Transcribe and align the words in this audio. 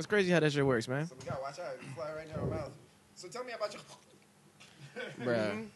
It's 0.00 0.08
crazy 0.08 0.32
how 0.32 0.40
that 0.40 0.52
shit 0.52 0.66
works, 0.66 0.88
man. 0.88 1.06
So 1.06 1.14
we 1.20 1.24
gotta 1.24 1.40
watch 1.40 1.58
out. 1.60 1.76
It's 1.80 1.94
fly 1.94 2.12
right 2.16 2.26
in 2.26 2.40
our 2.40 2.46
mouth. 2.46 2.72
So 3.14 3.28
tell 3.28 3.44
me 3.44 3.52
about 3.52 3.72
your. 3.72 3.82
Bruh. 5.24 5.66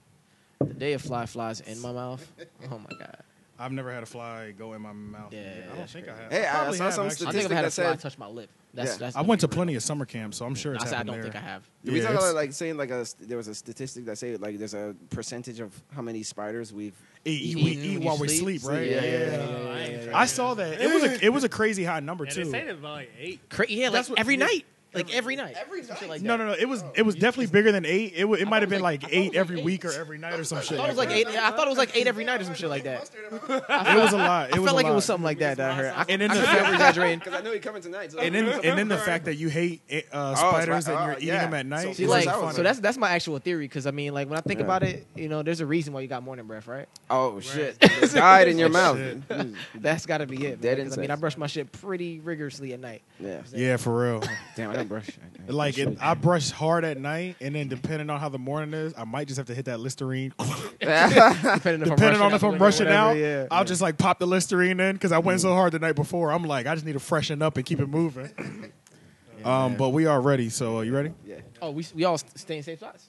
the 0.66 0.74
day 0.74 0.94
a 0.94 0.98
fly 0.98 1.26
flies 1.26 1.60
in 1.60 1.78
my 1.80 1.92
mouth. 1.92 2.26
Oh 2.72 2.78
my 2.78 2.98
god. 2.98 3.18
I've 3.58 3.72
never 3.72 3.92
had 3.92 4.02
a 4.02 4.06
fly 4.06 4.52
go 4.52 4.74
in 4.74 4.82
my 4.82 4.92
mouth. 4.92 5.32
Yeah, 5.32 5.40
I 5.40 5.68
don't 5.68 5.78
that's 5.78 5.92
think 5.92 6.08
I 6.08 6.16
have. 6.16 6.32
Hey, 6.32 6.46
I 6.46 6.50
probably 6.50 6.78
saw 6.78 6.84
have, 6.84 6.94
some 6.94 7.06
actually. 7.06 7.26
I 7.28 7.32
think 7.32 7.44
I've 7.46 7.50
had 7.50 7.58
a 7.64 7.66
that 7.68 7.72
fly 7.72 7.84
said- 7.92 8.00
touch 8.00 8.18
my 8.18 8.26
lip. 8.26 8.50
That's, 8.74 8.92
Yeah. 8.92 8.96
that's 8.98 9.16
I 9.16 9.22
went 9.22 9.40
to 9.40 9.48
plenty 9.48 9.74
of 9.74 9.82
summer 9.82 10.04
camps, 10.04 10.36
so 10.36 10.44
I'm 10.44 10.54
sure 10.54 10.74
it's 10.74 10.84
I 10.84 10.86
said 10.88 10.92
I 10.92 10.96
happened 10.98 11.12
don't 11.14 11.22
there. 11.22 11.32
think 11.32 11.44
I 11.44 11.48
have. 11.48 11.62
Did 11.82 11.92
we 11.94 11.98
Yeah, 12.00 12.04
talk 12.04 12.12
it's- 12.16 12.24
about 12.30 12.34
like 12.36 12.52
saying 12.52 12.76
like 12.76 12.90
a 12.90 13.06
there 13.20 13.38
was 13.38 13.48
a 13.48 13.54
statistic 13.54 14.04
that 14.04 14.18
say 14.18 14.36
like 14.36 14.58
there's 14.58 14.74
a 14.74 14.94
percentage 15.08 15.60
of 15.60 15.72
how 15.94 16.02
many 16.02 16.22
spiders 16.22 16.72
we've 16.74 16.92
Eat, 17.24 17.30
eat, 17.40 17.56
Eating 17.58 17.64
we 17.64 17.70
eat 17.72 17.96
when 17.98 18.04
while 18.04 18.16
you 18.16 18.20
we 18.22 18.28
sleep? 18.28 18.60
sleep, 18.60 18.72
right? 18.72 18.86
Yeah, 18.86 18.94
yeah, 18.96 19.02
yeah, 19.02 19.18
yeah, 19.18 19.68
I 19.68 19.78
ain't 19.80 19.92
yeah, 20.04 20.16
I 20.16 20.24
that. 20.24 20.28
saw 20.28 20.54
that. 20.54 20.80
It 20.80 20.92
was 20.92 21.02
a 21.04 21.24
it 21.24 21.32
was 21.32 21.42
a 21.44 21.48
crazy 21.48 21.84
high 21.84 22.00
number 22.00 22.24
Yeah, 22.24 22.30
too. 22.32 22.44
they 22.44 22.50
say 22.50 22.64
that 22.66 22.74
about 22.74 22.92
like 22.92 23.10
eight. 23.18 23.40
Cra- 23.48 23.66
yeah, 23.70 23.86
like 23.86 23.92
That's 23.94 24.10
what- 24.10 24.18
every 24.20 24.34
yeah. 24.36 24.44
night. 24.44 24.64
Like 24.96 25.14
every 25.14 25.36
night. 25.36 25.54
Every 25.58 25.82
night? 25.82 26.08
like 26.08 26.22
No, 26.22 26.36
no, 26.36 26.46
no. 26.46 26.52
It 26.52 26.68
was 26.68 26.82
it 26.94 27.02
was 27.02 27.14
definitely 27.14 27.46
bigger 27.46 27.72
than 27.72 27.84
eight. 27.84 28.12
It, 28.16 28.22
w- 28.22 28.40
it 28.40 28.46
might 28.48 28.62
have 28.62 28.70
been 28.70 28.80
like- 28.82 29.02
like, 29.02 29.04
I 29.04 29.06
thought 29.08 29.12
it 29.12 29.16
eight 29.16 29.34
every 29.36 29.56
like 29.56 29.64
week 29.64 29.84
or 29.84 29.92
every 29.92 30.16
night 30.18 30.38
or 30.38 30.44
some 30.44 30.58
I 30.58 30.60
shit. 30.60 30.76
thought 30.78 30.86
it 30.86 30.90
was 30.92 30.98
like 30.98 31.10
eight. 31.10 31.26
I 31.26 31.50
thought 31.50 31.66
it 31.66 31.70
was 31.70 31.78
like 31.78 31.96
eight 31.96 32.06
every 32.06 32.24
night 32.24 32.40
or 32.40 32.44
some 32.44 32.54
shit 32.54 32.70
like 32.70 32.84
that. 32.84 33.10
It 33.48 33.48
was 33.48 34.12
a 34.12 34.16
lot. 34.16 34.50
It 34.50 34.56
I 34.56 34.58
was 34.60 34.66
felt 34.68 34.68
a 34.68 34.72
like 34.74 34.86
it 34.86 34.94
was 34.94 35.04
something 35.04 35.24
like 35.24 35.38
that 35.40 35.56
that 35.56 35.70
I 35.70 35.74
heard. 35.74 35.92
I, 35.96 36.04
And 36.08 36.22
then 36.22 36.30
the 36.30 36.36
fact- 36.36 36.60
over-exaggerating. 36.62 37.18
Because 37.18 37.34
I 37.38 37.40
know 37.42 37.50
you're 37.50 37.60
coming 37.60 37.82
tonight. 37.82 38.12
So 38.12 38.18
And 38.20 38.34
then 38.34 38.48
and 38.48 38.78
then 38.78 38.88
the 38.88 38.98
fact 39.10 39.24
that 39.26 39.34
you 39.36 39.48
hate 39.48 39.82
uh, 40.12 40.34
spiders 40.36 40.86
right. 40.86 40.96
and 40.96 41.04
you're 41.06 41.14
Oh, 41.14 41.16
eating 41.16 41.28
yeah. 41.28 41.44
them 41.44 41.54
at 41.54 41.66
night. 41.66 41.96
So- 41.96 42.02
is 42.02 42.08
like, 42.08 42.24
that 42.26 42.36
was 42.36 42.44
funny. 42.44 42.56
so 42.56 42.62
that's 42.62 42.78
that's 42.80 42.98
my 42.98 43.10
actual 43.10 43.38
theory. 43.38 43.64
Because 43.66 43.86
I 43.86 43.90
mean, 43.90 44.14
like 44.14 44.28
when 44.28 44.38
I 44.38 44.42
think 44.42 44.60
Yeah. 44.60 44.66
about 44.66 44.82
it, 44.84 45.06
you 45.16 45.28
know, 45.28 45.42
there's 45.42 45.60
a 45.60 45.66
reason 45.66 45.92
why 45.92 46.00
you 46.02 46.08
got 46.08 46.22
morning 46.22 46.46
breath, 46.46 46.66
right? 46.68 46.88
oh 47.10 47.40
shit, 47.40 47.76
it 47.80 48.12
died 48.12 48.48
in 48.48 48.58
your 48.58 48.68
mouth. 48.68 48.96
Mm, 48.98 49.54
That's 49.74 50.06
got 50.06 50.18
to 50.18 50.26
be 50.26 50.46
it. 50.46 50.60
Dead 50.60 50.78
I 50.80 50.96
mean. 50.96 51.10
I 51.10 51.16
brush 51.16 51.36
my 51.36 51.46
shit 51.46 51.70
pretty 51.72 52.20
rigorously 52.20 52.72
at 52.72 52.80
night. 52.80 53.02
Yeah. 53.18 53.42
yeah, 53.52 53.76
for 53.76 53.96
real. 54.02 54.22
Damn, 54.56 54.70
I 54.70 54.74
didn't 54.74 54.85
brush. 54.86 55.08
I- 55.08 55.48
I 55.48 55.52
Like 55.52 55.74
should. 55.74 55.88
it, 55.94 55.98
I 56.00 56.14
brush 56.14 56.50
hard 56.50 56.84
at 56.84 56.98
night, 56.98 57.36
and 57.40 57.54
then 57.54 57.68
depending 57.68 58.10
on 58.10 58.18
how 58.20 58.28
the 58.28 58.38
morning 58.38 58.74
is, 58.74 58.94
I 58.96 59.04
might 59.04 59.26
just 59.28 59.36
have 59.38 59.46
to 59.46 59.54
hit 59.54 59.66
that 59.66 59.78
Listerine. 59.80 60.32
Depending, 60.80 61.88
Depending 61.88 62.20
on 62.20 62.32
if 62.34 62.42
I'm 62.42 62.58
rushing 62.58 62.88
out, 62.88 63.12
yeah. 63.16 63.46
I'll 63.50 63.64
just 63.64 63.80
like 63.82 63.98
pop 63.98 64.18
the 64.18 64.26
Listerine 64.26 64.80
in 64.80 64.94
because 64.94 65.12
I 65.12 65.18
went 65.18 65.40
so 65.40 65.52
hard 65.54 65.72
the 65.72 65.78
night 65.78 65.96
before. 65.96 66.32
I'm 66.32 66.44
like, 66.44 66.66
I 66.66 66.74
just 66.74 66.86
need 66.86 66.94
to 66.94 67.00
freshen 67.00 67.42
up 67.42 67.56
and 67.56 67.64
keep 67.66 67.80
it 67.80 67.88
moving. 67.88 68.30
um, 69.44 69.76
but 69.76 69.90
we 69.90 70.06
are 70.06 70.20
ready. 70.20 70.48
So 70.48 70.78
uh, 70.78 70.80
you 70.82 70.94
ready? 70.94 71.12
yeah. 71.24 71.36
Oh, 71.62 71.70
we 71.70 71.86
we 71.94 72.04
all 72.04 72.18
st- 72.18 72.38
stay 72.38 72.56
in 72.58 72.62
safe 72.62 72.78
spots. 72.78 73.08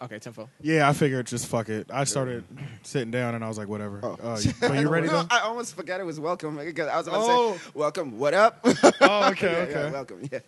Okay, 0.00 0.18
tempo. 0.18 0.48
Yeah, 0.60 0.88
I 0.88 0.94
figured 0.94 1.26
just 1.28 1.46
fuck 1.46 1.68
it. 1.68 1.86
I 1.92 2.02
started 2.04 2.42
sitting 2.82 3.12
down 3.12 3.36
and 3.36 3.44
I 3.44 3.48
was 3.48 3.56
like, 3.56 3.68
whatever. 3.68 4.00
Oh. 4.02 4.18
Uh, 4.20 4.38
you, 4.42 4.52
but 4.60 4.80
you 4.80 4.88
ready 4.88 5.06
No, 5.10 5.22
though? 5.22 5.26
I 5.30 5.40
almost 5.42 5.76
forgot 5.76 6.00
it 6.00 6.04
was 6.04 6.18
welcome 6.18 6.56
because 6.56 6.88
I 6.88 6.96
was 6.96 7.06
about 7.06 7.18
to 7.18 7.22
Oh. 7.32 7.56
say 7.56 7.70
welcome. 7.74 8.18
What 8.18 8.34
up? 8.34 8.58
Oh, 8.64 9.28
okay, 9.30 9.52
Yeah, 9.52 9.58
okay. 9.58 9.70
yeah, 9.70 9.90
welcome. 9.92 10.28
Yeah. 10.32 10.40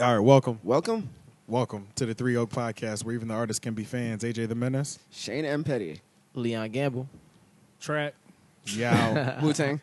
All 0.00 0.14
right, 0.14 0.20
welcome, 0.20 0.60
Welcome, 0.62 1.08
welcome 1.48 1.88
to 1.96 2.06
the 2.06 2.14
Three 2.14 2.36
Oak 2.36 2.50
Podcast, 2.50 3.04
where 3.04 3.14
even 3.14 3.26
the 3.28 3.34
artists 3.34 3.58
can 3.58 3.74
be 3.74 3.82
fans. 3.82 4.22
AJ 4.22 4.48
the 4.48 4.54
Menace, 4.54 5.00
Shane 5.10 5.44
M. 5.44 5.64
Petty, 5.64 6.00
Leon 6.34 6.70
Gamble. 6.70 7.08
Track. 7.80 8.14
Yow, 8.66 9.38
Wu 9.42 9.52
Tang. 9.52 9.80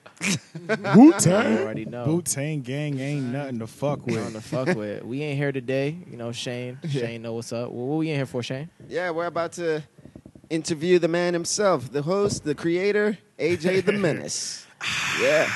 Wu 0.96 1.06
You 1.06 1.14
Tang, 1.14 1.58
already 1.58 1.86
know. 1.86 2.06
Wu 2.06 2.22
Tang 2.22 2.62
Gang 2.62 3.00
ain't 3.00 3.26
nothing 3.26 3.60
to 3.60 3.68
fuck 3.68 4.00
on 4.08 4.14
with. 4.14 4.34
the 4.34 4.42
fuck 4.42 4.76
with. 4.78 5.04
We 5.06 5.22
ain't 5.24 5.38
here 5.38 5.52
today. 5.52 5.98
You 6.10 6.16
know, 6.18 6.32
Shane. 6.32 6.78
Shane 6.90 7.22
know 7.22 7.34
what's 7.34 7.52
up. 7.52 7.72
Well, 7.72 7.88
what 7.88 7.98
we 7.98 8.10
in 8.12 8.16
here 8.16 8.26
for, 8.26 8.44
Shane? 8.44 8.70
Yeah, 8.88 9.10
we're 9.10 9.26
about 9.26 9.54
to 9.54 9.84
interview 10.50 11.00
the 11.00 11.08
man 11.08 11.34
himself, 11.34 11.92
the 11.92 12.04
host, 12.04 12.44
the 12.46 12.54
creator, 12.56 13.18
AJ 13.40 13.86
the 13.86 13.92
Menace. 13.94 14.65
Yeah. 15.22 15.50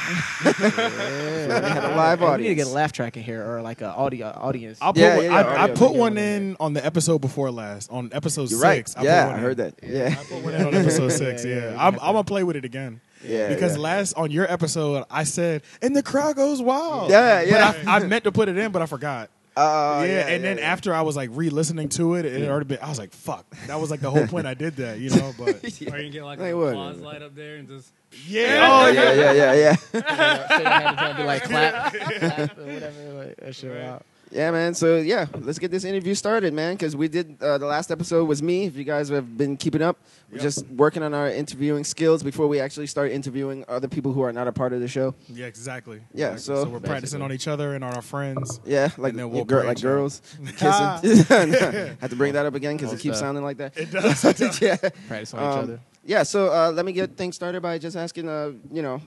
Yeah, 0.45 0.53
We 1.63 1.69
had 1.69 1.83
a 1.83 1.95
live 1.95 2.21
audience. 2.23 2.37
We 2.37 2.43
need 2.43 2.49
to 2.49 2.55
get 2.55 2.67
a 2.67 2.71
laugh 2.71 2.91
track 2.91 3.17
in 3.17 3.23
here 3.23 3.45
or 3.45 3.61
like 3.61 3.81
an 3.81 3.87
audio 3.87 4.27
audience. 4.27 4.79
I'll 4.81 4.93
put 4.93 5.01
Yeah, 5.01 5.15
one, 5.17 5.25
yeah, 5.25 5.31
yeah, 5.41 5.61
I, 5.61 5.63
I 5.65 5.71
put 5.71 5.93
one 5.93 6.15
yeah. 6.15 6.35
in 6.37 6.57
on 6.59 6.73
the 6.73 6.85
episode 6.85 7.19
before 7.19 7.51
last, 7.51 7.91
on 7.91 8.09
episode 8.13 8.49
You're 8.49 8.59
right. 8.61 8.77
six. 8.87 8.95
I 8.95 8.99
put 8.99 9.05
Yeah, 9.05 9.25
one 9.25 9.33
I 9.35 9.37
in. 9.37 9.43
heard 9.43 9.57
that. 9.57 9.73
Yeah. 9.83 10.15
I 10.19 10.23
put 10.23 10.43
one 10.43 10.53
in 10.55 10.65
on 10.67 10.73
episode 10.75 11.09
six. 11.11 11.43
yeah, 11.45 11.55
Yeah, 11.55 11.71
yeah, 11.71 11.87
I'm. 11.87 11.93
I'm 11.95 12.13
gonna 12.13 12.23
play 12.23 12.43
with 12.43 12.55
it 12.55 12.65
again. 12.65 13.01
Yeah. 13.27 13.49
because 13.49 13.75
yeah. 13.75 13.81
last 13.83 14.13
on 14.13 14.31
your 14.31 14.49
episode, 14.49 15.03
I 15.11 15.25
said, 15.25 15.63
and 15.81 15.93
the 15.93 16.01
crowd 16.01 16.37
goes 16.37 16.61
wild. 16.61 17.09
Yeah, 17.11 17.39
But 17.41 17.49
yeah. 17.49 17.73
I, 17.85 17.97
I 17.97 17.99
meant 18.07 18.23
to 18.23 18.31
put 18.31 18.47
it 18.47 18.57
in, 18.57 18.71
but 18.71 18.81
I 18.81 18.85
forgot. 18.85 19.29
Uh, 19.59 20.03
yeah, 20.05 20.27
and 20.27 20.43
then 20.43 20.57
yeah. 20.57 20.63
after 20.71 20.93
I 20.93 21.01
was 21.01 21.15
like 21.15 21.29
re-listening 21.33 21.89
to 21.89 22.15
it, 22.15 22.25
it 22.25 22.39
had 22.39 22.49
already 22.49 22.65
been. 22.67 22.79
I 22.81 22.87
was 22.89 22.97
like, 22.99 23.11
"Fuck!" 23.11 23.45
That 23.67 23.79
was 23.79 23.91
like 23.91 23.99
the 23.99 24.09
whole 24.09 24.25
point. 24.27 24.47
I 24.47 24.53
did 24.53 24.77
that, 24.77 24.99
you 24.99 25.09
know. 25.09 25.33
But 25.37 25.55
Or 25.63 25.67
you 25.97 26.03
can 26.03 26.11
get 26.11 26.23
like 26.23 26.39
Hey, 26.39 26.51
a 26.51 26.57
what? 26.57 26.69
applause 26.69 26.99
light 26.99 27.21
up 27.21 27.35
there 27.35 27.57
and 27.57 27.67
just. 27.67 27.91
yeah, 28.27 28.67
Oh 28.69 28.87
yeah, 28.89 29.11
yeah, 29.13 29.31
yeah, 29.33 29.53
yeah. 29.53 29.75
Shane 29.91 30.65
had 30.65 31.11
to 31.11 31.17
be 31.17 31.23
like 31.23 31.43
clap, 31.43 31.93
clap 31.93 32.57
or 32.57 32.65
whatever. 32.65 33.13
Like, 33.25 33.35
that 33.37 33.55
shit 33.55 33.71
Right. 33.71 33.81
out. 33.81 34.05
Yeah, 34.31 34.51
man. 34.51 34.75
So 34.75 34.97
yeah, 34.97 35.25
let's 35.39 35.57
get 35.57 35.71
this 35.71 35.83
interview 35.83 36.13
started, 36.13 36.53
man. 36.53 36.75
Because 36.75 36.95
we 36.95 37.07
did 37.07 37.41
uh, 37.41 37.57
the 37.57 37.65
last 37.65 37.89
episode 37.89 38.25
was 38.25 38.43
me. 38.43 38.65
If 38.65 38.75
you 38.75 38.83
guys 38.83 39.09
have 39.09 39.37
been 39.37 39.57
keeping 39.57 39.81
up, 39.81 39.97
we're 40.29 40.35
Yep. 40.35 40.43
just 40.43 40.67
working 40.67 41.01
on 41.01 41.15
our 41.15 41.29
interviewing 41.29 41.83
skills 41.83 42.21
before 42.21 42.47
we 42.47 42.59
actually 42.59 42.85
start 42.85 43.11
interviewing 43.11 43.65
other 43.67 43.87
people 43.87 44.13
who 44.13 44.21
are 44.21 44.31
not 44.31 44.47
a 44.47 44.51
part 44.51 44.71
of 44.73 44.81
the 44.81 44.87
show. 44.87 45.15
yeah, 45.27 45.47
exactly. 45.47 46.01
Yeah, 46.13 46.33
Exactly. 46.33 46.41
so- 46.55 46.63
so 46.65 46.69
we're 46.69 46.79
practicing 46.79 47.21
on 47.23 47.31
each 47.31 47.47
other 47.47 47.73
and 47.73 47.83
on 47.83 47.95
our 47.95 48.03
friends. 48.03 48.59
Yeah, 48.65 48.89
like 48.97 49.11
And 49.13 49.19
then 49.19 49.31
we'll 49.31 49.45
girl, 49.45 49.65
like 49.65 49.81
girls 49.81 50.21
kissing. 50.57 51.23
Had 51.99 52.09
to 52.11 52.15
bring 52.15 52.33
that 52.33 52.45
up 52.45 52.53
again 52.53 52.77
because 52.77 52.93
it 52.93 52.99
keeps 52.99 53.17
stuff. 53.17 53.27
sounding 53.27 53.43
like 53.43 53.57
that. 53.57 53.75
It 53.77 53.91
does. 53.91 54.23
It 54.25 54.37
does. 54.37 54.61
yeah. 54.61 54.75
Practice 55.07 55.33
on 55.33 55.39
Um, 55.43 55.49
each 55.51 55.63
other. 55.63 55.79
Yeah. 56.05 56.23
So 56.23 56.47
uh, 56.53 56.71
let 56.71 56.85
me 56.85 56.91
get 56.91 57.17
things 57.17 57.35
started 57.35 57.61
by 57.61 57.79
just 57.79 57.95
asking, 57.97 58.29
uh, 58.29 58.51
you 58.71 58.81
know, 58.83 59.01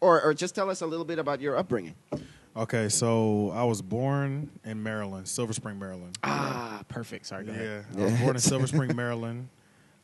or 0.00 0.22
or 0.22 0.34
just 0.34 0.54
tell 0.54 0.70
us 0.70 0.82
a 0.82 0.86
little 0.86 1.04
bit 1.04 1.18
about 1.18 1.40
your 1.40 1.56
upbringing. 1.56 1.94
Okay, 2.54 2.88
so 2.90 3.50
I 3.54 3.64
was 3.64 3.80
born 3.80 4.50
in 4.64 4.82
Maryland, 4.82 5.26
Silver 5.26 5.54
Spring, 5.54 5.78
Maryland. 5.78 6.18
Ah, 6.22 6.82
perfect. 6.88 7.24
Sorry, 7.26 7.44
go 7.44 7.52
ahead. 7.52 7.86
Yeah, 7.96 8.02
I 8.02 8.04
was 8.04 8.20
born 8.20 8.36
in 8.36 8.40
Silver 8.42 8.66
Spring, 8.74 8.94
Maryland. 8.94 9.48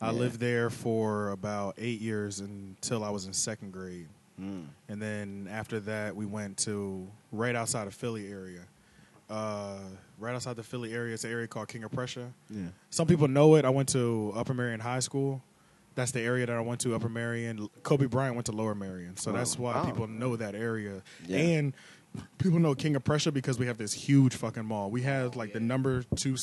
I 0.01 0.07
Yeah. 0.07 0.11
lived 0.19 0.39
there 0.39 0.69
for 0.71 1.29
about 1.29 1.75
eight 1.77 2.01
years 2.01 2.39
until 2.39 3.03
I 3.03 3.09
was 3.11 3.25
in 3.25 3.33
second 3.33 3.71
grade. 3.71 4.07
Mm. 4.41 4.65
And 4.87 5.01
then 5.01 5.47
after 5.51 5.79
that, 5.81 6.15
we 6.15 6.25
went 6.25 6.57
to 6.59 7.07
right 7.31 7.55
outside 7.55 7.85
of 7.85 7.93
Philly 7.93 8.31
area. 8.31 8.61
Uh, 9.29 9.77
right 10.17 10.33
outside 10.33 10.55
the 10.55 10.63
Philly 10.63 10.91
area, 10.93 11.13
it's 11.13 11.25
an 11.25 11.31
area 11.31 11.45
called 11.45 11.67
King 11.67 11.83
of 11.83 11.91
Prussia. 11.91 12.31
Yeah. 12.49 12.63
Some 12.89 13.05
people 13.05 13.27
know 13.27 13.55
it. 13.55 13.65
I 13.65 13.69
went 13.69 13.89
to 13.89 14.33
Upper 14.35 14.55
Merion 14.55 14.79
High 14.79 15.01
School. 15.01 15.43
That's 15.93 16.11
the 16.11 16.21
area 16.21 16.45
that 16.47 16.55
I 16.55 16.61
went 16.61 16.79
to, 16.81 16.95
Upper 16.95 17.09
Merion. 17.09 17.69
Kobe 17.83 18.05
Bryant 18.05 18.33
went 18.35 18.45
to 18.45 18.53
Lower 18.53 18.73
Merion. 18.73 19.17
So 19.17 19.29
Oh, 19.31 19.33
that's 19.35 19.59
why 19.59 19.73
wow. 19.75 19.85
people 19.85 20.07
know 20.07 20.35
that 20.37 20.55
area. 20.55 21.03
Yeah. 21.27 21.37
And 21.37 21.73
people 22.37 22.59
know 22.59 22.73
King 22.75 22.95
of 22.95 23.03
Prussia 23.03 23.31
because 23.31 23.59
we 23.59 23.65
have 23.67 23.77
this 23.77 23.93
huge 23.93 24.35
fucking 24.35 24.65
mall. 24.65 24.89
We 24.89 25.01
have 25.03 25.35
like 25.35 25.53
the 25.53 25.59
number 25.59 26.03
two, 26.15 26.35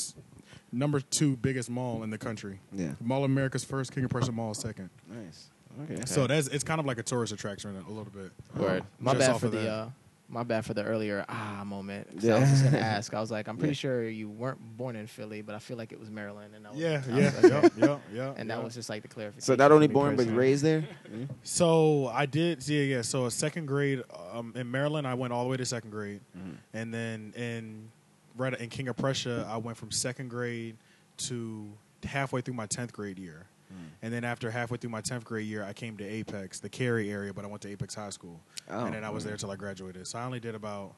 number 0.73 1.01
two 1.01 1.37
biggest 1.37 1.71
mall 1.71 2.03
in 2.03 2.11
the 2.11 2.19
country. 2.19 2.61
Yeah. 2.73 2.93
Mall 3.01 3.25
of 3.25 3.31
America's 3.31 3.65
first, 3.65 3.93
King 3.93 4.05
of 4.05 4.11
Prussia 4.11 4.33
Mall 4.33 4.55
second. 4.55 4.91
Nice. 5.09 5.49
Okay. 5.91 6.03
So 6.07 6.27
that's 6.27 6.49
it's 6.49 6.65
kind 6.65 6.81
of 6.81 6.87
like 6.87 6.99
a 6.99 7.03
tourist 7.03 7.33
attraction 7.33 7.77
a 7.77 7.89
little 7.89 8.05
bit. 8.05 8.33
Word. 8.57 8.85
My 8.99 9.13
Just 9.15 9.27
bad 9.27 9.41
for 9.41 9.47
of 9.47 9.53
the 9.53 9.59
that. 9.59 9.69
uh, 9.71 9.89
my 10.29 10.43
bad 10.43 10.65
for 10.65 10.75
the 10.75 10.83
earlier 10.83 11.25
ah 11.29 11.63
moment. 11.65 12.09
'Cause 12.13 12.29
I 12.29 12.41
was 12.41 12.49
just 12.51 12.65
gonna 12.65 12.79
ask. 12.79 13.15
I 13.15 13.21
was 13.21 13.31
like, 13.31 13.47
I'm 13.49 13.57
pretty 13.57 13.75
Yeah. 13.75 13.79
sure 13.79 14.09
you 14.09 14.29
weren't 14.29 14.59
born 14.77 14.97
in 14.97 15.07
Philly, 15.07 15.41
but 15.43 15.55
I 15.55 15.59
feel 15.61 15.77
like 15.77 15.93
it 15.93 16.01
was 16.01 16.11
Maryland, 16.11 16.53
and 16.55 16.67
I 16.67 16.71
was, 16.71 16.79
Yeah, 16.79 16.89
I 16.95 16.97
was 16.97 17.07
yeah, 17.07 17.15
like, 17.15 17.43
yeah, 17.53 17.59
okay. 17.59 17.71
yeah, 17.77 17.99
yeah. 18.13 18.33
And 18.37 18.49
yeah. 18.49 18.57
that 18.57 18.65
was 18.65 18.75
just 18.75 18.89
like 18.89 19.03
the 19.03 19.09
clarification. 19.09 19.43
So 19.43 19.55
not 19.55 19.71
only 19.71 19.87
for 19.87 19.91
me 19.91 19.95
born 19.95 20.17
but 20.17 20.27
raised 20.35 20.65
there. 20.65 20.85
So 21.45 22.09
I 22.09 22.27
did, 22.27 22.67
yeah, 22.69 22.83
yeah. 22.83 23.03
So 23.03 23.29
second 23.29 23.67
grade 23.67 24.03
um, 24.33 24.53
in 24.57 24.71
Maryland, 24.71 25.07
I 25.07 25.15
went 25.15 25.33
all 25.33 25.45
the 25.45 25.51
way 25.51 25.57
to 25.57 25.65
second 25.65 25.91
grade, 25.91 26.21
Mhm. 26.37 26.57
and 26.75 26.93
then 26.95 27.33
in 27.37 27.89
right 28.37 28.53
in 28.61 28.69
King 28.69 28.89
of 28.89 28.97
Prussia, 28.97 29.47
I 29.49 29.57
went 29.57 29.77
from 29.79 29.91
second 29.91 30.29
grade 30.29 30.77
to 31.19 31.67
halfway 32.05 32.41
through 32.41 32.55
my 32.55 32.67
tenth 32.67 32.93
grade 32.93 33.19
year, 33.19 33.47
and 34.03 34.13
then 34.13 34.25
after 34.25 34.51
halfway 34.51 34.77
through 34.79 34.91
my 34.91 35.01
tenth 35.01 35.25
grade 35.25 35.47
year, 35.47 35.65
I 35.65 35.73
came 35.73 35.97
to 35.99 36.05
Apex, 36.05 36.61
the 36.61 36.69
Cary 36.69 37.11
area, 37.11 37.33
but 37.33 37.45
I 37.45 37.49
went 37.49 37.63
to 37.63 37.69
Apex 37.69 37.95
High 37.95 38.11
School, 38.11 38.41
Oh, 38.71 38.87
and 38.87 38.95
then 38.95 39.05
I 39.05 39.11
was 39.11 39.25
there 39.25 39.37
till 39.37 39.51
I 39.51 39.57
graduated. 39.57 40.07
So 40.07 40.19
I 40.19 40.25
only 40.25 40.41
did 40.41 40.55
about 40.55 40.95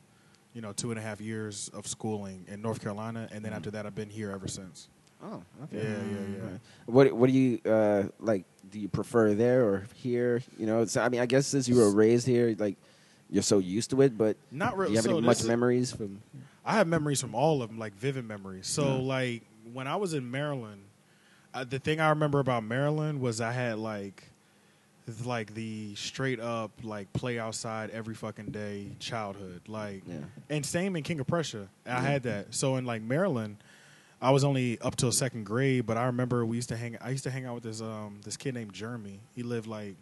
you 0.54 0.60
know 0.62 0.72
two 0.72 0.90
and 0.90 0.98
a 0.98 1.02
half 1.02 1.20
years 1.20 1.70
of 1.74 1.86
schooling 1.86 2.44
in 2.48 2.60
North 2.62 2.80
Carolina, 2.80 3.28
and 3.32 3.44
then 3.44 3.52
after 3.52 3.70
that, 3.72 3.86
I've 3.86 3.94
been 3.94 4.10
here 4.10 4.30
ever 4.30 4.48
since. 4.48 4.88
Oh, 5.22 5.42
okay. 5.64 5.78
Yeah, 5.82 6.02
yeah, 6.04 6.42
yeah. 6.50 6.58
What 6.86 7.12
What 7.12 7.28
do 7.30 7.32
you 7.36 7.58
uh, 7.64 8.04
like? 8.20 8.44
Do 8.70 8.78
you 8.78 8.88
prefer 8.88 9.34
there 9.34 9.64
or 9.66 9.86
here? 9.94 10.42
You 10.58 10.66
know, 10.66 10.84
so, 10.84 11.00
I 11.02 11.08
mean, 11.08 11.20
I 11.20 11.26
guess 11.26 11.46
since 11.46 11.68
you 11.68 11.74
were 11.76 11.90
raised 11.90 12.26
here, 12.26 12.54
like 12.58 12.76
you're 13.30 13.42
so 13.42 13.58
used 13.58 13.90
to 13.90 14.02
it. 14.02 14.16
But 14.16 14.36
Not 14.52 14.76
really. 14.76 14.88
do 14.88 14.92
you 14.92 14.96
have 14.98 15.04
so 15.06 15.16
any 15.18 15.26
much 15.26 15.42
memories 15.44 15.90
from? 15.92 16.22
I 16.64 16.74
have 16.74 16.86
memories 16.86 17.20
from 17.20 17.34
all 17.34 17.62
of 17.62 17.68
them, 17.70 17.78
like 17.78 17.94
vivid 17.94 18.26
memories. 18.26 18.66
So, 18.68 18.84
Yeah. 18.84 19.02
like 19.02 19.42
when 19.72 19.86
I 19.88 19.96
was 19.96 20.14
in 20.14 20.30
Maryland, 20.30 20.82
uh, 21.54 21.64
the 21.64 21.78
thing 21.78 22.00
I 22.00 22.10
remember 22.10 22.38
about 22.40 22.62
Maryland 22.64 23.20
was 23.20 23.40
I 23.40 23.52
had 23.52 23.78
like, 23.78 24.24
like 25.24 25.54
the 25.54 25.94
straight 25.94 26.38
up 26.40 26.70
like 26.82 27.10
play 27.14 27.38
outside 27.38 27.90
every 27.90 28.14
fucking 28.14 28.46
day 28.50 28.88
childhood, 28.98 29.62
like, 29.66 30.02
Yeah. 30.06 30.16
and 30.50 30.64
same 30.64 30.96
in 30.96 31.02
King 31.02 31.20
of 31.20 31.26
Prussia, 31.26 31.68
I 31.86 32.00
had 32.00 32.24
that. 32.24 32.54
So 32.54 32.76
in 32.76 32.84
like 32.84 33.00
Maryland, 33.02 33.56
I 34.20 34.32
was 34.32 34.42
only 34.44 34.78
up 34.80 34.96
till 34.96 35.12
second 35.12 35.44
grade, 35.44 35.86
but 35.86 35.96
I 35.96 36.06
remember 36.06 36.44
we 36.44 36.56
used 36.56 36.68
to 36.70 36.76
hang. 36.76 36.98
I 37.00 37.10
used 37.10 37.22
to 37.24 37.30
hang 37.30 37.46
out 37.46 37.54
with 37.54 37.62
this 37.62 37.80
um 37.80 38.20
this 38.24 38.36
kid 38.36 38.52
named 38.52 38.72
Jeremy. 38.72 39.20
He 39.36 39.42
lived 39.44 39.68
like 39.68 39.94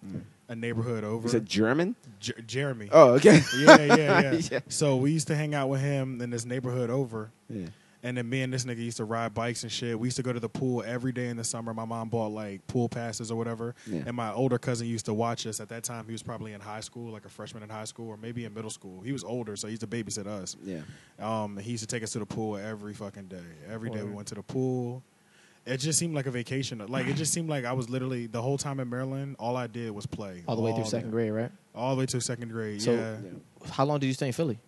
a 0.48 0.56
neighborhood 0.56 1.04
over. 1.04 1.22
Was 1.24 1.34
it 1.34 1.44
German? 1.44 1.94
Jer- 2.18 2.40
Jeremy. 2.46 2.88
Oh, 2.90 3.10
okay. 3.10 3.42
yeah, 3.58 3.76
yeah, 3.84 4.20
yeah, 4.20 4.40
Yeah. 4.50 4.60
So 4.68 4.96
we 4.96 5.10
used 5.12 5.26
to 5.28 5.36
hang 5.36 5.54
out 5.54 5.68
with 5.68 5.82
him 5.82 6.20
in 6.22 6.30
this 6.30 6.46
neighborhood 6.46 6.88
over. 6.88 7.30
Yeah. 7.50 7.66
And 8.06 8.16
then 8.16 8.28
me 8.28 8.42
and 8.42 8.52
this 8.52 8.64
nigga 8.64 8.78
used 8.78 8.98
to 8.98 9.04
ride 9.04 9.34
bikes 9.34 9.64
and 9.64 9.72
shit. 9.72 9.98
We 9.98 10.06
used 10.06 10.16
to 10.18 10.22
go 10.22 10.32
to 10.32 10.38
the 10.38 10.48
pool 10.48 10.84
every 10.86 11.10
day 11.10 11.26
in 11.28 11.36
the 11.36 11.42
summer. 11.42 11.74
My 11.74 11.84
mom 11.84 12.08
bought 12.08 12.28
like 12.30 12.64
pool 12.68 12.88
passes 12.88 13.32
or 13.32 13.36
whatever. 13.36 13.74
Yeah. 13.84 14.04
And 14.06 14.14
my 14.14 14.32
older 14.32 14.58
cousin 14.58 14.86
used 14.86 15.06
to 15.06 15.14
watch 15.14 15.44
us. 15.46 15.58
At 15.58 15.68
that 15.70 15.82
time, 15.82 16.06
he 16.06 16.12
was 16.12 16.22
probably 16.22 16.52
in 16.52 16.60
high 16.60 16.80
school, 16.80 17.10
like 17.12 17.24
a 17.24 17.28
freshman 17.28 17.64
in 17.64 17.68
high 17.68 17.84
school, 17.84 18.08
or 18.08 18.16
maybe 18.16 18.44
in 18.44 18.54
middle 18.54 18.70
school. 18.70 19.00
He 19.00 19.10
was 19.12 19.24
older, 19.24 19.56
so 19.56 19.66
he 19.66 19.72
used 19.72 19.80
to 19.80 19.88
babysit 19.88 20.26
us. 20.28 20.56
Yeah. 20.64 20.82
Um, 21.18 21.56
he 21.56 21.72
used 21.72 21.82
to 21.82 21.88
take 21.88 22.04
us 22.04 22.12
to 22.12 22.20
the 22.20 22.26
pool 22.26 22.56
every 22.56 22.94
fucking 22.94 23.26
day. 23.26 23.42
Every 23.68 23.90
day 23.90 24.02
we 24.04 24.10
went 24.12 24.28
to 24.28 24.36
the 24.36 24.42
pool. 24.42 25.02
It 25.66 25.78
just 25.78 25.98
seemed 25.98 26.14
like 26.14 26.26
a 26.26 26.30
vacation. 26.30 26.78
Like 26.86 27.08
it 27.08 27.14
just 27.16 27.32
seemed 27.32 27.48
like 27.48 27.64
I 27.64 27.72
was 27.72 27.90
literally 27.90 28.28
the 28.28 28.40
whole 28.40 28.56
time 28.56 28.78
in 28.78 28.88
Maryland. 28.88 29.34
All 29.40 29.56
I 29.56 29.66
did 29.66 29.90
was 29.90 30.06
play. 30.06 30.44
All 30.46 30.54
the 30.54 30.62
way 30.62 30.72
through 30.72 30.84
day. 30.84 30.90
second 30.90 31.10
grade, 31.10 31.32
right? 31.32 31.50
All 31.74 31.96
the 31.96 31.98
way 31.98 32.06
to 32.06 32.20
second 32.20 32.50
grade. 32.52 32.80
So- 32.82 32.92
yeah, 32.94 33.16
How 33.72 33.84
long 33.84 33.98
did 33.98 34.06
you 34.06 34.12
stay 34.14 34.28
in 34.28 34.32
Philly? 34.32 34.60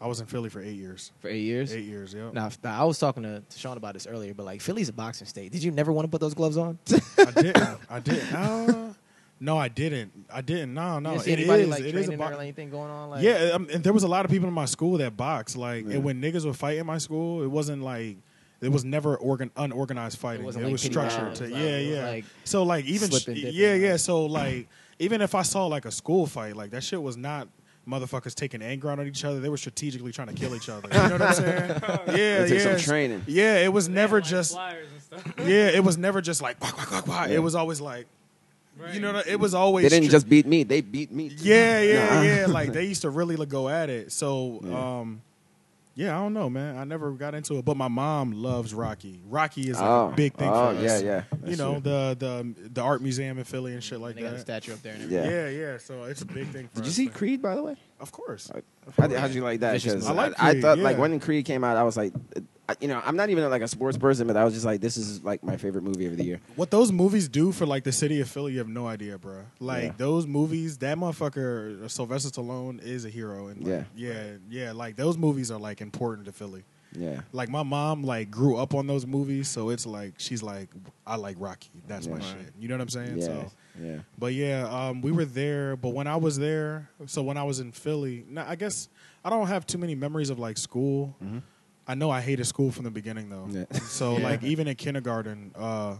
I 0.00 0.06
was 0.06 0.20
in 0.20 0.26
Philly 0.26 0.48
for 0.48 0.60
eight 0.60 0.76
years. 0.76 1.10
For 1.20 1.28
eight 1.28 1.40
years. 1.42 1.74
Eight 1.74 1.84
years. 1.84 2.14
Yeah. 2.14 2.30
Now, 2.32 2.50
now, 2.62 2.80
I 2.80 2.84
was 2.84 2.98
talking 3.00 3.24
to, 3.24 3.40
to 3.40 3.58
Sean 3.58 3.76
about 3.76 3.94
this 3.94 4.06
earlier, 4.06 4.32
but 4.32 4.46
like 4.46 4.60
Philly's 4.60 4.88
a 4.88 4.92
boxing 4.92 5.26
state. 5.26 5.50
Did 5.50 5.62
you 5.64 5.70
never 5.72 5.90
want 5.92 6.04
to 6.06 6.10
put 6.10 6.20
those 6.20 6.34
gloves 6.34 6.56
on? 6.56 6.78
I 7.18 7.30
didn't. 7.32 7.78
I 7.90 7.98
didn't. 8.00 8.32
Uh, 8.32 8.92
no, 9.40 9.56
I 9.58 9.68
didn't. 9.68 10.12
I 10.32 10.40
didn't. 10.40 10.74
No, 10.74 10.98
no. 11.00 11.14
you 11.14 11.18
see 11.20 11.32
It 11.32 11.38
anybody 11.40 11.62
is- 11.64 11.68
like 11.68 11.80
it 11.80 11.86
is 11.86 11.92
a 11.94 11.94
training 12.08 12.18
bo- 12.18 12.36
or 12.36 12.40
anything 12.40 12.70
going 12.70 12.90
on? 12.90 13.10
Like, 13.10 13.22
yeah, 13.24 13.50
um, 13.54 13.68
and 13.72 13.82
there 13.82 13.92
was 13.92 14.02
a 14.04 14.08
lot 14.08 14.24
of 14.24 14.30
people 14.30 14.46
in 14.48 14.54
my 14.54 14.64
school 14.66 14.98
that 14.98 15.16
boxed. 15.16 15.56
Like, 15.56 15.84
Yeah. 15.86 15.94
and 15.96 16.04
when 16.04 16.20
niggas 16.22 16.44
would 16.44 16.56
fight 16.56 16.76
in 16.78 16.86
my 16.86 16.98
school, 16.98 17.42
it 17.42 17.48
wasn't 17.48 17.82
like 17.82 18.16
it 18.60 18.68
was 18.70 18.84
never 18.84 19.16
organ 19.16 19.50
unorganized 19.56 20.18
fighting. 20.18 20.40
It 20.40 20.42
It, 20.42 20.46
wasn't 20.46 20.64
like 20.64 20.72
was 20.72 20.82
structured. 20.82 21.34
To, 21.36 21.44
It 21.44 21.50
like- 21.52 21.60
yeah, 21.62 21.78
yeah. 21.78 22.08
like 22.08 22.24
so 22.44 22.62
like 22.64 22.84
even 22.84 23.10
yeah, 23.34 23.74
yeah. 23.74 23.96
So 23.96 24.26
like 24.26 24.68
even 25.00 25.20
if 25.22 25.34
I 25.36 25.42
saw 25.42 25.66
like 25.66 25.84
a 25.84 25.92
school 25.92 26.26
fight, 26.26 26.56
like 26.56 26.70
that 26.70 26.82
shit 26.84 27.02
was 27.02 27.16
not. 27.16 27.48
Motherfuckers 27.88 28.34
taking 28.34 28.60
anger 28.60 28.90
out 28.90 28.98
on 28.98 29.06
each 29.06 29.24
other. 29.24 29.40
They 29.40 29.48
were 29.48 29.56
strategically 29.56 30.12
trying 30.12 30.28
to 30.28 30.34
kill 30.34 30.54
each 30.54 30.68
other. 30.68 30.88
You 30.92 30.94
know 31.08 31.10
what 31.12 31.22
I'm 31.22 31.34
saying? 31.34 31.80
Yeah, 32.08 32.44
It 32.44 32.50
yeah. 32.50 32.58
some 32.58 32.76
training. 32.78 33.22
Yeah, 33.26 33.56
it 33.58 33.72
was 33.72 33.88
never 33.88 34.20
just. 34.20 34.52
flyers 34.52 34.88
and 34.92 35.02
stuff. 35.22 35.34
Yeah, 35.48 35.68
it 35.68 35.82
was 35.82 35.96
never 35.96 36.20
just 36.20 36.42
like. 36.42 36.60
Quack, 36.60 36.74
quack, 36.74 36.88
quack, 36.88 37.04
quack. 37.04 37.28
Yeah. 37.30 37.36
It 37.36 37.38
was 37.38 37.54
always 37.54 37.80
like. 37.80 38.06
Right. 38.78 38.94
You 38.94 39.00
know, 39.00 39.20
it 39.26 39.40
was 39.40 39.54
always. 39.54 39.84
They 39.84 39.88
didn't 39.88 40.04
str- 40.04 40.12
just 40.12 40.28
beat 40.28 40.46
me; 40.46 40.62
they 40.62 40.82
beat 40.82 41.10
me. 41.10 41.32
yeah, 41.38 41.80
yeah, 41.80 42.14
Nah. 42.14 42.22
yeah. 42.22 42.46
Like 42.46 42.72
they 42.74 42.84
used 42.84 43.02
to 43.02 43.10
really 43.10 43.34
go 43.46 43.68
at 43.68 43.90
it. 43.90 44.12
So, 44.12 44.60
Yeah. 44.62 44.98
um, 45.00 45.22
yeah, 45.98 46.16
I 46.16 46.22
don't 46.22 46.32
know, 46.32 46.48
man. 46.48 46.78
I 46.78 46.84
never 46.84 47.10
got 47.10 47.34
into 47.34 47.58
it, 47.58 47.64
but 47.64 47.76
my 47.76 47.88
mom 47.88 48.30
loves 48.30 48.72
Rocky. 48.72 49.20
Rocky 49.26 49.68
is 49.68 49.80
like 49.80 49.90
oh, 49.90 50.10
a 50.10 50.14
big 50.14 50.32
thing 50.34 50.48
oh, 50.48 50.72
for 50.72 50.80
yeah, 50.80 50.92
us. 50.92 51.02
yeah. 51.02 51.08
Yeah. 51.08 51.22
You 51.32 51.38
That's 51.42 51.58
know 51.58 51.72
true. 51.72 51.80
the 51.80 52.16
the 52.18 52.68
the 52.68 52.80
art 52.80 53.02
museum 53.02 53.36
in 53.36 53.42
Philly 53.42 53.74
and 53.74 53.82
shit 53.82 53.98
like 53.98 54.14
they 54.14 54.22
got 54.22 54.28
a 54.28 54.36
that. 54.36 54.40
statue 54.40 54.74
up 54.74 54.82
there 54.82 54.94
and 54.94 55.10
Yeah. 55.10 55.18
everything. 55.18 55.58
Yeah, 55.58 55.70
yeah. 55.72 55.78
So 55.78 56.04
it's 56.04 56.22
a 56.22 56.26
big 56.26 56.46
thing. 56.48 56.68
For 56.68 56.76
Did 56.76 56.84
you 56.84 56.90
us. 56.90 56.94
see 56.94 57.08
Creed, 57.08 57.42
by 57.42 57.56
the 57.56 57.64
way? 57.64 57.74
Of 57.98 58.12
course. 58.12 58.48
How 58.96 59.08
did, 59.08 59.18
how'd 59.18 59.32
you 59.32 59.42
like 59.42 59.58
that? 59.60 59.84
I 59.84 60.12
like 60.12 60.34
Creed, 60.34 60.34
I, 60.38 60.50
Creed, 60.52 60.62
thought 60.62 60.78
like 60.78 60.96
yeah. 60.96 61.00
when 61.00 61.18
Creed 61.18 61.44
came 61.46 61.64
out, 61.64 61.76
I 61.76 61.82
was 61.82 61.96
like, 61.96 62.12
I, 62.36 62.42
you 62.80 62.88
know, 62.88 63.00
I'm 63.04 63.16
not 63.16 63.30
even 63.30 63.48
like 63.50 63.62
a 63.62 63.68
sports 63.68 63.96
person, 63.96 64.26
but 64.26 64.36
I 64.36 64.44
was 64.44 64.52
just 64.54 64.66
like, 64.66 64.80
this 64.80 64.96
is 64.96 65.24
like 65.24 65.42
my 65.42 65.56
favorite 65.56 65.82
movie 65.84 66.06
of 66.06 66.16
the 66.16 66.24
year. 66.24 66.40
What 66.56 66.70
those 66.70 66.92
movies 66.92 67.28
do 67.28 67.50
for 67.52 67.64
like 67.66 67.84
the 67.84 67.92
city 67.92 68.20
of 68.20 68.28
Philly, 68.28 68.52
you 68.52 68.58
have 68.58 68.68
no 68.68 68.86
idea, 68.86 69.16
bro. 69.18 69.42
Like 69.58 69.84
Yeah. 69.84 69.92
those 69.96 70.26
movies, 70.26 70.76
that 70.78 70.98
motherfucker 70.98 71.90
Sylvester 71.90 72.28
Stallone 72.30 72.82
is 72.82 73.04
a 73.04 73.10
hero, 73.10 73.48
and 73.48 73.58
like, 73.66 73.84
Yeah. 73.96 74.08
yeah, 74.12 74.24
yeah. 74.50 74.72
Like 74.72 74.96
those 74.96 75.16
movies 75.16 75.50
are 75.50 75.58
like 75.58 75.80
important 75.80 76.26
to 76.26 76.32
Philly. 76.32 76.64
Yeah, 76.94 77.20
Like 77.32 77.50
my 77.50 77.62
mom 77.62 78.02
like 78.02 78.30
grew 78.30 78.56
up 78.56 78.74
on 78.74 78.86
those 78.86 79.06
movies, 79.06 79.46
so 79.48 79.68
it's 79.68 79.84
like 79.86 80.14
she's 80.16 80.42
like, 80.42 80.70
I 81.06 81.16
like 81.16 81.36
Rocky. 81.38 81.68
That's 81.86 82.06
my 82.06 82.16
Yeah. 82.16 82.32
shit. 82.32 82.52
You 82.58 82.68
know 82.68 82.76
what 82.76 82.80
I'm 82.82 82.88
saying? 82.88 83.18
yeah, 83.18 83.24
So, 83.26 83.52
yeah. 83.82 83.98
but 84.18 84.32
yeah, 84.32 84.66
um, 84.70 85.02
we 85.02 85.12
were 85.12 85.26
there. 85.26 85.76
But 85.76 85.90
when 85.90 86.06
I 86.06 86.16
was 86.16 86.38
there, 86.38 86.88
so 87.06 87.22
when 87.22 87.36
I 87.36 87.42
was 87.44 87.60
in 87.60 87.72
Philly, 87.72 88.24
now 88.28 88.46
I 88.48 88.56
guess 88.56 88.88
I 89.22 89.28
don't 89.28 89.46
have 89.48 89.66
too 89.66 89.76
many 89.76 89.94
memories 89.94 90.30
of 90.30 90.38
like 90.38 90.56
school. 90.56 91.14
Mhm. 91.22 91.42
I 91.88 91.94
know 91.94 92.10
I 92.10 92.20
hated 92.20 92.44
school 92.46 92.70
from 92.70 92.84
the 92.84 92.90
beginning 92.90 93.30
though. 93.30 93.46
Yeah. 93.50 93.64
So 93.82 94.18
Yeah. 94.18 94.24
like 94.24 94.42
even 94.44 94.68
in 94.68 94.76
kindergarten, 94.76 95.52
uh, 95.56 95.96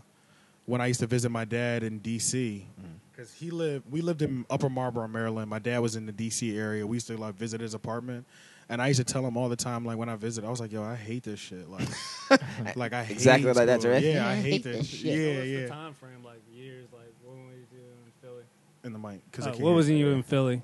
when 0.67 0.81
I 0.83 0.87
used 0.87 1.01
to 1.01 1.07
visit 1.07 1.31
my 1.31 1.45
dad 1.47 1.83
in 1.83 1.99
D.C. 2.01 2.67
Because 3.11 3.33
he 3.33 3.51
lived, 3.51 3.91
we 3.91 4.01
lived 4.03 4.21
in 4.23 4.45
Upper 4.51 4.69
Marlboro, 4.69 5.09
Maryland. 5.09 5.49
My 5.51 5.59
dad 5.59 5.79
was 5.79 5.97
in 5.97 6.05
the 6.07 6.13
D.C. 6.13 6.57
area. 6.57 6.87
We 6.87 6.97
used 6.97 7.07
to 7.09 7.17
like 7.17 7.35
visit 7.35 7.61
his 7.61 7.73
apartment, 7.75 8.27
and 8.69 8.81
I 8.83 8.87
used 8.89 8.99
to 8.99 9.05
tell 9.05 9.27
him 9.27 9.37
all 9.37 9.49
the 9.49 9.57
time, 9.57 9.85
like 9.85 9.97
when 9.97 10.09
I 10.11 10.15
visit, 10.17 10.45
I 10.45 10.51
was 10.51 10.61
like, 10.61 10.71
"Yo, 10.71 10.85
I 10.85 10.95
hate 10.95 11.25
this 11.25 11.41
shit." 11.41 11.69
Like, 11.69 11.89
like 12.77 12.93
I 12.93 13.03
hate 13.03 13.15
Exactly 13.15 13.51
like 13.53 13.67
that, 13.67 13.83
right? 13.83 14.03
Yeah, 14.03 14.25
I 14.29 14.31
I 14.33 14.35
hate 14.37 14.51
hate 14.53 14.63
this. 14.65 14.77
this 14.77 14.87
shit. 14.89 15.01
shit. 15.01 15.09
Yeah, 15.19 15.39
What's 15.39 15.49
yeah. 15.49 15.61
the 15.63 15.69
time 15.69 15.95
frame 15.95 16.23
like 16.25 16.43
years? 16.55 16.87
Like 16.93 17.13
what 17.25 17.35
were 17.35 17.43
you 17.55 17.67
doing 17.73 17.97
in 18.07 18.13
Philly? 18.23 18.43
In 18.85 18.93
the 18.93 18.99
mic, 19.01 19.21
because 19.33 19.47
Uh, 19.49 19.53
what 19.59 19.75
was 19.75 19.89
you 19.91 20.09
in 20.11 20.23
Philly? 20.23 20.61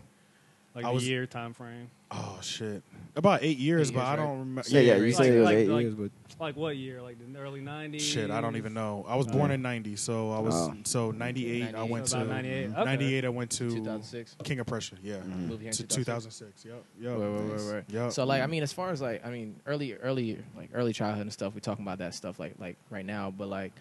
Like 0.76 0.84
I 0.84 0.90
was- 0.90 1.08
year 1.08 1.26
time 1.26 1.54
frame? 1.54 1.90
Oh 2.12 2.38
shit, 2.42 2.82
about 3.16 3.42
eight 3.42 3.58
years, 3.58 3.90
Eight 3.90 3.94
but 3.94 4.00
years, 4.00 4.06
I 4.08 4.10
right? 4.10 4.16
don't 4.16 4.38
remember. 4.40 4.62
Yeah, 4.68 4.80
yeah. 4.80 4.96
You 4.96 5.04
right. 5.04 5.14
said 5.14 5.26
it 5.26 5.36
was 5.38 5.44
Like- 5.44 5.56
eight 5.56 5.68
like- 5.68 5.82
years, 5.82 5.94
but 5.94 6.10
Like 6.40 6.56
what 6.56 6.76
year? 6.76 7.00
Like 7.00 7.16
the 7.18 7.38
early 7.38 7.60
'90s? 7.60 8.00
Shit, 8.00 8.30
I 8.30 8.40
don't 8.40 8.56
even 8.56 8.74
know. 8.74 9.04
I 9.06 9.14
was 9.14 9.26
born 9.28 9.52
Uh, 9.52 9.54
in 9.54 9.62
'90, 9.62 9.94
so 9.96 10.32
I 10.32 10.40
was 10.40 10.54
Oh. 10.54 10.74
so 10.84 11.10
'98. 11.12 11.62
I 11.62 11.70
98. 11.70 11.90
went 11.90 12.12
About 12.12 12.22
to 12.24 12.28
98. 12.28 12.70
Okay. 12.70 12.84
'98. 12.84 13.24
I 13.24 13.28
went 13.28 13.50
to 13.52 13.70
2006. 13.70 14.36
King 14.42 14.58
of 14.58 14.66
Prussia. 14.66 14.96
Yeah, 15.02 15.18
Mhm. 15.18 15.46
Moved 15.46 15.60
here 15.62 15.70
in 15.70 15.76
to 15.76 15.86
2006. 15.86 16.62
2006. 16.62 16.64
Yep, 16.64 16.84
yep. 17.00 17.12
Right, 17.12 17.28
right, 17.28 17.60
right, 17.66 17.74
right. 17.74 17.84
Yep. 17.88 18.12
So 18.12 18.24
like 18.24 18.42
I 18.42 18.46
mean, 18.46 18.62
as 18.64 18.72
far 18.72 18.90
as 18.90 19.00
like 19.00 19.24
I 19.24 19.30
mean, 19.30 19.54
early, 19.66 19.94
early, 19.94 20.38
like 20.56 20.70
early 20.74 20.92
childhood 20.92 21.22
and 21.22 21.32
stuff, 21.32 21.54
we 21.54 21.60
talking 21.60 21.84
about 21.84 21.98
that 21.98 22.14
stuff 22.14 22.40
like 22.40 22.54
like 22.58 22.76
right 22.90 23.06
now. 23.06 23.30
But 23.30 23.48
like 23.48 23.72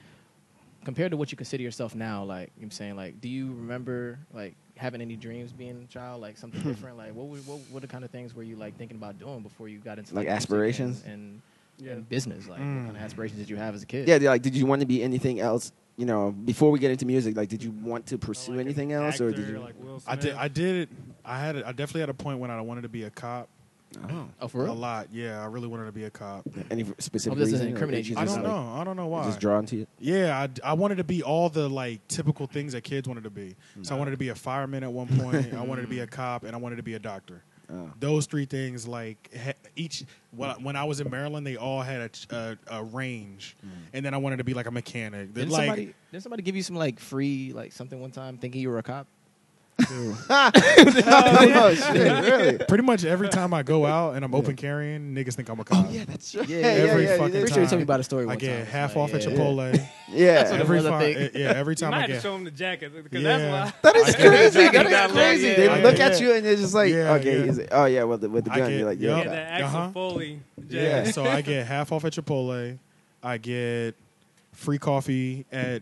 compared 0.86 1.10
to 1.12 1.18
what 1.18 1.32
you 1.32 1.38
consider 1.38 1.64
yourself 1.64 1.96
now, 1.96 2.24
like 2.24 2.52
you 2.56 2.62
know 2.62 2.66
what 2.66 2.66
I'm 2.66 2.72
saying, 2.72 2.96
like 2.98 3.20
do 3.20 3.30
you 3.30 3.48
remember 3.48 4.20
like 4.34 4.54
having 4.78 5.02
any 5.02 5.16
dreams 5.16 5.52
being 5.54 5.84
a 5.84 5.92
child, 5.92 6.22
like 6.22 6.38
something 6.38 6.62
different? 6.72 6.98
Like 6.98 7.14
what 7.14 7.28
were, 7.28 7.38
what 7.40 7.60
what 7.72 7.82
the 7.82 7.88
kind 7.88 8.04
of 8.04 8.12
things 8.12 8.34
were 8.34 8.44
you 8.44 8.56
like 8.56 8.78
thinking 8.78 8.98
about 8.98 9.20
doing 9.20 9.42
before 9.42 9.68
you 9.68 9.80
got 9.80 10.00
into 10.00 10.14
Like 10.16 10.26
music 10.26 10.38
aspirations? 10.38 11.04
and, 11.06 11.14
and, 11.14 11.42
Yeah. 11.80 11.92
and 11.94 12.10
business? 12.10 12.48
Like 12.48 12.60
Mm. 12.62 12.76
what 12.78 12.86
kind 12.86 12.98
of 12.98 13.04
aspirations 13.04 13.40
did 13.40 13.50
you 13.50 13.56
have 13.58 13.76
as 13.76 13.84
a 13.84 13.86
kid? 13.86 14.08
yeah, 14.08 14.18
like, 14.30 14.42
did 14.42 14.56
you 14.56 14.66
want 14.66 14.82
to 14.82 14.88
be 14.88 15.02
anything 15.04 15.40
else? 15.40 15.72
You 15.96 16.08
know, 16.08 16.32
before 16.32 16.72
we 16.72 16.80
get 16.80 16.90
into 16.90 17.06
music, 17.06 17.36
like, 17.38 17.50
did 17.50 17.64
you 17.64 17.70
want 17.70 18.08
to 18.08 18.18
pursue 18.18 18.52
Like 18.54 18.62
an 18.62 18.66
anything 18.68 18.92
else, 18.94 19.22
or 19.22 19.30
did 19.30 19.42
actor, 19.42 19.52
you? 19.52 19.60
Like 19.60 19.76
Will 19.80 20.02
I 20.08 20.16
did. 20.16 20.22
Smith? 20.24 20.36
I 20.40 20.48
did. 20.48 20.90
I 21.24 21.40
had. 21.40 21.56
I 21.58 21.72
definitely 21.72 22.02
had 22.02 22.10
a 22.10 22.16
point 22.16 22.40
when 22.40 22.50
I 22.50 22.60
wanted 22.62 22.82
to 22.82 22.90
be 22.90 23.04
a 23.04 23.12
cop. 23.12 23.48
Oh, 24.10 24.28
Oh, 24.42 24.48
for 24.48 24.64
real? 24.64 24.72
A 24.72 24.74
lot. 24.74 25.08
Yeah, 25.12 25.42
I 25.42 25.46
really 25.46 25.68
wanted 25.68 25.86
to 25.86 25.92
be 25.92 26.04
a 26.06 26.10
cop. 26.10 26.46
any 26.72 26.86
specific 27.00 27.36
Oh, 27.36 27.40
this 27.40 27.52
doesn't 27.52 27.66
reason? 27.66 27.68
incriminate 27.70 28.06
you, 28.06 28.16
you 28.16 28.22
I 28.22 28.26
don't 28.26 28.36
like, 28.36 28.44
know. 28.44 28.76
I 28.76 28.84
don't 28.84 28.96
know 28.98 29.08
why. 29.08 29.26
Just 29.26 29.40
drawn 29.40 29.66
to 29.68 29.82
it. 29.82 29.90
Yeah, 30.00 30.48
I, 30.64 30.72
I 30.72 30.74
wanted 30.74 30.96
to 30.96 31.04
be 31.04 31.24
all 31.24 31.50
the 31.50 31.68
like 31.70 32.08
typical 32.08 32.48
things 32.48 32.74
that 32.74 32.82
kids 32.82 33.08
wanted 33.08 33.24
to 33.24 33.30
be. 33.30 33.56
So 33.82 33.96
I 33.96 33.98
wanted 34.00 34.12
to 34.12 34.18
be 34.18 34.30
a 34.30 34.36
fireman 34.36 34.84
at 34.84 34.92
one 34.92 35.08
point. 35.08 35.54
I 35.54 35.62
wanted 35.62 35.84
to 35.84 35.88
be 35.88 36.00
a 36.00 36.08
cop, 36.14 36.44
and 36.44 36.56
I 36.56 36.60
wanted 36.60 36.78
to 36.78 36.84
be 36.84 36.94
a 36.94 37.00
doctor. 37.00 37.44
Oh. 37.72 37.90
Those 38.00 38.26
three 38.26 38.46
things, 38.46 38.88
like 38.88 39.32
each 39.76 40.04
when 40.32 40.50
I, 40.50 40.54
when 40.54 40.76
I 40.76 40.84
was 40.84 41.00
in 41.00 41.10
Maryland, 41.10 41.48
they 41.48 41.56
all 41.56 41.82
had 41.82 42.02
a, 42.30 42.36
a, 42.36 42.80
a 42.80 42.84
range, 42.84 43.56
mm. 43.66 43.70
and 43.94 44.06
then 44.06 44.14
I 44.14 44.18
wanted 44.18 44.38
to 44.38 44.44
be 44.44 44.54
like 44.54 44.66
a 44.66 44.72
mechanic. 44.72 45.34
Didn't 45.34 45.50
like, 45.50 45.68
somebody 45.68 45.94
didn't 46.12 46.24
somebody 46.24 46.44
give 46.44 46.56
you 46.56 46.64
some 46.64 46.76
like 46.76 47.00
free 47.00 47.54
like 47.54 47.72
something 47.72 48.00
one 48.02 48.12
time 48.12 48.38
thinking 48.38 48.62
you 48.62 48.70
were 48.70 48.80
a 48.80 48.84
cop? 48.84 49.08
Oh 49.90 51.74
shit! 51.76 51.96
Really? 51.96 52.58
pretty 52.66 52.84
much 52.84 53.04
every 53.06 53.30
time 53.30 53.54
I 53.54 53.64
go 53.64 53.86
out 53.86 54.16
and 54.16 54.24
I'm 54.24 54.34
open 54.36 54.56
carrying, 54.56 55.14
niggas 55.16 55.36
think 55.36 55.50
I'm 55.50 55.60
a 55.60 55.64
cop. 55.64 55.86
Oh 55.88 55.92
yeah, 55.92 56.06
that's 56.06 56.36
right. 56.36 56.48
Yeah, 56.48 56.58
yeah, 56.60 56.66
every 56.68 57.04
yeah, 57.04 57.10
yeah, 57.12 57.18
fucking 57.18 57.34
you 57.34 57.40
Pretty 57.42 57.46
did. 57.48 57.54
sure 57.54 57.64
you 57.64 57.68
told 57.68 57.70
time. 57.70 57.80
me 57.80 57.84
about 57.84 58.00
a 58.00 58.04
story. 58.04 58.24
I 58.24 58.28
One 58.28 58.38
get 58.38 58.58
time. 58.58 58.66
half 58.68 58.96
Like, 58.96 59.04
off 59.04 59.14
at 59.16 59.24
yeah. 59.24 59.30
Chipotle. 59.30 59.88
Yeah, 60.10 60.34
That's 60.36 60.52
what 60.52 60.60
it 60.60 60.64
every 60.64 60.78
was, 60.78 60.86
I 60.86 60.90
fi- 61.00 61.14
think. 61.16 61.34
yeah, 61.34 61.40
every 61.54 61.72
You 61.72 61.76
time 61.76 61.92
might 61.92 61.98
I 61.98 62.00
have 62.02 62.08
to 62.10 62.14
get. 62.14 62.22
show 62.22 62.36
him 62.36 62.44
the 62.44 62.52
jacket 62.52 63.04
because 63.04 63.22
Yeah. 63.22 63.38
that's 63.38 63.74
why. 63.84 63.92
That 63.94 63.96
is 63.96 64.16
I 64.16 64.18
get- 64.18 64.28
crazy. 64.30 64.60
Yeah, 64.60 64.72
That 64.84 65.10
crazy. 65.12 65.48
yeah, 65.48 65.56
They 65.56 65.66
yeah. 65.66 65.76
look 65.84 65.98
Yeah. 65.98 66.06
at 66.06 66.22
you 66.22 66.34
and 66.34 66.46
they're 66.46 66.56
just 66.56 66.74
like, 66.74 66.92
Yeah, 66.92 67.14
okay, 67.14 67.40
yeah. 67.40 67.46
he's 67.46 67.58
like, 67.60 67.70
oh 67.72 67.86
yeah, 67.86 68.04
well, 68.04 68.18
the, 68.18 68.30
with 68.30 68.46
the 68.46 68.52
I 68.52 68.58
gun, 68.60 68.70
get- 68.70 68.78
you're 68.78 68.88
like, 68.90 69.00
yeah. 69.00 69.10
yeah, 69.10 69.18
Yeah, 69.18 69.30
that 69.30 69.62
Axel 69.62 69.66
Uh-huh. 69.80 69.92
Foley. 69.92 70.40
Yeah, 70.70 71.04
so 71.06 71.26
I 71.26 71.42
get 71.42 71.66
half 71.68 71.92
off 71.92 72.06
at 72.06 72.14
Chipotle. 72.14 72.78
I 73.24 73.38
get 73.38 73.96
free 74.54 74.78
coffee 74.78 75.46
at 75.52 75.82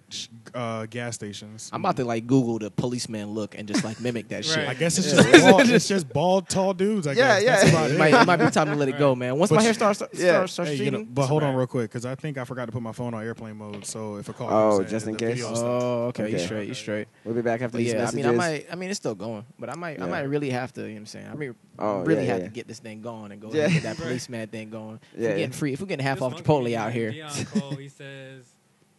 uh, 0.55 0.85
gas 0.87 1.15
stations. 1.15 1.69
I'm 1.73 1.81
about 1.81 1.97
to 1.97 2.05
like 2.05 2.25
Google 2.27 2.57
the 2.59 2.71
policeman 2.71 3.29
look 3.31 3.57
and 3.57 3.67
just 3.67 3.83
like 3.83 3.99
mimic 3.99 4.29
that 4.29 4.43
shit. 4.45 4.57
Right. 4.57 4.67
I 4.69 4.73
guess 4.73 4.97
it's 4.97 5.13
Yeah. 5.13 5.21
just 5.31 5.43
bald, 5.45 5.61
it's 5.69 5.87
just 5.87 6.09
bald, 6.13 6.49
tall 6.49 6.73
dudes. 6.73 7.05
I 7.07 7.11
Yeah, 7.13 7.39
guess 7.39 7.43
yeah. 7.43 7.55
That's 7.57 7.69
about 7.69 7.89
It 7.91 7.93
it. 7.95 7.99
might, 7.99 8.13
it 8.13 8.25
might 8.27 8.37
be 8.37 8.49
time 8.49 8.67
to 8.67 8.75
let 8.75 8.89
it 8.89 8.97
go, 8.97 9.13
man. 9.15 9.37
Once 9.37 9.49
But 9.49 9.57
my 9.57 9.63
hair 9.63 9.73
starts 9.73 9.99
starts, 9.99 10.19
Yeah. 10.19 10.31
starts, 10.31 10.53
starts 10.53 10.71
Hey, 10.71 10.77
you 10.85 10.91
know, 10.91 11.05
but 11.05 11.27
hold 11.27 11.43
on 11.43 11.55
real 11.55 11.67
quick 11.67 11.89
because 11.91 12.05
I 12.05 12.15
think 12.15 12.37
I 12.37 12.43
forgot 12.45 12.65
to 12.65 12.71
put 12.71 12.81
my 12.81 12.91
phone 12.93 13.13
on 13.13 13.23
airplane 13.23 13.57
mode. 13.57 13.85
So 13.85 14.15
if 14.17 14.29
a 14.29 14.33
call, 14.33 14.49
Oh, 14.51 14.77
comes 14.79 14.89
just 14.91 15.05
in 15.07 15.13
the 15.13 15.19
case? 15.19 15.43
Oh, 15.45 16.07
okay, 16.07 16.29
you 16.29 16.35
Okay. 16.35 16.45
straight, 16.45 16.67
you 16.67 16.73
straight. 16.73 17.07
We'll 17.25 17.35
be 17.35 17.41
back 17.41 17.61
after 17.61 17.73
But 17.73 17.77
these 17.79 17.93
yeah, 17.93 18.07
I 18.07 18.11
mean. 18.11 18.25
I 18.25 18.31
might, 18.31 18.67
I 18.71 18.75
mean, 18.75 18.89
it's 18.89 18.99
still 18.99 19.15
going, 19.15 19.45
but 19.59 19.69
I 19.69 19.75
might, 19.75 20.01
I 20.01 20.05
might 20.05 20.21
really 20.21 20.49
have 20.49 20.71
to. 20.73 20.81
You 20.81 20.87
know 20.87 20.93
what 20.93 20.99
I'm 20.99 21.05
saying? 21.07 21.27
I 21.31 21.35
mean, 21.35 21.55
Oh, 21.79 22.01
really 22.03 22.25
yeah, 22.25 22.33
have 22.33 22.39
yeah. 22.41 22.45
to 22.47 22.51
get 22.51 22.67
this 22.67 22.79
thing 22.79 23.01
going 23.01 23.31
and 23.31 23.41
go 23.41 23.51
Yeah. 23.51 23.63
and 23.65 23.73
get 23.73 23.83
that 23.83 23.89
Right. 23.99 24.07
policeman 24.07 24.47
thing 24.49 24.69
going. 24.69 24.99
Yeah, 25.17 25.29
we're 25.29 25.35
getting 25.37 25.51
free, 25.51 25.73
if 25.73 25.81
we're 25.81 25.87
getting 25.87 26.05
half 26.05 26.17
This 26.17 26.23
off 26.23 26.31
monkey 26.33 26.47
Chipotle 26.47 26.75
out 26.75 26.91
here, 26.91 27.11
Dion 27.11 27.45
Cole, 27.45 27.75
he 27.75 27.87
says 27.89 28.43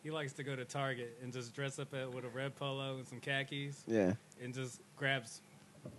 he 0.02 0.10
likes 0.10 0.32
to 0.34 0.42
go 0.42 0.56
to 0.56 0.64
Target 0.64 1.18
and 1.22 1.32
just 1.32 1.54
dress 1.54 1.78
up 1.78 1.94
at, 1.94 2.12
with 2.12 2.24
a 2.24 2.28
red 2.28 2.54
polo 2.56 2.96
and 2.96 3.06
some 3.06 3.20
khakis 3.20 3.82
Yeah. 3.86 4.14
and 4.42 4.52
just 4.52 4.80
grabs 4.96 5.40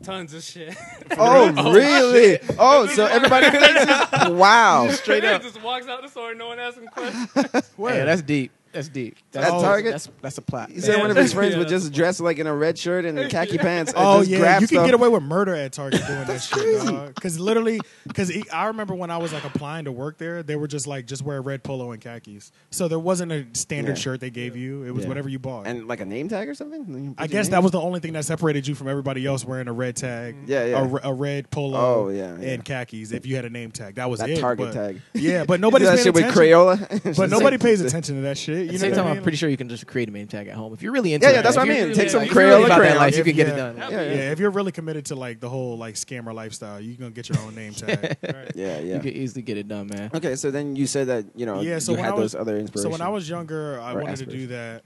tons 0.03 0.33
of 0.33 0.43
shit. 0.43 0.75
Oh, 1.17 1.73
really? 1.73 2.39
Oh, 2.57 2.87
so 2.87 3.05
everybody 3.05 3.49
thinks 3.49 3.67
it's 3.87 4.29
wow. 4.29 4.89
Straight 4.89 5.23
up. 5.23 5.41
just 5.41 5.61
walks 5.61 5.87
out 5.87 6.01
the 6.01 6.07
store, 6.09 6.33
no 6.33 6.47
one 6.47 6.59
asks 6.59 6.77
him 6.79 6.87
questions. 6.87 7.29
Yeah, 7.77 8.05
that's 8.05 8.21
deep. 8.21 8.51
That's 8.73 8.89
deep. 8.89 9.15
At 9.33 9.41
That's 9.41 9.49
Target? 9.51 9.91
That's 9.91 10.09
that's 10.21 10.37
a 10.39 10.41
plot. 10.41 10.69
He 10.71 10.79
said 10.81 10.99
one 10.99 11.11
of 11.11 11.15
his 11.17 11.31
friends 11.33 11.53
yeah, 11.53 11.59
would 11.59 11.67
just 11.67 11.93
dress 11.93 12.19
like 12.19 12.39
in 12.39 12.47
a 12.47 12.55
red 12.55 12.77
shirt 12.77 13.05
and 13.05 13.29
khaki 13.29 13.57
pants. 13.59 13.93
and 13.93 14.01
Oh 14.03 14.19
just 14.19 14.31
yeah, 14.31 14.39
grab 14.39 14.61
you 14.61 14.67
can 14.67 14.75
stuff. 14.77 14.85
get 14.87 14.93
away 14.95 15.07
with 15.09 15.23
murder 15.23 15.53
at 15.55 15.71
Target 15.73 16.05
doing 16.07 16.23
that 16.25 16.41
shit, 16.41 16.83
dog. 16.85 17.13
Because 17.15 17.39
literally, 17.39 17.79
because 18.07 18.31
I 18.51 18.65
remember 18.65 18.95
when 18.95 19.11
I 19.11 19.17
was 19.17 19.31
like 19.31 19.43
applying 19.45 19.85
to 19.85 19.91
work 19.91 20.17
there, 20.17 20.41
they 20.43 20.55
were 20.55 20.67
just 20.67 20.87
like 20.87 21.05
just 21.05 21.21
wear 21.23 21.37
a 21.37 21.41
red 21.41 21.63
polo 21.63 21.91
and 21.91 22.01
khakis. 22.01 22.51
So 22.71 22.87
there 22.87 22.99
wasn't 22.99 23.31
a 23.31 23.45
standard 23.53 23.97
Yeah. 23.97 24.01
shirt 24.01 24.19
they 24.19 24.29
gave 24.31 24.55
you. 24.55 24.83
It 24.83 24.91
was 24.91 25.03
Yeah. 25.03 25.09
whatever 25.09 25.29
you 25.29 25.39
bought. 25.39 25.67
and 25.67 25.87
like 25.87 25.99
a 26.01 26.05
name 26.05 26.27
tag 26.27 26.49
or 26.49 26.55
something. 26.55 26.79
You 26.87 27.11
put 27.11 27.19
I 27.19 27.23
your 27.25 27.27
guess 27.29 27.45
name? 27.45 27.51
that 27.51 27.63
was 27.63 27.71
the 27.71 27.81
only 27.81 27.99
thing 27.99 28.13
that 28.13 28.25
separated 28.25 28.67
you 28.67 28.73
from 28.75 28.87
everybody 28.87 29.25
else 29.25 29.45
wearing 29.45 29.67
a 29.67 29.73
red 29.73 29.95
tag. 29.95 30.35
Yeah, 30.47 30.65
yeah. 30.65 30.81
A, 30.81 30.85
re- 30.87 31.01
a 31.03 31.13
red 31.13 31.51
polo. 31.51 31.77
Oh, 31.77 32.09
yeah, 32.09 32.35
yeah. 32.39 32.49
and 32.53 32.65
khakis. 32.65 33.11
If 33.11 33.25
you 33.27 33.35
had 33.35 33.45
a 33.45 33.49
name 33.51 33.71
tag, 33.71 33.95
that 33.95 34.09
was 34.09 34.19
that 34.19 34.29
it. 34.31 34.39
Target 34.39 34.67
but- 34.67 34.73
tag. 34.73 35.01
Yeah, 35.13 35.45
but 35.45 35.59
nobody's 35.59 35.87
that 35.89 35.95
paying 35.95 36.03
shit 36.05 36.13
with 36.15 36.23
attention. 36.23 36.43
Crayola. 36.43 37.15
But 37.17 37.29
nobody 37.29 37.57
pays 37.57 37.81
attention 37.81 38.15
to 38.15 38.21
that 38.21 38.37
shit. 38.37 38.62
At 38.63 38.71
You 38.73 38.77
the 38.79 38.85
know 38.87 38.89
same 38.89 38.91
what 38.91 38.97
time, 38.97 39.05
I 39.05 39.09
I'm 39.09 39.15
mean? 39.17 39.23
pretty 39.23 39.37
sure 39.37 39.49
you 39.49 39.57
can 39.57 39.69
just 39.69 39.85
create 39.87 40.09
a 40.09 40.11
name 40.11 40.27
tag 40.27 40.47
at 40.47 40.55
home 40.55 40.73
if 40.73 40.81
you're 40.81 40.91
really 40.91 41.13
into 41.13 41.25
Yeah, 41.25 41.31
it. 41.31 41.35
yeah, 41.35 41.41
that's 41.41 41.55
what 41.55 41.65
I 41.65 41.69
mean. 41.69 41.77
really, 41.83 41.93
Take 41.95 42.09
some 42.09 42.23
if 42.23 42.33
you're 42.33 42.43
really 42.43 42.63
Crayola 42.63 42.65
about 42.65 42.81
that 42.81 42.97
life, 42.97 43.17
you 43.17 43.23
can 43.23 43.35
get 43.35 43.47
it 43.49 43.55
done. 43.55 43.77
Yeah, 43.77 43.89
Yeah, 43.89 44.01
yeah. 44.01 44.31
if 44.31 44.39
you're 44.39 44.49
really 44.51 44.71
committed 44.71 45.05
to 45.05 45.15
like 45.15 45.39
the 45.39 45.49
whole 45.49 45.77
like 45.77 45.95
scammer 45.95 46.33
lifestyle, 46.33 46.79
you 46.81 46.95
gonna 46.95 47.11
get 47.11 47.29
your 47.29 47.39
own 47.39 47.55
name 47.55 47.73
tag. 47.73 48.17
Right. 48.23 48.51
Yeah, 48.55 48.79
You 48.79 48.93
yeah. 48.93 48.99
can 48.99 49.09
easily 49.13 49.41
get 49.41 49.57
it 49.57 49.67
done, 49.67 49.87
man. 49.87 50.09
Okay, 50.13 50.35
so 50.35 50.49
then 50.51 50.75
you 50.75 50.87
said 50.87 51.07
that 51.07 51.25
you 51.35 51.45
know 51.45 51.61
Yeah, 51.61 51.79
so 51.79 51.91
you 51.91 51.97
when 51.97 52.05
had 52.05 52.13
I 52.13 52.17
was- 52.17 52.31
those 52.33 52.41
other 52.41 52.57
inspirations. 52.57 52.83
So 52.83 52.89
when 52.89 53.01
I 53.01 53.09
was 53.09 53.29
younger, 53.29 53.79
I 53.81 53.93
wanted 53.93 54.17
to 54.17 54.25
do 54.25 54.47
that, 54.47 54.83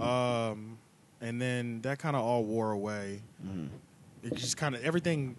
um, 0.00 0.78
and 1.20 1.40
then 1.40 1.80
that 1.82 1.98
kind 1.98 2.16
of 2.16 2.22
all 2.22 2.44
wore 2.44 2.72
away. 2.72 3.22
Mhm. 3.46 3.68
It 4.24 4.34
just 4.34 4.56
kind 4.56 4.74
of 4.74 4.82
everything, 4.84 5.36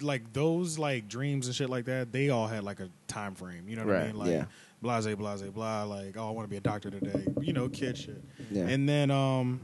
like 0.00 0.32
those 0.32 0.78
like 0.78 1.08
dreams 1.08 1.46
and 1.46 1.54
shit 1.56 1.70
like 1.70 1.86
that. 1.86 2.12
They 2.12 2.30
all 2.30 2.46
had 2.46 2.64
like 2.64 2.80
a 2.80 2.88
time 3.08 3.34
frame. 3.34 3.64
You 3.68 3.76
know 3.76 3.86
what 3.86 3.96
I 3.96 4.06
mean? 4.06 4.16
Like 4.16 4.30
yeah. 4.30 4.44
Blase, 4.86 5.14
blase, 5.16 5.42
blah. 5.50 5.82
Like 5.84 6.16
oh, 6.16 6.28
I 6.28 6.30
want 6.30 6.46
to 6.46 6.50
be 6.50 6.56
a 6.56 6.60
doctor 6.60 6.90
today. 6.90 7.24
You 7.40 7.52
know, 7.52 7.68
kid 7.68 7.98
shit. 7.98 8.22
yeah. 8.50 8.66
And 8.66 8.88
then 8.88 9.10
um, 9.10 9.60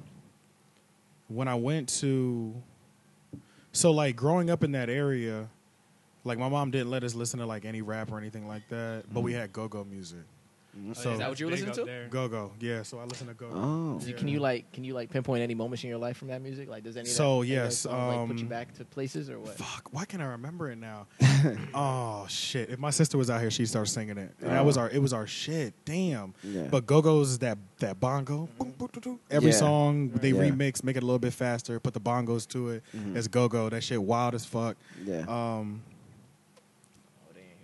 when 1.29 1.49
I 1.49 1.55
went 1.55 1.89
to, 2.01 2.55
so 3.73 3.91
like 3.93 4.17
growing 4.17 4.51
up 4.51 4.65
in 4.65 4.73
that 4.73 4.91
area, 4.91 5.49
like 6.25 6.39
my 6.39 6.49
mom 6.49 6.71
didn't 6.71 6.91
let 6.91 7.05
us 7.05 7.15
listen 7.15 7.39
to 7.41 7.47
like 7.47 7.65
any 7.65 7.83
rap 7.83 8.11
or 8.13 8.19
anything 8.19 8.47
like 8.49 8.69
that, 8.69 9.05
but 9.09 9.15
Mm-hmm. 9.15 9.23
we 9.23 9.33
had 9.33 9.53
go 9.53 9.69
go 9.69 9.85
music. 9.85 10.21
Mhm. 10.75 10.97
So 10.97 11.13
Is 11.13 11.19
that 11.19 11.29
what 11.29 11.39
you 11.39 11.47
were 11.47 11.53
Big 11.53 11.67
listening 11.67 11.87
to? 11.87 12.09
Go 12.09 12.29
go, 12.29 12.53
yeah. 12.59 12.83
So 12.83 12.99
I 12.99 13.05
listen 13.05 13.27
to 13.27 13.35
go. 13.35 13.51
oh, 13.53 13.99
So 14.01 14.11
Can 14.15 14.27
you 14.27 14.41
like 14.41 14.73
can 14.73 14.85
you 14.85 14.95
like 14.95 15.11
pinpoint 15.11 15.43
any 15.43 15.55
moments 15.55 15.85
in 15.85 15.91
your 15.91 15.99
life 15.99 16.17
from 16.17 16.29
that 16.29 16.41
music? 16.41 16.67
Like 16.69 16.83
does 16.83 16.97
any 16.97 17.03
of 17.03 17.09
that, 17.09 17.13
So, 17.15 17.43
any 17.43 17.57
of 17.57 17.65
those 17.65 17.73
yes, 17.73 17.79
songs, 17.81 18.17
like 18.17 18.29
put 18.29 18.37
you 18.39 18.45
um, 18.45 18.49
back 18.49 18.75
to 18.79 18.85
places 18.87 19.29
or 19.29 19.39
what? 19.39 19.55
Fuck, 19.59 19.89
why 19.93 20.07
can't 20.07 20.23
I 20.23 20.27
remember 20.27 20.71
it 20.71 20.77
now? 20.79 21.09
oh 21.75 22.27
shit! 22.29 22.71
If 22.71 22.79
my 22.79 22.91
sister 22.91 23.19
was 23.19 23.29
out 23.29 23.41
here, 23.41 23.51
she'd 23.51 23.67
start 23.69 23.89
singing 23.89 24.17
it. 24.17 24.33
And 24.41 24.51
that 24.51 24.61
Oh. 24.61 24.65
was 24.65 24.77
our, 24.79 24.89
it 24.89 25.01
was 25.03 25.13
our 25.13 25.27
shit. 25.27 25.75
Damn. 25.85 26.35
Yeah. 26.43 26.69
But 26.71 26.87
Go 26.87 27.03
Go's 27.03 27.39
that 27.41 27.59
that 27.81 28.01
bongo. 28.01 28.49
Boom, 28.59 28.71
boom, 28.79 28.89
doo, 28.93 29.01
doo. 29.01 29.21
Every 29.31 29.51
Yeah. 29.51 29.57
song 29.57 30.09
they 30.11 30.31
Yeah. 30.31 30.41
remix, 30.41 30.83
make 30.85 30.97
it 30.97 31.03
a 31.03 31.07
little 31.07 31.19
bit 31.19 31.33
faster, 31.35 31.79
put 31.81 31.93
the 31.95 32.01
bongos 32.01 32.49
to 32.49 32.71
it. 32.71 32.83
Mhm. 32.97 33.17
It's 33.17 33.29
Go 33.29 33.49
Go. 33.49 33.69
That 33.69 33.83
shit 33.83 34.03
wild 34.03 34.35
as 34.35 34.47
fuck. 34.47 34.77
yeah. 35.05 35.25
Um. 35.29 35.83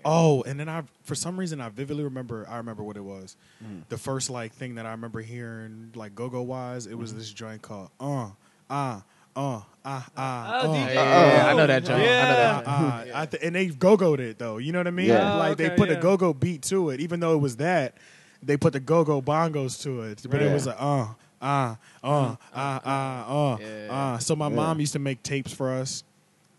Oh, 0.08 0.12
they 0.12 0.18
ain't 0.18 0.24
here. 0.24 0.44
Oh, 0.46 0.50
and 0.50 0.60
then 0.60 0.68
I, 0.68 0.82
for 1.04 1.14
some 1.14 1.38
reason, 1.38 1.60
I 1.60 1.68
vividly 1.68 2.04
remember. 2.04 2.46
I 2.48 2.56
remember 2.56 2.82
what 2.82 2.96
it 2.96 3.04
was. 3.04 3.36
Mhm. 3.64 3.82
The 3.88 3.98
first 3.98 4.30
like 4.30 4.52
thing 4.52 4.74
that 4.76 4.86
I 4.86 4.90
remember 4.92 5.20
hearing, 5.20 5.92
like 5.94 6.14
Go 6.14 6.28
Go 6.28 6.42
wise, 6.42 6.86
it 6.86 6.90
Mm-hmm. 6.90 7.00
was 7.00 7.14
this 7.14 7.30
joint 7.32 7.62
called 7.62 7.90
uh 8.00 8.30
uh 8.70 9.00
uh 9.36 9.60
uh 9.60 9.60
uh. 9.84 10.00
Oh, 10.16 10.16
uh. 10.16 10.74
DJ. 10.74 10.94
Yeah, 10.94 11.36
yeah, 11.36 11.46
I 11.46 11.54
know 11.54 11.66
that 11.66 11.84
joint. 11.84 12.00
I 12.00 12.02
know 12.02 12.04
Yeah. 12.04 12.34
that 12.36 12.64
joint. 12.64 12.68
Uh, 13.14 13.18
I 13.22 13.26
th- 13.26 13.42
and 13.42 13.54
they 13.54 13.66
go 13.66 13.96
go'd 13.96 14.20
it 14.20 14.38
though. 14.38 14.58
You 14.58 14.72
know 14.72 14.80
what 14.80 14.86
I 14.88 14.90
mean? 14.92 15.06
Yeah. 15.08 15.36
Like 15.36 15.52
Oh, 15.52 15.54
they 15.54 15.66
okay, 15.66 15.76
put 15.76 15.90
a 15.90 15.96
go 15.96 16.16
go 16.16 16.32
beat 16.34 16.62
to 16.62 16.90
it, 16.90 17.00
even 17.00 17.20
though 17.20 17.34
it 17.34 17.38
was 17.40 17.56
that. 17.56 17.94
They 18.42 18.56
put 18.56 18.72
the 18.72 18.80
go 18.80 19.04
go 19.04 19.20
bongos 19.20 19.82
to 19.82 20.02
it, 20.02 20.24
but 20.30 20.40
it 20.40 20.52
was 20.52 20.66
like 20.66 20.76
uh 20.78 21.06
uh 21.40 21.74
uh 22.04 22.36
uh 22.54 22.56
uh 22.84 22.88
uh 22.88 23.58
Yeah. 23.60 23.92
uh. 24.14 24.18
So 24.18 24.34
my 24.36 24.48
Yeah. 24.48 24.54
mom 24.56 24.80
used 24.80 24.92
to 24.94 24.98
make 25.00 25.22
tapes 25.22 25.52
for 25.52 25.72
us. 25.72 26.02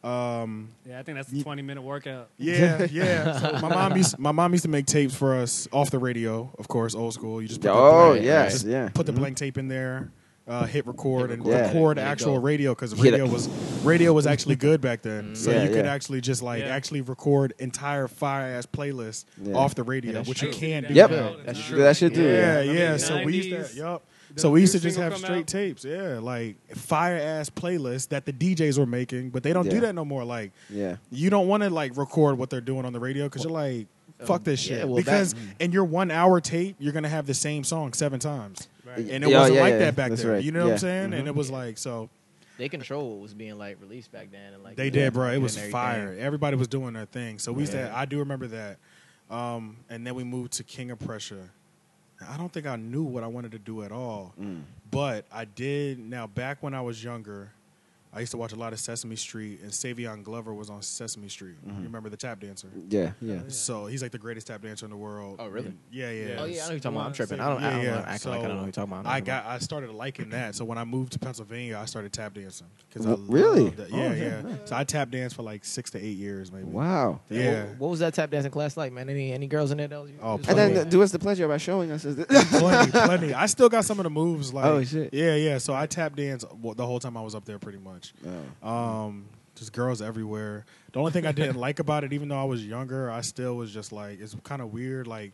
Um, 0.03 0.69
Yeah, 0.87 0.99
I 0.99 1.03
think 1.03 1.17
that's 1.17 1.31
a 1.31 1.43
20 1.43 1.61
minute 1.61 1.81
workout. 1.81 2.29
yeah, 2.37 2.87
yeah. 2.91 3.37
So 3.39 3.51
my 3.61 3.69
mom 3.69 3.97
used 3.97 4.17
my 4.17 4.31
mom 4.31 4.51
used 4.53 4.63
to 4.63 4.69
make 4.69 4.85
tapes 4.85 5.13
for 5.13 5.35
us 5.35 5.67
off 5.73 5.91
the 5.91 5.99
radio, 5.99 6.49
of 6.57 6.67
course, 6.69 6.95
old 6.95 7.13
school. 7.13 7.41
You 7.41 7.47
just 7.49 7.59
put 7.61 7.67
the 7.67 7.73
oh 7.73 8.09
blank, 8.11 8.25
yes, 8.25 8.51
just 8.53 8.65
yeah. 8.67 8.89
put 8.93 9.05
the 9.05 9.11
Mhm. 9.11 9.17
blank 9.17 9.37
tape 9.37 9.57
in 9.57 9.67
there, 9.67 10.11
uh, 10.47 10.63
hit 10.65 10.87
record, 10.87 11.31
and 11.31 11.45
record. 11.45 11.65
record 11.67 11.97
Yeah. 11.97 12.09
actual 12.09 12.35
go. 12.35 12.39
radio 12.39 12.73
because 12.73 12.95
radio 12.95 13.27
was 13.27 13.49
radio 13.83 14.13
was 14.13 14.25
actually 14.25 14.55
good 14.67 14.79
back 14.79 15.01
then. 15.01 15.35
So 15.35 15.51
Yeah, 15.51 15.63
you 15.63 15.69
could 15.69 15.83
yeah. 15.85 15.93
actually 15.93 16.21
just 16.21 16.41
like 16.41 16.61
Yeah. 16.61 16.73
actually 16.75 17.01
record 17.01 17.53
entire 17.59 18.07
fire 18.07 18.55
ass 18.55 18.65
playlists 18.65 19.25
Yeah. 19.43 19.55
off 19.55 19.75
the 19.75 19.83
radio, 19.83 20.23
which 20.23 20.39
true. 20.39 20.47
you 20.47 20.53
can't 20.55 20.87
do. 20.87 20.93
Yep. 20.93 21.11
now. 21.11 21.35
That's 21.45 21.59
Do 21.59 21.65
true. 21.65 21.77
that 21.79 21.97
shit 21.97 22.15
too. 22.15 22.23
Yeah, 22.23 22.61
Yeah. 22.61 22.71
yeah. 22.71 22.91
the 22.93 22.99
So 22.99 23.23
we 23.25 23.35
used 23.35 23.49
90s, 23.51 23.71
to, 23.71 23.77
yup. 23.77 24.03
The 24.33 24.39
So 24.41 24.51
we 24.51 24.61
used 24.61 24.73
to 24.73 24.79
just 24.79 24.97
have 24.97 25.17
straight 25.17 25.39
out. 25.39 25.47
tapes, 25.47 25.83
yeah, 25.85 26.19
like 26.19 26.55
fire 26.75 27.17
ass 27.17 27.49
playlists 27.49 28.09
that 28.09 28.25
the 28.25 28.33
DJs 28.33 28.77
were 28.77 28.85
making, 28.85 29.29
but 29.31 29.43
they 29.43 29.53
don't 29.53 29.69
do 29.69 29.79
that 29.81 29.95
no 29.95 30.05
more. 30.05 30.23
Like 30.23 30.51
Yeah. 30.69 30.97
you 31.11 31.29
don't 31.29 31.47
want 31.47 31.63
to 31.63 31.69
like 31.69 31.97
record 31.97 32.37
what 32.37 32.49
they're 32.49 32.61
doing 32.61 32.85
on 32.85 32.93
the 32.93 32.99
radio 32.99 33.25
because 33.25 33.43
you're 33.43 33.53
like, 33.53 33.87
fuck 34.25 34.43
this 34.43 34.67
yeah, 34.69 34.77
shit. 34.79 34.87
well, 34.87 34.97
because 34.97 35.33
back- 35.33 35.43
in 35.59 35.71
your 35.71 35.85
one 35.85 36.11
hour 36.11 36.39
tape, 36.41 36.75
you're 36.79 36.93
gonna 36.93 37.07
have 37.09 37.25
the 37.25 37.33
same 37.33 37.63
song 37.63 37.93
seven 37.93 38.19
times, 38.19 38.67
Right. 38.85 38.97
and 38.99 39.23
it 39.23 39.29
Yeah, 39.29 39.39
wasn't 39.39 39.55
yeah, 39.55 39.61
like 39.61 39.71
yeah, 39.73 39.77
that 39.79 39.95
back 39.95 40.09
that's 40.09 40.23
then. 40.23 40.31
right. 40.31 40.43
You 40.43 40.51
know 40.51 40.65
what 40.65 40.71
I'm 40.73 40.77
saying? 40.79 41.09
Mhm. 41.11 41.19
And 41.19 41.27
it 41.27 41.35
was 41.35 41.49
like 41.49 41.77
so 41.77 42.09
They 42.57 42.67
control 42.67 43.11
what 43.11 43.21
was 43.21 43.33
being 43.33 43.57
like 43.57 43.77
released 43.79 44.11
back 44.11 44.31
then 44.31 44.53
and 44.53 44.61
like 44.63 44.75
they 44.75 44.89
did, 44.89 45.13
bro. 45.13 45.31
It 45.31 45.37
was 45.41 45.57
fire. 45.57 46.17
Everybody 46.19 46.57
was 46.57 46.67
doing 46.67 46.93
their 46.93 47.05
thing. 47.05 47.39
So 47.39 47.53
we 47.53 47.65
said, 47.65 47.89
I 47.93 48.03
do 48.05 48.19
remember 48.19 48.47
that. 48.47 48.77
Um, 49.29 49.77
and 49.89 50.05
then 50.05 50.13
we 50.15 50.23
moved 50.25 50.53
to 50.53 50.63
King 50.63 50.91
of 50.91 50.99
Prussia. 50.99 51.49
I 52.27 52.37
don't 52.37 52.51
think 52.51 52.65
I 52.65 52.75
knew 52.75 53.03
what 53.03 53.23
I 53.23 53.27
wanted 53.27 53.51
to 53.51 53.59
do 53.59 53.83
at 53.83 53.91
all. 53.91 54.33
Mm. 54.39 54.63
But 54.91 55.25
I 55.31 55.45
did. 55.45 55.99
Now, 55.99 56.27
back 56.27 56.61
when 56.61 56.73
I 56.73 56.81
was 56.81 57.03
younger, 57.03 57.51
I 58.11 58.21
used 58.21 58.31
to 58.31 58.37
watch 58.37 58.53
a 58.53 58.55
lot 58.55 58.73
of 58.73 58.79
Sesame 58.79 59.15
Street, 59.15 59.59
and 59.61 59.69
Savion 59.71 60.23
Glover 60.23 60.51
was 60.51 60.71
on 60.71 60.81
Sesame 60.81 61.29
Street. 61.29 61.57
Mhm. 61.63 61.77
You 61.77 61.83
remember 61.83 62.09
the 62.09 62.17
tap 62.17 62.39
dancer? 62.39 62.67
Yeah. 62.89 63.11
Yeah. 63.21 63.41
So 63.49 63.85
he's 63.85 64.01
like 64.01 64.11
the 64.11 64.17
greatest 64.17 64.47
tap 64.47 64.63
dancer 64.63 64.85
in 64.85 64.89
the 64.89 64.97
world. 64.97 65.35
Oh, 65.37 65.47
really? 65.47 65.67
And- 65.67 65.77
yeah, 65.91 66.09
yeah. 66.09 66.35
Oh 66.39 66.45
yeah, 66.45 66.63
I 66.65 66.65
know 66.65 66.65
who 66.65 66.71
you're 66.71 66.79
talking 66.79 66.97
about. 66.97 67.05
I'm 67.05 67.13
tripping. 67.13 67.39
I 67.39 67.49
don't. 67.49 67.63
I 67.63 67.69
don't 67.69 67.83
yeah. 67.83 67.91
want 67.93 68.05
to 68.05 68.11
act 68.11 68.25
like 68.25 68.39
I 68.39 68.41
don't 68.41 68.49
know 68.51 68.57
who 68.57 68.63
you're 68.65 68.71
talking 68.71 68.93
about. 68.93 69.05
I 69.05 69.19
got. 69.19 69.45
I 69.45 69.59
started 69.59 69.91
liking 69.91 70.29
that. 70.29 70.55
So 70.55 70.65
when 70.65 70.79
I 70.79 70.85
moved 70.85 71.11
to 71.13 71.19
Pennsylvania, 71.19 71.77
I 71.77 71.85
started 71.85 72.11
tap 72.11 72.33
dancing 72.33 72.65
because 72.89 73.05
I 73.05 73.09
W- 73.11 73.31
really? 73.31 73.63
loved 73.65 73.79
it. 73.79 73.89
Oh, 73.93 73.97
Yeah, 73.97 74.13
yeah, 74.13 74.41
yeah. 74.47 74.55
So 74.65 74.75
I 74.75 74.83
tap 74.85 75.11
danced 75.11 75.35
for 75.35 75.43
like 75.43 75.63
six 75.63 75.91
to 75.91 76.03
eight 76.03 76.17
years, 76.17 76.51
maybe. 76.51 76.63
Wow. 76.65 77.19
Yeah. 77.29 77.65
What, 77.65 77.77
what 77.77 77.89
was 77.91 77.99
that 77.99 78.15
tap 78.15 78.31
dancing 78.31 78.49
class 78.51 78.75
like, 78.75 78.91
man? 78.91 79.07
Any 79.09 79.33
any 79.33 79.45
girls 79.45 79.69
in 79.69 79.77
there? 79.77 79.87
That 79.87 80.01
was, 80.01 80.11
Oh, 80.19 80.37
was 80.37 80.47
And 80.47 80.57
then 80.57 80.89
do 80.89 81.03
us 81.03 81.11
the 81.11 81.19
pleasure 81.19 81.47
by 81.47 81.57
showing 81.57 81.91
us. 81.91 82.03
plenty, 82.49 82.91
plenty. 82.91 83.33
I 83.35 83.45
still 83.45 83.69
got 83.69 83.85
some 83.85 83.99
of 83.99 84.03
the 84.05 84.09
moves. 84.09 84.51
Like, 84.51 84.65
Oh, 84.65 84.83
shit. 84.83 85.13
Yeah, 85.13 85.35
yeah. 85.35 85.59
So 85.59 85.75
I 85.75 85.85
tap 85.85 86.15
danced 86.15 86.47
the 86.75 86.85
whole 86.87 86.99
time 86.99 87.15
I 87.15 87.21
was 87.21 87.35
up 87.35 87.45
there, 87.45 87.59
pretty 87.59 87.77
much. 87.77 87.98
Oh. 88.63 88.67
Um, 88.69 89.25
just 89.55 89.73
girls 89.73 90.01
everywhere. 90.01 90.65
The 90.93 90.99
only 90.99 91.11
thing 91.11 91.25
I 91.25 91.31
didn't 91.31 91.55
like 91.67 91.79
about 91.79 92.03
it, 92.03 92.13
even 92.13 92.29
though 92.29 92.39
I 92.39 92.45
was 92.45 92.65
younger, 92.65 93.11
I 93.11 93.21
still 93.21 93.55
was 93.57 93.73
just 93.73 93.91
like, 93.91 94.19
it's 94.19 94.35
kind 94.43 94.61
of 94.61 94.71
weird. 94.73 95.05
Like, 95.07 95.33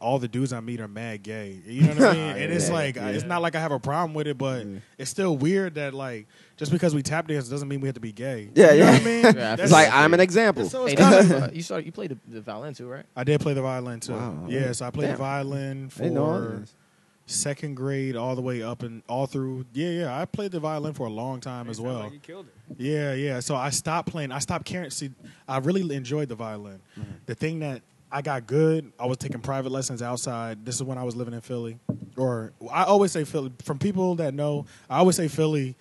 all 0.00 0.18
the 0.18 0.28
dudes 0.28 0.52
I 0.52 0.60
meet 0.60 0.80
are 0.80 0.88
mad 0.88 1.22
gay. 1.22 1.58
You 1.64 1.82
know 1.82 1.88
what 1.94 2.02
I 2.02 2.12
mean? 2.34 2.36
and 2.42 2.52
it's 2.52 2.68
like, 2.68 2.96
yeah. 2.96 3.08
it's 3.08 3.24
not 3.24 3.40
like 3.40 3.54
I 3.54 3.60
have 3.60 3.72
a 3.72 3.78
problem 3.78 4.12
with 4.14 4.26
it, 4.26 4.36
but 4.36 4.66
Yeah. 4.66 4.78
it's 4.98 5.10
still 5.10 5.36
weird 5.38 5.76
that 5.76 5.94
like, 5.94 6.26
just 6.58 6.70
because 6.72 6.94
we 6.94 7.02
tap 7.02 7.28
dance 7.28 7.48
doesn't 7.48 7.66
mean 7.68 7.80
we 7.80 7.88
have 7.88 7.94
to 7.94 8.00
be 8.00 8.12
gay. 8.12 8.50
Yeah, 8.54 8.72
you 8.72 8.80
know 8.80 8.86
yeah. 8.86 8.92
what 8.92 9.00
I 9.00 9.04
mean? 9.04 9.22
Yeah, 9.24 9.32
That's- 9.32 9.60
It's 9.60 9.72
like 9.72 9.88
I'm 9.92 10.12
an 10.12 10.20
example. 10.20 10.68
so 10.68 10.84
Hey, 10.86 10.96
kinda, 10.96 11.44
uh, 11.46 11.50
you 11.52 11.62
saw 11.62 11.76
you 11.78 11.92
played 11.92 12.10
the, 12.10 12.18
the 12.28 12.40
violin 12.42 12.74
too, 12.74 12.88
right? 12.88 13.06
I 13.14 13.24
did 13.24 13.40
play 13.40 13.54
the 13.54 13.62
violin 13.62 14.00
too. 14.00 14.12
Wow. 14.12 14.44
Yeah, 14.48 14.72
so 14.72 14.86
I 14.86 14.90
played 14.90 15.06
Damn. 15.06 15.12
the 15.16 15.18
violin 15.22 15.90
I 15.94 15.98
didn't 15.98 16.14
know 16.14 16.26
for 16.50 16.56
this. 16.60 16.74
Second 17.26 17.74
grade 17.74 18.16
all 18.16 18.34
the 18.34 18.42
way 18.42 18.62
up 18.62 18.82
and 18.82 19.02
all 19.08 19.26
through. 19.26 19.66
Yeah, 19.72 19.90
yeah. 19.90 20.20
I 20.20 20.24
played 20.24 20.52
the 20.52 20.60
violin 20.60 20.94
for 20.94 21.06
a 21.06 21.10
long 21.10 21.40
time 21.40 21.68
as 21.68 21.80
well. 21.80 22.04
Like 22.04 22.12
you 22.12 22.18
killed 22.20 22.46
it. 22.46 22.76
Yeah, 22.78 23.14
yeah. 23.14 23.40
So 23.40 23.54
I 23.54 23.70
stopped 23.70 24.08
playing. 24.08 24.32
I 24.32 24.38
stopped 24.38 24.64
caring. 24.64 24.90
See, 24.90 25.10
I 25.48 25.58
really 25.58 25.94
enjoyed 25.94 26.28
the 26.28 26.36
violin. 26.36 26.80
Mm-hmm. 26.98 27.10
The 27.26 27.34
thing 27.34 27.58
that 27.60 27.82
I 28.10 28.22
got 28.22 28.46
good, 28.46 28.92
I 28.98 29.06
was 29.06 29.18
taking 29.18 29.40
private 29.40 29.72
lessons 29.72 30.02
outside. 30.02 30.64
This 30.64 30.76
is 30.76 30.82
when 30.84 30.98
I 30.98 31.02
was 31.02 31.16
living 31.16 31.34
in 31.34 31.40
Philly. 31.40 31.78
Or 32.16 32.52
I 32.70 32.84
always 32.84 33.12
say 33.12 33.24
Philly. 33.24 33.52
From 33.62 33.78
people 33.78 34.14
that 34.16 34.32
know, 34.32 34.66
I 34.88 34.98
always 34.98 35.16
say 35.16 35.28
Philly. 35.28 35.76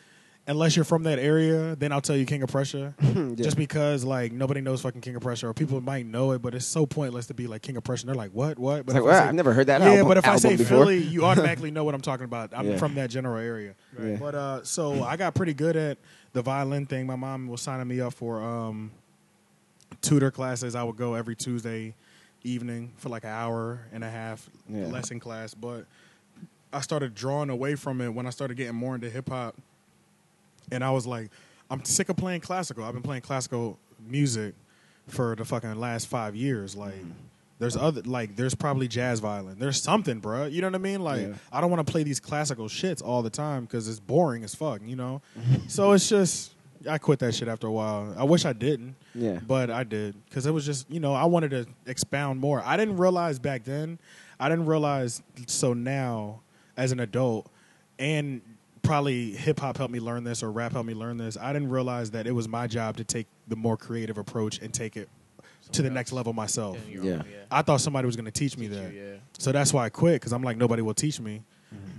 Unless 0.47 0.75
you're 0.75 0.85
from 0.85 1.01
that 1.03 1.17
area, 1.17 1.75
then 1.75 1.91
I'll 1.91 2.01
tell 2.01 2.15
you 2.15 2.23
King 2.25 2.43
of 2.43 2.49
Prussia. 2.49 2.93
Yeah. 3.15 3.43
Just 3.45 3.57
because 3.57 4.03
like 4.03 4.31
nobody 4.31 4.61
knows 4.61 4.81
fucking 4.81 5.01
King 5.01 5.15
of 5.15 5.21
Prussia, 5.21 5.47
or 5.47 5.53
people 5.53 5.79
might 5.81 6.05
know 6.05 6.31
it, 6.33 6.41
but 6.41 6.53
it's 6.53 6.65
so 6.65 6.85
pointless 6.85 7.27
to 7.27 7.33
be 7.33 7.47
like 7.47 7.61
King 7.61 7.75
of 7.77 7.83
Prussia. 7.83 8.03
And 8.03 8.09
they're 8.09 8.15
like, 8.15 8.31
what, 8.31 8.59
what? 8.59 8.85
But 8.85 8.95
like, 8.95 9.03
wow, 9.03 9.11
say- 9.11 9.17
I've 9.29 9.33
never 9.35 9.53
heard 9.53 9.67
that 9.67 9.81
yeah, 9.81 9.87
album, 9.87 10.07
but 10.09 10.17
if 10.17 10.27
I 10.27 10.35
say 10.35 10.55
before. 10.57 10.79
Philly, 10.85 10.97
you 10.97 11.25
automatically 11.25 11.71
know 11.71 11.83
what 11.83 11.95
I'm 11.95 12.01
talking 12.01 12.25
about. 12.25 12.51
I'm 12.53 12.71
Yeah. 12.71 12.77
from 12.77 12.93
that 12.95 13.09
general 13.09 13.37
area. 13.37 13.73
Yeah. 13.99 14.17
But 14.17 14.35
uh, 14.35 14.63
so 14.63 15.03
I 15.03 15.17
got 15.17 15.33
pretty 15.33 15.53
good 15.53 15.75
at 15.75 15.97
the 16.33 16.41
violin 16.41 16.85
thing. 16.85 17.07
My 17.07 17.15
mom 17.15 17.47
was 17.47 17.61
signing 17.61 17.87
me 17.87 17.99
up 18.01 18.13
for 18.13 18.41
um, 18.43 18.91
tutor 20.01 20.31
classes. 20.31 20.75
I 20.75 20.83
would 20.83 20.97
go 20.97 21.13
every 21.15 21.35
Tuesday 21.35 21.95
evening 22.43 22.91
for 22.97 23.09
like 23.09 23.23
an 23.23 23.31
hour 23.31 23.87
and 23.91 24.03
a 24.03 24.09
half 24.09 24.49
lesson 24.69 25.19
class. 25.19 25.53
But 25.53 25.85
I 26.71 26.81
started 26.81 27.15
drawing 27.15 27.49
away 27.49 27.75
from 27.75 28.01
it 28.01 28.09
when 28.13 28.27
I 28.27 28.29
started 28.29 28.55
getting 28.57 28.75
more 28.75 28.93
into 28.95 29.09
hip 29.09 29.29
hop. 29.29 29.55
And 30.71 30.83
I 30.83 30.91
was 30.91 31.05
like, 31.07 31.29
I'm 31.69 31.83
sick 31.83 32.09
of 32.09 32.17
playing 32.17 32.41
classical. 32.41 32.83
I've 32.83 32.93
been 32.93 33.03
playing 33.03 33.21
classical 33.21 33.79
music 34.07 34.53
for 35.07 35.35
the 35.35 35.45
fucking 35.45 35.75
last 35.75 36.07
five 36.07 36.35
years. 36.35 36.75
Like, 36.75 36.93
mm. 36.93 37.11
there's 37.59 37.75
other 37.75 38.01
like 38.03 38.35
there's 38.35 38.55
probably 38.55 38.87
jazz 38.87 39.19
violin. 39.19 39.57
There's 39.59 39.81
something, 39.81 40.21
bruh. 40.21 40.51
You 40.51 40.61
know 40.61 40.67
what 40.67 40.75
I 40.75 40.79
mean? 40.79 41.01
Like, 41.01 41.21
Yeah. 41.21 41.33
I 41.51 41.61
don't 41.61 41.71
want 41.71 41.85
to 41.85 41.91
play 41.91 42.03
these 42.03 42.19
classical 42.19 42.67
shits 42.67 43.03
all 43.03 43.21
the 43.21 43.29
time 43.29 43.63
because 43.65 43.87
it's 43.87 43.99
boring 43.99 44.43
as 44.43 44.53
fuck. 44.53 44.81
You 44.85 44.95
know? 44.95 45.21
so 45.67 45.91
it's 45.93 46.07
just 46.07 46.53
I 46.89 46.97
quit 46.97 47.19
that 47.19 47.33
shit 47.33 47.47
after 47.47 47.67
a 47.67 47.71
while. 47.71 48.13
I 48.17 48.23
wish 48.23 48.45
I 48.45 48.53
didn't. 48.53 48.95
Yeah. 49.13 49.39
But 49.45 49.69
I 49.69 49.83
did 49.83 50.15
because 50.25 50.45
it 50.45 50.51
was 50.51 50.65
just 50.65 50.89
you 50.89 50.99
know 50.99 51.13
I 51.13 51.25
wanted 51.25 51.51
to 51.51 51.65
expound 51.85 52.39
more. 52.39 52.61
I 52.63 52.77
didn't 52.77 52.97
realize 52.97 53.39
back 53.39 53.63
then. 53.63 53.99
I 54.39 54.49
didn't 54.49 54.65
realize 54.65 55.23
so 55.47 55.73
now 55.73 56.41
as 56.77 56.91
an 56.91 56.99
adult 56.99 57.49
and 57.97 58.41
probably 58.85 59.31
hip 59.31 59.59
hop 59.59 59.77
helped 59.77 59.93
me 59.93 59.99
learn 59.99 60.23
this 60.23 60.43
or 60.43 60.51
rap 60.51 60.73
helped 60.73 60.87
me 60.87 60.93
learn 60.93 61.17
this. 61.17 61.37
I 61.39 61.53
didn't 61.53 61.69
realize 61.69 62.11
that 62.11 62.27
it 62.27 62.31
was 62.31 62.47
my 62.47 62.67
job 62.67 62.97
to 62.97 63.03
take 63.03 63.27
the 63.47 63.55
more 63.55 63.77
creative 63.77 64.17
approach 64.17 64.59
and 64.59 64.73
take 64.73 64.97
it 64.97 65.09
to 65.71 65.81
the 65.81 65.87
Somewhere 65.87 65.91
next 65.93 66.11
level 66.13 66.33
myself. 66.33 66.77
Yeah, 66.87 66.93
you're 66.93 67.03
Yeah. 67.15 67.23
I 67.51 67.61
thought 67.61 67.81
somebody 67.81 68.05
was 68.05 68.15
going 68.15 68.25
to 68.25 68.31
teach 68.31 68.57
me 68.57 68.67
Teach 68.67 68.77
that. 68.77 68.93
you, 68.93 68.99
yeah. 68.99 69.15
So 69.39 69.51
that's 69.51 69.73
why 69.73 69.85
I 69.85 69.89
quit 69.89 70.21
because 70.21 70.31
I'm 70.31 70.43
like 70.43 70.57
nobody 70.57 70.81
will 70.81 70.93
teach 70.93 71.19
me. 71.19 71.43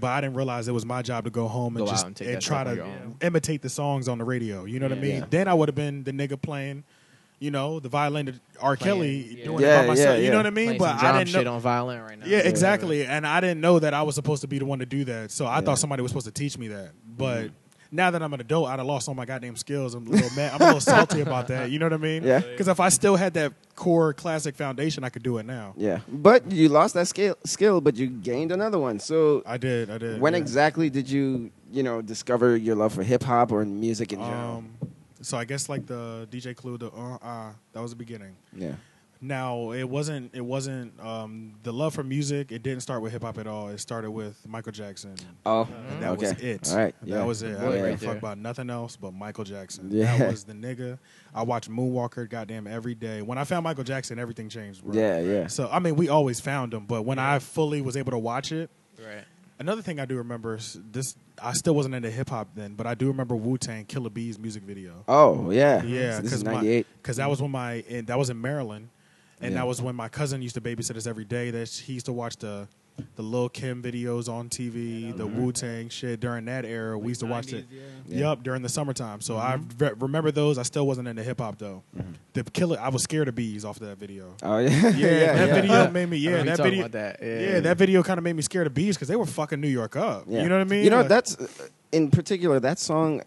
But 0.01 0.09
I 0.09 0.21
didn't 0.21 0.37
realize 0.37 0.69
it 0.69 0.73
was 0.73 0.87
my 0.87 1.03
job 1.03 1.25
to 1.25 1.31
go 1.31 1.49
home 1.49 1.77
and 1.77 1.85
Go 1.85 1.91
just 1.91 2.07
and 2.07 2.21
and 2.21 2.41
try 2.41 2.65
to 2.65 2.87
imitate 3.21 3.63
the 3.63 3.69
songs 3.69 4.09
on 4.09 4.19
the 4.19 4.25
radio. 4.25 4.65
You 4.65 4.79
know 4.79 4.89
what 4.89 4.97
I 4.97 5.01
mean? 5.01 5.17
Yeah. 5.17 5.27
Then 5.29 5.49
I 5.49 5.55
would 5.55 5.69
have 5.69 5.75
been 5.75 6.05
the 6.05 6.13
nigga 6.13 6.41
playing, 6.41 6.85
you 7.39 7.51
know, 7.51 7.81
the 7.81 7.89
violin 7.89 8.27
to 8.27 8.35
R. 8.61 8.77
Playing, 8.77 8.95
Kelly 8.97 9.17
yeah. 9.39 9.45
doing 9.45 9.61
Yeah, 9.63 9.79
it 9.81 9.83
by 9.83 9.87
myself. 9.89 10.19
yeah, 10.19 10.25
You 10.25 10.31
know 10.31 10.33
yeah. 10.33 10.37
what 10.39 10.47
I 10.47 10.51
mean? 10.51 10.67
Playing 10.67 10.79
But 10.79 10.99
some 11.01 11.07
I 11.15 11.19
didn't 11.19 11.33
know. 11.35 11.39
shit 11.41 11.47
on 11.47 11.61
violin 11.61 12.01
right 12.03 12.19
now. 12.19 12.27
Yeah, 12.27 12.39
exactly. 12.39 13.05
And 13.07 13.27
I 13.27 13.41
didn't 13.41 13.61
know 13.61 13.79
that 13.79 13.93
I 13.95 14.03
was 14.03 14.15
supposed 14.15 14.41
to 14.43 14.49
be 14.49 14.59
the 14.59 14.65
one 14.65 14.79
to 14.79 14.87
do 14.87 15.05
that. 15.05 15.31
So 15.31 15.45
I 15.47 15.57
Yeah. 15.57 15.61
thought 15.63 15.79
somebody 15.79 16.03
was 16.03 16.11
supposed 16.13 16.27
to 16.27 16.33
teach 16.33 16.57
me 16.57 16.69
that. 16.69 16.93
But 17.07 17.45
Mm-hmm. 17.47 17.53
now 17.93 18.11
that 18.11 18.23
I'm 18.23 18.33
an 18.33 18.41
adult, 18.41 18.69
I'd 18.69 18.79
have 18.79 18.87
lost 18.87 19.07
all 19.09 19.15
my 19.15 19.27
goddamn 19.27 19.57
skills. 19.57 19.95
I'm 19.95 20.07
a 20.07 20.11
little 20.11 20.31
mad. 20.35 20.53
I'm 20.55 20.61
a 20.63 20.65
little 20.65 20.81
salty 20.81 21.21
about 21.21 21.49
that. 21.49 21.71
You 21.71 21.79
know 21.79 21.85
what 21.87 21.93
I 21.93 21.99
mean? 21.99 22.25
Yeah. 22.25 22.41
Because 22.41 22.69
if 22.69 22.81
I 22.81 22.89
still 22.89 23.17
had 23.17 23.35
that 23.35 23.53
core 23.75 24.15
classic 24.15 24.57
foundation, 24.57 25.05
I 25.05 25.11
could 25.11 25.23
do 25.23 25.37
it 25.37 25.45
now. 25.45 25.75
Yeah, 25.77 26.01
but 26.09 26.51
you 26.51 26.71
lost 26.71 26.95
that 26.95 27.07
skill, 27.07 27.37
skill, 27.45 27.83
but 27.83 27.97
you 27.97 28.07
gained 28.09 28.51
another 28.51 28.79
one. 28.79 28.99
So 28.99 29.43
I 29.45 29.59
did. 29.59 29.91
I 29.91 29.99
did. 29.99 30.21
when 30.23 30.33
yeah. 30.33 30.39
exactly 30.39 30.89
did 30.89 31.11
you, 31.11 31.51
you 31.71 31.83
know, 31.83 32.01
discover 32.01 32.57
your 32.57 32.75
love 32.77 32.95
for 32.95 33.03
hip 33.03 33.23
hop 33.23 33.53
or 33.53 33.65
music 33.67 34.15
in 34.15 34.21
general? 34.21 34.57
Um, 34.57 34.71
so 35.27 35.37
I 35.37 35.45
guess 35.45 35.69
like 35.69 35.87
the 35.87 36.29
DJ 36.31 36.55
Clue, 36.55 36.79
the 36.79 36.91
uh, 36.91 37.17
uh 37.21 37.53
that 37.73 37.81
was 37.83 37.91
the 37.91 37.97
beginning. 37.97 38.37
yeah, 38.57 38.75
Now 39.21 39.73
it 39.73 39.89
wasn't. 39.89 40.35
It 40.35 40.45
wasn't 40.45 40.93
um, 41.01 41.55
the 41.65 41.73
love 41.73 41.95
for 41.95 42.05
music. 42.05 42.53
It 42.53 42.63
didn't 42.63 42.83
start 42.83 43.03
with 43.03 43.11
hip 43.13 43.23
hop 43.23 43.39
at 43.39 43.47
all. 43.47 43.69
It 43.69 43.79
started 43.79 44.11
with 44.13 44.37
Michael 44.47 44.73
Jackson. 44.73 45.15
oh, 45.45 45.69
And 45.91 46.03
that 46.03 46.11
okay, 46.13 46.31
was 46.31 46.41
it. 46.43 46.71
All 46.71 46.77
right, 46.79 46.95
That 47.03 47.27
was 47.27 47.43
it. 47.43 47.57
I 47.57 47.61
Boy, 47.61 47.71
didn't 47.73 47.83
right 47.85 47.91
give 48.01 48.03
a 48.09 48.13
fuck 48.13 48.19
about 48.19 48.39
nothing 48.39 48.71
else 48.71 48.97
but 48.97 49.13
Michael 49.15 49.45
Jackson. 49.45 49.89
Yeah. 49.91 50.17
That 50.17 50.31
was 50.31 50.45
the 50.51 50.53
nigga. 50.53 50.99
I 51.35 51.43
watched 51.43 51.71
Moonwalker 51.71 52.29
goddamn 52.31 52.67
every 52.69 52.95
day. 52.95 53.23
When 53.23 53.37
I 53.39 53.45
found 53.45 53.65
Michael 53.65 53.85
Jackson, 53.85 54.19
everything 54.19 54.49
changed, 54.49 54.85
bro. 54.85 54.95
Yeah, 54.95 55.19
yeah. 55.21 55.47
So 55.49 55.69
I 55.73 55.81
mean, 55.81 55.97
we 55.97 56.09
always 56.09 56.39
found 56.41 56.73
him, 56.73 56.87
but 56.87 57.03
when 57.03 57.19
I 57.19 57.41
fully 57.41 57.81
was 57.83 57.97
able 57.97 58.13
to 58.13 58.19
watch 58.19 58.53
it, 58.53 58.71
Right. 58.99 59.25
Another 59.59 59.83
thing 59.83 60.01
I 60.01 60.05
do 60.05 60.17
remember 60.17 60.57
is 60.57 60.79
this. 60.91 61.17
I 61.43 61.53
still 61.53 61.75
wasn't 61.75 61.95
into 61.95 62.11
hip 62.11 62.31
hop 62.31 62.49
then, 62.55 62.75
but 62.75 62.87
I 62.87 62.95
do 62.95 63.09
remember 63.09 63.37
Wu 63.37 63.59
Tang 63.59 63.85
Killer 63.85 64.11
Bees 64.11 64.39
music 64.39 64.63
video. 64.63 65.05
Oh, 65.07 65.51
yeah, 65.51 65.83
Yeah, 65.83 66.17
So 66.17 66.23
this 66.23 66.33
is 66.33 66.45
'98. 66.45 66.87
Because 67.03 67.17
that 67.17 67.29
was 67.29 67.43
when 67.43 67.51
my 67.51 67.85
and 67.89 68.07
that 68.07 68.19
was 68.19 68.31
in 68.31 68.41
Maryland, 68.41 68.89
and 69.41 69.53
Yeah. 69.53 69.61
that 69.61 69.67
was 69.67 69.83
when 69.83 69.95
my 69.95 70.09
cousin 70.09 70.43
used 70.43 70.55
to 70.55 70.61
babysit 70.61 70.97
us 70.97 71.07
every 71.07 71.25
day. 71.25 71.51
That 71.51 71.69
he 71.69 71.93
used 71.95 72.07
to 72.07 72.13
watch 72.13 72.37
the 72.37 72.69
the 73.17 73.23
Lil 73.23 73.49
Kim 73.49 73.83
videos 73.83 74.29
on 74.29 74.49
TV, 74.49 75.15
the 75.17 75.27
Wu 75.27 75.53
Tang 75.53 75.89
shit 75.89 76.21
during 76.21 76.45
that 76.47 76.65
era. 76.65 76.99
we 76.99 77.09
used 77.09 77.21
to 77.21 77.27
watch 77.27 77.53
it. 77.53 77.67
Yeah. 77.71 78.19
Yup, 78.19 78.43
during 78.43 78.63
the 78.63 78.69
summertime. 78.69 79.21
So 79.21 79.37
I 79.37 79.59
re- 79.79 79.93
remember 79.99 80.31
those. 80.31 80.59
I 80.59 80.63
still 80.63 80.87
wasn't 80.87 81.09
into 81.09 81.23
hip 81.23 81.41
hop 81.41 81.59
though. 81.59 81.83
The 82.35 82.45
killer, 82.45 82.79
I 82.81 82.89
was 82.89 83.03
scared 83.03 83.29
of 83.29 83.35
bees 83.35 83.65
off 83.65 83.79
that 83.81 83.99
video. 83.99 84.35
Oh 84.43 84.59
yeah, 84.59 84.69
Yeah, 84.89 84.91
yeah, 84.91 85.33
that 85.35 85.49
yeah. 85.49 85.61
video 85.61 85.91
made 85.91 86.09
me. 86.11 86.17
Yeah, 86.19 86.31
remember 86.33 86.57
that 86.57 86.63
video. 86.63 86.81
about 86.81 86.93
that. 86.93 87.19
Yeah. 87.23 87.41
Yeah, 87.41 87.61
that 87.61 87.77
video 87.79 88.03
kind 88.03 88.19
of 88.19 88.25
made 88.25 88.37
me 88.37 88.43
scared 88.43 88.67
of 88.67 88.75
bees 88.75 88.97
because 88.97 89.09
they 89.09 89.17
were 89.17 89.27
fucking 89.27 89.61
New 89.61 89.69
York 89.69 89.97
up. 89.97 90.25
Yeah. 90.29 90.43
You 90.43 90.49
know 90.49 90.57
what 90.59 90.67
I 90.67 90.71
mean? 90.71 90.85
You 90.85 90.91
know, 90.91 90.99
Like- 91.01 91.09
that's 91.09 91.37
uh, 91.39 91.47
in 91.93 92.11
particular 92.11 92.61
that 92.61 92.79
song 92.79 93.23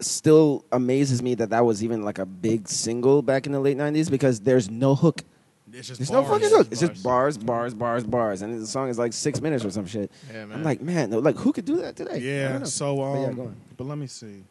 still 0.00 0.64
amazes 0.72 1.22
me 1.22 1.34
that 1.34 1.50
that 1.50 1.64
was 1.64 1.84
even 1.84 2.02
like 2.04 2.18
a 2.18 2.26
big 2.26 2.68
single 2.68 3.22
back 3.22 3.46
in 3.46 3.52
the 3.52 3.60
late 3.60 3.76
'90s 3.76 4.10
because 4.10 4.40
there's 4.40 4.70
no 4.70 4.94
hook. 4.94 5.22
It's 5.72 5.88
just 5.88 5.98
There's 5.98 6.10
no 6.10 6.22
bars. 6.22 6.42
fucking 6.42 6.56
hook. 6.56 6.68
It's 6.70 6.80
just 6.80 7.02
bars, 7.02 7.38
bars, 7.38 7.74
bars, 7.74 8.04
bars, 8.04 8.42
and 8.42 8.60
the 8.60 8.66
song 8.66 8.88
is 8.88 8.98
like 8.98 9.12
six 9.12 9.40
minutes 9.40 9.64
or 9.64 9.70
some 9.70 9.86
shit. 9.86 10.10
Yeah, 10.32 10.46
man. 10.46 10.58
I'm 10.58 10.64
like, 10.64 10.80
man, 10.80 11.10
like 11.10 11.36
who 11.36 11.52
could 11.52 11.64
do 11.64 11.76
that 11.78 11.96
today? 11.96 12.12
I 12.12 12.16
Yeah. 12.16 12.48
don't 12.50 12.60
know. 12.60 12.66
So, 12.66 12.96
But 12.96 13.20
yeah, 13.20 13.26
um, 13.28 13.34
go 13.36 13.42
on. 13.42 13.56
but 13.76 13.84
let 13.86 13.98
me 13.98 14.06
see. 14.06 14.44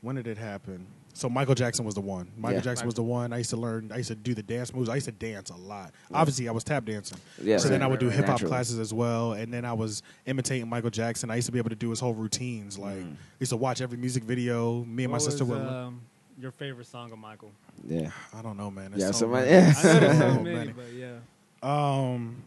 When 0.00 0.16
did 0.16 0.26
it 0.26 0.38
happen? 0.38 0.86
So 1.14 1.28
Michael 1.28 1.54
Jackson 1.54 1.84
was 1.84 1.94
the 1.94 2.00
one. 2.00 2.26
Michael 2.38 2.56
Yeah. 2.56 2.62
Jackson 2.62 2.86
was 2.86 2.94
the 2.94 3.02
one. 3.02 3.34
I 3.34 3.38
used 3.38 3.50
to 3.50 3.56
learn. 3.58 3.90
I 3.92 3.98
used 3.98 4.08
to 4.08 4.14
do 4.14 4.32
the 4.34 4.42
dance 4.42 4.72
moves. 4.74 4.88
I 4.88 4.94
used 4.94 5.04
to 5.06 5.12
dance 5.12 5.50
a 5.50 5.56
lot. 5.56 5.92
Obviously, 6.12 6.48
I 6.48 6.52
was 6.52 6.64
tap 6.64 6.86
dancing. 6.86 7.18
Yeah, 7.40 7.58
so 7.58 7.68
then 7.68 7.80
right, 7.80 7.86
I 7.86 7.88
would 7.90 8.00
do 8.00 8.06
right, 8.08 8.16
hip 8.16 8.24
hop 8.24 8.32
naturally. 8.34 8.48
classes 8.50 8.78
as 8.78 8.94
well, 8.94 9.34
and 9.34 9.52
then 9.52 9.66
I 9.66 9.74
was 9.74 10.02
imitating 10.24 10.68
Michael 10.70 10.88
Jackson. 10.90 11.30
I 11.30 11.36
used 11.36 11.46
to 11.46 11.52
be 11.52 11.58
able 11.58 11.68
to 11.70 11.76
do 11.76 11.90
his 11.90 12.00
whole 12.00 12.14
routines. 12.14 12.78
Like 12.78 12.96
Mm. 12.96 13.12
I 13.12 13.16
used 13.40 13.50
to 13.50 13.58
watch 13.58 13.82
every 13.82 13.98
music 13.98 14.24
video. 14.24 14.84
Me 14.84 15.04
and 15.04 15.10
my 15.12 15.16
What 15.16 15.22
sister 15.22 15.44
was, 15.44 15.58
would. 15.58 15.68
um, 15.68 16.00
your 16.42 16.50
favorite 16.52 16.86
song 16.86 17.12
of 17.12 17.18
Michael? 17.18 17.52
yeah, 17.86 18.10
I 18.34 18.42
don't 18.42 18.56
know, 18.56 18.70
man. 18.70 18.90
Yeah, 18.92 18.98
There's 19.04 19.16
so 19.16 19.26
so 19.26 19.28
my- 19.28 19.40
many. 19.42 19.50
yeah. 19.52 19.74
I 19.78 19.82
know 19.82 20.00
there's 20.00 20.18
So 20.18 20.28
so 20.36 20.40
many, 20.42 20.56
many. 20.56 20.72
but 20.72 20.92
yeah. 20.92 21.16
Um, 21.62 22.42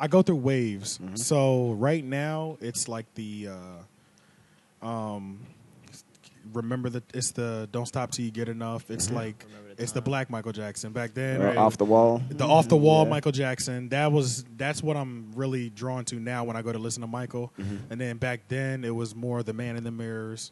I 0.00 0.06
go 0.08 0.22
through 0.22 0.36
waves. 0.36 0.98
Mhm. 0.98 1.18
So 1.18 1.72
right 1.72 2.04
now 2.04 2.56
it's 2.60 2.88
like 2.88 3.06
the, 3.14 3.48
uh, 4.82 4.86
um, 4.86 5.40
remember 6.52 6.88
that 6.90 7.04
it's 7.14 7.30
the 7.32 7.68
don't 7.72 7.86
stop 7.86 8.10
till 8.10 8.24
you 8.24 8.30
get 8.30 8.48
enough. 8.48 8.90
It's 8.90 9.10
like 9.10 9.38
the 9.40 9.82
it's 9.82 9.92
the 9.92 10.00
black 10.00 10.28
Michael 10.30 10.52
Jackson 10.52 10.92
back 10.92 11.14
then. 11.14 11.40
Or 11.42 11.56
off 11.58 11.76
the 11.78 11.84
wall. 11.84 12.20
the 12.30 12.44
off 12.46 12.68
the 12.68 12.76
wall 12.76 13.04
Yeah. 13.04 13.10
Michael 13.10 13.32
Jackson. 13.32 13.88
That 13.90 14.10
was 14.12 14.44
that's 14.56 14.82
what 14.82 14.96
I'm 14.96 15.30
really 15.36 15.68
drawn 15.70 16.04
to 16.06 16.16
now 16.18 16.44
when 16.44 16.56
I 16.56 16.62
go 16.62 16.72
to 16.72 16.78
listen 16.78 17.00
to 17.02 17.06
Michael. 17.06 17.52
Mhm. 17.58 17.80
And 17.90 18.00
then 18.00 18.16
back 18.18 18.40
then 18.48 18.84
it 18.84 18.94
was 18.94 19.14
more 19.14 19.42
the 19.42 19.52
Man 19.52 19.76
in 19.76 19.84
the 19.84 19.90
Mirrors. 19.92 20.50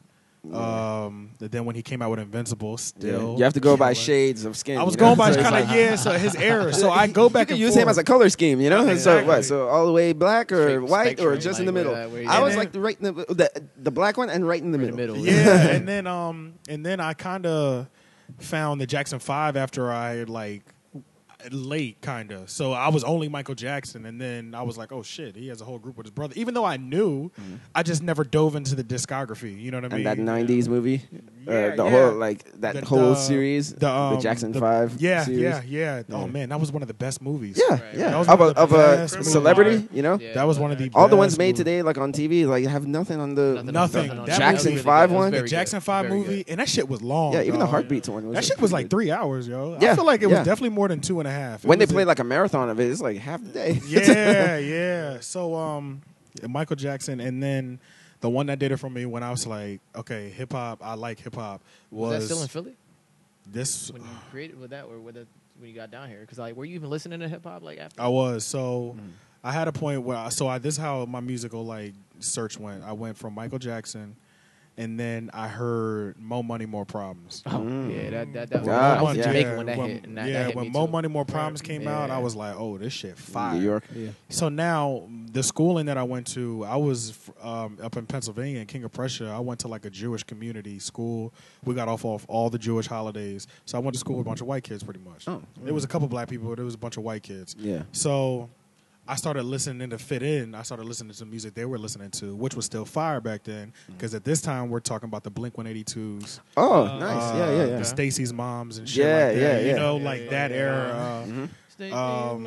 Yeah. 0.50 1.04
Um, 1.04 1.30
then 1.38 1.64
when 1.64 1.74
he 1.74 1.82
came 1.82 2.02
out 2.02 2.10
with 2.10 2.20
Invincible, 2.20 2.72
Yeah. 2.72 2.76
still 2.76 3.34
You 3.38 3.44
have 3.44 3.52
to 3.54 3.60
go 3.60 3.76
by 3.76 3.94
killer. 3.94 4.04
shades 4.04 4.44
of 4.44 4.56
skin. 4.56 4.78
I 4.78 4.82
was 4.84 4.94
you 4.94 5.00
know? 5.00 5.06
going 5.14 5.18
by 5.18 5.32
So 5.32 5.40
it's 5.40 5.48
kind 5.48 5.62
of 5.62 5.68
like- 5.68 5.76
yeah, 5.78 5.96
so 5.96 6.12
his 6.12 6.34
era. 6.36 6.72
So 6.82 6.90
I 6.90 7.06
go 7.08 7.28
back 7.28 7.48
you 7.48 7.54
and 7.54 7.58
can 7.60 7.66
use 7.66 7.74
forth. 7.74 7.82
him 7.82 7.88
as 7.88 7.98
a 7.98 8.04
color 8.04 8.28
scheme, 8.28 8.60
you 8.60 8.70
know. 8.70 8.84
So 8.84 8.90
Exactly. 8.92 9.28
what? 9.28 9.44
So 9.44 9.68
all 9.68 9.86
the 9.86 9.92
way 9.92 10.12
black 10.12 10.52
or 10.52 10.62
Straight 10.62 10.78
white 10.78 11.06
or 11.20 11.32
spectrum, 11.34 11.40
just 11.40 11.60
in 11.60 11.66
the 11.66 11.72
like, 11.72 11.74
middle. 11.78 11.92
where 11.92 12.02
that- 12.02 12.10
where 12.12 12.22
you- 12.22 12.28
I 12.28 12.34
And 12.36 12.44
was 12.44 12.52
then- 12.52 12.58
like 12.58 12.72
the 12.72 12.80
right 12.80 12.96
in 13.00 13.04
the, 13.04 13.12
the 13.34 13.50
the 13.82 13.90
black 13.90 14.16
one 14.16 14.30
and 14.30 14.46
right 14.46 14.62
in 14.62 14.70
the 14.72 14.78
Right 14.78 14.94
middle. 14.94 15.16
the 15.16 15.22
middle. 15.22 15.44
yeah, 15.44 15.68
and 15.68 15.86
then 15.88 16.06
um, 16.06 16.54
and 16.68 16.84
then 16.86 17.00
I 17.00 17.12
kind 17.14 17.44
of 17.46 17.88
found 18.38 18.80
the 18.80 18.86
Jackson 18.86 19.18
Five 19.18 19.56
after 19.56 19.90
I 19.92 20.22
like 20.24 20.62
late, 21.52 22.00
kind 22.00 22.32
of. 22.32 22.50
So 22.50 22.72
I 22.72 22.88
was 22.88 23.04
only 23.04 23.28
Michael 23.28 23.54
Jackson, 23.54 24.06
and 24.06 24.20
then 24.20 24.54
I 24.54 24.62
was 24.62 24.76
like, 24.78 24.92
oh 24.92 25.02
shit, 25.02 25.36
he 25.36 25.48
has 25.48 25.60
a 25.60 25.64
whole 25.64 25.78
group 25.78 25.96
with 25.96 26.06
his 26.06 26.12
brother. 26.12 26.34
Even 26.36 26.54
though 26.54 26.64
I 26.64 26.76
knew, 26.76 27.30
I 27.74 27.82
just 27.82 28.02
never 28.02 28.24
dove 28.24 28.56
into 28.56 28.74
the 28.74 28.84
discography. 28.84 29.60
You 29.60 29.70
know 29.70 29.78
what 29.78 29.92
I 29.92 29.96
mean? 29.96 30.06
and 30.06 30.26
that 30.28 30.46
'90s 30.48 30.68
movie, 30.68 31.02
Yeah, 31.46 31.52
uh, 31.52 31.76
the 31.76 31.84
yeah. 31.84 31.90
whole 31.90 32.12
like 32.14 32.44
that 32.60 32.74
The- 32.76 32.84
whole 32.84 33.10
the- 33.10 33.14
series, 33.16 33.72
the, 33.74 33.90
um, 33.90 34.20
Jackson 34.20 34.52
the- 34.52 34.60
Five. 34.60 34.96
Yeah, 35.00 35.24
series. 35.24 35.40
yeah, 35.40 35.62
yeah, 35.66 36.02
Oh 36.10 36.26
man, 36.26 36.48
that 36.48 36.58
was 36.60 36.72
one 36.72 36.82
of 36.82 36.88
the 36.88 36.94
best 36.94 37.22
movies. 37.22 37.60
yeah, 37.68 37.74
Right. 37.76 37.82
yeah. 37.94 38.16
Of 38.20 38.28
a, 38.40 38.44
of 38.44 38.56
of 38.56 38.72
a 38.72 39.08
celebrity, 39.08 39.70
movies. 39.76 39.88
you 39.92 40.02
know. 40.02 40.18
Yeah, 40.20 40.34
that 40.34 40.44
was 40.44 40.58
one 40.58 40.70
of 40.72 40.78
the 40.78 40.90
All 40.94 41.08
the 41.08 41.16
ones 41.16 41.38
made 41.38 41.48
movies. 41.48 41.58
today, 41.58 41.82
like 41.82 41.98
on 41.98 42.12
TV, 42.12 42.46
like 42.46 42.64
have 42.66 42.86
nothing 42.86 43.20
on 43.20 43.34
the. 43.34 43.62
Nothing- 43.62 43.72
Nothing. 43.72 44.10
on 44.10 44.16
That 44.18 44.26
that. 44.26 44.38
Jackson 44.38 44.72
was 44.72 44.82
really 44.82 44.84
Five 44.84 45.08
good. 45.10 45.14
That 45.14 45.18
was 45.18 45.32
one? 45.32 45.42
The 45.42 45.48
Jackson 45.48 45.78
good. 45.78 45.84
Five 45.84 46.08
movie, 46.08 46.44
and 46.48 46.60
that 46.60 46.68
shit 46.68 46.88
was 46.88 47.02
long. 47.02 47.32
Yeah, 47.34 47.42
even 47.42 47.60
the. 47.60 47.66
Heartbeats 47.66 48.08
one. 48.08 48.32
That 48.32 48.44
shit 48.44 48.60
was 48.60 48.72
like 48.72 48.90
three 48.90 49.10
hours, 49.10 49.46
yo. 49.46 49.76
I 49.80 49.94
feel 49.94 50.06
like 50.06 50.22
it 50.22 50.26
was 50.26 50.38
definitely 50.38 50.70
more 50.70 50.88
than 50.88 51.00
two 51.00 51.18
and 51.20 51.28
a 51.28 51.30
half. 51.30 51.35
Good. 51.36 51.68
When 51.68 51.78
they 51.78 51.86
play 51.86 52.02
a- 52.02 52.06
like 52.06 52.18
a 52.18 52.24
marathon 52.24 52.68
of 52.70 52.80
it, 52.80 52.90
it's 52.90 53.00
like 53.00 53.18
half 53.18 53.42
the 53.42 53.48
day. 53.50 53.80
yeah, 53.86 54.58
yeah. 54.58 55.20
So 55.20 55.54
um, 55.54 56.02
Michael 56.48 56.76
Jackson, 56.76 57.20
and 57.20 57.42
then 57.42 57.80
the 58.20 58.30
one 58.30 58.46
that 58.46 58.58
did 58.58 58.72
it 58.72 58.76
for 58.78 58.90
me 58.90 59.06
when 59.06 59.22
I 59.22 59.30
was 59.30 59.46
like, 59.46 59.80
okay, 59.94 60.30
hip 60.30 60.52
hop, 60.52 60.84
I 60.84 60.94
like 60.94 61.20
hip 61.20 61.34
hop. 61.34 61.62
Was, 61.90 62.10
Was, 62.10 62.20
that 62.20 62.34
still 62.34 62.42
in 62.42 62.48
Philly 62.48 62.76
this? 63.46 63.90
when 63.90 64.02
you 64.02 64.08
created 64.30 64.58
with 64.58 64.70
that, 64.70 64.84
or 64.86 64.98
with 64.98 65.14
that 65.14 65.26
when 65.58 65.68
you 65.70 65.74
got 65.74 65.90
down 65.90 66.08
here? 66.08 66.20
Because 66.20 66.38
like, 66.38 66.56
were 66.56 66.64
you 66.64 66.74
even 66.74 66.90
listening 66.90 67.20
to 67.20 67.28
hip 67.28 67.44
hop 67.44 67.62
like 67.62 67.78
after? 67.78 68.00
I 68.00 68.08
was 68.08 68.44
so. 68.44 68.96
I 69.44 69.52
had 69.52 69.68
a 69.68 69.72
point 69.72 70.02
where 70.02 70.16
I, 70.16 70.28
so 70.30 70.48
I, 70.48 70.58
this 70.58 70.74
is 70.74 70.78
how 70.78 71.04
my 71.04 71.20
musical 71.20 71.64
like 71.64 71.94
search 72.18 72.58
went. 72.58 72.82
I 72.82 72.92
went 72.92 73.16
from 73.16 73.32
Michael 73.34 73.60
Jackson, 73.60 74.16
and 74.78 75.00
then 75.00 75.30
I 75.32 75.48
heard 75.48 76.18
Mo 76.20 76.42
Money 76.42 76.66
More 76.66 76.84
Problems. 76.84 77.42
Oh, 77.46 77.50
Mm. 77.60 77.94
yeah, 77.94 78.10
that 78.10 78.32
that 78.34 78.50
that. 78.50 78.68
Ah, 78.68 78.98
I 78.98 79.02
was 79.02 79.12
in 79.12 79.18
yeah. 79.18 79.24
Jamaica 79.24 79.56
when 79.56 79.66
that 79.66 79.78
when, 79.78 79.88
hit. 79.90 80.04
And 80.04 80.18
that, 80.18 80.26
yeah, 80.28 80.32
that 80.34 80.46
hit 80.48 80.56
when 80.56 80.64
me 80.66 80.70
Mo. 80.70 80.86
Money 80.86 81.08
More 81.08 81.24
Problems 81.24 81.62
came 81.62 81.88
out, 81.88 82.10
I 82.10 82.18
was 82.18 82.36
like, 82.36 82.54
oh, 82.58 82.76
this 82.78 82.92
shit 82.92 83.16
fire. 83.16 83.54
New 83.54 83.62
York. 83.64 83.84
Yeah. 83.94 84.10
So 84.28 84.48
now 84.48 85.08
the 85.32 85.42
schooling 85.42 85.86
that 85.86 85.96
I 85.98 86.02
went 86.02 86.26
to, 86.28 86.64
I 86.64 86.76
was 86.76 87.16
um, 87.42 87.78
up 87.82 87.96
in 87.96 88.06
Pennsylvania 88.06 88.60
in 88.60 88.66
King 88.66 88.84
of 88.84 88.92
Prussia. 88.92 89.28
I 89.28 89.40
went 89.40 89.60
to 89.60 89.68
like 89.68 89.84
a 89.84 89.90
Jewish 89.90 90.22
community 90.22 90.78
school. 90.78 91.32
We 91.64 91.74
got 91.74 91.88
off 91.88 92.04
off 92.04 92.24
all 92.28 92.50
the 92.50 92.58
Jewish 92.58 92.86
holidays. 92.86 93.46
So 93.64 93.78
I 93.78 93.80
went 93.80 93.94
to 93.94 93.98
school 94.00 94.16
with 94.16 94.26
a 94.26 94.28
bunch 94.28 94.40
of 94.40 94.46
white 94.46 94.64
kids, 94.64 94.82
pretty 94.82 95.00
much. 95.00 95.26
Oh. 95.28 95.42
There 95.62 95.74
was 95.74 95.84
a 95.84 95.88
couple 95.88 96.08
black 96.08 96.28
people, 96.28 96.48
but 96.48 96.58
it 96.58 96.64
was 96.64 96.74
a 96.74 96.78
bunch 96.78 96.96
of 96.96 97.02
white 97.02 97.22
kids. 97.22 97.56
Yeah. 97.58 97.82
So 97.92 98.50
I 99.08 99.14
started 99.14 99.44
listening 99.44 99.90
to 99.90 99.98
fit 99.98 100.22
in. 100.22 100.54
I 100.54 100.62
started 100.62 100.84
listening 100.86 101.10
to 101.10 101.16
some 101.16 101.30
music 101.30 101.54
they 101.54 101.64
were 101.64 101.78
listening 101.78 102.10
to, 102.12 102.34
which 102.34 102.54
was 102.54 102.64
still 102.64 102.84
fire 102.84 103.20
back 103.20 103.44
then. 103.44 103.72
Because 103.86 104.14
at 104.14 104.24
this 104.24 104.40
time, 104.40 104.68
we're 104.68 104.80
talking 104.80 105.08
about 105.08 105.22
the 105.22 105.30
Blink 105.30 105.54
182s, 105.56 106.40
Oh, 106.56 106.84
Uh, 106.86 106.98
nice. 106.98 107.34
yeah, 107.34 107.50
yeah, 107.50 107.64
yeah. 107.66 107.76
the 107.78 107.84
Stacy's 107.84 108.32
moms 108.32 108.78
and 108.78 108.88
shit 108.88 109.04
Yeah, 109.04 109.26
like 109.26 109.34
that. 109.36 109.62
yeah, 109.64 109.70
You 109.70 109.76
know, 109.76 109.96
Yeah, 109.98 110.04
like 110.04 110.20
yeah, 110.24 110.30
that 110.30 110.50
yeah. 110.50 110.56
era. 110.56 110.90
Uh, 110.90 111.26
Mhm. 111.26 111.48
Um, 111.92 112.46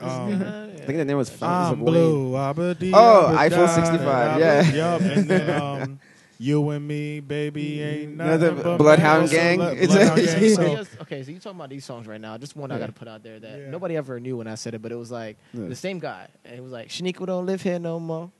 uh, 0.00 0.06
I 0.06 0.84
think 0.86 0.98
the 0.98 1.04
name 1.04 1.16
was 1.16 1.28
Fountains 1.30 1.80
I'm 1.80 1.84
blue. 1.84 2.36
abba-dee, 2.36 2.92
Oh, 2.94 3.26
abba-da, 3.26 3.38
Eiffel 3.40 3.66
65, 3.68 4.38
yeah. 4.40 4.62
Yup. 4.72 5.00
And 5.00 5.28
then 5.28 5.60
um, 5.60 6.00
you 6.38 6.70
and 6.70 6.86
me, 6.86 7.20
baby, 7.20 7.82
ain't 7.82 8.16
nothing 8.16 8.40
Nothing 8.56 8.62
but 8.62 8.78
Bloodhound 8.78 9.22
metal. 9.24 9.28
So 9.28 9.36
Gang. 9.36 9.58
let- 9.58 9.76
It's 9.76 9.92
Bloodhound 9.92 10.18
a- 10.18 10.22
Gang. 10.24 10.34
Okay, 10.36 10.48
So 10.54 10.76
just- 10.76 11.00
okay, 11.02 11.22
so 11.24 11.30
you 11.32 11.38
talking 11.40 11.58
about 11.58 11.70
these 11.70 11.84
songs 11.84 12.06
right 12.06 12.20
now? 12.20 12.38
Just 12.38 12.56
one 12.56 12.70
I 12.70 12.78
got 12.78 12.86
to 12.86 12.92
put 12.92 13.08
out 13.08 13.22
there 13.22 13.38
that 13.40 13.58
Yeah. 13.58 13.70
nobody 13.70 13.96
ever 13.96 14.20
knew 14.20 14.36
when 14.36 14.46
I 14.46 14.54
said 14.54 14.74
it, 14.74 14.82
but 14.82 14.92
it 14.92 14.96
was 14.96 15.10
like 15.10 15.36
Yeah. 15.52 15.66
the 15.68 15.74
same 15.76 15.98
guy, 15.98 16.28
and 16.44 16.54
it 16.56 16.62
was 16.62 16.72
like 16.72 16.88
Shaniqua 16.88 17.26
don't 17.26 17.46
live 17.46 17.62
here 17.62 17.78
no 17.78 17.98
more. 18.00 18.30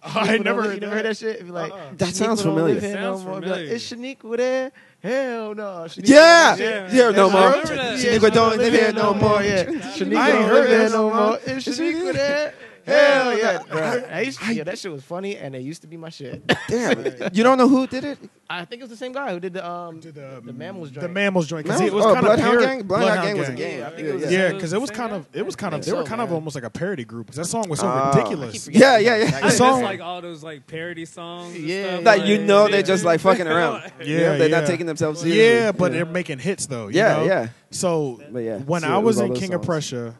I 0.02 0.38
never 0.38 0.62
heard 0.62 0.74
you 0.74 0.80
never 0.80 0.94
heard 0.94 1.06
that 1.06 1.16
shit. 1.16 1.34
It'd 1.36 1.46
be 1.46 1.52
like 1.52 1.72
Uh-uh. 1.72 1.90
That 1.96 2.14
sounds 2.14 2.40
familiar. 2.42 2.74
live 2.74 2.82
here 2.84 2.92
Sounds 2.94 3.24
no 3.24 3.30
more. 3.30 3.40
Like. 3.40 3.60
Is 3.62 3.82
Shaniqua 3.82 4.36
there? 4.36 4.72
Hell 5.02 5.54
no. 5.56 5.64
Shaniqua 5.88 6.08
Yeah. 6.08 6.56
don't 6.56 6.94
Yeah, 6.94 7.10
no 7.10 7.26
Yeah, 7.26 7.32
more. 7.32 7.40
I 7.42 7.50
remember 7.50 7.74
that. 7.74 7.98
Shaniqua 7.98 8.32
don't 8.32 8.58
live 8.58 8.72
here 8.72 8.92
no 8.92 9.14
more. 9.14 9.42
Yeah, 9.42 9.50
I 9.50 9.64
Shaniqua 9.98 10.10
don't 10.28 10.48
heard 10.48 10.70
live 10.70 10.80
here 10.80 10.88
no 10.90 10.96
no 10.96 11.02
more. 11.02 11.26
more. 11.30 11.38
Is 11.38 11.66
Shaniqua 11.66 12.12
there? 12.12 12.54
Hell 12.88 13.38
yeah, 13.38 13.62
bro. 13.70 14.04
I 14.10 14.20
used 14.22 14.40
to, 14.40 14.54
yeah, 14.54 14.64
that 14.64 14.78
shit 14.78 14.90
was 14.90 15.02
funny, 15.04 15.36
and 15.36 15.54
it 15.54 15.60
used 15.62 15.82
to 15.82 15.88
be 15.88 15.96
my 15.96 16.08
shit. 16.08 16.42
Damn. 16.68 17.04
You 17.32 17.44
don't 17.44 17.58
know 17.58 17.68
who 17.68 17.86
did 17.86 18.04
it? 18.04 18.18
I 18.50 18.64
think 18.64 18.80
it 18.80 18.84
was 18.84 18.90
the 18.90 18.96
same 18.96 19.12
guy 19.12 19.32
who 19.32 19.40
did 19.40 19.52
the 19.52 19.68
um 19.68 20.00
to 20.00 20.10
the, 20.10 20.40
the 20.44 20.52
Mammals 20.52 20.90
The 20.90 21.00
joint. 21.02 21.12
Mammals 21.12 21.46
joint. 21.46 21.66
'cause 21.66 21.78
Mammals- 21.80 21.92
it 21.92 21.94
was 21.94 22.06
oh, 22.06 22.14
kind 22.14 22.24
Bloodhound 22.26 22.50
parody- 22.58 22.66
Gang? 22.78 22.82
Bloodhound 22.86 23.22
Gang 23.22 23.38
was 23.38 23.48
a 23.48 23.52
game. 23.52 23.78
Yeah, 23.80 23.86
I 23.86 23.90
think 23.90 24.08
it 24.08 24.12
was 24.14 24.22
the 24.24 24.32
Yeah. 24.32 24.38
Yeah, 24.38 24.46
same- 24.48 24.56
because 24.56 24.72
it 24.72 24.80
was 24.80 24.88
Same 24.90 24.96
kind 24.96 25.10
guy? 25.10 25.16
of 25.16 25.26
it 25.34 25.46
was 25.46 25.56
kind 25.56 25.74
of 25.74 25.84
they 25.84 25.92
were 25.92 26.04
kind 26.04 26.20
of 26.22 26.32
almost 26.32 26.54
like 26.54 26.64
a 26.64 26.70
parody 26.70 27.04
group. 27.04 27.26
'cause 27.26 27.36
that 27.36 27.44
song 27.46 27.68
was 27.68 27.80
so 27.80 27.86
Ah. 27.86 28.10
ridiculous. 28.14 28.68
Yeah, 28.68 28.96
yeah, 28.98 29.16
yeah. 29.16 29.30
That 29.32 29.40
The 29.42 29.46
I 29.46 29.50
song- 29.50 29.82
like 29.82 30.00
all 30.00 30.20
those 30.22 30.42
like 30.42 30.66
parody 30.66 31.04
songs. 31.04 31.54
and 31.54 31.64
Yeah, 31.64 31.92
stuff, 31.94 32.04
That 32.04 32.26
you 32.26 32.38
know 32.38 32.68
they're 32.68 32.82
just 32.82 33.04
like 33.04 33.20
fucking 33.20 33.46
around. 33.46 33.82
Yeah, 34.00 34.04
You 34.06 34.16
know, 34.18 34.38
they're 34.38 34.48
yeah. 34.48 34.60
not 34.60 34.66
taking 34.66 34.86
themselves 34.86 35.20
seriously. 35.20 35.44
Yeah, 35.44 35.72
but 35.72 35.92
they're 35.92 36.06
making 36.06 36.38
hits 36.38 36.66
though. 36.66 36.88
you 36.88 36.96
Yeah, 36.98 37.16
know? 37.18 37.24
yeah. 37.24 37.48
So 37.70 38.20
But 38.32 38.38
yeah, 38.40 38.58
when 38.58 38.80
so 38.80 38.88
I 38.88 38.96
it 38.96 39.02
was 39.02 39.04
was 39.04 39.18
all 39.18 39.24
in 39.26 39.30
those 39.32 39.38
King 39.40 39.52
of 39.54 39.58
songs. 39.58 39.66
Prussia, 39.66 40.14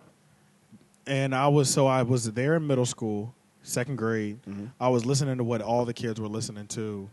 and 1.08 1.34
I 1.34 1.48
was 1.48 1.68
so 1.70 1.86
I 1.86 2.02
was 2.02 2.30
there 2.32 2.54
in 2.56 2.66
middle 2.66 2.86
school, 2.86 3.34
second 3.62 3.96
grade. 3.96 4.40
Mm-hmm. 4.48 4.66
I 4.80 4.88
was 4.88 5.04
listening 5.04 5.38
to 5.38 5.44
what 5.44 5.60
all 5.62 5.84
the 5.84 5.94
kids 5.94 6.20
were 6.20 6.28
listening 6.28 6.66
to, 6.68 7.08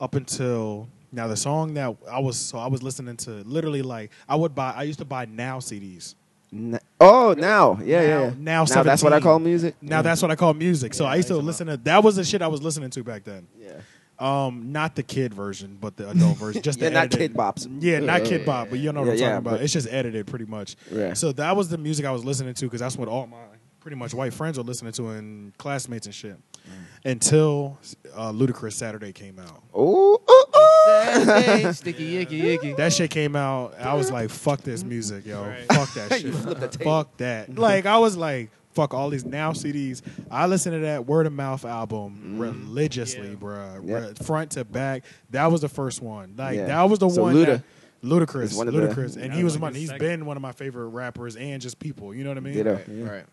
up 0.00 0.14
until 0.14 0.88
now. 1.12 1.26
The 1.28 1.36
song 1.36 1.74
that 1.74 1.96
I 2.10 2.18
was 2.20 2.36
so 2.38 2.58
I 2.58 2.68
was 2.68 2.82
listening 2.82 3.16
to 3.18 3.30
literally 3.44 3.82
like 3.82 4.10
I 4.28 4.36
would 4.36 4.54
buy. 4.54 4.72
I 4.76 4.82
used 4.84 4.98
to 5.00 5.04
buy 5.04 5.24
now 5.26 5.58
CDs. 5.58 6.14
N- 6.52 6.78
Oh, 7.02 7.34
now, 7.38 7.78
yeah, 7.82 8.00
Now- 8.00 8.06
yeah. 8.06 8.20
yeah. 8.24 8.32
now 8.38 8.64
now 8.64 8.82
that's 8.82 9.02
what 9.02 9.12
I 9.14 9.20
call 9.20 9.38
music. 9.38 9.74
Now 9.80 9.96
Yeah. 9.98 10.02
that's 10.02 10.20
what 10.20 10.30
I 10.30 10.36
call 10.36 10.52
music. 10.52 10.92
So 10.94 11.04
Yeah, 11.04 11.10
I 11.10 11.16
used 11.16 11.28
to 11.28 11.34
I 11.34 11.36
used 11.36 11.42
to 11.42 11.46
listen 11.46 11.66
to 11.68 11.76
that 11.78 12.04
was 12.04 12.16
the 12.16 12.24
shit 12.24 12.42
I 12.42 12.48
was 12.48 12.60
listening 12.62 12.90
to 12.90 13.02
back 13.04 13.24
then. 13.24 13.46
yeah. 13.58 13.72
Um, 14.20 14.70
not 14.72 14.94
the 14.96 15.02
kid 15.02 15.32
version, 15.32 15.78
but 15.80 15.96
the 15.96 16.10
adult 16.10 16.36
version. 16.36 16.60
Just 16.62 16.78
Yeah, 16.82 16.90
the 16.90 16.94
not 16.94 17.04
edited- 17.04 17.32
Kid 17.32 17.34
Bops. 17.34 17.78
Yeah, 17.80 18.00
not 18.00 18.24
Kid 18.24 18.44
Bop, 18.44 18.68
but 18.70 18.78
you 18.78 18.92
know 18.92 19.00
what 19.02 19.06
yeah, 19.06 19.12
I'm 19.12 19.18
yeah, 19.18 19.26
talking 19.30 19.38
about. 19.38 19.50
but- 19.52 19.62
It's 19.62 19.72
just 19.72 19.88
edited 19.90 20.26
pretty 20.26 20.44
much. 20.44 20.76
Yeah. 20.92 21.14
So 21.14 21.32
that 21.32 21.56
was 21.56 21.68
the 21.70 21.78
music 21.78 22.04
I 22.04 22.10
was 22.12 22.24
listening 22.24 22.54
to 22.54 22.66
because 22.66 22.80
that's 22.80 22.96
what 22.98 23.08
all 23.08 23.26
my 23.26 23.38
pretty 23.80 23.96
much 23.96 24.12
white 24.12 24.34
friends 24.34 24.58
were 24.58 24.64
listening 24.64 24.92
to 24.92 25.08
and 25.08 25.56
classmates 25.56 26.04
and 26.04 26.14
shit. 26.14 26.36
Mm. 26.36 27.10
Until 27.10 27.78
uh, 28.14 28.30
Ludacris 28.30 28.74
Saturday 28.74 29.10
came 29.12 29.38
out. 29.38 29.62
Oh, 29.72 30.20
oh, 30.28 30.46
oh. 30.52 31.22
Saturday, 31.24 31.72
sticky 31.72 32.12
yicky 32.26 32.42
yicky. 32.42 32.76
That 32.76 32.92
shit 32.92 33.10
came 33.10 33.34
out. 33.34 33.74
I 33.80 33.94
was 33.94 34.10
like, 34.10 34.28
"Fuck 34.28 34.60
this 34.60 34.84
music, 34.84 35.24
yo! 35.24 35.42
Right. 35.42 35.64
Fuck 35.72 35.94
that 35.94 36.12
shit! 36.20 36.34
Fuck 36.82 37.16
that!" 37.16 37.56
Like 37.58 37.86
I 37.86 37.96
was 37.96 38.18
like, 38.18 38.50
"Fuck 38.72 38.94
all 38.94 39.10
these 39.10 39.24
now 39.24 39.52
CDs." 39.52 40.02
I 40.30 40.46
listen 40.46 40.72
to 40.72 40.78
that 40.80 41.06
Word 41.06 41.26
of 41.26 41.32
Mouf 41.32 41.68
album 41.68 42.38
religiously, 42.38 43.30
Yeah. 43.30 43.34
bruh, 43.34 43.88
Yeah. 43.88 44.24
Front 44.24 44.52
to 44.52 44.64
back. 44.64 45.04
That 45.30 45.46
was 45.50 45.60
the 45.60 45.68
first 45.68 46.02
one. 46.02 46.34
Like 46.36 46.56
Yeah. 46.56 46.66
that 46.66 46.82
was 46.84 46.98
the 46.98 47.10
So 47.10 47.22
one. 47.22 47.34
Luda 47.34 47.46
that, 47.46 47.62
Ludacris, 48.02 48.42
is 48.44 48.54
one 48.54 48.68
of 48.68 48.74
the- 48.74 48.80
Ludacris, 48.80 49.16
and 49.16 49.32
he 49.32 49.44
was 49.44 49.52
was 49.52 49.54
like 49.56 49.62
one. 49.62 49.72
his 49.74 49.80
He's 49.82 49.90
second. 49.90 50.06
been 50.06 50.26
one 50.26 50.36
of 50.36 50.42
my 50.42 50.52
favorite 50.52 50.88
rappers 50.88 51.36
and 51.36 51.60
just 51.60 51.78
people. 51.78 52.14
You 52.14 52.24
know 52.24 52.30
what 52.30 52.38
I 52.38 52.40
mean? 52.40 52.54
Ditto. 52.54 52.74
Right, 52.74 52.88
Yeah. 52.88 53.08
right. 53.08 53.24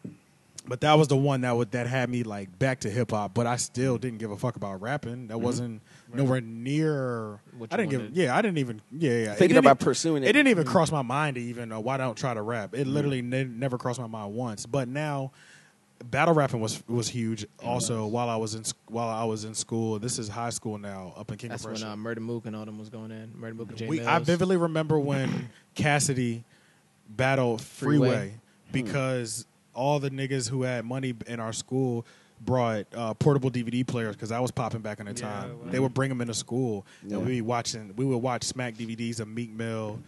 But 0.70 0.82
that 0.82 0.96
was 0.98 1.08
the 1.08 1.16
one 1.16 1.42
that 1.42 1.56
would 1.56 1.72
that 1.72 1.88
had 1.88 2.10
me 2.10 2.24
like 2.24 2.60
back 2.60 2.82
to 2.82 2.90
hip 2.90 3.12
hop. 3.12 3.34
But 3.34 3.48
I 3.48 3.56
still 3.56 3.98
didn't 3.98 4.18
give 4.18 4.32
a 4.32 4.36
fuck 4.38 4.58
about 4.58 4.82
rapping. 4.82 5.14
Mm-hmm. 5.14 5.28
That 5.28 5.38
wasn't 5.40 5.82
nowhere 6.14 6.42
near. 6.42 7.40
What 7.58 7.74
I 7.74 7.78
didn't 7.78 7.90
give. 7.92 8.10
Yeah, 8.16 8.36
I 8.36 8.42
didn't 8.42 8.58
even. 8.60 8.82
Yeah, 8.92 9.12
yeah. 9.12 9.34
Thinking 9.36 9.58
about 9.58 9.80
pursuing 9.80 10.24
It 10.24 10.30
it. 10.30 10.34
didn't 10.34 10.50
even 10.50 10.66
cross 10.66 10.92
my 10.92 11.02
mind 11.02 11.36
to 11.36 11.42
even 11.42 11.72
uh, 11.72 11.80
why 11.80 11.98
don't 11.98 12.16
try 12.18 12.34
to 12.34 12.42
rap. 12.42 12.72
Mm-hmm. 12.72 12.82
It 12.82 12.88
literally 12.88 13.22
ne- 13.22 13.44
never 13.46 13.78
crossed 13.78 14.00
my 14.00 14.08
mind 14.08 14.34
once. 14.34 14.66
But 14.66 14.88
now, 14.88 15.32
battle 16.12 16.34
rapping 16.34 16.60
was 16.60 16.82
was 16.88 17.08
huge. 17.10 17.46
Also, 17.64 18.06
while 18.06 18.30
I 18.30 18.36
was 18.36 18.56
in 18.56 18.64
while 18.88 19.10
I 19.10 19.24
was 19.24 19.44
in 19.46 19.54
school, 19.56 20.00
this 20.00 20.20
is 20.20 20.28
high 20.30 20.52
school 20.52 20.78
now 20.78 21.14
up 21.18 21.32
in 21.32 21.38
King 21.38 21.50
That's 21.50 21.64
of 21.66 21.72
when 21.72 21.82
Prussia. 21.82 21.94
uh, 21.94 21.96
Murda 21.96 22.20
Mook 22.20 22.46
and 22.46 22.56
all 22.56 22.66
them 22.66 22.78
was 22.80 22.90
going 22.90 23.12
in. 23.12 23.30
Murda 23.40 23.56
Mook 23.56 23.70
and 23.70 23.78
J 23.78 23.88
We, 23.88 23.98
Mills. 23.98 24.08
I 24.08 24.20
vividly 24.20 24.58
remember 24.58 25.00
when 25.00 25.50
Cassidy 25.76 26.44
battled 27.10 27.62
Freeway, 27.62 28.08
Freeway. 28.10 28.34
because 28.72 29.46
all 29.74 30.00
the 30.00 30.10
niggas 30.10 30.50
who 30.50 30.64
had 30.64 30.84
money 30.86 31.14
in 31.28 31.40
our 31.40 31.54
school 31.54 32.06
brought 32.42 32.86
uh, 32.96 33.14
portable 33.16 33.50
DVD 33.50 33.86
players 33.86 34.16
because 34.16 34.32
I 34.32 34.40
was 34.40 34.52
popping 34.52 34.82
back 34.82 35.00
in 35.00 35.06
the 35.08 35.14
Yeah, 35.14 35.22
time. 35.30 35.60
wow. 35.60 35.72
They 35.72 35.80
would 35.80 35.94
bring 35.94 36.10
them 36.10 36.22
into 36.22 36.34
school, 36.34 36.86
Yeah. 37.06 37.18
and 37.18 37.26
we 37.26 37.34
be 37.34 37.42
watching. 37.42 37.94
We 37.96 38.06
would 38.06 38.18
watch 38.18 38.44
Smack 38.44 38.76
DVDs 38.76 39.20
of 39.20 39.28
Meek 39.28 39.52
Mill, 39.52 40.00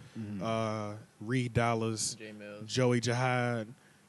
uh, 0.42 0.92
Reed 1.20 1.52
Dollaz, 1.54 2.16
Mills. 2.38 2.62
Joey 2.66 3.00
Jihad. 3.00 3.68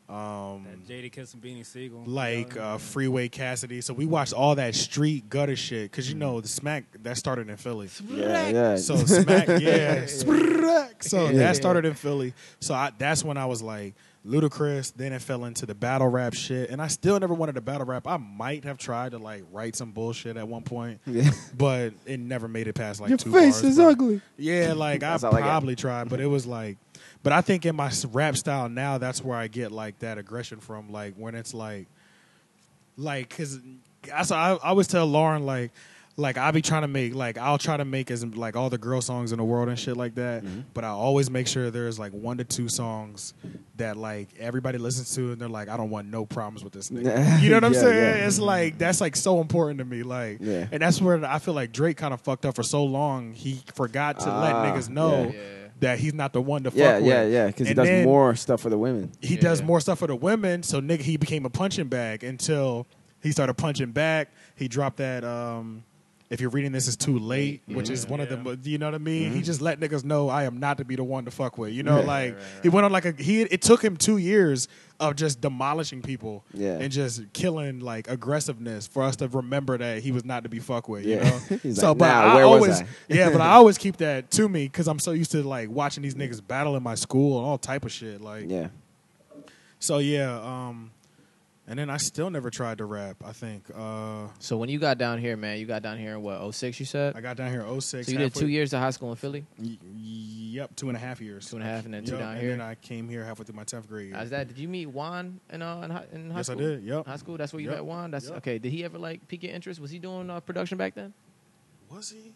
Um, 0.10 0.66
That 0.66 0.88
Jadakiss 0.90 1.34
and 1.36 1.42
Beanie 1.42 1.66
Sigel. 1.66 2.04
like 2.06 2.58
uh, 2.58 2.78
Freeway 2.78 3.30
Cassidy, 3.30 3.80
so 3.80 3.94
we 3.94 4.06
watched 4.06 4.34
all 4.34 4.56
that 4.56 4.76
street 4.76 5.30
gutter 5.30 5.56
shit 5.56 5.90
because 5.90 6.10
you 6.10 6.16
know 6.18 6.42
the 6.42 6.50
smack 6.50 6.84
that 7.04 7.16
started 7.16 7.50
in 7.50 7.56
Philly. 7.56 7.88
Yeah, 8.10 8.50
yeah. 8.50 8.76
So 8.76 8.98
smack, 8.98 9.48
yeah. 9.62 10.06
Sprack. 10.08 11.04
So 11.04 11.28
Yeah. 11.28 11.32
that 11.38 11.56
started 11.56 11.86
in 11.86 11.94
Philly. 11.94 12.34
So 12.60 12.74
I, 12.74 12.92
that's 12.98 13.24
when 13.24 13.38
I 13.38 13.46
was 13.46 13.62
like 13.62 13.94
Ludacris. 14.26 14.94
Then 14.96 15.14
it 15.14 15.22
fell 15.22 15.46
into 15.46 15.66
the 15.66 15.74
battle 15.76 16.08
rap 16.08 16.34
shit, 16.34 16.70
and 16.70 16.82
I 16.82 16.88
still 16.88 17.20
never 17.20 17.34
wanted 17.34 17.56
to 17.56 17.62
battle 17.62 17.86
rap. 17.86 18.08
I 18.08 18.18
might 18.18 18.64
have 18.66 18.78
tried 18.78 19.12
to 19.12 19.18
like 19.18 19.44
write 19.52 19.76
some 19.76 19.92
bullshit 19.92 20.38
at 20.38 20.48
one 20.48 20.64
point, 20.64 21.00
Yeah. 21.06 21.32
but 21.58 21.94
it 22.06 22.20
never 22.20 22.48
made 22.48 22.68
it 22.68 22.74
past 22.74 23.02
like 23.02 23.10
Your 23.10 23.18
two 23.18 23.32
face 23.32 23.62
bars, 23.62 23.74
is 23.74 23.80
ugly. 23.80 24.22
Yeah, 24.38 24.74
like 24.74 25.04
I 25.04 25.12
That's 25.12 25.24
all 25.24 25.36
I 25.36 25.42
probably 25.42 25.76
tried, 25.76 26.10
but 26.10 26.20
it 26.20 26.28
was 26.28 26.46
like, 26.46 26.78
but 27.24 27.34
I 27.34 27.42
think 27.42 27.66
in 27.66 27.76
my 27.76 27.92
rap 28.12 28.38
style 28.38 28.70
now, 28.70 28.98
that's 28.98 29.24
where 29.24 29.38
I 29.38 29.48
get 29.48 29.72
like 29.72 30.00
that 30.00 30.18
aggression 30.18 30.60
from. 30.60 30.92
Like 30.92 31.16
when 31.16 31.36
it's 31.36 31.54
like, 31.54 31.88
like 32.98 33.30
because 33.30 33.60
I, 34.32 34.52
I 34.54 34.58
always 34.64 34.88
tell 34.88 35.06
Lauren 35.06 35.46
like. 35.46 35.72
Like 36.22 36.38
I 36.38 36.52
be 36.52 36.62
trying 36.62 36.84
to 36.84 36.88
make 36.88 37.14
like 37.16 37.38
I'll 37.38 37.58
try 37.58 37.76
to 37.76 37.84
make 37.86 38.10
as 38.12 38.24
like 38.26 38.56
all 38.56 38.70
the 38.70 38.78
girl 38.78 39.02
songs 39.02 39.32
in 39.32 39.38
the 39.40 39.44
world 39.44 39.68
and 39.70 39.78
shit 39.78 39.98
like 39.98 40.16
that, 40.16 40.44
Mm-hmm. 40.44 40.62
but 40.74 40.84
I 40.86 40.90
always 40.90 41.30
make 41.30 41.48
sure 41.48 41.70
there's 41.72 41.98
like 42.00 42.12
one 42.14 42.38
to 42.38 42.44
two 42.44 42.70
songs 42.70 43.34
that 43.78 43.98
like 43.98 44.30
everybody 44.40 44.78
listens 44.78 45.14
to 45.16 45.32
and 45.32 45.42
they're 45.42 45.50
like 45.50 45.68
I 45.68 45.76
don't 45.78 45.90
want 45.90 46.08
no 46.08 46.26
problems 46.26 46.64
with 46.64 46.74
this 46.74 46.90
nigga. 46.90 47.42
You 47.42 47.50
know 47.50 47.56
what 47.58 47.64
I'm 47.66 47.74
Yeah, 47.74 47.80
saying? 47.80 47.96
yeah. 48.20 48.28
It's 48.28 48.40
like 48.40 48.78
that's 48.78 49.02
like 49.02 49.16
so 49.16 49.42
important 49.42 49.80
to 49.80 49.86
me. 49.86 50.04
Like, 50.04 50.38
Yeah. 50.40 50.68
and 50.72 50.82
that's 50.82 51.02
where 51.02 51.24
I 51.26 51.40
feel 51.40 51.54
like 51.56 51.72
Drake 51.74 51.98
kind 51.98 52.14
of 52.14 52.22
fucked 52.22 52.46
up 52.46 52.56
for 52.56 52.64
so 52.64 52.84
long. 52.84 53.34
He 53.34 53.62
forgot 53.74 54.20
to 54.20 54.26
let 54.26 54.54
Ah, 54.56 54.66
niggas 54.66 54.90
know 54.90 55.24
yeah. 55.24 55.32
Yeah. 55.32 55.68
that 55.80 56.00
he's 56.00 56.14
not 56.14 56.34
the 56.34 56.42
one 56.42 56.64
to 56.64 56.72
Yeah, 56.74 56.94
fuck 57.00 57.04
yeah, 57.06 57.24
with. 57.24 57.34
yeah. 57.34 57.48
Because 57.48 57.68
he 57.68 57.74
does 57.74 58.06
more 58.06 58.36
stuff 58.36 58.62
for 58.62 58.70
the 58.70 58.78
women. 58.78 59.12
He 59.22 59.36
does 59.38 59.62
more 59.64 59.80
stuff 59.80 60.00
for 60.00 60.08
the 60.08 60.16
women. 60.16 60.62
So 60.64 60.80
nigga, 60.82 61.02
he 61.02 61.18
became 61.18 61.46
a 61.46 61.50
punching 61.50 61.88
bag 61.88 62.24
until 62.24 62.86
he 63.24 63.32
started 63.32 63.56
punching 63.56 63.92
back. 63.92 64.30
He 64.56 64.68
dropped 64.68 64.98
that. 64.98 65.24
um 65.24 65.84
if 66.32 66.42
you're 66.42 66.50
reading 66.50 66.72
this, 66.72 66.88
is 66.88 66.96
too 66.96 67.20
late, 67.20 67.62
which 67.68 67.90
is 67.92 68.08
one 68.08 68.20
of 68.22 68.32
Yeah. 68.32 68.56
the. 68.56 68.70
You 68.70 68.78
know 68.80 68.88
what 68.88 68.96
I 68.96 69.00
mean? 69.00 69.34
He 69.34 69.42
just 69.44 69.62
let 69.62 69.80
niggas 69.80 70.04
know 70.04 70.30
I 70.30 70.46
am 70.46 70.60
not 70.60 70.80
to 70.80 70.86
be 70.86 70.96
the 70.96 71.04
one 71.04 71.26
to 71.26 71.32
fuck 71.32 71.58
with. 71.60 71.74
You 71.74 71.84
know, 71.84 71.98
Right, 71.98 72.06
like 72.08 72.34
right, 72.36 72.44
he 72.64 72.70
went 72.70 72.86
on 72.86 72.92
like 72.92 73.06
a 73.06 73.12
he. 73.22 73.42
It 73.42 73.62
took 73.62 73.84
him 73.84 73.98
two 73.98 74.18
years 74.18 74.68
of 75.00 75.16
just 75.16 75.42
demolishing 75.42 76.02
people 76.02 76.44
Yeah. 76.54 76.78
and 76.80 76.92
just 76.92 77.22
killing 77.34 77.80
like 77.82 78.08
aggressiveness 78.10 78.88
for 78.88 79.04
us 79.04 79.16
to 79.18 79.28
remember 79.28 79.78
that 79.78 80.02
he 80.04 80.12
was 80.12 80.24
not 80.26 80.44
to 80.44 80.50
be 80.50 80.60
fuck 80.60 80.88
with. 80.88 81.06
You 81.06 81.18
Yeah. 81.18 81.24
know, 81.50 81.58
so 81.74 81.90
like, 81.90 81.98
but 81.98 82.08
"Nah, 82.08 82.22
I 82.22 82.36
where 82.36 82.48
was 82.48 82.54
always 82.56 82.82
I?" 82.82 82.86
yeah, 83.10 83.30
but 83.30 83.42
I 83.42 83.52
always 83.54 83.78
keep 83.78 83.98
that 83.98 84.32
to 84.32 84.48
me 84.48 84.66
because 84.66 84.88
I'm 84.88 85.00
so 85.00 85.12
used 85.12 85.32
to 85.32 85.44
like 85.44 85.70
watching 85.70 86.02
these 86.02 86.16
niggas 86.16 86.42
battle 86.48 86.76
in 86.78 86.84
my 86.84 86.96
school 86.96 87.40
and 87.40 87.48
all 87.48 87.58
type 87.58 87.84
of 87.84 87.92
shit. 87.92 88.22
Like, 88.22 88.50
Yeah. 88.50 88.68
so 89.80 89.98
yeah, 89.98 90.40
um, 90.40 90.92
and 91.68 91.78
then 91.80 91.90
I 91.90 91.98
still 91.98 92.30
never 92.30 92.50
tried 92.50 92.80
to 92.80 92.86
rap. 92.86 93.18
I 93.26 93.32
think 93.34 93.66
uh, 93.76 94.28
So 94.40 94.58
when 94.58 94.68
you 94.70 94.80
got 94.80 94.98
down 94.98 95.20
here, 95.20 95.38
man, 95.38 95.60
you 95.60 95.66
got 95.66 95.82
down 95.82 95.98
here 95.98 96.14
in 96.16 96.22
what 96.22 96.54
06 96.54 96.80
You 96.80 96.86
said. 96.86 97.16
I 97.16 97.22
got 97.22 97.38
down 97.38 97.52
here 97.52 97.64
06. 97.80 98.08
so 98.08 98.12
you 98.12 98.18
did 98.18 98.34
two 98.34 98.48
years 98.48 98.74
of 98.74 98.80
high 98.80 98.90
school 98.90 99.12
in 99.12 99.16
Philly. 99.16 99.46
Y- 99.60 99.78
yep, 99.86 100.76
two 100.76 100.88
and 100.90 100.98
a 100.98 101.00
half 101.00 101.22
years. 101.22 101.50
Two 101.50 101.58
and 101.58 101.64
a 101.64 101.68
half, 101.68 101.86
and 101.86 101.94
then 101.94 102.04
two 102.04 102.12
Yup, 102.14 102.20
down 102.22 102.32
and 102.34 102.42
here. 102.42 102.50
then 102.52 102.62
I 102.62 102.76
came 102.76 103.08
here 103.08 103.24
halfway 103.24 103.46
through 103.46 103.56
my 103.56 103.64
tenth 103.64 103.88
grade. 103.88 104.08
year. 104.08 104.16
How's 104.16 104.32
that? 104.32 104.48
Did 104.48 104.58
you 104.58 104.68
meet 104.68 104.88
Juan 104.88 105.40
in 105.52 105.62
uh, 105.62 105.82
in 105.84 105.90
high, 105.92 106.06
in 106.12 106.32
high 106.32 106.38
yes, 106.40 106.50
I 106.50 106.54
school? 106.54 106.68
did. 106.68 106.84
Yep. 106.84 107.06
High 107.06 107.16
school. 107.18 107.38
That's 107.38 107.54
where 107.54 107.62
you 107.62 107.70
Yep. 107.70 107.78
met 107.78 107.86
Juan. 107.86 108.12
That's 108.12 108.28
Yep. 108.28 108.38
okay. 108.38 108.58
Did 108.60 108.72
he 108.72 108.84
ever 108.84 108.98
like 108.98 109.28
pique 109.28 109.44
your 109.44 109.54
interest? 109.54 109.80
Was 109.80 109.92
he 109.92 110.00
doing 110.00 110.30
uh, 110.30 110.40
production 110.40 110.78
back 110.78 110.96
then? 110.96 111.14
Was 111.90 112.10
he? 112.10 112.34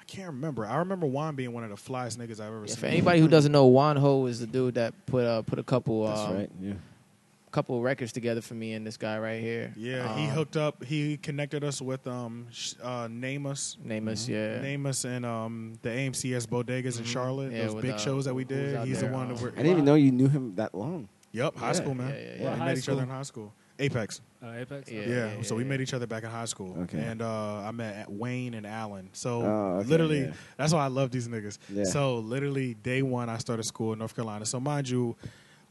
I 0.00 0.04
can't 0.04 0.28
remember. 0.28 0.66
I 0.66 0.76
remember 0.78 1.06
Juan 1.06 1.36
being 1.36 1.52
one 1.52 1.64
of 1.64 1.70
the 1.70 1.76
flyest 1.76 2.16
niggas 2.18 2.32
I've 2.40 2.48
ever 2.48 2.62
Yeah, 2.62 2.66
seen. 2.74 2.76
for 2.80 2.86
anybody 2.86 3.20
who 3.20 3.28
doesn't 3.28 3.52
know, 3.52 3.66
Juan 3.66 3.96
Ho 3.96 4.26
is 4.26 4.40
the 4.40 4.46
dude 4.46 4.74
that 4.74 4.94
put 5.06 5.24
uh, 5.24 5.42
put 5.42 5.58
a 5.58 5.62
couple 5.62 6.06
That's 6.06 6.20
um, 6.22 6.34
right. 6.36 6.50
Yeah. 6.60 6.72
Couple 7.52 7.76
of 7.76 7.82
records 7.82 8.12
together 8.12 8.40
for 8.40 8.54
me 8.54 8.72
and 8.72 8.86
this 8.86 8.96
guy 8.96 9.18
right 9.18 9.40
here. 9.40 9.72
Yeah, 9.76 10.16
he 10.16 10.24
Um, 10.24 10.30
hooked 10.30 10.56
up. 10.56 10.82
He 10.82 11.16
connected 11.18 11.62
us 11.62 11.80
with 11.80 12.06
um, 12.06 12.46
sh- 12.50 12.74
uh, 12.82 13.06
Namus, 13.08 13.76
Name 13.84 14.08
us, 14.08 14.28
yeah. 14.28 14.58
Namus, 14.58 15.04
and 15.04 15.24
um, 15.24 15.74
the 15.82 15.90
AMCS 15.90 16.46
bodegas 16.46 16.98
in 16.98 17.04
Mhm. 17.04 17.06
Charlotte. 17.06 17.52
Yeah, 17.52 17.66
those 17.66 17.74
with, 17.76 17.82
big 17.84 17.92
uh, 17.92 17.98
shows 17.98 18.24
that 18.24 18.34
we 18.34 18.44
did. 18.44 18.84
He's 18.86 19.00
there, 19.00 19.10
the 19.10 19.14
one 19.14 19.28
that 19.28 19.36
um, 19.36 19.42
we're. 19.42 19.50
I 19.50 19.56
didn't 19.56 19.72
even 19.72 19.84
know 19.84 19.94
you 19.94 20.10
knew 20.10 20.28
him 20.28 20.54
that 20.56 20.74
long. 20.74 21.08
Yep, 21.32 21.56
high 21.56 21.66
Yeah. 21.68 21.72
school 21.72 21.94
man. 21.94 22.08
Yeah, 22.08 22.14
yeah, 22.14 22.32
we 22.32 22.38
yeah. 22.42 22.50
What 22.50 22.58
met 22.58 22.68
high 22.68 22.74
each 22.74 22.88
other 22.88 23.02
in 23.02 23.08
high 23.08 23.22
school. 23.22 23.52
Apex. 23.78 24.20
Uh, 24.42 24.52
Apex. 24.58 24.90
Yeah. 24.92 25.06
Yeah, 25.06 25.42
so 25.42 25.56
we 25.56 25.64
met 25.64 25.80
each 25.80 25.94
other 25.94 26.06
back 26.06 26.22
in 26.24 26.30
high 26.30 26.44
school. 26.44 26.76
Okay. 26.82 26.98
And 26.98 27.22
uh, 27.22 27.62
I 27.66 27.70
met 27.72 28.08
Wayne 28.10 28.54
and 28.54 28.66
Allen. 28.66 29.08
So 29.12 29.42
Oh, 29.42 29.76
okay, 29.80 29.88
literally, 29.88 30.20
yeah. 30.22 30.32
that's 30.56 30.72
why 30.72 30.84
I 30.84 30.88
love 30.88 31.10
these 31.10 31.26
niggas. 31.26 31.58
Yeah. 31.72 31.84
So 31.84 32.18
literally, 32.18 32.74
day 32.74 33.02
one, 33.02 33.28
I 33.28 33.38
started 33.38 33.62
school 33.64 33.92
in 33.94 33.98
North 34.00 34.14
Carolina. 34.14 34.44
So 34.46 34.60
mind 34.60 34.88
you, 34.88 35.16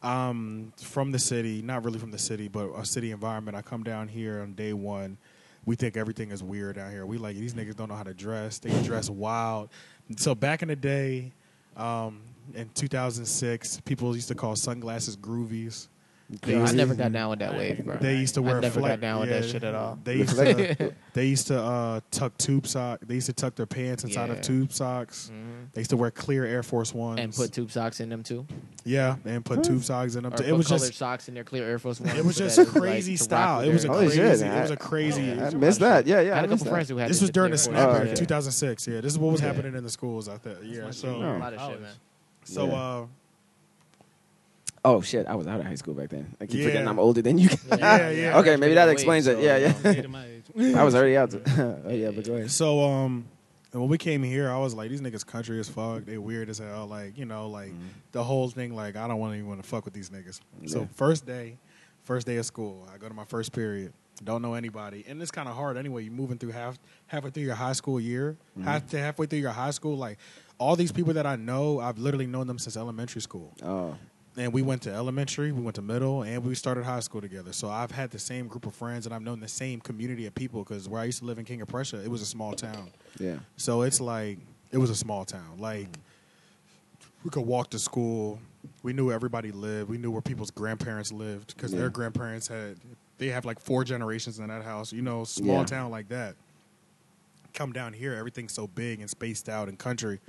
um, 0.04 0.74
from 0.78 1.12
the 1.12 1.20
city, 1.20 1.62
not 1.62 1.86
really 1.86 2.00
from 2.00 2.12
the 2.12 2.18
city, 2.18 2.48
but 2.48 2.70
a 2.76 2.86
city 2.86 3.12
environment. 3.12 3.56
I 3.56 3.62
come 3.62 3.84
down 3.84 4.08
here 4.08 4.42
on 4.42 4.54
day 4.54 4.74
one. 4.74 5.18
We 5.66 5.76
think 5.76 5.96
everything 5.96 6.32
is 6.32 6.42
weird 6.42 6.78
out 6.78 6.92
here. 6.92 7.06
We 7.06 7.18
like 7.18 7.36
these 7.36 7.54
niggas 7.54 7.76
don't 7.76 7.90
know 7.90 7.96
how 7.96 8.04
to 8.04 8.14
dress. 8.14 8.58
They 8.58 8.70
dress 8.84 9.10
wild. 9.10 9.70
So 10.18 10.34
back 10.34 10.64
in 10.64 10.70
the 10.70 10.76
day, 10.76 11.32
um, 11.78 12.22
in 12.56 12.70
2006, 12.70 13.82
people 13.82 14.16
used 14.16 14.28
to 14.30 14.36
call 14.36 14.56
sunglasses 14.56 15.16
groovies. 15.16 15.88
Yeah, 16.48 16.64
I 16.64 16.72
never 16.72 16.96
got 16.96 17.12
down 17.12 17.30
with 17.30 17.40
that 17.40 17.54
wave, 17.58 17.84
bro. 17.84 17.98
They 17.98 18.16
used 18.18 18.36
to 18.36 18.42
wear. 18.42 18.58
I 18.58 18.62
never 18.62 18.80
flat- 18.80 18.90
got 18.90 19.02
down 19.02 19.20
with 19.20 19.30
that 19.30 19.44
shit 19.46 19.64
at 19.64 19.76
all. 19.76 20.00
They 20.04 20.16
used 20.18 20.36
to. 20.38 20.94
they 21.14 21.26
used 21.28 21.48
to 21.48 21.62
uh, 21.62 22.00
tuck 22.10 22.38
tube 22.38 22.68
socks. 22.68 23.04
They 23.06 23.16
used 23.16 23.28
to 23.28 23.34
tuck 23.34 23.56
their 23.56 23.66
pants 23.66 24.04
inside 24.04 24.28
Yeah. 24.30 24.36
of 24.36 24.42
tube 24.42 24.72
socks. 24.72 25.30
Mhm. 25.34 25.74
They 25.74 25.82
used 25.82 25.90
to 25.90 25.98
wear 25.98 26.10
clear 26.12 26.46
Air 26.46 26.64
Force 26.64 26.94
Ones 26.94 27.20
And 27.20 27.34
put 27.36 27.52
tube 27.52 27.70
socks 27.72 28.00
in 28.00 28.10
them 28.10 28.24
too. 28.24 28.46
yeah, 28.86 29.18
and 29.26 29.44
put 29.44 29.64
tube 29.64 29.84
socks 29.84 30.16
in 30.16 30.24
them. 30.24 30.34
Or 30.34 30.38
too. 30.38 30.44
put 30.44 30.50
It 30.50 30.54
was 30.56 30.68
colored 30.68 30.80
just 30.88 30.98
socks 30.98 31.28
in 31.28 31.34
their 31.34 31.44
clear 31.44 31.68
Air 31.68 31.80
Force 31.80 32.00
Ones. 32.00 32.14
it 32.18 32.24
was 32.24 32.38
so 32.38 32.46
just 32.46 32.56
that 32.56 32.62
a 32.62 32.66
it 32.66 32.68
was, 32.68 32.76
like, 32.76 32.82
crazy 32.92 33.18
to 33.18 33.24
style. 33.24 33.60
It 33.62 33.74
was 33.74 33.84
a 33.86 33.90
crazy. 33.90 34.16
shit, 34.16 34.26
it 34.26 34.30
was 34.62 34.72
I- 34.72 34.74
a 34.74 34.78
crazy. 34.78 35.24
Yeah. 35.24 35.48
I 35.48 35.54
missed 35.56 35.80
that. 35.82 36.08
Yeah, 36.08 36.22
yeah. 36.22 36.32
I 36.32 36.36
had 36.36 36.46
a 36.46 36.48
couple 36.48 36.64
that. 36.66 36.70
friends 36.72 36.90
who 36.90 36.98
had 36.98 37.10
This 37.10 37.20
was 37.22 37.30
during 37.30 37.52
the 37.52 37.58
snap 37.58 37.90
Force 37.90 38.02
Oh, 38.04 38.08
yeah. 38.08 38.14
2006. 38.16 38.88
Yeah, 38.88 39.02
this 39.02 39.12
is 39.12 39.20
what 39.20 39.32
was 39.34 39.42
Yeah. 39.42 39.48
happening 39.48 39.76
in 39.76 39.84
the 39.84 39.90
schools 39.90 40.30
out 40.30 40.44
there. 40.44 40.64
Yeah, 40.64 40.92
so 40.92 41.12
junior 41.14 41.28
A 41.28 41.36
Oh. 41.36 41.40
lot 41.40 41.54
of 41.54 41.60
shit, 41.72 41.82
man. 41.82 41.92
so 42.46 42.68
Yeah. 42.68 42.74
uh, 42.74 43.06
Oh 44.84 45.02
shit, 45.02 45.28
I 45.28 45.36
was 45.36 45.46
out 45.48 45.60
of 45.60 45.66
high 45.66 45.76
school 45.76 45.94
back 45.94 46.10
then. 46.10 46.36
I 46.42 46.46
keep 46.48 46.60
Yeah. 46.60 46.66
forgetting 46.66 46.88
I'm 46.88 46.98
older 47.00 47.22
than 47.22 47.38
you. 47.38 47.50
Yeah, 47.78 48.10
yeah. 48.10 48.38
okay, 48.40 48.56
maybe 48.56 48.74
that 48.74 48.88
Wait, 48.88 48.94
explains 48.94 49.28
it. 49.28 49.36
so, 49.38 49.42
Yeah, 49.42 49.58
yeah. 49.58 49.74
Kid 49.94 50.06
of 50.06 50.12
my 50.12 50.26
age. 50.26 50.44
I 50.76 50.84
was 50.84 50.96
already 50.96 51.18
out. 51.18 51.34
oh 51.58 51.82
yeah, 51.90 52.10
but 52.12 52.26
go 52.26 52.34
ahead. 52.34 52.50
So 52.52 52.82
um, 52.84 53.26
when 53.72 53.88
we 53.90 53.98
came 54.00 54.24
here, 54.24 54.50
I 54.50 54.58
was 54.58 54.74
like, 54.74 54.90
these 54.90 55.02
niggas 55.02 55.26
country 55.26 55.60
as 55.60 55.70
fuck. 55.70 56.06
They 56.06 56.18
weird 56.18 56.50
as 56.50 56.58
hell. 56.58 56.88
Like 56.88 57.18
you 57.18 57.26
know, 57.26 57.48
like 57.48 57.74
the 58.12 58.24
whole 58.24 58.50
thing. 58.50 58.76
Like 58.76 58.96
I 58.96 59.08
don't 59.08 59.20
want 59.20 59.36
even 59.36 59.48
want 59.48 59.62
to 59.62 59.70
fuck 59.70 59.86
with 59.86 59.94
these 59.94 60.10
niggas. 60.10 60.40
So 60.66 60.88
first 60.96 61.26
day, 61.28 61.58
first 62.04 62.26
day 62.26 62.38
of 62.38 62.46
school, 62.48 62.88
I 62.94 62.98
go 62.98 63.08
to 63.08 63.14
my 63.14 63.26
first 63.26 63.52
period. 63.52 63.94
Don't 64.24 64.42
know 64.44 64.54
anybody, 64.56 65.04
and 65.08 65.20
it's 65.22 65.32
kind 65.32 65.48
of 65.50 65.56
hard 65.56 65.78
anyway. 65.78 66.04
You're 66.04 66.14
moving 66.14 66.38
through 66.38 66.52
half 66.52 66.78
halfway 67.08 67.30
through 67.32 67.44
your 67.44 67.56
high 67.56 67.74
school 67.74 68.00
year, 68.00 68.36
half 68.64 68.86
to 68.88 69.00
halfway 69.00 69.26
through 69.28 69.40
your 69.40 69.52
high 69.52 69.72
school. 69.72 69.96
Like 69.98 70.18
all 70.60 70.76
these 70.76 70.92
people 70.92 71.14
that 71.14 71.26
I 71.26 71.36
know, 71.38 71.80
I've 71.80 71.98
literally 71.98 72.28
known 72.28 72.46
them 72.46 72.60
since 72.60 72.78
elementary 72.78 73.22
school. 73.22 73.54
Oh, 73.64 73.96
And 74.38 74.54
we 74.54 74.62
went 74.62 74.84
to 74.84 74.94
elementary, 74.94 75.52
we 75.52 75.62
went 75.62 75.76
to 75.76 75.82
middle, 75.82 76.24
and 76.24 76.44
we 76.46 76.56
started 76.56 76.86
high 76.86 77.02
school 77.02 77.20
together. 77.20 77.52
So 77.52 77.70
I've 77.70 77.92
had 77.92 78.12
the 78.12 78.20
same 78.20 78.48
group 78.48 78.66
of 78.66 78.74
friends, 78.74 79.06
and 79.06 79.14
I've 79.14 79.22
known 79.22 79.42
the 79.42 79.48
same 79.50 79.82
community 79.82 80.26
of 80.26 80.34
people. 80.34 80.64
Because 80.64 80.88
where 80.88 81.02
I 81.02 81.06
used 81.06 81.20
to 81.20 81.26
live 81.26 81.38
in 81.38 81.44
King 81.46 81.62
of 81.62 81.68
Prussia, 81.68 82.02
it 82.02 82.10
was 82.10 82.22
a 82.22 82.26
small 82.26 82.54
town. 82.54 82.92
yeah. 83.20 83.40
So 83.58 83.82
it's 83.82 84.00
like 84.00 84.40
it 84.72 84.78
was 84.78 84.90
a 84.90 84.96
small 84.96 85.26
town. 85.26 85.58
Like 85.60 85.88
we 87.26 87.30
could 87.30 87.46
walk 87.46 87.72
to 87.72 87.80
school. 87.80 88.40
We 88.84 88.94
knew 88.94 89.08
where 89.08 89.16
everybody 89.16 89.52
lived. 89.52 89.90
We 89.90 89.98
knew 89.98 90.12
where 90.12 90.22
people's 90.22 90.52
grandparents 90.52 91.12
lived 91.12 91.54
because 91.56 91.74
Yeah. 91.74 91.80
their 91.82 91.90
grandparents 91.90 92.48
had. 92.48 92.78
They 93.18 93.28
have 93.28 93.44
like 93.44 93.60
four 93.60 93.84
generations 93.84 94.40
in 94.40 94.48
that 94.48 94.64
house. 94.64 94.94
You 94.94 95.02
know, 95.02 95.26
small 95.26 95.60
Yeah. 95.60 95.66
town 95.66 95.92
like 95.92 96.08
that. 96.10 96.36
Come 97.54 97.74
down 97.74 97.92
here, 97.92 98.14
everything's 98.14 98.54
so 98.54 98.66
big 98.66 99.02
and 99.02 99.10
spaced 99.10 99.50
out 99.50 99.68
and 99.68 99.78
country. 99.78 100.22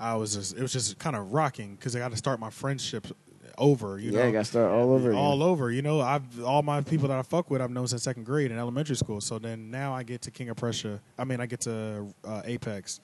I 0.00 0.16
was 0.16 0.34
just, 0.34 0.56
it 0.56 0.62
was 0.62 0.72
just 0.72 0.98
kind 0.98 1.14
of 1.14 1.32
rocking 1.32 1.76
because 1.76 1.94
I 1.94 1.98
got 1.98 2.10
to 2.10 2.16
start 2.16 2.40
my 2.40 2.50
friendships 2.50 3.12
over. 3.58 3.98
You 3.98 4.10
yeah, 4.10 4.20
know, 4.20 4.26
you 4.26 4.32
got 4.32 4.38
to 4.38 4.44
start 4.46 4.72
all 4.72 4.92
over. 4.92 5.10
again. 5.10 5.20
all 5.20 5.42
over. 5.42 5.70
You 5.70 5.82
know, 5.82 6.00
I've 6.00 6.42
all 6.42 6.62
my 6.62 6.80
people 6.80 7.08
that 7.08 7.18
I 7.18 7.22
fuck 7.22 7.50
with, 7.50 7.60
I've 7.60 7.70
known 7.70 7.86
since 7.86 8.02
second 8.02 8.24
grade 8.24 8.50
in 8.50 8.58
elementary 8.58 8.96
school. 8.96 9.20
So 9.20 9.38
then 9.38 9.70
now 9.70 9.92
I 9.94 10.02
get 10.02 10.22
to 10.22 10.30
King 10.30 10.48
of 10.48 10.56
Prussia. 10.56 11.00
I 11.18 11.24
mean, 11.24 11.40
I 11.40 11.46
get 11.46 11.60
to 11.62 12.06
uh, 12.24 12.42
Apex. 12.44 13.00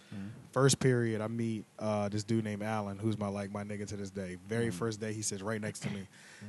First 0.52 0.80
period, 0.80 1.20
I 1.20 1.28
meet 1.28 1.66
uh, 1.78 2.08
this 2.08 2.24
dude 2.24 2.42
named 2.42 2.62
Alan, 2.62 2.98
who's 2.98 3.18
my 3.18 3.28
like 3.28 3.52
my 3.52 3.62
nigga 3.62 3.86
to 3.88 3.96
this 3.96 4.10
day. 4.10 4.38
Very 4.48 4.70
first 4.70 4.98
day, 4.98 5.12
he 5.12 5.20
sits 5.20 5.42
right 5.42 5.60
next 5.60 5.80
to 5.80 5.90
me, 5.90 6.08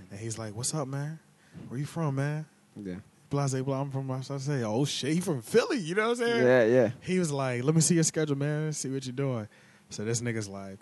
and 0.09 0.19
he's 0.19 0.39
like, 0.39 0.55
"What's 0.55 0.73
up, 0.73 0.87
man? 0.87 1.19
Where 1.67 1.77
you 1.77 1.85
from, 1.85 2.15
man?" 2.15 2.45
Yeah, 2.81 2.95
Blase, 3.29 3.61
blah. 3.61 3.81
I'm 3.81 3.91
from. 3.91 4.09
I 4.09 4.21
say, 4.21 4.63
"Oh 4.63 4.85
shit, 4.85 5.11
he 5.11 5.19
from 5.19 5.41
Philly." 5.41 5.79
You 5.79 5.95
know 5.95 6.03
what 6.03 6.21
I'm 6.21 6.25
saying? 6.25 6.45
yeah, 6.45 6.63
yeah. 6.63 6.91
He 7.01 7.19
was 7.19 7.31
like, 7.31 7.65
"Let 7.65 7.75
me 7.75 7.81
see 7.81 7.95
your 7.95 8.05
schedule, 8.05 8.37
man. 8.37 8.71
See 8.71 8.89
what 8.89 9.05
you're 9.05 9.11
doing." 9.11 9.49
So 9.89 10.03
this 10.03 10.21
nigga's 10.21 10.49
like, 10.49 10.79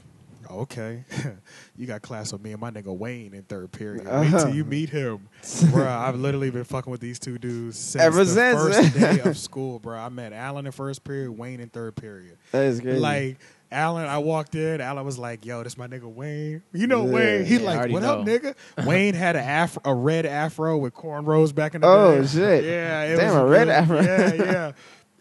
"Okay, 0.49 1.03
you 1.77 1.85
got 1.85 2.01
class 2.01 2.31
with 2.33 2.41
me 2.43 2.51
and 2.51 2.59
my 2.61 2.71
nigga 2.71 2.95
Wayne 2.95 3.33
in 3.33 3.43
third 3.43 3.71
period. 3.71 4.05
Wait 4.05 4.11
Uh-huh. 4.11 4.45
till 4.45 4.55
you 4.55 4.65
meet 4.65 4.89
him, 4.89 5.27
bro. 5.71 5.87
I've 5.87 6.15
literally 6.15 6.49
been 6.49 6.63
fucking 6.63 6.89
with 6.91 7.01
these 7.01 7.19
two 7.19 7.37
dudes 7.37 7.77
since 7.77 8.03
Ever 8.03 8.23
the 8.23 8.31
since, 8.31 8.59
first 8.59 8.95
man. 8.99 9.15
day 9.17 9.21
of 9.29 9.37
school, 9.49 9.79
bro. 9.79 9.97
I 9.97 10.09
met 10.09 10.33
Alan 10.33 10.65
in 10.65 10.71
first 10.71 11.03
period, 11.03 11.31
Wayne 11.31 11.59
in 11.59 11.69
third 11.69 11.95
period. 11.95 12.37
That 12.51 12.63
is 12.65 12.81
crazy. 12.81 12.99
Like 12.99 13.37
Alan, 13.71 14.05
I 14.07 14.17
walked 14.19 14.55
in. 14.55 14.81
Alan 14.81 15.05
was 15.05 15.19
like, 15.19 15.45
"Yo, 15.45 15.61
this 15.63 15.77
my 15.77 15.87
nigga 15.87 16.11
Wayne. 16.11 16.63
You 16.73 16.87
know 16.87 17.05
Yeah. 17.05 17.13
Wayne? 17.13 17.45
He 17.45 17.59
like, 17.59 17.77
already 17.77 17.93
what 17.93 18.03
up, 18.03 18.25
nigga? 18.25 18.55
Wayne 18.85 19.13
had 19.13 19.35
a 19.35 19.41
afro, 19.41 19.81
a 19.85 19.93
red 19.93 20.25
afro 20.25 20.77
with 20.77 20.93
cornrows 20.95 21.53
back 21.53 21.75
in 21.75 21.81
the 21.81 21.87
Oh, 21.87 22.21
day. 22.21 22.27
shit. 22.27 22.63
Yeah, 22.63 23.03
it 23.03 23.17
Damn, 23.17 23.27
was 23.27 23.35
a 23.35 23.45
red 23.45 23.67
really- 23.67 23.71
afro. 23.71 24.01
Yeah, 24.01 24.33
yeah. 24.33 24.71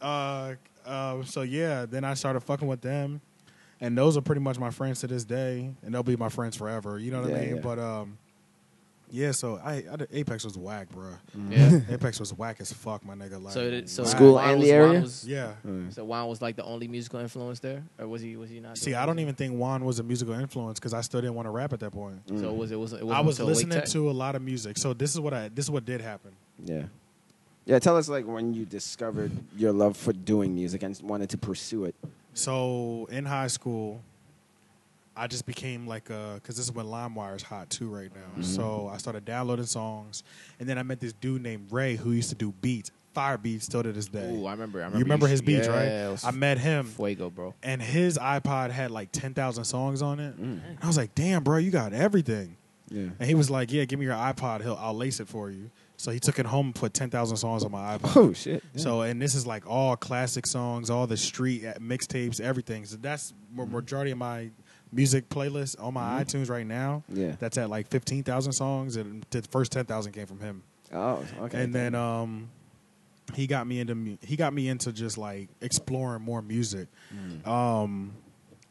Uh, 0.07 0.55
uh, 0.87 1.23
so 1.25 1.43
yeah, 1.43 1.87
then 1.87 2.05
I 2.05 2.13
started 2.15 2.41
fucking 2.41 2.69
with 2.69 2.83
them, 2.83 3.23
and 3.85 3.97
those 3.99 4.17
are 4.17 4.21
pretty 4.23 4.41
much 4.41 4.59
my 4.59 4.71
friends 4.71 5.01
to 5.01 5.07
this 5.07 5.25
day, 5.25 5.71
and 5.83 5.95
they'll 5.95 6.03
be 6.03 6.17
my 6.17 6.29
friends 6.29 6.57
forever. 6.57 6.99
You 6.99 7.11
know 7.11 7.23
what 7.23 7.31
I 7.35 7.41
mean? 7.41 7.55
yeah. 7.57 7.61
But 7.63 7.79
um, 7.79 8.19
yeah. 9.11 9.33
So 9.33 9.61
I, 9.63 9.85
I 9.93 9.97
did- 9.97 10.09
Apex 10.13 10.45
was 10.45 10.57
whack, 10.57 10.89
bro. 10.91 11.11
Yeah. 11.51 11.81
Apex 11.91 12.19
was 12.19 12.33
whack 12.33 12.57
as 12.61 12.73
fuck, 12.73 13.05
my 13.05 13.15
nigga. 13.15 13.43
Like 13.43 13.53
So, 13.53 13.61
it, 13.61 13.89
so. 13.89 14.05
School 14.05 14.35
Juan 14.35 14.49
and 14.51 14.59
was- 14.61 14.69
the 14.69 14.75
Juan 14.77 14.89
area? 14.91 15.01
Was, 15.01 15.27
yeah. 15.29 15.53
Mm. 15.67 15.95
So 15.95 16.05
Juan 16.05 16.27
was 16.29 16.41
like 16.43 16.57
the 16.57 16.65
only 16.65 16.89
musical 16.89 17.21
influence 17.21 17.61
there, 17.61 17.83
or 17.99 18.09
was 18.09 18.23
he? 18.23 18.37
Was 18.37 18.51
he 18.51 18.61
not? 18.61 18.79
See, 18.79 18.95
I 18.95 19.05
don't 19.07 19.19
even 19.19 19.35
think 19.35 19.55
Juan 19.59 19.85
was 19.85 19.99
a 19.99 20.03
musical 20.03 20.35
influence 20.35 20.79
because 20.81 20.95
I 20.95 21.01
still 21.03 21.21
didn't 21.21 21.35
want 21.35 21.47
to 21.47 21.51
rap 21.51 21.73
at 21.73 21.81
that 21.81 21.93
point. 21.93 22.23
So 22.39 22.53
was 22.53 22.73
it? 22.73 22.77
Was 22.77 22.93
it? 22.93 23.03
I 23.05 23.21
was 23.21 23.39
listening 23.39 23.83
to 23.83 24.11
a 24.11 24.13
lot 24.13 24.35
of 24.35 24.43
music. 24.43 24.79
So 24.79 24.93
this 24.95 25.13
is 25.13 25.21
what 25.21 25.35
I 25.35 25.49
this 25.49 25.67
is 25.67 25.71
what 25.71 25.85
did 25.85 26.01
happen. 26.01 26.33
Yeah. 26.65 26.85
Yeah, 27.67 27.79
tell 27.79 27.97
us 27.97 28.09
like 28.11 28.27
when 28.27 28.53
you 28.53 28.67
discovered 28.67 29.33
your 29.57 29.73
love 29.73 29.97
for 29.97 30.13
doing 30.13 30.55
music 30.55 30.83
and 30.83 30.99
wanted 31.03 31.31
to 31.31 31.39
pursue 31.39 31.85
it. 31.87 31.95
So 32.35 33.09
in 33.11 33.25
high 33.25 33.47
school, 33.47 34.03
I 35.17 35.27
just 35.29 35.47
became 35.47 35.87
like 35.87 36.11
a 36.11 36.33
because 36.35 36.57
this 36.57 36.67
is 36.67 36.73
when 36.73 36.87
LimeWire 36.87 37.37
is 37.37 37.43
hot 37.43 37.71
too 37.71 37.89
right 37.89 38.11
now. 38.15 38.43
So 38.43 38.91
I 38.93 38.97
started 38.97 39.25
downloading 39.25 39.67
songs, 39.67 40.25
and 40.59 40.69
then 40.69 40.77
I 40.79 40.83
met 40.83 41.01
this 41.01 41.13
dude 41.13 41.43
named 41.43 41.71
Ray 41.71 41.95
who 41.97 42.11
used 42.13 42.31
to 42.31 42.35
do 42.35 42.53
beats, 42.61 42.91
fire 43.15 43.39
beats, 43.39 43.67
still 43.67 43.83
to 43.85 43.93
this 43.93 44.07
day. 44.07 44.29
Ooh, 44.35 44.47
I 44.47 44.53
remember. 44.53 44.81
I 44.81 44.87
remember 44.87 44.99
you 44.99 45.05
remember 45.05 45.27
his 45.29 45.41
beats, 45.41 45.69
yeah, 45.69 46.09
right? 46.09 46.25
I 46.25 46.33
met 46.33 46.59
him, 46.59 46.87
Fuego, 46.87 47.31
bro. 47.31 47.55
and 47.63 47.81
his 47.81 48.19
iPod 48.19 48.71
had 48.71 48.91
like 48.91 49.13
ten 49.13 49.35
thousand 49.35 49.65
songs 49.65 50.03
on 50.03 50.19
it. 50.19 50.41
Mm. 50.41 50.61
I 50.83 50.87
was 50.87 50.97
like, 50.97 51.15
"Damn, 51.15 51.45
bro, 51.45 51.59
you 51.59 51.71
got 51.71 51.93
everything." 51.93 52.57
Yeah. 52.91 53.11
And 53.19 53.29
he 53.29 53.35
was 53.35 53.51
like, 53.51 53.73
"Yeah, 53.73 53.85
give 53.85 54.01
me 54.01 54.07
your 54.07 54.17
iPod. 54.17 54.63
He'll 54.63 54.79
I'll 54.81 54.95
lace 54.95 55.21
it 55.21 55.29
for 55.29 55.49
you." 55.49 55.71
So 56.05 56.11
he 56.11 56.21
took 56.21 56.39
it 56.39 56.45
home 56.45 56.67
and 56.67 56.75
put 56.75 56.93
ten 56.93 57.09
thousand 57.09 57.39
songs 57.39 57.65
on 57.65 57.73
my 57.73 57.97
iPod. 57.97 58.15
Oh 58.15 58.33
shit. 58.35 58.63
Yeah. 58.75 58.81
So 58.83 59.01
and 59.01 59.23
this 59.23 59.35
is 59.35 59.47
like 59.47 59.67
all 59.67 59.97
classic 59.97 60.47
songs, 60.47 60.91
all 60.91 61.07
the 61.07 61.17
street 61.17 61.65
uh, 61.65 61.73
mixtapes, 61.81 62.43
everything. 62.43 62.85
So 62.85 62.99
that's 62.99 63.33
ma- 63.51 63.65
majority 63.65 64.11
of 64.11 64.19
my 64.19 64.51
music 64.93 65.31
playlist 65.31 65.83
on 65.83 65.95
my 65.95 66.23
iTunes 66.23 66.51
right 66.51 66.67
now. 66.67 67.05
Yeah. 67.09 67.37
That's 67.39 67.57
at 67.57 67.71
like 67.71 67.89
fifteen 67.89 68.23
thousand 68.23 68.53
songs, 68.53 68.97
and 68.97 69.25
the 69.31 69.41
first 69.51 69.73
ten 69.73 69.87
thousand 69.87 70.13
came 70.13 70.27
from 70.27 70.41
him. 70.41 70.63
Oh, 70.93 71.25
okay. 71.41 71.63
And 71.63 71.75
then 71.75 71.95
um, 71.95 72.51
he 73.33 73.47
got 73.47 73.67
me 73.67 73.81
into 73.81 74.19
he 74.21 74.37
got 74.37 74.53
me 74.53 74.69
into 74.69 74.93
just 74.93 75.17
like 75.17 75.49
exploring 75.63 76.21
more 76.21 76.43
music. 76.43 76.89
Mm. 77.17 77.47
Um, 77.47 78.13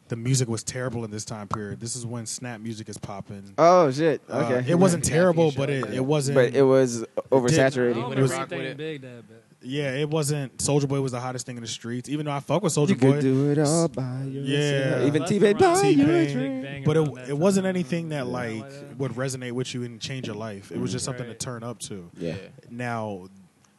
the 0.10 0.16
music 0.16 0.48
was 0.48 0.64
terrible 0.64 1.06
in 1.06 1.12
this 1.12 1.26
time 1.26 1.48
period. 1.48 1.80
This 1.80 1.96
is 1.96 2.06
when 2.06 2.26
snap 2.26 2.60
music 2.62 2.90
is 2.90 2.98
popping. 2.98 3.54
Oh 3.58 3.90
shit. 3.92 4.22
Uh, 4.30 4.38
Okay. 4.50 4.72
it 4.72 4.76
wasn't 4.76 5.04
terrible, 5.04 5.52
but 5.56 5.70
it, 5.70 5.86
it 5.94 6.06
wasn't. 6.06 6.36
but 6.36 6.54
it 6.56 6.62
was 6.64 7.04
I 7.04 7.06
oversaturated. 7.32 7.96
don't 7.96 8.18
It 8.18 8.22
was- 8.22 8.32
anything 8.32 8.78
big 8.78 9.02
that 9.02 9.28
bad. 9.28 9.38
yeah, 9.62 9.94
it 9.96 10.10
wasn't. 10.10 10.58
Soulja 10.58 10.88
Boy 10.88 11.00
was 11.02 11.14
the 11.14 11.20
hottest 11.22 11.46
thing 11.46 11.56
in 11.56 11.62
the 11.64 11.68
streets. 11.70 12.10
Even 12.10 12.26
though 12.26 12.34
I 12.34 12.42
fuck 12.42 12.62
with 12.64 12.74
Soulja 12.74 13.00
Boy, 13.00 13.14
could 13.14 13.22
do 13.22 13.50
it 13.52 13.58
all 13.60 13.88
by 13.88 14.24
yourself. 14.24 15.00
Yeah. 15.02 15.08
Even 15.08 15.26
T-Pain 15.26 15.58
by 15.58 15.82
T-Pain. 15.82 15.98
your 16.00 16.26
dream. 16.28 16.84
But 16.86 16.98
it 16.98 17.30
it 17.30 17.38
wasn't 17.38 17.66
anything 17.66 18.10
that 18.10 18.28
like 18.28 18.60
Like 18.62 18.70
that. 18.70 18.98
would 18.98 19.12
resonate 19.14 19.54
with 19.54 19.74
you 19.74 19.84
and 19.84 20.02
change 20.02 20.28
your 20.28 20.36
life. 20.36 20.70
It 20.72 20.80
was 20.80 20.92
just 20.92 21.06
something 21.06 21.26
Right. 21.28 21.40
to 21.40 21.46
turn 21.46 21.64
up 21.64 21.80
to. 21.80 22.10
Yeah. 22.18 22.36
Now, 22.70 23.28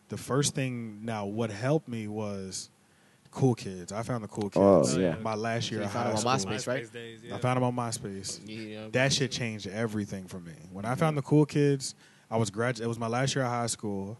the 0.08 0.16
first 0.16 0.54
thing 0.54 1.00
now 1.04 1.26
what 1.26 1.50
helped 1.50 1.86
me 1.88 2.08
was 2.08 2.70
Cool 3.34 3.54
Kids. 3.54 3.92
I 3.92 4.02
found 4.02 4.24
the 4.24 4.28
Cool 4.28 4.50
oh, 4.54 4.80
Kids. 4.80 4.96
Oh, 4.96 5.00
yeah. 5.00 5.16
My 5.16 5.34
last 5.34 5.70
year 5.70 5.80
So 5.80 5.82
you 5.82 5.86
of 5.86 5.92
found 5.92 6.04
high 6.06 6.14
them 6.16 6.26
on 6.28 6.38
school. 6.38 6.52
MySpace, 6.52 6.66
right? 6.68 6.84
MySpace 6.84 6.92
Days, 6.92 7.20
I 7.32 7.38
found 7.38 7.56
them 7.56 7.64
on 7.64 7.74
MySpace. 7.74 8.40
Yeah. 8.46 8.88
That 8.92 9.12
shit 9.12 9.30
changed 9.30 9.66
everything 9.66 10.26
for 10.26 10.40
me. 10.40 10.54
When 10.72 10.84
I 10.84 10.94
found 10.94 11.18
the 11.18 11.22
Cool 11.22 11.44
Kids, 11.44 11.94
I 12.30 12.36
was 12.36 12.50
grad. 12.50 12.80
It 12.80 12.86
was 12.86 12.98
my 12.98 13.08
last 13.08 13.34
year 13.34 13.44
of 13.44 13.50
high 13.50 13.66
school. 13.66 14.18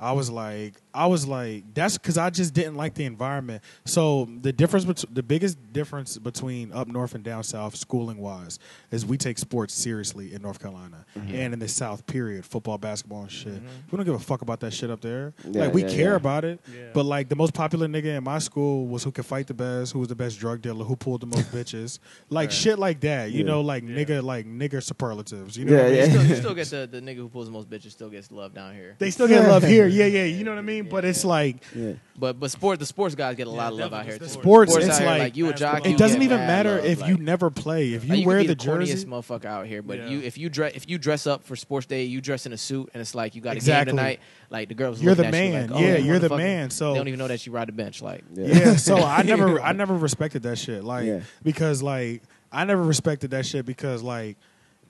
I 0.00 0.12
was 0.12 0.30
like, 0.30 0.74
I 0.94 1.06
was 1.06 1.26
like, 1.26 1.64
that's 1.74 1.98
because 1.98 2.16
I 2.18 2.30
just 2.30 2.54
didn't 2.54 2.76
like 2.76 2.94
the 2.94 3.04
environment. 3.04 3.62
So 3.84 4.28
the 4.42 4.52
difference, 4.52 4.84
bet- 4.84 5.04
the 5.12 5.22
biggest 5.22 5.58
difference 5.72 6.18
between 6.18 6.72
up 6.72 6.86
north 6.88 7.14
and 7.14 7.24
down 7.24 7.42
south, 7.42 7.74
schooling 7.76 8.18
wise, 8.18 8.58
is 8.90 9.04
we 9.04 9.16
take 9.16 9.38
sports 9.38 9.74
seriously 9.74 10.32
in 10.34 10.42
North 10.42 10.60
Carolina 10.60 11.04
mm-hmm. 11.16 11.34
and 11.34 11.52
in 11.54 11.58
the 11.58 11.68
South. 11.68 12.06
Period, 12.06 12.44
football, 12.44 12.78
basketball, 12.78 13.22
and 13.22 13.30
shit. 13.30 13.54
Mm-hmm. 13.54 13.66
We 13.90 13.96
don't 13.96 14.06
give 14.06 14.14
a 14.14 14.18
fuck 14.20 14.42
about 14.42 14.60
that 14.60 14.72
shit 14.72 14.90
up 14.90 15.00
there. 15.00 15.34
Yeah, 15.48 15.64
like 15.64 15.74
we 15.74 15.82
yeah, 15.82 15.88
care 15.88 16.10
yeah. 16.10 16.16
about 16.16 16.44
it, 16.44 16.60
Yeah. 16.72 16.90
but 16.94 17.04
like 17.04 17.28
the 17.28 17.36
most 17.36 17.54
popular 17.54 17.86
nigga 17.88 18.16
in 18.16 18.24
my 18.24 18.38
school 18.38 18.86
was 18.86 19.02
who 19.02 19.10
could 19.10 19.26
fight 19.26 19.46
the 19.48 19.54
best, 19.54 19.92
who 19.92 19.98
was 19.98 20.08
the 20.08 20.14
best 20.16 20.38
drug 20.38 20.62
dealer, 20.62 20.84
who 20.84 20.94
pulled 20.96 21.22
the 21.22 21.26
most 21.26 21.50
bitches, 21.52 21.98
like 22.30 22.48
Right. 22.48 22.52
shit 22.52 22.78
like 22.78 23.00
that. 23.00 23.30
You 23.32 23.40
Yeah. 23.40 23.46
know, 23.50 23.60
like 23.62 23.82
Yeah. 23.82 23.96
nigga, 23.96 24.22
like 24.22 24.46
nigger 24.46 24.80
superlatives. 24.82 25.56
You 25.56 25.64
know, 25.64 25.72
Yeah, 25.72 25.78
what 25.78 25.86
I 25.86 25.88
mean? 25.90 25.96
yeah. 25.98 26.04
You 26.04 26.10
still, 26.10 26.26
you 26.26 26.36
still 26.36 26.54
get 26.54 26.68
the, 26.68 26.88
the 26.90 27.00
nigga 27.00 27.16
who 27.16 27.28
pulls 27.28 27.46
the 27.46 27.52
most 27.52 27.68
bitches 27.68 27.90
still 27.90 28.10
gets 28.10 28.30
love 28.30 28.54
down 28.54 28.74
here. 28.74 28.94
They 28.98 29.10
still 29.10 29.26
get 29.28 29.46
love 29.48 29.62
here, 29.64 29.87
yeah, 29.88 30.06
yeah. 30.06 30.24
You 30.24 30.44
know 30.44 30.52
what 30.52 30.58
I 30.58 30.62
mean? 30.62 30.88
But 30.88 31.04
it's 31.04 31.24
like 31.24 31.56
Yeah. 31.74 31.92
But 32.20 32.40
but 32.40 32.50
sport 32.50 32.80
the 32.80 32.86
sports 32.86 33.14
guys 33.14 33.36
get 33.36 33.46
a 33.46 33.50
lot 33.50 33.72
of 33.72 33.78
love 33.78 33.92
out 33.94 34.04
here. 34.04 34.18
too. 34.18 34.26
sports, 34.26 34.72
Sports 34.72 34.86
it's 34.88 34.96
out 34.96 35.00
here, 35.02 35.10
like- 35.10 35.18
like 35.20 35.36
you 35.36 35.48
a 35.48 35.52
jockey. 35.54 35.90
it 35.92 35.98
doesn't 35.98 36.20
even 36.22 36.38
matter 36.38 36.76
love, 36.76 36.84
if 36.84 37.00
like- 37.00 37.10
you 37.10 37.16
never 37.16 37.48
play. 37.48 37.92
If 37.92 38.04
you, 38.06 38.16
Like, 38.16 38.26
wear 38.26 38.36
could 38.38 38.42
be 38.42 38.46
the 38.48 38.54
the 38.56 38.64
jersey, 38.64 38.94
corniest 38.94 39.06
motherfucker 39.06 39.44
out 39.44 39.66
here, 39.66 39.82
but 39.82 39.98
Yeah. 39.98 40.08
you 40.08 40.20
if 40.22 40.36
you 40.36 40.48
dress 40.48 40.72
if 40.74 40.88
you 40.90 40.98
dress 40.98 41.26
up 41.28 41.44
for 41.44 41.54
sports 41.54 41.86
day, 41.86 42.04
you 42.04 42.20
dress 42.20 42.44
in 42.46 42.52
a 42.52 42.56
suit, 42.58 42.90
and 42.92 43.00
it's 43.00 43.14
like 43.14 43.34
you 43.36 43.40
got 43.40 43.52
a 43.52 43.56
Exactly. 43.56 43.92
game 43.92 43.96
tonight. 43.96 44.20
Like 44.50 44.68
the 44.68 44.74
girls, 44.74 45.00
You're 45.00 45.14
looking 45.14 45.30
the 45.30 45.36
at 45.36 45.44
you 45.44 45.52
man. 45.52 45.70
like, 45.70 45.76
oh, 45.78 45.80
Yeah, 45.84 45.96
you 45.98 46.04
you're 46.06 46.18
the 46.18 46.36
man. 46.36 46.70
So- 46.70 46.92
they 46.92 46.98
don't 46.98 47.08
even 47.08 47.18
know 47.18 47.28
that 47.28 47.46
you 47.46 47.52
ride 47.52 47.68
the 47.68 47.72
bench. 47.72 48.02
Like 48.02 48.24
yeah. 48.34 48.74
So 48.76 48.96
I 48.96 49.22
never, 49.24 49.60
I 49.60 49.72
never 49.72 49.96
respected 49.96 50.42
that 50.42 50.58
shit. 50.58 50.82
Like 50.82 51.22
because 51.44 51.82
like 51.82 52.22
I 52.50 52.64
never 52.64 52.82
respected 52.82 53.30
that 53.30 53.46
shit 53.46 53.64
because 53.66 54.02
like 54.02 54.36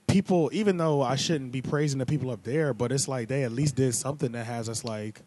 people, 0.09 0.51
even 0.53 0.77
though 0.77 1.03
I 1.03 1.15
shouldn't 1.17 1.53
be 1.53 1.63
praising 1.63 1.99
the 1.99 2.07
people 2.07 2.31
up 2.31 2.43
there, 2.43 2.75
but 2.75 2.91
it's 2.91 3.07
like 3.07 3.29
they 3.29 3.45
at 3.45 3.53
least 3.53 3.77
did 3.77 3.95
something 3.95 4.33
that 4.33 4.45
has 4.47 4.69
us 4.69 4.85
like. 4.85 5.21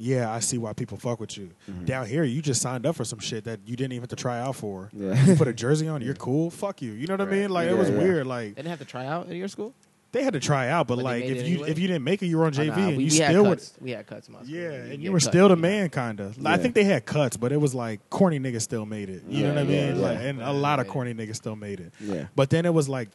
Yeah, 0.00 0.32
I 0.32 0.38
see 0.38 0.58
why 0.58 0.74
people 0.74 0.96
fuck 0.96 1.18
with 1.18 1.36
you. 1.36 1.50
Mm-hmm. 1.68 1.84
Down 1.86 2.06
here, 2.06 2.22
you 2.22 2.40
just 2.40 2.62
signed 2.62 2.86
up 2.86 2.94
for 2.94 3.04
some 3.04 3.18
shit 3.18 3.42
that 3.44 3.58
you 3.66 3.74
didn't 3.74 3.94
even 3.94 4.02
have 4.02 4.10
to 4.10 4.16
try 4.16 4.38
out 4.38 4.54
for. 4.54 4.90
Yeah. 4.92 5.20
You 5.24 5.34
put 5.34 5.48
a 5.48 5.52
jersey 5.52 5.88
on, 5.88 6.02
you're 6.02 6.14
cool. 6.14 6.50
Fuck 6.52 6.82
you. 6.82 6.92
You 6.92 7.08
know 7.08 7.14
what 7.14 7.22
I 7.22 7.30
mean? 7.30 7.50
Like 7.50 7.68
it 7.68 7.76
was 7.76 7.90
yeah. 7.90 7.98
weird. 7.98 8.26
Like 8.28 8.50
they 8.54 8.62
didn't 8.62 8.68
have 8.68 8.78
to 8.78 8.84
try 8.84 9.06
out 9.06 9.28
at 9.28 9.34
your 9.34 9.48
school. 9.48 9.74
they 10.12 10.22
had 10.22 10.34
to 10.34 10.40
try 10.40 10.68
out, 10.68 10.86
but, 10.86 10.96
But 10.96 11.04
like 11.04 11.24
if 11.24 11.38
you 11.48 11.54
anyway? 11.56 11.70
if 11.70 11.80
you 11.80 11.88
didn't 11.88 12.04
make 12.04 12.22
it, 12.22 12.26
you 12.26 12.38
were 12.38 12.44
on 12.44 12.54
Oh, 12.54 12.58
JV 12.60 12.66
nah, 12.68 12.74
and 12.76 12.86
we, 12.86 12.92
you 12.92 12.98
we 13.06 13.10
still 13.10 13.42
would. 13.42 13.58
cuts. 13.58 13.72
We 13.80 13.90
had 13.90 14.06
cuts 14.06 14.28
in 14.28 14.34
my 14.34 14.42
school. 14.44 14.54
Yeah, 14.54 14.60
You 14.70 14.74
and 14.76 14.90
get 14.90 15.00
you 15.00 15.10
were 15.12 15.18
cut, 15.18 15.30
still 15.32 15.48
the 15.48 15.56
yeah. 15.56 15.60
man, 15.62 15.90
kind 15.90 16.20
of. 16.20 16.46
I 16.46 16.58
think 16.58 16.76
they 16.76 16.84
had 16.84 17.04
cuts, 17.04 17.36
but 17.36 17.50
it 17.50 17.60
was 17.60 17.74
like 17.74 17.98
corny 18.08 18.38
niggas 18.38 18.62
still 18.62 18.86
made 18.86 19.10
it. 19.10 19.24
You 19.28 19.42
know 19.42 19.48
Yeah, 19.48 19.54
what 19.54 19.58
I 19.58 19.64
mean? 19.64 19.96
yeah. 19.96 20.00
Like, 20.00 20.18
and 20.20 20.40
a 20.42 20.52
lot 20.52 20.78
of 20.78 20.86
corny 20.86 21.12
niggas 21.12 21.34
still 21.34 21.56
made 21.56 21.80
it. 21.80 21.92
Yeah. 21.98 22.26
But 22.36 22.50
then 22.50 22.66
it 22.66 22.72
was 22.72 22.88
like, 22.88 23.08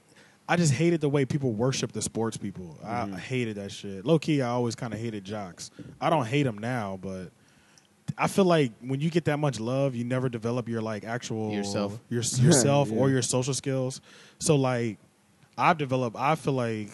I 0.47 0.57
just 0.57 0.73
hated 0.73 1.01
the 1.01 1.09
way 1.09 1.25
people 1.25 1.51
worship 1.53 1.91
the 1.93 2.01
sports 2.01 2.35
people. 2.37 2.77
Mm-hmm. 2.83 3.15
I 3.15 3.19
hated 3.19 3.55
that 3.57 3.71
shit. 3.71 4.05
Low 4.05 4.19
key, 4.19 4.41
I 4.41 4.49
always 4.49 4.75
kind 4.75 4.93
of 4.93 4.99
hated 4.99 5.23
jocks. 5.23 5.71
I 6.01 6.09
don't 6.09 6.25
hate 6.25 6.43
them 6.43 6.57
now, 6.57 6.99
but 7.01 7.31
I 8.17 8.27
feel 8.27 8.45
like 8.45 8.73
when 8.81 8.99
you 8.99 9.09
get 9.09 9.25
that 9.25 9.37
much 9.39 9.59
love, 9.59 9.95
you 9.95 10.03
never 10.03 10.27
develop 10.29 10.67
your 10.67 10.81
like 10.81 11.05
actual 11.05 11.51
Yourself. 11.53 11.97
your, 12.09 12.21
yourself 12.41 12.89
Yeah. 12.89 12.97
or 12.97 13.09
your 13.09 13.21
social 13.21 13.53
skills. 13.53 14.01
So 14.39 14.55
like. 14.55 14.97
I've 15.55 15.77
developed. 15.77 16.15
I 16.17 16.33
feel 16.33 16.53
like 16.53 16.89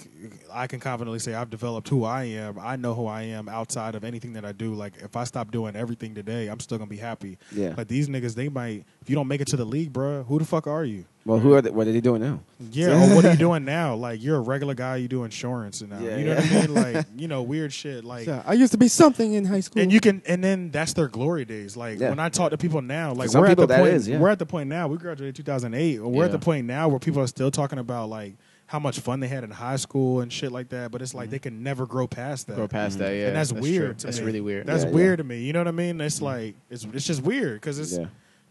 I 0.52 0.68
can 0.68 0.82
confidently 0.82 1.20
say 1.20 1.34
I've 1.34 1.50
developed 1.50 1.88
who 1.88 2.04
I 2.04 2.26
am. 2.26 2.60
I 2.60 2.76
know 2.76 2.94
who 2.94 3.06
I 3.08 3.22
am 3.22 3.48
outside 3.48 3.96
of 3.96 4.04
anything 4.04 4.34
that 4.34 4.44
I 4.44 4.52
do. 4.52 4.74
Like 4.74 4.96
if 5.02 5.16
I 5.16 5.24
stop 5.24 5.50
doing 5.50 5.78
everything 5.78 6.14
today, 6.14 6.48
I'm 6.50 6.60
still 6.60 6.78
gonna 6.78 6.90
be 6.90 6.98
happy. 6.98 7.38
Yeah. 7.54 7.70
But 7.74 7.88
these 7.88 8.10
niggas, 8.10 8.36
they 8.36 8.50
might. 8.50 8.84
If 9.02 9.10
you 9.10 9.16
don't 9.16 9.30
make 9.30 9.40
it 9.40 9.48
to 9.48 9.56
the 9.56 9.64
league, 9.64 9.94
bro, 9.94 10.24
who 10.24 10.40
the 10.40 10.44
fuck 10.44 10.68
are 10.68 10.84
you? 10.84 11.06
Well, 11.30 11.38
who 11.38 11.54
are 11.54 11.62
they, 11.62 11.70
what 11.70 11.86
are 11.86 11.92
they 11.92 12.02
doing 12.02 12.24
now? 12.24 12.40
Yeah. 12.72 13.12
or 13.12 13.16
what 13.16 13.24
are 13.24 13.32
you 13.32 13.38
doing 13.38 13.64
now? 13.80 13.94
Like 13.94 14.24
you're 14.24 14.38
a 14.38 14.42
regular 14.42 14.74
guy. 14.74 14.96
You 14.96 15.08
do 15.08 15.26
insurance 15.26 15.82
and 15.82 15.92
now. 15.92 16.00
Yeah, 16.00 16.18
you 16.18 16.26
know 16.26 16.34
yeah. 16.34 16.42
what 16.42 16.52
I 16.52 16.62
mean? 16.62 16.74
Like 16.74 17.06
you 17.18 17.28
know 17.28 17.44
weird 17.44 17.72
shit. 17.72 18.04
Like. 18.04 18.28
I 18.28 18.54
used 18.54 18.72
to 18.72 18.80
be 18.80 18.88
something 18.88 19.34
in 19.34 19.46
high 19.46 19.60
school. 19.60 19.84
And 19.84 19.94
you 19.94 20.00
can, 20.00 20.24
and 20.26 20.44
then 20.44 20.72
that's 20.72 20.94
their 20.94 21.08
glory 21.08 21.46
days. 21.46 21.78
Like 21.78 22.00
Yeah. 22.00 22.10
when 22.10 22.20
I 22.20 22.30
talk 22.30 22.50
to 22.50 22.58
people 22.58 22.82
now, 22.82 23.14
like 23.14 23.30
some 23.30 23.42
we're 23.42 23.48
at 23.48 23.50
people 23.52 23.68
the 23.68 23.78
point, 23.78 23.94
is, 23.94 24.08
yeah. 24.08 24.18
we're 24.18 24.30
at 24.30 24.40
the 24.40 24.48
point 24.48 24.70
now. 24.70 24.88
We 24.88 24.98
graduated 24.98 25.36
2008. 25.36 26.02
We're 26.02 26.26
at 26.26 26.32
the 26.32 26.40
point 26.40 26.66
now 26.66 26.90
where 26.90 27.00
people 27.00 27.22
are 27.22 27.28
still 27.28 27.52
talking 27.52 27.78
about 27.78 28.10
like 28.10 28.34
how 28.66 28.80
much 28.80 29.00
fun 29.00 29.20
they 29.20 29.28
had 29.28 29.44
in 29.44 29.52
high 29.52 29.76
school 29.76 30.22
and 30.22 30.34
shit 30.34 30.52
like 30.52 30.70
that. 30.70 30.90
But 30.90 31.04
it's 31.04 31.14
like 31.14 31.26
mm-hmm. 31.26 31.32
they 31.32 31.40
can 31.40 31.62
never 31.62 31.86
grow 31.86 32.08
past 32.08 32.48
that. 32.48 32.56
Grow 32.56 32.68
past 32.68 32.98
that, 32.98 33.12
yeah. 33.12 33.28
and 33.28 33.36
that's, 33.36 33.52
true. 33.52 33.62
weird. 33.62 34.00
To 34.00 34.08
That's 34.08 34.20
me. 34.20 34.26
really 34.26 34.42
weird. 34.42 34.66
That's 34.66 34.84
Yeah, 34.84 34.90
weird 34.90 35.20
yeah. 35.20 35.24
to 35.24 35.24
me. 35.26 35.42
You 35.42 35.54
know 35.54 35.60
what 35.60 35.68
I 35.68 35.72
mean? 35.72 36.02
It's 36.02 36.16
mm-hmm. 36.16 36.26
like 36.26 36.56
it's 36.72 36.86
it's 36.86 37.06
just 37.06 37.22
weird 37.22 37.62
because 37.62 37.78
it's 37.78 37.98
yeah. 37.98 38.08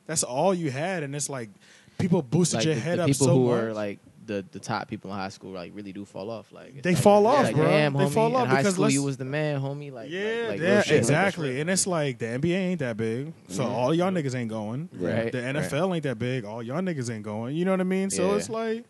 that's 0.07 0.23
all 0.23 0.55
you 0.55 0.71
had, 0.71 1.03
and 1.03 1.17
it's 1.17 1.29
like 1.29 1.51
people 1.99 2.23
boosted 2.23 2.59
like 2.59 2.67
your 2.67 2.75
the, 2.75 2.81
head 2.81 2.99
the 2.99 3.03
up 3.03 3.07
people 3.09 3.27
so 3.27 3.35
who 3.35 3.49
much. 3.49 3.63
are 3.63 3.73
like 3.75 3.99
the 4.27 4.45
the 4.53 4.59
top 4.61 4.89
people 4.89 5.11
in 5.11 5.17
high 5.17 5.31
school 5.31 5.53
like 5.53 5.73
really 5.75 5.93
do 5.93 6.05
fall 6.05 6.31
off. 6.31 6.53
Like 6.53 6.83
They 6.83 6.93
like- 6.95 7.03
fall 7.03 7.27
off, 7.27 7.45
like, 7.45 7.55
bro. 7.57 7.65
Damn, 7.65 7.95
They 7.95 8.05
homie, 8.05 8.11
fall 8.13 8.37
off 8.37 8.45
in 8.45 8.51
high 8.51 8.57
because 8.59 8.75
school 8.75 8.83
let's- 8.85 8.95
you 8.95 9.03
was 9.03 9.17
the 9.17 9.25
man, 9.25 9.61
homie. 9.61 9.91
Like 9.93 10.11
yeah, 10.11 10.41
like, 10.43 10.49
like, 10.51 10.61
yeah, 10.61 10.83
shit. 10.83 10.97
exactly. 10.99 11.61
And 11.61 11.71
it's 11.71 11.87
like 11.87 12.19
the 12.19 12.27
NBA 12.27 12.55
ain't 12.57 12.81
that 12.81 12.97
big, 12.99 13.33
so 13.49 13.65
mm-hmm. 13.65 13.73
all 13.75 13.95
y'all 13.95 14.11
niggas 14.13 14.35
ain't 14.35 14.51
going. 14.51 14.89
Right, 14.93 15.33
The. 15.33 15.39
NFL 15.39 15.95
ain't 15.95 16.03
that 16.05 16.19
big, 16.19 16.45
all 16.45 16.63
y'all 16.63 16.81
niggas 16.83 17.11
ain't 17.11 17.23
going. 17.25 17.57
You 17.57 17.65
know 17.65 17.71
what 17.71 17.81
I 17.81 17.85
mean? 17.85 18.11
So 18.11 18.31
Yeah. 18.31 18.37
it's 18.37 18.51
like 18.51 18.85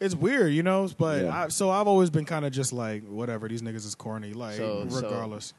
it's 0.00 0.14
weird, 0.14 0.52
you 0.52 0.62
know. 0.62 0.88
But 0.96 1.24
Yeah. 1.24 1.42
I, 1.44 1.48
so 1.48 1.70
I've 1.70 1.88
always 1.88 2.08
been 2.08 2.24
kind 2.24 2.44
of 2.44 2.52
just 2.52 2.72
like 2.72 3.04
whatever. 3.04 3.48
These 3.48 3.62
niggas 3.62 3.84
is 3.84 3.96
corny, 3.96 4.32
like 4.32 4.56
So- 4.58 4.86
so- 4.88 5.02
regardless. 5.02 5.54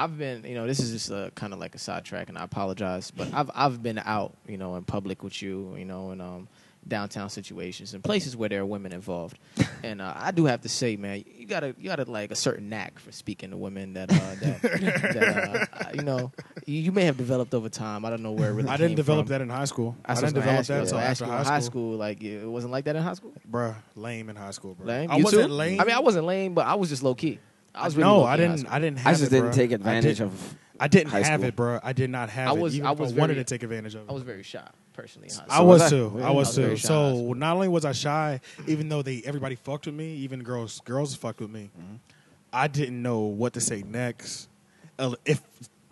I've 0.00 0.16
been, 0.16 0.44
you 0.44 0.54
know, 0.54 0.66
this 0.66 0.80
is 0.80 0.92
just 0.92 1.10
a 1.10 1.30
kind 1.34 1.52
of 1.52 1.58
like 1.58 1.74
a 1.74 1.78
sidetrack, 1.78 2.30
and 2.30 2.38
I 2.38 2.44
apologize, 2.44 3.10
but 3.10 3.28
I've 3.34 3.50
I've 3.54 3.82
been 3.82 3.98
out, 3.98 4.34
you 4.46 4.56
know, 4.56 4.76
in 4.76 4.84
public 4.84 5.22
with 5.22 5.42
you, 5.42 5.74
you 5.76 5.84
know, 5.84 6.12
in 6.12 6.22
um, 6.22 6.48
downtown 6.88 7.28
situations 7.28 7.92
and 7.92 8.02
places 8.02 8.34
where 8.34 8.48
there 8.48 8.62
are 8.62 8.66
women 8.66 8.92
involved, 8.92 9.38
and 9.82 10.00
uh, 10.00 10.14
I 10.16 10.30
do 10.30 10.46
have 10.46 10.62
to 10.62 10.70
say, 10.70 10.96
man, 10.96 11.22
you 11.36 11.44
gotta 11.44 11.74
you 11.78 11.90
gotta 11.90 12.10
like 12.10 12.30
a 12.30 12.34
certain 12.34 12.70
knack 12.70 12.98
for 12.98 13.12
speaking 13.12 13.50
to 13.50 13.58
women 13.58 13.92
that 13.92 14.10
uh, 14.10 14.34
that, 14.40 14.62
that 14.62 15.68
uh, 15.70 15.90
you 15.92 16.02
know 16.02 16.32
you, 16.64 16.80
you 16.80 16.92
may 16.92 17.04
have 17.04 17.18
developed 17.18 17.52
over 17.52 17.68
time. 17.68 18.06
I 18.06 18.08
don't 18.10 18.22
know 18.22 18.32
where 18.32 18.52
it 18.52 18.54
really. 18.54 18.70
I 18.70 18.78
didn't 18.78 18.96
develop 18.96 19.26
from. 19.26 19.32
that 19.32 19.42
in 19.42 19.50
high 19.50 19.66
school. 19.66 19.96
I, 20.06 20.12
I, 20.12 20.14
didn't 20.14 20.32
develop 20.34 20.64
that 20.66 20.80
until 20.80 20.98
after 20.98 21.26
high 21.26 21.42
school. 21.42 21.52
high 21.52 21.60
school. 21.60 21.96
Like 21.98 22.22
it 22.22 22.46
wasn't 22.46 22.72
like 22.72 22.86
that 22.86 22.96
in 22.96 23.02
high 23.02 23.12
school. 23.12 23.34
Bruh, 23.50 23.74
lame 23.94 24.30
in 24.30 24.36
high 24.36 24.52
school, 24.52 24.76
bro. 24.76 24.86
Lame. 24.86 25.10
I 25.10 25.18
You 25.18 25.24
wasn't 25.24 25.48
too? 25.48 25.52
lame. 25.52 25.78
I 25.78 25.84
mean, 25.84 25.94
I 25.94 26.00
wasn't 26.00 26.24
lame, 26.24 26.54
but 26.54 26.66
I 26.66 26.76
was 26.76 26.88
just 26.88 27.02
low 27.02 27.14
key. 27.14 27.38
I 27.74 27.84
was 27.84 27.96
really 27.96 28.08
no, 28.08 28.24
I 28.24 28.36
didn't. 28.36 28.66
I 28.66 28.78
didn't. 28.78 28.98
Have 28.98 29.06
I 29.06 29.18
just 29.18 29.24
it, 29.24 29.30
didn't 29.36 29.50
bruh. 29.50 29.54
take 29.54 29.70
I 29.70 29.74
advantage 29.74 30.18
did- 30.18 30.24
of. 30.26 30.54
I 30.82 30.88
didn't 30.88 31.10
high 31.10 31.20
have 31.22 31.40
school. 31.40 31.48
it, 31.48 31.56
bro. 31.56 31.78
I 31.82 31.92
did 31.92 32.08
not 32.08 32.30
have 32.30 32.48
I 32.48 32.52
it. 32.54 32.58
was- 32.58 32.74
Even 32.74 32.86
I 32.86 32.92
was 32.92 33.12
I 33.12 33.16
wanted 33.16 33.34
very- 33.34 33.44
to 33.44 33.54
take 33.54 33.62
advantage 33.62 33.94
of 33.94 34.02
it. 34.02 34.10
I 34.10 34.12
was 34.14 34.22
very 34.22 34.42
shy 34.42 34.66
personally. 34.94 35.28
In 35.28 35.34
high 35.34 35.44
I 35.50 35.54
school. 35.56 35.66
was, 35.66 35.80
was 35.82 35.92
I. 35.92 35.96
too. 35.96 36.12
I 36.16 36.22
I 36.22 36.30
was 36.30 36.46
was 36.48 36.56
too. 36.56 36.62
very 36.62 36.76
shy 36.76 36.88
in 36.94 37.14
high 37.14 37.20
So 37.26 37.32
not 37.34 37.54
only 37.54 37.68
was 37.68 37.84
I 37.84 37.92
shy, 37.92 38.40
even 38.66 38.88
though 38.88 39.02
they 39.02 39.20
everybody 39.26 39.56
fucked 39.56 39.84
with 39.86 39.94
me, 39.94 40.14
even 40.16 40.42
girls 40.42 40.80
girls 40.86 41.14
fucked 41.14 41.40
with 41.40 41.50
me. 41.50 41.70
I 42.52 42.66
didn't 42.66 43.00
know 43.02 43.20
what 43.20 43.52
to 43.52 43.60
say 43.60 43.82
next. 43.86 44.48
Uh, 44.98 45.14
If 45.26 45.40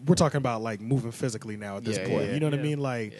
we're 0.06 0.14
talking 0.14 0.38
about 0.38 0.62
like 0.62 0.80
moving 0.80 1.12
physically 1.12 1.56
now 1.58 1.76
at 1.76 1.84
this 1.84 1.98
Yeah, 1.98 2.08
point, 2.08 2.26
yeah, 2.28 2.32
you 2.34 2.40
know 2.40 2.46
what 2.46 2.58
I 2.58 2.62
mean? 2.62 2.78
Like 2.80 3.12
Yeah. 3.12 3.18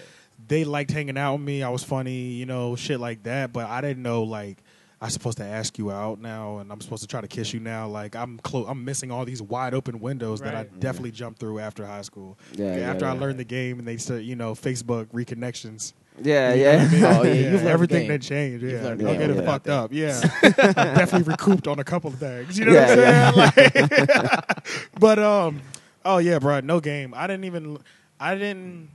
they 0.48 0.64
liked 0.64 0.90
hanging 0.90 1.18
out 1.18 1.34
with 1.34 1.42
me. 1.42 1.62
I 1.62 1.68
was 1.68 1.84
funny, 1.84 2.30
you 2.32 2.46
know, 2.46 2.76
shit 2.76 2.98
like 2.98 3.24
that. 3.24 3.52
But 3.52 3.68
I 3.68 3.82
didn't 3.82 4.02
know 4.02 4.22
like 4.22 4.56
I'm 5.00 5.10
supposed 5.10 5.38
to 5.38 5.44
ask 5.44 5.78
you 5.78 5.92
out 5.92 6.20
now, 6.20 6.58
and 6.58 6.72
I'm 6.72 6.80
supposed 6.80 7.02
to 7.02 7.06
try 7.08 7.20
to 7.20 7.28
kiss 7.28 7.54
you 7.54 7.60
now. 7.60 7.86
Like 7.86 8.16
I'm 8.16 8.38
close. 8.38 8.66
I'm 8.68 8.84
missing 8.84 9.10
all 9.12 9.24
these 9.24 9.40
wide 9.40 9.72
open 9.72 10.00
windows 10.00 10.40
that 10.40 10.54
I 10.54 10.58
Right. 10.58 10.80
definitely 10.80 11.12
jumped 11.12 11.38
through 11.38 11.60
after 11.60 11.86
high 11.86 12.02
school. 12.02 12.36
Yeah, 12.54 12.76
yeah, 12.76 12.90
after 12.90 13.06
I 13.06 13.14
yeah. 13.14 13.20
learned 13.20 13.38
the 13.38 13.44
game, 13.44 13.78
and 13.78 13.86
they 13.86 13.96
said, 13.96 14.24
you 14.24 14.34
know, 14.34 14.54
Facebook 14.54 15.06
reconnections. 15.06 15.92
Yeah, 16.20 16.52
You 16.52 16.64
what 16.64 16.74
I 16.74 16.82
yeah. 16.82 16.88
mean? 16.90 17.04
Oh, 17.04 17.22
yeah, 17.22 17.32
you've 17.52 17.64
everything 17.66 18.08
that 18.08 18.22
changed. 18.22 18.64
You've 18.64 18.72
Yeah, 18.72 18.94
the 18.94 19.04
don't 19.04 19.18
get 19.18 19.30
it 19.30 19.36
yeah. 19.36 19.42
fucked 19.42 19.68
up. 19.68 19.92
Yeah, 19.92 20.20
definitely 20.42 21.30
recouped 21.30 21.68
on 21.68 21.78
a 21.78 21.84
couple 21.84 22.10
of 22.10 22.18
things. 22.18 22.58
You 22.58 22.64
know 22.64 22.72
Yeah, 22.72 23.30
what 23.30 23.56
I'm 23.56 23.72
saying? 23.72 23.88
Like, 24.18 24.68
but 24.98 25.18
um, 25.20 25.60
oh 26.04 26.18
yeah, 26.18 26.40
bro, 26.40 26.58
no 26.58 26.80
game. 26.80 27.14
I 27.16 27.28
didn't 27.28 27.44
even. 27.44 27.78
I 28.18 28.34
didn't. 28.34 28.88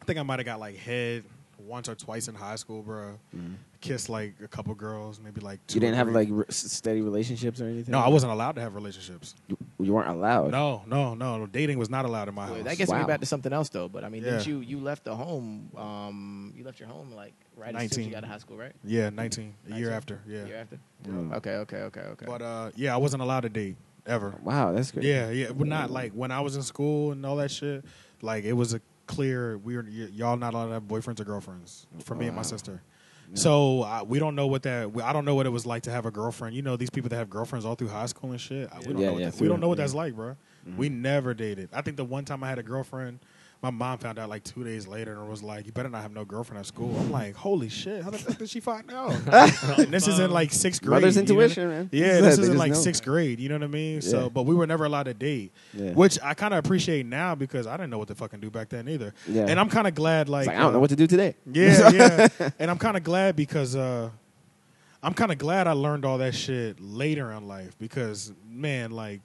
I 0.00 0.04
think 0.06 0.18
I 0.18 0.22
might 0.22 0.38
have 0.38 0.46
got 0.46 0.58
like 0.58 0.76
head 0.78 1.24
once 1.58 1.86
or 1.86 1.94
twice 1.94 2.28
in 2.28 2.34
high 2.34 2.56
school, 2.56 2.80
bro. 2.80 3.18
Kissed 3.80 4.08
like 4.08 4.34
a 4.42 4.48
couple 4.48 4.74
girls, 4.74 5.20
maybe 5.20 5.40
like. 5.40 5.64
Two 5.68 5.74
You 5.76 5.80
didn't 5.80 5.94
have 5.96 6.08
like 6.08 6.28
r- 6.32 6.44
s- 6.48 6.56
steady 6.72 7.00
relationships 7.00 7.60
or 7.60 7.66
anything. 7.66 7.92
No, 7.92 8.00
I 8.00 8.08
wasn't 8.08 8.32
allowed 8.32 8.56
to 8.56 8.60
have 8.60 8.74
relationships. 8.74 9.36
You, 9.46 9.56
you 9.78 9.92
weren't 9.92 10.08
allowed. 10.08 10.50
No, 10.50 10.82
no, 10.88 11.14
no. 11.14 11.46
Dating 11.46 11.78
was 11.78 11.88
not 11.88 12.04
allowed 12.04 12.26
in 12.28 12.34
my 12.34 12.46
Well, 12.46 12.54
house. 12.56 12.64
that 12.64 12.76
gets 12.76 12.90
me 12.92 13.04
back 13.04 13.20
to 13.20 13.26
something 13.26 13.52
else 13.52 13.68
though. 13.68 13.88
But 13.88 14.02
I 14.02 14.08
mean, 14.08 14.24
didn't 14.24 14.46
Yeah. 14.46 14.52
you 14.54 14.60
you 14.62 14.80
left 14.80 15.04
the 15.04 15.14
home? 15.14 15.70
Um, 15.76 16.52
you 16.56 16.64
left 16.64 16.80
your 16.80 16.88
home 16.88 17.12
like 17.14 17.34
right 17.56 17.72
as 17.74 17.92
soon 17.92 18.00
as 18.00 18.06
you 18.08 18.12
got 18.12 18.20
to 18.22 18.26
high 18.26 18.38
school, 18.38 18.56
right? 18.56 18.72
yeah, 18.82 19.10
nineteen. 19.10 19.54
A 19.66 19.76
year 19.78 19.90
19? 19.90 19.92
after. 19.92 20.20
Yeah. 20.26 20.44
Year 20.46 20.56
after. 20.56 20.78
Mm. 21.06 21.34
Okay, 21.36 21.54
okay, 21.58 21.76
okay, 21.82 22.00
okay. 22.00 22.26
But 22.26 22.42
uh, 22.42 22.70
yeah, 22.74 22.94
I 22.94 22.96
wasn't 22.96 23.22
allowed 23.22 23.40
to 23.42 23.48
date 23.48 23.76
ever. 24.06 24.34
Wow, 24.42 24.72
that's 24.72 24.90
great. 24.90 25.04
Yeah, 25.06 25.30
yeah, 25.30 25.52
but 25.52 25.68
not 25.68 25.92
like 25.92 26.10
when 26.14 26.32
I 26.32 26.40
was 26.40 26.56
in 26.56 26.62
school 26.62 27.12
and 27.12 27.24
all 27.24 27.36
that 27.36 27.52
shit. 27.52 27.84
Like 28.22 28.42
it 28.42 28.54
was 28.54 28.74
a 28.74 28.80
clear 29.06 29.56
we 29.58 29.76
were 29.76 29.84
y- 29.88 30.08
y'all 30.12 30.36
not 30.36 30.52
allowed 30.52 30.66
to 30.66 30.72
have 30.72 30.82
boyfriends 30.82 31.20
or 31.20 31.24
girlfriends 31.24 31.86
for 32.02 32.16
me 32.16 32.26
and 32.26 32.34
my 32.34 32.40
Wow. 32.42 32.80
So 33.34 33.82
uh, 33.82 34.04
we 34.06 34.18
don't 34.18 34.34
know 34.34 34.46
what 34.46 34.62
that. 34.62 34.90
I 35.04 35.12
don't 35.12 35.24
know 35.24 35.34
what 35.34 35.46
it 35.46 35.50
was 35.50 35.66
like 35.66 35.82
to 35.84 35.90
have 35.90 36.06
a 36.06 36.10
girlfriend. 36.10 36.56
You 36.56 36.62
know, 36.62 36.76
these 36.76 36.90
people 36.90 37.10
that 37.10 37.16
have 37.16 37.28
girlfriends 37.30 37.64
all 37.66 37.74
through 37.74 37.88
high 37.88 38.06
school 38.06 38.30
and 38.30 38.40
shit. 38.40 38.70
We 38.86 38.92
don't 38.92 38.96
know. 39.02 39.12
What 39.12 39.22
that, 39.22 39.40
we 39.40 39.48
don't 39.48 39.60
know 39.60 39.68
what 39.68 39.78
that's 39.78 39.94
like, 39.94 40.14
bro. 40.14 40.36
We 40.76 40.88
never 40.88 41.34
dated. 41.34 41.70
I 41.72 41.82
think 41.82 41.96
the 41.96 42.04
one 42.04 42.24
time 42.24 42.42
I 42.44 42.48
had 42.48 42.58
a 42.58 42.62
girlfriend 42.62 43.20
My 43.60 43.70
mom 43.70 43.98
found 43.98 44.20
out 44.20 44.28
like 44.28 44.44
two 44.44 44.62
days 44.62 44.86
later 44.86 45.14
and 45.14 45.28
was 45.28 45.42
like, 45.42 45.66
"You 45.66 45.72
better 45.72 45.88
not 45.88 46.02
have 46.02 46.12
no 46.12 46.24
girlfriend 46.24 46.60
at 46.60 46.66
school." 46.66 46.96
I'm 46.96 47.10
like, 47.10 47.34
"Holy 47.34 47.68
shit! 47.68 48.04
How 48.04 48.10
the 48.10 48.18
fuck 48.18 48.38
did 48.38 48.48
she 48.48 48.60
find 48.60 48.88
out?" 48.92 49.12
and 49.78 49.92
this 49.92 50.06
is 50.06 50.20
in 50.20 50.30
like 50.30 50.52
sixth 50.52 50.80
grade. 50.80 51.00
Mother's 51.02 51.16
you 51.16 51.22
know? 51.22 51.28
intuition, 51.40 51.68
man. 51.68 51.90
Yeah, 51.90 52.20
this 52.20 52.38
is 52.38 52.48
in 52.48 52.56
like 52.56 52.72
know. 52.72 52.78
sixth 52.78 53.02
grade. 53.04 53.40
You 53.40 53.48
know 53.48 53.56
what 53.56 53.64
I 53.64 53.68
mean? 53.68 53.94
Yeah. 53.96 54.00
So, 54.00 54.30
but 54.30 54.44
we 54.44 54.54
were 54.54 54.66
never 54.66 54.84
allowed 54.84 55.04
to 55.04 55.14
date, 55.14 55.52
Yeah. 55.74 55.90
which 55.92 56.20
I 56.22 56.34
kind 56.34 56.54
of 56.54 56.64
appreciate 56.64 57.04
now 57.06 57.34
because 57.34 57.66
I 57.66 57.76
didn't 57.76 57.90
know 57.90 57.98
what 57.98 58.06
to 58.08 58.14
fucking 58.14 58.38
do 58.38 58.48
back 58.48 58.68
then 58.68 58.88
either. 58.88 59.12
Yeah. 59.26 59.46
And 59.48 59.58
I'm 59.58 59.68
kind 59.68 59.88
of 59.88 59.94
glad, 59.96 60.28
like, 60.28 60.46
like, 60.46 60.56
I 60.56 60.60
don't 60.60 60.68
uh, 60.68 60.72
know 60.74 60.80
what 60.80 60.90
to 60.90 60.96
do 60.96 61.08
today. 61.08 61.34
yeah, 61.50 62.28
yeah. 62.38 62.50
And 62.60 62.70
I'm 62.70 62.78
kind 62.78 62.96
of 62.96 63.02
glad 63.02 63.34
because 63.34 63.74
uh, 63.74 64.10
I'm 65.02 65.14
kind 65.14 65.32
of 65.32 65.38
glad 65.38 65.66
I 65.66 65.72
learned 65.72 66.04
all 66.04 66.18
that 66.18 66.36
shit 66.36 66.78
later 66.80 67.32
in 67.32 67.48
life 67.48 67.76
because 67.78 68.32
man, 68.48 68.92
like 68.92 69.20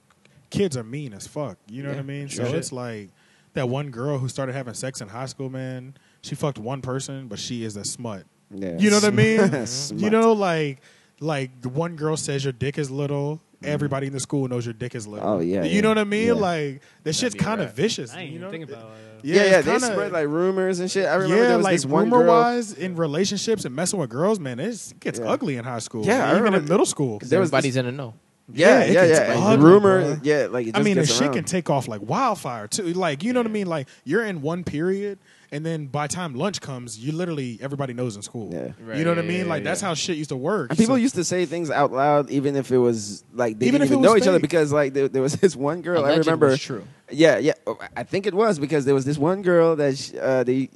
kids 0.50 0.76
are 0.76 0.82
mean 0.84 1.12
as 1.12 1.26
fuck. 1.28 1.56
You 1.68 1.84
know 1.84 1.90
what 1.90 1.98
I 1.98 2.02
mean? 2.02 2.26
sure. 2.26 2.46
So 2.46 2.54
it's 2.54 2.72
like 2.72 3.10
that 3.54 3.68
one 3.68 3.90
girl 3.90 4.18
who 4.18 4.28
started 4.28 4.52
having 4.52 4.74
sex 4.74 5.00
in 5.00 5.08
high 5.08 5.26
school, 5.26 5.48
man. 5.50 5.94
She 6.22 6.34
fucked 6.34 6.58
one 6.58 6.80
person, 6.82 7.28
but 7.28 7.38
she 7.38 7.64
is 7.64 7.76
a 7.76 7.84
smut. 7.84 8.24
Yeah. 8.50 8.76
You 8.78 8.90
know 8.90 8.96
what 8.96 9.04
I 9.04 9.10
mean? 9.10 9.66
You 10.04 10.10
know, 10.10 10.32
like 10.32 10.80
like 11.20 11.60
the 11.62 11.68
one 11.68 11.96
girl 11.96 12.16
says 12.16 12.44
your 12.44 12.52
dick 12.52 12.78
is 12.78 12.90
little. 12.90 13.40
Mm. 13.62 13.68
Everybody 13.68 14.06
in 14.08 14.12
the 14.12 14.20
school 14.20 14.46
knows 14.48 14.66
your 14.66 14.74
dick 14.74 14.94
is 14.94 15.06
little. 15.06 15.26
Oh, 15.28 15.38
yeah, 15.40 15.62
you 15.64 15.76
yeah, 15.76 15.80
know 15.80 15.88
what 15.88 15.98
I 15.98 16.04
mean? 16.04 16.26
yeah. 16.28 16.32
Like 16.34 16.82
that 17.04 17.14
shit's 17.14 17.34
be 17.34 17.40
a 17.40 17.42
kind 17.44 17.60
of 17.60 17.72
vicious. 17.74 18.12
I 18.12 18.20
ain't 18.20 18.30
you 18.30 18.36
even 18.36 18.40
know? 18.42 18.50
think 18.50 18.68
about 18.70 18.82
that. 18.90 18.98
Yeah, 19.26 19.36
yeah, 19.36 19.42
it's 19.58 19.66
they 19.66 19.72
kinda- 19.72 19.86
spread 19.86 20.12
like 20.12 20.26
rumors 20.28 20.80
and 20.80 20.90
shit. 20.90 21.06
I 21.06 21.14
remember 21.14 21.36
yeah, 21.36 21.48
there 21.48 21.56
was 21.56 21.64
like 21.64 21.74
this 21.76 21.86
one 21.86 22.04
rumor 22.10 22.24
girl. 22.24 22.42
wise 22.42 22.74
in 22.74 22.94
relationships 22.96 23.64
and 23.64 23.74
messing 23.74 23.98
with 23.98 24.10
girls, 24.10 24.38
man, 24.38 24.60
it's, 24.60 24.90
it 24.90 25.00
gets 25.00 25.18
Yeah. 25.18 25.30
ugly 25.30 25.56
in 25.56 25.64
high 25.64 25.78
school. 25.78 26.04
Yeah, 26.04 26.26
I 26.26 26.32
even 26.32 26.42
remember- 26.42 26.58
in 26.58 26.68
middle 26.68 26.84
school. 26.84 27.16
Because 27.18 27.30
There 27.30 27.40
was 27.40 27.48
everybody's 27.48 27.76
in 27.76 27.86
the 27.86 27.92
know. 27.92 28.14
Yeah, 28.52 28.80
it 28.80 28.92
yeah, 28.92 29.04
yeah. 29.04 29.34
Ugly, 29.38 29.64
rumor, 29.64 30.02
bro. 30.02 30.16
yeah, 30.22 30.48
like 30.50 30.66
it 30.66 30.74
I 30.74 30.78
just 30.80 30.84
mean, 30.84 30.94
the 30.96 31.02
gets 31.02 31.16
shit 31.16 31.32
can 31.32 31.44
take 31.44 31.70
off 31.70 31.88
like 31.88 32.02
wildfire 32.02 32.68
too. 32.68 32.92
Like 32.92 33.24
you 33.24 33.32
know 33.32 33.40
what 33.40 33.46
I 33.46 33.50
mean? 33.50 33.66
Like 33.66 33.88
you're 34.04 34.22
in 34.24 34.42
one 34.42 34.64
period, 34.64 35.18
and 35.50 35.64
then 35.64 35.86
by 35.86 36.06
the 36.08 36.12
time 36.14 36.34
lunch 36.34 36.60
comes, 36.60 36.98
you 36.98 37.12
literally 37.12 37.58
everybody 37.62 37.94
knows 37.94 38.16
in 38.16 38.22
school. 38.22 38.50
Yeah. 38.52 38.72
Right, 38.86 38.98
you 38.98 39.04
know 39.04 39.12
what 39.12 39.18
I 39.18 39.22
mean? 39.22 39.44
yeah, 39.46 39.50
like 39.50 39.64
that's 39.64 39.80
how 39.80 39.94
shit 39.94 40.18
used 40.18 40.28
to 40.28 40.36
work. 40.36 40.68
And 40.70 40.78
people 40.78 40.94
So- 40.96 41.00
used 41.00 41.14
to 41.14 41.24
say 41.24 41.46
things 41.46 41.70
out 41.70 41.90
loud, 41.90 42.28
even 42.30 42.54
if 42.54 42.70
it 42.70 42.76
was 42.76 43.24
like 43.32 43.58
they 43.58 43.66
Even 43.68 43.80
didn't 43.80 43.84
if 43.86 43.90
it 43.90 43.92
even 43.94 44.02
was 44.02 44.10
know 44.10 44.16
each 44.18 44.28
other, 44.28 44.40
because 44.40 44.72
like 44.74 44.92
there, 44.92 45.08
there 45.08 45.22
was 45.22 45.36
this 45.40 45.56
one 45.56 45.80
girl 45.80 46.04
I 46.04 46.14
remember. 46.16 46.48
was 46.48 46.60
true. 46.60 46.84
Yeah, 47.10 47.38
yeah, 47.38 47.54
oh, 47.66 47.78
I 47.96 48.02
think 48.02 48.26
it 48.26 48.34
was 48.34 48.58
because 48.58 48.84
there 48.84 48.94
was 48.94 49.06
this 49.06 49.16
one 49.16 49.40
girl 49.40 49.74
that 49.76 49.96
sh 49.96 50.12
uh, 50.20 50.44
the 50.44 50.68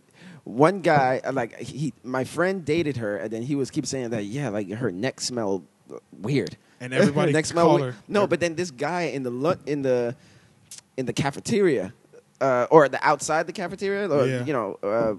one 0.44 0.80
guy 0.80 1.20
uh, 1.22 1.32
like 1.32 1.58
he 1.58 1.92
my 2.02 2.24
friend 2.24 2.64
dated 2.64 2.96
her, 2.96 3.18
and 3.18 3.30
then 3.30 3.42
he 3.42 3.54
was 3.56 3.70
keep 3.70 3.84
saying 3.84 4.08
that 4.10 4.24
yeah, 4.24 4.48
like 4.48 4.70
her 4.70 4.90
neck 4.90 5.20
smelled 5.20 5.66
weird, 6.12 6.56
And 6.80 6.92
everybody 6.94 7.32
next 7.38 7.52
called 7.52 7.80
her- 7.82 7.94
No, 8.06 8.26
but 8.26 8.40
then 8.40 8.54
this 8.54 8.70
guy 8.70 9.02
in 9.02 9.22
the 9.22 9.58
in 9.66 9.82
the 9.82 10.14
in 10.96 11.06
the 11.06 11.12
cafeteria. 11.12 11.92
Uh, 12.40 12.68
or 12.70 12.88
the 12.88 13.04
outside 13.04 13.48
the 13.48 13.52
cafeteria, 13.52 14.08
or 14.08 14.24
Yeah. 14.24 14.44
you 14.44 14.52
know, 14.52 14.78
uh, 14.80 15.14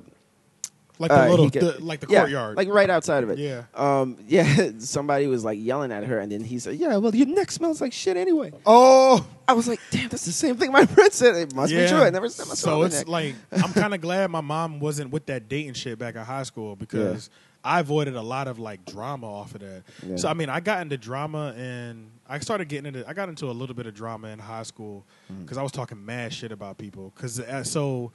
like 1.00 1.10
the 1.12 1.22
uh, 1.26 1.28
little, 1.30 1.50
could- 1.50 1.62
the, 1.62 1.84
like 1.84 2.00
the 2.00 2.08
yeah, 2.10 2.20
courtyard. 2.22 2.56
like 2.58 2.70
right 2.70 2.90
outside 2.90 3.24
of 3.26 3.30
it. 3.30 3.38
Yeah. 3.40 3.64
Um. 3.74 4.18
Yeah. 4.28 4.72
Somebody 4.80 5.28
was 5.28 5.44
like 5.44 5.60
yelling 5.62 5.92
at 5.92 6.06
her, 6.06 6.20
and 6.20 6.32
then 6.32 6.46
he 6.46 6.60
said, 6.60 6.76
"Yeah, 6.76 6.96
well, 6.96 7.14
your 7.14 7.28
neck 7.28 7.52
smells 7.52 7.82
like 7.82 7.92
shit 7.92 8.16
anyway." 8.16 8.52
oh, 8.66 9.26
I 9.50 9.54
was 9.54 9.68
like, 9.68 9.82
"Damn, 9.92 10.08
that's 10.08 10.26
the 10.26 10.32
same 10.32 10.56
thing 10.56 10.72
my 10.72 10.86
friend 10.96 11.12
said. 11.12 11.36
It 11.36 11.54
must 11.56 11.74
be 11.74 11.86
true. 11.88 11.98
I 12.02 12.10
never 12.10 12.30
said 12.30 12.48
myself." 12.48 12.58
So 12.60 12.84
it's 12.84 13.00
that." 13.00 13.10
like 13.10 13.36
I'm 13.52 13.74
kind 13.74 13.94
of 13.94 14.00
glad 14.00 14.30
my 14.32 14.40
mom 14.42 14.80
wasn't 14.80 15.12
with 15.12 15.26
that 15.26 15.50
dating 15.50 15.74
shit 15.74 16.00
back 16.00 16.16
in 16.16 16.22
high 16.24 16.44
school 16.44 16.78
because 16.78 17.30
I 17.64 17.82
avoided 17.82 18.16
a 18.16 18.22
lot 18.22 18.48
of 18.48 18.58
like 18.60 18.86
drama 18.86 19.28
off 19.32 19.54
of 19.56 19.62
that. 19.62 19.84
Yeah. 20.06 20.16
So 20.16 20.30
I 20.30 20.34
mean, 20.34 20.50
I 20.50 20.60
got 20.62 20.82
into 20.82 20.98
drama 20.98 21.54
and 21.58 22.10
I 22.28 22.40
started 22.40 22.70
getting 22.70 22.86
into. 22.94 23.08
I 23.08 23.14
got 23.14 23.28
into 23.30 23.48
a 23.48 23.52
little 23.52 23.76
bit 23.76 23.86
of 23.86 23.94
drama 23.94 24.30
in 24.30 24.40
high 24.40 24.64
school 24.64 25.06
Mm. 25.32 25.42
because 25.42 25.58
I 25.58 25.64
was 25.64 25.72
talking 25.72 26.04
mad 26.04 26.34
shit 26.34 26.52
about 26.52 26.78
people. 26.78 27.12
Because 27.16 27.40
uh, 27.40 27.64
so 27.64 28.12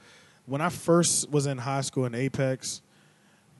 when 0.47 0.61
I 0.61 0.69
first 0.69 1.29
was 1.29 1.45
in 1.45 1.57
high 1.57 1.81
school 1.81 2.05
in 2.05 2.15
Apex, 2.15 2.81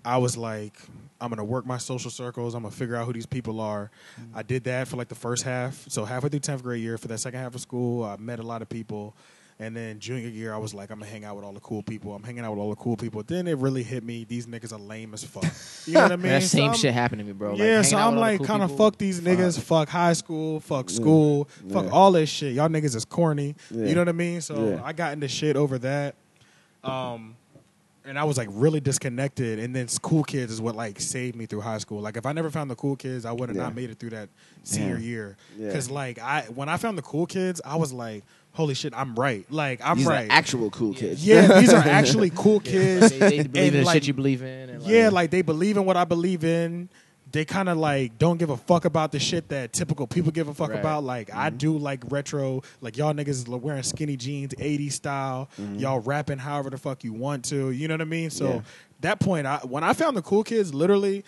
I 0.03 0.17
was 0.17 0.35
like, 0.37 0.77
I'm 1.21 1.29
gonna 1.29 1.43
work 1.43 1.65
my 1.65 1.77
social 1.77 2.11
circles. 2.11 2.53
I'm 2.55 2.63
gonna 2.63 2.75
figure 2.75 2.95
out 2.95 3.05
who 3.05 3.13
these 3.13 3.25
people 3.25 3.59
are. 3.59 3.89
I 4.33 4.43
did 4.43 4.63
that 4.65 4.87
for 4.87 4.97
like 4.97 5.07
the 5.07 5.15
first 5.15 5.43
half. 5.43 5.85
So 5.89 6.03
halfway 6.05 6.29
through 6.29 6.39
tenth 6.41 6.63
grade 6.63 6.81
year, 6.81 6.97
for 6.97 7.07
that 7.09 7.19
second 7.19 7.39
half 7.39 7.55
of 7.55 7.61
school, 7.61 8.03
I 8.03 8.15
met 8.17 8.39
a 8.39 8.43
lot 8.43 8.61
of 8.61 8.69
people. 8.69 9.15
And 9.57 9.73
then 9.73 9.99
junior 9.99 10.27
year, 10.27 10.53
I 10.53 10.57
was 10.57 10.73
like, 10.73 10.89
I'm 10.91 10.99
gonna 10.99 11.09
hang 11.09 11.23
out 11.23 11.37
with 11.37 11.45
all 11.45 11.53
the 11.53 11.61
cool 11.61 11.81
people. 11.81 12.13
I'm 12.13 12.23
hanging 12.23 12.43
out 12.43 12.51
with 12.51 12.59
all 12.59 12.71
the 12.71 12.75
cool 12.75 12.97
people. 12.97 13.23
Then 13.23 13.47
it 13.47 13.57
really 13.57 13.83
hit 13.83 14.03
me. 14.03 14.25
These 14.25 14.47
niggas 14.47 14.73
are 14.73 14.77
lame 14.79 15.13
as 15.13 15.23
fuck. 15.23 15.45
You 15.87 15.93
know 15.93 16.01
what 16.01 16.11
I 16.11 16.15
mean? 16.17 16.23
that 16.33 16.43
same 16.43 16.71
I'm- 16.71 16.73
shit 16.77 16.93
happened 16.93 17.19
to 17.19 17.25
me, 17.25 17.31
bro. 17.31 17.55
Yeah, 17.55 17.65
hanging 17.65 17.83
so 17.85 17.95
I'm 17.97 17.99
with 17.99 18.05
all 18.05 18.11
the 18.15 18.19
like, 18.19 18.37
cool 18.39 18.47
kind 18.47 18.63
of 18.63 18.75
fuck 18.75 18.97
these 18.97 19.21
niggas, 19.21 19.57
fuck 19.61 19.87
high 19.87 20.11
school, 20.11 20.59
fuck 20.59 20.89
Yeah. 20.89 20.95
school, 20.95 21.47
fuck 21.71 21.85
Yeah. 21.85 21.91
all 21.91 22.11
this 22.11 22.29
shit. 22.29 22.53
Y'all 22.53 22.67
niggas 22.67 22.95
is 22.95 23.05
corny. 23.05 23.55
Yeah. 23.71 23.85
You 23.85 23.95
know 23.95 24.01
what 24.01 24.09
I 24.09 24.13
mean? 24.13 24.41
So 24.41 24.71
Yeah. 24.71 24.81
I 24.83 24.91
got 24.91 25.13
into 25.13 25.29
shit 25.29 25.55
over 25.55 25.77
that. 25.79 26.15
Um, 26.83 27.37
and 28.03 28.19
I 28.19 28.23
was 28.25 28.37
like 28.37 28.49
really 28.51 28.79
disconnected. 28.81 29.57
And 29.59 29.75
then 29.75 29.87
cool 30.01 30.23
kids 30.23 30.51
is 30.51 30.61
what 30.61 30.75
like 30.75 30.99
saved 30.99 31.35
me 31.35 31.45
through 31.45 31.61
high 31.61 31.79
school. 31.79 32.01
Like 32.01 32.17
if 32.17 32.25
I 32.25 32.33
never 32.33 32.51
found 32.51 32.69
the 32.69 32.75
cool 32.75 32.95
kids, 32.95 33.25
I 33.25 33.31
would 33.31 33.49
have 33.49 33.55
Yeah. 33.55 33.63
not 33.63 33.75
made 33.75 33.89
it 33.89 33.99
through 33.99 34.11
that 34.11 34.29
senior 34.63 34.97
Yeah. 34.97 35.07
year. 35.07 35.37
Yeah. 35.57 35.67
Because 35.67 35.89
like 35.89 36.19
I 36.19 36.41
when 36.53 36.69
I 36.69 36.77
found 36.77 36.97
the 36.97 37.01
cool 37.01 37.25
kids, 37.25 37.61
I 37.65 37.77
was 37.77 37.91
like, 37.91 38.23
holy 38.55 38.73
shit, 38.73 38.93
I'm 38.95 39.13
right. 39.15 39.45
Like 39.51 39.79
I'm 39.83 39.97
these 39.97 40.07
right. 40.07 40.27
are 40.29 40.31
actual 40.33 40.71
cool 40.71 40.93
kids. 40.93 41.25
yeah, 41.25 41.59
these 41.59 41.71
are 41.73 41.77
actually 41.87 42.31
cool 42.31 42.61
Yeah, 42.65 42.71
kids. 42.71 43.09
they, 43.11 43.19
they 43.19 43.43
believe 43.43 43.73
in 43.73 43.79
the 43.81 43.85
like, 43.85 43.93
shit 43.93 44.07
you 44.07 44.13
believe 44.13 44.41
in. 44.41 44.69
And, 44.69 44.81
like, 44.83 44.91
yeah, 44.91 45.09
like 45.09 45.29
they 45.31 45.41
believe 45.43 45.77
in 45.77 45.85
what 45.85 45.97
I 45.97 46.05
believe 46.05 46.43
in. 46.43 46.89
They 47.31 47.43
kind 47.43 47.67
of 47.67 47.77
like 47.77 48.17
don't 48.17 48.37
give 48.37 48.49
a 48.49 48.55
fuck 48.55 48.85
about 48.85 49.11
the 49.11 49.19
shit 49.19 49.49
that 49.49 49.73
typical 49.73 50.07
people 50.07 50.31
give 50.31 50.47
a 50.47 50.53
fuck 50.53 50.69
Right. 50.69 50.79
about. 50.79 51.03
Like 51.03 51.29
I 51.33 51.49
Mm-hmm. 51.49 51.57
do 51.57 51.77
like 51.77 52.03
retro, 52.09 52.61
like 52.81 52.95
y'all 52.97 53.13
niggas 53.13 53.45
wearing 53.47 53.83
skinny 53.83 54.15
jeans, 54.15 54.53
80s 54.55 54.93
style. 54.93 55.49
Y'all 55.75 55.99
rapping 55.99 56.37
however 56.37 56.69
the 56.69 56.77
fuck 56.77 57.03
you 57.03 57.11
want 57.13 57.43
to. 57.45 57.71
You 57.71 57.87
know 57.89 57.93
what 57.95 58.01
I 58.01 58.05
mean? 58.05 58.29
So 58.29 58.45
Mm-hmm. 58.45 58.55
Yeah. 58.55 58.61
that 59.01 59.19
point, 59.19 59.45
I, 59.47 59.57
when 59.63 59.83
I 59.83 59.91
found 59.93 60.15
the 60.15 60.21
cool 60.21 60.43
kids, 60.43 60.73
literally, 60.73 61.25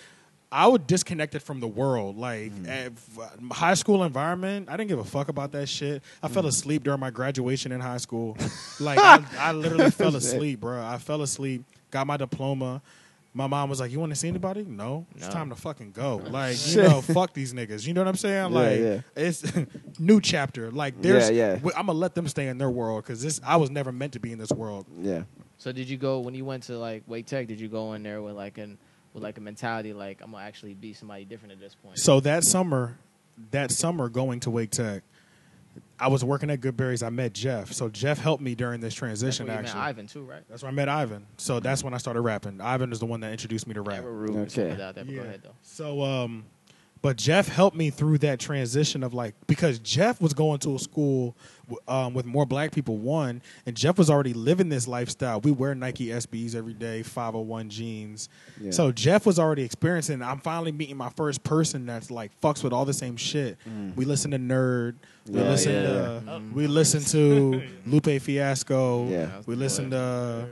I 0.51 0.67
was 0.67 0.81
disconnected 0.87 1.43
from 1.43 1.59
the 1.59 1.67
world. 1.67 2.17
Like 2.17 2.51
at 2.67 2.93
f- 2.93 3.37
high 3.51 3.73
school 3.73 4.03
environment, 4.03 4.69
I 4.69 4.77
didn't 4.77 4.89
give 4.89 4.99
a 4.99 5.03
fuck 5.03 5.27
about 5.29 5.51
that 5.51 5.67
shit. 5.67 6.01
I 6.23 6.27
Mm. 6.27 6.31
fell 6.31 6.45
asleep 6.45 6.83
during 6.83 6.99
my 6.99 7.09
graduation 7.09 7.71
in 7.71 7.81
high 7.81 7.97
school. 7.97 8.37
like 8.79 8.97
I, 8.97 9.21
I 9.37 9.51
literally 9.51 9.91
fell 9.91 10.15
asleep, 10.15 10.61
bro. 10.61 10.81
I 10.83 10.97
fell 10.99 11.21
asleep, 11.21 11.63
got 11.91 12.07
my 12.07 12.15
diploma. 12.17 12.81
My 13.33 13.45
mom 13.45 13.69
was 13.69 13.79
like, 13.79 13.91
"You 13.91 13.99
want 13.99 14.11
to 14.11 14.15
see 14.15 14.29
anybody? 14.29 14.63
No, 14.63 15.05
it's 15.15 15.27
No. 15.27 15.31
time 15.33 15.49
to 15.49 15.55
fucking 15.55 15.91
go. 15.91 16.21
Like, 16.31 16.55
you 16.67 16.81
know, 16.81 17.01
fuck 17.01 17.33
these 17.33 17.53
niggas. 17.53 17.85
You 17.85 17.93
know 17.93 18.01
what 18.01 18.07
I'm 18.07 18.15
saying? 18.15 18.51
Yeah, 18.51 18.59
Like, 18.59 18.79
yeah. 18.79 19.01
it's 19.15 19.43
new 19.99 20.19
chapter. 20.21 20.71
Like, 20.71 20.99
there's, 21.01 21.29
Yeah, 21.29 21.59
yeah. 21.63 21.69
I'm 21.75 21.85
gonna 21.87 21.93
let 21.93 22.15
them 22.15 22.27
stay 22.27 22.47
in 22.47 22.57
their 22.57 22.71
world 22.71 23.03
because 23.03 23.21
this, 23.21 23.39
I 23.45 23.57
was 23.57 23.69
never 23.69 23.91
meant 23.91 24.13
to 24.13 24.19
be 24.19 24.31
in 24.31 24.39
this 24.39 24.51
world. 24.51 24.85
Yeah. 25.01 25.23
So 25.59 25.71
did 25.71 25.87
you 25.89 25.97
go 25.97 26.19
when 26.21 26.33
you 26.35 26.45
went 26.45 26.63
to 26.63 26.77
like 26.79 27.03
Wake 27.05 27.25
Tech? 27.27 27.47
Did 27.47 27.59
you 27.59 27.67
go 27.67 27.93
in 27.93 28.01
there 28.01 28.21
with 28.23 28.33
like 28.35 28.57
an 28.57 28.77
with 29.18 29.24
like 29.24 29.38
a 29.38 29.41
mentality 29.41 29.93
like 29.93 30.22
I'm 30.22 30.32
gonna 30.32 30.43
actually 30.45 30.76
be 30.76 30.93
somebody 30.93 31.26
different 31.26 31.51
at 31.53 31.59
this 31.59 31.76
point? 31.76 31.97
So 31.99 32.20
that 32.22 32.43
summer, 32.43 32.97
that 33.51 33.72
summer 33.72 34.09
going 34.09 34.39
to 34.41 34.51
Wake 34.51 34.70
Tech, 34.70 35.01
I 35.99 36.07
was 36.07 36.24
working 36.24 36.49
at 36.51 36.61
Goodberry's. 36.61 37.01
I 37.01 37.09
met 37.09 37.34
Jeff. 37.34 37.74
So 37.74 37.89
Jeff 37.89 38.20
helped 38.20 38.43
me 38.43 38.53
during 38.55 38.80
this 38.80 38.93
That's 38.93 38.99
transition. 38.99 39.47
where 39.47 39.55
you 39.55 39.61
met 39.63 39.70
Actually, 39.70 39.82
Ivan 39.82 40.07
too, 40.07 40.24
right? 40.24 40.43
that's 40.47 40.61
where 40.61 40.72
I 40.72 40.74
met 40.76 40.88
Ivan. 40.89 41.26
So 41.38 41.59
that's 41.59 41.84
when 41.84 41.93
I 41.93 41.97
started 41.97 42.22
rapping. 42.22 42.61
Ivan 42.61 42.91
is 42.91 42.99
the 42.99 43.05
one 43.07 43.20
that 43.22 43.32
introduced 43.32 43.65
me 43.68 43.74
to 43.74 43.82
rap. 43.82 43.97
Never 43.97 44.11
rude 44.13 44.30
Okay. 44.51 44.76
something 44.78 44.78
like 44.78 44.95
Yeah. 45.07 45.15
Go 45.15 45.22
ahead 45.28 45.41
though. 45.43 45.55
So, 45.63 46.03
um, 46.03 46.45
but 47.01 47.17
Jeff 47.17 47.47
helped 47.47 47.75
me 47.77 47.89
through 47.89 48.17
that 48.19 48.39
transition 48.39 49.03
of 49.03 49.13
like 49.13 49.35
because 49.47 49.79
Jeff 49.79 50.19
was 50.21 50.33
going 50.33 50.59
to 50.59 50.75
a 50.75 50.79
school 50.79 51.35
um, 51.87 52.13
with 52.13 52.25
more 52.25 52.45
black 52.45 52.71
people. 52.71 52.97
One, 52.97 53.41
and 53.65 53.75
Jeff 53.75 53.97
was 53.97 54.09
already 54.09 54.33
living 54.33 54.69
this 54.69 54.87
lifestyle. 54.87 55.41
We 55.41 55.51
wear 55.51 55.75
Nike 55.75 56.07
SBs 56.07 56.55
every 56.55 56.73
day, 56.73 57.03
five 57.03 57.33
hundred 57.33 57.47
one 57.47 57.69
jeans. 57.69 58.29
Yeah. 58.59 58.71
So 58.71 58.91
Jeff 58.91 59.25
was 59.25 59.37
already 59.39 59.63
experiencing. 59.63 60.21
I'm 60.21 60.39
finally 60.39 60.71
meeting 60.71 60.97
my 60.97 61.09
first 61.09 61.43
person 61.43 61.85
that's 61.85 62.09
like 62.09 62.31
fucks 62.41 62.63
with 62.63 62.73
all 62.73 62.85
the 62.85 62.93
same 62.93 63.17
shit. 63.17 63.57
We 63.95 64.05
listen 64.05 64.31
to 64.31 64.35
N.E.R.D. 64.35 64.97
We 64.99 65.07
Mm. 65.27 65.35
Yeah, 65.43 65.49
listen 65.49 65.73
yeah, 65.73 65.81
to 65.81 66.23
yeah. 66.25 66.39
we 66.53 66.67
listen 66.67 67.01
to 67.03 67.61
Lupe 67.85 68.21
Fiasco. 68.21 69.09
Yeah. 69.09 69.41
We 69.45 69.55
listen 69.55 69.89
to 69.91 70.47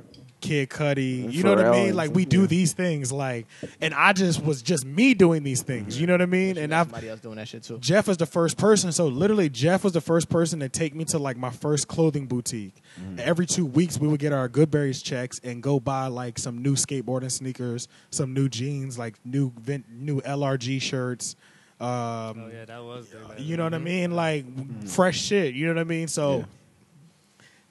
Kid 0.46 0.70
Cudi. 0.70 1.32
You 1.32 1.44
know 1.44 1.56
what 1.56 1.66
I 1.66 1.72
mean? 1.72 1.96
Like 1.96 2.14
we 2.14 2.26
do 2.26 2.42
yeah. 2.42 2.48
these 2.48 2.74
things 2.74 3.12
like 3.12 3.48
and 3.82 3.94
I 3.94 4.14
just 4.14 4.44
was 4.44 4.62
just 4.62 4.86
me 4.86 5.14
doing 5.14 5.44
these 5.44 5.64
things. 5.64 6.00
You 6.00 6.06
know 6.06 6.14
what 6.14 6.22
I 6.22 6.28
mean? 6.28 6.58
And 6.58 6.70
met 6.70 6.80
I've 6.82 6.86
somebody 6.88 7.10
else 7.10 7.20
doing 7.20 7.38
that 7.38 7.48
shit 7.48 7.64
too. 7.64 7.80
Jeff 7.80 8.08
was 8.08 8.18
the 8.18 8.26
first 8.28 8.58
person. 8.58 8.92
So 8.92 9.08
literally, 9.08 9.50
Jeff 9.50 9.84
was 9.84 9.94
the 9.94 10.02
first 10.02 10.30
person 10.30 10.60
to 10.60 10.70
take 10.70 10.94
me 10.94 11.04
to 11.06 11.18
like 11.18 11.36
my 11.38 11.50
first 11.50 11.88
clothing 11.88 12.28
boutique. 12.28 12.82
Every 13.18 13.46
two 13.46 13.66
weeks, 13.66 14.00
we 14.00 14.08
would 14.08 14.20
get 14.20 14.34
our 14.34 14.48
Goodberry's 14.48 15.02
checks 15.02 15.40
and 15.44 15.64
go 15.64 15.80
buy 15.80 16.08
like 16.08 16.38
some 16.38 16.62
new 16.62 16.76
skateboarding 16.76 17.32
sneakers, 17.32 17.88
some 18.12 18.34
new 18.34 18.48
jeans, 18.48 19.00
like 19.00 19.16
new 19.26 19.52
vin- 19.60 19.86
new 19.90 20.22
LRG 20.22 20.82
shirts. 20.82 21.36
Um, 21.80 21.88
Oh 21.88 22.50
yeah, 22.54 22.66
that 22.66 22.84
was. 22.84 23.08
the- 23.10 23.42
you 23.42 23.58
know 23.58 23.64
what 23.66 23.74
I 23.74 23.80
mean? 23.80 24.12
Like 24.12 24.46
fresh 24.88 25.20
shit. 25.20 25.56
You 25.56 25.68
know 25.68 25.74
what 25.74 25.82
I 25.82 25.86
mean? 25.86 26.08
So 26.08 26.46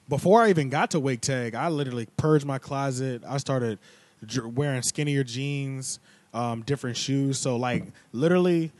before 0.07 0.41
I 0.41 0.49
even 0.49 0.69
got 0.69 0.91
to 0.91 0.99
Wake 0.99 1.21
Tech, 1.21 1.55
I 1.55 1.69
literally 1.69 2.07
purged 2.17 2.45
my 2.45 2.57
closet. 2.57 3.23
I 3.27 3.37
started 3.37 3.79
wearing 4.43 4.81
skinnier 4.81 5.23
jeans, 5.23 5.99
um, 6.33 6.61
different 6.61 6.97
shoes. 6.97 7.39
So 7.39 7.55
like 7.55 7.85
literally, 8.11 8.71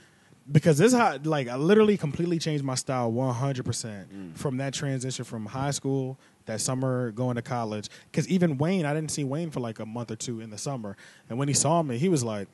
because 0.51 0.77
this 0.77 0.93
how 0.93 1.17
like 1.23 1.47
I 1.47 1.55
literally 1.55 1.97
completely 1.97 2.39
changed 2.39 2.63
my 2.63 2.75
style 2.75 3.11
100% 3.11 4.37
from 4.37 4.57
that 4.57 4.73
transition 4.73 5.25
from 5.25 5.45
high 5.47 5.71
school 5.71 6.17
that 6.45 6.61
summer 6.61 7.09
going 7.11 7.35
to 7.35 7.41
college 7.41 7.89
cuz 8.13 8.27
even 8.27 8.59
Wayne 8.59 8.85
I 8.85 8.93
didn't 8.93 9.09
see 9.09 9.23
Wayne 9.23 9.49
for 9.49 9.59
like 9.59 9.79
a 9.79 9.85
month 9.85 10.11
or 10.11 10.15
two 10.15 10.41
in 10.41 10.51
the 10.51 10.57
summer 10.59 10.95
and 11.27 11.39
when 11.39 11.47
he 11.47 11.55
saw 11.55 11.81
me 11.81 11.97
he 11.97 12.07
was 12.07 12.23
like 12.23 12.47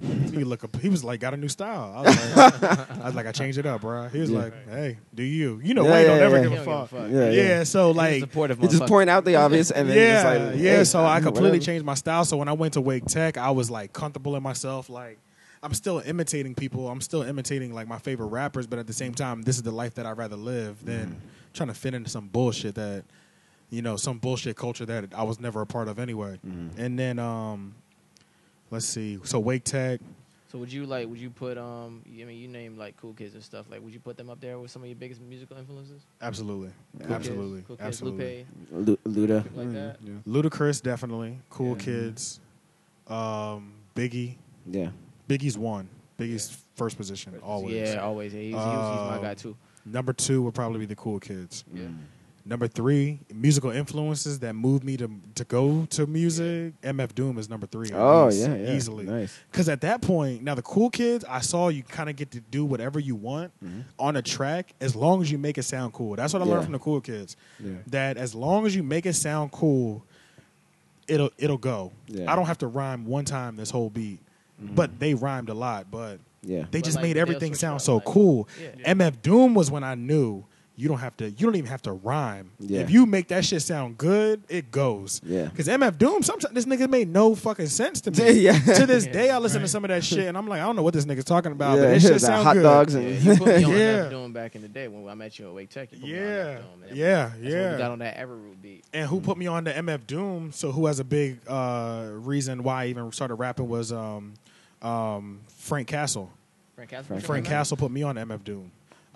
he 0.00 0.44
look 0.44 0.64
up, 0.64 0.74
he 0.80 0.88
was 0.88 1.04
like 1.04 1.20
got 1.20 1.34
a 1.34 1.36
new 1.36 1.48
style 1.48 1.92
I 1.96 2.00
was 2.02 2.36
like 2.36 2.90
I 2.90 3.04
was 3.06 3.14
like 3.14 3.26
I 3.26 3.32
changed 3.32 3.58
it 3.58 3.66
up 3.66 3.82
bro 3.82 4.08
he 4.08 4.18
was 4.20 4.30
Yeah. 4.30 4.38
like 4.38 4.68
hey 4.68 4.98
do 5.14 5.22
you 5.22 5.60
you 5.62 5.74
know 5.74 5.84
Yeah, 5.84 5.90
Wayne 5.92 6.06
don't 6.06 6.16
yeah, 6.18 6.24
ever 6.24 6.36
yeah. 6.36 6.42
give 6.42 6.52
He 6.52 6.56
a 6.56 6.64
don't 6.64 6.88
fuck, 6.88 6.90
give 6.90 6.98
a 7.00 7.02
fuck. 7.02 7.12
Yeah, 7.12 7.30
yeah, 7.30 7.42
yeah. 7.58 7.64
so 7.64 7.90
like 7.90 8.20
supportive 8.20 8.60
just 8.60 8.86
point 8.86 9.10
out 9.10 9.24
the 9.24 9.36
obvious 9.36 9.70
and 9.70 9.88
then 9.88 9.96
yeah, 9.96 10.22
just 10.22 10.24
like, 10.54 10.60
yeah. 10.62 10.76
hey, 10.78 10.84
So 10.84 11.04
I 11.04 11.20
completely 11.20 11.50
whatever. 11.50 11.64
changed 11.64 11.84
my 11.84 11.94
style. 11.94 12.24
So 12.24 12.36
when 12.38 12.48
I 12.48 12.52
went 12.54 12.74
to 12.74 12.80
Wake 12.80 13.04
Tech, 13.04 13.36
I 13.36 13.50
was 13.50 13.70
like 13.70 13.92
comfortable 13.92 14.36
in 14.36 14.42
myself. 14.42 14.88
Like 14.88 15.18
I'm 15.62 15.74
still 15.74 15.98
imitating 16.06 16.54
people. 16.54 16.88
I'm 16.88 17.02
still 17.02 17.22
imitating 17.22 17.74
like 17.74 17.86
my 17.86 17.98
favorite 17.98 18.28
rappers, 18.28 18.66
but 18.66 18.78
at 18.78 18.86
the 18.86 18.94
same 18.94 19.12
time, 19.12 19.42
this 19.42 19.56
is 19.56 19.62
the 19.62 19.70
life 19.72 19.94
that 19.96 20.06
I'd 20.06 20.16
rather 20.16 20.36
live 20.36 20.82
than 20.84 21.08
Mm. 21.08 21.52
trying 21.52 21.68
to 21.68 21.74
fit 21.74 21.92
into 21.92 22.08
some 22.08 22.28
bullshit 22.28 22.76
that 22.76 23.04
you 23.68 23.82
know 23.82 23.96
some 23.96 24.16
bullshit 24.18 24.56
culture 24.56 24.86
that 24.86 25.12
I 25.14 25.22
was 25.24 25.38
never 25.38 25.60
a 25.60 25.66
part 25.66 25.88
of 25.88 25.98
anyway. 25.98 26.38
Mhm. 26.46 26.78
And 26.78 26.98
then 26.98 27.18
um, 27.18 27.74
let's 28.70 28.86
see. 28.86 29.18
So 29.24 29.38
Wake 29.38 29.64
Tech. 29.64 30.00
So 30.50 30.58
would 30.58 30.72
you 30.72 30.84
like? 30.84 31.08
Would 31.08 31.18
you 31.20 31.30
put 31.30 31.56
um? 31.56 32.02
I 32.06 32.24
mean, 32.24 32.38
you 32.38 32.48
name 32.48 32.76
like 32.76 32.96
cool 32.96 33.12
kids 33.12 33.34
and 33.34 33.42
stuff. 33.42 33.66
Like, 33.70 33.82
would 33.84 33.92
you 33.94 34.00
put 34.00 34.16
them 34.16 34.28
up 34.28 34.40
there 34.40 34.58
with 34.58 34.70
some 34.72 34.82
of 34.82 34.88
your 34.88 34.96
biggest 34.96 35.20
musical 35.20 35.56
influences? 35.56 36.02
Absolutely, 36.20 36.70
Cool 36.98 37.00
Kids, 37.06 37.12
absolutely, 37.12 37.62
cool 37.68 37.76
kids, 37.76 37.86
absolutely. 37.86 38.46
Lupe, 38.72 38.98
Lu- 39.06 39.12
Luda. 39.28 39.42
people 39.44 39.62
like 39.64 39.72
that. 39.74 39.96
Yeah. 40.02 40.12
Ludacris 40.26 40.82
definitely. 40.82 41.38
Cool 41.50 41.76
Yeah. 41.76 41.84
Kids. 41.84 42.40
Um, 43.06 43.74
Biggie. 43.94 44.36
Yeah. 44.66 44.90
Biggie's 45.28 45.56
one. 45.56 45.88
Biggie's 46.18 46.56
first 46.74 46.96
position 46.96 47.32
always. 47.44 47.74
Yeah, 47.94 48.02
always. 48.02 48.34
Yeah, 48.34 48.40
he's, 48.40 48.50
he 48.50 48.56
he's 48.56 48.64
my 48.64 49.16
Um, 49.16 49.22
guy 49.22 49.34
too. 49.34 49.56
Number 49.86 50.12
two 50.12 50.42
would 50.42 50.54
probably 50.54 50.80
be 50.80 50.86
the 50.86 50.96
Cool 50.96 51.20
Kids. 51.20 51.64
Yeah. 51.72 51.82
Mm. 51.84 51.96
Number 52.44 52.66
three, 52.66 53.20
musical 53.34 53.70
influences 53.70 54.38
that 54.40 54.54
moved 54.54 54.82
me 54.82 54.96
to 54.96 55.10
to 55.34 55.44
go 55.44 55.84
to 55.90 56.06
music. 56.06 56.72
MF 56.82 57.14
Doom 57.14 57.38
is 57.38 57.50
number 57.50 57.66
three. 57.66 57.90
Oh 57.92 58.26
least, 58.26 58.40
yeah, 58.40 58.54
yeah. 58.54 58.72
easily. 58.72 59.04
Nice. 59.04 59.38
Because 59.52 59.68
at 59.68 59.82
that 59.82 60.00
point, 60.00 60.42
now 60.42 60.54
the 60.54 60.62
Cool 60.62 60.88
Kids, 60.90 61.24
I 61.28 61.40
saw 61.40 61.68
you 61.68 61.82
kind 61.82 62.08
of 62.08 62.16
get 62.16 62.30
to 62.32 62.40
do 62.40 62.64
whatever 62.64 62.98
you 62.98 63.14
want 63.14 63.52
Mhm. 63.62 63.84
on 63.98 64.16
a 64.16 64.22
track 64.22 64.72
as 64.80 64.96
long 64.96 65.20
as 65.20 65.30
you 65.30 65.36
make 65.36 65.58
it 65.58 65.64
sound 65.64 65.92
cool. 65.92 66.16
That's 66.16 66.32
what 66.32 66.40
I 66.40 66.46
Yeah. 66.46 66.52
learned 66.52 66.64
from 66.64 66.72
the 66.72 66.78
Cool 66.78 67.00
Kids. 67.02 67.36
Yeah. 67.62 67.72
That 67.88 68.16
as 68.16 68.34
long 68.34 68.64
as 68.66 68.74
you 68.74 68.82
make 68.82 69.04
it 69.04 69.14
sound 69.14 69.52
cool, 69.52 70.02
it'll 71.08 71.30
it'll 71.38 71.58
go. 71.58 71.92
Yeah. 72.06 72.32
I 72.32 72.36
don't 72.36 72.46
have 72.46 72.58
to 72.58 72.66
rhyme 72.66 73.04
one 73.06 73.24
time 73.26 73.56
this 73.56 73.70
whole 73.70 73.90
beat, 73.90 74.18
Mhm. 74.62 74.74
but 74.74 74.98
they 74.98 75.14
rhymed 75.14 75.50
a 75.50 75.54
lot. 75.54 75.90
But 75.90 76.20
Yeah. 76.42 76.62
they 76.70 76.78
But, 76.78 76.84
just 76.84 76.96
like, 76.96 77.02
made 77.02 77.16
everything 77.18 77.54
sound 77.54 77.82
so 77.82 77.96
like- 77.96 78.04
cool. 78.06 78.48
Yeah. 78.60 78.92
MF 78.94 79.20
Doom 79.20 79.54
was 79.54 79.70
when 79.70 79.84
I 79.84 79.94
knew 79.94 80.44
you 80.80 80.88
don't 80.88 80.98
have 80.98 81.16
to. 81.18 81.26
You 81.30 81.46
don't 81.46 81.56
even 81.56 81.68
have 81.70 81.82
to 81.82 81.92
rhyme. 81.92 82.52
Yeah. 82.58 82.80
If 82.80 82.90
you 82.90 83.04
make 83.04 83.28
that 83.28 83.44
shit 83.44 83.60
sound 83.62 83.98
good, 83.98 84.42
it 84.48 84.70
goes. 84.70 85.20
Yeah. 85.24 85.44
Because 85.44 85.68
MF 85.68 85.98
Doom, 85.98 86.22
sometimes 86.22 86.54
this 86.54 86.64
nigga 86.64 86.88
made 86.88 87.08
no 87.08 87.34
fucking 87.34 87.66
sense 87.66 88.00
to 88.02 88.10
me. 88.10 88.30
Yeah. 88.40 88.58
to 88.58 88.86
this 88.86 89.04
Yeah. 89.06 89.12
day, 89.12 89.30
I 89.30 89.38
listen 89.38 89.60
to 89.60 89.68
some 89.68 89.84
of 89.84 89.88
that 89.88 90.02
shit 90.02 90.26
and 90.26 90.38
I'm 90.38 90.48
like, 90.48 90.60
I 90.60 90.64
don't 90.64 90.76
know 90.76 90.82
what 90.82 90.94
this 90.94 91.04
nigga's 91.04 91.24
talking 91.26 91.52
about, 91.52 91.76
yeah. 91.76 91.82
but 91.84 91.90
this 91.90 92.02
shit 92.04 92.12
the 92.14 92.20
sound 92.20 92.44
hot 92.44 92.54
good. 92.54 92.62
dogs 92.62 92.94
Yeah, 92.94 93.00
and 93.02 93.22
you 93.24 93.36
put 93.36 93.46
me 93.48 93.64
on 93.64 93.70
Yeah. 93.72 93.76
that 94.02 94.10
doing 94.10 94.32
back 94.32 94.56
in 94.56 94.62
the 94.62 94.68
day 94.68 94.88
when 94.88 95.06
I 95.08 95.14
met 95.14 95.38
you 95.38 95.48
at 95.48 95.54
Wake 95.54 95.68
Tech. 95.68 95.92
You 95.92 95.98
put 95.98 96.08
me 96.08 96.16
on 96.16 96.22
Yeah, 96.24 96.54
that 96.88 96.96
yeah, 96.96 97.28
That's 97.28 97.72
we 97.74 97.78
got 97.78 97.90
on 97.90 97.98
that 97.98 98.16
Everroot 98.16 98.62
beat. 98.62 98.84
And 98.94 99.06
who 99.08 99.20
put 99.20 99.36
me 99.36 99.46
on 99.46 99.66
to 99.66 99.72
MF 99.74 100.06
Doom? 100.06 100.52
So 100.52 100.72
who 100.72 100.86
has 100.86 100.98
a 100.98 101.04
big 101.04 101.40
uh, 101.46 102.08
reason 102.12 102.62
why 102.62 102.84
I 102.84 102.86
even 102.86 103.12
started 103.12 103.34
rapping 103.34 103.68
was 103.68 103.92
um, 103.92 104.32
um, 104.80 105.40
Frank 105.58 105.88
Castle. 105.88 106.30
Frank 106.74 106.90
Castle. 106.90 107.04
Frank- 107.06 107.24
Frank 107.24 107.46
Castle 107.46 107.76
put 107.76 107.90
me 107.90 108.02
on 108.02 108.16
MF 108.16 108.42
Doom. 108.44 108.70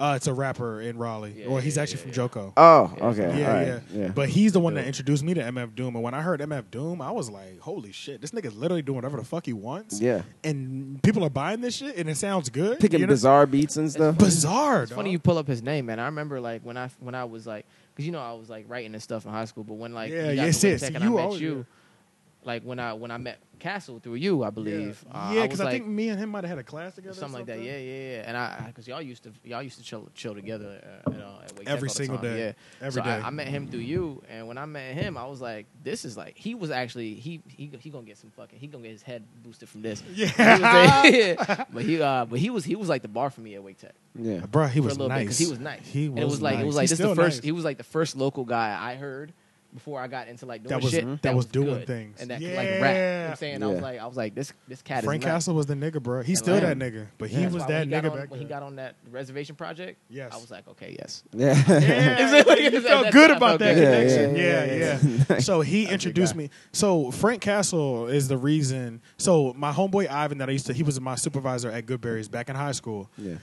Uh, 0.04 0.16
it's 0.16 0.26
a 0.26 0.34
rapper 0.34 0.80
in 0.80 0.98
Raleigh. 0.98 1.34
Yeah, 1.38 1.48
well, 1.48 1.60
he's 1.60 1.76
yeah, 1.76 1.82
actually 1.82 1.96
yeah, 1.98 2.02
from 2.02 2.10
yeah. 2.10 2.14
Joko. 2.14 2.52
Oh, 2.56 2.94
okay. 3.00 3.38
Yeah, 3.40 3.48
All 3.48 3.54
right. 3.54 3.66
yeah. 3.66 3.80
yeah. 3.92 4.08
But 4.08 4.28
he's 4.28 4.52
the 4.52 4.60
one 4.60 4.74
that 4.74 4.86
introduced 4.86 5.22
me 5.24 5.32
to 5.34 5.40
MF 5.40 5.74
Doom. 5.74 5.94
And 5.94 6.04
when 6.04 6.12
I 6.14 6.20
heard 6.20 6.40
MF 6.40 6.70
Doom, 6.70 7.00
I 7.00 7.10
was 7.10 7.30
like, 7.30 7.58
holy 7.60 7.92
shit, 7.92 8.20
this 8.20 8.32
nigga's 8.32 8.54
literally 8.54 8.82
doing 8.82 8.96
whatever 8.96 9.16
the 9.16 9.24
fuck 9.24 9.46
he 9.46 9.52
wants. 9.54 10.00
yeah. 10.00 10.22
And 10.42 11.02
people 11.02 11.24
are 11.24 11.30
buying 11.30 11.60
this 11.62 11.76
shit 11.76 11.96
and 11.96 12.08
it 12.10 12.16
sounds 12.16 12.50
good. 12.50 12.80
Picking 12.80 13.00
you 13.00 13.06
know? 13.06 13.12
bizarre 13.12 13.46
beats 13.46 13.76
and 13.76 13.90
stuff. 13.90 14.18
Bizarre. 14.18 14.82
It's 14.82 14.92
funny 14.92 15.10
you 15.10 15.18
pull 15.18 15.38
up 15.38 15.46
his 15.48 15.62
name, 15.62 15.86
man. 15.86 15.98
I 15.98 16.06
remember 16.06 16.40
like 16.40 16.62
when 16.62 16.76
I 16.76 16.90
when 17.00 17.14
I 17.14 17.24
was 17.24 17.46
like, 17.46 17.64
because 17.94 18.04
you 18.04 18.12
know 18.12 18.20
I 18.20 18.32
was 18.34 18.50
like 18.50 18.66
writing 18.68 18.92
and 18.92 19.02
stuff 19.02 19.24
in 19.24 19.30
high 19.32 19.46
school, 19.46 19.64
but 19.64 19.74
when 19.74 19.94
like 19.94 20.10
Yeah, 20.12 20.30
you 20.30 20.36
got 20.36 20.44
yes, 20.46 20.60
to 20.60 20.66
Wake 20.66 20.72
yes. 20.72 20.80
Tech 20.82 20.94
and 20.94 21.04
You 21.04 21.12
I 21.12 21.16
met 21.16 21.24
always- 21.24 21.40
you, 21.40 21.66
like 22.44 22.62
when 22.62 22.78
I 22.78 22.92
when 22.92 23.10
I 23.10 23.16
met 23.16 23.38
Castle 23.58 23.98
through 23.98 24.16
you, 24.16 24.42
I 24.44 24.50
believe. 24.50 25.04
Uh, 25.10 25.30
yeah, 25.32 25.40
I 25.40 25.42
because 25.44 25.58
was 25.58 25.60
I, 25.60 25.64
like, 25.64 25.72
think 25.74 25.86
me 25.86 26.08
and 26.08 26.18
him 26.18 26.30
might 26.30 26.44
have 26.44 26.50
had 26.50 26.58
a 26.58 26.62
class 26.64 26.92
or 26.92 26.96
together. 26.96 27.12
or 27.12 27.14
something 27.14 27.38
like 27.38 27.46
that. 27.46 27.62
Yeah, 27.62 27.76
yeah, 27.78 28.10
yeah. 28.16 28.24
And 28.26 28.36
I 28.36 28.64
because 28.66 28.86
y'all 28.86 29.00
used 29.00 29.22
to 29.24 29.32
y'all 29.42 29.62
used 29.62 29.78
to 29.78 29.84
chill 29.84 30.08
chill 30.14 30.34
together 30.34 30.80
uh, 31.06 31.10
you 31.10 31.18
know, 31.18 31.38
at 31.42 31.56
Wake 31.58 31.68
Every 31.68 31.88
all 31.88 31.92
the 31.92 31.96
single 31.96 32.18
time. 32.18 32.26
day. 32.26 32.46
Yeah. 32.46 32.52
Every 32.86 33.00
so 33.00 33.04
day. 33.04 33.10
I, 33.10 33.28
I 33.28 33.30
met 33.30 33.48
him 33.48 33.68
through 33.68 33.80
you, 33.80 34.22
and 34.28 34.48
when 34.48 34.58
I 34.58 34.66
met 34.66 34.94
him, 34.94 35.16
I 35.16 35.26
was 35.26 35.40
like, 35.40 35.66
"This 35.82 36.04
is 36.04 36.16
like 36.16 36.36
he 36.36 36.54
was 36.54 36.70
actually 36.70 37.14
he 37.14 37.40
he 37.48 37.70
he 37.80 37.90
gonna 37.90 38.04
get 38.04 38.18
some 38.18 38.30
fucking 38.30 38.58
he 38.58 38.66
gonna 38.66 38.82
get 38.82 38.92
his 38.92 39.02
head 39.02 39.24
boosted 39.42 39.68
from 39.68 39.82
this." 39.82 40.02
Yeah. 40.12 40.26
He 40.26 40.42
was 40.42 40.60
like- 40.60 41.68
but 41.72 41.82
he 41.84 42.00
uh 42.02 42.24
but 42.26 42.38
he 42.38 42.50
was 42.50 42.64
he 42.64 42.76
was 42.76 42.88
like 42.88 43.02
the 43.02 43.08
bar 43.08 43.30
for 43.30 43.40
me 43.40 43.54
at 43.54 43.62
Wake 43.62 43.78
Tech 43.78 43.94
yeah. 44.18 44.40
Bro, 44.46 44.68
he 44.68 44.80
was 44.80 44.94
a 44.94 44.98
little 44.98 45.08
nice. 45.08 45.18
bit 45.18 45.24
because 45.24 45.38
he 45.38 45.46
was 45.46 45.58
nice. 45.58 45.86
He 45.86 46.06
and 46.06 46.18
it 46.18 46.24
was 46.24 46.40
like 46.42 46.58
it 46.58 46.66
was 46.66 46.76
like 46.76 46.84
He's 46.84 46.90
this 46.90 46.98
the 46.98 47.14
first 47.14 47.38
nice. 47.38 47.44
he 47.44 47.52
was 47.52 47.64
like 47.64 47.78
the 47.78 47.84
first 47.84 48.16
local 48.16 48.44
guy 48.44 48.76
I 48.80 48.94
heard 48.96 49.32
before 49.74 50.00
I 50.00 50.06
got 50.06 50.28
into 50.28 50.46
like 50.46 50.62
doing 50.62 50.70
That 50.70 50.82
was- 50.82 50.92
shit 50.92 51.22
that 51.22 51.34
was 51.34 51.46
doing 51.46 51.66
good 51.66 51.86
things. 51.86 52.20
and 52.20 52.30
that 52.30 52.38
could, 52.40 52.48
Yeah. 52.48 52.56
like 52.56 52.68
rap. 52.68 52.78
You 52.78 52.78
know 52.78 53.22
what 53.24 53.30
I'm 53.30 53.36
saying 53.36 53.62
I 53.62 53.66
was 53.66 53.80
like 53.82 54.00
I 54.00 54.06
was 54.06 54.16
like 54.16 54.34
this 54.34 54.52
this 54.68 54.82
cat 54.82 55.02
Frank 55.04 55.22
is. 55.22 55.26
Castle 55.26 55.54
was 55.54 55.66
the 55.66 55.74
nigga, 55.74 56.02
bro. 56.02 56.22
He's 56.22 56.38
And 56.38 56.44
still 56.44 56.54
like- 56.54 56.62
that 56.62 56.78
nigga, 56.78 57.06
but 57.18 57.28
he 57.28 57.46
was 57.46 57.66
that 57.66 57.68
when 57.68 57.88
he 57.88 57.90
got 57.90 58.04
nigga 58.04 58.10
on, 58.12 58.18
back 58.18 58.30
when 58.30 58.40
he 58.40 58.46
got 58.46 58.62
on 58.62 58.76
that 58.76 58.94
reservation 59.10 59.56
project. 59.56 59.98
Yes. 60.08 60.32
I 60.32 60.36
was 60.36 60.50
like, 60.50 60.68
okay, 60.68 60.96
yes. 60.98 61.22
Yeah. 61.34 61.54
Yeah, 61.66 62.54
you 62.56 62.80
felt 62.80 63.10
good 63.12 63.30
about 63.30 63.58
that 63.58 63.74
connection. 63.74 64.36
Yeah, 64.36 64.42
Yeah, 64.42 64.64
yeah, 64.64 64.98
yeah. 65.02 65.24
yeah. 65.30 65.38
So 65.40 65.60
he 65.60 65.86
introduced 65.88 66.34
me. 66.36 66.50
So 66.72 67.10
Frank 67.10 67.40
Castle 67.42 68.06
is 68.06 68.28
the 68.28 68.38
reason. 68.38 69.02
So 69.18 69.52
my 69.54 69.72
homeboy 69.72 70.08
Ivan, 70.08 70.38
that 70.38 70.48
I 70.48 70.52
used 70.52 70.66
to, 70.66 70.72
he 70.72 70.82
was 70.82 71.00
my 71.00 71.16
supervisor 71.16 71.70
at 71.70 71.86
Goodberry's 71.86 72.28
back 72.28 72.48
in 72.48 72.56
high 72.56 72.72
school. 72.72 73.10
yeah. 73.18 73.34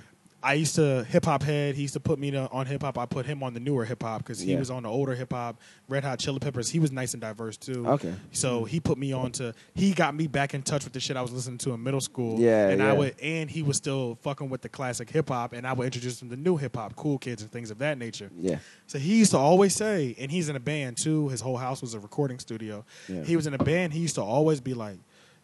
I 0.44 0.54
used 0.56 0.76
to 0.76 1.04
hip 1.04 1.26
hop 1.26 1.44
head. 1.44 1.76
He 1.76 1.84
used 1.84 1.94
to 1.94 2.00
put 2.00 2.18
me 2.18 2.32
to, 2.32 2.50
on 2.50 2.66
hip 2.66 2.82
hop. 2.82 2.98
I 2.98 3.06
put 3.06 3.26
him 3.28 3.44
on 3.44 3.54
the 3.54 3.60
newer 3.60 3.86
hip 3.86 4.02
hop 4.02 4.20
because 4.20 4.40
he 4.40 4.54
Yeah. 4.54 4.60
was 4.60 4.72
on 4.72 4.84
the 4.84 4.90
older 4.90 5.14
hip 5.14 5.32
hop. 5.34 5.60
Red 5.88 6.04
Hot 6.04 6.18
Chili 6.18 6.40
Peppers. 6.40 6.70
He 6.70 6.80
was 6.80 6.92
nice 6.92 7.14
and 7.14 7.22
diverse 7.22 7.58
too. 7.58 7.88
Okay. 7.88 8.14
So 8.32 8.64
he 8.64 8.80
put 8.80 8.98
me 8.98 9.14
on 9.14 9.32
to. 9.34 9.54
He 9.76 9.94
got 9.94 10.16
me 10.16 10.26
back 10.28 10.54
in 10.54 10.64
touch 10.64 10.84
with 10.84 10.94
the 10.94 11.00
shit 11.00 11.16
I 11.16 11.22
was 11.22 11.32
listening 11.32 11.60
to 11.60 11.74
in 11.74 11.84
middle 11.84 12.02
school. 12.02 12.40
Yeah, 12.40 12.70
and 12.70 12.82
I 12.82 12.94
would, 12.94 13.16
and 13.22 13.52
he 13.52 13.62
was 13.62 13.78
still 13.78 14.18
fucking 14.24 14.50
with 14.50 14.62
the 14.62 14.70
classic 14.70 15.10
hip 15.10 15.30
hop, 15.30 15.54
and 15.54 15.68
I 15.68 15.74
would 15.74 15.86
introduce 15.86 16.22
him 16.22 16.30
to 16.32 16.36
new 16.36 16.58
hip 16.58 16.76
hop, 16.76 16.96
cool 16.96 17.18
kids, 17.20 17.42
and 17.44 17.52
things 17.52 17.70
of 17.70 17.78
that 17.80 17.98
nature. 18.00 18.32
Yeah. 18.40 18.58
So 18.88 18.98
he 18.98 19.20
used 19.20 19.32
to 19.32 19.38
always 19.38 19.76
say, 19.76 20.16
and 20.20 20.32
he's 20.32 20.50
in 20.50 20.56
a 20.56 20.60
band 20.60 20.98
too. 20.98 21.30
His 21.30 21.42
whole 21.42 21.58
house 21.58 21.82
was 21.82 21.94
a 21.94 22.00
recording 22.00 22.40
studio. 22.40 22.84
Yeah. 23.08 23.24
He 23.24 23.36
was 23.36 23.46
in 23.46 23.54
a 23.54 23.60
band. 23.64 23.94
He 23.94 24.00
used 24.00 24.16
to 24.16 24.22
always 24.24 24.60
be 24.60 24.74
like, 24.74 24.98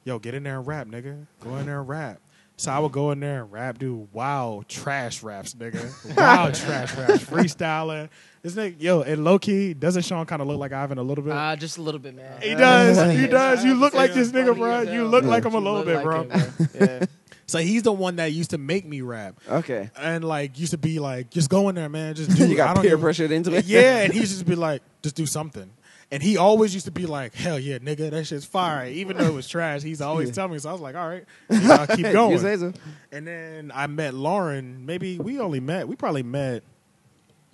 "Yo, 0.06 0.18
get 0.18 0.34
in 0.34 0.42
there 0.44 0.58
and 0.58 0.66
rap, 0.66 0.88
nigga. 0.88 1.28
Go 1.44 1.56
in 1.58 1.68
there 1.68 1.82
and 1.82 1.88
rap." 1.88 2.20
So 2.60 2.72
I 2.72 2.80
would 2.80 2.92
go 2.92 3.12
in 3.12 3.20
there 3.20 3.44
and 3.44 3.52
rap, 3.52 3.78
do 3.78 4.08
wild 4.12 4.68
trash 4.68 5.22
raps, 5.22 5.54
nigga. 5.54 6.18
Wild 6.18 6.56
trash 6.56 6.96
raps, 6.98 7.24
freestyling. 7.24 8.10
This 8.42 8.56
nigga, 8.56 8.76
yo, 8.82 9.02
and 9.02 9.24
low 9.24 9.38
key, 9.38 9.76
doesn't 9.76 10.02
Sean 10.04 10.26
kind 10.26 10.42
of 10.42 10.48
look 10.48 10.58
like 10.60 10.72
Ivan 10.74 10.98
a 10.98 11.04
little 11.04 11.24
bit? 11.24 11.34
Uh, 11.34 11.56
just 11.56 11.78
a 11.78 11.82
little 11.84 12.00
bit, 12.00 12.16
man. 12.16 12.42
he 12.42 12.56
does. 12.56 12.98
Uh, 12.98 13.10
He 13.10 13.28
does. 13.28 13.64
You 13.64 13.76
look 13.76 13.94
like 13.94 14.14
this 14.14 14.32
nigga, 14.32 14.58
bro. 14.58 14.82
You 14.82 15.06
look 15.06 15.24
Yeah. 15.24 15.30
like 15.30 15.46
him 15.46 15.54
a 15.54 15.60
little 15.60 15.84
bit, 15.84 16.02
bro. 16.02 16.28
Yeah. 16.74 17.06
So 17.50 17.60
he's 17.60 17.84
the 17.84 17.94
one 17.94 18.18
that 18.18 18.34
used 18.34 18.50
to 18.50 18.58
make 18.58 18.86
me 18.86 19.00
rap, 19.02 19.40
Okay. 19.50 19.90
and 19.96 20.22
like 20.24 20.60
used 20.60 20.72
to 20.72 20.78
be 20.78 21.00
like, 21.00 21.30
just 21.30 21.50
go 21.50 21.70
in 21.70 21.76
there, 21.76 21.88
man. 21.88 22.14
Just 22.16 22.36
do. 22.36 22.38
you 22.48 22.50
it. 22.50 22.54
I 22.56 22.56
got 22.58 22.74
don't 22.76 22.82
peer 22.84 22.92
give- 22.98 23.02
pressured 23.02 23.32
into 23.32 23.54
it. 23.56 23.64
yeah, 23.66 24.00
and 24.04 24.12
he 24.12 24.20
used 24.20 24.38
to 24.40 24.44
be 24.46 24.56
like, 24.56 24.82
just 25.02 25.16
do 25.16 25.26
something. 25.26 25.70
And 26.10 26.24
he 26.24 26.38
always 26.38 26.74
used 26.74 26.86
to 26.86 26.92
be 26.92 27.06
like, 27.06 27.34
hell 27.36 27.60
yeah, 27.60 27.80
nigga, 27.80 28.10
that 28.12 28.26
shit's 28.28 28.46
fire. 28.46 28.88
Even 28.88 29.18
though 29.18 29.26
it 29.26 29.34
was 29.34 29.48
trash, 29.48 29.82
he's 29.84 30.00
always 30.02 30.30
Yeah. 30.30 30.36
telling 30.36 30.54
me. 30.54 30.60
So 30.60 30.70
I 30.70 30.72
was 30.72 30.82
like, 30.82 30.96
all 30.96 31.08
right, 31.08 31.26
you 31.50 31.60
know, 31.60 31.74
I'll 31.74 31.88
keep 31.88 32.06
you 32.06 32.12
going. 32.14 32.40
say 32.40 32.56
so. 32.56 32.72
And 33.12 33.28
then 33.28 33.72
I 33.76 33.88
met 33.88 34.14
Lauren. 34.14 34.86
Maybe 34.86 35.20
we 35.20 35.40
only 35.40 35.60
met, 35.60 35.88
we 35.88 35.98
probably 35.98 36.24
met, 36.24 36.64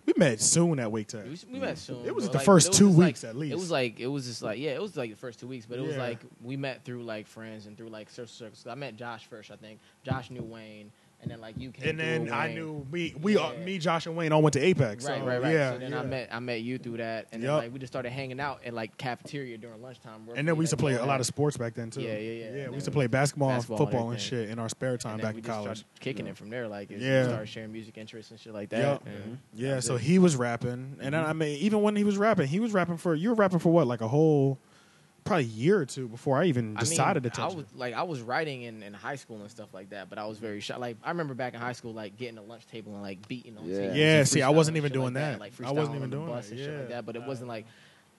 we 0.05 0.13
met 0.17 0.39
soon 0.39 0.79
at 0.79 0.91
Wake 0.91 1.07
Tech. 1.07 1.23
We, 1.25 1.39
we 1.53 1.59
met 1.59 1.77
soon. 1.79 2.05
It 2.05 2.13
was 2.13 2.25
but, 2.25 2.33
the 2.33 2.37
like, 2.39 2.45
first 2.45 2.67
was 2.69 2.77
two 2.77 2.87
just, 2.89 2.97
like- 2.99 3.07
weeks 3.07 3.23
at 3.23 3.35
least. 3.35 3.53
It 3.53 3.59
was 3.59 3.71
like 3.71 3.99
it 3.99 4.07
was 4.07 4.25
just 4.27 4.41
like 4.43 4.59
yeah, 4.59 4.71
it 4.71 4.81
was 4.81 4.95
like 4.97 5.09
the 5.09 5.15
first 5.15 5.39
two 5.39 5.47
weeks, 5.47 5.65
but 5.65 5.79
it 5.79 5.81
was 5.81 5.95
Yeah. 5.95 6.01
like 6.03 6.19
we 6.43 6.55
met 6.57 6.83
through 6.83 7.03
like 7.03 7.25
friends 7.25 7.65
and 7.67 7.75
through 7.77 7.87
like 7.89 8.09
social 8.09 8.27
circles. 8.27 8.67
I 8.69 8.75
met 8.75 8.97
Josh 8.97 9.25
first, 9.25 9.49
I 9.49 9.55
think. 9.55 9.79
Josh 10.03 10.29
knew 10.29 10.43
Wayne, 10.43 10.91
and 11.23 11.31
then 11.31 11.41
like 11.41 11.55
you 11.57 11.71
came. 11.71 11.89
And 11.89 11.99
then 11.99 12.25
through 12.27 12.35
I 12.35 12.45
Wayne. 12.47 12.55
knew 12.55 12.87
we, 12.91 13.15
we 13.21 13.37
all, 13.37 13.53
me, 13.57 13.79
Josh, 13.79 14.05
and 14.05 14.15
Wayne 14.15 14.31
all 14.31 14.41
went 14.41 14.53
to 14.53 14.59
Apex. 14.59 15.05
Right, 15.05 15.19
so, 15.19 15.25
right, 15.25 15.41
right. 15.41 15.53
Yeah, 15.53 15.71
so 15.71 15.79
then 15.79 15.91
yeah. 15.91 15.99
I 15.99 16.03
met 16.03 16.29
I 16.31 16.39
met 16.39 16.61
you 16.61 16.77
through 16.77 16.97
that, 16.97 17.27
and 17.31 17.41
Yup. 17.41 17.49
then 17.49 17.63
like 17.65 17.73
we 17.73 17.79
just 17.79 17.91
started 17.91 18.11
hanging 18.11 18.39
out 18.39 18.59
in 18.63 18.75
like 18.75 18.97
cafeteria 18.97 19.57
during 19.57 19.81
lunchtime. 19.81 20.27
And 20.35 20.47
then 20.47 20.57
we 20.57 20.63
used 20.63 20.71
to 20.71 20.77
play 20.77 20.93
a 20.95 21.05
lot 21.05 21.19
of 21.19 21.25
sports 21.25 21.57
back 21.57 21.73
then 21.73 21.89
too. 21.89 22.01
Yeah, 22.01 22.13
yeah, 22.13 22.19
yeah. 22.19 22.43
Yeah, 22.43 22.61
And 22.63 22.69
we 22.69 22.75
used 22.75 22.85
to 22.85 22.91
play 22.91 23.07
basketball, 23.07 23.49
basketball 23.49 23.77
and 23.77 23.81
and 23.81 23.91
football 23.91 24.09
and 24.11 24.19
everything. 24.19 24.39
shit 24.45 24.49
in 24.49 24.59
our 24.59 24.69
spare 24.69 24.97
time 24.97 25.19
back 25.19 25.33
we 25.33 25.39
in 25.39 25.43
just 25.43 25.53
college. 25.55 25.77
started 25.79 25.99
kicking 26.01 26.27
it 26.27 26.37
from 26.37 26.49
there. 26.49 26.67
Like 26.67 26.91
as 26.91 27.01
Yeah. 27.01 27.21
we 27.21 27.27
started 27.29 27.49
sharing 27.49 27.71
music 27.71 27.97
interests 27.97 28.31
and 28.31 28.39
shit 28.39 28.53
like 28.53 28.69
that. 28.69 28.79
Yup. 28.79 29.05
and 29.05 29.15
mm-hmm. 29.15 29.33
Yeah, 29.53 29.79
so 29.79 29.97
he 29.97 30.19
was 30.19 30.35
rapping, 30.35 30.97
and 30.99 31.13
then, 31.13 31.15
I 31.15 31.29
mm-hmm. 31.29 31.37
mean, 31.39 31.57
even 31.59 31.81
when 31.81 31.95
he 31.95 32.03
was 32.03 32.17
rapping, 32.17 32.47
he 32.47 32.59
was 32.59 32.73
rapping 32.73 32.97
for 32.97 33.15
you 33.15 33.29
were 33.29 33.35
rapping 33.35 33.59
for 33.59 33.71
what, 33.71 33.87
like 33.87 34.01
a 34.01 34.07
whole 34.07 34.59
probably 35.23 35.45
a 35.45 35.47
year 35.47 35.79
or 35.79 35.85
two 35.85 36.07
before 36.07 36.37
I 36.41 36.45
even 36.45 36.75
I 36.77 36.81
mean, 36.81 36.89
decided 36.89 37.23
to 37.23 37.29
I 37.29 37.31
touch 37.33 37.55
was 37.55 37.65
it. 37.65 37.77
like 37.77 37.93
I 37.93 38.03
was 38.03 38.21
writing 38.21 38.63
in, 38.63 38.83
in 38.83 38.93
high 38.93 39.15
school 39.15 39.41
and 39.41 39.49
stuff 39.49 39.73
like 39.73 39.89
that, 39.91 40.09
but 40.09 40.17
I 40.19 40.25
was 40.25 40.37
very 40.37 40.59
shy. 40.59 40.75
Like 40.77 40.97
I 41.03 41.09
remember 41.09 41.33
back 41.33 41.53
in 41.53 41.59
high 41.59 41.73
school, 41.73 41.93
like 41.93 42.17
getting 42.17 42.37
a 42.37 42.43
lunch 42.43 42.67
table 42.67 42.93
and 42.93 43.01
like 43.01 43.27
beating 43.27 43.57
on 43.57 43.65
Yeah. 43.65 43.93
Yeah, 43.93 44.23
see, 44.23 44.41
I 44.41 44.49
wasn't 44.49 44.77
even 44.77 44.91
doing 44.91 45.13
like 45.13 45.13
that. 45.15 45.39
Like 45.39 45.53
I 45.63 45.71
wasn't 45.71 45.95
even 45.97 46.03
on 46.03 46.09
the 46.09 46.15
doing 46.17 46.27
bus 46.27 46.45
that, 46.49 46.55
and 46.55 46.59
shit 46.65 46.77
like 46.79 46.89
that. 46.89 47.05
But 47.05 47.15
it 47.15 47.23
wasn't 47.23 47.47
like 47.49 47.65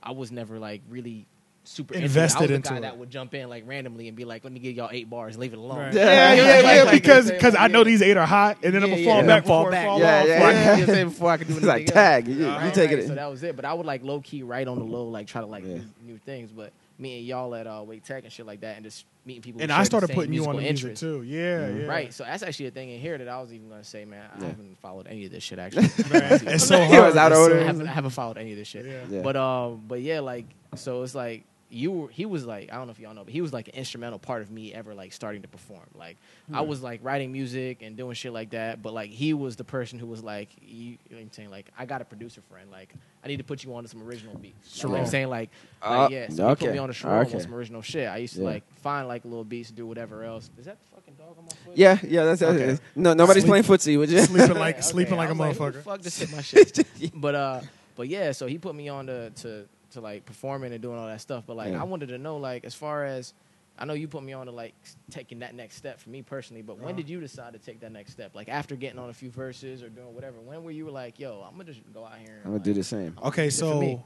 I 0.02 0.12
was 0.12 0.30
never 0.32 0.58
like 0.58 0.82
really 0.88 1.26
super 1.66 1.94
Invested 1.94 2.50
into, 2.50 2.52
it. 2.52 2.52
I 2.52 2.52
was 2.52 2.56
into 2.56 2.68
the 2.68 2.72
guy 2.74 2.76
it. 2.76 2.80
that 2.82 2.98
would 2.98 3.08
jump 3.10 3.32
in 3.32 3.48
like 3.48 3.64
randomly 3.66 4.06
and 4.08 4.14
be 4.14 4.26
like, 4.26 4.44
"Let 4.44 4.52
me 4.52 4.60
give 4.60 4.76
y'all 4.76 4.90
eight 4.92 5.08
bars, 5.08 5.34
and 5.36 5.40
leave 5.40 5.54
it 5.54 5.58
alone." 5.58 5.78
Right. 5.78 5.94
Yeah. 5.94 6.04
Yeah, 6.04 6.34
yeah, 6.34 6.42
Like- 6.56 6.64
yeah, 6.76 6.82
like- 6.82 6.92
because 6.92 7.26
like- 7.30 7.38
because 7.38 7.56
I 7.58 7.68
know 7.68 7.84
these 7.84 8.02
eight 8.02 8.18
are 8.18 8.26
hot, 8.26 8.58
and 8.62 8.74
then 8.74 8.82
I'm 8.82 8.90
gonna 8.90 9.02
fall 9.02 9.20
yeah, 9.22 9.26
back 9.26 9.42
before 9.44 9.60
before 9.64 9.70
back. 9.70 9.86
fall 9.86 9.98
Yeah, 9.98 10.20
off. 10.20 10.28
yeah, 10.28 10.42
Like, 10.44 10.54
yeah. 10.56 10.76
You 10.80 10.84
say 10.86 11.04
before 11.04 11.30
I 11.30 11.36
could 11.38 11.46
do 11.48 11.54
It's 11.56 11.62
anything 11.66 11.86
like 11.86 11.88
else. 11.88 11.94
tag. 11.94 12.28
You, 12.28 12.46
Uh-huh. 12.48 12.66
you 12.66 12.72
taking 12.72 12.96
Right, 12.98 13.06
So 13.06 13.12
it. 13.12 13.16
that 13.16 13.30
was 13.30 13.42
it. 13.42 13.56
But 13.56 13.64
I 13.64 13.72
would 13.72 13.86
like 13.86 14.04
low 14.04 14.20
key 14.20 14.42
write 14.42 14.68
on 14.68 14.78
the 14.78 14.84
low, 14.84 15.08
like 15.08 15.26
try 15.26 15.40
to 15.40 15.46
like 15.46 15.64
Yeah. 15.64 15.76
do 15.78 15.82
new 16.04 16.18
things. 16.18 16.50
But 16.52 16.74
me 17.04 17.18
and 17.18 17.26
y'all 17.26 17.54
at 17.54 17.66
uh, 17.66 17.84
Wake 17.86 18.02
Tech 18.02 18.24
and 18.24 18.32
shit 18.32 18.46
like 18.46 18.60
that, 18.62 18.76
and 18.76 18.84
just 18.84 19.06
meeting 19.24 19.42
people. 19.42 19.62
And 19.62 19.70
I 19.70 19.84
started 19.84 20.08
same 20.08 20.16
putting 20.16 20.32
you 20.32 20.46
on 20.46 20.56
the 20.56 20.62
musical 20.62 20.88
music 20.88 21.00
too. 21.00 21.22
Yeah, 21.22 21.60
Mhm. 21.68 21.80
yeah. 21.82 21.86
Right. 21.86 22.12
So 22.12 22.24
that's 22.24 22.42
actually 22.42 22.66
a 22.66 22.70
thing 22.72 22.90
in 22.90 23.00
here 23.00 23.16
that 23.18 23.28
I 23.28 23.40
was 23.40 23.52
even 23.52 23.68
going 23.68 23.80
to 23.80 23.86
say, 23.88 24.04
man. 24.04 24.28
I 24.34 24.40
Yeah. 24.40 24.46
haven't 24.48 24.78
followed 24.80 25.06
any 25.06 25.24
of 25.26 25.30
this 25.30 25.42
shit 25.44 25.58
actually. 25.58 25.84
It's 25.98 26.64
so 26.66 26.80
He 26.80 26.94
hard. 26.94 27.06
was 27.06 27.16
out 27.16 27.32
of 27.32 27.38
order. 27.38 27.60
I 27.60 27.64
haven't, 27.64 27.86
I 27.88 27.92
haven't 27.92 28.10
followed 28.10 28.38
any 28.38 28.52
of 28.52 28.58
this 28.58 28.68
shit. 28.68 28.84
Yeah. 28.86 29.04
Yeah. 29.08 29.22
But 29.22 29.36
um, 29.36 29.82
but 29.86 30.00
yeah, 30.02 30.20
like 30.20 30.46
so 30.76 31.02
it's 31.02 31.14
like 31.14 31.44
you 31.74 31.90
were. 31.90 32.08
He 32.08 32.24
was 32.26 32.46
like 32.46 32.72
I 32.72 32.76
don't 32.76 32.86
know 32.86 32.92
if 32.92 32.98
y'all 32.98 33.14
know, 33.14 33.24
but 33.24 33.32
he 33.32 33.40
was 33.40 33.52
like 33.52 33.68
an 33.68 33.74
instrumental 33.74 34.18
part 34.18 34.42
of 34.42 34.50
me 34.50 34.72
ever 34.72 34.94
like 34.94 35.12
starting 35.12 35.42
to 35.42 35.48
perform. 35.48 35.86
Like 35.94 36.16
I 36.52 36.60
Hmm. 36.62 36.68
was 36.68 36.82
like 36.82 37.00
writing 37.02 37.32
music 37.32 37.82
and 37.82 37.96
doing 37.96 38.14
shit 38.14 38.32
like 38.32 38.50
that, 38.50 38.80
but 38.82 38.92
like 38.94 39.10
he 39.10 39.34
was 39.34 39.56
the 39.56 39.64
person 39.64 39.98
who 39.98 40.06
was 40.06 40.22
like, 40.22 40.50
you, 40.62 40.84
you 40.92 40.98
know 41.10 41.16
what 41.16 41.20
I'm 41.22 41.32
saying, 41.32 41.50
like 41.50 41.66
I 41.78 41.84
got 41.86 42.00
a 42.00 42.04
producer 42.04 42.40
friend, 42.42 42.70
like 42.70 42.94
I 43.24 43.28
need 43.28 43.38
to 43.38 43.44
put 43.44 43.64
you 43.64 43.74
on 43.74 43.82
to 43.82 43.88
some 43.88 44.02
original 44.02 44.36
beats. 44.36 44.76
You 44.76 44.88
know 44.88 44.92
what 44.92 45.00
I'm 45.00 45.06
saying 45.06 45.28
like, 45.28 45.50
Uh, 45.82 45.90
like 46.02 46.10
yeah, 46.10 46.28
so 46.28 46.48
he 46.48 46.54
put 46.54 46.72
me 46.72 46.78
on 46.78 46.88
the 46.88 46.94
Sharon 46.94 47.26
Okay. 47.26 47.34
on 47.34 47.40
some 47.40 47.54
original 47.54 47.82
shit. 47.82 48.08
I 48.08 48.18
used 48.18 48.34
to 48.34 48.40
Yeah. 48.42 48.46
like 48.48 48.64
find 48.80 49.08
like 49.08 49.24
little 49.24 49.44
beats, 49.44 49.68
to 49.70 49.74
do 49.74 49.86
whatever 49.86 50.22
else. 50.24 50.50
Is 50.58 50.66
that 50.66 50.78
the 50.84 50.96
fucking 50.96 51.14
dog 51.14 51.36
on 51.38 51.44
my 51.44 51.50
foot? 51.64 51.76
Yeah, 51.76 51.98
yeah, 52.06 52.24
that's 52.24 52.42
Okay. 52.42 52.64
it. 52.74 52.80
No, 52.94 53.14
nobody's 53.14 53.42
Sleep- 53.42 53.50
playing 53.50 53.64
footsie, 53.64 53.98
would 53.98 54.10
you? 54.10 54.20
Sleeping 54.24 54.56
like 54.58 54.76
Okay, 54.76 54.82
sleeping 54.82 55.16
like 55.16 55.28
I 55.28 55.32
a 55.32 55.34
was 55.34 55.56
who 55.58 55.64
the 55.72 55.78
motherfucker. 55.78 55.82
fuck 55.82 56.02
just 56.02 56.18
hit 56.20 56.30
my 56.30 56.40
shit. 56.42 56.86
but 57.14 57.34
uh, 57.34 57.60
but 57.96 58.08
yeah, 58.08 58.32
so 58.32 58.46
he 58.46 58.58
put 58.58 58.74
me 58.74 58.88
on 58.88 59.06
to 59.06 59.30
to 59.30 59.66
to 59.94 60.00
like 60.00 60.24
performing 60.26 60.72
and 60.72 60.80
doing 60.82 60.98
all 60.98 61.06
that 61.06 61.20
stuff. 61.20 61.44
But 61.46 61.56
like, 61.56 61.72
Yeah. 61.72 61.80
I 61.80 61.84
wanted 61.84 62.08
to 62.10 62.18
know 62.18 62.36
like 62.36 62.64
as 62.64 62.74
far 62.74 63.04
as 63.04 63.34
I 63.76 63.84
know 63.86 63.94
you 63.94 64.06
put 64.06 64.22
me 64.22 64.32
on 64.32 64.46
to 64.46 64.52
like 64.52 64.74
taking 65.10 65.40
that 65.40 65.52
next 65.54 65.76
step 65.76 65.98
for 65.98 66.08
me 66.10 66.22
personally. 66.22 66.62
But 66.62 66.76
when 66.76 66.84
Uh-huh. 66.90 66.96
did 66.96 67.08
you 67.08 67.18
decide 67.20 67.54
to 67.54 67.58
take 67.58 67.80
that 67.80 67.90
next 67.90 68.12
step? 68.12 68.34
Like 68.34 68.48
after 68.48 68.76
getting 68.76 69.00
on 69.00 69.10
a 69.10 69.14
few 69.14 69.30
verses 69.30 69.82
or 69.82 69.88
doing 69.88 70.14
whatever. 70.14 70.38
When 70.40 70.62
were 70.62 70.70
you 70.70 70.90
like, 70.90 71.18
yo, 71.18 71.42
I'm 71.44 71.52
gonna 71.52 71.64
just 71.64 71.80
go 71.92 72.04
out 72.04 72.18
here. 72.18 72.28
And, 72.28 72.36
I'm 72.38 72.42
gonna 72.44 72.54
like, 72.56 72.62
do 72.62 72.74
the 72.74 72.84
same. 72.84 73.18
Okay, 73.24 73.50
Shit 73.50 73.58
for 73.60 73.80
me. 73.80 73.94
so 73.96 74.04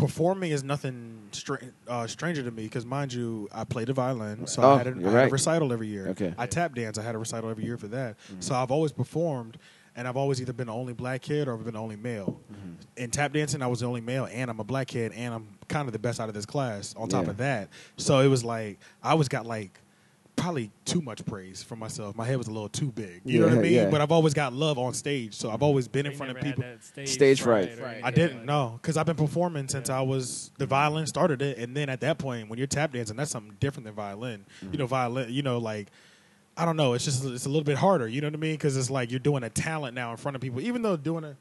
performing 0.00 0.50
is 0.50 0.64
nothing 0.64 1.28
stra- 1.30 1.60
uh, 1.86 2.06
stranger 2.08 2.42
to 2.42 2.50
me 2.50 2.64
because, 2.64 2.84
mind 2.84 3.12
you, 3.12 3.48
I 3.52 3.62
played 3.62 3.86
the 3.86 3.92
violin, 3.92 4.48
so 4.48 4.62
Oh, 4.62 4.70
I, 4.74 4.78
had 4.78 4.86
a, 4.88 4.98
you're 4.98 5.08
I 5.10 5.20
had 5.20 5.28
a 5.28 5.30
recital 5.30 5.72
every 5.72 5.86
year. 5.86 6.08
Okay. 6.08 6.30
Mm-hmm. 6.30 6.40
I 6.40 6.46
tap 6.46 6.74
dance. 6.74 6.98
I 6.98 7.02
had 7.02 7.14
a 7.14 7.18
recital 7.18 7.48
every 7.50 7.64
year 7.64 7.76
for 7.76 7.86
that. 7.88 8.16
So 8.40 8.56
I've 8.56 8.72
always 8.72 8.90
performed, 8.90 9.58
and 9.96 10.06
I've 10.08 10.16
always 10.16 10.40
either 10.40 10.52
been 10.52 10.66
the 10.68 10.72
only 10.72 10.92
black 10.92 11.22
kid 11.22 11.48
or 11.48 11.54
I've 11.54 11.64
been 11.64 11.74
the 11.74 11.80
only 11.80 11.96
male. 11.96 12.40
Mm-hmm. 12.52 12.72
In 12.96 13.10
tap 13.10 13.32
dancing, 13.32 13.62
I 13.62 13.66
was 13.66 13.80
the 13.80 13.86
only 13.86 14.00
male, 14.00 14.28
and 14.30 14.50
I'm 14.50 14.60
a 14.60 14.64
black 14.64 14.88
kid, 14.88 15.12
and 15.14 15.34
I'm 15.34 15.48
kind 15.68 15.88
of 15.88 15.92
the 15.92 15.98
best 15.98 16.20
out 16.20 16.28
of 16.28 16.34
this 16.34 16.46
class. 16.46 16.94
On 16.96 17.08
top 17.08 17.24
Yeah. 17.24 17.30
of 17.30 17.36
that, 17.38 17.68
so 17.96 18.20
it 18.20 18.28
was 18.28 18.44
like 18.44 18.78
I 19.02 19.10
always 19.12 19.28
got 19.28 19.46
like. 19.46 19.80
Probably 20.36 20.72
too 20.84 21.00
much 21.00 21.24
praise 21.26 21.62
for 21.62 21.76
myself. 21.76 22.16
My 22.16 22.24
head 22.24 22.38
was 22.38 22.48
a 22.48 22.50
little 22.50 22.68
too 22.68 22.90
big. 22.90 23.20
You 23.24 23.38
know 23.38 23.46
what 23.46 23.58
I 23.58 23.60
mean? 23.62 23.72
yeah. 23.72 23.88
But 23.88 24.00
I've 24.00 24.10
always 24.10 24.34
got 24.34 24.52
love 24.52 24.78
on 24.80 24.92
stage, 24.92 25.32
so 25.32 25.48
I've 25.48 25.62
always 25.62 25.86
been 25.86 26.06
in 26.06 26.12
You 26.12 26.18
front 26.18 26.30
of 26.32 26.36
never 26.38 26.46
had 26.48 26.56
people. 26.56 26.70
that 26.72 26.84
Stage, 26.84 27.08
Stage 27.08 27.40
fright. 27.40 27.80
Right. 27.80 28.00
I 28.02 28.10
didn't 28.10 28.44
know 28.44 28.80
because 28.82 28.96
I've 28.96 29.06
been 29.06 29.14
performing 29.14 29.68
since 29.68 29.90
I 29.90 30.00
was 30.00 30.50
the 30.58 30.66
violin 30.66 31.06
started 31.06 31.40
it, 31.40 31.58
and 31.58 31.76
then 31.76 31.88
at 31.88 32.00
that 32.00 32.18
point, 32.18 32.50
when 32.50 32.58
you're 32.58 32.66
tap 32.66 32.92
dancing, 32.92 33.16
that's 33.16 33.30
something 33.30 33.56
different 33.60 33.84
than 33.86 33.94
violin. 33.94 34.44
You 34.72 34.76
know, 34.76 34.88
violin. 34.88 35.32
You 35.32 35.42
know, 35.42 35.58
like 35.58 35.92
I 36.56 36.64
don't 36.64 36.76
know. 36.76 36.92
It's 36.94 37.04
just 37.04 37.24
it's 37.24 37.46
a 37.46 37.48
little 37.48 37.64
bit 37.64 37.76
harder. 37.76 38.06
You 38.06 38.20
know 38.20 38.28
what 38.28 38.34
I 38.34 38.38
mean? 38.38 38.54
Because 38.54 38.76
it's 38.76 38.90
like 38.90 39.10
you're 39.10 39.18
doing 39.20 39.42
a 39.42 39.50
talent 39.50 39.94
now 39.94 40.10
in 40.12 40.16
front 40.16 40.36
of 40.36 40.40
people. 40.40 40.60
Even 40.60 40.82
though 40.82 40.96
doing 40.96 41.24
a, 41.24 41.36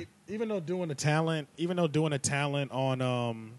e- 0.00 0.06
even 0.28 0.48
though 0.48 0.60
doing 0.60 0.90
a 0.90 0.94
talent, 0.94 1.48
even 1.58 1.76
though 1.76 1.86
doing 1.88 2.12
a 2.14 2.18
talent 2.18 2.70
on 2.72 3.02
um, 3.02 3.52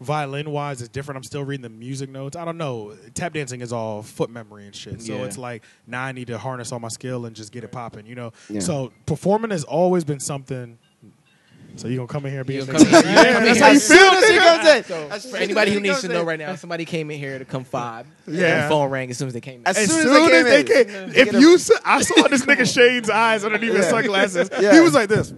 violin 0.00 0.50
wise 0.50 0.80
is 0.80 0.88
different. 0.88 1.16
I'm 1.16 1.24
still 1.24 1.44
reading 1.44 1.62
the 1.62 1.68
music 1.68 2.08
notes. 2.08 2.36
I 2.36 2.44
don't 2.44 2.56
know. 2.58 2.94
Tap 3.14 3.32
dancing 3.34 3.60
is 3.60 3.72
all 3.72 4.02
foot 4.02 4.30
memory 4.30 4.64
and 4.66 4.74
shit. 4.74 5.02
So 5.02 5.14
Yeah. 5.14 5.24
it's 5.24 5.36
like 5.38 5.64
now 5.86 6.02
I 6.04 6.12
need 6.12 6.28
to 6.28 6.38
harness 6.38 6.72
all 6.72 6.78
my 6.80 6.88
skill 6.88 7.26
and 7.26 7.34
just 7.36 7.52
get 7.52 7.64
it 7.64 7.72
popping. 7.72 8.06
You 8.06 8.14
know. 8.14 8.32
Yeah. 8.48 8.60
So 8.60 8.92
performing 9.06 9.50
has 9.50 9.64
always 9.64 10.04
been 10.04 10.20
something. 10.20 10.78
So 11.76 11.88
you 11.88 11.96
gonna 11.96 12.08
come 12.08 12.26
in 12.26 12.32
here 12.32 12.40
and 12.40 12.46
be 12.46 12.58
a 12.58 12.62
nigga? 12.64 12.72
come 12.72 12.80
in- 12.82 12.86
you 12.86 12.92
gonna 13.14 13.32
come 13.32 13.42
in 13.42 13.44
that's 13.48 13.60
how 13.60 13.68
you 13.68 13.76
As 13.76 13.86
soon 13.86 14.14
as 14.14 14.28
he 14.28 14.34
nigga. 14.36 14.38
comes 14.64 14.68
in, 14.68 14.84
So 14.84 15.08
as 15.10 15.30
for 15.30 15.36
anybody 15.38 15.72
who 15.72 15.80
needs 15.80 16.00
to 16.02 16.08
know 16.08 16.22
right 16.24 16.38
now, 16.38 16.54
somebody 16.56 16.84
came 16.84 17.10
in 17.10 17.18
here 17.18 17.38
to 17.38 17.44
come 17.44 17.64
five. 17.64 18.06
Yeah. 18.26 18.46
And 18.46 18.64
the 18.64 18.68
phone 18.68 18.90
rang 18.90 19.10
as 19.10 19.18
soon 19.18 19.28
as 19.28 19.34
they 19.34 19.40
came 19.40 19.60
in. 19.60 19.66
As 19.66 19.78
As 19.78 19.88
soon 19.90 20.02
soon, 20.02 20.12
as 20.32 20.44
they 20.44 20.58
as 20.60 20.64
came 20.64 20.64
they 20.64 20.80
in, 20.80 21.10
came, 21.12 21.20
if 21.28 21.34
him- 21.34 21.40
you, 21.40 21.54
s- 21.54 21.70
I 21.84 22.02
saw 22.02 22.28
this 22.28 22.44
nigga 22.44 22.72
Shane's 22.72 23.08
eyes 23.10 23.44
underneath 23.44 23.72
his 23.74 23.84
Yeah. 23.86 23.90
sunglasses. 23.90 24.50
Yeah. 24.60 24.74
He 24.74 24.80
was 24.80 24.94
like 24.94 25.08
this. 25.08 25.32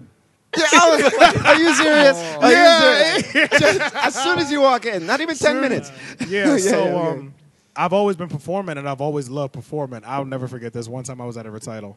Yeah, 0.56 0.64
I 0.72 0.90
was 0.96 1.02
like, 1.16 1.44
are 1.46 1.54
you 1.54 1.74
serious? 1.74 2.16
Are 2.42 2.50
you 2.50 2.56
Yeah. 2.56 3.18
serious? 3.18 3.50
Just 3.60 3.94
as 3.94 4.14
soon 4.22 4.38
as 4.38 4.50
you 4.50 4.60
walk 4.60 4.84
in, 4.84 5.06
not 5.06 5.20
even 5.22 5.34
ten 5.36 5.60
minutes. 5.60 5.90
Yeah. 6.20 6.26
Yeah, 6.28 6.56
so 6.58 6.84
yeah, 6.84 6.90
yeah. 6.92 7.08
um, 7.08 7.34
I've 7.74 7.94
always 7.94 8.16
been 8.16 8.28
performing, 8.28 8.76
and 8.76 8.86
I've 8.86 9.00
always 9.00 9.30
loved 9.30 9.54
performing. 9.54 10.02
I'll 10.04 10.26
never 10.26 10.46
forget 10.48 10.74
this. 10.74 10.88
One 10.88 11.04
time 11.04 11.22
I 11.22 11.24
was 11.24 11.38
at 11.38 11.46
a 11.46 11.50
recital, 11.50 11.96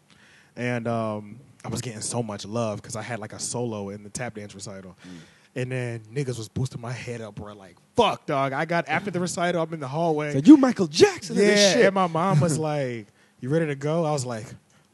and 0.55 0.87
um, 0.87 1.39
I 1.65 1.69
was 1.69 1.81
getting 1.81 2.01
so 2.01 2.21
much 2.21 2.45
love 2.45 2.81
because 2.81 2.95
I 2.95 3.01
had 3.01 3.19
like 3.19 3.33
a 3.33 3.39
solo 3.39 3.89
in 3.89 4.03
the 4.03 4.09
tap 4.09 4.35
dance 4.35 4.53
recital. 4.53 4.95
Mm. 5.07 5.11
And 5.57 5.71
then 5.71 5.99
niggas 6.13 6.37
was 6.37 6.47
boosting 6.47 6.79
my 6.81 6.91
head 6.91 7.21
up, 7.21 7.35
bro. 7.35 7.53
Like, 7.53 7.75
fuck, 7.95 8.25
dog. 8.25 8.53
I 8.53 8.65
got 8.65 8.87
after 8.87 9.09
the 9.09 9.19
recital, 9.19 9.61
I'm 9.63 9.73
in 9.73 9.79
the 9.79 9.87
hallway. 9.87 10.33
So 10.33 10.39
you 10.39 10.57
Michael 10.57 10.87
Jackson? 10.87 11.37
Yeah, 11.37 11.55
shit. 11.55 11.85
and 11.85 11.95
my 11.95 12.07
mom 12.07 12.39
was 12.39 12.59
like, 12.59 13.07
"You 13.39 13.49
ready 13.49 13.65
to 13.67 13.75
go?" 13.75 14.03
I 14.05 14.11
was 14.11 14.25
like, 14.25 14.45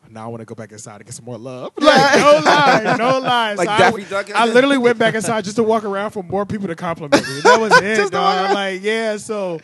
"Now 0.09 0.26
I 0.26 0.28
want 0.28 0.41
to 0.41 0.45
go 0.45 0.53
back 0.55 0.72
inside 0.72 0.97
and 0.97 1.05
get 1.05 1.13
some 1.15 1.26
more 1.26 1.38
love." 1.39 1.72
Like, 1.78 2.19
no 2.19 2.41
lie, 2.45 2.95
no 2.97 3.19
lie. 3.19 3.53
Like 3.57 3.67
So 3.67 3.97
I- 3.97 4.03
Duck. 4.03 4.36
I, 4.36 4.45
literally 4.45 4.78
went 4.78 4.97
back 4.99 5.15
inside 5.15 5.43
just 5.43 5.55
to 5.57 5.63
walk 5.63 5.84
around 5.84 6.11
for 6.11 6.22
more 6.24 6.45
people 6.45 6.67
to 6.67 6.76
compliment 6.76 7.28
me. 7.28 7.41
That 7.41 7.59
was 7.59 7.72
it, 7.82 7.95
Just 7.95 8.11
to 8.13 8.19
walk 8.19 8.45
dog. 8.47 8.53
Like, 8.53 8.84
yeah. 8.84 9.17
So 9.17 9.59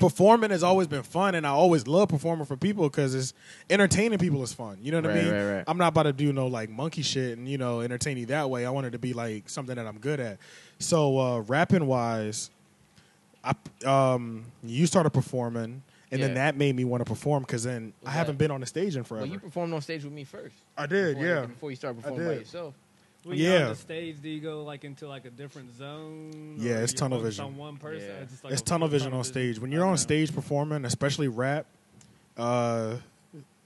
performing 0.00 0.50
has 0.50 0.62
always 0.64 0.88
been 0.88 1.04
fun, 1.04 1.34
and 1.36 1.46
I 1.46 1.50
always 1.50 1.86
love 1.86 2.08
performing 2.08 2.46
for 2.46 2.56
people 2.56 2.88
because 2.88 3.14
it's 3.14 3.32
entertaining 3.68 4.18
people 4.18 4.42
is 4.42 4.52
fun. 4.52 4.78
You 4.82 4.90
know 4.90 5.00
what 5.00 5.10
I 5.10 5.14
mean? 5.22 5.32
right, 5.32 5.54
right. 5.56 5.64
I'm 5.68 5.78
not 5.78 5.88
about 5.88 6.04
to 6.04 6.12
do 6.12 6.32
no 6.32 6.48
like 6.48 6.68
monkey 6.70 7.02
shit 7.02 7.38
and 7.38 7.48
you 7.48 7.58
know 7.58 7.80
entertain 7.82 8.16
you 8.16 8.26
that 8.26 8.50
way. 8.50 8.66
I 8.66 8.70
wanted 8.70 8.92
to 8.92 8.98
be 8.98 9.12
like 9.12 9.48
something 9.48 9.76
that 9.76 9.86
I'm 9.86 9.98
good 9.98 10.18
at. 10.18 10.38
So 10.80 11.18
uh, 11.18 11.38
rapping 11.40 11.86
wise, 11.86 12.50
I 13.44 13.54
um 13.86 14.46
you 14.64 14.86
started 14.86 15.10
performing. 15.10 15.82
And 16.12 16.20
then 16.20 16.34
that 16.34 16.56
made 16.56 16.74
me 16.74 16.82
want 16.84 17.02
to 17.02 17.04
perform 17.04 17.44
because 17.44 17.62
then 17.62 17.92
Was 18.00 18.08
I 18.08 18.10
haven't 18.10 18.34
that- 18.34 18.38
been 18.38 18.50
on 18.50 18.58
the 18.58 18.66
stage 18.66 18.96
in 18.96 19.04
forever. 19.04 19.24
Well, 19.26 19.32
you 19.32 19.38
performed 19.38 19.72
on 19.72 19.80
stage 19.80 20.02
with 20.02 20.12
me 20.12 20.24
first. 20.24 20.56
I 20.76 20.86
did, 20.86 21.14
before, 21.14 21.24
yeah. 21.28 21.46
Before 21.46 21.70
you 21.70 21.76
start 21.76 21.94
performing 22.02 22.26
by 22.26 22.32
yourself. 22.34 22.74
When 23.24 23.36
you're 23.36 23.52
Yeah. 23.52 23.62
on 23.64 23.68
the 23.70 23.74
stage, 23.76 24.20
do 24.22 24.28
you 24.30 24.40
go 24.40 24.64
like 24.64 24.84
into 24.84 25.06
like 25.06 25.24
a 25.26 25.30
different 25.30 25.76
zone? 25.76 26.56
Yeah, 26.58 26.78
it's 26.80 26.92
you're 26.92 26.98
tunnel 26.98 27.20
vision. 27.20 27.44
On 27.44 27.56
one 27.56 27.76
person, 27.76 28.08
Yeah. 28.08 28.22
or 28.22 28.24
just 28.24 28.44
like 28.44 28.52
it's 28.52 28.62
a 28.62 28.64
tunnel 28.64 28.88
full 28.88 28.98
vision 28.98 29.12
on 29.12 29.24
stage. 29.24 29.58
When 29.58 29.70
you're 29.72 29.84
on 29.84 29.98
stage 29.98 30.34
performing, 30.34 30.84
especially 30.84 31.28
rap, 31.28 31.66
uh, 32.36 32.96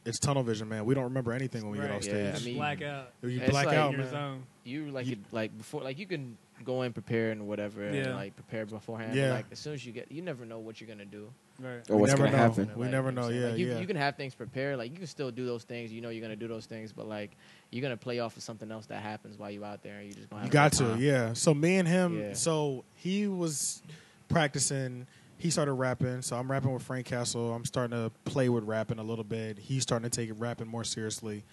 it's 0.05 0.18
tunnel 0.18 0.42
vision, 0.42 0.68
man. 0.68 0.84
We 0.84 0.94
don't 0.94 1.05
remember 1.05 1.32
anything 1.32 1.62
when 1.62 1.72
we 1.72 1.78
get 1.78 1.84
Right. 1.88 1.96
off 1.96 2.02
stage. 2.02 2.14
Yeah, 2.34 2.36
I 2.36 2.44
mean, 2.44 2.57
black 2.57 2.82
out. 2.82 3.12
you 3.22 3.38
black 3.40 3.66
like 3.66 3.76
out, 3.76 3.96
man. 3.96 4.11
zone. 4.11 4.42
You 4.64 4.90
like 4.90 5.07
You- 5.07 5.16
like 5.32 5.57
before 5.57 5.82
like 5.82 5.98
you 5.98 6.07
can 6.07 6.36
go 6.64 6.82
in 6.82 6.92
prepared 6.92 7.36
and 7.36 7.46
whatever 7.48 7.82
and 7.82 8.14
like 8.14 8.34
prepare 8.36 8.64
beforehand. 8.64 9.14
Yeah. 9.14 9.28
But, 9.30 9.34
like 9.34 9.46
as 9.52 9.59
soon 9.59 9.74
as 9.74 9.84
you 9.84 9.92
get 9.92 10.11
you 10.11 10.22
never 10.22 10.44
know 10.46 10.59
what 10.59 10.80
you're 10.80 10.88
gonna 10.88 11.05
do. 11.05 11.28
Right. 11.61 11.88
Or 11.90 11.96
We 11.96 12.00
what's 12.02 12.12
never 12.12 12.24
gonna 12.24 12.36
know. 12.36 12.42
happen? 12.42 12.70
We 12.74 12.82
Like, 12.84 12.90
never 12.90 13.09
you 13.11 13.14
know 13.14 13.20
know. 13.22 13.26
what 13.26 13.26
I'm 13.26 13.30
saying? 13.32 13.42
Yeah, 13.42 13.48
Like, 13.50 13.59
you, 13.59 13.66
yeah. 13.68 13.78
you 13.80 13.86
can 13.86 13.96
have 13.96 14.16
things 14.16 14.34
prepared. 14.34 14.78
Like 14.78 14.90
you 14.92 14.98
can 14.98 15.07
still 15.07 15.30
do 15.30 15.46
those 15.46 15.64
things. 15.64 15.92
You 15.92 16.00
know 16.00 16.09
you're 16.11 16.22
gonna 16.22 16.36
do 16.36 16.48
those 16.48 16.66
things, 16.66 16.92
but 16.92 17.07
like 17.07 17.32
you're 17.70 17.82
gonna 17.82 17.96
play 17.96 18.20
off 18.20 18.36
of 18.36 18.42
something 18.42 18.70
else 18.70 18.86
that 18.86 19.02
happens 19.02 19.38
while 19.38 19.50
you're 19.50 19.64
out 19.64 19.82
there, 19.82 19.98
and 19.98 20.06
you 20.08 20.14
just 20.14 20.30
gonna 20.30 20.42
have 20.42 20.48
You 20.48 20.52
got 20.52 20.72
to, 20.74 20.96
yeah. 20.98 21.32
So 21.32 21.52
me 21.54 21.76
and 21.76 21.88
him, 21.88 22.18
Yeah. 22.20 22.32
so 22.34 22.84
he 22.94 23.26
was 23.26 23.82
practicing. 24.28 25.06
He 25.38 25.50
started 25.50 25.72
rapping, 25.74 26.22
so 26.22 26.36
I'm 26.36 26.50
rapping 26.50 26.72
with 26.72 26.82
Frank 26.82 27.06
Castle. 27.06 27.52
I'm 27.52 27.64
starting 27.64 27.96
to 27.96 28.10
play 28.24 28.48
with 28.48 28.64
rapping 28.64 28.98
a 28.98 29.02
little 29.02 29.24
bit. 29.24 29.58
He's 29.58 29.82
starting 29.82 30.08
to 30.08 30.14
take 30.16 30.30
it 30.30 30.34
rapping 30.34 30.68
more 30.68 30.84
seriously, 30.84 31.44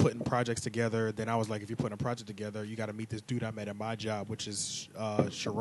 putting 0.00 0.20
projects 0.20 0.60
together. 0.62 1.12
Then 1.12 1.28
I 1.28 1.36
was 1.36 1.48
like, 1.48 1.62
if 1.62 1.68
you're 1.68 1.76
putting 1.76 1.92
a 1.92 1.96
project 1.96 2.26
together, 2.26 2.64
you 2.64 2.74
got 2.74 2.86
to 2.86 2.92
meet 2.92 3.08
this 3.10 3.20
dude 3.22 3.44
I 3.44 3.50
met 3.50 3.68
at 3.68 3.76
my 3.76 3.94
job, 3.94 4.28
which 4.28 4.48
is 4.48 4.88
uh, 4.96 5.28
Sharon, 5.30 5.60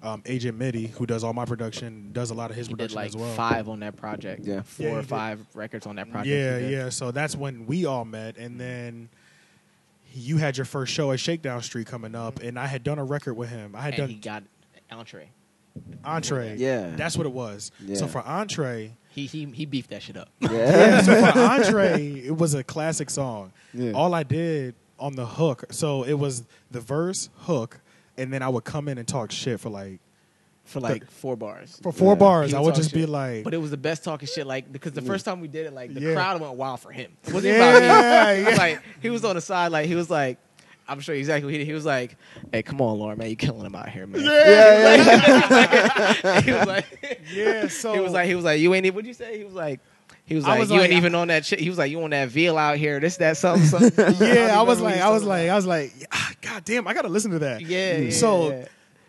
Mm-hmm. 0.00 0.06
um, 0.06 0.22
Agent 0.26 0.56
Mitty, 0.56 0.86
who 0.86 1.04
does 1.06 1.24
all 1.24 1.32
my 1.32 1.44
production, 1.44 2.10
does 2.12 2.30
a 2.30 2.34
lot 2.34 2.50
of 2.50 2.56
his 2.56 2.68
He 2.68 2.72
did 2.74 2.78
production 2.90 2.96
like 2.96 3.08
as 3.08 3.16
well. 3.16 3.34
five 3.34 3.68
on 3.68 3.80
that 3.80 3.96
project. 3.96 4.44
Yeah. 4.46 4.62
four 4.62 4.86
Yeah, 4.86 4.92
or 4.92 4.96
he 4.96 5.00
did. 5.02 5.08
five 5.08 5.46
records 5.54 5.86
on 5.86 5.96
that 5.96 6.10
project. 6.10 6.28
Yeah, 6.28 6.58
yeah. 6.58 6.88
So 6.88 7.10
that's 7.10 7.36
when 7.36 7.66
we 7.66 7.84
all 7.84 8.04
met, 8.04 8.36
and 8.38 8.58
then 8.60 9.08
you 10.12 10.36
had 10.38 10.56
your 10.56 10.64
first 10.64 10.92
show 10.92 11.12
at 11.12 11.20
Shakedown 11.20 11.62
Street 11.62 11.86
coming 11.86 12.14
up, 12.14 12.40
and 12.40 12.58
I 12.58 12.66
had 12.66 12.82
done 12.84 12.98
a 12.98 13.04
record 13.04 13.34
with 13.34 13.48
him. 13.50 13.74
I 13.76 13.80
had 13.82 13.94
And 13.94 13.98
done 14.02 14.08
he 14.08 14.14
got 14.16 14.42
entree. 14.90 15.30
Entree. 16.04 16.56
Yeah. 16.56 16.94
That's 16.96 17.16
what 17.16 17.26
it 17.26 17.32
was. 17.32 17.70
Yeah. 17.84 17.96
So 17.96 18.06
for 18.08 18.20
Entree, 18.26 18.96
He 19.12 19.26
he 19.26 19.44
he 19.46 19.66
beefed 19.66 19.90
that 19.90 20.02
shit 20.02 20.16
up. 20.16 20.28
yeah, 20.40 20.50
Yeah. 20.52 21.02
so 21.02 21.32
for 21.32 21.38
Entree, 21.40 22.22
it 22.24 22.36
was 22.36 22.54
a 22.54 22.62
classic 22.64 23.10
song. 23.10 23.52
Yeah. 23.74 23.92
All 23.92 24.14
I 24.14 24.22
did 24.22 24.74
on 24.98 25.16
the 25.16 25.26
hook, 25.26 25.64
so 25.70 26.04
it 26.04 26.12
was 26.14 26.44
the 26.70 26.80
verse, 26.80 27.28
hook, 27.38 27.80
and 28.16 28.32
then 28.32 28.42
I 28.42 28.48
would 28.48 28.64
come 28.64 28.86
in 28.88 28.98
and 28.98 29.08
talk 29.08 29.32
shit 29.32 29.58
for 29.60 29.68
like 29.70 29.98
for 30.64 30.78
like 30.78 31.10
four 31.10 31.36
bars. 31.36 31.80
For 31.82 31.90
four 31.90 32.12
Yeah. 32.12 32.18
bars, 32.18 32.50
He 32.50 32.56
I 32.56 32.60
would 32.60 32.66
would 32.66 32.74
talk 32.74 32.82
just 32.84 32.94
be 32.94 33.04
like, 33.06 33.42
But 33.42 33.54
it 33.54 33.56
was 33.56 33.72
the 33.72 33.76
best 33.76 34.04
talking 34.04 34.28
shit, 34.28 34.46
like 34.46 34.70
because 34.70 34.92
the 34.92 35.02
first 35.02 35.24
time 35.24 35.40
we 35.40 35.48
did 35.48 35.66
it, 35.66 35.72
like 35.72 35.92
the 35.92 36.00
Yeah. 36.00 36.14
crowd 36.14 36.40
went 36.40 36.54
wild 36.54 36.78
for 36.78 36.92
him. 36.92 37.10
It 37.26 37.34
wasn't 37.34 37.54
Yeah, 37.54 37.70
about 37.70 37.80
me. 37.80 37.86
yeah, 37.88 38.30
It 38.30 38.44
was 38.44 38.52
yeah. 38.54 38.58
like 38.62 38.82
he 39.02 39.10
was 39.10 39.24
on 39.24 39.34
the 39.34 39.40
side, 39.40 39.72
like 39.72 39.86
he 39.86 39.96
was 39.96 40.08
like, 40.10 40.38
I'm 40.90 41.00
sure 41.00 41.14
exactly. 41.14 41.44
What 41.46 41.52
he, 41.52 41.58
did. 41.58 41.66
he 41.66 41.72
was 41.72 41.84
like, 41.86 42.16
"Hey, 42.52 42.62
come 42.62 42.80
on, 42.80 42.98
Lauren, 42.98 43.16
man, 43.16 43.30
you 43.30 43.36
killing 43.36 43.64
him 43.64 43.74
out 43.74 43.88
here, 43.88 44.06
man." 44.06 44.22
Yeah, 44.22 44.96
yeah. 46.24 46.40
he 46.40 46.52
was 46.52 46.66
like, 46.66 47.22
yeah. 47.32 47.68
So 47.68 47.94
he 47.94 48.00
was 48.00 48.12
like, 48.12 48.26
he 48.26 48.34
was 48.34 48.44
like, 48.44 48.60
you 48.60 48.74
ain't 48.74 48.84
even. 48.86 48.96
What'd 48.96 49.06
you 49.06 49.14
say? 49.14 49.38
He 49.38 49.44
was 49.44 49.54
like, 49.54 49.80
he 50.24 50.34
was 50.34 50.44
like, 50.44 50.58
was 50.58 50.70
you 50.70 50.78
like, 50.78 50.90
ain't 50.90 50.96
even 50.96 51.14
on 51.14 51.28
that 51.28 51.46
shit. 51.46 51.60
He 51.60 51.68
was 51.68 51.78
like, 51.78 51.90
you 51.90 52.02
on 52.02 52.10
that 52.10 52.28
veal 52.28 52.58
out 52.58 52.76
here. 52.76 53.00
This, 53.00 53.16
that, 53.18 53.36
something, 53.36 53.66
something. 53.66 54.14
yeah, 54.20 54.58
I 54.58 54.62
was 54.62 54.78
remember 54.80 54.82
what 54.82 54.82
like, 54.82 55.00
I 55.00 55.10
was 55.10 55.24
like, 55.24 55.48
I 55.48 55.54
was 55.56 55.66
like, 55.66 55.92
ah, 56.12 56.32
God 56.42 56.64
damn, 56.64 56.86
I 56.88 56.94
gotta 56.94 57.08
listen 57.08 57.30
to 57.32 57.38
that. 57.40 57.60
yeah, 57.62 57.96
yeah. 57.96 58.10
So 58.10 58.50
yeah. 58.50 58.64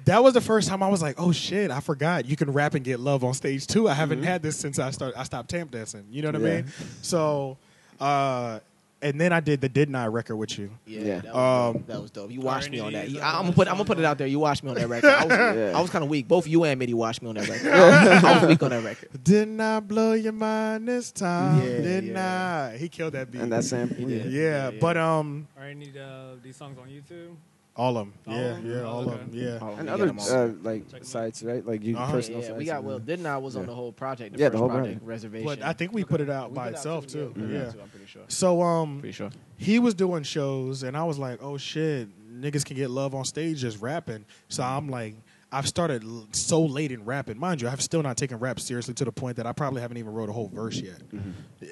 that 0.05 0.23
was 0.23 0.33
the 0.33 0.41
first 0.41 0.67
time 0.67 0.81
I 0.83 0.87
was 0.89 1.01
like, 1.01 1.15
oh 1.19 1.31
shit, 1.31 1.71
I 1.71 1.79
forgot 1.79 2.25
you 2.25 2.35
can 2.35 2.51
rap 2.53 2.73
and 2.75 2.83
get 2.85 2.99
love 2.99 3.23
on 3.23 3.33
stage 3.33 3.67
too. 3.67 3.87
I 3.87 3.91
Mm-hmm. 3.91 3.99
haven't 3.99 4.23
had 4.23 4.41
this 4.43 4.57
since 4.57 4.79
I 4.79 4.91
start 4.91 5.13
I 5.17 5.23
stopped 5.23 5.49
tap 5.49 5.71
dancing. 5.71 6.05
You 6.11 6.21
know 6.21 6.29
what 6.29 6.35
I 6.35 6.39
mean? 6.39 6.65
So, 7.01 7.57
uh, 7.99 8.59
and 9.01 9.19
then 9.19 9.33
I 9.33 9.39
did 9.39 9.61
the 9.61 9.69
Did 9.69 9.89
Not 9.89 10.03
I 10.03 10.07
record 10.07 10.35
with 10.35 10.57
you. 10.57 10.69
Yeah, 10.85 11.01
Yeah. 11.01 11.19
That, 11.21 11.33
was 11.33 11.35
Um, 11.69 11.73
dope. 11.73 11.87
that 11.87 12.01
was 12.01 12.11
dope. 12.11 12.31
You 12.31 12.41
watched 12.41 12.69
me 12.69 12.79
on 12.79 12.93
that. 12.93 13.09
You- 13.09 13.19
I, 13.19 13.37
am 13.39 13.43
gonna 13.45 13.53
put. 13.53 13.67
I'm 13.67 13.73
gonna 13.75 13.85
put 13.85 13.99
it 13.99 14.05
out 14.05 14.17
there. 14.17 14.27
You 14.27 14.39
watched 14.39 14.63
me 14.63 14.69
on 14.69 14.75
that 14.75 14.87
record. 14.87 15.09
I 15.09 15.25
was, 15.25 15.31
Yeah. 15.57 15.77
I 15.77 15.81
was 15.81 15.89
kind 15.89 16.03
of 16.03 16.09
weak. 16.09 16.27
Both 16.27 16.47
you 16.47 16.63
and 16.63 16.77
Mitty 16.79 16.93
watched 16.93 17.21
me 17.21 17.29
on 17.29 17.35
that 17.35 17.47
record. 17.49 17.71
I 17.73 18.39
was, 18.39 18.47
weak 18.49 18.61
on 18.63 18.69
that 18.71 18.83
record. 18.83 19.09
Didn't 19.23 19.59
I 19.59 19.79
blow 19.79 20.13
your 20.13 20.33
mind 20.33 20.87
this 20.87 21.11
time? 21.11 21.59
Yeah, 21.59 21.77
Didn't 21.77 22.11
yeah. 22.11 22.71
I? 22.73 22.77
He 22.77 22.89
killed 22.89 23.13
that 23.13 23.31
beat. 23.31 23.41
and 23.41 23.51
that 23.51 23.63
sample. 23.63 24.09
Yeah. 24.09 24.23
yeah, 24.23 24.29
Yeah, 24.29 24.69
yeah. 24.71 24.79
but 24.79 24.97
um, 24.97 25.47
Are 25.57 25.65
any 25.65 25.91
uh, 25.99 26.35
these 26.43 26.55
songs 26.55 26.77
on 26.77 26.87
YouTube? 26.87 27.35
All 27.75 27.97
of 27.97 28.07
them. 28.07 28.13
All 28.27 28.33
yeah, 28.35 28.41
of 28.51 28.57
'em? 28.57 28.71
yeah, 28.71 28.81
all 28.83 28.99
of 28.99 29.05
them. 29.05 29.29
Yeah. 29.31 29.79
And 29.79 29.89
other 29.89 30.05
got 30.07 30.09
'em 30.09 30.19
all. 30.19 30.31
uh, 30.31 30.47
like 30.61 30.85
Check 30.87 30.95
'em 30.95 30.99
out. 31.01 31.05
sites, 31.05 31.43
right? 31.43 31.65
Like 31.65 31.83
you 31.83 31.97
Uh-huh. 31.97 32.11
personal 32.11 32.41
yeah, 32.41 32.47
sites. 32.47 32.57
we 32.59 32.65
got 32.65 32.77
and- 32.79 32.85
well. 32.87 32.99
Didn't 32.99 33.25
I 33.25 33.37
was 33.37 33.55
on 33.55 33.65
the 33.65 33.73
whole 33.73 33.91
project? 33.93 34.33
The 34.35 34.39
Yeah, 34.39 34.47
first 34.47 34.51
the 34.53 34.57
whole 34.59 34.67
project, 34.69 34.85
project. 34.99 35.07
reservation. 35.07 35.45
But 35.45 35.61
I 35.63 35.73
think 35.73 35.93
we 35.93 36.03
put 36.03 36.19
it 36.21 36.29
out 36.29 36.49
We 36.51 36.55
by 36.55 36.63
put 36.65 36.67
it 36.67 36.73
out 36.73 36.77
itself 36.77 37.07
too, 37.07 37.31
too. 37.33 37.41
Yeah, 37.41 37.47
we 37.47 37.53
Yeah. 37.53 37.71
too, 37.71 37.81
I'm 37.81 37.89
pretty 37.89 38.05
sure. 38.07 38.21
So 38.27 38.61
um, 38.61 38.99
Pretty 38.99 39.13
sure. 39.13 39.29
he 39.57 39.79
was 39.79 39.93
doing 39.93 40.23
shows 40.23 40.83
and 40.83 40.97
I 40.97 41.03
was 41.05 41.17
like, 41.17 41.39
oh 41.41 41.57
shit, 41.57 42.09
niggas 42.41 42.65
can 42.65 42.75
get 42.75 42.89
love 42.89 43.15
on 43.15 43.23
stage 43.25 43.59
just 43.61 43.81
rapping. 43.81 44.25
So 44.49 44.63
I'm 44.63 44.89
like, 44.89 45.15
I've 45.51 45.67
started 45.67 46.03
l- 46.03 46.27
so 46.31 46.61
late 46.61 46.91
in 46.91 47.03
rapping. 47.03 47.37
Mind 47.37 47.61
you, 47.61 47.67
I've 47.67 47.81
still 47.81 48.01
not 48.01 48.15
taken 48.17 48.37
rap 48.39 48.59
seriously 48.59 48.93
to 48.95 49.05
the 49.05 49.11
point 49.11 49.35
that 49.37 49.45
I 49.45 49.51
probably 49.51 49.81
haven't 49.81 49.97
even 49.97 50.13
wrote 50.13 50.29
a 50.29 50.31
whole 50.31 50.47
verse 50.47 50.79
yet 50.79 50.99
Mm-hmm. 51.09 51.31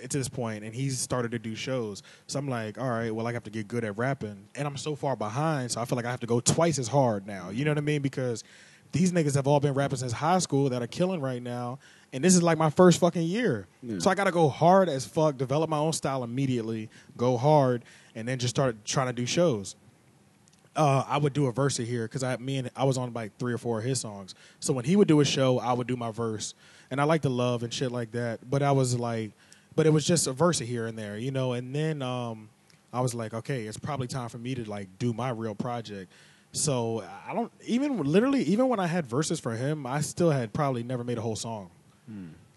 to 0.09 0.17
this 0.17 0.27
point. 0.29 0.63
And 0.65 0.73
he's 0.75 0.99
started 0.99 1.31
to 1.31 1.39
do 1.39 1.55
shows. 1.55 2.03
So 2.27 2.39
I'm 2.39 2.49
like, 2.49 2.77
all 2.77 2.89
right, 2.89 3.13
well, 3.13 3.25
I 3.27 3.33
have 3.33 3.43
to 3.45 3.49
get 3.51 3.67
good 3.67 3.85
at 3.85 3.97
rapping. 3.97 4.47
And 4.55 4.67
I'm 4.67 4.75
so 4.77 4.95
far 4.95 5.15
behind, 5.15 5.71
so 5.71 5.79
I 5.81 5.85
feel 5.85 5.95
like 5.95 6.05
I 6.05 6.11
have 6.11 6.19
to 6.21 6.27
go 6.27 6.39
twice 6.41 6.77
as 6.77 6.87
hard 6.89 7.25
now. 7.25 7.49
You 7.51 7.63
know 7.65 7.71
what 7.71 7.77
I 7.77 7.81
mean? 7.81 8.01
Because 8.01 8.43
these 8.91 9.11
niggas 9.11 9.35
have 9.35 9.47
all 9.47 9.59
been 9.59 9.73
rapping 9.75 9.97
since 9.99 10.11
high 10.11 10.39
school 10.39 10.69
that 10.69 10.81
are 10.81 10.87
killing 10.87 11.21
right 11.21 11.41
now. 11.41 11.79
And 12.11 12.23
this 12.23 12.33
is 12.35 12.41
like 12.41 12.57
my 12.57 12.71
first 12.71 12.99
fucking 12.99 13.21
year. 13.21 13.67
Yeah. 13.83 13.99
So 13.99 14.09
I 14.09 14.15
got 14.15 14.23
to 14.23 14.31
go 14.31 14.49
hard 14.49 14.89
as 14.89 15.05
fuck, 15.05 15.37
develop 15.37 15.69
my 15.69 15.77
own 15.77 15.93
style 15.93 16.23
immediately, 16.23 16.89
go 17.15 17.37
hard, 17.37 17.85
and 18.15 18.27
then 18.27 18.39
just 18.39 18.49
start 18.49 18.83
trying 18.83 19.05
to 19.07 19.13
do 19.13 19.27
shows. 19.27 19.75
Uh, 20.75 21.03
I 21.07 21.17
would 21.17 21.33
do 21.33 21.47
a 21.47 21.51
verse 21.51 21.77
here 21.77 22.03
because 22.03 22.23
I, 22.23 22.37
me 22.37 22.57
and 22.57 22.69
I 22.75 22.83
was 22.83 22.97
on 22.97 23.11
like 23.13 23.37
three 23.37 23.51
or 23.53 23.57
four 23.57 23.79
of 23.79 23.85
his 23.85 23.99
songs. 23.99 24.35
So 24.59 24.71
when 24.71 24.85
he 24.85 24.95
would 24.95 25.07
do 25.07 25.19
a 25.19 25.25
show, 25.25 25.59
I 25.59 25.73
would 25.73 25.87
do 25.87 25.95
my 25.97 26.11
verse, 26.11 26.53
and 26.91 27.01
I 27.01 27.03
like 27.05 27.21
the 27.21 27.29
love 27.29 27.63
and 27.63 27.73
shit 27.73 27.91
like 27.91 28.11
that. 28.11 28.49
But 28.49 28.61
I 28.63 28.71
was 28.71 28.97
like, 28.97 29.31
but 29.75 29.85
it 29.85 29.89
was 29.89 30.05
just 30.05 30.27
a 30.27 30.31
verse 30.31 30.59
here 30.59 30.87
and 30.87 30.97
there, 30.97 31.17
you 31.17 31.31
know. 31.31 31.53
And 31.53 31.75
then 31.75 32.01
um, 32.01 32.49
I 32.93 33.01
was 33.01 33.13
like, 33.13 33.33
okay, 33.33 33.63
it's 33.63 33.77
probably 33.77 34.07
time 34.07 34.29
for 34.29 34.37
me 34.37 34.55
to 34.55 34.63
like 34.69 34.87
do 34.99 35.11
my 35.11 35.31
real 35.31 35.55
project. 35.55 36.11
So 36.51 37.03
I 37.27 37.33
don't 37.33 37.51
even 37.65 37.97
literally 38.03 38.43
even 38.43 38.69
when 38.69 38.79
I 38.79 38.87
had 38.87 39.05
verses 39.05 39.39
for 39.39 39.51
him, 39.55 39.85
I 39.85 40.01
still 40.01 40.31
had 40.31 40.53
probably 40.53 40.83
never 40.83 41.03
made 41.03 41.17
a 41.17 41.21
whole 41.21 41.35
song. 41.35 41.69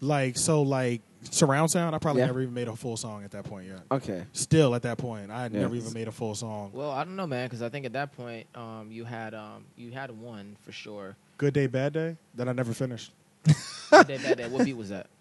Like 0.01 0.37
so, 0.37 0.61
like 0.61 1.01
surround 1.31 1.71
sound, 1.71 1.95
I 1.95 1.99
probably 1.99 2.21
Yeah. 2.21 2.27
never 2.27 2.41
even 2.41 2.53
made 2.53 2.67
a 2.67 2.75
full 2.75 2.97
song 2.97 3.23
at 3.23 3.31
that 3.31 3.43
point 3.45 3.67
yet. 3.67 3.79
Okay. 3.91 4.25
Still 4.33 4.75
at 4.75 4.81
that 4.83 4.97
point, 4.97 5.31
I 5.31 5.43
had 5.43 5.53
Yeah. 5.53 5.61
never 5.61 5.75
even 5.75 5.93
made 5.93 6.07
a 6.07 6.11
full 6.11 6.35
song. 6.35 6.71
Well, 6.73 6.91
I 6.91 7.03
don't 7.03 7.15
know, 7.15 7.27
man, 7.27 7.47
because 7.47 7.61
I 7.61 7.69
think 7.69 7.85
at 7.85 7.93
that 7.93 8.15
point, 8.15 8.47
um, 8.55 8.91
you 8.91 9.05
had 9.05 9.33
um, 9.33 9.65
you 9.75 9.91
had 9.91 10.11
one 10.11 10.55
for 10.61 10.71
sure. 10.71 11.15
Good 11.37 11.53
day, 11.53 11.67
bad 11.67 11.93
day 11.93 12.17
that 12.35 12.47
I 12.47 12.53
never 12.53 12.73
finished. 12.73 13.11
That, 13.43 14.07
that, 14.07 14.37
that, 14.37 14.51
what 14.51 14.65
beat 14.65 14.77
was 14.77 14.89
that? 14.89 15.07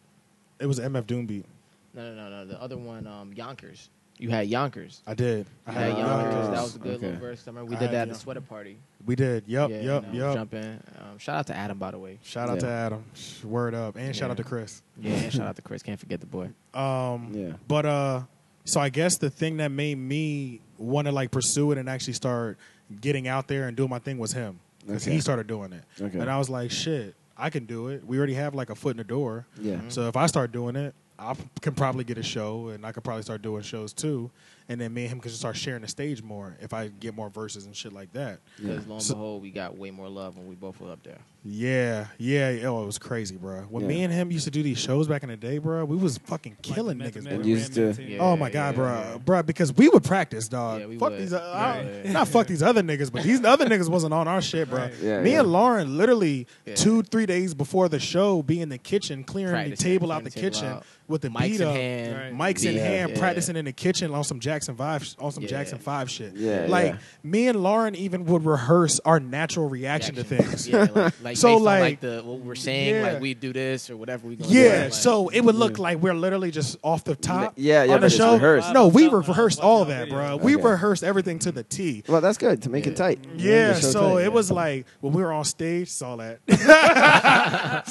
It 0.61 0.67
was 0.67 0.79
MF 0.79 1.07
Doom 1.09 1.27
beat. 1.27 1.45
No, 1.93 2.15
no, 2.15 2.29
no, 2.29 2.31
no. 2.31 2.45
The 2.47 2.63
other 2.63 2.77
one, 2.79 3.07
um, 3.09 3.33
Yonkers. 3.33 3.89
You 4.19 4.29
had 4.31 4.47
Yonkers. 4.49 5.03
I 5.07 5.15
did. 5.15 5.47
I 5.67 5.73
had 5.73 5.83
had 5.91 5.99
Yonkers. 5.99 6.33
Yonkers. 6.35 6.49
That 6.55 6.63
was 6.63 6.77
a 6.77 6.79
good 6.79 6.95
Okay. 6.97 7.07
little 7.07 7.21
verse. 7.21 7.43
I 7.47 7.51
remember 7.51 7.71
we 7.71 7.77
I 7.77 7.79
did 7.81 7.85
had 7.91 7.95
that 7.95 8.09
at 8.09 8.15
the 8.15 8.21
sweater 8.21 8.41
party. 8.41 8.77
We 9.05 9.17
did. 9.17 9.45
Yep. 9.49 9.71
yeah, 9.71 9.81
yep. 9.81 10.05
you 10.13 10.21
know, 10.21 10.27
yep. 10.29 10.35
Jump 10.37 10.55
in. 10.55 10.81
Um, 11.01 11.19
shout 11.19 11.37
out 11.37 11.47
to 11.49 11.57
Adam, 11.57 11.79
by 11.79 11.91
the 11.91 11.99
way. 11.99 12.19
Shout 12.23 12.49
out 12.49 12.61
to 12.61 12.69
Adam. 12.69 13.05
Word 13.43 13.75
up, 13.75 13.97
and 13.97 14.15
shout 14.15 14.31
out 14.31 14.37
to 14.37 14.45
Chris. 14.45 14.81
Yeah, 15.01 15.15
and 15.15 15.33
shout 15.33 15.47
out 15.49 15.57
to 15.57 15.63
Chris. 15.63 15.83
Can't 15.83 15.99
forget 15.99 16.21
the 16.21 16.27
boy. 16.27 16.51
Um, 16.73 17.31
Yeah. 17.35 17.53
But 17.67 17.87
uh, 17.87 18.21
so 18.65 18.81
I 18.81 18.91
guess 18.91 19.17
the 19.19 19.31
thing 19.31 19.57
that 19.57 19.73
made 19.73 19.99
me 19.99 20.61
want 20.79 21.07
to 21.07 21.13
like 21.13 21.31
pursue 21.33 21.73
it 21.73 21.79
and 21.79 21.89
actually 21.89 22.13
start 22.15 22.59
getting 23.01 23.27
out 23.27 23.49
there 23.49 23.67
and 23.67 23.77
doing 23.77 23.91
my 23.91 23.99
thing 23.99 24.19
was 24.19 24.33
him 24.33 24.61
because 24.87 25.03
Okay. 25.07 25.15
he 25.17 25.21
started 25.21 25.47
doing 25.49 25.73
it, 25.73 25.83
Okay. 26.01 26.19
and 26.19 26.31
I 26.31 26.39
was 26.39 26.49
like, 26.51 26.71
shit, 26.71 27.15
I 27.37 27.51
can 27.51 27.65
do 27.67 27.89
it. 27.89 28.07
We 28.07 28.19
already 28.19 28.35
have 28.35 28.55
like 28.55 28.71
a 28.71 28.75
foot 28.77 28.91
in 28.93 28.97
the 28.99 29.05
door, 29.05 29.47
Yeah. 29.61 29.77
Mhm. 29.77 29.91
so 29.93 30.07
if 30.09 30.17
I 30.17 30.27
start 30.27 30.53
doing 30.53 30.77
it, 30.77 30.95
I 31.23 31.37
can 31.61 31.75
probably 31.75 32.05
get 32.05 32.19
a 32.19 32.23
show, 32.23 32.69
and 32.69 32.85
I 32.85 32.93
could 32.93 33.05
probably 33.05 33.23
start 33.23 33.43
doing 33.43 33.63
shows 33.63 33.93
too. 33.93 34.31
And 34.69 34.81
then 34.81 34.95
me 34.95 35.03
and 35.03 35.13
him 35.13 35.21
could 35.21 35.29
just 35.31 35.41
start 35.41 35.57
sharing 35.57 35.83
the 35.83 35.89
stage 35.89 36.23
more 36.23 36.57
if 36.61 36.73
I 36.73 36.89
get 36.89 37.15
more 37.15 37.29
verses 37.31 37.67
and 37.67 37.75
shit 37.77 37.93
like 37.93 38.13
that. 38.13 38.41
Yeah. 38.59 38.69
Because 38.73 38.87
lo 38.87 38.95
and 38.97 39.03
So- 39.03 39.15
behold, 39.15 39.43
we 39.43 39.51
got 39.51 39.77
way 39.77 39.91
more 39.91 40.09
love 40.09 40.37
when 40.39 40.47
we 40.47 40.55
both 40.55 40.81
were 40.81 40.91
up 40.93 41.03
there. 41.03 41.19
Yeah, 41.45 42.07
yeah. 42.19 42.61
Oh, 42.67 42.85
it 42.85 42.87
was 42.87 42.99
crazy, 42.99 43.37
bro. 43.37 43.63
When 43.63 43.83
Yeah. 43.83 43.89
me 43.89 44.05
and 44.05 44.13
him 44.13 44.31
used 44.31 44.45
to 44.45 44.53
do 44.53 44.63
these 44.63 44.79
shows 44.79 45.09
back 45.09 45.25
in 45.25 45.29
the 45.29 45.37
day, 45.37 45.59
bro, 45.59 45.85
we 45.85 45.97
was 45.97 46.19
fucking 46.19 46.59
killing 46.63 46.99
Like 46.99 47.15
niggas, 47.15 47.25
bro. 47.29 47.41
Used 47.45 47.75
to- 47.75 47.97
Yeah. 48.01 48.19
Oh 48.21 48.37
my 48.37 48.49
god, 48.49 48.77
bro, 48.77 48.87
yeah. 48.93 49.19
bro, 49.19 49.43
because 49.43 49.73
we 49.75 49.89
would 49.89 50.05
practice, 50.05 50.47
dog. 50.47 50.81
Yeah, 50.81 50.87
we 50.87 50.99
fuck 50.99 51.11
would. 51.11 51.21
these, 51.21 51.33
uh, 51.33 51.39
Yeah, 51.53 51.61
I- 51.61 52.03
yeah. 52.05 52.13
not 52.13 52.29
fuck 52.29 52.47
these 52.47 52.63
other 52.63 52.81
niggas, 52.83 53.11
but 53.13 53.25
these 53.25 53.45
other 53.45 53.67
niggas 53.67 53.89
wasn't 53.89 54.15
on 54.15 54.29
our 54.29 54.41
shit, 54.41 54.71
bro. 54.71 54.83
Right. 54.83 54.95
Yeah, 55.03 55.21
Me 55.21 55.33
yeah. 55.33 55.41
and 55.41 55.51
Lauren, 55.51 55.97
literally 55.97 56.47
Yeah. 56.65 56.77
two, 56.77 57.03
three 57.03 57.27
days 57.27 57.55
before 57.55 57.89
the 57.89 57.99
show, 57.99 58.43
be 58.43 58.61
in 58.61 58.69
the 58.69 58.79
kitchen 58.79 59.25
clearing 59.25 59.53
Practicing, 59.53 59.77
the 59.93 59.99
table 59.99 60.13
out 60.13 60.23
the 60.23 60.31
the 60.31 60.37
table 60.37 60.49
kitchen 60.51 60.69
out. 60.69 60.85
with 61.09 61.23
the 61.23 61.29
Mics 61.29 61.41
beat 61.43 61.61
in 61.61 61.67
up, 61.67 61.75
hand. 61.75 62.39
Right. 62.39 62.55
mics 62.55 62.65
in 62.65 62.77
hand, 62.77 63.11
yeah. 63.11 63.19
practicing 63.19 63.57
in 63.57 63.65
the 63.65 63.73
kitchen 63.73 64.13
on 64.15 64.23
some 64.23 64.39
Jackson 64.53 64.75
Five, 64.77 65.15
on 65.19 65.33
some 65.33 65.43
Yeah. 65.45 65.49
Jackson 65.49 65.79
Five 65.79 66.11
shit. 66.11 66.35
Yeah, 66.35 66.67
like 66.69 66.93
yeah. 66.93 66.99
me 67.23 67.49
and 67.49 67.63
Lauren 67.63 67.95
even 67.95 68.27
would 68.27 68.45
rehearse 68.45 69.01
our 69.05 69.19
natural 69.19 69.69
reaction 69.69 70.15
to 70.17 70.25
things. 70.25 70.69
Yeah, 70.73 70.89
like, 70.95 71.15
like 71.23 71.37
So, 71.37 71.49
based 71.49 71.59
on, 71.59 71.63
like- 71.65 71.81
like 71.81 72.01
the 72.01 72.23
what 72.25 72.41
we're 72.41 72.55
saying, 72.55 72.95
Yeah. 72.97 73.13
like 73.13 73.21
we 73.23 73.33
do 73.35 73.53
this 73.53 73.89
or 73.89 73.97
whatever 73.97 74.27
we. 74.29 74.37
Gonna 74.37 74.51
Yeah, 74.53 74.77
do, 74.77 74.83
like, 74.85 74.93
so 74.93 75.29
it 75.29 75.41
would 75.41 75.55
look 75.55 75.79
Yeah. 75.79 75.83
like 75.85 75.99
we're 75.99 76.13
literally 76.15 76.51
just 76.51 76.77
off 76.83 77.05
the 77.05 77.17
top. 77.17 77.55
Yeah, 77.57 77.85
yeah, 77.85 77.95
on 77.95 78.01
the 78.01 78.07
but 78.07 78.13
show. 78.13 78.33
rehearsed. 78.35 78.73
No, 78.75 78.89
we 78.89 79.09
When 79.09 79.19
rehearsed 79.23 79.59
watching 79.61 79.71
all 79.71 79.79
our 79.81 79.85
that, 79.87 80.09
videos. 80.09 80.11
bro. 80.11 80.37
We 80.37 80.57
rehearsed 80.57 81.03
everything 81.05 81.39
to 81.41 81.53
the 81.53 81.63
T. 81.63 82.03
Well, 82.09 82.21
that's 82.21 82.37
good 82.39 82.61
to 82.63 82.69
make 82.71 82.85
Yeah. 82.85 82.93
it 82.93 82.97
tight. 82.97 83.19
Yeah, 83.37 83.73
Make 83.73 83.83
so 83.83 84.17
tight. 84.17 84.25
it 84.27 84.33
was 84.33 84.51
like 84.51 84.85
when 85.01 85.13
we 85.15 85.23
were 85.23 85.33
on 85.33 85.45
stage, 85.45 85.89
saw 85.89 86.17
that. 86.17 86.41
this 86.47 86.59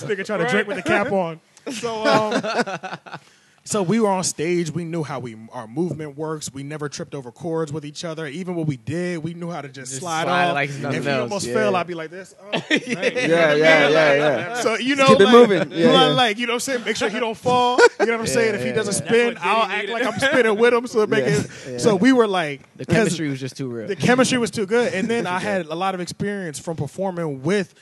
nigga 0.04 0.26
trying 0.26 0.40
to 0.46 0.48
drink 0.50 0.68
with 0.68 0.78
the 0.78 0.84
cap 0.84 1.12
on. 1.12 1.40
So, 1.72 2.06
um, 2.08 2.42
so 3.64 3.84
we 3.84 4.00
were 4.00 4.10
on 4.10 4.24
stage. 4.24 4.72
We 4.72 4.86
knew 4.86 5.04
how 5.04 5.20
we 5.20 5.38
our 5.52 5.68
movement 5.68 6.18
works. 6.18 6.52
We 6.52 6.64
never 6.64 6.90
tripped 6.90 7.14
over 7.14 7.32
chords 7.32 7.72
with 7.72 7.86
each 7.86 8.04
other. 8.04 8.26
Even 8.26 8.56
what 8.56 8.66
we 8.66 8.78
did, 8.78 9.24
we 9.24 9.36
knew 9.36 9.52
how 9.52 9.62
to 9.62 9.68
just, 9.68 9.92
Just 9.92 10.02
slide, 10.02 10.24
slide 10.24 10.48
off. 10.48 10.54
like 10.56 10.70
if 10.72 11.06
you 11.06 11.12
almost 11.12 11.46
yeah. 11.48 11.54
fell, 11.54 11.76
I'd 11.76 11.86
be 11.86 11.94
like 11.94 12.10
this. 12.10 12.34
Oh, 12.42 12.50
right. 12.72 12.88
Yeah, 12.88 13.54
yeah, 13.54 13.54
yeah, 13.54 13.90
yeah. 13.90 14.54
So 14.56 14.76
you 14.76 14.96
know, 14.96 15.06
keep 15.08 15.20
it 15.20 15.26
like, 15.26 15.34
moving. 15.34 15.72
Yeah, 15.72 16.08
like, 16.08 16.38
yeah. 16.38 16.42
you 16.42 16.48
know, 16.48 16.54
what 16.54 16.56
I'm 16.56 16.60
saying, 16.62 16.86
make 16.86 16.96
sure 16.96 17.10
he 17.10 17.20
don't 17.20 17.38
fall. 17.38 17.80
You 18.00 18.08
know 18.08 18.14
what 18.14 18.22
I'm 18.22 18.28
saying? 18.28 18.56
If 18.56 18.64
he 18.66 18.72
doesn't 18.72 19.06
yeah. 19.06 19.10
spin, 19.12 19.38
I'll 19.40 19.70
act 19.70 19.90
like 19.90 20.06
I'm 20.06 20.20
spinning 20.20 20.58
with 20.58 20.74
him. 20.74 20.88
So 20.88 21.06
make 21.06 21.26
Yeah. 21.26 21.44
it. 21.66 21.80
So 21.80 21.96
we 21.96 22.14
were 22.14 22.28
like, 22.28 22.62
the 22.78 22.86
chemistry 22.86 23.30
was 23.30 23.40
just 23.40 23.58
too 23.58 23.68
real. 23.70 23.88
The 23.88 23.96
chemistry 23.96 24.40
was 24.40 24.50
too 24.50 24.66
good, 24.66 24.94
and 24.94 25.08
then 25.08 25.28
I 25.28 25.40
had 25.40 25.68
a 25.68 25.76
lot 25.76 25.94
of 25.94 26.02
experience 26.02 26.58
from 26.58 26.78
performing 26.78 27.44
with 27.44 27.76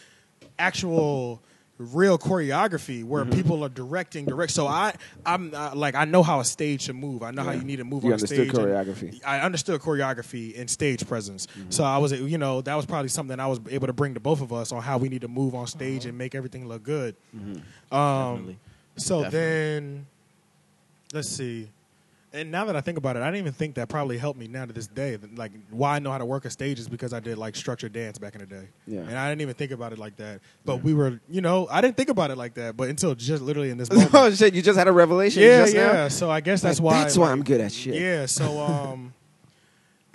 actual 0.58 1.42
real 1.80 2.18
choreography 2.18 3.04
where 3.06 3.24
Mm-hmm. 3.24 3.34
people 3.34 3.64
are 3.64 3.70
directing 3.70 4.26
direct 4.26 4.52
so 4.52 4.68
i 4.68 4.94
i'm 5.26 5.54
uh, 5.56 5.72
like 5.74 5.96
i 5.96 6.04
know 6.04 6.22
how 6.22 6.42
a 6.42 6.46
stage 6.46 6.82
should 6.84 6.96
move 6.96 7.24
i 7.24 7.32
know 7.32 7.42
how 7.42 7.52
you 7.54 7.64
need 7.64 7.78
to 7.78 7.86
move 7.86 8.04
You 8.04 8.10
on 8.10 8.14
understood 8.16 8.50
stage 8.50 8.50
and- 8.50 8.58
choreography. 8.68 9.22
I 9.26 9.40
understood 9.40 9.80
choreography 9.82 10.60
and 10.60 10.70
stage 10.70 11.08
presence. 11.08 11.48
Mm-hmm. 11.48 11.70
So 11.72 11.86
I 11.86 11.98
was, 11.98 12.12
you 12.12 12.38
know, 12.38 12.60
that 12.62 12.76
was 12.76 12.86
probably 12.86 13.08
something 13.10 13.40
I 13.40 13.48
was 13.48 13.60
able 13.70 13.88
to 13.88 13.94
bring 13.94 14.14
to 14.16 14.20
both 14.20 14.42
of 14.42 14.52
us 14.52 14.72
on 14.74 14.82
how 14.84 14.98
we 14.98 15.08
need 15.10 15.22
to 15.22 15.28
move 15.30 15.56
on 15.56 15.68
stage 15.68 16.06
and 16.06 16.18
make 16.18 16.36
everything 16.36 16.68
look 16.68 16.84
good. 16.84 17.16
Mm-hmm. 17.36 17.96
Um, 17.96 18.34
Definitely. 18.36 18.60
so 18.98 19.24
Definitely. 19.24 19.40
then, 19.40 20.06
let's 21.14 21.30
see. 21.30 21.70
And 22.32 22.52
now 22.52 22.66
that 22.66 22.76
I 22.76 22.82
think 22.82 22.98
about 23.00 23.16
it, 23.16 23.24
I 23.24 23.26
didn't 23.26 23.40
even 23.40 23.54
think 23.54 23.74
that 23.76 23.90
probably 23.90 24.18
helped 24.20 24.40
me 24.40 24.48
now 24.48 24.64
to 24.66 24.72
this 24.72 24.86
day. 24.86 25.18
Like 25.36 25.52
why 25.72 25.96
I 25.96 26.00
know 26.00 26.12
how 26.12 26.20
to 26.20 26.26
work 26.26 26.46
a 26.46 26.50
stage 26.52 26.78
is 26.80 26.88
because 26.88 27.12
I 27.12 27.20
did 27.20 27.40
like 27.40 27.56
structured 27.56 27.92
dance 27.92 28.20
back 28.20 28.36
in 28.36 28.42
the 28.42 28.46
day. 28.46 28.68
Yeah. 28.86 29.00
And 29.00 29.18
I 29.18 29.30
didn't 29.30 29.42
even 29.42 29.56
think 29.56 29.72
about 29.72 29.94
it 29.94 29.98
like 30.00 30.16
that. 30.18 30.42
But 30.64 30.84
we 30.84 30.94
were, 30.94 31.20
you 31.28 31.42
know, 31.42 31.68
I 31.72 31.82
didn't 31.82 31.98
think 31.98 32.10
about 32.10 32.30
it 32.30 32.38
like 32.38 32.54
that. 32.54 32.78
But 32.78 32.90
until 32.90 33.16
just 33.16 33.42
literally 33.42 33.72
in 33.72 33.78
this 33.80 33.90
moment. 33.94 34.12
oh 34.14 34.30
shit! 34.32 34.54
You 34.54 34.62
just 34.62 34.78
had 34.78 34.88
a 34.88 34.92
revelation. 34.92 35.42
yeah, 35.42 35.62
just 35.64 35.74
now? 35.76 35.82
yeah. 35.92 36.08
So 36.08 36.30
I 36.30 36.42
guess 36.42 36.62
that's 36.62 36.80
Like, 36.80 36.86
why. 36.94 37.02
That's 37.02 37.18
why 37.18 37.32
I'm 37.32 37.44
good 37.44 37.62
at 37.62 37.72
shit. 37.72 37.96
yeah, 37.96 38.28
so 38.28 38.60
um 38.62 39.14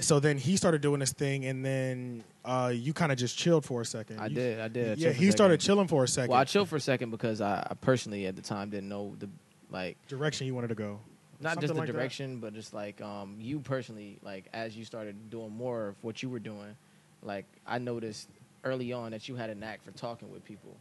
so 0.01 0.19
then 0.21 0.39
he 0.39 0.57
started 0.57 0.83
doing 0.83 1.01
this 1.01 1.13
thing, 1.13 1.45
and 1.47 1.65
then 1.65 2.25
uh, 2.45 2.73
you 2.75 2.93
kind 2.93 3.13
of 3.13 3.19
just 3.19 3.39
chilled 3.39 3.65
for 3.65 3.81
a 3.81 3.85
second. 3.87 4.19
I 4.21 4.27
You- 4.27 4.35
did. 4.35 4.61
I 4.61 4.69
did. 4.69 4.99
I 4.99 5.01
Yeah, 5.01 5.13
he 5.13 5.31
started 5.31 5.61
chilling 5.61 5.87
for 5.89 6.03
a 6.05 6.09
second. 6.09 6.31
Well, 6.31 6.41
I 6.41 6.45
chilled 6.45 6.69
for 6.69 6.77
a 6.77 6.81
second 6.81 7.11
because 7.11 7.41
I, 7.41 7.67
I 7.71 7.75
personally 7.75 8.27
at 8.27 8.35
the 8.37 8.43
time 8.43 8.71
didn't 8.71 8.89
know 8.89 9.15
the 9.19 9.29
like 9.71 9.97
direction 10.09 10.47
you 10.47 10.55
wanted 10.55 10.69
to 10.69 10.75
go. 10.75 11.01
Not 11.41 11.61
just 11.61 11.73
the 11.73 11.79
like 11.79 11.87
that. 11.87 11.93
direction, 11.93 12.39
but 12.41 12.55
just 12.55 12.73
like 12.75 13.01
um, 13.01 13.37
you 13.41 13.61
personally, 13.61 14.19
like 14.23 14.47
as 14.53 14.77
you 14.77 14.85
started 14.85 15.31
doing 15.31 15.51
more 15.51 15.89
of 15.89 15.97
what 16.03 16.23
you 16.23 16.29
were 16.31 16.39
doing, 16.39 16.77
like 17.23 17.47
I 17.67 17.79
noticed 17.79 18.29
early 18.65 18.93
on 18.93 19.11
that 19.13 19.29
you 19.29 19.35
had 19.37 19.51
a 19.51 19.55
knack 19.55 19.83
for 19.85 19.91
talking 19.93 20.31
with 20.31 20.45
people 20.45 20.77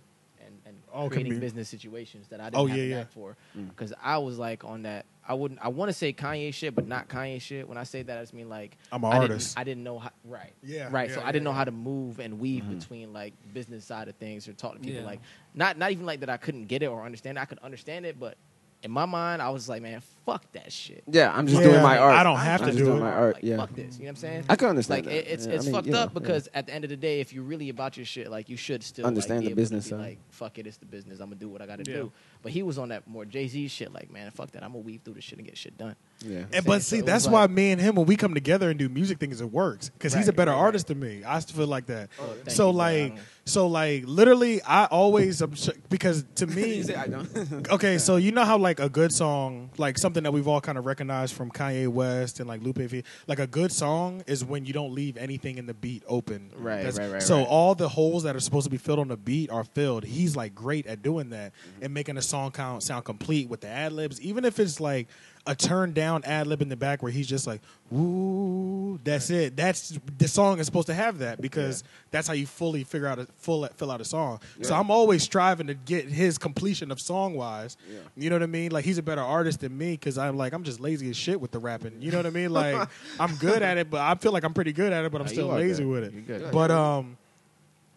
and, 0.46 0.56
and 0.66 0.76
Oh, 0.94 1.10
creating 1.10 1.40
business 1.40 1.68
situations 1.70 2.28
that 2.30 2.40
I 2.40 2.46
didn't 2.46 2.56
Oh, 2.62 2.66
have 2.68 2.78
yeah, 2.78 2.84
a 2.84 2.88
yeah. 2.88 2.96
knack 2.98 3.12
for. 3.12 3.36
Mm. 3.58 3.70
Because 3.70 3.94
I 4.02 4.18
was 4.20 4.38
like 4.40 4.64
on 4.64 4.84
that. 4.84 5.06
I 5.26 5.34
wouldn't. 5.36 5.62
I 5.64 5.70
want 5.70 5.88
to 5.88 5.94
say 5.94 6.12
Kanye 6.12 6.54
shit, 6.54 6.76
but 6.76 6.86
not 6.86 7.08
Kanye 7.08 7.40
shit. 7.42 7.68
When 7.70 7.78
I 7.78 7.84
say 7.86 8.04
that, 8.04 8.18
I 8.18 8.22
just 8.22 8.34
mean 8.34 8.50
like 8.50 8.78
I'm 8.92 9.04
an 9.06 9.10
I 9.12 9.20
didn't- 9.20 9.32
artist. 9.32 9.58
I 9.58 9.64
didn't 9.64 9.84
know 9.86 10.00
how. 10.00 10.12
Right. 10.26 10.52
Yeah, 10.62 10.90
Right. 10.92 11.10
yeah, 11.10 11.16
so 11.16 11.22
I 11.24 11.32
didn't 11.32 11.46
know 11.46 11.54
how 11.54 11.64
to 11.64 11.72
move 11.72 12.20
and 12.20 12.40
weave 12.42 12.64
Mhm. 12.66 12.80
between 12.80 13.14
like 13.14 13.34
business 13.54 13.86
side 13.86 14.10
of 14.10 14.16
things 14.16 14.48
or 14.50 14.54
talk 14.54 14.74
to 14.74 14.80
people 14.80 15.00
Yeah. 15.00 15.06
like 15.06 15.22
not 15.54 15.78
not 15.78 15.92
even 15.92 16.06
like 16.06 16.20
that 16.22 16.30
I 16.30 16.36
couldn't 16.38 16.66
get 16.66 16.84
it 16.84 16.88
or 16.88 17.04
understand. 17.06 17.38
it. 17.38 17.42
I 17.42 17.46
could 17.46 17.60
understand 17.60 18.06
it, 18.06 18.20
but 18.20 18.38
in 18.84 18.92
my 18.92 19.06
mind, 19.06 19.42
I 19.42 19.50
was 19.50 19.70
like, 19.70 19.82
man, 19.82 20.02
fuck 20.26 20.44
that 20.52 20.72
shit. 20.72 21.04
Yeah, 21.10 21.32
I'm 21.34 21.48
just 21.48 21.62
Yeah, 21.62 21.70
doing 21.70 21.82
my 21.84 21.98
art. 21.98 22.16
I 22.16 22.24
don't 22.24 22.38
have 22.38 22.62
I'm 22.62 22.68
to 22.68 22.72
just 22.74 22.78
do 22.80 22.86
doing 22.86 22.98
it. 22.98 23.02
my 23.02 23.12
art. 23.12 23.36
Like, 23.36 23.44
yeah, 23.44 23.58
fuck 23.58 23.74
this. 23.74 23.98
You 23.98 24.04
know 24.04 24.06
what 24.06 24.10
I'm 24.10 24.16
saying? 24.18 24.46
I 24.50 24.56
can 24.58 24.68
understand. 24.70 25.06
Like 25.06 25.14
that. 25.14 25.30
it, 25.30 25.34
it's 25.34 25.46
Yeah, 25.48 25.54
it's 25.54 25.64
I 25.64 25.66
mean, 25.68 25.74
fucked 25.74 25.88
you 25.88 25.94
know, 25.94 26.00
up 26.00 26.10
yeah. 26.14 26.20
because 26.20 26.50
at 26.54 26.68
the 26.68 26.74
end 26.74 26.84
of 26.84 26.90
the 26.90 26.98
day, 26.98 27.20
if 27.22 27.32
you're 27.34 27.44
really 27.46 27.70
about 27.70 27.96
your 27.98 28.06
shit, 28.06 28.30
like 28.30 28.50
you 28.50 28.58
should 28.58 28.84
still 28.84 29.06
Understand 29.06 29.40
like, 29.40 29.44
the 29.46 29.48
be 29.50 29.52
able 29.54 29.62
business 29.62 29.86
To 29.86 29.90
side. 29.92 29.98
be 29.98 30.04
like, 30.04 30.20
fuck 30.32 30.58
it, 30.60 30.68
it's 30.68 30.78
the 30.78 30.86
business. 30.86 31.20
I'm 31.22 31.28
gonna 31.28 31.36
do 31.38 31.48
what 31.50 31.62
I 31.62 31.66
gotta 31.66 31.84
Yeah. 31.90 31.96
do. 31.98 32.12
But 32.44 32.52
he 32.52 32.62
was 32.62 32.78
on 32.78 32.90
that 32.90 33.08
more 33.08 33.26
Jay 33.26 33.48
Z 33.48 33.68
shit. 33.70 33.92
Like, 33.94 34.12
man, 34.12 34.30
fuck 34.32 34.52
that. 34.52 34.64
I'm 34.64 34.74
gonna 34.74 34.84
weave 34.84 35.02
through 35.04 35.14
the 35.16 35.22
shit 35.22 35.40
and 35.40 35.48
get 35.48 35.58
shit 35.58 35.78
done. 35.78 35.96
yeah. 36.20 36.44
And, 36.54 36.66
but 36.66 36.82
So 36.84 36.96
see, 36.96 37.00
it 37.00 37.06
that's 37.06 37.26
why 37.28 37.42
like- 37.42 37.52
me 37.52 37.72
and 37.72 37.80
him, 37.82 37.96
when 37.96 38.06
we 38.06 38.16
come 38.18 38.34
together 38.34 38.70
and 38.70 38.78
do 38.78 38.90
music 38.90 39.18
things, 39.18 39.40
it 39.42 39.52
works 39.52 39.90
because 39.90 40.14
he's 40.14 40.28
a 40.28 40.34
better 40.34 40.52
right, 40.52 40.58
right. 40.58 40.64
artist 40.64 40.88
than 40.88 41.00
me. 41.00 41.24
I 41.26 41.40
feel 41.40 41.68
like 41.68 41.86
that. 41.88 42.10
Oh, 42.20 42.26
thank 42.44 42.52
so 42.52 42.68
you, 42.72 42.78
like, 42.78 43.18
so 43.46 43.68
like, 43.68 44.04
literally, 44.06 44.62
I 44.64 44.86
always 44.86 45.42
because 45.90 46.24
to 46.36 46.48
me, 46.48 46.76
You 46.78 46.84
say 46.84 46.96
I 46.96 47.08
don't. 47.08 47.70
okay, 47.72 47.98
so 47.98 48.18
you 48.18 48.32
know 48.32 48.44
how 48.46 48.58
like 48.58 48.80
a 48.80 48.90
good 48.90 49.14
song, 49.14 49.70
like 49.78 49.98
something 49.98 50.24
that 50.24 50.32
we've 50.34 50.48
all 50.48 50.62
kind 50.62 50.78
of 50.78 50.86
recognized 50.86 51.34
from 51.36 51.50
Kanye 51.52 51.88
West 51.88 52.40
and 52.40 52.48
like 52.48 52.62
Lupe, 52.62 52.90
Fi- 52.90 53.04
like 53.28 53.40
a 53.40 53.48
good 53.48 53.72
song 53.72 54.24
is 54.28 54.44
when 54.44 54.66
you 54.66 54.74
don't 54.74 54.94
leave 54.94 55.18
anything 55.18 55.58
in 55.58 55.66
the 55.66 55.74
beat 55.74 56.04
open. 56.08 56.52
Right, 56.58 56.78
That's- 56.84 56.98
right, 56.98 57.12
right, 57.14 57.22
So 57.24 57.38
right. 57.38 57.48
all 57.48 57.76
the 57.76 57.90
holes 57.90 58.24
that 58.24 58.36
are 58.36 58.40
supposed 58.40 58.66
to 58.66 58.70
be 58.72 58.78
filled 58.78 59.00
on 59.00 59.08
the 59.08 59.18
beat 59.18 59.50
are 59.50 59.64
filled. 59.64 60.04
He's 60.04 60.36
like 60.36 60.54
great 60.56 60.86
at 60.88 61.02
doing 61.02 61.30
that 61.30 61.54
Mm-hmm. 61.54 61.84
and 61.86 61.94
making 61.94 62.18
a 62.18 62.22
song 62.34 62.50
count 62.52 62.82
sound 62.82 63.06
complete 63.06 63.48
with 63.48 63.62
the 63.62 63.68
ad 63.68 63.94
libs, 63.94 64.20
even 64.22 64.44
if 64.44 64.60
it's 64.60 64.80
like 64.80 65.08
a 65.46 65.54
turned 65.54 65.94
down 65.94 66.24
ad 66.24 66.48
lib 66.48 66.62
in 66.62 66.70
the 66.70 66.76
back 66.76 67.04
where 67.04 67.12
he's 67.12 67.28
just 67.28 67.46
like, 67.46 67.62
"Woo," 67.92 69.00
that's 69.04 69.30
it. 69.30 69.56
That's 69.56 70.00
the 70.18 70.28
song 70.28 70.60
is 70.60 70.66
supposed 70.66 70.88
to 70.88 70.94
have 70.94 71.20
that 71.20 71.42
because 71.42 71.84
that's 72.12 72.28
how 72.28 72.34
you 72.34 72.46
fully 72.48 72.84
figure 72.84 73.08
out 73.08 73.20
a 73.20 73.26
full 73.38 73.68
fill 73.76 73.92
out 73.92 74.02
a 74.02 74.06
song. 74.06 74.40
So 74.62 74.74
I'm 74.74 74.90
always 74.90 75.22
striving 75.22 75.68
to 75.68 75.74
get 75.76 76.06
his 76.08 76.38
completion 76.38 76.92
of 76.92 77.00
song 77.00 77.36
wise. 77.36 77.78
Yeah. 77.92 78.00
You 78.16 78.30
know 78.30 78.38
what 78.38 78.44
I 78.44 78.48
mean? 78.48 78.72
Like 78.72 78.86
he's 78.86 78.98
a 78.98 79.04
better 79.04 79.22
artist 79.22 79.60
than 79.60 79.78
me 79.78 79.92
because 79.92 80.18
I'm 80.18 80.38
like 80.38 80.54
I'm 80.54 80.64
just 80.64 80.80
lazy 80.80 81.10
as 81.10 81.18
shit 81.18 81.40
with 81.40 81.52
the 81.52 81.60
rapping. 81.60 82.02
You 82.02 82.12
know 82.12 82.18
what 82.18 82.26
I 82.26 82.32
mean? 82.32 82.52
Like 82.52 82.90
I'm 83.20 83.36
good 83.36 83.62
at 83.62 83.78
it, 83.78 83.90
but 83.92 84.02
I 84.02 84.16
feel 84.16 84.32
like 84.32 84.44
I'm 84.44 84.54
pretty 84.54 84.74
good 84.74 84.92
at 84.94 85.06
it, 85.06 85.12
but 85.12 85.22
I'm 85.22 85.28
No, 85.28 85.34
still 85.34 85.48
lazy 85.50 85.84
good. 85.84 85.90
with 85.92 86.04
it. 86.06 86.14
You're 86.14 86.40
good. 86.40 86.52
But 86.52 86.72
um, 86.72 87.18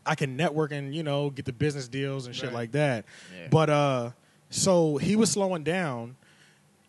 I 0.05 0.15
can 0.15 0.37
network 0.37 0.73
and 0.73 0.95
you 0.95 1.03
know 1.05 1.31
get 1.31 1.45
the 1.45 1.53
business 1.53 1.89
deals 1.89 2.27
and 2.27 2.35
shit 2.35 2.47
Right. 2.47 2.55
like 2.55 2.73
that. 2.73 3.05
Yeah. 3.37 3.49
But 3.51 3.71
uh, 3.71 4.11
so 4.57 4.97
he 4.97 5.17
was 5.17 5.31
slowing 5.31 5.65
down. 5.65 6.17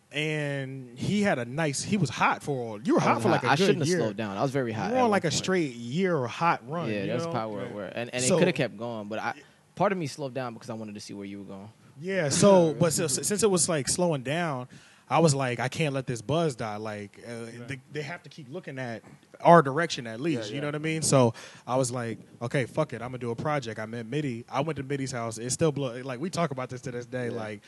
And 0.10 0.98
he 0.98 1.22
had 1.22 1.38
a 1.38 1.44
nice. 1.44 1.84
He 1.84 1.98
was 1.98 2.10
hot 2.10 2.42
for. 2.42 2.58
All 2.58 2.82
you 2.82 2.94
were 2.96 3.00
hot 3.02 3.22
for 3.22 3.28
like 3.28 3.42
hot. 3.42 3.48
a 3.50 3.52
I 3.52 3.56
good 3.58 3.64
shouldn't 3.66 3.80
have 3.80 3.88
year. 3.90 3.98
slowed 4.00 4.16
down. 4.16 4.38
I 4.38 4.42
was 4.42 4.52
very 4.52 4.72
hot. 4.72 4.90
You 4.92 4.96
were 4.96 5.02
on 5.02 5.10
like 5.12 5.26
a 5.26 5.30
point. 5.30 5.34
straight 5.34 5.74
year 5.74 6.26
hot 6.26 6.62
run. 6.68 6.90
Yeah, 6.90 7.08
that's 7.08 7.26
probably 7.28 7.58
where, 7.58 7.68
where 7.68 7.92
and, 7.94 8.10
and 8.14 8.24
So- 8.24 8.36
it 8.36 8.40
could 8.40 8.48
have 8.48 8.56
kept 8.56 8.78
going, 8.78 9.10
but 9.10 9.20
I 9.20 9.34
part 9.76 9.92
of 9.92 9.98
me 9.98 10.08
slowed 10.08 10.34
down 10.34 10.54
because 10.54 10.70
I 10.70 10.74
wanted 10.76 10.96
to 10.96 11.02
see 11.02 11.14
where 11.14 11.26
you 11.26 11.40
were 11.40 11.44
going. 11.46 11.70
Yeah. 12.00 12.30
So, 12.30 12.74
but 12.74 12.94
so, 12.94 13.08
since 13.08 13.44
it 13.44 13.52
was 13.52 13.68
like 13.68 13.90
slowing 13.90 14.24
down, 14.24 14.70
I 15.10 15.20
was 15.20 15.34
like, 15.34 15.60
I 15.60 15.70
can't 15.70 15.94
let 15.94 16.06
this 16.06 16.22
buzz 16.22 16.56
die. 16.56 16.76
Like, 16.76 17.24
uh, 17.26 17.46
they, 17.68 17.80
they 17.94 18.02
have 18.02 18.24
to 18.24 18.30
keep 18.30 18.52
looking 18.52 18.78
at 18.78 19.04
our 19.42 19.62
direction 19.62 20.06
at 20.06 20.20
least. 20.20 20.44
Yeah, 20.44 20.48
You 20.50 20.56
yeah. 20.56 20.62
know 20.62 20.68
what 20.68 20.76
I 20.76 20.80
mean? 20.80 21.02
So 21.02 21.34
I 21.66 21.78
was 21.78 21.92
like, 21.92 22.20
okay, 22.42 22.66
fuck 22.66 22.92
it, 22.92 23.02
I'm 23.02 23.10
gonna 23.10 23.20
do 23.20 23.32
a 23.32 23.36
project. 23.36 23.80
I 23.80 23.86
met 23.86 24.06
Mitty. 24.06 24.44
I 24.50 24.60
went 24.62 24.76
to 24.78 24.84
Mitty's 24.84 25.12
house. 25.12 25.38
It 25.38 25.50
still 25.52 25.72
blow. 25.72 26.02
Like 26.04 26.20
we 26.20 26.30
talk 26.30 26.52
about 26.52 26.70
this 26.70 26.82
to 26.82 26.92
this 26.92 27.06
day. 27.06 27.28
Yeah. 27.30 27.38
Like, 27.38 27.62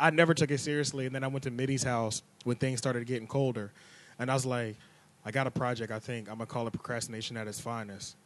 I 0.00 0.10
never 0.10 0.32
took 0.34 0.50
it 0.50 0.58
seriously, 0.58 1.06
and 1.06 1.14
then 1.14 1.24
I 1.24 1.28
went 1.28 1.42
to 1.44 1.50
Mitty's 1.50 1.82
house 1.82 2.22
when 2.44 2.56
things 2.56 2.78
started 2.78 3.06
getting 3.06 3.26
colder, 3.26 3.72
and 4.18 4.30
I 4.30 4.34
was 4.34 4.44
like, 4.46 4.76
I 5.24 5.30
got 5.30 5.46
a 5.46 5.50
project. 5.50 5.90
I 5.92 5.98
think 5.98 6.28
I'm 6.28 6.34
gonna 6.36 6.46
call 6.46 6.66
it 6.66 6.72
procrastination 6.72 7.36
at 7.36 7.46
its 7.48 7.60
finest. 7.60 8.16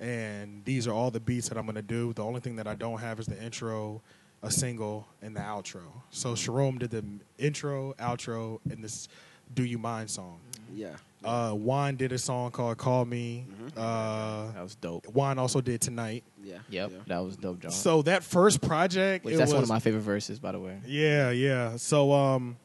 And 0.00 0.64
these 0.64 0.86
are 0.88 0.92
all 0.92 1.10
the 1.10 1.20
beats 1.20 1.48
that 1.50 1.58
I'm 1.58 1.66
gonna 1.66 1.82
do. 1.82 2.12
The 2.14 2.24
only 2.24 2.40
thing 2.40 2.56
that 2.56 2.66
I 2.66 2.74
don't 2.74 2.98
have 3.00 3.20
is 3.20 3.26
the 3.26 3.40
intro, 3.42 4.00
a 4.44 4.50
single, 4.50 5.08
and 5.22 5.34
the 5.34 5.40
outro. 5.40 5.80
So 6.10 6.34
Sharom 6.34 6.78
did 6.78 6.90
the 6.90 7.04
intro, 7.38 7.94
outro, 7.98 8.60
and 8.70 8.84
this 8.84 9.08
"Do 9.54 9.64
You 9.64 9.78
Mind" 9.78 10.08
song. 10.10 10.38
yeah. 10.72 10.96
Uh, 11.24 11.52
Juan 11.52 11.96
did 11.96 12.12
a 12.12 12.18
song 12.18 12.50
called 12.50 12.76
"Call 12.76 13.06
Me." 13.06 13.46
Uh, 13.74 14.52
That 14.52 14.62
was 14.62 14.74
dope. 14.74 15.06
Juan 15.08 15.38
also 15.38 15.60
did 15.62 15.80
"Tonight." 15.80 16.22
Yeah. 16.42 16.58
Yep, 16.68 16.90
Yeah. 16.92 16.98
that 17.06 17.18
was 17.24 17.36
dope, 17.38 17.60
John. 17.60 17.70
So 17.70 18.02
that 18.02 18.22
first 18.22 18.60
project, 18.60 19.24
Which 19.24 19.34
it 19.34 19.38
that's 19.38 19.48
was, 19.48 19.54
one 19.54 19.62
of 19.62 19.68
my 19.70 19.78
favorite 19.80 20.02
verses, 20.02 20.38
by 20.38 20.52
the 20.52 20.60
way. 20.60 20.78
Yeah, 20.86 21.30
yeah. 21.30 21.76
So 21.76 22.12
um, 22.12 22.58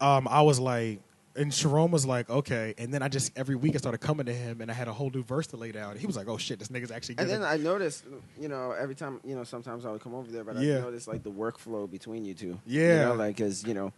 um, 0.00 0.26
I 0.28 0.42
was 0.42 0.58
like, 0.58 0.98
and 1.36 1.52
Sharon 1.52 1.90
was 1.90 2.06
like, 2.06 2.28
okay. 2.30 2.74
And 2.78 2.92
then 2.92 3.02
I 3.02 3.08
just 3.08 3.32
every 3.36 3.54
week 3.56 3.74
I 3.74 3.78
started 3.78 3.98
coming 3.98 4.26
to 4.26 4.32
him, 4.32 4.60
and 4.60 4.70
I 4.70 4.74
had 4.74 4.88
a 4.88 4.92
whole 4.92 5.10
new 5.10 5.22
verse 5.22 5.46
to 5.48 5.56
lay 5.56 5.72
down. 5.72 5.96
He 5.96 6.06
was 6.06 6.16
like, 6.16 6.28
oh 6.28 6.36
shit, 6.38 6.58
this 6.58 6.68
nigga's 6.68 6.90
actually. 6.90 7.16
Good 7.16 7.22
And 7.24 7.30
then 7.30 7.42
at- 7.42 7.48
I 7.48 7.56
noticed, 7.62 8.04
you 8.40 8.48
know, 8.48 8.72
every 8.72 8.94
time, 8.94 9.20
you 9.24 9.34
know, 9.36 9.44
sometimes 9.44 9.84
I 9.84 9.90
would 9.92 10.00
come 10.00 10.14
over 10.14 10.30
there, 10.30 10.44
but 10.44 10.56
Yeah. 10.56 10.78
I 10.78 10.80
noticed 10.80 11.08
like 11.08 11.22
the 11.22 11.30
workflow 11.30 11.90
between 11.90 12.24
you 12.24 12.34
two. 12.34 12.58
Yeah. 12.66 12.82
You 12.82 13.04
know, 13.06 13.14
like, 13.14 13.36
cause 13.36 13.64
you 13.66 13.74
know, 13.74 13.92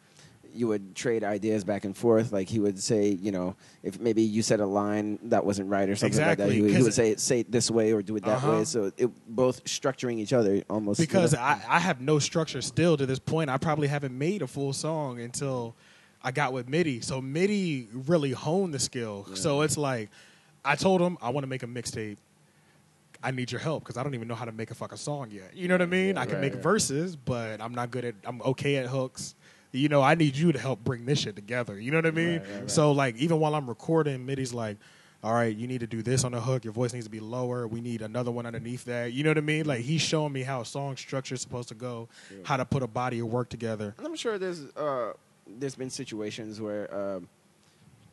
you 0.54 0.66
would 0.66 0.94
trade 0.96 1.24
ideas 1.24 1.62
back 1.62 1.84
and 1.84 1.94
forth. 1.94 2.32
Like 2.32 2.48
he 2.48 2.58
would 2.58 2.78
say, 2.78 3.08
you 3.10 3.30
know, 3.30 3.54
if 3.82 4.00
maybe 4.00 4.22
you 4.22 4.40
said 4.42 4.60
a 4.60 4.66
line 4.66 5.18
that 5.24 5.44
wasn't 5.44 5.68
right 5.68 5.86
or 5.90 5.94
something 5.94 6.24
like 6.24 6.38
that, 6.38 6.50
he 6.50 6.62
would, 6.62 6.70
he 6.74 6.82
would 6.82 6.94
say 6.94 7.10
it, 7.10 7.20
say 7.20 7.40
it 7.40 7.52
this 7.52 7.70
way 7.70 7.92
or 7.92 8.00
do 8.02 8.16
it 8.16 8.24
that 8.24 8.36
Uh-huh. 8.38 8.50
way. 8.52 8.64
So 8.64 8.90
it 8.96 9.10
both 9.28 9.62
structuring 9.64 10.18
each 10.18 10.32
other 10.32 10.62
almost. 10.70 11.00
you 11.00 11.06
because 11.06 11.34
know. 11.34 11.40
I, 11.40 11.60
I 11.68 11.78
have 11.80 12.00
no 12.00 12.18
structure 12.18 12.62
still 12.62 12.96
to 12.96 13.04
this 13.04 13.18
point. 13.18 13.50
I 13.50 13.58
probably 13.58 13.88
haven't 13.88 14.16
made 14.16 14.40
a 14.40 14.46
full 14.46 14.72
song 14.72 15.20
until 15.20 15.76
I 16.22 16.30
got 16.32 16.52
with 16.52 16.68
Mitty. 16.68 17.00
So 17.00 17.20
Mitty 17.20 17.88
really 17.92 18.32
honed 18.32 18.74
the 18.74 18.78
skill. 18.78 19.26
So 19.34 19.62
it's 19.62 19.76
like 19.76 20.10
I 20.64 20.74
told 20.76 21.00
him 21.00 21.16
I 21.22 21.30
want 21.30 21.44
to 21.44 21.48
make 21.48 21.62
a 21.62 21.66
mixtape. 21.66 22.16
I 23.22 23.30
need 23.32 23.50
your 23.50 23.60
help 23.60 23.82
because 23.82 23.96
I 23.96 24.02
don't 24.04 24.14
even 24.14 24.28
know 24.28 24.34
how 24.36 24.44
to 24.44 24.52
make 24.52 24.70
a 24.70 24.74
fucking 24.74 24.98
song 24.98 25.30
yet. 25.32 25.56
You 25.56 25.66
know 25.68 25.74
what 25.74 25.82
I 25.82 25.86
mean? 25.86 26.16
I 26.16 26.24
can 26.24 26.34
Right, 26.34 26.40
make 26.42 26.54
right. 26.54 26.62
verses, 26.62 27.16
but 27.16 27.60
I'm 27.60 27.74
not 27.74 27.90
good 27.90 28.04
at. 28.04 28.14
I'm 28.24 28.40
okay 28.42 28.76
at 28.76 28.86
hooks. 28.86 29.34
You 29.72 29.88
know, 29.88 30.00
I 30.02 30.14
need 30.14 30.36
you 30.36 30.52
to 30.52 30.58
help 30.58 30.82
bring 30.84 31.04
this 31.04 31.18
shit 31.20 31.34
together. 31.36 31.78
You 31.78 31.90
know 31.90 31.98
what 31.98 32.06
I 32.06 32.10
mean? 32.12 32.38
Right, 32.38 32.48
right, 32.50 32.60
right. 32.60 32.70
So 32.70 32.92
like, 32.92 33.16
even 33.16 33.38
while 33.40 33.54
I'm 33.56 33.68
recording, 33.68 34.24
Mitty's 34.24 34.54
like, 34.54 34.76
"All 35.24 35.34
right, 35.34 35.54
you 35.54 35.66
need 35.66 35.80
to 35.80 35.86
do 35.88 36.00
this 36.00 36.22
on 36.24 36.30
the 36.32 36.40
hook. 36.40 36.62
Your 36.64 36.72
voice 36.72 36.92
needs 36.92 37.06
to 37.06 37.10
be 37.10 37.18
lower. 37.20 37.66
We 37.66 37.80
need 37.80 38.02
another 38.02 38.30
one 38.30 38.46
underneath 38.46 38.84
that." 38.84 39.12
You 39.12 39.24
know 39.24 39.30
what 39.30 39.38
I 39.38 39.42
mean? 39.42 39.66
Like 39.66 39.80
he's 39.80 40.00
showing 40.00 40.32
me 40.32 40.42
how 40.42 40.60
a 40.60 40.64
song 40.64 40.96
structure 40.96 41.34
is 41.34 41.40
supposed 41.42 41.68
to 41.70 41.74
go, 41.74 42.08
how 42.44 42.56
to 42.56 42.64
put 42.64 42.82
a 42.84 42.86
body 42.86 43.18
of 43.18 43.26
work 43.26 43.48
together. 43.48 43.94
And 43.98 44.06
I'm 44.06 44.14
sure 44.16 44.38
there's 44.38 44.60
uh, 44.76 45.12
there's 45.58 45.74
been 45.74 45.90
situations 45.90 46.60
where 46.60 46.92
um, 46.94 47.28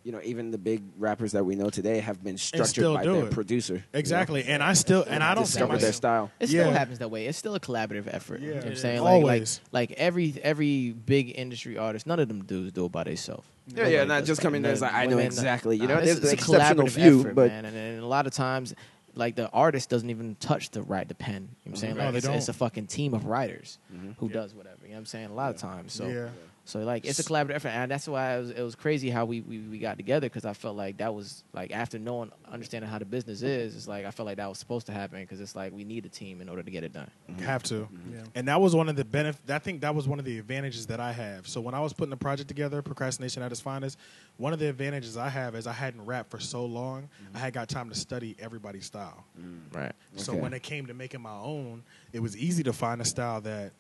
you 0.03 0.11
know 0.11 0.19
even 0.23 0.51
the 0.51 0.57
big 0.57 0.81
rappers 0.97 1.31
that 1.31 1.43
we 1.43 1.55
know 1.55 1.69
today 1.69 1.99
have 1.99 2.23
been 2.23 2.38
structured 2.38 2.93
by 2.93 3.03
do 3.03 3.13
their 3.13 3.25
it. 3.25 3.31
producer. 3.31 3.73
you 3.75 3.79
know? 3.93 3.99
Exactly, 3.99 4.43
and 4.43 4.61
I 4.61 4.73
still 4.73 5.03
and 5.07 5.23
I 5.23 5.33
don't 5.33 5.45
see 5.45 5.59
discover 5.59 5.77
their 5.77 5.93
style. 5.93 6.31
It 6.39 6.47
still 6.47 6.67
Yeah. 6.67 6.77
happens 6.77 6.99
that 6.99 7.09
way. 7.09 7.25
It's 7.27 7.38
still 7.38 7.55
a 7.55 7.59
collaborative 7.59 8.07
effort. 8.13 8.41
You 8.41 8.51
know 8.51 8.55
what 8.57 8.65
I'm 8.65 8.75
saying? 8.75 9.01
Like, 9.01 9.11
Always. 9.13 9.61
like 9.71 9.89
like 9.89 9.97
every 9.99 10.36
every 10.43 10.91
big 10.91 11.33
industry 11.38 11.77
artist, 11.77 12.05
none 12.07 12.19
of 12.19 12.27
them 12.27 12.43
dudes 12.43 12.71
do 12.71 12.86
it 12.86 12.91
by 12.91 13.03
themselves. 13.03 13.47
Yeah, 13.67 13.88
yeah, 13.88 14.03
not 14.03 14.25
just 14.25 14.41
coming 14.41 14.61
there 14.61 14.73
as 14.73 14.81
like, 14.81 14.93
I 14.93 15.07
know 15.07 15.17
exactly. 15.17 15.75
You 15.77 15.88
know, 15.88 15.95
there's 15.95 16.17
it's 16.17 16.19
the 16.19 16.29
a 16.29 16.33
exceptional 16.33 16.86
collaborative 16.86 16.91
few, 16.91 17.19
effort, 17.21 17.33
but 17.36 17.47
man. 17.49 17.65
And, 17.65 17.75
and 17.75 17.99
a 18.03 18.05
lot 18.05 18.27
of 18.27 18.33
times, 18.33 18.75
like 19.15 19.36
the 19.36 19.49
artist 19.49 19.89
doesn't 19.89 20.09
even 20.11 20.36
touch 20.39 20.69
the 20.69 20.83
right 20.83 21.07
the 21.07 21.15
pen. 21.15 21.33
You 21.33 21.39
know 21.41 21.47
what 21.47 21.71
I'm 21.71 21.75
saying? 21.77 21.95
No, 21.97 22.03
Like 22.03 22.11
they 22.11 22.17
it's, 22.19 22.27
it's 22.27 22.49
a 22.49 22.53
fucking 22.53 22.86
team 22.86 23.15
of 23.15 23.25
writers 23.25 23.79
Mhm. 23.91 24.15
who 24.19 24.29
does 24.29 24.53
whatever. 24.53 24.77
You 24.83 24.89
know 24.89 24.93
what 24.93 24.99
I'm 24.99 25.05
saying? 25.07 25.29
A 25.31 25.33
lot 25.33 25.49
of 25.49 25.57
times. 25.59 25.93
So 25.93 26.05
yeah. 26.07 26.27
So 26.68 26.80
like 26.80 27.05
it's 27.05 27.20
a 27.20 27.24
collaborative 27.24 27.51
effort, 27.55 27.70
and 27.70 27.91
that's 27.91 28.07
why 28.07 28.36
it 28.36 28.39
was, 28.39 28.49
it 28.49 28.61
was 28.61 28.74
crazy 28.76 29.11
how 29.11 29.26
we, 29.26 29.41
we, 29.41 29.59
we 29.59 29.78
got 29.78 29.97
together 29.97 30.26
because 30.28 30.45
I 30.45 30.53
felt 30.53 30.76
like 30.76 30.97
that 30.97 31.13
was 31.13 31.43
like 31.53 31.72
after 31.72 31.99
knowing 31.99 32.32
understanding 32.51 32.89
how 32.89 32.97
the 32.97 33.05
business 33.05 33.43
is, 33.43 33.76
it's 33.76 33.88
like 33.88 34.03
I 34.05 34.09
felt 34.11 34.26
like 34.26 34.38
that 34.38 34.49
was 34.49 34.57
supposed 34.57 34.88
to 34.88 34.91
happen 34.91 35.22
because 35.22 35.39
it's 35.39 35.55
like 35.55 35.74
we 35.74 35.84
need 35.84 36.05
a 36.05 36.09
team 36.09 36.41
in 36.41 36.49
order 36.49 36.63
to 36.63 36.72
get 36.72 36.84
it 36.84 36.91
done. 36.91 37.09
Mm-hmm. 37.30 37.43
Have 37.45 37.61
to. 37.63 37.74
Mm-hmm. 37.76 38.16
Yeah. 38.16 38.24
And 38.34 38.47
that 38.47 38.59
was 38.59 38.76
one 38.76 38.89
of 38.89 38.95
the 38.95 39.05
benefit. 39.05 39.49
I 39.49 39.59
think 39.59 39.82
that 39.82 39.93
was 39.93 40.07
one 40.07 40.18
of 40.18 40.26
the 40.26 40.39
advantages 40.39 40.88
that 40.88 40.99
I 40.99 41.11
have. 41.11 41.47
So 41.47 41.61
when 41.61 41.76
I 41.76 41.80
was 41.82 41.93
putting 41.93 42.09
the 42.09 42.18
project 42.18 42.47
together, 42.47 42.82
procrastination 42.82 43.43
at 43.43 43.51
its 43.51 43.61
finest, 43.61 43.99
one 44.38 44.51
of 44.51 44.57
the 44.57 44.68
advantages 44.68 45.18
I 45.18 45.30
have 45.30 45.53
is 45.55 45.68
I 45.68 45.74
hadn't 45.74 46.03
rapped 46.03 46.32
for 46.32 46.39
so 46.39 46.66
long. 46.66 47.03
Mm-hmm. 47.03 47.38
I 47.38 47.39
had 47.41 47.53
got 47.53 47.70
time 47.70 47.89
to 47.89 47.95
study 47.95 48.36
everybody's 48.39 48.86
style. 48.86 49.24
Mm. 49.39 49.76
Right. 49.76 49.91
So 50.16 50.32
Okay. 50.34 50.41
when 50.41 50.53
it 50.53 50.63
came 50.63 50.88
to 50.88 50.93
making 50.95 51.22
my 51.22 51.36
own, 51.36 51.84
it 52.11 52.20
was 52.22 52.36
easy 52.36 52.63
to 52.63 52.74
find 52.74 53.01
a 53.01 53.05
style 53.05 53.39
that 53.41 53.74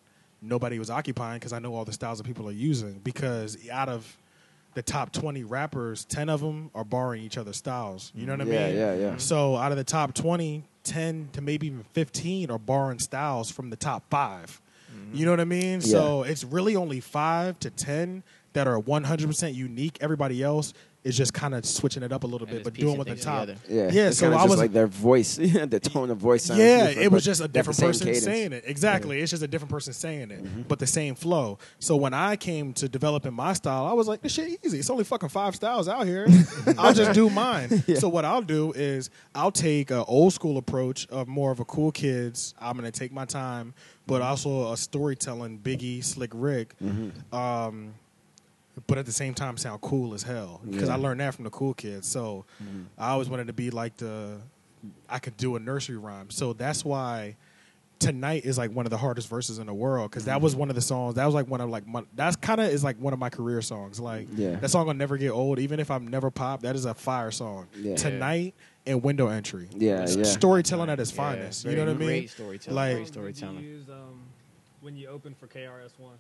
nobody 0.47 0.79
was 0.79 0.89
occupying 0.89 1.39
because 1.39 1.53
I 1.53 1.59
know 1.59 1.75
all 1.75 1.85
the 1.85 1.93
styles 1.93 2.17
that 2.19 2.25
people 2.25 2.47
are 2.47 2.53
using. 2.53 2.99
Because 3.03 3.57
out 3.69 3.89
of 3.89 4.17
the 4.73 4.81
top 4.81 5.11
20 5.11 5.43
rappers, 5.43 6.05
10 6.05 6.29
of 6.29 6.41
them 6.41 6.69
are 6.75 6.83
borrowing 6.83 7.23
each 7.23 7.37
other's 7.37 7.57
styles. 7.57 8.11
You 8.15 8.25
know 8.25 8.35
what 8.35 8.47
yeah, 8.47 8.53
I 8.53 8.67
mean? 8.67 8.77
yeah, 8.77 8.93
yeah. 8.93 9.07
Mm-hmm. 9.09 9.17
So 9.19 9.55
out 9.55 9.71
of 9.71 9.77
the 9.77 9.83
top 9.83 10.13
20, 10.13 10.63
10 10.83 11.29
to 11.33 11.41
maybe 11.41 11.67
even 11.67 11.83
15 11.93 12.51
are 12.51 12.59
borrowing 12.59 12.99
styles 12.99 13.49
from 13.49 13.69
the 13.69 13.75
top 13.75 14.03
5. 14.09 14.61
Mm-hmm. 14.93 15.15
You 15.15 15.25
know 15.25 15.31
what 15.31 15.39
I 15.39 15.45
mean? 15.45 15.79
Yeah. 15.81 15.87
So 15.87 16.23
it's 16.23 16.43
really 16.43 16.75
only 16.75 16.99
5 16.99 17.59
to 17.59 17.69
10 17.69 18.23
that 18.53 18.67
are 18.67 18.79
100% 18.79 19.53
unique. 19.53 19.97
Everybody 20.01 20.43
else 20.43 20.73
is 21.05 21.15
just 21.15 21.33
kind 21.33 21.53
of 21.55 21.63
switching 21.65 22.03
it 22.03 22.11
up 22.11 22.23
a 22.23 22.27
little 22.27 22.47
And 22.47 22.57
bit, 22.57 22.63
but 22.65 22.73
piecing 22.73 22.87
doing 22.87 22.97
what 22.97 23.07
the 23.07 23.13
things 23.13 23.23
top. 23.23 23.41
together. 23.47 23.59
Yeah, 23.69 23.89
Yeah, 23.91 24.07
It's 24.09 24.17
so 24.17 24.25
kinda 24.25 24.37
I 24.37 24.45
was 24.45 24.57
like 24.57 24.73
their 24.73 24.87
voice, 24.87 25.35
the 25.37 25.79
tone 25.81 26.09
of 26.09 26.17
voice. 26.17 26.43
Sounds 26.45 26.59
Yeah, 26.59 26.87
it 26.89 27.11
was 27.11 27.23
just 27.23 27.39
a 27.41 27.47
they 27.47 27.59
have 27.59 27.67
the 27.67 27.71
different 27.71 27.79
person 27.79 28.07
cadence. 28.07 28.23
saying 28.25 28.51
it. 28.53 28.63
Exactly. 28.65 29.21
It's 29.21 29.29
just 29.31 29.43
a 29.43 29.47
different 29.47 29.71
person 29.71 29.93
saying 29.93 30.31
it, 30.31 30.43
Mm-hmm. 30.43 30.63
but 30.63 30.79
the 30.79 30.87
same 30.87 31.15
flow. 31.15 31.59
So 31.79 31.95
when 31.95 32.13
I 32.13 32.35
came 32.35 32.73
to 32.73 32.89
developing 32.89 33.33
my 33.33 33.53
style, 33.53 33.85
I 33.85 33.93
was 33.93 34.07
like, 34.07 34.21
this 34.21 34.31
shit 34.33 34.59
easy. 34.65 34.79
It's 34.79 34.89
only 34.89 35.03
fucking 35.03 35.29
five 35.29 35.55
styles 35.55 35.87
out 35.87 36.05
here. 36.07 36.27
I'll 36.77 36.93
just 36.93 37.13
do 37.13 37.29
mine. 37.29 37.83
So 37.95 38.09
what 38.09 38.25
I'll 38.25 38.41
do 38.41 38.73
is 38.73 39.09
I'll 39.35 39.51
take 39.51 39.91
an 39.91 40.03
old 40.07 40.33
school 40.33 40.57
approach 40.57 41.07
of 41.09 41.27
more 41.27 41.51
of 41.51 41.59
a 41.59 41.65
cool 41.65 41.91
kids. 41.91 42.53
I'm 42.59 42.77
going 42.77 42.91
to 42.91 42.99
take 42.99 43.11
my 43.13 43.25
time, 43.25 43.73
but 44.07 44.15
Mm-hmm. 44.21 44.27
also 44.29 44.71
a 44.73 44.77
storytelling 44.77 45.59
Biggie, 45.59 46.03
Slick 46.03 46.31
Rick. 46.33 46.73
Um, 47.31 47.93
but 48.87 48.97
at 48.97 49.05
the 49.05 49.11
same 49.11 49.33
time 49.33 49.57
sound 49.57 49.81
cool 49.81 50.13
as 50.13 50.23
hell 50.23 50.61
because 50.69 50.89
Yeah. 50.89 50.95
I 50.95 50.97
learned 50.97 51.19
that 51.21 51.33
from 51.33 51.43
the 51.45 51.49
cool 51.49 51.73
kids. 51.73 52.07
So 52.07 52.45
I 52.97 53.09
always 53.11 53.29
wanted 53.29 53.47
to 53.47 53.53
be 53.53 53.69
like 53.69 53.97
the 53.97 54.37
I 55.09 55.19
could 55.19 55.35
do 55.37 55.55
a 55.55 55.59
nursery 55.59 55.97
rhyme. 55.97 56.29
So 56.29 56.53
that's 56.53 56.83
why 56.85 57.35
tonight 57.97 58.43
is 58.45 58.57
like 58.57 58.71
one 58.71 58.85
of 58.85 58.89
the 58.89 58.97
hardest 58.97 59.29
verses 59.29 59.57
in 59.57 59.67
the 59.67 59.73
world 59.73 60.11
because 60.11 60.25
that 60.25 60.41
was 60.41 60.53
one 60.55 60.69
of 60.69 60.75
the 60.75 60.81
songs 60.81 61.15
that 61.15 61.25
was 61.25 61.33
like 61.33 61.47
one 61.47 61.61
of 61.61 61.69
like 61.69 61.87
my, 61.87 62.03
that's 62.13 62.35
kind 62.35 62.59
of 62.59 62.67
is 62.69 62.83
like 62.83 62.97
one 62.99 63.13
of 63.13 63.19
my 63.19 63.29
career 63.29 63.61
songs. 63.61 63.99
Like 63.99 64.27
Yeah. 64.35 64.55
that 64.57 64.69
song 64.69 64.85
will 64.87 64.93
never 64.93 65.17
get 65.17 65.29
old 65.31 65.59
even 65.59 65.79
if 65.79 65.89
I'm 65.89 66.07
never 66.07 66.29
pop. 66.29 66.61
That 66.61 66.75
is 66.75 66.85
a 66.85 66.93
fire 66.93 67.31
song. 67.31 67.67
Yeah. 67.77 67.95
Tonight 67.95 68.53
and 68.85 69.01
window 69.01 69.29
entry. 69.29 69.69
Yeah, 69.75 70.03
It's 70.03 70.15
yeah. 70.17 70.23
storytelling 70.25 70.89
at 70.89 70.99
its 70.99 71.11
Yeah, 71.11 71.17
finest. 71.17 71.65
You 71.65 71.75
know 71.77 71.85
what 71.85 71.89
I 71.91 71.93
mean? 71.93 72.07
Great 72.07 72.29
storytelling. 72.29 72.75
Like- 72.75 72.93
great 72.95 73.03
Did 73.05 73.13
storytelling. 73.13 73.63
you 73.63 73.69
use 73.69 73.89
um, 73.89 74.19
when 74.81 74.95
you 74.97 75.07
open 75.07 75.33
for 75.33 75.47
KRS 75.47 75.97
One? 75.97 76.17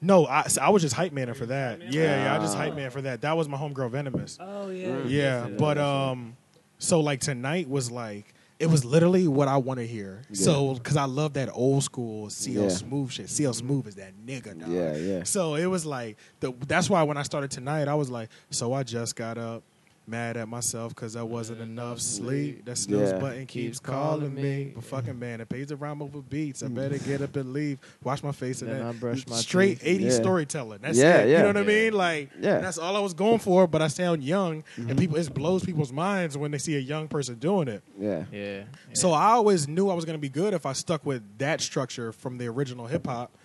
No, 0.00 0.26
I, 0.26 0.44
so 0.48 0.62
I 0.62 0.68
was 0.70 0.82
just 0.82 0.94
hype 0.94 1.12
man 1.12 1.32
for 1.34 1.46
that. 1.46 1.80
Yeah, 1.92 2.24
yeah, 2.24 2.36
I 2.36 2.38
just 2.38 2.56
hype 2.56 2.74
man 2.76 2.90
for 2.90 3.02
that. 3.02 3.22
That 3.22 3.36
was 3.36 3.48
my 3.48 3.56
homegirl 3.58 3.90
Venomous. 3.90 4.38
Oh 4.40 4.70
yeah. 4.70 5.02
Yeah, 5.04 5.48
but 5.48 5.76
um, 5.78 6.36
so 6.78 7.00
like 7.00 7.20
tonight 7.20 7.68
was 7.68 7.90
like 7.90 8.32
it 8.58 8.66
was 8.66 8.84
literally 8.84 9.28
what 9.28 9.46
I 9.48 9.56
want 9.56 9.78
to 9.78 9.86
hear. 9.86 10.22
Yeah. 10.30 10.44
So 10.44 10.74
because 10.74 10.96
I 10.96 11.04
love 11.04 11.34
that 11.34 11.48
old 11.52 11.84
school 11.84 12.28
CL 12.30 12.64
Yeah. 12.64 12.68
Smooth 12.68 13.10
shit. 13.12 13.30
CL 13.30 13.54
Smooth 13.54 13.86
is 13.86 13.94
that 13.96 14.14
nigga. 14.24 14.58
Dog. 14.58 14.68
Yeah, 14.68 14.96
yeah. 14.96 15.22
So 15.24 15.54
it 15.54 15.66
was 15.66 15.86
like 15.86 16.16
the, 16.40 16.52
that's 16.66 16.90
why 16.90 17.02
when 17.04 17.16
I 17.16 17.22
started 17.22 17.50
tonight, 17.50 17.88
I 17.88 17.94
was 17.94 18.10
like, 18.10 18.30
so 18.50 18.72
I 18.72 18.82
just 18.82 19.16
got 19.16 19.38
up. 19.38 19.62
Mad 20.08 20.36
at 20.36 20.48
myself 20.48 20.94
because 20.94 21.14
I 21.16 21.22
wasn't 21.22 21.60
enough 21.60 22.00
sleep. 22.00 22.64
That 22.64 22.78
snooze 22.78 23.10
Yeah. 23.12 23.18
button 23.18 23.46
keeps 23.46 23.78
calling 23.78 24.34
me. 24.34 24.72
But 24.74 24.84
fucking 24.84 25.18
man, 25.18 25.40
it 25.40 25.48
pays 25.48 25.66
to 25.68 25.76
rhyme 25.76 26.00
over 26.02 26.20
beats. 26.20 26.62
I 26.62 26.68
better 26.68 26.98
get 26.98 27.20
up 27.20 27.36
and 27.36 27.52
leave. 27.52 27.78
Wash 28.02 28.22
my 28.22 28.32
face 28.32 28.62
and 28.62 28.70
Then 28.70 28.78
then 28.78 28.86
I 28.86 28.92
brush 28.92 29.26
my 29.28 29.36
straight 29.36 29.80
teeth. 29.80 30.00
80s 30.00 30.14
Yeah. 30.14 30.20
storytelling. 30.22 30.78
That's 30.82 30.98
Yeah, 30.98 31.18
it. 31.18 31.30
You 31.30 31.38
know 31.38 31.46
what 31.48 31.56
I 31.58 31.62
mean? 31.62 31.92
Like 31.92 32.30
Yeah. 32.40 32.58
that's 32.60 32.78
all 32.78 32.96
I 32.96 33.00
was 33.00 33.14
going 33.14 33.38
for. 33.38 33.66
But 33.66 33.82
I 33.82 33.88
sound 33.88 34.24
young, 34.24 34.62
Mm-hmm. 34.76 34.90
and 34.90 34.98
people 34.98 35.16
it 35.18 35.34
blows 35.34 35.64
people's 35.64 35.92
minds 35.92 36.36
when 36.38 36.50
they 36.50 36.58
see 36.58 36.76
a 36.76 36.80
young 36.80 37.06
person 37.08 37.34
doing 37.36 37.68
it. 37.68 37.82
Yeah. 38.00 38.24
Yeah. 38.32 38.38
yeah. 38.56 38.62
So 38.94 39.12
I 39.12 39.32
always 39.32 39.68
knew 39.68 39.90
I 39.90 39.94
was 39.94 40.04
going 40.04 40.16
to 40.16 40.20
be 40.20 40.28
good 40.30 40.54
if 40.54 40.64
I 40.64 40.72
stuck 40.72 41.04
with 41.04 41.22
that 41.38 41.60
structure 41.60 42.12
from 42.12 42.38
the 42.38 42.46
original 42.48 42.86
hip 42.86 43.06
hop, 43.06 43.36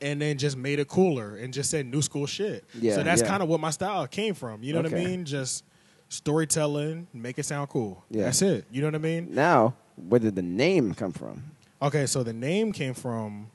and 0.00 0.20
then 0.20 0.38
just 0.38 0.56
made 0.56 0.78
it 0.78 0.88
cooler 0.88 1.36
and 1.36 1.52
just 1.52 1.70
said 1.70 1.86
new 1.86 2.02
school 2.02 2.26
shit. 2.26 2.64
Yeah, 2.80 2.94
so 2.96 3.02
that's 3.02 3.22
yeah. 3.22 3.28
kind 3.28 3.42
of 3.42 3.48
what 3.48 3.58
my 3.60 3.70
style 3.70 4.06
came 4.06 4.34
from. 4.34 4.62
You 4.62 4.74
know 4.74 4.82
what 4.82 4.92
I 4.92 4.96
mean? 5.04 5.24
Just 5.24 5.64
storytelling, 6.08 7.06
make 7.12 7.38
it 7.38 7.44
sound 7.44 7.68
cool. 7.68 8.04
Yeah. 8.10 8.24
That's 8.24 8.42
it. 8.42 8.64
You 8.70 8.80
know 8.82 8.88
what 8.88 8.94
I 8.94 8.98
mean? 8.98 9.34
Now, 9.34 9.74
where 9.96 10.20
did 10.20 10.34
the 10.36 10.42
name 10.42 10.94
come 10.94 11.12
from? 11.12 11.42
Okay, 11.82 12.06
so 12.06 12.22
the 12.22 12.32
name 12.32 12.72
came 12.72 12.94
from 12.94 13.48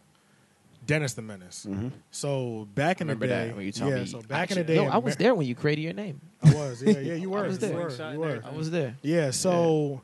Dennis 0.86 1.14
the 1.14 1.22
Menace. 1.22 1.66
Mm-hmm. 1.70 1.90
So 2.12 2.68
back 2.76 3.02
in 3.02 3.08
Remember 3.08 3.28
the 3.28 3.34
day, 3.34 3.48
that 3.48 3.56
when 3.56 3.66
you 3.66 3.72
told 3.72 3.92
yeah. 3.92 4.00
me? 4.00 4.06
So 4.06 4.20
back 4.22 4.52
in 4.52 4.58
Actually, 4.58 4.64
the 4.64 4.74
day, 4.76 4.86
No, 4.86 4.92
I 4.92 4.98
was 4.98 5.16
there 5.16 5.34
when 5.36 5.48
you 5.48 5.56
created 5.56 5.82
your 5.82 5.94
name. 5.94 6.20
I 6.44 6.54
was. 6.54 6.82
Yeah, 6.84 7.00
yeah, 7.00 7.14
you 7.16 7.30
were. 7.32 7.44
was 7.44 7.60
there. 7.60 7.72
You 7.72 7.78
were. 7.78 8.12
You 8.14 8.20
were. 8.20 8.42
I 8.46 8.50
was 8.52 8.72
there. 8.72 8.96
Yeah. 9.02 9.32
So 9.32 10.02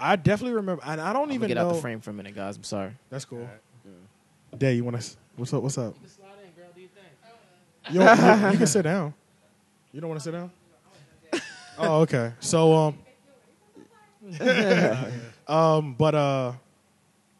I 0.00 0.16
definitely 0.16 0.54
remember, 0.56 0.82
and 0.84 1.00
I 1.00 1.12
don't 1.12 1.22
I'm 1.22 1.28
gonna 1.28 1.34
even 1.34 1.48
get 1.48 1.54
know. 1.54 1.68
out 1.70 1.74
the 1.74 1.80
frame 1.80 2.00
for 2.00 2.10
a 2.10 2.14
minute, 2.14 2.34
guys. 2.34 2.56
I'm 2.56 2.64
sorry. 2.64 2.92
That's 3.10 3.24
cool. 3.24 3.48
Day, 4.56 4.74
you 4.74 4.84
want 4.84 5.00
to? 5.00 5.16
What's 5.36 5.52
up? 5.54 5.62
What's 5.62 5.78
up? 5.78 5.94
You, 7.90 7.98
don't- 8.00 8.18
you, 8.18 8.50
you 8.52 8.58
can 8.58 8.66
sit 8.66 8.82
down. 8.82 9.14
You 9.92 10.00
don't 10.00 10.08
want 10.10 10.20
to 10.20 10.24
sit 10.24 10.32
down? 10.32 10.50
Oh, 11.78 12.00
okay. 12.02 12.32
So, 12.40 12.74
um, 12.74 12.98
um, 15.48 15.94
but 15.94 16.14
uh, 16.14 16.52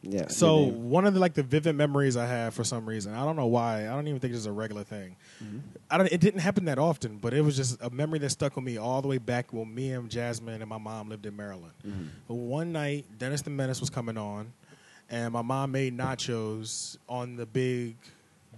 Yeah. 0.03 0.27
so 0.29 0.59
one 0.59 1.07
of 1.07 1.15
the 1.15 1.21
like 1.21 1.35
the 1.35 1.43
vivid 1.43 1.77
memories 1.77 2.17
I 2.17 2.27
have 2.27 2.55
for 2.55 2.65
some 2.65 2.87
reason, 2.87 3.15
I 3.15 3.25
don't 3.25 3.37
know 3.37 3.47
why. 3.47 3.83
I 3.83 3.91
don't 3.91 4.09
even 4.09 4.21
think 4.21 4.35
it's 4.35 4.47
a 4.47 4.53
regular 4.53 4.85
thing. 4.85 5.17
I 5.91 5.99
don't. 5.99 6.11
It 6.11 6.21
didn't 6.21 6.41
happen 6.41 6.65
that 6.67 6.79
often, 6.79 7.19
but 7.19 7.35
it 7.35 7.43
was 7.43 7.55
just 7.57 7.81
a 7.83 7.91
memory 7.91 8.19
that 8.21 8.31
stuck 8.31 8.57
with 8.57 8.65
me 8.65 8.79
all 8.79 9.03
the 9.03 9.09
way 9.09 9.19
back 9.19 9.53
when 9.53 9.73
me 9.75 9.93
and 9.93 10.11
Jasmine 10.11 10.63
and 10.63 10.69
my 10.69 10.79
mom 10.79 11.09
lived 11.11 11.27
in 11.27 11.37
Maryland. 11.37 11.73
But 12.27 12.35
one 12.35 12.73
night, 12.73 13.05
Dennis 13.19 13.43
the 13.43 13.51
Menace 13.51 13.81
was 13.81 13.91
coming 13.91 14.17
on, 14.17 14.53
and 15.11 15.33
my 15.35 15.43
mom 15.43 15.73
made 15.73 15.97
nachos 15.97 16.97
on 17.09 17.37
the 17.37 17.45
big 17.47 17.97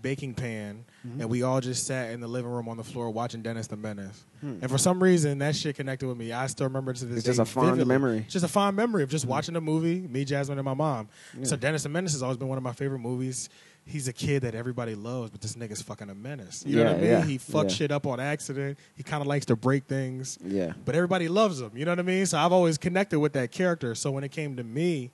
baking 0.01 0.35
pan, 0.35 0.85
Mm-hmm. 1.07 1.21
and 1.21 1.29
we 1.29 1.43
all 1.43 1.61
just 1.61 1.87
sat 1.87 2.13
in 2.13 2.21
the 2.21 2.27
living 2.27 2.51
room 2.51 2.67
on 2.67 2.79
the 2.79 2.83
floor 2.85 3.11
watching 3.11 3.43
Dennis 3.43 3.67
the 3.67 3.77
Menace. 3.77 4.25
Hmm. 4.41 4.59
And 4.63 4.71
for 4.71 4.79
some 4.79 5.03
reason, 5.03 5.39
that 5.41 5.55
shit 5.55 5.77
connected 5.77 6.07
with 6.09 6.17
me. 6.17 6.33
I 6.33 6.47
still 6.47 6.67
remember 6.67 6.95
to 6.95 7.05
this 7.05 7.19
It's 7.19 7.25
day. 7.25 7.31
just 7.31 7.41
a 7.41 7.45
fond 7.45 7.73
vividly. 7.73 7.85
memory. 7.95 8.19
It's 8.21 8.33
just 8.33 8.45
a 8.45 8.49
fond 8.49 8.75
memory 8.75 9.03
of 9.03 9.11
just 9.11 9.25
hmm. 9.27 9.31
watching 9.31 9.53
the 9.53 9.61
movie, 9.61 10.01
me, 10.01 10.25
Jasmine, 10.25 10.57
and 10.59 10.65
my 10.65 10.73
mom. 10.73 11.09
So 11.43 11.57
Dennis 11.57 11.83
the 11.83 11.91
Menace 11.91 12.13
has 12.13 12.23
always 12.23 12.39
been 12.39 12.49
one 12.49 12.57
of 12.57 12.65
my 12.65 12.73
favorite 12.73 13.01
movies. 13.01 13.51
He's 13.87 14.09
a 14.09 14.15
kid 14.15 14.45
that 14.45 14.55
everybody 14.55 14.95
loves, 14.95 15.31
but 15.31 15.43
this 15.43 15.57
nigga's 15.57 15.83
fucking 15.83 16.09
a 16.09 16.15
menace. 16.15 16.65
You 16.67 16.77
know 16.77 16.85
what 16.85 16.95
I 16.95 16.97
mean? 16.97 17.11
yeah, 17.11 17.23
he 17.23 17.37
fucks 17.37 17.65
yeah. 17.65 17.69
shit 17.77 17.91
up 17.93 18.07
on 18.07 18.19
accident. 18.19 18.79
He 18.97 19.03
kind 19.03 19.21
of 19.21 19.27
likes 19.27 19.45
to 19.47 19.57
break 19.57 19.85
things 19.85 20.39
Yeah. 20.43 20.73
but 20.87 20.95
everybody 20.95 21.29
loves 21.29 21.61
him. 21.61 21.73
You 21.75 21.85
know 21.85 21.91
what 21.93 21.99
I 21.99 22.03
mean? 22.03 22.25
So 22.25 22.39
I've 22.39 22.53
always 22.53 22.79
connected 22.79 23.21
with 23.21 23.35
that 23.35 23.51
character. 23.53 23.95
So 23.95 24.11
when 24.11 24.25
it 24.25 24.31
came 24.31 24.57
to 24.57 24.65
me 24.65 25.11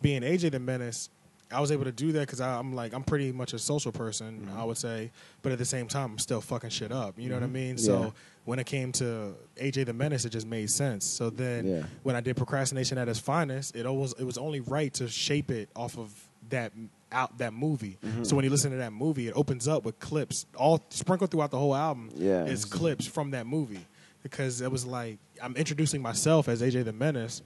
being 0.00 0.22
AJ 0.22 0.52
the 0.52 0.58
Menace, 0.58 1.10
I 1.54 1.60
was 1.60 1.70
able 1.70 1.84
to 1.84 1.92
do 1.92 2.12
that 2.12 2.20
because 2.20 2.40
I'm 2.40 2.74
like 2.74 2.92
I'm 2.92 3.04
pretty 3.04 3.32
much 3.32 3.52
a 3.52 3.58
social 3.58 3.92
person, 3.92 4.46
Mm-hmm. 4.48 4.58
I 4.58 4.64
would 4.64 4.76
say, 4.78 5.10
but 5.42 5.52
at 5.52 5.58
the 5.58 5.64
same 5.64 5.86
time 5.88 6.12
I'm 6.12 6.18
still 6.18 6.40
fucking 6.40 6.70
shit 6.70 6.92
up. 6.92 7.18
You 7.18 7.28
know 7.28 7.36
what 7.36 7.44
I 7.44 7.46
mean? 7.46 7.76
Mm-hmm. 7.76 7.90
Yeah. 7.92 8.06
So 8.08 8.14
when 8.44 8.58
it 8.58 8.66
came 8.66 8.92
to 8.92 9.34
AJ 9.56 9.86
the 9.86 9.92
Menace, 9.94 10.24
it 10.24 10.30
just 10.30 10.46
made 10.46 10.68
sense. 10.70 11.04
So 11.06 11.30
then 11.30 11.66
Yeah. 11.66 11.82
when 12.02 12.16
I 12.16 12.20
did 12.20 12.36
procrastination 12.36 12.98
at 12.98 13.08
its 13.08 13.18
finest, 13.18 13.74
it 13.76 13.86
always 13.86 14.12
it 14.14 14.24
was 14.24 14.36
only 14.38 14.60
right 14.60 14.92
to 14.94 15.08
shape 15.08 15.50
it 15.50 15.68
off 15.76 15.96
of 15.98 16.12
that 16.50 16.72
out 17.12 17.38
that 17.38 17.54
movie. 17.54 17.96
Mm-hmm. 18.04 18.24
So 18.24 18.34
when 18.36 18.44
you 18.44 18.50
listen 18.50 18.70
to 18.72 18.76
that 18.78 18.92
movie, 18.92 19.28
it 19.28 19.34
opens 19.36 19.68
up 19.68 19.84
with 19.84 19.98
clips 20.00 20.46
all 20.56 20.82
sprinkled 20.90 21.30
throughout 21.30 21.50
the 21.52 21.58
whole 21.58 21.74
album. 21.74 22.10
Yeah. 22.16 22.44
is 22.44 22.64
clips 22.64 23.06
from 23.06 23.30
that 23.30 23.46
movie 23.46 23.86
because 24.22 24.60
it 24.60 24.70
was 24.70 24.84
like 24.84 25.18
I'm 25.42 25.54
introducing 25.56 26.02
myself 26.02 26.48
as 26.48 26.60
AJ 26.62 26.84
the 26.84 26.92
Menace, 26.92 27.40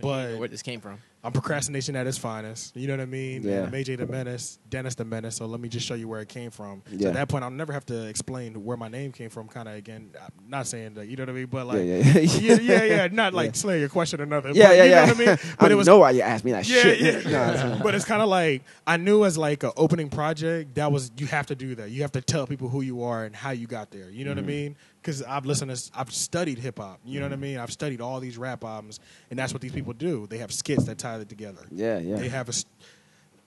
but 0.00 0.38
where 0.38 0.48
this 0.48 0.62
came 0.62 0.80
from? 0.80 0.98
I'm 1.24 1.32
procrastination 1.32 1.96
at 1.96 2.06
its 2.06 2.18
finest. 2.18 2.76
You 2.76 2.86
know 2.86 2.92
what 2.92 3.00
I 3.00 3.06
mean? 3.06 3.42
Yeah. 3.42 3.52
And 3.64 3.66
I'm 3.66 3.72
AJ 3.72 3.96
the 3.96 4.06
Menace, 4.06 4.58
Dennis 4.68 4.94
the 4.94 5.04
Menace. 5.06 5.36
So 5.36 5.46
let 5.46 5.58
me 5.58 5.70
just 5.70 5.86
show 5.86 5.94
you 5.94 6.06
where 6.06 6.20
it 6.20 6.28
came 6.28 6.50
from. 6.50 6.82
So 6.90 6.96
Yeah. 6.98 7.08
at 7.08 7.14
that 7.14 7.28
point, 7.28 7.42
I'll 7.44 7.50
never 7.50 7.72
have 7.72 7.86
to 7.86 8.06
explain 8.06 8.62
where 8.62 8.76
my 8.76 8.88
name 8.88 9.10
came 9.10 9.30
from. 9.30 9.48
Kind 9.48 9.66
of 9.66 9.74
again, 9.74 10.10
I'm 10.22 10.48
not 10.50 10.66
saying 10.66 10.94
that 10.94 11.08
you 11.08 11.16
know 11.16 11.22
what 11.22 11.30
I 11.30 11.32
mean, 11.32 11.46
but 11.46 11.66
like 11.66 11.78
yeah, 11.78 11.96
yeah, 11.96 12.20
yeah, 12.20 12.60
yeah, 12.60 12.84
yeah, 12.84 13.08
not 13.10 13.32
like 13.32 13.46
Yeah. 13.46 13.52
slaying 13.54 13.80
your 13.80 13.88
question 13.88 14.20
or 14.20 14.26
nothing. 14.26 14.54
Yeah, 14.54 14.68
but 14.68 14.76
yeah, 14.76 14.84
you 14.84 14.90
yeah. 14.90 15.00
know 15.06 15.12
what 15.12 15.16
I 15.16 15.18
mean? 15.18 15.28
I 15.52 15.54
But 15.58 15.72
it 15.72 15.74
was 15.76 15.86
know 15.86 15.98
why 15.98 16.10
you 16.10 16.20
asked 16.20 16.44
me 16.44 16.52
that 16.52 16.68
yeah, 16.68 16.82
shit. 16.82 17.26
yeah. 17.26 17.74
No, 17.78 17.80
but 17.82 17.94
it's 17.94 18.04
kind 18.04 18.20
of 18.20 18.28
like 18.28 18.62
I 18.86 18.98
knew 18.98 19.24
as 19.24 19.38
like 19.38 19.62
an 19.62 19.72
opening 19.78 20.10
project 20.10 20.74
that 20.74 20.92
was 20.92 21.10
you 21.16 21.26
have 21.28 21.46
to 21.46 21.54
do 21.54 21.74
that. 21.76 21.90
You 21.90 22.02
have 22.02 22.12
to 22.12 22.20
tell 22.20 22.46
people 22.46 22.68
who 22.68 22.82
you 22.82 23.02
are 23.02 23.24
and 23.24 23.34
how 23.34 23.50
you 23.52 23.66
got 23.66 23.90
there. 23.90 24.10
You 24.10 24.24
know 24.26 24.32
Mm-hmm. 24.34 24.40
what 24.40 24.44
I 24.44 24.54
mean? 24.56 24.76
Because 25.00 25.22
I've 25.22 25.44
listened 25.44 25.70
to, 25.74 25.90
I've 25.94 26.10
studied 26.10 26.58
hip 26.58 26.78
hop. 26.78 26.98
You 27.04 27.20
know 27.20 27.26
what 27.26 27.34
I 27.34 27.36
mean? 27.36 27.58
I've 27.58 27.70
studied 27.70 28.00
all 28.00 28.20
these 28.20 28.38
rap 28.38 28.64
albums, 28.64 29.00
and 29.30 29.38
that's 29.38 29.52
what 29.52 29.60
these 29.60 29.72
people 29.72 29.92
do. 29.92 30.26
They 30.28 30.38
have 30.38 30.50
skits 30.50 30.84
that 30.84 30.96
tie 30.96 31.13
it 31.20 31.28
together. 31.28 31.62
yeah, 31.70 31.98
yeah. 31.98 32.16
They 32.16 32.28
have 32.28 32.48
a. 32.48 32.50
s- 32.50 32.64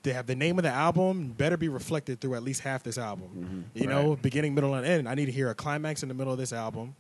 They 0.04 0.14
have 0.14 0.26
the 0.28 0.36
name 0.36 0.58
of 0.58 0.64
the 0.64 0.70
album 0.72 1.30
better 1.38 1.58
be 1.58 1.68
reflected 1.70 2.22
through 2.22 2.36
at 2.36 2.44
least 2.44 2.62
half 2.62 2.82
this 2.84 2.98
album. 2.98 3.30
Mm-hmm. 3.74 3.82
You 3.82 3.88
know, 3.88 4.16
beginning, 4.22 4.56
middle, 4.56 4.74
and 4.76 4.86
end. 4.86 5.10
I 5.10 5.16
need 5.16 5.26
to 5.26 5.32
hear 5.32 5.50
a 5.50 5.56
climax 5.56 6.02
in 6.04 6.08
the 6.10 6.16
middle 6.16 6.32
of 6.32 6.40
this 6.40 6.54
album, 6.54 6.96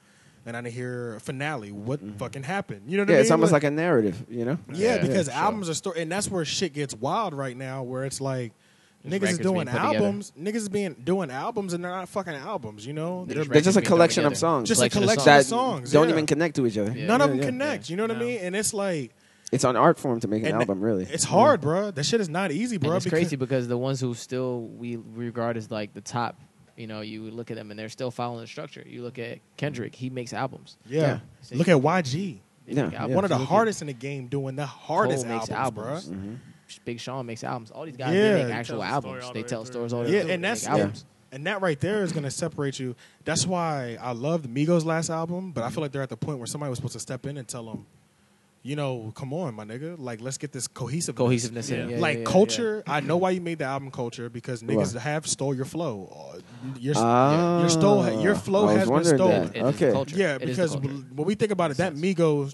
and 0.45 0.57
I 0.57 0.61
need 0.61 0.71
to 0.71 0.75
hear 0.75 1.15
a 1.15 1.19
finale. 1.21 1.71
What 1.71 2.01
fucking 2.17 2.43
happened? 2.43 2.83
You 2.87 2.97
know 2.97 3.01
what 3.03 3.07
Mm-hmm. 3.07 3.11
yeah, 3.11 3.15
I 3.15 3.17
mean? 3.19 3.21
it's 3.21 3.31
almost 3.31 3.53
like 3.53 3.63
a 3.63 3.71
narrative, 3.71 4.25
you 4.29 4.43
know? 4.43 4.57
Yeah, 4.73 4.95
Yeah, 4.95 5.01
because 5.01 5.27
for 5.27 5.33
sure. 5.33 5.41
albums 5.41 5.69
are 5.69 5.73
story, 5.75 6.01
and 6.01 6.11
that's 6.11 6.29
where 6.29 6.43
shit 6.43 6.73
gets 6.73 6.93
wild 6.95 7.33
right 7.33 7.55
now. 7.55 7.83
Where 7.83 8.03
it's 8.03 8.19
like 8.19 8.51
Just 9.05 9.13
niggas 9.15 9.29
is 9.29 9.37
doing 9.37 9.53
being 9.53 9.67
put 9.67 9.73
together. 9.73 9.95
albums, 10.05 10.33
niggas 10.37 10.55
is 10.55 10.69
being 10.69 10.93
doing 11.01 11.31
albums, 11.31 11.73
and 11.73 11.83
they're 11.83 11.91
not 11.91 12.09
fucking 12.09 12.33
albums. 12.33 12.85
You 12.85 12.91
know, 12.93 13.23
They're 13.25 13.45
They're- 13.45 13.53
just 13.61 13.65
just 13.65 13.77
a 13.77 13.81
collection 13.81 14.25
of 14.25 14.35
songs. 14.35 14.67
Just 14.67 14.81
a 14.81 14.89
collection 14.89 15.03
of 15.03 15.09
collection 15.23 15.25
that 15.33 15.39
of 15.41 15.45
songs. 15.45 15.91
don't 15.93 16.07
yeah. 16.09 16.13
even 16.15 16.25
connect 16.25 16.55
to 16.57 16.65
each 16.67 16.77
other. 16.77 16.91
Yeah. 16.91 17.05
None 17.07 17.21
of 17.21 17.29
them 17.29 17.39
yeah. 17.39 17.45
connect. 17.45 17.89
You 17.89 17.95
know 17.95 18.03
what 18.03 18.11
I 18.17 18.19
mean? 18.19 18.39
And 18.41 18.53
it's 18.55 18.73
like 18.73 19.13
It's 19.51 19.63
an 19.63 19.75
art 19.77 19.97
form 19.97 20.19
to 20.19 20.27
make 20.27 20.41
an 20.43 20.49
and 20.49 20.57
album, 20.61 20.81
really. 20.81 21.05
It's 21.05 21.23
hard, 21.23 21.61
bro. 21.61 21.91
That 21.91 22.05
shit 22.05 22.19
is 22.19 22.27
not 22.29 22.51
easy, 22.51 22.75
And 22.75 22.83
bro. 22.83 22.95
it's 22.97 23.05
crazy 23.07 23.35
because 23.37 23.67
the 23.67 23.77
ones 23.77 24.01
who 24.01 24.13
still 24.13 24.61
we 24.63 24.97
regard 24.97 25.55
as 25.57 25.71
like 25.71 25.93
the 25.93 26.01
top 26.01 26.39
You 26.75 26.85
know, 26.85 27.01
you 27.01 27.31
look 27.31 27.49
at 27.49 27.57
them 27.57 27.71
and 27.71 27.79
they're 27.79 27.89
still 27.89 28.11
following 28.11 28.41
the 28.41 28.45
structure. 28.47 28.83
You 28.85 29.01
look 29.01 29.17
at 29.17 29.39
Kendrick; 29.57 29.95
he 29.95 30.11
makes 30.11 30.31
albums. 30.31 30.77
Yeah. 30.85 31.19
Yeah. 31.51 31.57
Look 31.57 31.67
at 31.69 31.77
YG. 31.77 32.11
They 32.67 32.73
Yeah, 32.73 32.83
make 32.83 32.91
yeah. 32.93 32.99
albums. 32.99 33.15
One 33.15 33.23
of 33.23 33.29
the 33.29 33.35
You 33.35 33.39
look 33.39 33.49
at 33.49 33.55
hardest 33.55 33.81
in 33.81 33.87
the 33.87 33.93
game 33.93 34.27
doing 34.27 34.55
the 34.55 34.65
hardest 34.67 35.25
Cole 35.25 35.37
makes 35.37 35.49
albums, 35.49 35.87
albums. 35.87 36.09
bruh. 36.09 36.13
Mhm. 36.13 36.37
Big 36.85 36.99
Sean 36.99 37.25
makes 37.25 37.43
albums. 37.43 37.71
All 37.71 37.85
these 37.85 37.97
guys 37.97 38.13
Yeah. 38.13 38.33
they 38.33 38.43
They 38.43 38.43
make 38.49 38.53
actual 38.53 38.79
tell 38.81 38.81
the 38.81 38.85
story 38.85 38.93
albums. 39.13 39.23
all 39.25 39.33
They 39.33 39.41
way 39.41 39.47
tell 39.47 39.63
through. 39.63 39.71
stories 39.71 39.93
all 39.93 40.03
the 40.03 40.11
Yeah, 40.11 40.21
through. 40.21 40.31
and 40.33 40.43
They 40.43 40.47
that's 40.49 40.63
make 40.65 40.71
albums. 40.73 41.05
And 41.31 41.47
that 41.47 41.61
right 41.61 41.79
there 41.79 42.03
is 42.03 42.11
going 42.11 42.23
to 42.25 42.31
separate 42.31 42.79
you. 42.79 42.95
That's 43.25 43.47
why 43.47 43.97
I 43.99 44.11
love 44.11 44.43
the 44.43 44.49
Migos 44.49 44.85
last 44.85 45.09
album, 45.09 45.53
but 45.53 45.63
I 45.63 45.69
feel 45.71 45.81
like 45.81 45.91
they're 45.93 46.01
at 46.03 46.09
the 46.09 46.15
point 46.17 46.37
where 46.37 46.45
somebody 46.47 46.69
was 46.69 46.77
supposed 46.77 46.93
to 46.93 46.99
step 46.99 47.25
in 47.25 47.37
and 47.37 47.47
tell 47.47 47.63
them, 47.65 47.85
you 48.67 48.75
know, 48.75 49.13
come 49.15 49.31
on, 49.33 49.55
my 49.55 49.63
nigga, 49.63 49.95
like 49.97 50.19
let's 50.19 50.37
get 50.37 50.51
this 50.51 50.67
cohesive 50.67 51.15
cohesiveness. 51.15 51.69
in. 51.69 51.77
Yeah. 51.79 51.95
Yeah, 51.95 52.01
like 52.01 52.17
yeah, 52.17 52.19
yeah, 52.19 52.31
culture. 52.31 52.83
I 52.85 52.99
know 52.99 53.15
why 53.15 53.29
you 53.31 53.39
made 53.39 53.59
the 53.59 53.65
album 53.65 53.91
culture 53.91 54.29
because 54.29 54.61
niggas 54.61 54.93
What? 54.93 55.03
have 55.03 55.25
stole 55.25 55.55
your 55.55 55.65
flow. 55.65 55.95
Uh, 56.11 56.39
Your 56.79 56.95
Ah, 56.97 57.59
your 57.61 57.69
stole 57.69 58.11
your 58.21 58.35
flow 58.35 58.67
has 58.67 58.89
been 58.89 59.05
stolen. 59.05 59.43
that. 59.53 59.55
It 59.55 59.65
is 59.67 59.79
the 59.79 59.85
Okay. 59.85 59.91
culture. 59.93 60.15
Yeah, 60.17 60.35
It 60.35 60.41
is 60.43 60.49
because 60.49 60.71
the 60.73 60.79
culture. 60.79 61.03
when 61.15 61.25
we 61.27 61.35
think 61.35 61.51
about 61.51 61.71
it, 61.71 61.77
that 61.77 61.93
Migos, 61.93 62.53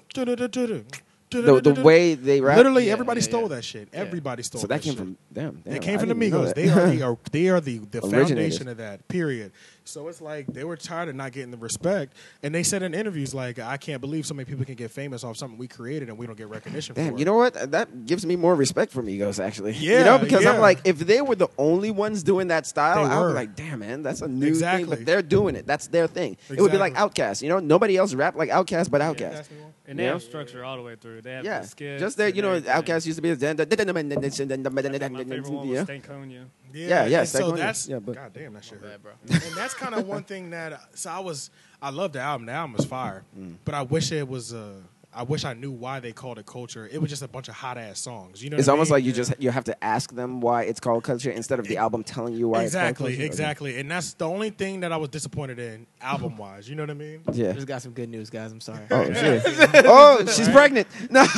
The, 1.41 1.61
the 1.73 1.81
way 1.81 2.15
they 2.15 2.41
rap. 2.41 2.57
literally 2.57 2.87
Yeah, 2.87 2.93
everybody 2.93 3.21
yeah, 3.21 3.25
stole 3.25 3.41
yeah. 3.43 3.47
that 3.49 3.63
shit. 3.65 3.89
Yeah. 3.93 3.99
Everybody 3.99 4.43
stole. 4.43 4.61
That. 4.61 4.61
So 4.61 4.67
that 4.67 4.81
came 4.81 4.93
shit. 4.93 4.99
from 4.99 5.17
them. 5.31 5.61
They 5.65 5.73
Damn, 5.73 5.81
came 5.81 5.95
I 5.95 5.99
from 5.99 6.09
the 6.09 6.15
didn't 6.15 6.23
even 6.27 6.41
know 6.41 6.47
Migos. 6.51 6.53
They 6.55 6.69
are 6.69 6.87
the 6.89 7.01
are, 7.03 7.11
uh, 7.13 7.15
they 7.31 7.47
are 7.49 7.61
the, 7.61 7.77
the 7.79 8.01
foundation 8.01 8.67
of 8.67 8.77
that. 8.77 9.07
Period. 9.07 9.51
So 9.85 10.07
it's 10.07 10.21
like 10.21 10.47
they 10.47 10.63
were 10.63 10.77
tired 10.77 11.09
of 11.09 11.15
not 11.15 11.33
getting 11.33 11.51
the 11.51 11.57
respect, 11.57 12.13
and 12.41 12.55
they 12.55 12.63
said 12.63 12.83
in 12.83 12.93
interviews 12.93 13.33
like, 13.33 13.59
"I 13.59 13.75
can't 13.75 13.99
believe 13.99 14.25
so 14.25 14.33
many 14.33 14.45
people 14.45 14.63
can 14.63 14.75
get 14.75 14.91
famous 14.91 15.25
off 15.25 15.35
something 15.35 15.57
we 15.57 15.67
created 15.67 16.07
and 16.07 16.17
we 16.17 16.25
don't 16.25 16.37
get 16.37 16.47
recognition 16.47 16.95
Damn, 16.95 17.13
for." 17.13 17.19
you 17.19 17.25
know 17.25 17.35
what? 17.35 17.71
That 17.71 18.05
gives 18.05 18.25
me 18.25 18.37
more 18.37 18.55
respect 18.55 18.93
for 18.93 19.03
Migos, 19.03 19.43
actually. 19.43 19.73
Yeah, 19.73 19.99
you 19.99 20.05
know, 20.05 20.17
because 20.19 20.45
I'm 20.45 20.61
like, 20.61 20.79
if 20.85 20.99
they 20.99 21.21
were 21.21 21.35
the 21.35 21.49
only 21.57 21.91
ones 21.91 22.23
doing 22.23 22.47
that 22.47 22.65
style, 22.65 23.05
I 23.05 23.19
would 23.19 23.27
be 23.29 23.33
like, 23.33 23.55
damn, 23.57 23.79
man, 23.79 24.03
that's 24.03 24.21
a 24.21 24.27
new 24.29 24.47
Exactly. 24.47 24.83
thing. 24.85 24.89
But 24.89 25.05
they're 25.05 25.21
doing 25.21 25.55
it. 25.57 25.67
That's 25.67 25.87
their 25.87 26.07
thing. 26.07 26.37
It 26.49 26.61
would 26.61 26.71
be 26.71 26.77
like 26.77 26.93
Exactly. 26.93 27.23
Outkast. 27.23 27.41
You 27.41 27.49
know, 27.49 27.59
nobody 27.59 27.97
else 27.97 28.13
rap 28.13 28.35
like 28.37 28.49
Outkast 28.49 28.89
but 28.89 29.01
Outkast. 29.01 29.47
Pass 29.85 29.87
me 29.87 29.89
one. 29.89 29.89
And 29.91 29.99
they 29.99 30.03
Yeah. 30.05 30.11
have 30.13 30.23
structure 30.23 30.63
all 30.63 30.77
the 30.77 30.83
way 30.83 30.95
through. 30.95 31.21
They 31.21 31.33
have 31.33 31.45
Yeah, 31.45 31.59
the 31.59 31.67
skits 31.67 32.01
just 32.01 32.19
and 32.19 32.35
You 32.35 32.41
know. 32.41 32.61
Outkast 32.61 33.05
used 33.05 33.17
to 33.17 33.21
be. 33.21 33.29
My 33.29 33.35
favorite 33.35 35.49
one 35.49 35.67
was 35.67 35.77
Yeah, 35.77 35.83
Stankonia. 35.85 36.45
Yeah, 36.73 37.05
yeah, 37.05 37.19
and 37.19 37.29
So 37.29 37.51
Stankonia. 37.51 37.57
that's 37.57 37.87
Yeah, 37.87 37.99
but- 37.99 38.15
God 38.15 38.33
damn 38.33 38.53
that 38.53 38.65
shit. 38.65 38.79
Hurt. 38.79 39.03
bad, 39.03 39.03
bro. 39.03 39.11
and 39.29 39.55
that's 39.55 39.73
kind 39.73 39.93
of 39.95 40.07
one 40.07 40.23
thing 40.23 40.49
that 40.51 40.79
so 40.93 41.09
I 41.11 41.19
was 41.19 41.49
I 41.81 41.89
love 41.89 42.13
the 42.13 42.21
album. 42.21 42.45
The 42.47 42.53
album 42.53 42.73
was 42.77 42.85
fire, 42.85 43.23
Mm. 43.37 43.55
but 43.65 43.75
I 43.75 43.81
wish 43.81 44.11
it 44.11 44.27
was. 44.27 44.53
Uh, 44.53 44.75
I 45.15 45.23
wish 45.23 45.45
I 45.45 45.53
knew 45.53 45.71
why 45.71 45.99
they 45.99 46.11
called 46.11 46.39
it 46.39 46.45
culture. 46.45 46.89
It 46.91 46.99
was 46.99 47.09
just 47.09 47.21
a 47.21 47.27
bunch 47.27 47.47
of 47.47 47.53
hot 47.55 47.77
ass 47.77 47.99
songs. 47.99 48.43
You 48.43 48.49
know, 48.49 48.57
it's 48.57 48.67
what 48.67 48.71
I 48.71 48.75
almost 48.75 48.89
mean? 48.89 48.95
like 48.97 49.03
you 49.05 49.11
just 49.13 49.33
you 49.39 49.51
have 49.51 49.63
to 49.65 49.83
ask 49.83 50.13
them 50.13 50.41
why 50.41 50.63
it's 50.63 50.79
called 50.79 51.03
culture 51.03 51.29
instead 51.31 51.59
of 51.59 51.67
the 51.67 51.77
album 51.77 52.03
telling 52.03 52.33
you 52.33 52.47
why 52.49 52.63
exactly, 52.63 53.11
it's 53.13 53.17
called 53.19 53.25
exactly, 53.27 53.79
and 53.79 53.89
that's 53.91 54.13
the 54.15 54.27
only 54.27 54.49
thing 54.49 54.79
that 54.81 54.91
I 54.91 54.97
was 54.97 55.09
disappointed 55.09 55.59
in 55.59 55.85
album 56.01 56.37
wise. 56.37 56.67
You 56.69 56.75
know 56.75 56.83
what 56.83 56.89
I 56.89 56.95
mean? 56.95 57.21
Okay. 57.29 57.43
Yeah. 57.43 57.53
Just 57.53 57.67
got 57.67 57.81
some 57.81 57.91
good 57.93 58.09
news, 58.09 58.29
guys. 58.29 58.51
I'm 58.51 58.61
sorry. 58.61 58.85
Oh 58.91 59.03
shit! 59.13 59.43
oh, 59.85 60.25
she's 60.25 60.49
pregnant. 60.49 60.87
No. 61.09 61.21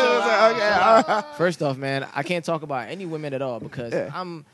okay. 0.00 1.22
First 1.36 1.62
off, 1.62 1.76
man, 1.76 2.06
I 2.14 2.22
can't 2.22 2.44
talk 2.44 2.62
about 2.62 2.88
any 2.88 3.06
women 3.06 3.34
at 3.34 3.42
all 3.42 3.60
because 3.60 3.92
Yeah. 3.92 4.10
I'm, 4.14 4.44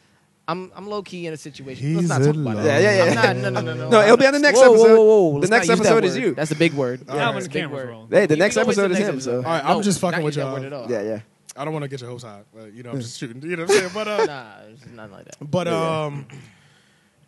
I'm, 0.48 0.72
I'm 0.74 0.86
low 0.88 1.02
key 1.02 1.26
in 1.26 1.34
a 1.34 1.36
situation. 1.36 1.86
He's 1.88 1.96
Let's 1.96 2.08
not 2.08 2.18
talk 2.24 2.34
in 2.34 2.40
about 2.40 2.56
love. 2.56 2.64
that. 2.64 2.82
Yeah, 2.82 2.90
yeah, 2.90 3.04
yeah. 3.04 3.10
I'm 3.30 3.42
not, 3.42 3.52
no, 3.52 3.60
no, 3.60 3.74
no, 3.74 3.74
no. 3.74 3.88
No, 3.90 4.00
it'll 4.02 4.16
be 4.16 4.26
on 4.26 4.32
the 4.32 4.38
next 4.38 4.58
Whoa, 4.58 4.70
episode. 4.72 4.88
Whoa, 4.88 5.04
whoa, 5.04 5.04
whoa. 5.28 5.32
The 5.34 5.38
Let's 5.40 5.50
next 5.50 5.68
not 5.68 5.72
use 5.76 5.78
that 5.80 5.92
episode 5.92 6.04
is 6.06 6.14
word. 6.14 6.22
you. 6.22 6.34
That's 6.34 6.50
a 6.50 6.54
big 6.56 6.72
word. 6.72 7.00
Yeah, 7.06 7.14
Now 7.14 7.20
Alright. 7.20 7.34
when 7.34 7.42
the 7.44 7.48
a 7.50 7.52
big 7.52 7.62
camera's 7.62 7.72
word. 7.84 7.88
rolling. 7.90 8.08
Hey, 8.10 8.26
the 8.26 8.34
You 8.34 8.38
next 8.40 8.54
can 8.54 8.62
always 8.62 8.78
episode 8.78 8.88
do 8.88 8.92
is 8.94 8.98
the 8.98 9.04
him. 9.04 9.14
next 9.16 9.24
So. 9.24 9.36
All 9.36 9.42
right, 9.42 9.64
I'm 9.64 9.76
No, 9.76 9.82
just 9.82 10.00
fucking 10.00 10.18
not 10.20 10.24
with 10.24 10.36
use 10.36 10.42
that 10.44 10.50
y'all. 10.50 10.54
word 10.60 10.64
at 10.64 10.72
all. 10.72 10.90
yeah, 10.90 11.02
yeah. 11.02 11.20
I 11.56 11.64
don't 11.64 11.72
want 11.74 11.82
to 11.82 11.88
get 11.88 12.00
your 12.00 12.08
hopes 12.10 12.22
high, 12.22 12.40
but 12.54 12.72
you 12.72 12.82
know, 12.82 12.90
I'm 12.92 13.00
just 13.00 13.18
shooting. 13.18 13.42
You 13.42 13.56
know 13.56 13.64
what 13.64 13.72
I'm 13.72 13.76
saying? 13.78 13.90
But 13.92 14.08
uh, 14.08 14.24
Nah, 14.24 14.44
it's 14.72 14.86
nothing 14.86 15.12
like 15.12 15.24
that. 15.26 15.36
but 15.50 15.66
Yeah. 15.66 16.04
um, 16.06 16.26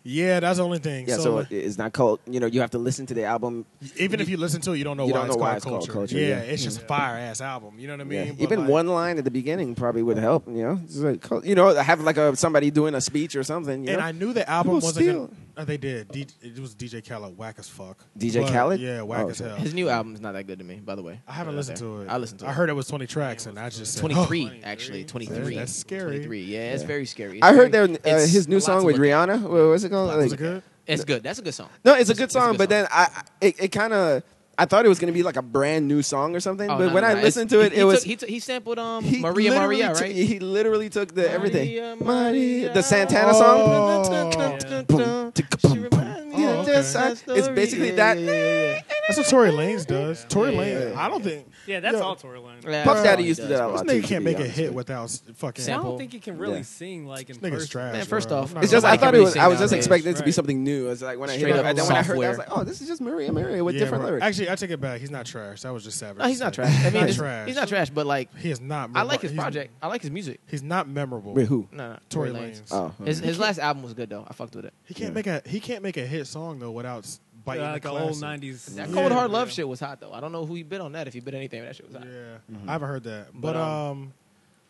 yeah, 0.03 0.41
that's 0.41 0.59
the 0.59 0.65
only 0.65 0.79
thing. 0.79 1.07
Yeah, 1.09 1.17
so, 1.17 1.43
so 1.43 1.47
it's 1.51 1.77
not 1.79 1.93
called. 1.93 2.21
You 2.27 2.41
know, 2.41 2.47
you 2.47 2.61
have 2.61 2.71
to 2.71 2.79
listen 2.79 3.07
to 3.07 3.15
the 3.15 3.25
album. 3.25 3.67
even 3.97 4.21
if 4.21 4.29
you 4.29 4.37
listen 4.37 4.61
to 4.63 4.73
it, 4.73 4.79
you 4.79 4.85
don't 4.85 4.97
know 4.97 5.07
You 5.07 5.13
why 5.13 5.19
don't 5.21 5.27
it's 5.29 5.37
know 5.37 5.41
why 5.43 5.49
called 5.49 5.57
it's 5.57 5.65
called 5.67 5.89
culture. 5.91 6.19
Yeah, 6.19 6.29
yeah. 6.29 6.39
it's 6.53 6.63
just 6.63 6.83
a 6.83 6.85
fire 6.87 7.17
ass 7.19 7.41
album. 7.41 7.79
You 7.79 7.87
know 7.89 7.95
what 7.95 8.01
I 8.01 8.05
mean? 8.05 8.27
Yeah. 8.39 8.43
Even 8.45 8.61
like, 8.61 8.69
one 8.69 8.87
line 8.89 9.19
at 9.19 9.25
the 9.25 9.31
beginning 9.31 9.75
probably 9.75 10.03
would 10.03 10.19
help. 10.19 10.47
You 10.49 10.63
know, 10.63 10.81
It's 10.85 10.97
like, 10.97 11.25
you 11.45 11.55
know, 11.55 11.75
have 11.75 12.01
like 12.01 12.17
a 12.17 12.35
somebody 12.37 12.71
doing 12.71 12.95
a 12.95 13.01
speech 13.01 13.37
or 13.37 13.43
something. 13.43 13.85
You 13.85 13.91
And 13.91 13.99
know? 13.99 14.05
I 14.07 14.13
knew 14.13 14.33
the 14.33 14.49
album 14.49 14.77
People 14.77 14.87
wasn't. 14.89 15.05
steal. 15.05 15.27
Gonna, 15.27 15.37
uh, 15.61 15.65
they 15.65 15.77
did. 15.77 16.09
D, 16.11 16.27
it 16.43 16.59
was 16.59 16.75
DJ 16.75 17.07
Khaled, 17.07 17.37
whack 17.37 17.57
as 17.59 17.69
fuck. 17.69 17.99
DJ 18.19 18.43
But, 18.43 18.53
Khaled? 18.53 18.81
Yeah, 18.81 19.03
whack 19.03 19.25
Oh, 19.27 19.29
as 19.31 19.39
hell. 19.39 19.57
His 19.57 19.75
new 19.75 19.89
album 19.89 20.15
is 20.15 20.21
not 20.21 20.33
that 20.33 20.47
good 20.47 20.59
to 20.59 20.65
me, 20.65 20.77
by 20.77 20.95
the 20.95 21.03
way. 21.03 21.21
I 21.29 21.33
haven't 21.33 21.57
listened 21.57 21.79
to 21.79 22.03
it. 22.03 22.09
I 22.09 22.17
listened 22.17 22.41
to 22.41 22.47
it. 22.47 22.49
I 22.49 22.53
heard 22.53 22.69
it 22.71 22.75
was 22.75 22.87
20 22.89 23.07
tracks, 23.07 23.47
and 23.47 23.59
I 23.59 23.69
just 23.71 23.95
said, 23.95 24.01
23, 24.01 24.47
oh. 24.53 24.67
actually. 24.67 25.05
23. 25.05 25.55
That's 25.57 25.73
scary. 25.73 26.17
23. 26.17 26.43
Yeah, 26.45 26.73
it's 26.73 26.83
very 26.83 27.07
scary. 27.07 27.43
I 27.43 27.55
heard 27.55 27.73
very- 27.73 27.97
their, 27.97 28.17
uh, 28.17 28.21
his 28.21 28.49
new 28.49 28.61
song 28.61 28.85
with. 28.85 28.97
Rihanna. 28.97 29.43
What 29.43 29.51
was 29.51 29.85
it 29.85 29.91
called? 29.91 30.17
Was 30.17 30.33
it 30.33 30.37
good? 30.37 30.63
It's 30.87 31.05
good. 31.05 31.23
That's 31.23 31.39
a 31.39 31.43
good 31.43 31.55
song. 31.55 31.69
No, 31.85 31.95
it's 31.95 32.11
a 32.11 32.15
good 32.15 32.25
it's 32.25 32.35
a 32.35 32.39
song, 32.39 32.53
good 32.53 32.59
but 32.59 32.71
song. 32.71 32.83
then 32.83 32.89
I, 32.91 33.03
I- 33.15 33.23
it, 33.47 33.61
it 33.65 33.69
kind 33.69 33.93
of, 33.93 34.23
I 34.61 34.67
thought 34.67 34.85
it 34.85 34.89
was 34.91 34.99
gonna 34.99 35.13
be 35.13 35.23
like 35.23 35.37
a 35.37 35.43
brand 35.43 35.89
new 35.89 36.03
song 36.03 36.37
or 36.37 36.41
something. 36.41 36.69
Oh, 36.71 36.77
but 36.77 36.89
no, 36.89 36.93
when 36.95 37.03
no, 37.03 37.09
I 37.09 37.15
no. 37.15 37.23
listened 37.23 37.51
It's- 37.51 37.61
to 37.61 37.67
it, 37.67 37.73
he, 37.73 37.79
it 37.79 37.81
he 37.81 37.85
was 37.85 38.01
Took, 38.01 38.07
he, 38.07 38.17
took, 38.17 38.29
he 38.29 38.41
sampled 38.41 38.79
um 38.79 39.03
he 39.05 39.21
Maria 39.21 39.51
literally 39.53 39.77
Maria, 39.79 39.89
took- 39.95 40.03
right? 40.03 40.15
He 40.15 40.39
literally 40.39 40.91
took 40.91 41.15
the 41.15 41.31
everything. 41.31 41.67
Maria, 41.69 41.97
Maria, 41.99 42.75
the 42.75 42.83
Santana 42.83 43.33
Oh. 43.35 44.03
song. 44.03 44.85
Boom, 44.87 45.33
ticka, 45.33 45.57
boom, 45.57 45.73
boom. 45.73 45.83
reminds 45.85 46.30
me 46.41 46.47
Oh, 46.47 46.51
of 46.61 46.69
okay. 46.69 46.73
that 46.73 47.11
It's 47.13 47.21
story. 47.21 47.55
basically 47.55 47.89
Yeah, 47.91 47.95
that. 47.97 48.19
yeah, 48.19 48.33
yeah, 48.33 48.73
yeah. 48.75 48.81
That's 49.09 49.19
what 49.19 49.27
Tory 49.29 49.51
Lanez 49.51 49.87
does. 49.87 50.25
Tory 50.29 50.55
Yeah. 50.55 50.61
Lanez. 50.61 50.97
I 50.97 51.09
don't 51.09 51.23
think. 51.25 51.47
Yeah, 51.67 51.81
that's 51.81 51.97
Yo. 51.99 52.03
all 52.03 52.17
Tory 52.17 52.39
Lane. 52.39 52.57
Yeah, 52.67 52.85
Puff 52.85 52.95
that's 52.95 53.05
Daddy 53.05 53.11
all 53.11 53.23
he 53.23 53.29
used 53.29 53.41
to 53.41 53.47
do 53.47 53.51
does, 53.51 53.59
that 53.59 53.65
a 53.65 53.69
bro. 53.69 53.77
lot. 53.77 53.87
This 53.87 53.93
too, 53.93 53.99
nigga 53.99 54.03
to 54.03 54.09
can't 54.09 54.25
be 54.25 54.31
make 54.31 54.37
a 54.39 54.41
honest 54.43 54.57
hit 54.57 54.67
with 54.69 54.77
without 54.77 55.05
s- 55.05 55.23
fucking. 55.37 55.63
I 55.63 55.67
Sample. 55.67 55.91
don't 55.91 55.99
think 55.99 56.13
he 56.13 56.19
can 56.21 56.39
really 56.39 56.57
Yeah. 56.59 56.63
sing 56.63 57.07
like 57.07 57.29
in 57.31 57.37
This 57.37 57.39
nigga's 57.39 57.51
person. 57.63 57.69
trash. 57.71 57.93
Man, 57.95 58.05
first 58.07 58.29
bro. 58.29 58.39
off, 58.39 58.49
I'm 58.51 58.55
not 58.55 58.63
It's 58.65 58.73
just 58.73 58.85
I 58.87 58.91
Nobody 58.91 58.99
thought 59.01 59.07
can 59.07 59.09
it 59.09 59.13
really 59.19 59.25
was. 59.25 59.33
sing 59.35 59.43
I 59.43 59.49
was 59.49 59.59
just 59.59 59.73
nowadays. 59.73 59.87
expecting 59.87 60.11
it 60.11 60.17
to 60.17 60.23
be 60.23 60.27
Right. 60.27 60.35
something 60.35 60.65
new. 60.65 60.89
It's 60.91 61.03
like 61.03 61.19
when 61.19 61.31
I 61.31 61.37
Straight 61.37 61.51
heard 61.51 61.57
it, 61.57 61.59
up 61.61 61.67
and 61.67 61.79
then 61.79 61.87
when 61.87 61.97
I 61.97 62.03
heard 62.03 62.19
that, 62.21 62.25
I 62.25 62.29
was 62.29 62.37
software. 62.37 62.57
like, 62.57 62.59
oh, 62.61 62.65
this 62.65 62.81
is 62.81 62.89
just 62.89 63.01
Maria 63.01 63.33
Maria 63.33 63.65
with 63.65 63.75
Yeah, 63.75 63.81
different 63.81 64.03
bro. 64.03 64.11
lyrics. 64.11 64.27
Actually, 64.27 64.51
I 64.51 64.55
take 64.55 64.71
it 64.71 64.81
back. 64.81 65.01
He's 65.01 65.11
not 65.11 65.27
trash. 65.27 65.63
That 65.63 65.73
was 65.73 65.85
just 65.85 65.99
savage. 65.99 66.19
No, 66.23 66.29
he's 66.29 66.41
not 66.41 66.55
trash. 66.55 66.71
I 66.81 66.85
mean, 66.85 66.93
Not 66.95 67.03
it's- 67.03 67.17
trash. 67.17 67.47
he's 67.49 67.57
not 67.57 67.69
trash, 67.69 67.91
but 67.91 68.07
like, 68.07 68.29
He 68.39 68.51
is 68.51 68.61
not. 68.61 68.91
I 68.95 69.03
like 69.03 69.21
his 69.23 69.33
He's- 69.33 69.41
project. 69.43 69.73
I 69.83 69.89
like 69.89 70.03
his 70.03 70.11
music. 70.11 70.41
He's 70.47 70.63
not 70.63 70.89
memorable. 70.89 71.35
Wait, 71.35 71.47
who? 71.47 71.69
No, 71.73 71.89
no, 71.93 71.99
Tory 72.09 72.31
Tory 72.31 72.41
Lanez. 72.43 72.63
Lanez. 72.63 72.93
Oh, 73.01 73.05
His 73.05 73.19
his 73.21 73.39
last 73.39 73.59
album 73.59 73.83
was 73.83 73.93
good 73.95 74.09
though. 74.11 74.25
I 74.29 74.33
fucked 74.35 74.55
with 74.57 74.65
it. 74.65 74.73
He 74.85 74.95
can't 74.95 75.15
make 75.15 75.27
a 75.27 75.43
he 75.47 75.61
can't 75.61 75.83
make 75.83 75.97
a 75.97 76.07
hit 76.07 76.27
song 76.31 76.59
though 76.59 76.71
without 76.71 77.05
s- 77.05 77.21
biting 77.45 77.65
like 77.65 77.83
the 77.83 77.93
an 77.95 78.03
old 78.03 78.17
'90s. 78.17 78.67
That 78.77 78.89
Yeah. 78.89 78.95
Cold 78.95 79.13
Hard 79.13 79.31
Love 79.31 79.49
Yeah. 79.49 79.53
shit 79.55 79.69
was 79.69 79.81
hot 79.81 80.01
though. 80.01 80.13
I 80.13 80.21
don't 80.21 80.33
know 80.33 80.47
who 80.47 80.55
he 80.55 80.63
bit 80.63 80.81
on 80.81 80.93
that. 80.93 81.07
If 81.09 81.15
he 81.15 81.21
bit 81.21 81.35
anything, 81.35 81.63
that 81.63 81.77
shit 81.77 81.87
was 81.87 81.97
hot. 81.97 82.07
Yeah, 82.07 82.57
Mhm. 82.57 82.69
I 82.69 82.73
haven't 82.73 82.89
heard 82.89 83.05
that. 83.05 83.27
But, 83.35 83.53
But, 83.53 83.57
um, 83.57 83.63
um, 83.91 84.13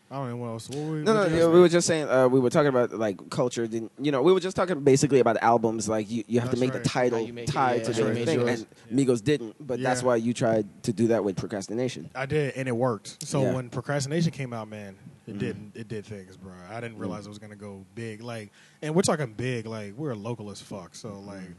I 0.09 0.15
don't 0.15 0.29
know 0.31 0.35
what 0.37 0.47
else. 0.47 0.67
What 0.69 0.77
were 0.79 0.91
we, 0.97 1.01
No, 1.03 1.13
no, 1.13 1.25
you 1.27 1.37
yeah, 1.37 1.47
we 1.47 1.61
were 1.61 1.69
just 1.69 1.87
saying 1.87 2.09
uh, 2.09 2.27
we 2.27 2.41
were 2.41 2.49
talking 2.49 2.67
about 2.67 2.91
like 2.93 3.29
culture. 3.29 3.65
Didn't 3.65 3.93
you 3.97 4.11
know? 4.11 4.21
We 4.21 4.33
were 4.33 4.41
just 4.41 4.57
talking 4.57 4.81
basically 4.81 5.21
about 5.21 5.37
albums. 5.41 5.87
Like 5.87 6.11
you, 6.11 6.25
you 6.27 6.41
have 6.41 6.49
to 6.51 6.57
make 6.57 6.73
right. 6.73 6.83
the 6.83 6.89
title 6.89 7.19
How 7.19 7.25
you 7.25 7.31
make 7.31 7.47
it, 7.47 7.51
tied 7.53 7.77
yeah, 7.79 7.83
to 7.85 7.93
the 7.93 8.07
you 8.09 8.13
made 8.15 8.25
thing, 8.25 8.39
yours. 8.41 8.65
and 8.89 8.97
Migos 8.99 9.23
didn't. 9.23 9.55
But 9.65 9.81
that's 9.81 10.03
why 10.03 10.17
you 10.17 10.33
tried 10.33 10.65
to 10.83 10.91
do 10.91 11.07
that 11.07 11.23
with 11.23 11.37
procrastination. 11.37 12.09
I 12.13 12.25
did, 12.25 12.55
and 12.57 12.67
it 12.67 12.75
worked. 12.75 13.25
So 13.25 13.41
Yeah. 13.43 13.53
when 13.53 13.69
procrastination 13.69 14.31
came 14.31 14.51
out, 14.51 14.67
man, 14.67 14.95
it 15.27 15.35
Mhm. 15.35 15.39
did 15.39 15.71
it 15.75 15.87
did 15.87 16.05
things, 16.05 16.35
bro. 16.37 16.51
I 16.69 16.75
didn't 16.81 16.93
Mm-hmm. 16.93 17.01
realize 17.01 17.25
it 17.25 17.29
was 17.29 17.39
gonna 17.39 17.55
go 17.55 17.85
big. 17.95 18.21
Like, 18.21 18.51
and 18.81 18.95
we're 18.95 19.01
talking 19.03 19.33
big. 19.33 19.65
Like, 19.65 19.93
we're 19.95 20.15
local 20.15 20.49
as 20.51 20.61
fuck. 20.61 20.95
So 20.95 21.09
Mm-hmm. 21.09 21.27
like, 21.27 21.49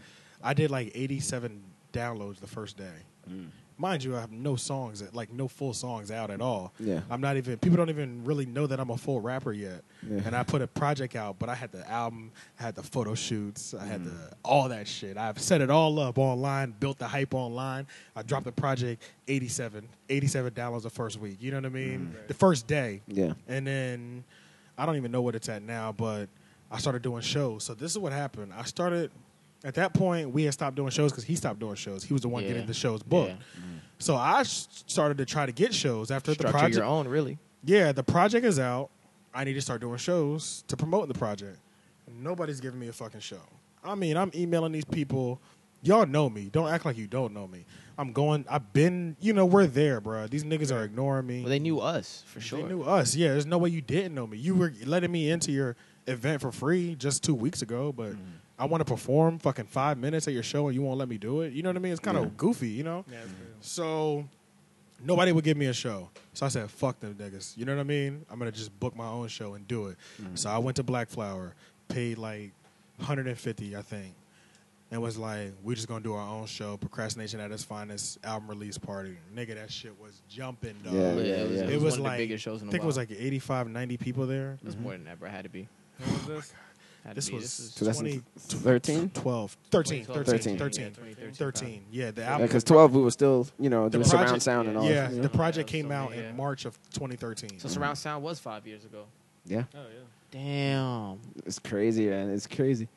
I 0.42 0.54
did 0.54 0.70
like 0.70 0.90
eighty 0.94 1.20
seven 1.20 1.62
downloads 1.92 2.38
the 2.40 2.46
first 2.48 2.76
day. 2.76 3.04
Mind 3.82 4.04
you, 4.04 4.16
I 4.16 4.20
have 4.20 4.30
no 4.30 4.54
songs, 4.54 5.00
that- 5.00 5.12
like 5.12 5.32
no 5.32 5.48
full 5.48 5.74
songs 5.74 6.12
out 6.12 6.30
at 6.30 6.40
all. 6.40 6.72
Yeah. 6.78 7.00
I'm 7.10 7.20
not 7.20 7.36
even. 7.36 7.58
People 7.58 7.76
don't 7.76 7.90
even 7.90 8.24
really 8.24 8.46
know 8.46 8.68
that 8.68 8.78
I'm 8.78 8.90
a 8.90 8.96
full 8.96 9.20
rapper 9.20 9.52
yet. 9.52 9.82
Yeah. 10.08 10.20
And 10.24 10.36
I 10.36 10.44
put 10.44 10.62
a 10.62 10.68
project 10.68 11.16
out, 11.16 11.40
but 11.40 11.48
I 11.48 11.56
had 11.56 11.72
the 11.72 11.86
album, 11.90 12.30
I 12.60 12.62
had 12.62 12.76
the 12.76 12.84
photo 12.84 13.16
shoots, 13.16 13.74
I 13.74 13.78
Mm. 13.84 13.88
had 13.88 14.04
the 14.04 14.30
all 14.44 14.68
that 14.68 14.86
shit. 14.86 15.16
I've 15.16 15.40
set 15.40 15.60
it 15.60 15.68
all 15.68 15.98
up 15.98 16.16
online, 16.16 16.76
built 16.78 16.98
the 17.00 17.08
hype 17.08 17.34
online. 17.34 17.88
I 18.14 18.22
dropped 18.22 18.44
the 18.44 18.52
project 18.52 19.02
87, 19.26 19.88
87 20.08 20.52
downloads 20.54 20.82
the 20.82 20.90
first 20.90 21.18
week. 21.18 21.38
You 21.40 21.50
know 21.50 21.56
what 21.56 21.66
I 21.66 21.70
mean? 21.70 22.14
Mm. 22.16 22.28
The 22.28 22.34
first 22.34 22.68
day, 22.68 23.02
Yeah. 23.08 23.32
and 23.48 23.66
then 23.66 24.22
I 24.78 24.86
don't 24.86 24.94
even 24.96 25.10
know 25.10 25.22
what 25.22 25.34
it's 25.34 25.48
at 25.48 25.60
now, 25.60 25.90
but 25.90 26.28
I 26.70 26.78
started 26.78 27.02
doing 27.02 27.22
shows. 27.22 27.64
So 27.64 27.74
this 27.74 27.90
is 27.90 27.98
what 27.98 28.12
happened. 28.12 28.52
I 28.56 28.62
started. 28.62 29.10
At 29.64 29.74
that 29.74 29.94
point, 29.94 30.30
we 30.32 30.44
had 30.44 30.54
stopped 30.54 30.76
doing 30.76 30.90
shows 30.90 31.12
because 31.12 31.24
he 31.24 31.36
stopped 31.36 31.60
doing 31.60 31.76
shows. 31.76 32.02
He 32.02 32.12
was 32.12 32.22
the 32.22 32.28
one 32.28 32.42
Yeah. 32.42 32.48
getting 32.50 32.66
the 32.66 32.74
shows 32.74 33.02
booked. 33.02 33.30
Yeah. 33.30 33.62
So 33.98 34.16
I 34.16 34.40
s- 34.40 34.66
started 34.86 35.18
to 35.18 35.24
try 35.24 35.46
to 35.46 35.52
get 35.52 35.72
shows 35.72 36.10
after 36.10 36.34
the 36.34 36.44
project. 36.48 36.74
your 36.76 36.84
own, 36.84 37.06
really. 37.06 37.38
Yeah, 37.64 37.92
the 37.92 38.02
project 38.02 38.44
is 38.44 38.58
out. 38.58 38.90
I 39.32 39.44
need 39.44 39.54
to 39.54 39.60
start 39.60 39.80
doing 39.80 39.96
shows 39.98 40.64
to 40.68 40.76
promote 40.76 41.06
the 41.08 41.14
project. 41.14 41.58
Nobody's 42.20 42.60
giving 42.60 42.80
me 42.80 42.88
a 42.88 42.92
fucking 42.92 43.20
show. 43.20 43.40
I 43.84 43.94
mean, 43.94 44.16
I'm 44.16 44.30
emailing 44.34 44.72
these 44.72 44.84
people. 44.84 45.40
Y'all 45.82 46.06
know 46.06 46.28
me. 46.28 46.48
Don't 46.52 46.68
act 46.68 46.84
like 46.84 46.96
you 46.98 47.06
don't 47.06 47.32
know 47.32 47.46
me. 47.48 47.64
I'm 47.98 48.12
going. 48.12 48.44
I've 48.48 48.72
been. 48.72 49.16
You 49.20 49.32
know, 49.32 49.46
we're 49.46 49.66
there, 49.66 50.00
bro. 50.00 50.26
These 50.26 50.44
niggas 50.44 50.74
are 50.74 50.84
ignoring 50.84 51.26
me. 51.26 51.40
Well, 51.40 51.48
they 51.50 51.58
knew 51.58 51.80
us 51.80 52.22
for 52.26 52.40
sure. 52.40 52.60
They 52.62 52.68
knew 52.68 52.82
us. 52.82 53.14
Yeah, 53.16 53.28
there's 53.28 53.46
no 53.46 53.58
way 53.58 53.70
you 53.70 53.80
didn't 53.80 54.14
know 54.14 54.26
me. 54.26 54.38
You 54.38 54.54
were 54.54 54.72
letting 54.84 55.10
me 55.12 55.30
into 55.30 55.50
your 55.52 55.76
event 56.06 56.40
for 56.40 56.50
free 56.52 56.94
just 56.96 57.22
two 57.22 57.34
weeks 57.34 57.62
ago, 57.62 57.92
but 57.92 58.12
Mm-hmm. 58.12 58.22
I 58.58 58.66
want 58.66 58.80
to 58.80 58.84
perform 58.84 59.38
fucking 59.38 59.66
five 59.66 59.98
minutes 59.98 60.28
at 60.28 60.34
your 60.34 60.42
show 60.42 60.68
and 60.68 60.74
you 60.74 60.82
won't 60.82 60.98
let 60.98 61.08
me 61.08 61.18
do 61.18 61.40
it. 61.40 61.52
You 61.52 61.62
know 61.62 61.70
what 61.70 61.76
I 61.76 61.80
mean? 61.80 61.92
It's 61.92 62.00
kind 62.00 62.16
of 62.16 62.24
Yeah. 62.24 62.30
goofy, 62.36 62.68
you 62.68 62.84
know. 62.84 63.04
Yeah. 63.10 63.18
So 63.60 64.28
nobody 65.04 65.32
would 65.32 65.44
give 65.44 65.56
me 65.56 65.66
a 65.66 65.72
show. 65.72 66.10
So 66.34 66.46
I 66.46 66.48
said, 66.48 66.70
fuck 66.70 67.00
them 67.00 67.14
niggas. 67.14 67.56
You 67.56 67.64
know 67.64 67.74
what 67.74 67.80
I 67.80 67.84
mean? 67.84 68.24
I'm 68.30 68.38
gonna 68.38 68.52
just 68.52 68.78
book 68.78 68.94
my 68.96 69.06
own 69.06 69.28
show 69.28 69.54
and 69.54 69.66
do 69.66 69.88
it. 69.88 69.96
Mm. 70.20 70.38
So 70.38 70.50
I 70.50 70.58
went 70.58 70.76
to 70.76 70.82
Black 70.82 71.08
Flower, 71.08 71.54
paid 71.88 72.18
like 72.18 72.52
150, 72.98 73.76
I 73.76 73.82
think. 73.82 74.14
And 74.90 75.00
was 75.00 75.16
like, 75.16 75.54
"We're 75.62 75.74
just 75.74 75.88
gonna 75.88 76.04
do 76.04 76.12
our 76.12 76.28
own 76.28 76.44
show, 76.44 76.76
Procrastination 76.76 77.40
at 77.40 77.50
its 77.50 77.64
finest 77.64 78.18
album 78.22 78.50
release 78.50 78.76
party. 78.76 79.16
Nigga, 79.34 79.54
that 79.54 79.70
shit 79.72 79.98
was 79.98 80.20
jumping, 80.28 80.74
dog. 80.84 80.92
Yeah, 80.92 81.00
Lit. 81.12 81.26
yeah, 81.26 81.34
it 81.34 81.48
was, 81.48 81.56
yeah. 81.56 81.62
It 81.64 81.70
It 81.70 81.74
was, 81.76 81.82
was 81.84 81.92
one 81.92 82.00
of 82.00 82.04
like- 82.04 82.18
the 82.18 82.24
biggest 82.24 82.44
shows 82.44 82.60
in 82.60 82.68
I 82.68 82.70
a 82.70 82.72
think 82.72 82.84
it 82.84 82.86
was 82.86 82.96
like 82.98 83.10
85, 83.10 83.68
90 83.68 83.96
people 83.96 84.26
there. 84.26 84.58
It 84.60 84.64
was 84.66 84.74
mm-hmm. 84.74 84.84
more 84.84 84.92
than 84.92 85.08
ever 85.08 85.16
bro. 85.20 85.30
Had 85.30 85.44
to 85.44 85.48
be. 85.48 85.66
When 85.98 86.12
was 86.12 86.26
this? 86.26 86.54
Oh 86.54 86.58
Had 87.04 87.16
This 87.16 87.30
was 87.30 87.42
This 87.42 87.60
is 87.60 87.74
So 87.74 87.84
that's 87.84 87.98
20, 87.98 88.22
13? 88.38 89.10
12, 89.10 89.56
13, 89.70 90.04
13, 90.04 90.24
13. 90.24 90.58
13, 90.58 90.84
Yeah, 90.84 90.88
2013, 90.90 91.32
13. 91.34 91.84
Yeah, 91.90 92.10
the 92.12 92.24
album. 92.24 92.46
Because 92.46 92.62
12, 92.64 92.94
we 92.94 93.02
were 93.02 93.10
still, 93.10 93.48
you 93.58 93.70
know, 93.70 93.84
The 93.88 93.98
doing 93.98 94.04
surround 94.04 94.26
project- 94.26 94.42
sound 94.44 94.68
and 94.68 94.78
all 94.78 94.88
yeah, 94.88 95.08
that. 95.08 95.22
the 95.22 95.28
project 95.28 95.68
came 95.68 95.88
so, 95.88 95.94
out 95.94 96.14
yeah. 96.14 96.28
in 96.30 96.36
March 96.36 96.64
of 96.64 96.78
2013. 96.92 97.58
So 97.58 97.68
surround 97.68 97.98
sound 97.98 98.22
was 98.22 98.38
five 98.38 98.66
years 98.66 98.84
ago. 98.84 99.06
Yeah. 99.44 99.64
Oh 99.74 99.78
yeah. 99.78 100.00
Damn. 100.30 101.20
It's 101.44 101.58
crazy, 101.58 102.06
man. 102.08 102.30
It's 102.30 102.46
crazy. 102.46 102.88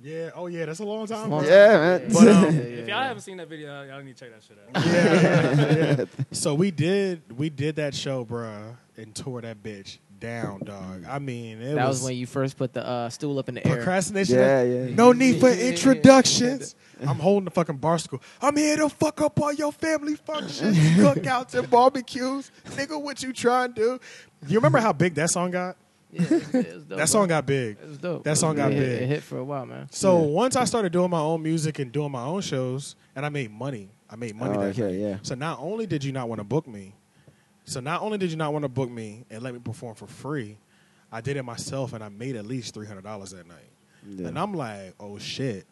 Yeah. 0.00 0.30
Oh 0.34 0.48
yeah, 0.48 0.64
that's 0.64 0.80
a 0.80 0.84
long 0.84 1.06
time. 1.06 1.30
Long 1.30 1.44
bro. 1.44 1.48
Yeah, 1.48 1.78
man. 1.78 2.12
But, 2.12 2.28
um, 2.28 2.44
If 2.58 2.88
y'all 2.88 3.02
haven't 3.04 3.22
seen 3.22 3.36
that 3.36 3.48
video, 3.48 3.84
y'all 3.84 4.02
need 4.02 4.16
to 4.16 4.24
check 4.24 4.34
that 4.34 4.42
shit 4.42 4.58
out. 4.58 4.84
yeah, 4.84 5.96
yeah. 5.98 6.04
So 6.32 6.54
we 6.54 6.72
did 6.72 7.22
we 7.38 7.50
did 7.50 7.76
that 7.76 7.94
show, 7.94 8.24
bruh, 8.24 8.76
and 8.96 9.14
tore 9.14 9.40
that 9.42 9.62
bitch 9.62 9.98
down, 10.22 10.60
dog. 10.64 11.04
I 11.06 11.18
mean, 11.18 11.60
it 11.60 11.74
that 11.74 11.86
was, 11.88 11.98
was 12.00 12.04
when 12.08 12.16
you 12.16 12.26
first 12.26 12.56
put 12.56 12.72
the 12.72 12.86
uh, 12.86 13.10
stool 13.10 13.38
up 13.38 13.48
in 13.48 13.56
the 13.56 13.66
air. 13.66 13.76
procrastination. 13.76 14.36
Yeah, 14.36 14.62
yeah. 14.62 14.94
No 14.94 15.12
need 15.12 15.40
for 15.40 15.50
introductions. 15.50 16.74
I'm 17.00 17.18
holding 17.18 17.44
the 17.46 17.50
fucking 17.50 17.78
barstool. 17.78 18.22
I'm 18.40 18.56
here 18.56 18.76
to 18.76 18.88
fuck 18.88 19.20
up 19.20 19.40
all 19.40 19.52
your 19.52 19.72
family 19.72 20.14
functions, 20.14 20.76
cookouts, 20.96 21.54
and 21.58 21.68
barbecues. 21.68 22.50
Nigga, 22.70 23.00
what 23.00 23.22
you 23.22 23.32
trying 23.32 23.74
to 23.74 23.80
do? 23.80 24.00
You 24.46 24.58
remember 24.58 24.78
how 24.78 24.92
big 24.92 25.14
that 25.16 25.30
song 25.30 25.50
got? 25.50 25.76
Yeah, 26.12 26.22
it 26.22 26.54
it 26.54 26.88
dope, 26.88 26.98
That 26.98 27.08
song 27.08 27.26
got 27.28 27.46
big. 27.46 27.78
It 27.82 27.88
was 27.88 27.98
dope. 27.98 28.24
that 28.24 28.36
song 28.36 28.54
got 28.56 28.70
it 28.70 28.74
hit, 28.74 28.80
big. 29.00 29.02
It 29.02 29.06
hit 29.08 29.22
for 29.22 29.38
a 29.38 29.44
while, 29.44 29.64
man. 29.66 29.88
So 29.90 30.20
Yeah. 30.20 30.26
once 30.26 30.56
I 30.56 30.64
started 30.64 30.92
doing 30.92 31.10
my 31.10 31.20
own 31.20 31.42
music 31.42 31.78
and 31.78 31.90
doing 31.90 32.12
my 32.12 32.22
own 32.24 32.42
shows, 32.42 32.96
and 33.16 33.24
I 33.26 33.30
made 33.30 33.50
money. 33.50 33.88
I 34.10 34.16
made 34.16 34.36
money 34.36 34.54
Oh, 34.56 34.60
that 34.60 34.78
okay, 34.78 34.82
night. 34.92 35.00
yeah. 35.00 35.16
So 35.22 35.34
not 35.34 35.58
only 35.60 35.86
did 35.86 36.04
you 36.04 36.12
not 36.12 36.28
want 36.28 36.38
to 36.40 36.44
book 36.44 36.68
me, 36.68 36.94
so 37.72 37.80
not 37.80 38.02
only 38.02 38.18
did 38.18 38.30
you 38.30 38.36
not 38.36 38.52
want 38.52 38.64
to 38.64 38.68
book 38.68 38.90
me 38.90 39.24
and 39.30 39.42
let 39.42 39.52
me 39.54 39.60
perform 39.60 39.94
for 39.94 40.06
free, 40.06 40.58
I 41.10 41.20
did 41.20 41.36
it 41.36 41.42
myself 41.44 41.92
and 41.92 42.02
I 42.02 42.08
made 42.08 42.36
at 42.36 42.46
least 42.46 42.74
three 42.74 42.86
hundred 42.86 43.04
dollars 43.04 43.30
that 43.32 43.46
night. 43.46 43.70
Yeah. 44.06 44.28
And 44.28 44.38
I'm 44.38 44.54
like, 44.54 44.94
oh 45.00 45.18
shit. 45.18 45.66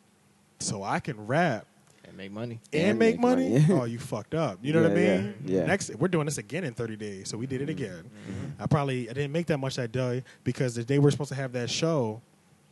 So 0.59 0.82
I 0.82 1.01
can 1.01 1.27
rap 1.27 1.66
And 2.05 2.16
make 2.16 2.31
money. 2.32 2.60
and, 2.72 2.82
And 2.90 2.98
make, 2.98 3.14
make 3.14 3.20
money? 3.20 3.51
money. 3.59 3.66
oh, 3.70 3.85
you 3.85 3.98
fucked 3.98 4.35
up. 4.35 4.59
You 4.62 4.72
know 4.74 4.82
what 4.82 4.90
I 4.93 4.94
mean? 4.94 5.35
yeah, 5.47 5.60
yeah. 5.60 5.66
Next, 5.66 5.94
we're 5.97 6.09
doing 6.09 6.27
this 6.27 6.39
again 6.39 6.64
in 6.64 6.74
30 6.74 6.97
days, 6.97 7.28
so 7.28 7.39
we 7.39 7.47
did 7.47 7.62
it 7.62 7.68
Mm-hmm. 7.68 7.82
again. 7.85 8.10
I 8.59 8.66
probably 8.66 9.09
I 9.09 9.12
didn't 9.14 9.32
make 9.32 9.47
that 9.47 9.59
much 9.59 9.77
that 9.77 9.90
day 9.93 10.22
because 10.44 10.74
the 10.74 10.85
day 10.85 10.98
we 10.98 11.05
were 11.05 11.10
supposed 11.10 11.31
to 11.31 11.35
have 11.36 11.52
that 11.52 11.70
show, 11.70 12.20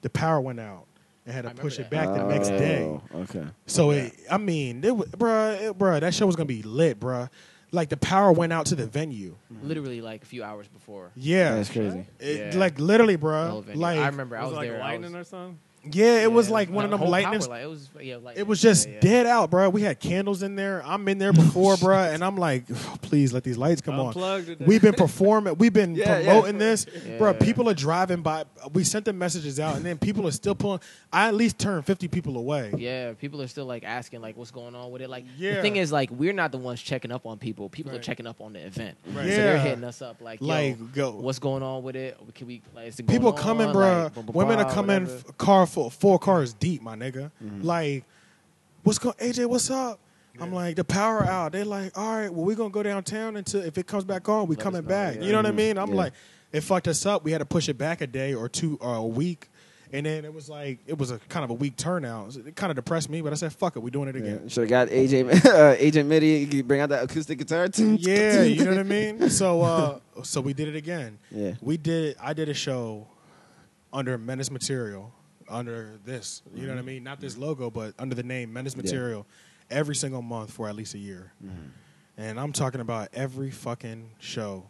the 0.02 0.10
power 0.10 0.40
went 0.40 0.60
out 0.60 0.84
and 1.24 1.34
had 1.34 1.42
to 1.42 1.48
I 1.48 1.50
remember 1.52 1.62
push 1.62 1.78
it 1.78 1.88
that. 1.88 1.90
back 1.90 2.09
the 2.09 2.24
next 2.26 2.50
Oh, 2.50 2.59
day. 2.59 3.00
Okay. 3.14 3.44
So 3.66 3.90
it, 3.92 4.14
I 4.30 4.36
mean, 4.38 4.84
it, 4.84 4.92
bruh, 4.94 5.70
it, 5.70 5.78
bruh, 5.78 6.00
that 6.00 6.12
show 6.14 6.26
was 6.26 6.36
gonna 6.36 6.44
be 6.46 6.62
lit, 6.62 7.00
bruh. 7.00 7.30
Like 7.70 7.88
the 7.90 7.96
power 7.96 8.32
went 8.32 8.52
out 8.52 8.66
to 8.66 8.74
the 8.74 8.86
venue. 8.86 9.36
Mm-hmm. 9.52 9.68
Literally 9.68 10.00
like 10.00 10.22
a 10.22 10.26
few 10.26 10.42
hours 10.42 10.68
before. 10.68 11.10
Yeah, 11.14 11.56
That's 11.56 11.70
crazy. 11.70 12.06
It- 12.18 12.54
Yeah. 12.54 12.58
like 12.58 12.78
literally, 12.78 13.16
the 13.16 13.26
whole 13.26 13.62
bruh. 13.62 13.64
venue. 13.66 13.80
Like 13.82 13.98
I 13.98 14.06
remember 14.06 14.36
I 14.36 14.42
was 14.42 14.50
was 14.50 14.52
it 14.54 14.60
like 14.60 14.68
there. 14.70 14.78
I 14.82 14.88
lightning 14.92 15.12
was- 15.12 15.26
or 15.26 15.30
something? 15.30 15.58
Yeah, 15.94 16.23
it 16.23 16.32
was 16.32 16.51
like 16.51 16.70
one 16.70 16.85
of 16.85 16.90
them 16.90 17.01
lightning. 17.09 17.40
power, 17.40 17.48
like, 17.51 17.62
it 17.62 17.69
was 17.70 17.89
yeah, 18.01 18.16
like 18.16 18.36
It 18.39 18.47
was 18.47 18.60
just 18.60 18.86
yeah, 18.89 18.94
yeah. 18.94 19.01
dead 19.01 19.27
out, 19.27 19.51
bruh. 19.51 19.73
We 19.73 19.82
had 19.82 20.01
candles 20.01 20.43
in 20.43 20.56
there. 20.56 20.82
I'm 20.85 21.06
in 21.09 21.19
there 21.19 21.32
before, 21.32 21.74
bruh, 21.77 22.12
and 22.15 22.24
I'm 22.24 22.36
like, 22.36 22.66
please 23.02 23.32
let 23.32 23.44
these 23.44 23.59
lights 23.59 23.81
come 23.81 23.98
on. 23.98 24.09
Unplugged 24.09 24.48
it. 24.48 24.60
We've 24.60 24.82
been 24.82 24.94
performing. 24.94 25.56
We've 25.59 25.73
been 25.73 25.94
Yeah, 25.98 26.23
promoting 26.23 26.59
this, 26.59 26.86
bro. 27.19 27.35
People 27.35 27.69
are 27.69 27.74
driving 27.74 28.23
by. 28.23 28.44
We 28.73 28.85
sent 28.85 29.05
the 29.05 29.12
messages 29.12 29.59
out, 29.60 29.77
and 29.77 29.85
then 29.85 29.98
people 29.98 30.27
are 30.27 30.32
still 30.32 30.55
pulling. 30.55 30.81
I 31.12 31.28
at 31.28 31.35
least 31.35 31.59
turned 31.59 31.86
fifty 31.86 32.09
people 32.09 32.36
away. 32.36 32.73
Yeah, 32.77 33.12
people 33.15 33.40
are 33.43 33.47
still 33.48 33.66
like 33.66 33.85
asking 33.85 34.20
like 34.20 34.36
what's 34.36 34.51
going 34.51 34.74
on 34.74 34.90
with 34.90 35.02
it. 35.02 35.10
Like 35.10 35.24
Yeah. 35.36 35.56
the 35.56 35.62
thing 35.62 35.77
is 35.77 35.90
like 35.93 36.10
we're 36.10 36.32
not 36.32 36.52
the 36.52 36.59
ones 36.59 36.81
checking 36.82 37.10
up 37.12 37.27
on 37.27 37.39
people. 37.39 37.69
People 37.69 37.94
are 37.94 37.98
checking 37.98 38.27
up 38.27 38.40
on 38.40 38.52
the 38.52 38.65
event. 38.66 38.97
Right. 39.06 39.28
So 39.28 39.36
they're 39.36 39.59
hitting 39.59 39.85
us 39.85 40.02
up 40.02 40.20
like, 40.20 40.40
Like, 40.40 40.93
go. 40.93 41.12
what's 41.12 41.39
going 41.39 41.62
on 41.62 41.82
with 41.82 41.97
it? 41.97 42.16
Can 42.35 42.47
we 42.47 42.62
like 42.74 42.86
it 42.98 43.06
People 43.06 43.28
on? 43.32 43.36
coming, 43.39 43.66
Like, 43.66 43.73
bro. 43.74 44.10
blah, 44.15 44.23
blah, 44.23 44.32
Women 44.44 44.59
are 44.65 44.73
coming 44.73 45.09
car 45.39 45.66
full, 45.66 45.77
four 45.90 46.18
cars 46.18 46.52
deep, 46.52 46.82
my 46.82 46.96
nigga. 46.96 47.30
Mm-hmm. 47.42 47.62
Like, 47.62 48.05
what's 48.82 48.98
going? 48.98 49.14
AJ, 49.16 49.46
what's 49.46 49.70
up? 49.70 50.00
I'm 50.40 50.52
like 50.52 50.76
the 50.76 50.84
power 50.84 51.24
out. 51.24 51.50
They're 51.52 51.64
like, 51.64 51.98
all 51.98 52.16
right, 52.16 52.32
well, 52.32 52.44
we're 52.44 52.55
gonna 52.55 52.70
go 52.70 52.82
downtown 52.82 53.36
until 53.36 53.62
if 53.62 53.76
it 53.76 53.86
comes 53.88 54.05
back 54.05 54.28
on, 54.28 54.46
we 54.46 54.55
Let 54.55 54.62
coming 54.62 54.82
back. 54.82 55.16
yeah. 55.16 55.22
You 55.22 55.32
know 55.32 55.38
what 55.38 55.46
I 55.46 55.50
mean? 55.52 55.76
I'm 55.76 55.90
Yeah. 55.90 55.96
like, 55.96 56.12
it 56.52 56.60
fucked 56.60 56.86
us 56.86 57.05
up. 57.06 57.24
We 57.24 57.32
had 57.32 57.38
to 57.38 57.44
push 57.44 57.68
it 57.68 57.76
back 57.76 58.00
a 58.02 58.06
day 58.06 58.34
or 58.34 58.48
two 58.48 58.78
or 58.80 58.94
a 58.94 59.02
week. 59.02 59.48
And 59.90 60.05
then 60.06 60.24
it 60.26 60.32
was 60.34 60.48
like 60.50 60.78
it 60.86 60.98
was 60.98 61.10
a 61.10 61.18
kind 61.30 61.44
of 61.44 61.50
a 61.50 61.55
weak 61.55 61.74
turnout. 61.76 62.36
It 62.36 62.55
kind 62.56 62.70
of 62.70 62.76
depressed 62.76 63.09
me, 63.09 63.22
but 63.22 63.32
I 63.32 63.36
said, 63.36 63.55
"Fuck 63.55 63.74
it, 63.76 63.80
we 63.80 63.90
doing 63.90 64.09
it 64.10 64.16
again." 64.16 64.46
Should 64.48 64.64
have 64.64 64.68
got 64.70 64.88
AJ, 64.88 65.44
uh, 65.46 65.76
Agent 65.78 66.09
Mitty. 66.10 66.46
You 66.52 66.62
bring 66.62 66.82
out 66.82 66.90
that 66.90 67.02
acoustic 67.05 67.38
guitar. 67.38 67.68
Too. 67.68 67.94
Yeah, 67.98 68.42
you 68.42 68.64
know 68.64 68.72
what 68.72 68.80
I 68.80 68.82
mean. 68.82 69.30
So, 69.30 69.62
uh, 69.62 69.98
so 70.22 70.42
we 70.42 70.52
did 70.52 70.68
it 70.68 70.76
again. 70.76 71.18
Yeah. 71.30 71.55
We 71.62 71.78
did. 71.78 72.16
I 72.22 72.34
did 72.34 72.50
a 72.50 72.55
show 72.55 73.06
under 73.90 74.18
Menace 74.18 74.50
Material, 74.50 75.10
under 75.48 75.98
this. 76.04 76.42
You 76.54 76.66
know 76.66 76.74
what 76.74 76.78
I 76.78 76.82
mean? 76.82 77.02
Not 77.04 77.20
this 77.20 77.36
logo, 77.36 77.70
but 77.70 77.94
under 77.98 78.14
the 78.14 78.22
name 78.22 78.52
Menace 78.52 78.74
Yeah. 78.76 78.82
Material, 78.82 79.26
every 79.70 79.94
single 79.94 80.22
month 80.22 80.52
for 80.52 80.68
at 80.68 80.74
least 80.76 80.94
a 80.94 80.98
year. 80.98 81.32
Mm-hmm. 81.44 81.68
And 82.18 82.40
I'm 82.40 82.52
talking 82.52 82.80
about 82.80 83.08
every 83.14 83.50
fucking 83.50 84.10
show, 84.18 84.66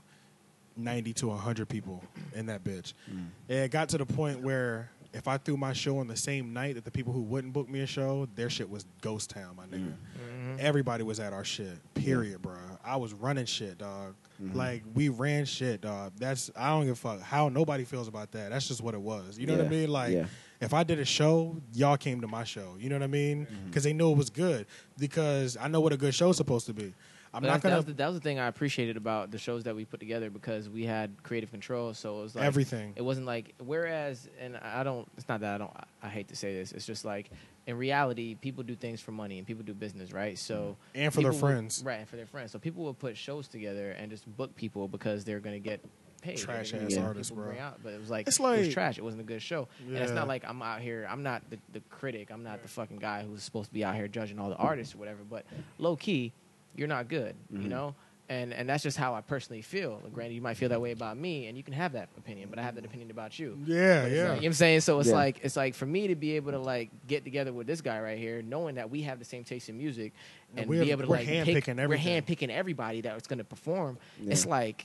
ninety 0.76 1.12
to 1.14 1.30
hundred 1.30 1.68
people 1.68 2.02
in 2.34 2.46
that 2.46 2.62
bitch. 2.62 2.92
Mm. 3.10 3.28
And 3.48 3.58
it 3.58 3.70
got 3.70 3.88
to 3.90 3.98
the 3.98 4.06
point 4.06 4.40
where. 4.40 4.90
If 5.14 5.26
I 5.26 5.38
threw 5.38 5.56
my 5.56 5.72
show 5.72 5.98
on 6.00 6.06
the 6.06 6.14
same 6.16 6.52
night 6.52 6.74
that 6.74 6.84
the 6.84 6.90
people 6.90 7.14
who 7.14 7.22
wouldn't 7.22 7.54
book 7.54 7.66
me 7.66 7.80
a 7.80 7.86
show, 7.86 8.28
their 8.34 8.50
shit 8.50 8.68
was 8.68 8.84
ghost 9.00 9.30
town, 9.30 9.56
my 9.56 9.64
nigga. 9.64 9.94
Mhm. 10.30 10.58
Everybody 10.58 11.02
was 11.02 11.18
at 11.18 11.32
our 11.32 11.44
shit. 11.44 11.78
Period, 11.94 12.42
bro. 12.42 12.58
I 12.84 12.96
was 12.96 13.14
running 13.14 13.46
shit, 13.46 13.78
dog. 13.78 14.16
Mhm. 14.40 14.54
Like 14.54 14.82
we 14.94 15.08
ran 15.08 15.46
shit, 15.46 15.80
dog. 15.80 16.12
That's 16.18 16.50
I 16.54 16.68
don't 16.68 16.82
give 16.84 16.92
a 16.92 16.94
fuck 16.96 17.22
how 17.22 17.48
nobody 17.48 17.84
feels 17.84 18.06
about 18.06 18.32
that. 18.32 18.50
That's 18.50 18.68
just 18.68 18.82
what 18.82 18.92
it 18.94 19.00
was. 19.00 19.38
You 19.38 19.46
know 19.46 19.56
what 19.56 19.64
I 19.64 19.68
mean? 19.70 19.90
Like 19.90 20.12
Yeah. 20.12 20.26
If 20.60 20.74
I 20.74 20.82
did 20.84 20.98
a 20.98 21.04
show, 21.04 21.56
y'all 21.72 21.96
came 21.96 22.20
to 22.20 22.26
my 22.28 22.44
show. 22.44 22.76
You 22.78 22.88
know 22.88 22.96
what 22.96 23.02
I 23.04 23.08
mean? 23.08 23.46
Mm-hmm. 23.46 23.66
Because 23.66 23.84
they 23.84 23.92
knew 23.92 24.10
it 24.10 24.16
was 24.16 24.30
good. 24.30 24.66
Because 24.98 25.56
I 25.60 25.68
know 25.68 25.80
what 25.80 25.92
a 25.92 25.96
good 25.96 26.14
show's 26.14 26.36
supposed 26.36 26.66
to 26.66 26.72
be. 26.74 26.94
I'm 27.34 27.42
But 27.42 27.48
not 27.48 27.52
that's- 27.54 27.62
gonna 27.62 27.70
that, 27.72 27.76
was 27.76 27.84
the, 27.86 27.92
that 27.94 28.06
was 28.06 28.14
the 28.16 28.20
thing 28.22 28.38
I 28.38 28.46
appreciated 28.46 28.96
about 28.96 29.30
the 29.30 29.36
shows 29.38 29.62
that 29.64 29.76
we 29.76 29.84
put 29.84 30.00
together 30.00 30.30
because 30.30 30.68
we 30.70 30.86
had 30.86 31.22
creative 31.22 31.50
control. 31.50 31.92
So 31.92 32.18
it 32.20 32.22
was 32.22 32.34
like 32.34 32.44
everything. 32.44 32.94
It 32.96 33.02
wasn't 33.02 33.26
like 33.26 33.54
whereas, 33.62 34.28
and 34.40 34.56
I 34.56 34.82
don't. 34.82 35.06
It's 35.18 35.28
not 35.28 35.40
that 35.40 35.54
I 35.54 35.58
don't. 35.58 35.70
I 36.02 36.08
hate 36.08 36.28
to 36.28 36.36
say 36.36 36.54
this. 36.54 36.72
It's 36.72 36.86
just 36.86 37.04
like 37.04 37.30
in 37.66 37.76
reality, 37.76 38.34
people 38.34 38.64
do 38.64 38.74
things 38.74 39.02
for 39.02 39.12
money 39.12 39.36
and 39.36 39.46
people 39.46 39.62
do 39.62 39.74
business, 39.74 40.10
right? 40.10 40.38
So 40.38 40.78
And 40.94 41.12
for 41.12 41.20
their 41.20 41.32
people 41.32 41.46
would- 41.46 41.52
friends. 41.54 41.82
right? 41.84 41.98
And 42.00 42.08
for 42.08 42.16
their 42.16 42.24
friends. 42.26 42.50
So 42.50 42.58
people 42.58 42.82
will 42.82 42.94
put 42.94 43.14
shows 43.14 43.46
together 43.46 43.90
and 43.90 44.10
just 44.10 44.26
book 44.38 44.56
people 44.56 44.88
because 44.88 45.22
they're 45.26 45.38
going 45.40 45.54
to 45.54 45.60
get 45.60 45.84
paid. 46.20 46.38
Trash 46.38 46.74
ass 46.74 46.88
get 46.94 46.98
artists, 47.02 47.30
bro. 47.32 47.52
out. 47.58 47.80
But 47.82 47.92
it 47.94 48.00
was 48.00 48.10
like 48.10 48.26
It's 48.28 48.38
it 48.38 48.42
was 48.42 48.60
like- 48.66 48.70
trash. 48.72 48.98
It 48.98 49.04
wasn't 49.04 49.22
a 49.22 49.26
good 49.26 49.42
show. 49.42 49.68
And 49.86 49.96
it's 49.96 50.12
not 50.12 50.28
like 50.28 50.44
I'm 50.46 50.60
out 50.62 50.80
here. 50.80 51.06
I'm 51.10 51.22
not 51.22 51.42
the, 51.50 51.58
the 51.72 51.80
critic. 51.90 52.30
I'm 52.30 52.42
not 52.42 52.62
the 52.62 52.68
fucking 52.68 52.98
guy 52.98 53.22
who's 53.22 53.42
supposed 53.42 53.68
to 53.68 53.74
be 53.74 53.84
out 53.84 53.94
here 53.94 54.08
judging 54.08 54.38
all 54.38 54.48
the 54.50 54.56
artists 54.56 54.94
or 54.94 54.98
whatever. 54.98 55.20
But 55.28 55.44
low 55.78 55.96
key, 55.96 56.32
you're 56.76 56.88
not 56.88 57.08
good. 57.08 57.34
You 57.50 57.60
Mhm. 57.60 57.68
know. 57.68 57.94
And, 58.30 58.52
and 58.52 58.68
that's 58.68 58.82
just 58.82 58.98
how 58.98 59.14
I 59.14 59.22
personally 59.22 59.62
feel. 59.62 60.02
Granted, 60.12 60.34
you 60.34 60.42
might 60.42 60.58
feel 60.58 60.68
that 60.68 60.82
way 60.82 60.92
about 60.92 61.16
me, 61.16 61.46
and 61.46 61.56
you 61.56 61.62
can 61.64 61.72
have 61.72 61.92
that 61.92 62.10
opinion, 62.18 62.50
but 62.50 62.58
I 62.58 62.62
have 62.62 62.74
that 62.74 62.84
opinion 62.84 63.10
about 63.10 63.38
you. 63.38 63.56
Yeah, 63.64 63.76
yeah. 63.78 64.02
like- 64.02 64.10
you 64.12 64.16
know 64.24 64.34
what 64.34 64.44
I'm 64.44 64.52
saying? 64.52 64.80
So 64.82 65.00
it's 65.00 65.08
Yeah. 65.08 65.14
like 65.14 65.40
it's 65.42 65.56
like 65.56 65.74
for 65.74 65.86
me 65.86 66.08
to 66.08 66.14
be 66.14 66.36
able 66.36 66.52
to 66.52 66.58
like 66.58 66.90
get 67.06 67.24
together 67.24 67.54
with 67.54 67.66
this 67.66 67.80
guy 67.80 67.98
right 68.02 68.18
here, 68.18 68.42
knowing 68.42 68.74
that 68.74 68.90
we 68.90 69.00
have 69.02 69.18
the 69.18 69.24
same 69.24 69.44
taste 69.44 69.70
in 69.70 69.78
music, 69.78 70.12
And 70.50 70.58
and 70.60 70.68
we're- 70.68 70.84
be 70.84 70.90
able 70.90 71.04
to 71.04 71.08
we're 71.08 71.16
like 71.16 71.26
handpicking 71.26 71.54
pick, 71.54 71.66
we're 71.68 71.80
everything. 71.84 72.22
handpicking 72.22 72.50
everybody 72.50 73.00
that's 73.00 73.26
going 73.26 73.38
to 73.38 73.44
perform. 73.44 73.96
Yeah. 74.20 74.32
It's 74.32 74.44
like 74.44 74.84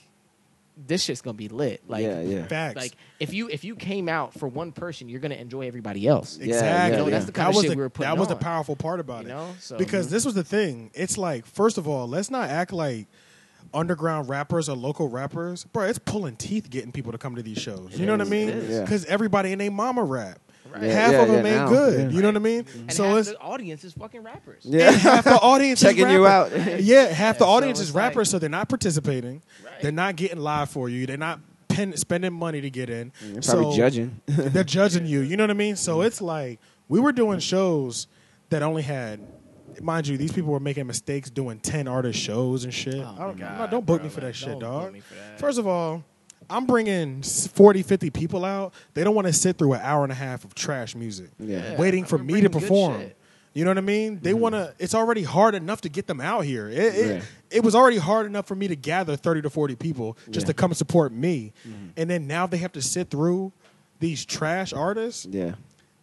this 0.75 1.03
shit's 1.03 1.21
gonna 1.21 1.35
be 1.37 1.49
lit. 1.49 1.83
Like, 1.87 2.03
yeah, 2.03 2.21
yeah. 2.21 2.47
Facts. 2.47 2.75
like 2.75 2.93
if 3.19 3.33
you 3.33 3.49
if 3.49 3.63
you 3.63 3.75
came 3.75 4.09
out 4.09 4.33
for 4.33 4.47
one 4.47 4.71
person, 4.71 5.07
you're 5.09 5.19
gonna 5.19 5.35
enjoy 5.35 5.67
everybody 5.67 6.07
else. 6.07 6.37
Exactly. 6.37 6.97
yeah, 6.97 7.03
yeah. 7.03 7.09
That's 7.09 7.25
the 7.25 7.31
kind 7.31 7.47
that 7.47 7.49
of 7.49 7.55
was 7.55 7.63
shit 7.63 7.71
the, 7.71 7.77
we 7.77 7.83
were 7.83 7.89
putting 7.89 8.09
That 8.11 8.17
was 8.19 8.27
the 8.27 8.35
powerful 8.35 8.75
part 8.75 8.99
about 8.99 9.23
You 9.23 9.29
it. 9.29 9.33
know, 9.33 9.49
so 9.59 9.77
because 9.77 10.07
mm-hmm. 10.07 10.15
this 10.15 10.25
was 10.25 10.33
the 10.33 10.43
thing. 10.43 10.91
It's 10.93 11.17
like, 11.17 11.45
first 11.45 11.77
of 11.77 11.87
all, 11.87 12.07
let's 12.07 12.31
not 12.31 12.49
act 12.49 12.73
like 12.73 13.07
underground 13.73 14.29
rappers 14.29 14.69
or 14.69 14.75
local 14.75 15.09
rappers, 15.09 15.63
bro. 15.65 15.85
It's 15.85 15.99
pulling 15.99 16.35
teeth 16.35 16.69
getting 16.69 16.91
people 16.91 17.11
to 17.11 17.17
come 17.17 17.35
to 17.35 17.43
these 17.43 17.57
shows. 17.59 17.91
You 17.97 18.03
It 18.03 18.07
know 18.07 18.13
what 18.13 18.21
I 18.27 18.29
mean? 18.29 18.49
it 18.49 18.55
is. 18.55 18.69
Yeah. 18.69 18.81
Because 18.81 19.05
everybody 19.05 19.51
and 19.51 19.61
their 19.61 19.71
mama 19.71 20.03
rap. 20.03 20.39
Right. 20.73 20.83
Yeah, 20.83 20.91
half 20.93 21.11
yeah, 21.11 21.21
of 21.21 21.27
them 21.29 21.45
yeah, 21.45 21.51
ain't 21.51 21.61
now. 21.61 21.69
good. 21.69 21.99
Yeah. 21.99 22.15
You 22.15 22.21
know 22.23 22.27
what 22.29 22.35
I 22.35 22.39
mean? 22.39 22.65
and 22.75 22.93
so 22.93 23.03
half 23.03 23.17
it's 23.19 23.29
the 23.29 23.39
audience 23.39 23.83
is 23.83 23.93
fucking 23.93 24.23
rappers. 24.23 24.63
Yeah. 24.65 24.89
half 24.91 25.23
the 25.23 25.39
audience 25.39 25.81
is 25.83 25.87
Checking 25.87 26.09
you 26.09 26.25
rappers. 26.25 26.67
out. 26.67 26.81
Yeah, 26.81 27.05
half 27.07 27.37
the 27.37 27.45
Yeah, 27.45 27.49
so 27.49 27.55
audience 27.55 27.79
it's 27.79 27.89
is 27.89 27.95
like- 27.95 28.03
rappers, 28.09 28.29
so 28.31 28.39
they're 28.39 28.49
not 28.49 28.69
participating. 28.69 29.41
Right. 29.63 29.81
They're 29.81 29.91
not 29.91 30.15
getting 30.15 30.39
live 30.39 30.69
for 30.71 30.89
you. 30.89 31.05
They're 31.05 31.15
not 31.17 31.39
pen, 31.67 31.95
spending 31.95 32.33
money 32.33 32.59
to 32.61 32.69
get 32.71 32.89
in. 32.89 33.11
You're 33.23 33.41
probably 33.41 33.71
So- 33.71 33.77
judging. 33.77 34.19
they're 34.25 34.63
judging 34.63 35.05
you. 35.05 35.19
You 35.21 35.37
know 35.37 35.43
what 35.43 35.51
I 35.51 35.55
mean? 35.55 35.75
So 35.75 36.01
it's 36.01 36.21
like 36.21 36.59
we 36.89 36.99
were 36.99 37.11
doing 37.11 37.39
shows 37.39 38.07
that 38.49 38.63
only 38.63 38.81
had, 38.81 39.19
mind 39.81 40.07
you, 40.07 40.17
these 40.17 40.31
people 40.31 40.51
were 40.51 40.59
making 40.59 40.87
mistakes 40.87 41.29
doing 41.29 41.59
ten 41.59 41.87
artist 41.87 42.19
shows 42.19 42.63
and 42.63 42.73
shit. 42.73 42.95
Oh 42.95 43.15
I 43.15 43.23
don't, 43.25 43.37
God, 43.37 43.57
not- 43.59 43.71
don't 43.71 43.85
book 43.85 43.99
bro, 44.01 44.07
me 44.07 44.09
for 44.13 44.21
like, 44.21 44.29
that 44.31 44.35
shit, 44.35 44.49
don't 44.49 44.59
dog. 44.59 44.83
book 44.85 44.93
me 44.93 44.99
for 45.01 45.13
that. 45.15 45.39
First 45.39 45.59
of 45.59 45.67
all, 45.67 46.03
I'm 46.49 46.65
bringing 46.65 47.19
s- 47.19 47.47
40, 47.47 47.83
50 47.83 48.09
people 48.09 48.43
out. 48.45 48.73
They 48.93 49.03
don't 49.03 49.15
want 49.15 49.27
to 49.27 49.33
sit 49.33 49.57
through 49.57 49.73
an 49.73 49.81
hour 49.81 50.03
and 50.03 50.11
a 50.11 50.15
half 50.15 50.43
of 50.45 50.53
trash 50.55 50.95
music, 50.95 51.29
Yeah. 51.39 51.77
waiting 51.77 52.05
for 52.05 52.17
me 52.17 52.41
to 52.41 52.49
perform. 52.49 53.11
You 53.53 53.63
know 53.65 53.69
what 53.69 53.77
I 53.77 53.81
mean? 53.81 54.19
They 54.21 54.33
want 54.33 54.55
to. 54.55 54.73
It's 54.79 54.95
already 54.95 55.21
hard 55.23 55.53
enough 55.53 55.81
to 55.81 55.89
get 55.89 56.07
them 56.07 56.19
out 56.19 56.43
here. 56.43 56.67
It, 56.69 56.77
it, 56.77 57.07
Yeah. 57.07 57.21
it 57.51 57.63
was 57.63 57.75
already 57.75 57.97
hard 57.97 58.25
enough 58.25 58.47
for 58.47 58.55
me 58.55 58.67
to 58.67 58.75
gather 58.75 59.15
30 59.15 59.43
to 59.43 59.49
40 59.51 59.75
people 59.75 60.17
just 60.17 60.27
Yeah. 60.27 60.39
Mm-hmm. 60.39 60.47
to 60.47 60.53
come 60.55 60.71
and 60.71 60.77
support 60.77 61.11
me, 61.13 61.53
and 61.95 62.09
then 62.09 62.25
now 62.25 62.47
they 62.47 62.57
have 62.57 62.71
to 62.71 62.81
sit 62.81 63.09
through 63.11 63.51
these 63.99 64.25
trash 64.25 64.73
artists 64.73 65.27
Yeah. 65.29 65.53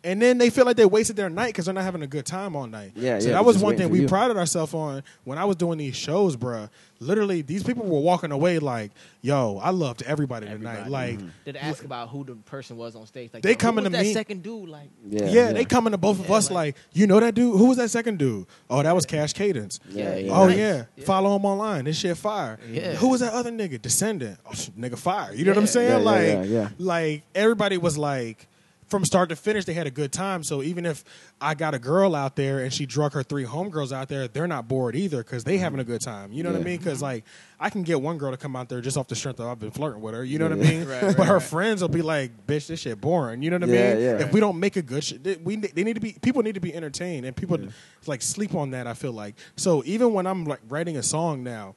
And 0.04 0.20
then 0.22 0.38
they 0.38 0.50
feel 0.50 0.64
like 0.64 0.76
they 0.76 0.86
wasted 0.86 1.16
their 1.16 1.28
night 1.30 1.48
because 1.48 1.66
they're 1.66 1.74
not 1.74 1.84
having 1.84 2.02
a 2.02 2.06
good 2.06 2.26
time 2.26 2.56
all 2.56 2.66
night. 2.66 2.92
Yeah, 2.94 3.18
so 3.18 3.28
yeah, 3.28 3.34
that 3.34 3.44
was 3.44 3.58
one 3.58 3.76
thing 3.76 3.88
we 3.90 4.00
you. 4.02 4.08
prided 4.08 4.36
ourselves 4.36 4.72
on 4.74 5.02
when 5.24 5.38
I 5.38 5.44
was 5.44 5.56
doing 5.56 5.78
these 5.78 5.96
shows, 5.96 6.36
bruh. 6.36 6.68
Literally, 7.02 7.40
these 7.40 7.62
people 7.62 7.86
were 7.86 8.00
walking 8.00 8.30
away 8.30 8.58
like, 8.58 8.90
"Yo, 9.22 9.58
I 9.62 9.70
loved 9.70 10.02
everybody, 10.02 10.46
tonight." 10.46 10.80
Everybody. 10.80 10.90
Like, 10.90 11.20
Did 11.46 11.56
ask 11.56 11.82
about 11.84 12.10
who 12.10 12.24
the 12.24 12.34
person 12.34 12.76
was 12.76 12.94
on 12.94 13.06
stage? 13.06 13.30
Like 13.32 13.42
They 13.42 13.50
yo, 13.50 13.54
who 13.54 13.58
coming 13.58 13.84
was 13.84 13.92
to 13.92 13.96
that 13.96 14.02
me- 14.04 14.12
second 14.12 14.42
dude? 14.42 14.68
Like 14.68 14.90
Yeah. 15.08 15.30
yeah, 15.30 15.52
they 15.52 15.64
coming 15.64 15.92
to 15.92 15.98
both 15.98 16.20
of 16.20 16.28
Yeah, 16.28 16.34
us 16.36 16.50
like- 16.50 16.74
like, 16.76 16.76
"You 16.92 17.06
know 17.06 17.18
that 17.20 17.34
dude? 17.34 17.56
Who 17.56 17.66
was 17.66 17.78
that 17.78 17.88
second 17.90 18.18
dude? 18.18 18.44
Oh, 18.68 18.82
that 18.82 18.94
was 18.94 19.06
Cash 19.06 19.32
Cadence." 19.32 19.80
Yeah, 19.90 20.16
yeah. 20.16 20.32
Oh 20.32 20.48
Nice. 20.48 20.58
yeah. 20.58 20.84
follow 21.04 21.34
him 21.36 21.44
online. 21.46 21.84
This 21.86 21.96
shit 21.96 22.18
fire. 22.18 22.58
Yeah. 22.70 22.94
Who 22.96 23.08
was 23.08 23.20
that 23.20 23.32
other 23.32 23.50
nigga? 23.50 23.80
Descendant. 23.80 24.38
Oh, 24.44 24.50
nigga 24.78 24.98
fire. 24.98 25.32
You 25.34 25.46
know 25.46 25.52
what 25.52 25.58
I'm 25.58 25.66
saying? 25.66 25.88
Yeah, 25.90 25.98
yeah, 25.98 26.04
like, 26.04 26.26
yeah, 26.26 26.42
yeah. 26.42 26.68
like 26.78 27.22
everybody 27.34 27.78
was 27.78 27.96
like, 27.96 28.46
from 28.90 29.04
start 29.04 29.28
to 29.28 29.36
finish, 29.36 29.64
they 29.64 29.72
had 29.72 29.86
a 29.86 29.90
good 29.90 30.12
time. 30.12 30.42
So 30.42 30.62
even 30.62 30.84
if 30.84 31.04
I 31.40 31.54
got 31.54 31.74
a 31.74 31.78
girl 31.78 32.14
out 32.16 32.34
there 32.36 32.58
and 32.58 32.72
she 32.72 32.86
drug 32.86 33.12
her 33.12 33.22
three 33.22 33.44
homegirls 33.44 33.92
out 33.92 34.08
there, 34.08 34.26
they're 34.28 34.48
not 34.48 34.66
bored 34.68 34.96
either 34.96 35.18
because 35.18 35.44
they 35.44 35.58
having 35.58 35.78
a 35.80 35.84
good 35.84 36.00
time. 36.00 36.32
You 36.32 36.42
know 36.42 36.50
what 36.52 36.60
I 36.60 36.64
mean? 36.64 36.78
Because 36.78 37.00
like 37.00 37.24
I 37.60 37.70
can 37.70 37.82
get 37.82 38.02
one 38.02 38.18
girl 38.18 38.32
to 38.32 38.36
come 38.36 38.56
out 38.56 38.68
there 38.68 38.80
just 38.80 38.96
off 38.96 39.06
the 39.06 39.14
strength 39.14 39.38
of 39.40 39.46
I've 39.46 39.58
been 39.60 39.70
flirting 39.70 40.02
with 40.02 40.14
her. 40.14 40.24
You 40.24 40.38
know 40.38 40.48
what 40.48 40.58
I 40.58 40.62
mean? 40.70 40.84
Right, 40.88 41.02
right, 41.02 41.16
but 41.16 41.26
her 41.28 41.34
right. 41.34 41.42
friends 41.42 41.82
will 41.82 41.88
be 41.88 42.02
like, 42.02 42.46
"Bitch, 42.46 42.66
this 42.66 42.80
shit 42.80 43.00
boring." 43.00 43.42
You 43.42 43.50
know 43.50 43.58
what 43.58 43.68
I 43.68 43.72
Yeah, 43.72 43.94
mean? 43.94 44.02
yeah. 44.02 44.10
If 44.26 44.32
we 44.32 44.40
don't 44.40 44.58
make 44.58 44.76
a 44.76 44.82
good 44.82 45.04
shit, 45.04 45.42
we 45.44 45.56
they 45.56 45.84
need 45.84 45.94
to 45.94 46.00
be 46.00 46.16
people 46.20 46.42
need 46.42 46.54
to 46.56 46.60
be 46.60 46.74
entertained 46.74 47.26
and 47.26 47.36
people 47.36 47.58
like 48.06 48.22
sleep 48.22 48.54
on 48.54 48.70
that. 48.72 48.86
I 48.86 48.94
feel 48.94 49.12
like 49.12 49.36
so 49.56 49.82
even 49.86 50.12
when 50.12 50.26
I'm 50.26 50.44
like 50.44 50.60
writing 50.68 50.96
a 50.96 51.02
song 51.02 51.44
now, 51.44 51.74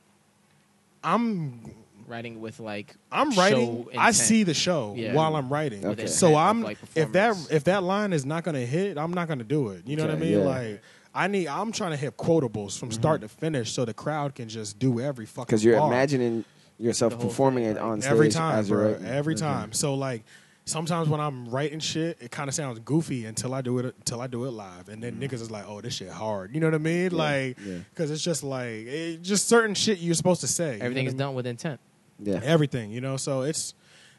I'm 1.03 1.61
writing 2.07 2.41
with 2.41 2.59
like 2.59 2.95
I'm 3.11 3.31
show 3.31 3.39
writing. 3.41 3.87
I 3.97 4.11
see 4.11 4.43
the 4.43 4.53
show 4.53 4.93
Yeah. 4.97 5.13
while 5.13 5.35
I'm 5.35 5.49
writing. 5.49 5.85
Okay. 5.85 6.07
So 6.07 6.35
I'm 6.35 6.61
like, 6.63 6.77
if 6.95 7.11
that 7.13 7.35
if 7.51 7.63
that 7.65 7.83
line 7.83 8.13
is 8.13 8.25
not 8.25 8.43
going 8.43 8.55
to 8.55 8.65
hit, 8.65 8.97
I'm 8.97 9.13
not 9.13 9.27
going 9.27 9.39
to 9.39 9.45
do 9.45 9.69
it. 9.69 9.87
You 9.87 9.95
know 9.95 10.05
what 10.05 10.15
I 10.15 10.17
mean? 10.19 10.31
yeah. 10.39 10.45
Like 10.45 10.81
I 11.15 11.27
need. 11.27 11.47
I'm 11.47 11.71
trying 11.71 11.91
to 11.91 11.97
hit 11.97 12.17
quotables 12.17 12.77
from 12.77 12.91
start 12.91 13.21
to 13.21 13.27
finish, 13.27 13.71
so 13.71 13.85
the 13.85 13.93
crowd 13.93 14.33
can 14.35 14.49
just 14.49 14.79
do 14.79 14.99
every 14.99 15.25
fucking. 15.25 15.45
Because 15.45 15.63
you're 15.63 15.77
bar. 15.77 15.87
imagining 15.91 16.43
yourself 16.79 17.19
performing 17.19 17.65
thing, 17.65 17.75
it 17.75 17.77
on 17.79 18.01
stage 18.01 18.11
every 18.11 18.29
time, 18.29 18.57
as 18.59 18.69
bro. 18.69 18.93
writing. 18.93 19.05
Every 19.05 19.33
Okay. 19.35 19.41
time. 19.41 19.73
So 19.73 19.93
like. 19.95 20.23
Sometimes 20.65 21.09
when 21.09 21.19
I'm 21.19 21.49
writing 21.49 21.81
shit, 21.81 22.19
it 22.21 22.31
kind 22.31 22.47
of 22.47 22.55
sounds 22.55 22.79
goofy 22.79 23.25
until 23.25 23.53
I 23.53 23.59
do 23.59 23.79
it 23.79 23.85
until 23.97 24.21
I 24.21 24.27
do 24.27 24.45
it 24.45 24.51
live, 24.51 24.87
and 24.87 25.03
then 25.03 25.17
niggas 25.17 25.41
is 25.41 25.51
like, 25.51 25.65
"Oh, 25.67 25.81
this 25.81 25.95
shit 25.95 26.07
hard." 26.07 26.55
You 26.55 26.61
know 26.61 26.67
what 26.67 26.75
I 26.75 26.77
mean? 26.77 27.11
Like, 27.11 27.57
Mm-hmm. 27.59 27.69
yeah. 27.69 27.77
because 27.89 28.09
it's 28.09 28.23
just 28.23 28.43
like 28.45 28.69
it, 28.87 29.21
just 29.23 29.49
certain 29.49 29.75
shit 29.75 29.99
you're 29.99 30.15
supposed 30.15 30.39
to 30.39 30.47
say. 30.47 30.75
you 30.75 30.79
know 30.79 30.85
everything 30.85 31.03
what 31.03 31.07
is 31.09 31.13
I 31.15 31.15
mean? 31.15 31.17
done 31.17 31.35
with 31.35 31.47
intent. 31.47 31.81
Yeah. 32.25 32.39
everything, 32.43 32.91
you 32.91 33.01
know. 33.01 33.17
So 33.17 33.41
it's 33.41 33.73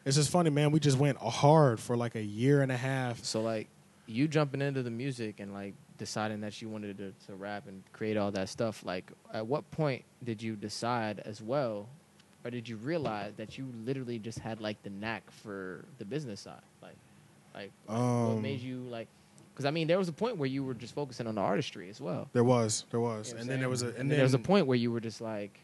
it's 0.04 0.16
just 0.16 0.30
funny, 0.30 0.50
man. 0.50 0.70
We 0.70 0.80
just 0.80 0.98
went 0.98 1.18
hard 1.18 1.80
for 1.80 1.96
like 1.96 2.14
a 2.14 2.22
year 2.22 2.62
and 2.62 2.70
a 2.70 2.76
half. 2.76 3.24
So 3.24 3.40
like 3.42 3.68
you 4.06 4.28
jumping 4.28 4.60
into 4.60 4.82
the 4.82 4.90
music 4.90 5.40
and 5.40 5.52
like 5.54 5.74
deciding 5.96 6.40
that 6.42 6.60
you 6.60 6.68
wanted 6.68 6.98
to, 6.98 7.12
to 7.26 7.34
rap 7.34 7.66
and 7.68 7.82
create 7.92 8.16
all 8.16 8.30
that 8.32 8.48
stuff. 8.48 8.84
Like 8.84 9.10
at 9.32 9.46
what 9.46 9.70
point 9.70 10.04
did 10.24 10.42
you 10.42 10.56
decide 10.56 11.20
as 11.24 11.40
well, 11.40 11.88
or 12.44 12.50
did 12.50 12.68
you 12.68 12.76
realize 12.76 13.32
that 13.36 13.56
you 13.56 13.72
literally 13.84 14.18
just 14.18 14.38
had 14.38 14.60
like 14.60 14.82
the 14.82 14.90
knack 14.90 15.30
for 15.30 15.84
the 15.98 16.04
business 16.04 16.40
side? 16.40 16.60
Like, 16.82 16.96
like 17.54 17.70
what 17.86 17.96
Um, 17.96 18.42
made 18.42 18.60
you 18.60 18.80
like? 18.90 19.08
Because 19.54 19.64
I 19.66 19.70
mean, 19.70 19.86
there 19.86 19.98
was 19.98 20.08
a 20.08 20.12
point 20.12 20.36
where 20.36 20.48
you 20.48 20.64
were 20.64 20.74
just 20.74 20.94
focusing 20.94 21.26
on 21.28 21.36
the 21.36 21.40
artistry 21.40 21.88
as 21.88 22.00
well. 22.00 22.28
There 22.32 22.42
was, 22.44 22.84
there 22.90 22.98
was, 23.00 23.28
You 23.28 23.34
know 23.36 23.40
and 23.40 23.42
I'm 23.42 23.46
then 23.48 23.60
there 23.60 23.68
was 23.68 23.82
a, 23.82 23.86
saying? 23.86 24.00
and, 24.00 24.10
there 24.10 24.22
was 24.24 24.34
a 24.34 24.38
point 24.38 24.66
where 24.66 24.76
you 24.76 24.90
were 24.90 25.00
just 25.00 25.20
like, 25.20 25.60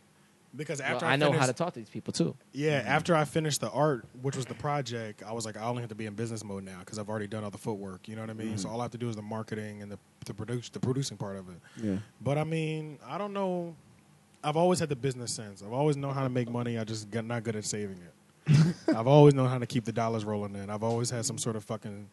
because 0.56 0.80
well, 0.80 0.92
after 0.92 1.06
I, 1.06 1.12
I, 1.12 1.16
know 1.16 1.26
finished, 1.26 1.40
how 1.40 1.46
to 1.46 1.52
talk 1.52 1.72
to 1.74 1.80
these 1.80 1.88
people 1.88 2.12
too. 2.12 2.34
Yeah, 2.52 2.82
after 2.84 3.14
I 3.14 3.24
finished 3.24 3.60
the 3.60 3.70
art, 3.70 4.04
which 4.22 4.36
was 4.36 4.46
the 4.46 4.54
project, 4.54 5.22
I 5.26 5.32
was 5.32 5.44
like, 5.44 5.56
I 5.56 5.64
only 5.64 5.82
have 5.82 5.90
to 5.90 5.94
be 5.94 6.06
in 6.06 6.14
business 6.14 6.42
mode 6.42 6.64
now 6.64 6.80
because 6.80 6.98
I've 6.98 7.08
already 7.08 7.26
done 7.26 7.44
all 7.44 7.50
the 7.50 7.58
footwork. 7.58 8.08
You 8.08 8.16
know 8.16 8.22
what 8.22 8.30
I 8.30 8.34
mean? 8.34 8.48
Mm-hmm. 8.48 8.56
So 8.56 8.68
all 8.68 8.80
I 8.80 8.84
have 8.84 8.90
to 8.92 8.98
do 8.98 9.08
is 9.08 9.16
the 9.16 9.22
marketing 9.22 9.82
and 9.82 9.90
the 9.90 9.98
the 10.26 10.34
produce 10.34 10.68
the 10.68 10.80
producing 10.80 11.16
part 11.16 11.36
of 11.36 11.48
it. 11.48 11.56
Yeah. 11.82 11.96
But 12.20 12.38
I 12.38 12.44
mean, 12.44 12.98
I 13.06 13.18
don't 13.18 13.32
know. 13.32 13.74
I've 14.42 14.56
always 14.56 14.78
had 14.78 14.88
the 14.88 14.96
business 14.96 15.32
sense. 15.32 15.62
I've 15.62 15.72
always 15.72 15.96
known 15.96 16.14
how 16.14 16.22
to 16.22 16.30
make 16.30 16.50
money. 16.50 16.78
I 16.78 16.84
just 16.84 17.10
got 17.10 17.24
not 17.24 17.44
good 17.44 17.56
at 17.56 17.64
saving 17.64 17.98
it. 17.98 18.14
I've 18.88 19.06
always 19.06 19.34
known 19.34 19.48
how 19.48 19.58
to 19.58 19.66
keep 19.66 19.84
the 19.84 19.92
dollars 19.92 20.24
rolling 20.24 20.54
in. 20.54 20.70
I've 20.70 20.82
always 20.82 21.10
had 21.10 21.24
some 21.24 21.38
sort 21.38 21.56
of 21.56 21.64
fucking, 21.64 22.08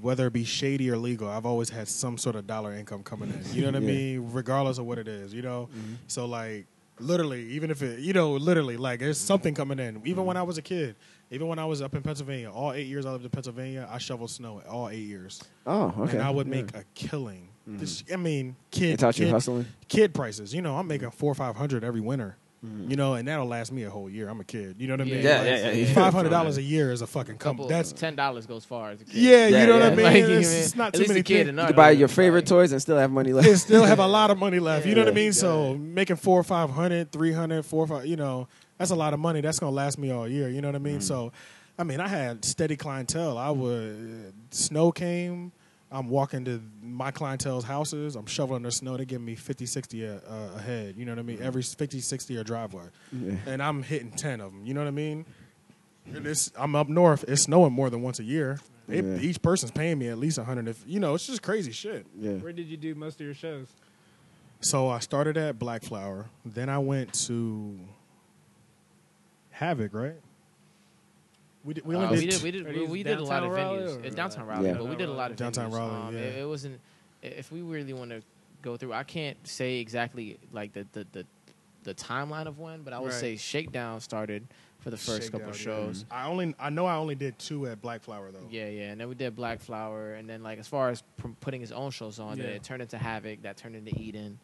whether 0.00 0.26
it 0.26 0.32
be 0.32 0.44
shady 0.44 0.90
or 0.90 0.96
legal, 0.96 1.28
I've 1.28 1.46
always 1.46 1.70
had 1.70 1.88
some 1.88 2.18
sort 2.18 2.36
of 2.36 2.46
dollar 2.46 2.74
income 2.74 3.02
coming 3.02 3.30
in. 3.30 3.54
You 3.54 3.62
know 3.62 3.68
what 3.68 3.76
I 3.76 3.80
mean? 3.80 4.30
Regardless 4.32 4.78
of 4.78 4.86
what 4.86 4.98
it 4.98 5.08
is, 5.08 5.32
you 5.32 5.42
know? 5.42 5.68
Mm-hmm. 5.72 5.94
So, 6.08 6.26
like, 6.26 6.66
literally, 7.00 7.42
even 7.50 7.70
if 7.70 7.82
it, 7.82 8.00
you 8.00 8.12
know, 8.12 8.32
literally, 8.32 8.76
like, 8.76 9.00
there's 9.00 9.18
something 9.18 9.54
coming 9.54 9.78
in. 9.78 10.00
Even 10.04 10.24
when 10.24 10.36
I 10.36 10.42
was 10.42 10.58
a 10.58 10.62
kid, 10.62 10.96
even 11.30 11.46
when 11.48 11.58
I 11.58 11.64
was 11.64 11.80
up 11.82 11.94
in 11.94 12.02
Pennsylvania, 12.02 12.50
all 12.50 12.72
eight 12.72 12.86
years 12.86 13.06
I 13.06 13.10
lived 13.12 13.24
in 13.24 13.30
Pennsylvania, 13.30 13.88
I 13.90 13.98
shoveled 13.98 14.30
snow 14.30 14.62
all 14.68 14.88
eight 14.88 15.06
years. 15.06 15.42
Oh, 15.66 15.94
okay. 15.98 16.12
And 16.12 16.22
I 16.22 16.30
would 16.30 16.46
Yeah. 16.46 16.62
make 16.62 16.74
a 16.74 16.84
killing. 16.94 17.48
This, 17.66 18.02
mm-hmm. 18.02 18.14
I 18.14 18.16
mean, 18.16 18.56
kid, 18.70 18.92
They 18.92 18.96
taught 18.96 19.18
you 19.18 19.26
kid, 19.26 19.32
hustling. 19.32 19.66
kid 19.88 20.12
prices. 20.14 20.52
You 20.54 20.60
know, 20.62 20.76
I'm 20.76 20.88
making 20.88 21.10
four 21.12 21.30
or 21.30 21.34
five 21.36 21.54
hundred 21.56 21.84
every 21.84 22.00
winter. 22.00 22.36
Mm-hmm. 22.64 22.90
You 22.90 22.96
know, 22.96 23.14
and 23.14 23.26
that'll 23.26 23.46
last 23.46 23.72
me 23.72 23.84
a 23.84 23.90
whole 23.90 24.10
year. 24.10 24.28
I'm 24.28 24.38
a 24.38 24.44
kid. 24.44 24.76
You 24.78 24.86
know 24.88 24.92
what 24.92 25.00
I 25.00 25.04
mean? 25.04 25.22
Yeah, 25.24 25.38
Like, 25.38 25.46
yeah, 25.46 25.56
yeah, 25.56 25.70
yeah. 25.72 25.92
Five 25.94 26.12
hundred 26.12 26.28
dollars 26.28 26.58
a 26.58 26.62
year 26.74 26.92
is 26.92 27.00
a 27.00 27.06
fucking 27.06 27.38
come. 27.38 27.56
Couple, 27.56 27.68
That's 27.68 27.90
ten 27.92 28.14
dollars 28.16 28.44
goes 28.44 28.66
far 28.66 28.90
as 28.90 29.00
a 29.00 29.04
kid. 29.06 29.14
yeah, 29.14 29.46
Yeah, 29.46 29.60
You 29.62 29.66
know 29.68 29.78
yeah. 29.78 29.82
what 29.84 29.92
I 29.92 29.96
mean? 29.96 30.04
Like, 30.04 30.14
it's, 30.40 30.52
it's 30.52 30.76
not 30.76 30.88
at 30.88 30.92
too 30.94 30.98
least 31.00 31.08
many 31.08 31.20
a 31.20 31.22
kid 31.22 31.46
things. 31.46 31.54
You 31.56 31.60
our 31.62 31.66
could 31.68 31.76
buy 31.76 31.90
your 31.92 32.08
favorite 32.08 32.40
like- 32.40 32.48
toys 32.48 32.72
and 32.72 32.82
still 32.82 32.98
have 32.98 33.10
money 33.10 33.32
left. 33.32 33.48
They 33.48 33.54
still 33.54 33.84
have 33.84 33.98
a 33.98 34.06
lot 34.18 34.30
of 34.30 34.36
money 34.36 34.58
left. 34.58 34.84
You 34.84 34.94
know 34.94 35.00
what 35.00 35.08
I 35.08 35.10
Yeah. 35.12 35.14
mean? 35.24 35.32
So 35.32 35.74
making 35.74 36.16
four 36.16 36.38
or 36.38 36.42
five 36.44 36.68
hundred, 36.68 37.10
three 37.12 37.32
hundred, 37.32 37.64
four 37.64 37.84
or 37.84 37.86
five, 37.86 38.04
you 38.06 38.16
know, 38.16 38.46
that's 38.76 38.90
a 38.90 38.96
lot 38.96 39.14
of 39.14 39.20
money. 39.20 39.40
That's 39.40 39.58
gonna 39.58 39.72
last 39.74 39.96
me 39.98 40.10
all 40.10 40.28
year. 40.28 40.50
You 40.50 40.60
know 40.60 40.68
what 40.68 40.74
I 40.74 40.80
mean? 40.80 40.96
Mm-hmm. 40.96 41.00
So, 41.02 41.32
I 41.78 41.84
mean, 41.84 41.98
I 42.00 42.08
had 42.08 42.44
steady 42.44 42.76
clientele. 42.76 43.38
I 43.38 43.48
would 43.48 44.34
snow 44.50 44.92
came. 44.92 45.52
I'm 45.92 46.08
walking 46.08 46.44
to 46.44 46.62
my 46.82 47.10
clientele's 47.10 47.64
houses. 47.64 48.14
I'm 48.14 48.26
shoveling 48.26 48.62
their 48.62 48.70
snow. 48.70 48.96
They 48.96 49.04
give 49.04 49.20
me 49.20 49.34
50, 49.34 49.66
60 49.66 50.04
a, 50.04 50.14
a, 50.18 50.50
a 50.56 50.60
head. 50.60 50.94
You 50.96 51.04
know 51.04 51.12
what 51.12 51.18
I 51.18 51.22
mean? 51.22 51.36
Mm-hmm. 51.38 51.46
Every 51.46 51.62
50, 51.62 52.00
60 52.00 52.36
a 52.36 52.44
driveway. 52.44 52.84
Yeah. 53.12 53.34
And 53.46 53.62
I'm 53.62 53.82
hitting 53.82 54.10
10 54.12 54.40
of 54.40 54.52
them. 54.52 54.64
You 54.64 54.74
know 54.74 54.80
what 54.82 54.88
I 54.88 54.92
mean? 54.92 55.26
And 56.06 56.26
it's, 56.26 56.52
I'm 56.56 56.76
up 56.76 56.88
north. 56.88 57.24
It's 57.26 57.42
snowing 57.42 57.72
more 57.72 57.90
than 57.90 58.02
once 58.02 58.20
a 58.20 58.24
year. 58.24 58.60
They, 58.86 59.00
Yeah. 59.00 59.18
Each 59.20 59.42
person's 59.42 59.72
paying 59.72 59.98
me 59.98 60.08
at 60.08 60.18
least 60.18 60.38
100. 60.38 60.68
If, 60.68 60.82
you 60.86 61.00
know, 61.00 61.14
it's 61.14 61.26
just 61.26 61.42
crazy 61.42 61.72
shit. 61.72 62.06
Yeah. 62.18 62.34
Where 62.34 62.52
did 62.52 62.68
you 62.68 62.76
do 62.76 62.94
most 62.94 63.20
of 63.20 63.26
your 63.26 63.34
shows? 63.34 63.68
So 64.60 64.88
I 64.88 64.98
started 65.00 65.36
at 65.36 65.58
Black 65.58 65.82
Flower. 65.82 66.26
Then 66.44 66.68
I 66.68 66.78
went 66.78 67.12
to 67.26 67.78
Havoc, 69.50 69.92
right? 69.94 70.16
We 71.64 71.74
did. 71.74 71.84
We 71.84 71.94
only 71.94 72.06
Uh, 72.06 72.10
did, 72.12 72.42
we 72.42 72.50
did. 72.50 72.64
We 72.64 72.72
did. 72.72 72.80
We, 72.80 72.86
we 72.86 73.02
did 73.02 73.18
a 73.18 73.24
lot 73.24 73.42
of 73.42 73.50
Raleigh 73.52 73.78
venues. 73.80 73.96
or- 74.00 74.04
It's 74.04 74.14
downtown 74.16 74.46
Raleigh, 74.46 74.68
Yeah. 74.68 74.74
but 74.74 74.88
we 74.88 74.96
did 74.96 75.08
a 75.08 75.12
lot 75.12 75.30
of 75.30 75.36
Downtown 75.36 75.70
venues. 75.70 75.76
Raleigh, 75.78 76.06
Um, 76.08 76.14
yeah. 76.14 76.20
it, 76.20 76.38
it 76.42 76.48
wasn't. 76.48 76.80
If 77.22 77.52
we 77.52 77.60
really 77.60 77.92
want 77.92 78.10
to 78.10 78.22
go 78.62 78.76
through, 78.76 78.92
I 78.94 79.02
can't 79.04 79.36
say 79.46 79.78
exactly 79.78 80.38
like 80.52 80.72
the 80.72 80.86
the 80.92 81.06
the, 81.12 81.26
the 81.84 81.94
timeline 81.94 82.46
of 82.46 82.58
when, 82.58 82.82
but 82.82 82.92
I 82.92 82.98
would 82.98 83.10
Right. 83.12 83.20
say 83.20 83.36
Shakedown 83.36 84.00
started 84.00 84.46
for 84.78 84.88
the 84.88 84.96
first 84.96 85.30
couple 85.32 85.52
Shakedown, 85.52 85.74
yeah. 85.76 85.86
shows. 85.92 86.04
I 86.10 86.26
only. 86.28 86.54
I 86.58 86.70
know 86.70 86.86
I 86.86 86.94
only 86.96 87.14
did 87.14 87.38
two 87.38 87.66
at 87.66 87.82
Black 87.82 88.00
Flower 88.02 88.30
though. 88.32 88.46
Yeah, 88.50 88.68
yeah, 88.68 88.90
and 88.92 88.98
then 89.00 89.08
we 89.10 89.14
did 89.14 89.36
Black 89.36 89.60
Flower, 89.60 90.14
and 90.14 90.26
then 90.28 90.42
like 90.42 90.58
as 90.58 90.66
far 90.66 90.88
as 90.88 91.02
pr- 91.18 91.28
putting 91.40 91.60
his 91.60 91.72
own 91.72 91.90
shows 91.90 92.18
on, 92.18 92.38
then 92.38 92.46
Yeah. 92.48 92.54
it 92.54 92.62
turned 92.62 92.80
into 92.80 92.96
Havoc, 92.96 93.42
that 93.42 93.58
turned 93.58 93.76
into 93.76 93.94
Eden. 94.00 94.38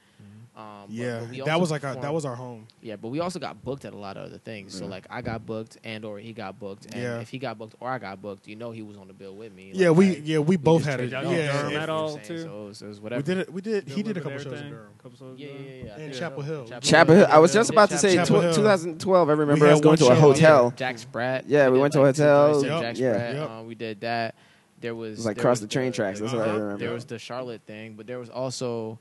Um, 0.56 0.86
Yeah, 0.88 1.20
but 1.20 1.28
we 1.28 1.40
that 1.42 1.60
was 1.60 1.70
like 1.70 1.84
our, 1.84 1.96
that 1.96 2.14
was 2.14 2.24
our 2.24 2.34
home. 2.34 2.66
Yeah, 2.80 2.96
but 2.96 3.08
we 3.08 3.20
also 3.20 3.38
got 3.38 3.62
booked 3.62 3.84
at 3.84 3.92
a 3.92 3.96
lot 3.98 4.16
of 4.16 4.24
other 4.24 4.38
things. 4.38 4.76
So 4.76 4.86
like 4.86 5.06
I 5.10 5.20
got 5.20 5.44
booked 5.44 5.76
and 5.84 6.02
or 6.02 6.18
he 6.18 6.32
got 6.32 6.58
booked. 6.58 6.86
And 6.86 6.94
Yeah. 7.02 7.20
if 7.20 7.28
he 7.28 7.38
got 7.38 7.58
booked 7.58 7.74
or 7.78 7.90
I 7.90 7.98
got 7.98 8.22
booked, 8.22 8.48
you 8.48 8.56
know 8.56 8.70
he 8.70 8.80
was 8.80 8.96
on 8.96 9.06
the 9.06 9.12
bill 9.12 9.36
with 9.36 9.52
me. 9.52 9.72
yeah, 9.74 9.90
we 9.90 10.08
like, 10.10 10.20
yeah 10.24 10.38
we 10.38 10.56
both 10.56 10.84
had 10.84 10.94
it. 11.00 11.10
traded 11.10 11.24
Y'all 11.24 11.32
Yeah, 11.36 11.52
Durham 11.52 11.72
you 11.72 11.76
at 11.78 11.88
all, 11.90 12.16
too? 12.16 12.38
So 12.42 12.62
it 12.62 12.68
was, 12.68 12.82
it 12.82 12.88
was 12.88 13.00
we 13.02 13.10
did 13.22 13.38
it. 13.38 13.52
We 13.52 13.60
did. 13.60 13.86
He 13.86 14.02
did 14.02 14.16
a 14.16 14.20
Delivered 14.20 14.38
couple 14.44 14.52
shows 14.56 14.60
in? 14.62 14.70
Durham. 14.70 14.88
Couple 15.02 15.18
shows 15.18 15.38
Yeah, 15.38 15.48
yeah, 15.48 15.52
yeah. 15.58 15.60
yeah. 15.60 15.90
I 15.90 15.94
And 15.96 16.02
think 16.04 16.14
Chapel 16.14 16.42
so. 16.42 16.66
Hill. 16.66 16.80
Chapel 16.80 17.14
Hill. 17.16 17.26
I 17.28 17.38
was 17.38 17.52
just 17.52 17.68
about 17.70 17.90
to 17.90 17.98
say 17.98 18.16
tw- 18.24 18.28
2012. 18.54 19.28
I 19.28 19.32
remember 19.32 19.66
We 19.66 19.70
us 19.72 19.80
going 19.82 19.98
to 19.98 20.06
a 20.08 20.14
hotel. 20.14 20.72
Jack 20.74 20.96
Sprat. 20.96 21.44
Yeah, 21.48 21.68
we 21.68 21.78
went 21.78 21.92
to 21.92 22.00
a 22.00 22.04
hotel. 22.06 22.52
joints 22.52 22.64
in 22.64 22.70
Yep. 22.70 22.80
Jack 22.82 22.96
Yeah. 22.98 23.12
Sprat. 23.14 23.34
Yep. 23.34 23.50
Uh, 23.50 23.62
we 23.64 23.74
did 23.74 24.00
that. 24.00 24.34
There 24.80 24.94
was 24.94 25.12
It 25.12 25.16
was 25.18 25.26
like 25.26 25.36
across 25.38 25.60
the 25.60 25.66
train 25.66 25.92
tracks. 25.92 26.20
That's 26.20 26.32
what 26.32 26.48
I 26.48 26.52
remember. 26.52 26.78
There 26.78 26.92
was 26.92 27.04
the 27.04 27.18
Charlotte 27.18 27.60
thing, 27.66 27.94
but 27.94 28.06
there 28.06 28.18
was 28.18 28.30
also 28.30 28.98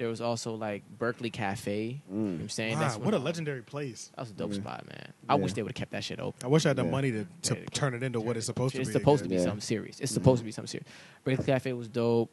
there 0.00 0.08
was 0.08 0.22
also 0.22 0.54
like 0.54 0.82
Berkeley 0.98 1.28
Cafe. 1.28 2.00
You 2.10 2.16
know 2.16 2.32
what 2.32 2.40
I'm 2.40 2.48
saying? 2.48 2.74
Wow, 2.74 2.80
That's 2.80 2.96
what 2.96 3.12
a 3.12 3.18
when- 3.18 3.24
legendary 3.24 3.62
place. 3.62 4.10
That 4.16 4.22
was 4.22 4.30
a 4.30 4.32
dope 4.34 4.50
Yeah. 4.52 4.56
spot, 4.60 4.86
man. 4.88 5.12
I 5.28 5.34
Yeah. 5.34 5.40
wish 5.42 5.52
they 5.52 5.62
would 5.62 5.72
have 5.72 5.76
kept 5.76 5.92
that 5.92 6.02
shit 6.02 6.18
open. 6.18 6.40
I 6.42 6.48
wish 6.48 6.64
I 6.64 6.70
had 6.70 6.76
the 6.78 6.84
Yeah. 6.84 6.90
money 6.90 7.10
to, 7.12 7.26
to 7.42 7.54
Yeah. 7.58 7.64
turn 7.74 7.92
it 7.92 8.02
into 8.02 8.18
what 8.18 8.38
it's 8.38 8.46
supposed 8.46 8.72
to 8.72 8.78
be. 8.78 8.82
It's 8.82 8.92
supposed 8.92 9.22
to 9.24 9.28
be 9.28 9.36
Yeah. 9.36 9.42
something 9.42 9.60
serious. 9.60 10.00
It's 10.00 10.10
supposed 10.10 10.40
to 10.40 10.44
be 10.46 10.52
something 10.52 10.68
serious. 10.70 10.88
Berkeley 11.22 11.44
Cafe 11.44 11.72
was 11.74 11.86
dope. 11.86 12.30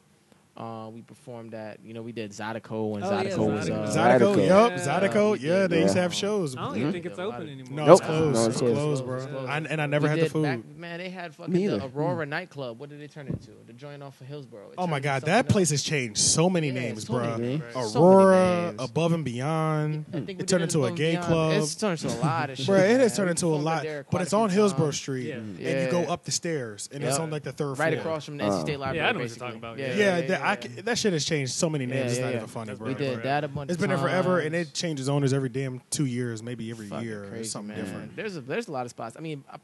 Uh, 0.58 0.90
we 0.92 1.02
performed 1.02 1.54
at 1.54 1.78
you 1.84 1.94
know 1.94 2.02
we 2.02 2.10
did 2.10 2.32
Zydeco 2.32 2.90
when 2.90 3.04
Oh, 3.04 3.10
yeah, 3.22 3.30
Zydeco 3.30 3.52
was 3.52 3.68
Zydeco. 3.68 3.84
uh, 3.84 3.86
Zydeco, 4.18 4.34
Zydeco. 4.34 4.46
yup, 4.48 4.70
Yeah. 4.72 4.78
Zydeco, 4.78 5.40
yeah, 5.40 5.52
did, 5.60 5.70
they 5.70 5.80
used 5.82 5.94
to 5.94 6.00
have 6.02 6.12
shows. 6.12 6.56
I 6.56 6.62
don't 6.64 6.76
even 6.78 6.92
think 6.92 7.06
it's 7.06 7.16
Yeah, 7.16 7.24
a 7.24 7.26
lot 7.26 7.34
open 7.36 7.48
anymore. 7.48 7.76
No, 7.76 7.86
Nope. 7.86 7.98
it's 8.00 8.06
closed. 8.08 8.34
No, 8.34 8.40
it's 8.40 8.48
it's 8.48 8.58
closed, 8.58 8.74
closed. 8.80 9.04
bro. 9.06 9.16
It's 9.18 9.26
closed. 9.26 9.48
I, 9.48 9.56
and 9.58 9.80
I 9.80 9.86
never 9.86 10.04
We 10.04 10.08
had 10.10 10.20
the 10.20 10.30
food. 10.30 10.42
back- 10.42 10.76
man, 10.76 10.98
they 10.98 11.10
had 11.10 11.32
fucking 11.36 11.54
Me 11.54 11.68
the 11.68 11.76
either. 11.76 11.90
Aurora 11.94 12.26
nightclub. 12.26 12.80
What 12.80 12.88
did 12.90 13.00
it 13.00 13.12
turn 13.12 13.28
into? 13.28 13.52
The 13.68 13.72
joint 13.72 14.02
off 14.02 14.20
of 14.20 14.26
Hillsborough. 14.26 14.70
It 14.70 14.74
Oh 14.78 14.88
my 14.88 14.98
God, 14.98 15.22
that 15.26 15.48
place 15.48 15.68
else. 15.70 15.82
has 15.82 15.82
changed 15.84 16.18
so 16.18 16.50
many 16.50 16.66
Yeah, 16.70 16.72
names, 16.80 17.06
so 17.06 17.12
bro. 17.12 17.22
many 17.38 17.42
names. 17.58 17.62
Right. 17.76 17.84
So 17.86 18.02
Aurora, 18.04 18.62
names. 18.72 18.82
Above 18.82 19.12
and 19.12 19.24
Beyond. 19.24 20.06
I 20.12 20.20
think 20.22 20.40
It 20.40 20.48
turned 20.48 20.64
into 20.64 20.84
a 20.86 20.90
gay 20.90 21.18
club. 21.18 21.52
It's 21.62 21.76
turned 21.76 22.02
into 22.02 22.12
a 22.12 22.18
lot 22.24 22.50
of 22.50 22.56
shit. 22.56 22.66
Bro, 22.66 22.78
it 22.78 22.98
has 22.98 23.16
turned 23.16 23.30
into 23.30 23.46
a 23.46 23.54
lot, 23.54 23.86
but 24.10 24.22
it's 24.22 24.32
on 24.32 24.50
Hillsborough. 24.50 24.90
Street, 24.90 25.30
and 25.30 25.56
you 25.60 25.88
go 25.88 26.02
up 26.12 26.24
the 26.24 26.32
stairs, 26.32 26.88
and 26.92 27.04
it's 27.04 27.16
on 27.20 27.30
like 27.30 27.44
the 27.44 27.52
third 27.52 27.76
floor, 27.76 27.86
Right 27.86 27.92
floor. 27.92 28.00
across 28.00 28.24
from 28.24 28.38
the 28.38 28.44
NC. 28.44 28.60
State 28.62 28.80
Library. 28.80 28.98
Yeah, 28.98 29.08
I 29.08 29.12
know 29.12 29.20
what 29.20 29.28
you're 29.28 29.36
talking 29.38 29.58
about, 29.58 29.78
Yeah, 29.78 30.18
that, 30.54 30.64
I 30.64 30.68
yeah. 30.68 30.76
c- 30.76 30.80
that 30.82 30.98
shit 30.98 31.12
has 31.12 31.24
changed 31.24 31.52
so 31.52 31.68
many 31.70 31.86
names. 31.86 31.98
Yeah, 31.98 32.06
it's 32.06 32.16
yeah, 32.18 32.24
not 32.24 32.30
yeah. 32.30 32.36
even 32.36 32.48
funny, 32.48 32.74
bro. 32.74 32.88
We 32.88 32.94
did 32.94 33.14
Right. 33.16 33.22
that 33.24 33.44
a 33.44 33.48
bunch. 33.48 33.70
It's 33.70 33.76
of 33.76 33.80
been 33.80 33.90
there 33.90 33.98
forever, 33.98 34.40
and 34.40 34.54
it 34.54 34.72
changes 34.74 35.08
owners 35.08 35.32
every 35.32 35.48
damn 35.48 35.80
two 35.90 36.06
years, 36.06 36.42
maybe 36.42 36.70
every 36.70 36.86
Fucking 36.88 37.06
year. 37.06 37.26
crazy, 37.28 37.40
it's 37.42 37.50
something 37.50 37.76
man. 37.76 37.84
different. 37.84 38.16
There's 38.16 38.36
a 38.36 38.40
there's 38.40 38.68
a 38.68 38.72
lot 38.72 38.84
of 38.86 38.90
spots. 38.90 39.16
I 39.16 39.20
mean, 39.20 39.44
uh, 39.50 39.58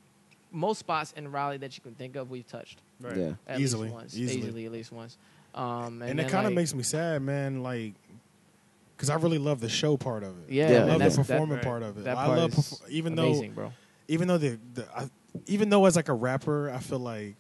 most 0.52 0.78
spots 0.78 1.12
in 1.16 1.31
Raleigh 1.32 1.56
that 1.59 1.77
you 1.77 1.82
can 1.82 1.94
think 1.94 2.15
of, 2.16 2.31
we've 2.31 2.47
touched 2.47 2.81
Right. 3.01 3.16
Yeah. 3.16 3.32
at 3.48 3.59
Easily, 3.61 3.85
least 3.89 3.94
once. 3.94 4.16
easily. 4.16 4.66
at 4.66 4.73
least 4.73 4.93
once. 4.93 5.19
Um, 5.55 6.01
and 6.02 6.11
And, 6.12 6.20
it 6.20 6.28
kind 6.28 6.47
of 6.47 6.52
like, 6.52 6.55
makes 6.56 6.74
me 6.74 6.82
sad, 6.85 7.23
man. 7.23 7.62
Like, 7.62 7.94
because 8.97 9.11
I 9.11 9.16
really 9.16 9.39
love 9.39 9.61
the 9.61 9.69
show 9.69 9.97
part 9.97 10.23
of 10.23 10.31
it. 10.44 10.51
Yeah, 10.52 10.70
Yeah, 10.70 10.77
I 10.77 10.81
love 10.85 10.89
that's- 11.01 11.16
the 11.16 11.23
that- 11.23 11.28
performing 11.28 11.56
right. 11.56 11.65
part 11.65 11.82
of 11.82 11.98
it. 11.98 12.05
that 12.05 12.16
I 12.16 12.27
love, 12.28 12.56
is 12.56 12.81
perf- 12.81 12.89
even 12.89 13.15
though, 13.16 13.43
bro. 13.48 13.73
even 14.09 14.28
though 14.28 14.39
the, 14.39 14.59
the 14.74 14.86
I, 14.97 15.09
even 15.47 15.69
though 15.70 15.85
as 15.86 15.97
like 15.97 16.09
a 16.09 16.12
rapper, 16.15 16.70
I 16.70 16.78
feel 16.78 17.01
like 17.01 17.35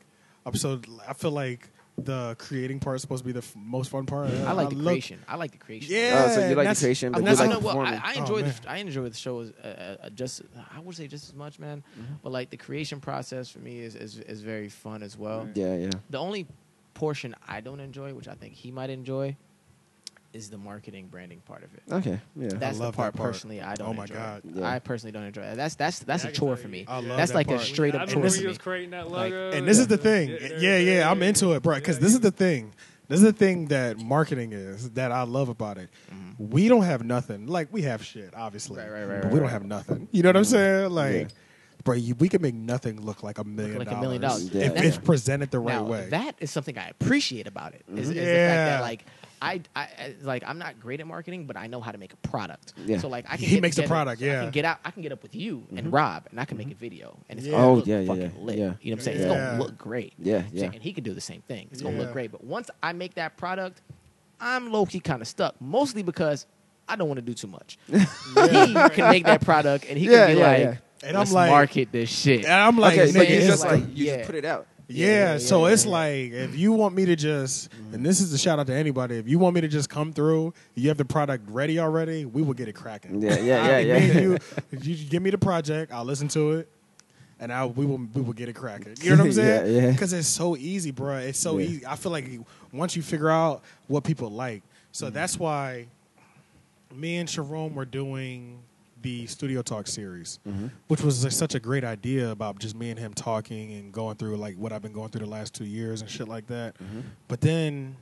I'm 0.44 0.54
so 0.56 0.80
I 1.08 1.12
feel 1.12 1.30
like 1.30 1.70
the 1.96 2.34
creating 2.38 2.80
part 2.80 2.96
is 2.96 3.02
supposed 3.02 3.22
to 3.22 3.26
be 3.26 3.32
the 3.32 3.38
f- 3.38 3.54
most 3.56 3.90
fun 3.90 4.04
part. 4.04 4.28
I 4.28 4.52
like 4.52 4.70
the 4.70 4.74
look- 4.74 4.86
creation. 4.92 5.20
I 5.28 5.36
like 5.36 5.52
the 5.52 5.58
creation. 5.58 5.94
Yeah, 5.94 6.26
Oh, 6.28 6.34
so 6.34 6.40
you 6.40 6.46
like 6.48 6.48
the 6.48 6.54
that's- 6.56 6.80
creation, 6.80 7.12
but 7.12 7.20
you 7.20 7.24
that's 7.24 7.38
like 7.40 7.50
know, 7.50 7.58
well, 7.60 7.74
performing. 7.76 8.00
I, 8.02 8.10
I 8.10 8.14
Oh, 8.16 8.20
enjoy 8.20 8.40
man. 8.42 8.54
the 8.62 8.70
I 8.70 8.76
enjoy 8.78 9.08
the 9.08 9.14
show 9.16 9.40
as, 9.40 9.50
uh, 9.52 9.96
uh, 10.02 10.10
just 10.10 10.42
I 10.74 10.80
would 10.80 10.96
say 10.96 11.06
just 11.06 11.28
as 11.28 11.34
much, 11.34 11.58
man. 11.60 11.84
Mm-hmm. 11.98 12.14
But 12.22 12.32
like 12.32 12.50
the 12.50 12.56
creation 12.56 13.00
process 13.00 13.48
for 13.48 13.60
me 13.60 13.78
is 13.80 13.94
is, 13.94 14.18
is 14.18 14.42
very 14.42 14.68
fun 14.68 15.02
as 15.04 15.16
well. 15.16 15.48
Yeah, 15.54 15.76
yeah. 15.76 15.90
The 16.10 16.18
only 16.18 16.46
portion 16.94 17.34
I 17.46 17.60
don't 17.60 17.80
enjoy, 17.80 18.12
which 18.14 18.28
I 18.28 18.34
think 18.34 18.54
he 18.54 18.70
might 18.72 18.90
enjoy, 18.90 19.36
is 20.34 20.50
the 20.50 20.58
marketing 20.58 21.06
branding 21.06 21.40
part 21.46 21.62
of 21.62 21.72
it. 21.74 21.82
Okay, 21.90 22.20
yeah. 22.36 22.48
That's 22.54 22.76
the 22.76 22.84
love 22.84 22.96
part, 22.96 23.12
that 23.14 23.18
part. 23.18 23.32
personally 23.32 23.62
I 23.62 23.74
don't 23.74 23.88
Oh 23.90 23.94
my 23.94 24.02
enjoy. 24.02 24.14
God. 24.16 24.42
Yeah. 24.52 24.68
I 24.68 24.78
personally 24.80 25.12
don't 25.12 25.22
enjoy 25.22 25.42
it. 25.42 25.56
That's 25.56 25.76
that's 25.76 26.00
that's 26.00 26.24
Yeah, 26.24 26.28
I 26.28 26.30
a 26.30 26.34
can 26.34 26.40
chore 26.40 26.56
for 26.56 26.68
me. 26.68 26.84
I 26.88 26.96
love 27.00 27.16
That's 27.16 27.30
that 27.30 27.36
like 27.36 27.46
part. 27.46 27.60
a 27.60 27.64
straight 27.64 27.94
up 27.94 28.08
remember 28.08 28.28
chore 28.28 28.42
for 28.42 28.48
me. 28.48 28.56
creating 28.56 28.90
that 28.90 29.10
Like- 29.10 29.32
And 29.32 29.66
this 29.66 29.78
is 29.78 29.86
the 29.86 29.96
thing. 29.96 30.30
Yeah, 30.30 30.58
Yeah, 30.58 30.78
yeah, 30.78 31.10
I'm 31.10 31.22
into 31.22 31.52
it, 31.52 31.62
bro. 31.62 31.76
Because 31.76 31.96
Yeah, 31.96 32.02
this 32.02 32.14
is 32.14 32.20
the 32.20 32.32
thing. 32.32 32.72
This 33.06 33.18
is 33.20 33.24
the 33.26 33.32
thing 33.32 33.66
that 33.68 33.98
marketing 33.98 34.52
is 34.52 34.90
that 34.92 35.12
I 35.12 35.22
love 35.22 35.48
about 35.50 35.78
it. 35.78 35.88
Mhm. 36.12 36.50
We 36.50 36.68
don't 36.68 36.82
have 36.84 37.04
nothing. 37.04 37.46
Like 37.46 37.68
we 37.70 37.82
have 37.82 38.04
shit, 38.04 38.32
obviously, 38.34 38.78
Right, 38.80 38.90
right, 38.90 39.04
right, 39.04 39.08
but 39.20 39.24
right, 39.26 39.32
we 39.34 39.38
don't 39.40 39.50
have 39.50 39.64
nothing. 39.64 40.08
You 40.10 40.22
know 40.22 40.30
what 40.30 40.36
I'm 40.38 40.44
saying? 40.44 40.90
Like, 40.90 41.12
Yeah. 41.12 41.26
bro, 41.84 41.94
you, 41.96 42.14
we 42.16 42.28
can 42.30 42.40
make 42.42 42.54
nothing 42.54 43.00
look 43.00 43.22
like 43.22 43.38
a 43.38 43.44
million 43.44 43.78
like 43.78 43.90
a 43.90 44.00
million 44.00 44.22
dollars. 44.22 44.48
Yeah. 44.52 44.62
if 44.72 44.82
it's 44.82 44.96
presented 44.98 45.50
the 45.50 45.58
right 45.60 45.74
now, 45.76 45.84
way. 45.84 46.08
That 46.10 46.34
is 46.40 46.50
something 46.50 46.76
I 46.78 46.88
appreciate 46.88 47.46
about 47.46 47.74
it. 47.74 47.84
Is, 47.94 48.08
is 48.08 48.08
the 48.08 48.14
fact 48.14 48.26
Yeah. 48.26 48.64
that 48.64 48.80
like 48.80 49.04
I, 49.44 49.60
I 49.76 49.82
I- 49.82 50.14
like 50.22 50.42
I'm 50.46 50.58
not 50.58 50.80
great 50.80 51.00
at 51.00 51.06
marketing, 51.06 51.46
but 51.46 51.56
I 51.56 51.66
know 51.66 51.80
how 51.80 51.92
to 51.92 51.98
make 51.98 52.12
a 52.12 52.16
product. 52.28 52.72
Yeah. 52.84 52.98
So 52.98 53.08
like 53.08 53.26
I 53.28 53.36
can 53.36 53.46
He 53.48 53.54
get 53.56 53.62
makes 53.62 53.76
the 53.76 53.82
together- 53.82 53.94
product, 53.94 54.20
so 54.20 54.26
I 54.26 54.28
yeah. 54.28 54.42
can 54.42 54.50
get 54.50 54.64
out. 54.64 54.78
I 54.84 54.90
can 54.90 55.02
get 55.02 55.12
up 55.12 55.22
with 55.22 55.34
you 55.34 55.66
and 55.70 55.80
mm-hmm. 55.80 55.90
Rob, 55.90 56.26
and 56.30 56.40
I 56.40 56.44
can 56.44 56.56
make 56.56 56.66
a 56.68 56.70
mm-hmm. 56.70 56.78
video, 56.80 57.16
and 57.28 57.38
it's 57.38 57.46
Yeah. 57.46 57.52
gonna 57.52 57.66
Oh, 57.68 57.74
look 57.74 57.86
yeah, 57.86 58.00
yeah, 58.00 58.06
fucking 58.06 58.22
yeah. 58.22 58.44
lit. 58.44 58.58
Yeah. 58.58 58.62
You 58.62 58.66
know 58.66 58.74
what 58.80 58.92
I'm 58.92 59.00
saying? 59.00 59.16
It's 59.18 59.26
gonna 59.26 59.58
look 59.58 59.78
great. 59.78 60.14
Yeah, 60.18 60.42
yeah. 60.52 60.64
And 60.66 60.82
he 60.82 60.92
can 60.92 61.04
do 61.04 61.14
the 61.14 61.20
same 61.20 61.42
thing. 61.42 61.68
It's 61.70 61.82
gonna 61.82 61.96
Yeah. 61.96 62.02
look 62.02 62.12
great. 62.12 62.32
But 62.32 62.42
once 62.44 62.70
I 62.82 62.92
make 62.92 63.14
that 63.14 63.36
product, 63.36 63.80
I'm 64.40 64.72
low 64.72 64.86
key 64.86 65.00
kind 65.00 65.22
of 65.22 65.28
stuck. 65.28 65.60
Mostly 65.60 66.02
because 66.02 66.46
I 66.88 66.96
don't 66.96 67.08
want 67.08 67.18
to 67.18 67.22
do 67.24 67.34
too 67.34 67.46
much. 67.46 67.78
He 67.88 68.74
can 68.74 69.10
make 69.10 69.24
that 69.24 69.40
product, 69.42 69.86
and 69.88 69.96
he 69.98 70.10
Yeah, 70.10 70.26
can 70.26 70.34
be 70.34 70.40
yeah, 70.40 70.46
like, 70.48 70.58
yeah. 70.60 70.76
And 71.08 71.16
I'm 71.16 71.20
"Let's 71.20 71.32
like- 71.32 71.50
market 71.50 71.92
this 71.92 72.10
shit." 72.10 72.44
and 72.44 72.52
I'm 72.52 72.78
like, 72.78 72.98
okay, 72.98 73.10
nigga, 73.10 73.14
but 73.18 73.28
you 73.28 73.36
it's 73.36 73.46
just 73.46 73.62
like, 73.62 73.72
like 73.72 73.96
you 73.96 74.06
yeah. 74.06 74.16
just 74.18 74.26
put 74.26 74.34
it 74.36 74.44
out. 74.44 74.66
Yeah, 74.88 75.06
Yeah, 75.06 75.32
yeah, 75.32 75.38
so 75.38 75.66
yeah, 75.66 75.72
it's 75.72 75.84
yeah. 75.84 75.90
like 75.90 76.32
if 76.32 76.56
you 76.56 76.72
want 76.72 76.94
me 76.94 77.04
to 77.06 77.16
just, 77.16 77.70
and 77.92 78.04
this 78.04 78.20
is 78.20 78.32
a 78.32 78.38
shout 78.38 78.58
out 78.58 78.66
to 78.66 78.74
anybody, 78.74 79.16
if 79.16 79.28
you 79.28 79.38
want 79.38 79.54
me 79.54 79.60
to 79.62 79.68
just 79.68 79.88
come 79.88 80.12
through, 80.12 80.52
you 80.74 80.88
have 80.88 80.98
the 80.98 81.04
product 81.04 81.48
ready 81.48 81.78
already, 81.78 82.24
we 82.24 82.42
will 82.42 82.54
get 82.54 82.68
it 82.68 82.74
cracking. 82.74 83.20
Yeah, 83.22 83.38
yeah, 83.38 83.78
yeah, 83.78 83.96
yeah. 83.98 84.20
you, 84.20 84.38
you 84.80 84.96
give 85.08 85.22
me 85.22 85.30
the 85.30 85.38
project, 85.38 85.92
I'll 85.92 86.04
listen 86.04 86.28
to 86.28 86.52
it, 86.52 86.68
and 87.40 87.52
I 87.52 87.64
we 87.66 87.86
will 87.86 88.00
we 88.14 88.20
will 88.22 88.32
get 88.34 88.48
it 88.48 88.54
cracking. 88.54 88.94
You 89.00 89.10
know 89.10 89.16
what 89.18 89.26
I'm 89.26 89.32
saying? 89.42 89.74
Yeah, 89.74 89.80
yeah. 89.86 89.90
Because 89.92 90.12
it's 90.12 90.28
so 90.28 90.56
easy, 90.56 90.90
bro. 90.90 91.16
It's 91.18 91.38
so 91.38 91.58
Yeah. 91.58 91.66
easy. 91.66 91.86
I 91.86 91.96
feel 91.96 92.12
like 92.12 92.28
once 92.72 92.94
you 92.96 93.02
figure 93.02 93.30
out 93.30 93.62
what 93.88 94.04
people 94.04 94.30
like, 94.30 94.62
so 94.92 95.06
Mm-hmm. 95.06 95.14
that's 95.14 95.38
why 95.38 95.86
me 96.94 97.16
and 97.16 97.28
Sharon 97.28 97.74
were 97.74 97.84
doing 97.84 98.60
the 99.04 99.26
Studio 99.26 99.60
Talk 99.62 99.86
series, 99.86 100.40
Mm-hmm. 100.48 100.68
which 100.88 101.02
was 101.02 101.22
like, 101.24 101.32
such 101.32 101.54
a 101.54 101.60
great 101.60 101.84
idea 101.84 102.30
about 102.30 102.58
just 102.58 102.74
me 102.74 102.88
and 102.90 102.98
him 102.98 103.12
talking 103.12 103.72
and 103.74 103.92
going 103.92 104.16
through 104.16 104.36
like 104.38 104.56
what 104.56 104.72
I've 104.72 104.80
been 104.82 104.92
going 104.94 105.10
through 105.10 105.26
the 105.26 105.30
last 105.30 105.54
two 105.54 105.66
years 105.66 106.00
and 106.00 106.08
shit 106.10 106.26
like 106.26 106.46
that. 106.48 106.74
Mm-hmm. 106.78 107.00
But 107.28 107.40
then, 107.42 107.96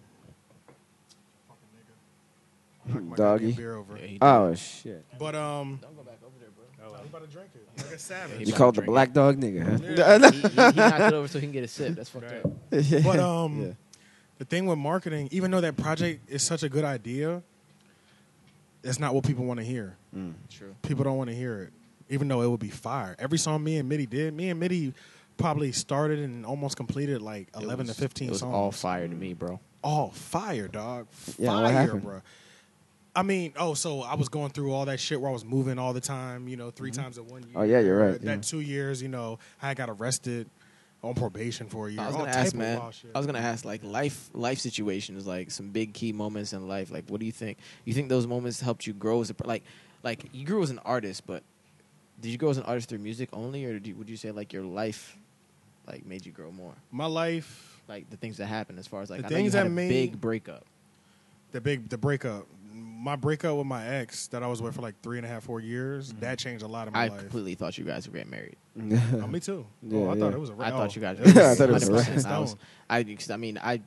Doggy. 3.16 3.52
beer 3.52 3.74
over. 3.76 3.96
Yeah. 3.98 4.18
Oh 4.22 4.54
shit! 4.54 5.04
But 5.18 5.34
um, 5.34 5.78
Don't 5.82 5.96
go 5.96 6.02
back 6.02 6.18
over 6.24 6.34
there, 6.40 6.48
bro. 6.50 6.94
I'm 6.98 7.06
about 7.06 7.22
to 7.22 7.28
drink 7.28 7.50
it 7.54 7.68
like 7.78 7.86
a 7.88 7.90
He 7.92 7.98
savage. 7.98 8.48
You 8.48 8.54
called 8.54 8.74
the 8.76 8.80
drink 8.82 8.92
black 8.92 9.12
dog 9.12 9.38
nigga, 9.40 9.62
huh? 9.62 10.30
he, 10.30 10.40
he, 10.40 10.48
he 10.48 10.56
knocked 10.80 11.00
it 11.00 11.12
over 11.14 11.28
so 11.28 11.38
he 11.38 11.46
can 11.46 11.52
get 11.52 11.64
a 11.64 11.68
sip. 11.68 11.94
That's 11.96 12.10
fucked 12.10 12.26
Right. 12.26 12.44
up. 12.44 13.02
But 13.04 13.18
um, 13.20 13.60
Yeah. 13.62 13.72
the 14.38 14.44
thing 14.44 14.66
with 14.66 14.78
marketing, 14.78 15.28
even 15.32 15.50
though 15.50 15.60
that 15.60 15.76
project 15.76 16.28
is 16.30 16.42
such 16.42 16.62
a 16.62 16.68
good 16.68 16.84
idea, 16.84 17.42
it's 18.84 18.98
not 18.98 19.14
what 19.14 19.24
people 19.24 19.44
want 19.44 19.60
to 19.60 19.64
hear. 19.66 19.96
Mm. 20.16 20.34
True. 20.50 20.74
People 20.82 21.04
don't 21.04 21.16
want 21.16 21.30
to 21.30 21.36
hear 21.36 21.60
it, 21.62 21.72
even 22.08 22.28
though 22.28 22.42
it 22.42 22.48
would 22.50 22.60
be 22.60 22.68
fire. 22.70 23.14
Every 23.18 23.38
song 23.38 23.62
me 23.62 23.78
and 23.78 23.88
Mitty 23.88 24.06
did, 24.06 24.34
me 24.34 24.50
and 24.50 24.58
Mitty 24.60 24.92
probably 25.36 25.72
started 25.72 26.18
and 26.18 26.44
almost 26.44 26.76
completed 26.76 27.22
like 27.22 27.48
It 27.56 27.62
eleven 27.62 27.86
was- 27.86 27.96
to 27.96 28.02
fifteen 28.02 28.28
It 28.28 28.32
was 28.32 28.40
songs. 28.40 28.54
all 28.54 28.70
fire 28.72 29.08
to 29.08 29.14
me, 29.14 29.34
bro. 29.34 29.60
all 29.84 30.10
fire, 30.10 30.68
dog. 30.68 31.06
Yeah, 31.38 31.48
what 31.54 31.62
Fire, 31.64 31.72
happened? 31.72 32.02
bro. 32.02 32.22
I 33.14 33.22
mean, 33.22 33.52
oh, 33.58 33.74
so 33.74 34.00
I 34.00 34.14
was 34.14 34.28
going 34.30 34.50
through 34.52 34.72
all 34.72 34.86
that 34.86 34.98
shit 34.98 35.20
where 35.20 35.28
I 35.28 35.32
was 35.34 35.44
moving 35.44 35.78
all 35.78 35.92
the 35.92 36.00
time, 36.00 36.48
you 36.48 36.56
know, 36.56 36.70
3 36.70 36.90
Mm-hmm. 36.90 37.02
times 37.02 37.18
in 37.18 37.26
one 37.26 37.42
year. 37.42 37.52
Oh, 37.56 37.62
yeah, 37.62 37.80
you're 37.80 37.98
right, 37.98 38.18
That 38.22 38.36
yeah. 38.36 38.40
two 38.40 38.60
years, 38.60 39.02
you 39.02 39.08
know, 39.08 39.38
I 39.60 39.74
got 39.74 39.90
arrested 39.90 40.48
on 41.02 41.14
probation 41.14 41.68
for 41.68 41.88
a 41.88 41.90
year. 41.90 42.00
I 42.00 42.06
was 42.06 42.16
gonna 42.16 42.30
ask, 42.30 42.54
man. 42.54 42.80
I 43.14 43.18
was 43.18 43.26
gonna 43.26 43.38
ask, 43.40 43.64
like 43.64 43.82
life, 43.82 44.30
life 44.34 44.58
situations, 44.58 45.26
like 45.26 45.50
some 45.50 45.70
big 45.70 45.92
key 45.94 46.12
moments 46.12 46.52
in 46.52 46.68
life. 46.68 46.90
Like, 46.90 47.04
what 47.08 47.18
do 47.20 47.26
you 47.26 47.32
think? 47.32 47.58
You 47.84 47.92
think 47.92 48.08
those 48.08 48.26
moments 48.26 48.60
helped 48.60 48.86
you 48.86 48.92
grow 48.92 49.20
as 49.20 49.30
a 49.30 49.34
like, 49.44 49.64
like 50.02 50.24
you 50.32 50.46
grew 50.46 50.62
as 50.62 50.70
an 50.70 50.78
artist, 50.84 51.26
but 51.26 51.42
did 52.20 52.28
you 52.30 52.38
grow 52.38 52.50
as 52.50 52.58
an 52.58 52.64
artist 52.64 52.88
through 52.88 52.98
music 52.98 53.28
only, 53.32 53.64
or 53.64 53.72
did 53.74 53.86
you, 53.88 53.96
would 53.96 54.08
you 54.08 54.16
say 54.16 54.30
like 54.30 54.52
your 54.52 54.62
life, 54.62 55.16
like 55.88 56.06
made 56.06 56.24
you 56.24 56.30
grow 56.32 56.52
more? 56.52 56.74
My 56.92 57.06
life, 57.06 57.80
Like 57.88 58.08
the 58.10 58.16
things 58.16 58.36
that 58.36 58.46
happened 58.46 58.78
as 58.78 58.86
far 58.86 59.02
as 59.02 59.10
like 59.10 59.22
The 59.22 59.26
I 59.26 59.30
things 59.30 59.52
that 59.54 59.66
a 59.66 59.70
made- 59.70 59.88
big 59.88 60.20
breakup. 60.20 60.64
the 61.50 61.60
big, 61.60 61.88
the 61.88 61.98
breakup. 61.98 62.46
My 62.74 63.16
breakup 63.16 63.56
with 63.56 63.66
my 63.66 63.86
ex 63.86 64.28
that 64.28 64.42
I 64.42 64.46
was 64.46 64.62
with 64.62 64.74
for 64.74 64.82
like 64.82 64.94
three 65.02 65.18
and 65.18 65.26
a 65.26 65.28
half, 65.28 65.44
four 65.44 65.60
years, 65.60 66.12
that 66.20 66.38
changed 66.38 66.62
a 66.64 66.68
lot 66.68 66.86
of 66.88 66.94
my 66.94 67.06
Mm-hmm. 67.08 67.14
I 67.16 67.18
completely 67.18 67.54
thought 67.54 67.76
you 67.76 67.84
guys 67.84 68.06
were 68.08 68.14
getting 68.14 68.30
married. 68.30 68.56
Oh, 69.22 69.26
me 69.26 69.40
too. 69.40 69.66
Yeah, 69.82 69.98
oh, 69.98 70.10
I 70.12 70.18
thought 70.18 70.32
it 70.32 70.40
was 70.40 70.50
a 70.50 70.54
I 70.54 70.68
oh, 70.70 70.76
thought 70.78 70.96
you 70.96 71.02
guys. 71.02 71.18
it 71.18 71.24
was 71.26 71.36
I 71.36 71.54
thought 71.54 71.68
it 71.68 71.72
was 71.72 71.88
100%. 71.90 72.26
I, 72.26 72.38
was, 72.38 72.50
stone. 72.50 72.58
I, 72.88 73.02
'cause 73.04 73.30
I 73.30 73.36
mean, 73.36 73.58
I, 73.62 73.80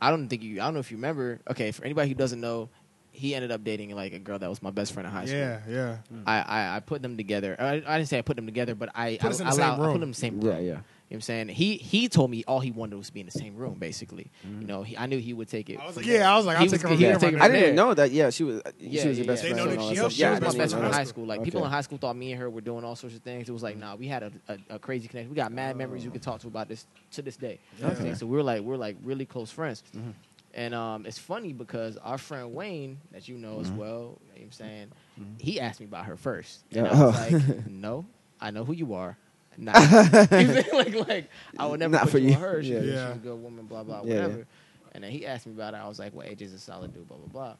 I 0.00 0.10
don't 0.10 0.28
think 0.28 0.42
you. 0.42 0.60
I 0.60 0.64
don't 0.64 0.74
know 0.74 0.80
if 0.80 0.90
you 0.90 0.96
remember. 0.96 1.40
Okay, 1.50 1.70
for 1.72 1.84
anybody 1.84 2.08
who 2.08 2.14
doesn't 2.14 2.40
know, 2.40 2.68
he 3.12 3.34
ended 3.34 3.50
up 3.50 3.64
dating 3.64 3.94
like 3.96 4.12
a 4.12 4.18
girl 4.18 4.38
that 4.38 4.48
was 4.48 4.62
my 4.62 4.70
best 4.70 4.92
friend 4.92 5.06
in 5.06 5.12
high 5.12 5.24
school. 5.24 5.38
Yeah, 5.38 5.60
yeah. 5.68 5.96
I, 6.26 6.40
I, 6.40 6.76
I 6.76 6.80
put 6.80 7.00
them 7.02 7.16
together. 7.16 7.56
I, 7.58 7.82
I 7.86 7.96
didn't 7.98 8.06
say 8.08 8.18
I 8.18 8.22
put 8.22 8.36
them 8.36 8.44
together, 8.46 8.74
but 8.74 8.90
I, 8.94 9.16
Put 9.20 9.26
I, 9.26 9.30
us 9.30 9.40
in 9.40 9.46
I 9.46 9.50
the 9.50 9.56
same 9.56 9.64
allowed- 9.64 9.80
I 9.80 9.82
room. 9.84 9.92
put 9.92 10.00
them 10.00 10.02
in 10.02 10.10
the 10.10 10.14
same 10.16 10.40
room. 10.40 10.52
Yeah, 10.52 10.58
yeah. 10.74 10.78
You 11.08 11.14
know 11.14 11.18
what 11.18 11.18
I'm 11.18 11.20
saying? 11.22 11.48
He 11.50 11.76
he 11.76 12.08
told 12.08 12.32
me 12.32 12.42
all 12.48 12.58
he 12.58 12.72
wanted 12.72 12.96
was 12.96 13.06
to 13.06 13.12
be 13.12 13.20
in 13.20 13.26
the 13.26 13.32
same 13.32 13.54
room, 13.54 13.74
basically. 13.78 14.28
You 14.42 14.66
know, 14.66 14.82
he, 14.82 14.98
I 14.98 15.06
knew 15.06 15.18
he 15.18 15.34
would 15.34 15.48
take 15.48 15.70
it. 15.70 15.78
I 15.78 15.86
was 15.86 15.96
like, 15.96 16.04
yeah, 16.04 16.18
there. 16.18 16.26
I 16.26 16.36
was 16.36 16.46
like, 16.46 16.56
I'll 16.56 16.62
He 16.64 16.68
take 16.68 16.72
was- 16.72 16.82
her 16.82 16.88
from 16.88 16.96
he 16.98 17.04
there. 17.04 17.12
was 17.14 17.22
taking 17.22 17.38
my 17.38 17.44
I 17.44 17.48
didn't 17.48 17.62
there. 17.62 17.74
know 17.74 17.94
that. 17.94 18.10
Yeah, 18.10 18.30
she 18.30 18.42
was. 18.42 18.60
Yeah, 18.80 19.02
she 19.02 19.08
was 19.10 19.18
your 19.18 19.26
best 19.28 19.44
yeah. 19.44 19.50
friend. 19.54 19.70
They 19.70 19.76
know 19.76 19.82
that 19.88 20.10
she- 20.10 20.14
she. 20.16 20.20
Yeah, 20.22 20.30
was 20.32 20.40
my 20.40 20.58
best 20.64 20.72
friend 20.74 20.86
in 20.88 20.92
high 20.92 21.04
school. 21.04 21.24
Like 21.26 21.44
people 21.44 21.64
in 21.64 21.70
high 21.70 21.80
school 21.82 21.98
thought 21.98 22.16
me 22.16 22.32
and 22.32 22.40
her 22.40 22.50
were 22.50 22.60
doing 22.60 22.82
all 22.84 22.96
sorts 22.96 23.14
of 23.14 23.22
things. 23.22 23.48
It 23.48 23.52
was 23.52 23.62
like, 23.62 23.76
nah, 23.76 23.94
we 23.94 24.08
had 24.08 24.24
a, 24.24 24.32
a, 24.48 24.58
a 24.70 24.78
crazy 24.80 25.06
connection. 25.06 25.30
We 25.30 25.36
got 25.36 25.52
mad 25.52 25.76
memories 25.76 26.04
we 26.04 26.10
could 26.10 26.22
talk 26.22 26.40
to 26.40 26.48
about 26.48 26.68
this 26.68 26.88
to 27.12 27.22
this 27.22 27.36
day. 27.36 27.60
You 27.76 27.82
know 27.82 27.88
what 27.88 27.90
I'm 27.90 27.92
Okay. 27.98 28.02
saying? 28.06 28.14
So 28.16 28.26
we 28.26 28.36
were 28.36 28.42
like 28.42 28.62
we're 28.62 28.76
like 28.76 28.96
really 29.04 29.26
close 29.26 29.52
friends. 29.52 29.84
Mhm. 29.96 30.12
And 30.54 30.74
um, 30.74 31.06
it's 31.06 31.18
funny 31.18 31.52
because 31.52 31.98
our 31.98 32.18
friend 32.18 32.52
Wayne, 32.54 32.98
that 33.12 33.28
you 33.28 33.36
know 33.36 33.60
as 33.60 33.70
Mhm. 33.70 33.76
well, 33.76 33.92
you 33.92 34.00
know 34.00 34.16
what 34.32 34.42
I'm 34.42 34.52
saying, 34.52 34.88
Mhm. 35.20 35.40
he 35.40 35.60
asked 35.60 35.78
me 35.80 35.86
about 35.86 36.06
her 36.06 36.16
first. 36.16 36.64
Yeah. 36.70 36.84
And 36.84 36.88
I 36.88 37.04
was 37.06 37.16
Oh. 37.16 37.36
like, 37.38 37.66
no, 37.68 38.06
I 38.40 38.50
know 38.50 38.64
who 38.64 38.72
you 38.72 38.94
are. 38.94 39.16
Nah. 39.58 39.72
You 40.38 40.62
feel 40.62 40.76
like, 40.78 41.08
like 41.08 41.30
I 41.58 41.66
would 41.66 41.80
never 41.80 41.92
Not 41.92 42.02
put 42.02 42.10
for 42.12 42.18
you 42.18 42.30
you. 42.30 42.34
on 42.36 42.40
her. 42.40 42.62
She, 42.62 42.74
Yeah. 42.74 42.80
she's 42.82 42.92
a 43.16 43.20
good 43.22 43.42
woman, 43.42 43.66
blah, 43.66 43.82
blah, 43.84 44.02
Yeah, 44.04 44.14
yeah. 44.14 44.22
whatever. 44.22 44.46
And 44.92 45.04
then 45.04 45.10
he 45.10 45.26
asked 45.26 45.46
me 45.46 45.52
about 45.52 45.74
it. 45.74 45.78
I 45.78 45.88
was 45.88 45.98
like, 45.98 46.14
well, 46.14 46.26
AJ's 46.26 46.52
a 46.54 46.58
solid 46.58 46.94
dude, 46.94 47.06
blah, 47.08 47.16
blah, 47.18 47.26
blah. 47.28 47.54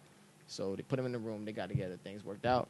So 0.47 0.75
they 0.77 0.83
put 0.83 0.99
him 0.99 1.07
in 1.07 1.13
the 1.13 1.19
room. 1.19 1.45
They 1.45 1.53
got 1.53 1.69
together. 1.69 1.99
Things 2.03 2.25
worked 2.25 2.47
out. 2.47 2.69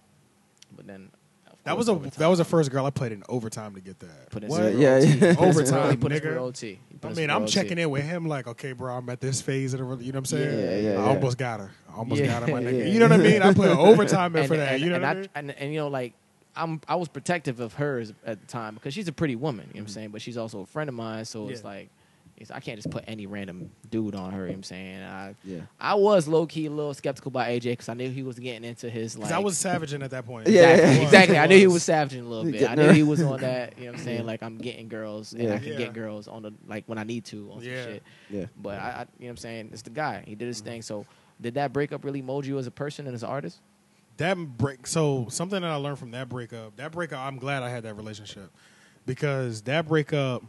But 0.74 0.86
then, 0.86 1.10
of 1.46 1.52
That 1.64 1.76
was 1.76 1.88
a 1.88 1.94
that 2.18 2.26
was 2.26 2.38
the 2.38 2.44
first 2.44 2.70
girl 2.72 2.84
I 2.86 2.90
played 2.90 3.12
in 3.12 3.22
overtime 3.28 3.74
to 3.74 3.80
get 3.80 4.00
that. 4.00 4.30
Put 4.30 4.44
What? 4.44 4.74
Yeah, 4.74 4.98
yeah. 4.98 5.34
Overtime, 5.38 5.90
He 5.92 5.96
put 5.96 6.10
nigga. 6.10 6.32
real 6.32 6.44
OT. 6.44 6.80
He 6.88 6.96
put 7.00 7.12
I 7.12 7.14
mean, 7.14 7.30
I'm 7.30 7.42
real 7.42 7.48
checking 7.48 7.72
OT. 7.74 7.82
in 7.82 7.90
with 7.90 8.02
him 8.04 8.26
like, 8.26 8.46
okay, 8.48 8.72
bro, 8.72 8.96
I'm 8.96 9.08
at 9.10 9.20
this 9.20 9.40
phase 9.40 9.74
of 9.74 9.80
the, 9.80 10.04
you 10.04 10.10
know 10.12 10.16
what 10.16 10.20
I'm 10.20 10.24
saying? 10.26 10.58
Yeah, 10.58 10.90
yeah, 10.92 10.98
I 10.98 11.02
yeah. 11.02 11.08
almost 11.08 11.38
got 11.38 11.60
her. 11.60 11.70
I 11.88 11.96
almost 11.98 12.20
Yeah, 12.20 12.26
got 12.40 12.48
her, 12.48 12.54
my 12.54 12.62
nigga. 12.64 12.78
yeah. 12.80 12.84
You 12.86 12.98
know 12.98 13.08
what 13.08 13.20
I 13.20 13.22
mean? 13.22 13.42
I 13.42 13.54
put 13.54 13.68
overtime 13.68 14.34
in 14.34 14.40
and, 14.40 14.48
for 14.48 14.56
that. 14.56 14.72
and, 14.74 14.82
you 14.82 14.88
know 14.88 14.96
and, 14.96 15.04
what 15.04 15.08
I 15.08 15.12
I, 15.12 15.14
mean? 15.20 15.28
and, 15.36 15.50
and 15.52 15.72
you 15.72 15.78
know, 15.80 15.88
like 15.88 16.14
I'm, 16.56 16.80
I 16.88 16.96
was 16.96 17.08
protective 17.08 17.60
of 17.60 17.74
hers 17.74 18.12
at 18.24 18.40
the 18.40 18.46
time 18.46 18.74
because 18.74 18.94
she's 18.94 19.08
a 19.08 19.12
pretty 19.12 19.36
woman. 19.36 19.66
You 19.66 19.66
know 19.66 19.68
what 19.68 19.80
I'm 19.80 19.86
mm-hmm. 19.86 19.92
saying? 19.92 20.10
But 20.10 20.22
she's 20.22 20.36
also 20.36 20.60
a 20.60 20.66
friend 20.66 20.88
of 20.88 20.94
mine, 20.94 21.24
so 21.24 21.48
it's 21.48 21.64
like, 21.64 21.90
it's, 22.36 22.50
I 22.50 22.60
can't 22.60 22.76
just 22.76 22.90
put 22.90 23.04
any 23.06 23.26
random 23.26 23.70
dude 23.88 24.14
on 24.14 24.32
her. 24.32 24.40
You 24.40 24.44
know 24.44 24.48
what 24.48 24.56
I'm 24.56 24.62
saying? 24.64 25.02
I, 25.02 25.34
Yeah. 25.42 25.60
I 25.80 25.94
was 25.94 26.28
low 26.28 26.46
key 26.46 26.66
a 26.66 26.70
little 26.70 26.92
skeptical 26.92 27.30
about 27.30 27.46
AJ 27.48 27.62
because 27.62 27.88
I 27.88 27.94
knew 27.94 28.10
he 28.10 28.22
was 28.22 28.38
getting 28.38 28.64
into 28.64 28.90
his 28.90 29.14
Because 29.14 29.30
like. 29.30 29.38
I 29.38 29.42
was 29.42 29.56
savaging 29.56 30.02
at 30.02 30.10
that 30.10 30.26
point. 30.26 30.48
Yeah, 30.48 30.70
Exactly, 30.70 30.96
yeah. 30.96 31.02
exactly. 31.02 31.38
I 31.38 31.46
knew 31.46 31.58
he 31.58 31.66
was. 31.66 31.74
was 31.74 31.82
savaging 31.88 32.20
a 32.20 32.28
little 32.28 32.50
bit. 32.50 32.70
I 32.70 32.74
knew 32.74 32.90
he 32.90 33.02
was 33.02 33.22
on 33.22 33.40
that. 33.40 33.78
You 33.78 33.86
know 33.86 33.92
what 33.92 33.98
I'm 33.98 34.04
saying? 34.04 34.26
Like 34.26 34.42
I'm 34.42 34.58
getting 34.58 34.88
girls, 34.88 35.32
and 35.32 35.44
Yeah. 35.44 35.54
I 35.54 35.58
can 35.58 35.72
Yeah. 35.72 35.78
get 35.78 35.92
girls 35.94 36.28
on 36.28 36.42
the 36.42 36.52
like 36.66 36.84
when 36.86 36.98
I 36.98 37.04
need 37.04 37.24
to 37.26 37.50
on 37.52 37.62
Yeah. 37.62 37.82
some 37.82 37.92
shit. 37.92 38.02
Yeah. 38.28 38.46
But 38.56 38.80
I, 38.80 38.84
I, 38.84 38.90
you 38.90 38.96
know 38.96 39.06
what 39.18 39.28
I'm 39.30 39.36
saying? 39.38 39.70
It's 39.72 39.82
the 39.82 39.90
guy. 39.90 40.22
He 40.26 40.34
did 40.34 40.48
his 40.48 40.58
mm-hmm. 40.58 40.68
thing. 40.68 40.82
So 40.82 41.06
did 41.40 41.54
that 41.54 41.72
breakup 41.72 42.04
really 42.04 42.22
mold 42.22 42.44
you 42.44 42.58
as 42.58 42.66
a 42.66 42.70
person 42.70 43.06
and 43.06 43.14
as 43.14 43.22
an 43.22 43.30
artist? 43.30 43.60
That 44.16 44.36
break 44.36 44.86
so 44.86 45.26
something 45.28 45.60
that 45.60 45.70
i 45.70 45.74
learned 45.74 45.98
from 45.98 46.10
that 46.10 46.28
breakup 46.28 46.76
that 46.76 46.92
breakup 46.92 47.20
i'm 47.20 47.36
glad 47.36 47.62
i 47.62 47.68
had 47.68 47.82
that 47.82 47.94
relationship 47.94 48.50
because 49.04 49.62
that 49.62 49.86
breakup 49.86 50.42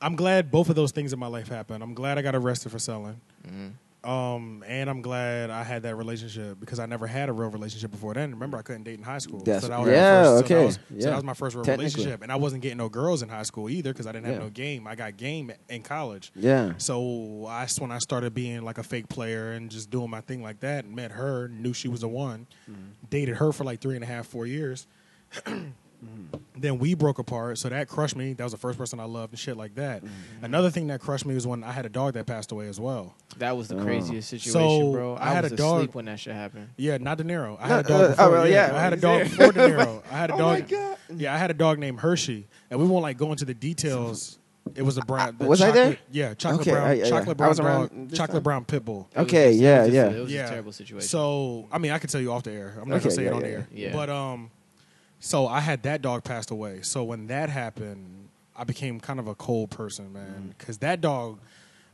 i'm 0.00 0.16
glad 0.16 0.50
both 0.50 0.68
of 0.68 0.76
those 0.76 0.92
things 0.92 1.12
in 1.12 1.18
my 1.18 1.26
life 1.26 1.48
happened. 1.48 1.82
I'm 1.82 1.94
glad 1.94 2.18
i 2.18 2.22
got 2.22 2.34
arrested 2.34 2.70
for 2.72 2.78
selling 2.78 3.20
mm-hmm. 3.46 3.68
Um, 4.04 4.64
and 4.66 4.88
i'm 4.88 5.02
glad 5.02 5.50
i 5.50 5.62
had 5.62 5.82
that 5.82 5.94
relationship 5.96 6.58
because 6.58 6.78
i 6.78 6.86
never 6.86 7.06
had 7.06 7.28
a 7.28 7.32
real 7.32 7.50
relationship 7.50 7.90
before 7.90 8.14
then 8.14 8.30
remember 8.30 8.56
i 8.56 8.62
couldn't 8.62 8.84
date 8.84 8.98
in 8.98 9.04
high 9.04 9.18
school 9.18 9.40
That's- 9.40 9.68
that 9.68 9.78
was 9.78 9.88
yeah, 9.90 10.22
first, 10.24 10.28
so 10.28 10.34
that 10.36 10.44
okay, 10.44 10.64
was- 10.64 10.74
so 10.74 10.80
yeah. 10.96 11.06
that 11.06 11.14
was 11.16 11.24
my 11.24 11.34
first 11.34 11.54
real 11.56 11.64
relationship 11.64 12.22
and 12.22 12.32
i 12.32 12.36
wasn't 12.36 12.62
getting 12.62 12.78
no 12.78 12.88
girls 12.88 13.22
in 13.22 13.28
high 13.28 13.42
school 13.42 13.68
either 13.68 13.92
because 13.92 14.06
i 14.06 14.12
didn't 14.12 14.26
have 14.26 14.36
Yeah. 14.36 14.40
no 14.44 14.50
game 14.50 14.86
i 14.86 14.94
got 14.94 15.16
game 15.16 15.52
in 15.68 15.82
college 15.82 16.32
Yeah. 16.34 16.72
so 16.78 17.44
that's 17.48 17.78
when 17.80 17.90
I 17.92 17.98
started 17.98 18.32
being 18.34 18.62
like 18.62 18.78
a 18.78 18.82
fake 18.82 19.08
player 19.08 19.52
and 19.52 19.70
just 19.70 19.90
doing 19.90 20.08
my 20.10 20.20
thing 20.22 20.42
like 20.42 20.60
that. 20.60 20.84
And 20.84 20.94
Met 20.96 21.12
her, 21.12 21.48
knew 21.48 21.72
she 21.72 21.88
was 21.88 22.00
the 22.00 22.08
one, 22.08 22.46
dated 23.10 23.36
her 23.36 23.52
for 23.52 23.64
like 23.64 23.80
three 23.80 23.94
and 23.96 24.04
a 24.04 24.06
half, 24.06 24.26
four 24.26 24.46
years. 24.46 24.86
Then 26.56 26.78
we 26.78 26.94
broke 26.94 27.18
apart, 27.18 27.56
so 27.58 27.68
that 27.70 27.88
crushed 27.88 28.16
me. 28.16 28.34
That 28.34 28.44
was 28.44 28.52
the 28.52 28.58
first 28.58 28.78
person 28.78 29.00
I 29.00 29.04
loved 29.04 29.32
and 29.32 29.38
shit 29.38 29.56
like 29.56 29.74
that. 29.76 30.02
Another 30.42 30.70
thing 30.70 30.88
that 30.88 31.00
crushed 31.00 31.24
me 31.24 31.34
was 31.34 31.46
when 31.46 31.64
I 31.64 31.72
had 31.72 31.86
a 31.86 31.88
dog 31.88 32.14
that 32.14 32.26
passed 32.26 32.52
away 32.52 32.68
as 32.68 32.78
well. 32.78 33.14
That 33.38 33.56
was 33.56 33.68
the 33.68 33.76
Oh. 33.78 33.82
craziest 33.84 34.28
situation, 34.28 34.52
So, 34.52 34.92
bro. 34.92 35.16
I 35.18 35.32
had 35.32 35.44
was 35.44 35.52
a 35.52 35.56
dog- 35.56 35.94
when 35.94 36.04
that 36.06 36.20
shit 36.20 36.34
happened. 36.34 36.68
Yeah, 36.76 36.98
not 36.98 37.16
De 37.18 37.24
Niro. 37.24 37.56
I 37.60 37.68
had 37.68 37.86
a 37.86 37.88
dog 37.88 38.00
uh, 38.02 38.08
before. 38.08 38.24
oh, 38.26 38.30
well, 38.32 38.46
yeah, 38.48 38.72
yeah, 38.72 38.76
I 38.76 38.80
had 38.80 38.92
a 38.92 38.96
dog 38.96 39.22
before 39.24 39.52
De 39.52 39.58
Niro. 39.68 40.02
I 40.12 40.14
had 40.18 40.30
a 40.30 40.34
Oh 40.34 40.38
dog. 40.38 40.60
my 40.60 40.60
God. 40.60 40.96
Yeah, 41.16 41.34
I 41.34 41.38
had 41.38 41.50
a 41.50 41.54
dog 41.54 41.78
named 41.78 42.00
Hershey, 42.00 42.46
and 42.70 42.78
we 42.78 42.86
won't 42.86 43.02
like 43.02 43.16
go 43.16 43.30
into 43.32 43.44
the 43.46 43.54
details. 43.54 44.38
It 44.74 44.82
was 44.82 44.98
a 44.98 45.00
brown. 45.02 45.36
the 45.38 45.46
Was 45.46 45.62
I 45.62 45.70
there? 45.70 45.96
Yeah, 46.12 46.34
chocolate 46.34 46.60
Okay, 46.60 46.70
brown. 46.72 46.86
I- 46.88 46.92
yeah, 46.92 47.04
yeah. 47.04 47.10
chocolate 47.10 47.36
brown 47.38 47.56
dog. 47.56 47.90
Chocolate 48.12 48.30
time. 48.30 48.42
brown 48.42 48.64
pit 48.66 48.84
bull. 48.84 49.08
It 49.12 49.18
was 49.18 49.26
Okay, 49.26 49.50
just- 49.52 49.60
it 49.60 49.64
yeah, 49.64 49.78
was 49.78 49.86
just 49.88 49.94
yeah. 49.94 50.02
a- 50.04 50.10
it 50.18 50.20
was 50.22 50.32
Yeah. 50.32 50.44
a 50.46 50.48
terrible 50.50 50.72
situation. 50.72 51.08
So 51.08 51.66
I 51.72 51.78
mean, 51.78 51.90
I 51.92 51.98
can 51.98 52.10
tell 52.10 52.20
you 52.20 52.30
off 52.32 52.42
the 52.42 52.52
air. 52.52 52.74
I'm 52.80 52.88
not 52.88 52.96
Okay, 52.96 53.04
gonna 53.04 53.14
say 53.14 53.24
yeah, 53.24 53.30
it 53.30 53.32
on 53.34 53.40
yeah, 53.40 53.46
the 53.46 53.52
air. 53.54 53.66
yeah. 53.72 53.92
But 53.92 54.10
um, 54.10 54.50
so 55.20 55.46
I 55.46 55.60
had 55.60 55.82
that 55.84 56.02
dog 56.02 56.24
passed 56.24 56.50
away. 56.50 56.80
So 56.82 57.04
when 57.04 57.26
that 57.28 57.48
happened, 57.50 58.28
I 58.56 58.64
became 58.64 58.98
kind 59.00 59.20
of 59.20 59.26
a 59.28 59.34
cold 59.34 59.70
person, 59.70 60.06
Mm. 60.08 60.12
man, 60.14 60.54
because 60.58 60.78
that 60.78 61.00
dog 61.00 61.38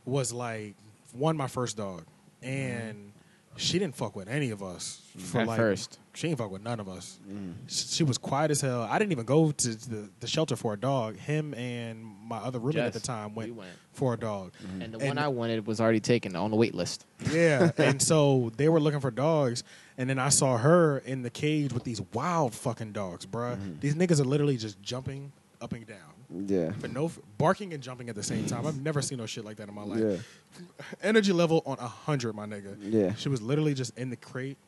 was 0.05 0.33
like 0.33 0.75
one 1.13 1.37
my 1.37 1.47
first 1.49 1.77
dog, 1.77 2.05
and 2.43 3.13
she 3.57 3.79
didn't 3.79 3.95
fuck 3.97 4.15
with 4.17 4.29
any 4.29 4.51
of 4.51 4.63
us 4.63 5.01
for 5.19 5.41
At 5.41 5.47
like 5.49 5.57
first. 5.57 5.99
She 6.15 6.29
didn't 6.29 6.39
fuck 6.39 6.51
with 6.51 6.63
none 6.63 6.79
of 6.81 6.89
us. 6.89 7.19
Mm. 7.31 7.55
She 7.69 8.03
was 8.05 8.17
quiet 8.19 8.51
as 8.51 8.61
hell. 8.63 8.83
I 8.83 8.99
didn't 8.99 9.13
even 9.13 9.25
go 9.27 9.51
to 9.53 9.69
the, 9.89 10.09
the 10.21 10.27
shelter 10.27 10.57
for 10.57 10.73
a 10.73 10.77
dog. 10.79 11.17
Him 11.17 11.53
and 11.55 12.05
my 12.27 12.39
other 12.39 12.59
roommate 12.59 12.85
at 12.85 12.93
the 12.95 13.01
time 13.01 13.35
went, 13.35 13.51
we 13.51 13.59
went. 13.59 13.71
for 13.93 14.15
a 14.15 14.17
dog. 14.19 14.53
And 14.81 14.95
the 14.95 14.99
And- 14.99 15.09
one 15.09 15.19
I 15.19 15.29
wanted 15.29 15.67
was 15.67 15.81
already 15.81 16.01
taken 16.01 16.35
on 16.37 16.51
the 16.51 16.57
wait 16.57 16.75
list. 16.75 17.05
Yeah, 17.31 17.71
and 17.79 18.01
so 18.01 18.51
they 18.57 18.69
were 18.69 18.81
looking 18.81 19.01
for 19.01 19.11
dogs, 19.11 19.63
and 19.99 20.09
then 20.11 20.19
I 20.19 20.29
saw 20.29 20.57
her 20.59 20.99
in 20.99 21.23
the 21.23 21.31
cage 21.31 21.73
with 21.73 21.85
these 21.85 22.01
wild 22.13 22.55
fucking 22.55 22.93
dogs, 22.93 23.27
bruh. 23.27 23.57
Mm-hmm. 23.57 23.81
These 23.81 23.95
niggas 23.95 24.21
are 24.21 24.25
literally 24.25 24.57
just 24.57 24.81
jumping 24.83 25.33
up 25.61 25.73
and 25.73 25.87
down, 25.87 26.47
Yeah. 26.47 26.73
but 26.81 26.93
no 26.93 27.11
barking 27.39 27.73
and 27.73 27.83
jumping 27.83 28.09
at 28.09 28.15
the 28.15 28.23
same 28.23 28.45
time. 28.47 28.67
I've 28.67 28.81
never 28.81 29.01
seen 29.01 29.19
no 29.19 29.27
shit 29.27 29.45
like 29.45 29.57
that 29.57 29.69
in 29.69 29.75
my 29.75 29.85
life. 29.85 30.01
Yeah. 30.01 30.65
Energy 31.03 31.33
level 31.33 31.63
on 31.67 31.79
a 31.79 31.89
hundred, 31.89 32.35
my 32.35 32.47
nigga. 32.47 32.77
Yeah. 32.81 33.15
She 33.15 33.29
was 33.29 33.41
literally 33.41 33.73
just 33.75 33.97
in 33.99 34.11
the 34.11 34.17
crate, 34.17 34.59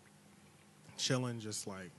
chilling, 0.97 1.41
just 1.41 1.67
like. 1.67 1.91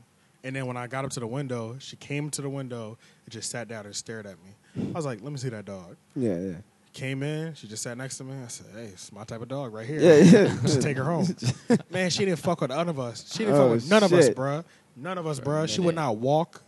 And 0.44 0.56
then 0.56 0.66
when 0.68 0.78
I 0.78 0.88
got 0.88 1.04
up 1.06 1.12
to 1.12 1.20
the 1.20 1.28
window, 1.28 1.76
she 1.80 1.98
came 1.98 2.30
to 2.32 2.42
the 2.42 2.50
window 2.50 2.98
and 3.26 3.32
just 3.34 3.52
sat 3.52 3.68
down 3.68 3.86
and 3.86 3.96
stared 3.96 4.26
at 4.26 4.36
me. 4.44 4.52
I 4.90 4.92
was 4.92 5.06
like, 5.06 5.22
"Let 5.22 5.32
me 5.34 5.38
see 5.38 5.50
that 5.50 5.66
dog." 5.66 5.98
Yeah. 6.16 6.38
Yeah. 6.40 6.54
Came 6.91 7.22
in, 7.22 7.53
she 7.53 7.68
just 7.68 7.84
sat 7.84 7.98
next 7.98 8.18
to 8.18 8.24
me. 8.24 8.34
I 8.44 8.48
said, 8.48 8.66
"Hey, 8.74 8.86
it's 8.86 9.11
my 9.11 9.24
type 9.24 9.41
of 9.41 9.48
dog 9.48 9.74
right 9.74 9.86
here. 9.86 9.99
Yeah, 10.02 10.16
yeah. 10.48 10.57
just 10.64 10.82
take 10.82 10.98
her 10.98 11.03
home." 11.03 11.28
Man, 11.91 12.10
she 12.10 12.26
didn't 12.26 12.40
fuck 12.40 12.61
with 12.61 12.72
none 12.72 12.90
of 12.90 12.99
us. 12.99 13.32
She 13.32 13.40
didn't 13.45 13.56
Oh, 13.56 13.60
fuck 13.66 13.72
with 13.72 13.90
none 13.90 14.03
of 14.03 14.11
us, 14.14 14.26
shit. 14.26 14.36
bruh. 14.36 14.64
None 14.95 15.18
of 15.20 15.28
us, 15.28 15.38
For 15.40 15.45
bruh. 15.45 15.70
She 15.70 15.82
would 15.82 15.95
not 15.95 16.18
walk. 16.18 16.64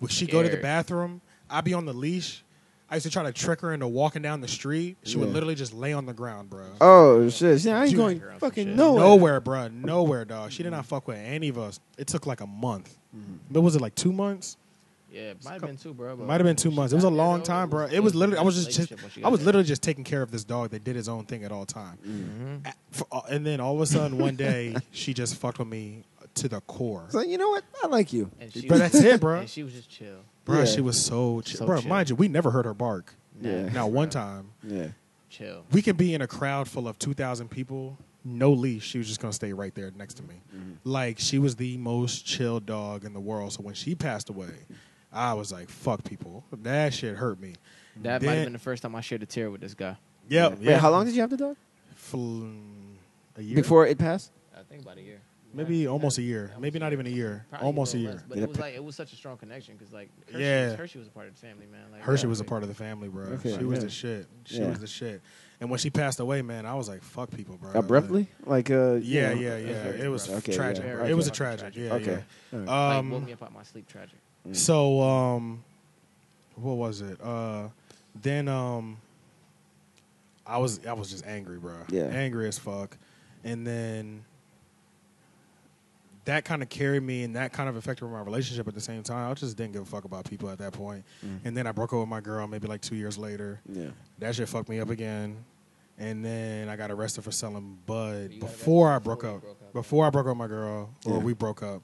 Would 0.00 0.10
she 0.10 0.26
go 0.26 0.42
to 0.42 0.48
the 0.48 0.56
bathroom? 0.56 1.20
I'd 1.48 1.64
be 1.64 1.74
on 1.74 1.84
the 1.84 1.92
leash. 1.92 2.44
I 2.90 2.96
used 2.96 3.04
to 3.06 3.10
try 3.10 3.22
to 3.22 3.32
trick 3.32 3.60
her 3.62 3.72
into 3.72 3.86
walking 3.88 4.20
down 4.20 4.40
the 4.42 4.48
street. 4.48 4.98
She 5.04 5.16
would 5.16 5.30
literally 5.32 5.54
just 5.54 5.72
lay 5.72 5.92
on 5.94 6.04
the 6.06 6.12
ground, 6.12 6.50
bruh. 6.50 6.66
Oh 6.80 7.28
shit! 7.30 7.64
Yeah, 7.64 7.78
I 7.78 7.82
ain't 7.84 7.90
Dude. 7.90 7.98
going 7.98 8.22
fucking 8.40 8.74
nowhere. 8.76 9.00
Nowhere, 9.04 9.40
bruh. 9.40 9.72
Nowhere, 9.72 10.24
dog. 10.24 10.50
She 10.50 10.62
did 10.64 10.70
not 10.70 10.84
fuck 10.86 11.06
with 11.06 11.18
any 11.18 11.48
of 11.48 11.56
us. 11.56 11.78
It 11.96 12.08
took 12.08 12.26
like 12.26 12.40
a 12.40 12.46
month. 12.46 12.98
Mm-hmm. 13.16 13.34
But 13.50 13.60
was 13.60 13.76
it 13.76 13.80
like 13.80 13.94
two 13.94 14.12
months? 14.12 14.56
Yeah, 15.12 15.20
it 15.32 15.44
might 15.44 15.52
have 15.52 15.62
been 15.62 15.76
two, 15.76 15.92
bro. 15.92 16.16
but 16.16 16.26
Might 16.26 16.40
have 16.40 16.44
been 16.46 16.56
two 16.56 16.70
months. 16.70 16.92
It 16.92 16.96
was 16.96 17.04
a 17.04 17.10
long 17.10 17.42
time, 17.42 17.68
bro. 17.68 17.86
It 17.86 18.00
was 18.00 18.14
literally. 18.14 18.38
I 18.38 18.42
was 18.42 18.54
just. 18.54 18.68
relationship 18.78 19.02
when 19.02 19.10
she 19.10 19.22
I 19.24 19.28
was 19.28 19.44
literally 19.44 19.66
just 19.66 19.82
taking 19.82 20.04
care 20.04 20.22
of 20.22 20.30
this 20.30 20.42
dog 20.44 20.70
that 20.70 20.84
did 20.84 20.96
his 20.96 21.08
own 21.08 21.26
thing 21.26 21.44
at 21.44 21.52
all 21.52 21.66
time. 21.66 21.98
Mhm. 22.06 22.66
A- 22.66 22.74
for- 22.90 23.06
uh, 23.12 23.20
And 23.28 23.44
then 23.44 23.60
all 23.60 23.74
of 23.74 23.80
a 23.80 23.86
sudden, 23.86 24.16
one 24.18 24.36
day, 24.36 24.74
she 24.90 25.12
just 25.12 25.36
fucked 25.36 25.58
with 25.58 25.68
me 25.68 26.04
to 26.36 26.48
the 26.48 26.60
core. 26.62 27.06
So 27.10 27.20
you 27.20 27.36
know 27.36 27.50
what? 27.50 27.62
I 27.84 27.88
like 27.88 28.12
you. 28.12 28.30
But 28.38 28.54
was- 28.70 28.78
that's 28.80 28.94
it, 28.94 29.20
bro. 29.20 29.40
And 29.40 29.50
she 29.50 29.62
was 29.62 29.74
just 29.74 29.90
chill. 29.90 30.20
Bro, 30.46 30.60
Yeah. 30.60 30.64
she 30.64 30.80
was 30.80 31.00
so 31.04 31.40
chill. 31.42 31.58
So 31.58 31.66
bro, 31.66 31.80
chill. 31.80 31.88
mind 31.90 32.08
you, 32.10 32.16
we 32.16 32.28
never 32.28 32.50
heard 32.50 32.64
her 32.64 32.74
bark. 32.74 33.14
Yeah. 33.40 33.68
Now, 33.68 33.86
one 33.86 34.08
time, 34.10 34.52
Yeah. 34.66 34.88
Chill. 35.28 35.64
we 35.72 35.82
can 35.82 35.96
be 35.96 36.14
in 36.14 36.22
a 36.22 36.26
crowd 36.26 36.68
full 36.68 36.88
of 36.88 36.98
2,000 36.98 37.48
people, 37.50 37.96
no 38.24 38.50
leash. 38.52 38.84
She 38.86 38.98
was 38.98 39.08
just 39.08 39.20
going 39.20 39.30
to 39.30 39.34
stay 39.36 39.52
right 39.52 39.74
there 39.74 39.90
next 39.96 40.14
to 40.14 40.22
me. 40.22 40.34
Like, 40.84 41.18
she 41.18 41.38
was 41.38 41.56
the 41.56 41.76
most 41.78 42.24
chill 42.26 42.60
dog 42.60 43.04
in 43.04 43.12
the 43.14 43.20
world. 43.20 43.52
So 43.52 43.62
when 43.62 43.74
she 43.74 43.94
passed 43.94 44.28
away, 44.30 44.50
I 45.12 45.34
was 45.34 45.52
like, 45.52 45.68
fuck 45.68 46.04
people. 46.04 46.44
That 46.62 46.94
shit 46.94 47.16
hurt 47.16 47.40
me. 47.40 47.54
That 48.02 48.22
might 48.22 48.32
have 48.34 48.44
been 48.44 48.52
the 48.54 48.58
first 48.58 48.82
time 48.82 48.94
I 48.94 49.00
shared 49.02 49.22
a 49.22 49.26
tear 49.26 49.50
with 49.50 49.60
this 49.60 49.74
guy. 49.74 49.96
Yep. 50.28 50.60
Wait, 50.60 50.76
how 50.78 50.90
long 50.90 51.04
did 51.04 51.14
you 51.14 51.20
have 51.20 51.30
the 51.30 51.36
dog? 51.36 51.56
For 51.94 52.16
a 53.36 53.42
year? 53.42 53.56
Before 53.56 53.86
it 53.86 53.98
passed? 53.98 54.30
I 54.56 54.62
think 54.62 54.82
about 54.82 54.96
a 54.98 55.02
year. 55.02 55.20
Maybe 55.54 55.86
almost 55.86 56.16
a 56.16 56.22
year. 56.22 56.50
Maybe 56.58 56.78
not 56.78 56.94
even 56.94 57.06
a 57.06 57.10
year. 57.10 57.44
Probably 57.50 57.66
Almost 57.66 57.92
a 57.92 57.98
year. 57.98 58.12
less, 58.12 58.22
but 58.26 58.38
Yeah, 58.38 58.44
it 58.44 58.48
was 58.48 58.58
like 58.58 58.74
it 58.74 58.82
was 58.84 58.96
such 58.96 59.12
a 59.12 59.16
strong 59.16 59.36
connection 59.36 59.76
because 59.76 59.92
like 59.92 60.08
Hershey, 60.30 60.42
Yeah. 60.42 60.66
was, 60.68 60.74
Hershey 60.76 60.98
was 60.98 61.08
a 61.08 61.10
part 61.10 61.26
of 61.28 61.34
the 61.34 61.40
family, 61.46 61.66
man. 61.66 61.82
Like, 61.92 62.00
Hershey 62.00 62.26
was 62.26 62.40
a 62.40 62.44
part 62.44 62.62
of 62.62 62.70
the 62.70 62.74
family, 62.74 63.08
bro. 63.08 63.24
Okay, 63.24 63.58
she 63.58 63.64
was 63.64 63.80
yeah. 63.80 63.84
the 63.84 63.90
shit. 63.90 64.26
She 64.46 64.56
Yeah. 64.60 64.70
was 64.70 64.78
the 64.78 64.86
shit. 64.86 65.20
And 65.60 65.68
when 65.68 65.78
she 65.78 65.90
passed 65.90 66.20
away, 66.20 66.40
man, 66.40 66.64
I 66.64 66.74
was 66.74 66.88
like, 66.88 67.02
fuck 67.02 67.30
people, 67.30 67.58
bro. 67.58 67.72
Abruptly? 67.74 68.28
Like 68.46 68.70
uh 68.70 68.94
Yeah, 69.02 69.32
yeah, 69.34 69.58
yeah. 69.58 69.88
It 69.90 70.08
was 70.10 70.26
abrupt. 70.26 70.48
Okay, 70.48 70.56
tragic. 70.56 70.84
yeah, 70.86 70.94
bro. 70.94 71.02
okay. 71.02 71.10
It 71.12 71.14
was 71.16 71.26
a 71.26 71.30
Fucking 71.30 71.36
tragic. 71.36 71.74
tragic. 71.74 71.82
Yeah, 71.84 71.94
Okay. 71.96 72.24
yeah. 72.52 72.58
All 72.58 72.58
right. 72.58 72.66
like, 72.88 72.98
Um, 73.00 73.10
woke 73.10 73.24
me 73.26 73.32
up 73.34 73.42
out 73.42 73.52
my 73.52 73.62
sleep. 73.62 73.86
Tragic. 73.88 74.18
So, 74.50 75.00
um, 75.00 75.62
what 76.56 76.74
was 76.74 77.00
it? 77.00 77.18
Uh, 77.22 77.68
then 78.20 78.48
um, 78.48 78.96
I 80.46 80.58
was 80.58 80.84
I 80.86 80.92
was 80.94 81.10
just 81.10 81.24
angry, 81.26 81.58
bro. 81.58 81.74
Yeah. 81.88 82.04
angry 82.04 82.48
as 82.48 82.58
fuck. 82.58 82.96
And 83.44 83.64
then 83.66 84.24
that 86.24 86.44
kind 86.44 86.62
of 86.62 86.68
carried 86.68 87.02
me, 87.02 87.24
and 87.24 87.34
that 87.36 87.52
kind 87.52 87.68
of 87.68 87.76
affected 87.76 88.04
my 88.06 88.20
relationship 88.20 88.68
at 88.68 88.74
the 88.74 88.80
same 88.80 89.02
time. 89.02 89.30
I 89.30 89.34
just 89.34 89.56
didn't 89.56 89.72
give 89.72 89.82
a 89.82 89.86
fuck 89.86 90.04
about 90.04 90.24
people 90.24 90.48
at 90.50 90.58
that 90.58 90.72
point. 90.72 91.04
Mm. 91.24 91.40
And 91.44 91.56
then 91.56 91.66
I 91.66 91.72
broke 91.72 91.92
up 91.92 92.00
with 92.00 92.08
my 92.08 92.20
girl 92.20 92.46
maybe 92.46 92.68
like 92.68 92.80
two 92.80 92.94
years 92.96 93.18
later. 93.18 93.60
Yeah. 93.68 93.88
That 94.18 94.34
shit 94.34 94.48
fucked 94.48 94.68
me 94.68 94.80
up 94.80 94.90
again. 94.90 95.36
And 95.98 96.24
then 96.24 96.68
I 96.68 96.76
got 96.76 96.90
arrested 96.90 97.22
for 97.22 97.30
selling 97.32 97.78
bud 97.86 98.32
You 98.32 98.40
before 98.40 98.90
I 98.92 98.98
broke 98.98 99.20
before 99.20 99.36
up. 99.36 99.42
broke 99.42 99.58
up. 99.62 99.72
Before 99.72 100.06
I 100.06 100.10
broke 100.10 100.26
up 100.26 100.30
with 100.30 100.38
my 100.38 100.46
girl, 100.46 100.90
or 101.06 101.12
Yeah. 101.14 101.18
we 101.18 101.32
broke 101.32 101.62
up. 101.62 101.82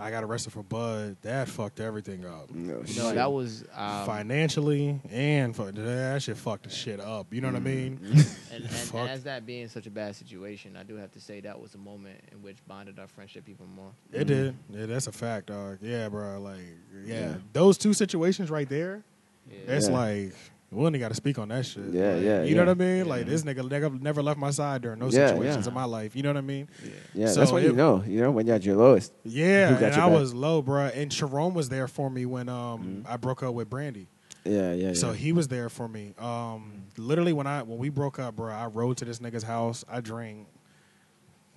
I 0.00 0.10
got 0.10 0.22
arrested 0.22 0.52
for 0.52 0.62
bud. 0.62 1.16
That 1.22 1.48
fucked 1.48 1.80
everything 1.80 2.24
up. 2.24 2.50
No, 2.52 2.82
No, 2.96 3.12
that 3.14 3.32
was 3.32 3.64
um, 3.74 4.06
Financially 4.06 5.00
and 5.10 5.54
for, 5.56 5.72
that 5.72 6.22
shit 6.22 6.36
fucked 6.36 6.64
the 6.64 6.70
shit 6.70 7.00
up. 7.00 7.32
You 7.32 7.40
know 7.40 7.48
what 7.48 7.56
I 7.56 7.60
mean? 7.60 7.98
And, 8.50 8.64
and, 8.64 8.94
and 8.94 9.08
as 9.10 9.22
that 9.24 9.44
being 9.46 9.68
such 9.68 9.86
a 9.86 9.90
bad 9.90 10.16
situation, 10.16 10.76
I 10.76 10.82
do 10.82 10.96
have 10.96 11.12
to 11.12 11.20
say 11.20 11.40
that 11.40 11.60
was 11.60 11.74
a 11.74 11.78
moment 11.78 12.18
in 12.32 12.42
which 12.42 12.56
bonded 12.66 12.98
our 12.98 13.06
friendship 13.06 13.48
even 13.48 13.66
more. 13.74 13.90
It 14.12 14.24
did. 14.26 14.56
Yeah, 14.70 14.86
that's 14.86 15.06
a 15.06 15.12
fact, 15.12 15.46
dog. 15.48 15.78
Yeah, 15.82 16.08
bro. 16.08 16.40
Like, 16.40 16.56
yeah, 17.04 17.14
Yeah. 17.20 17.34
those 17.52 17.76
two 17.78 17.92
situations 17.92 18.50
right 18.50 18.68
there. 18.68 19.02
Yeah. 19.50 19.74
It's 19.76 19.88
Yeah. 19.88 19.94
like 19.94 20.34
We 20.70 20.84
only 20.84 20.98
got 20.98 21.08
to 21.08 21.14
speak 21.14 21.38
on 21.38 21.48
that 21.48 21.64
shit. 21.64 21.84
Yeah, 21.92 22.12
Like, 22.14 22.22
yeah, 22.24 22.42
You 22.42 22.54
know 22.54 22.60
yeah. 22.62 22.66
what 22.66 22.68
I 22.68 22.74
mean? 22.74 23.08
Like 23.08 23.26
this 23.26 23.42
nigga 23.42 23.68
never, 23.70 23.90
never 23.90 24.22
left 24.22 24.38
my 24.38 24.50
side 24.50 24.82
during 24.82 24.98
those 24.98 25.14
Yeah, 25.16 25.28
situations 25.28 25.64
yeah. 25.64 25.70
in 25.70 25.74
my 25.74 25.84
life. 25.84 26.14
You 26.14 26.22
know 26.22 26.28
what 26.28 26.36
I 26.36 26.42
mean? 26.42 26.68
Yeah, 27.14 27.28
So 27.28 27.40
that's 27.40 27.52
when 27.52 27.64
you 27.64 27.72
know. 27.72 28.04
You 28.06 28.20
know 28.20 28.30
when 28.30 28.46
you're 28.46 28.56
at 28.56 28.64
your 28.64 28.76
lowest. 28.76 29.12
Yeah, 29.24 29.74
and 29.76 29.86
I 29.86 29.90
back? 30.08 30.10
was 30.10 30.34
low, 30.34 30.60
bro. 30.60 30.84
And 30.86 31.10
Sharon 31.10 31.54
was 31.54 31.70
there 31.70 31.88
for 31.88 32.10
me 32.10 32.26
when 32.26 32.48
um 32.50 33.04
I 33.08 33.16
broke 33.16 33.42
up 33.42 33.54
with 33.54 33.70
Brandy. 33.70 34.08
Yeah, 34.44 34.72
yeah. 34.72 34.92
So 34.92 35.08
yeah. 35.08 35.16
he 35.16 35.32
was 35.32 35.48
there 35.48 35.68
for 35.70 35.88
me. 35.88 36.14
Um, 36.18 36.84
literally 36.96 37.32
when 37.32 37.46
I 37.46 37.62
when 37.62 37.78
we 37.78 37.88
broke 37.88 38.18
up, 38.18 38.36
bro, 38.36 38.52
I 38.52 38.66
rode 38.66 38.98
to 38.98 39.04
this 39.06 39.18
nigga's 39.20 39.42
house. 39.44 39.84
I 39.88 40.00
drank. 40.00 40.46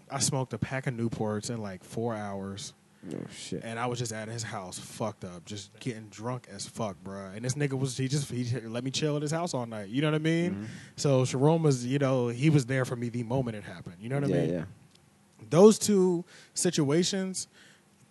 I 0.10 0.20
smoked 0.20 0.54
a 0.54 0.58
pack 0.58 0.88
of 0.88 0.94
Newports 0.94 1.50
in 1.50 1.62
like 1.62 1.84
four 1.84 2.14
hours, 2.16 2.74
oh 3.14 3.18
shit. 3.36 3.62
and 3.64 3.80
I 3.80 3.86
was 3.88 4.00
just 4.00 4.12
at 4.14 4.28
his 4.28 4.44
house, 4.44 4.78
fucked 4.80 5.24
up, 5.26 5.46
just 5.46 5.72
getting 5.80 6.08
drunk 6.10 6.48
as 6.52 6.68
fuck, 6.68 6.96
bro. 7.04 7.32
And 7.36 7.44
this 7.44 7.56
nigga 7.56 7.78
was 7.80 7.98
he 7.98 8.08
just 8.08 8.30
he 8.32 8.44
just 8.44 8.66
let 8.66 8.84
me 8.84 8.92
chill 8.92 9.16
at 9.16 9.22
his 9.22 9.32
house 9.32 9.54
all 9.54 9.66
night. 9.66 9.90
You 9.90 10.02
know 10.02 10.10
what 10.10 10.16
I 10.16 10.20
mean? 10.20 10.52
Mm-hmm. 10.52 10.66
So 10.96 11.26
Sharon 11.26 11.64
was, 11.64 11.86
you 11.86 12.00
know, 12.00 12.28
he 12.30 12.50
was 12.50 12.66
there 12.66 12.86
for 12.86 12.96
me 12.96 13.10
the 13.10 13.24
moment 13.24 13.58
it 13.58 13.64
happened. 13.64 13.98
You 14.00 14.10
know 14.10 14.20
what 14.20 14.30
yeah, 14.30 14.36
I 14.36 14.40
mean? 14.40 14.50
yeah. 14.54 14.64
those 15.50 15.80
two 15.80 16.24
situations 16.54 17.48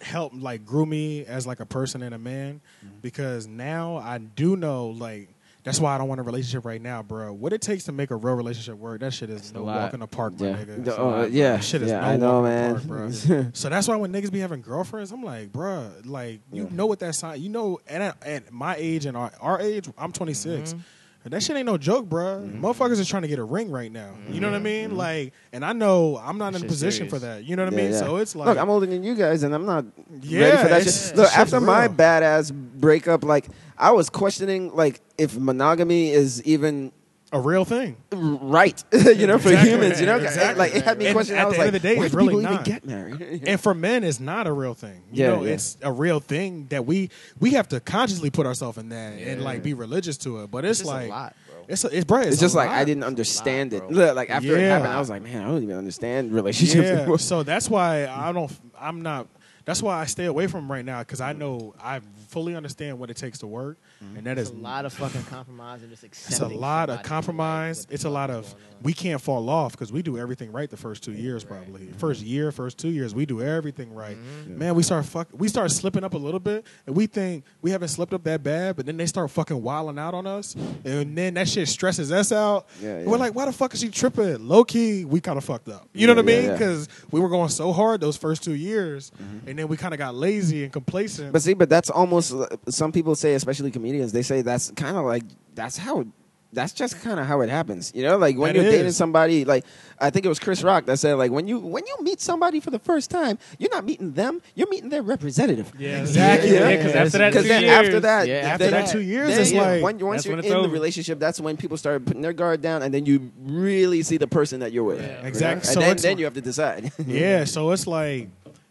helped 0.00 0.34
like 0.34 0.64
grew 0.64 0.86
me 0.86 1.24
as 1.26 1.46
like 1.46 1.60
a 1.60 1.66
person 1.66 2.02
and 2.02 2.14
a 2.14 2.18
man 2.18 2.60
Mm-hmm. 2.84 2.96
because 3.02 3.46
now 3.46 3.96
I 3.98 4.16
do 4.18 4.56
know 4.56 4.86
like 4.88 5.28
that's 5.62 5.78
why 5.80 5.94
I 5.94 5.98
don't 5.98 6.08
want 6.08 6.20
a 6.20 6.24
relationship 6.24 6.64
right 6.64 6.80
now, 6.80 7.02
bro. 7.02 7.32
What 7.32 7.52
it 7.52 7.60
takes 7.60 7.84
to 7.84 7.92
make 7.92 8.10
a 8.10 8.16
real 8.16 8.34
relationship 8.34 8.76
work, 8.76 9.00
that 9.00 9.12
shit 9.12 9.28
is 9.30 9.52
no 9.52 9.64
walk 9.64 9.92
in 9.94 10.00
the 10.00 10.06
park, 10.06 10.38
my 10.40 10.48
Yeah. 10.48 10.54
nigga. 10.56 10.84
The- 10.84 10.96
oh, 10.98 11.08
like, 11.10 11.32
yeah. 11.32 11.52
that 11.56 11.64
shit 11.64 11.82
is 11.82 11.90
yeah, 11.90 12.00
no 12.00 12.06
I 12.06 12.16
know, 12.16 12.42
man. 12.42 12.72
park, 12.74 12.84
bro. 12.84 13.10
so 13.52 13.68
that's 13.68 13.86
why 13.88 13.96
when 13.96 14.12
niggas 14.12 14.32
be 14.32 14.40
having 14.40 14.62
girlfriends, 14.62 15.12
I'm 15.12 15.22
like, 15.22 15.52
bro, 15.52 15.90
like 16.04 16.40
you 16.52 16.64
Yeah. 16.64 16.68
know 16.74 16.86
what 16.86 16.98
that 17.00 17.14
sign, 17.14 17.40
you 17.42 17.48
know, 17.50 17.78
and 17.86 18.02
at, 18.02 18.26
at 18.26 18.52
my 18.52 18.74
age 18.78 19.06
and 19.06 19.16
our, 19.16 19.30
our 19.40 19.60
age, 19.60 19.88
I'm 19.98 20.12
26. 20.12 20.70
Mm-hmm. 20.70 20.80
That 21.24 21.42
shit 21.42 21.54
ain't 21.54 21.66
no 21.66 21.76
joke, 21.76 22.08
bro. 22.08 22.40
Mm-hmm. 22.40 22.64
Motherfuckers 22.64 22.98
is 22.98 23.06
trying 23.06 23.22
to 23.22 23.28
get 23.28 23.38
a 23.38 23.44
ring 23.44 23.70
right 23.70 23.92
now. 23.92 24.14
You 24.30 24.40
know 24.40 24.48
what 24.48 24.54
I 24.54 24.56
mm-hmm. 24.56 24.64
mean? 24.64 24.88
Mm-hmm. 24.88 24.96
Like, 24.96 25.32
and 25.52 25.64
I 25.64 25.74
know 25.74 26.16
I'm 26.16 26.38
not 26.38 26.54
in 26.54 26.64
a 26.64 26.66
position 26.66 27.08
for 27.10 27.18
that. 27.18 27.44
You 27.44 27.56
know 27.56 27.64
what 27.64 27.74
I 27.74 27.76
mean? 27.76 27.92
yeah. 27.92 27.98
So 27.98 28.16
it's 28.16 28.34
like, 28.34 28.46
Look, 28.46 28.58
I'm 28.58 28.70
older 28.70 28.86
than 28.86 29.04
you 29.04 29.14
guys, 29.14 29.42
and 29.42 29.54
I'm 29.54 29.66
not 29.66 29.84
ready 30.08 30.56
for 30.56 30.68
that 30.68 30.82
shit. 30.84 31.16
Look, 31.16 31.30
after 31.36 31.60
my 31.60 31.88
badass 31.88 32.52
breakup, 32.52 33.22
like 33.22 33.48
I 33.76 33.90
was 33.90 34.08
questioning, 34.08 34.74
like 34.74 35.02
if 35.18 35.36
monogamy 35.36 36.10
is 36.10 36.42
even 36.44 36.90
a 37.32 37.40
real 37.40 37.64
thing. 37.64 37.96
right, 38.12 38.82
you 38.92 39.26
know, 39.26 39.38
for 39.38 39.48
Exactly. 39.50 39.70
humans. 39.70 40.00
You 40.00 40.06
know, 40.06 40.16
Exactly. 40.16 40.58
like 40.58 40.74
it 40.74 40.84
had 40.84 40.98
me 40.98 41.06
And 41.06 41.14
questioning. 41.14 41.40
at 41.40 41.44
I 41.44 41.48
was 41.48 41.56
the 41.56 41.62
end 41.62 41.72
like, 41.72 41.76
of 41.76 41.82
the 41.82 41.88
day, 41.88 41.96
why 41.96 42.04
it's 42.06 42.14
really 42.14 42.28
people 42.28 42.42
even 42.42 42.54
not. 42.54 42.64
get 42.64 42.84
married? 42.84 43.42
And 43.46 43.60
for 43.60 43.72
men, 43.74 44.02
it's 44.04 44.18
not 44.20 44.46
a 44.46 44.52
real 44.52 44.74
thing. 44.74 45.02
You 45.12 45.24
Yeah, 45.24 45.30
know, 45.30 45.44
yeah. 45.44 45.52
it's 45.52 45.76
a 45.82 45.92
real 45.92 46.20
thing 46.20 46.66
that 46.70 46.86
we 46.86 47.10
we 47.38 47.50
have 47.52 47.68
to 47.68 47.80
consciously 47.80 48.30
put 48.30 48.46
ourselves 48.46 48.78
in 48.78 48.88
that 48.90 49.12
and 49.14 49.42
like 49.44 49.62
be 49.62 49.74
religious 49.74 50.16
to 50.18 50.42
it. 50.42 50.50
But 50.50 50.64
it's, 50.64 50.80
It's 50.80 50.88
like 50.88 51.06
a 51.06 51.10
lot, 51.10 51.36
it's 51.68 51.84
a, 51.84 51.88
it's 51.96 52.04
bro. 52.04 52.18
It's, 52.20 52.28
It's 52.32 52.40
just 52.40 52.54
a 52.54 52.58
like 52.58 52.68
lot. 52.68 52.78
I 52.78 52.84
didn't 52.84 53.04
understand 53.04 53.72
lot, 53.72 53.82
it. 53.84 53.90
Look, 53.92 54.16
like 54.20 54.30
after 54.30 54.56
it 54.56 54.60
happened, 54.68 54.92
I 54.92 54.98
was 54.98 55.08
like, 55.10 55.22
man, 55.22 55.42
I 55.42 55.46
don't 55.46 55.62
even 55.62 55.76
understand 55.76 56.32
relationships 56.32 56.84
Yeah. 56.88 56.96
anymore. 56.98 57.18
so 57.20 57.42
that's 57.44 57.68
why 57.70 58.06
I 58.08 58.32
don't. 58.32 58.50
I'm 58.78 59.02
not. 59.02 59.28
That's 59.66 59.82
why 59.82 60.00
I 60.00 60.06
stay 60.06 60.24
away 60.24 60.48
from 60.48 60.64
'em 60.64 60.72
right 60.72 60.84
now 60.84 60.98
because 61.00 61.20
I 61.20 61.32
know 61.32 61.74
I 61.80 62.00
fully 62.30 62.54
understand 62.54 62.98
what 62.98 63.10
it 63.10 63.16
takes 63.16 63.38
to 63.38 63.46
work, 63.46 63.78
and 64.16 64.24
that 64.26 64.38
It's 64.38 64.50
is 64.50 64.56
a 64.56 64.58
lot 64.60 64.84
of 64.84 64.92
fucking 64.92 65.24
compromise 65.24 65.82
and 65.82 65.90
just 65.90 66.04
accepting. 66.04 66.32
It's 66.46 66.54
a 66.54 66.58
lot 66.58 66.88
of 66.90 67.02
compromise. 67.02 67.86
It's 67.90 68.04
a 68.04 68.10
lot 68.10 68.30
of 68.30 68.44
is 68.44 68.52
going 68.52 68.62
on. 68.64 68.82
we 68.82 68.92
can't 68.94 69.20
fall 69.20 69.48
off 69.50 69.72
because 69.72 69.92
we 69.92 70.02
do 70.02 70.16
everything 70.18 70.52
right 70.52 70.70
the 70.70 70.76
first 70.76 71.02
two 71.02 71.12
years 71.12 71.44
probably. 71.44 71.88
First 71.98 72.22
year, 72.22 72.52
first 72.52 72.78
two 72.78 72.88
years, 72.90 73.14
we 73.14 73.26
do 73.26 73.42
everything 73.42 73.92
right. 73.92 74.16
Mm-hmm. 74.16 74.58
Man, 74.58 74.74
we 74.74 74.82
start 74.82 75.04
fuck 75.06 75.28
we 75.32 75.48
start 75.48 75.70
slipping 75.70 76.04
up 76.04 76.14
a 76.14 76.18
little 76.18 76.40
bit 76.40 76.64
and 76.86 76.96
we 76.96 77.06
think 77.06 77.44
we 77.62 77.70
haven't 77.72 77.88
slipped 77.88 78.12
up 78.14 78.24
that 78.24 78.42
bad, 78.42 78.76
but 78.76 78.86
then 78.86 78.96
they 78.96 79.06
start 79.06 79.30
fucking 79.30 79.60
wilding 79.62 79.98
out 79.98 80.14
on 80.14 80.26
us. 80.26 80.54
And 80.84 81.16
then 81.16 81.34
that 81.34 81.48
shit 81.48 81.68
stresses 81.68 82.12
us 82.12 82.32
out. 82.32 82.66
Yeah, 82.80 83.00
yeah. 83.00 83.06
We're 83.06 83.18
like, 83.18 83.34
why 83.34 83.46
the 83.46 83.52
fuck 83.52 83.74
is 83.74 83.80
she 83.80 83.88
tripping? 83.88 84.46
Low 84.46 84.64
key, 84.64 85.04
we 85.04 85.20
kind 85.20 85.36
of 85.38 85.44
fucked 85.44 85.68
up. 85.68 85.88
You 85.92 86.06
know 86.06 86.12
Yeah, 86.14 86.16
what 86.22 86.28
I 86.28 86.32
yeah, 86.32 86.40
mean? 86.40 86.48
yeah. 86.50 86.54
Because 86.54 86.88
we 87.10 87.20
were 87.20 87.28
going 87.28 87.48
so 87.48 87.72
hard 87.72 88.00
those 88.00 88.16
first 88.16 88.42
two 88.44 88.54
years, 88.54 89.10
and 89.46 89.58
then 89.58 89.68
we 89.68 89.76
kind 89.76 89.94
of 89.94 89.98
got 89.98 90.14
lazy 90.14 90.64
and 90.64 90.72
complacent. 90.72 91.32
But 91.32 91.42
see, 91.42 91.54
but 91.54 91.68
that's 91.68 91.90
almost 92.28 92.52
uh, 92.52 92.70
some 92.70 92.92
people 92.92 93.14
say, 93.14 93.34
especially 93.34 93.70
comedians, 93.70 94.12
they 94.12 94.22
say 94.22 94.42
that's 94.42 94.70
kind 94.72 94.96
of 94.96 95.04
like 95.04 95.22
that's 95.54 95.76
how 95.76 96.06
that's 96.52 96.72
just 96.72 97.00
kind 97.02 97.20
of 97.20 97.26
how 97.26 97.42
it 97.42 97.48
happens. 97.48 97.92
You 97.94 98.02
know, 98.02 98.16
like 98.16 98.36
when 98.36 98.54
That 98.56 98.62
you're 98.62 98.72
dating 98.72 98.90
somebody, 98.90 99.44
like 99.44 99.64
I 100.00 100.10
think 100.10 100.26
it 100.26 100.28
was 100.28 100.40
Chris 100.40 100.64
Rock 100.64 100.84
that 100.86 100.98
said, 100.98 101.14
like 101.14 101.30
when 101.30 101.46
you 101.46 101.60
when 101.60 101.86
you 101.86 101.96
meet 102.02 102.20
somebody 102.20 102.58
for 102.58 102.70
the 102.70 102.80
first 102.80 103.08
time, 103.08 103.38
you're 103.58 103.70
not 103.70 103.84
meeting 103.84 104.12
them, 104.14 104.42
you're 104.56 104.68
meeting 104.68 104.88
their 104.88 105.02
representative. 105.02 105.72
Yeah, 105.78 106.00
Exactly. 106.00 106.50
Yeah, 106.54 106.68
Yeah, 106.70 106.76
because 106.76 106.92
yeah, 106.94 107.02
after 107.02 107.18
that 107.18 107.30
Because 107.30 107.42
two 107.44 107.48
then 107.48 107.62
years, 107.62 107.72
after 107.78 108.00
that, 108.00 108.26
Yeah, 108.28 108.34
after 108.34 108.64
then- 108.64 108.72
that 108.84 108.90
two 108.90 109.00
years, 109.00 109.28
then, 109.28 109.40
it's 109.42 109.52
yeah, 109.52 109.62
like 109.62 109.82
when, 109.84 109.98
once 110.00 110.16
that's 110.18 110.26
you're 110.26 110.36
when 110.36 110.44
in 110.44 110.52
it's 110.52 110.62
the 110.62 110.68
relationship, 110.68 111.18
that's 111.20 111.40
when 111.40 111.56
people 111.56 111.76
start 111.76 112.04
putting 112.04 112.22
their 112.22 112.32
guard 112.32 112.60
down, 112.62 112.82
and 112.82 112.92
then 112.92 113.06
you 113.06 113.30
really 113.38 114.02
see 114.02 114.16
the 114.16 114.26
person 114.26 114.58
that 114.60 114.72
you're 114.72 114.82
with. 114.84 115.00
Yeah. 115.00 115.24
Exactly. 115.26 115.68
And 115.68 115.74
So 115.74 115.80
then, 115.80 115.96
then 115.98 116.18
you 116.18 116.24
have 116.24 116.34
to 116.34 116.40
decide. 116.40 116.90
Yeah, 117.06 117.44
so 117.44 117.70
it's 117.70 117.86
like 117.86 118.28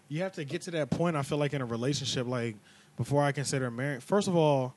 you 0.10 0.22
have 0.24 0.34
to 0.34 0.44
get 0.44 0.64
to 0.64 0.72
that 0.72 0.90
point. 0.90 1.16
I 1.16 1.22
feel 1.22 1.38
like 1.38 1.54
in 1.54 1.62
a 1.62 1.66
relationship, 1.66 2.28
like 2.28 2.58
before 3.00 3.24
I 3.24 3.32
consider 3.32 3.72
marriage. 3.72 4.04
First 4.04 4.28
of 4.28 4.36
all, 4.36 4.76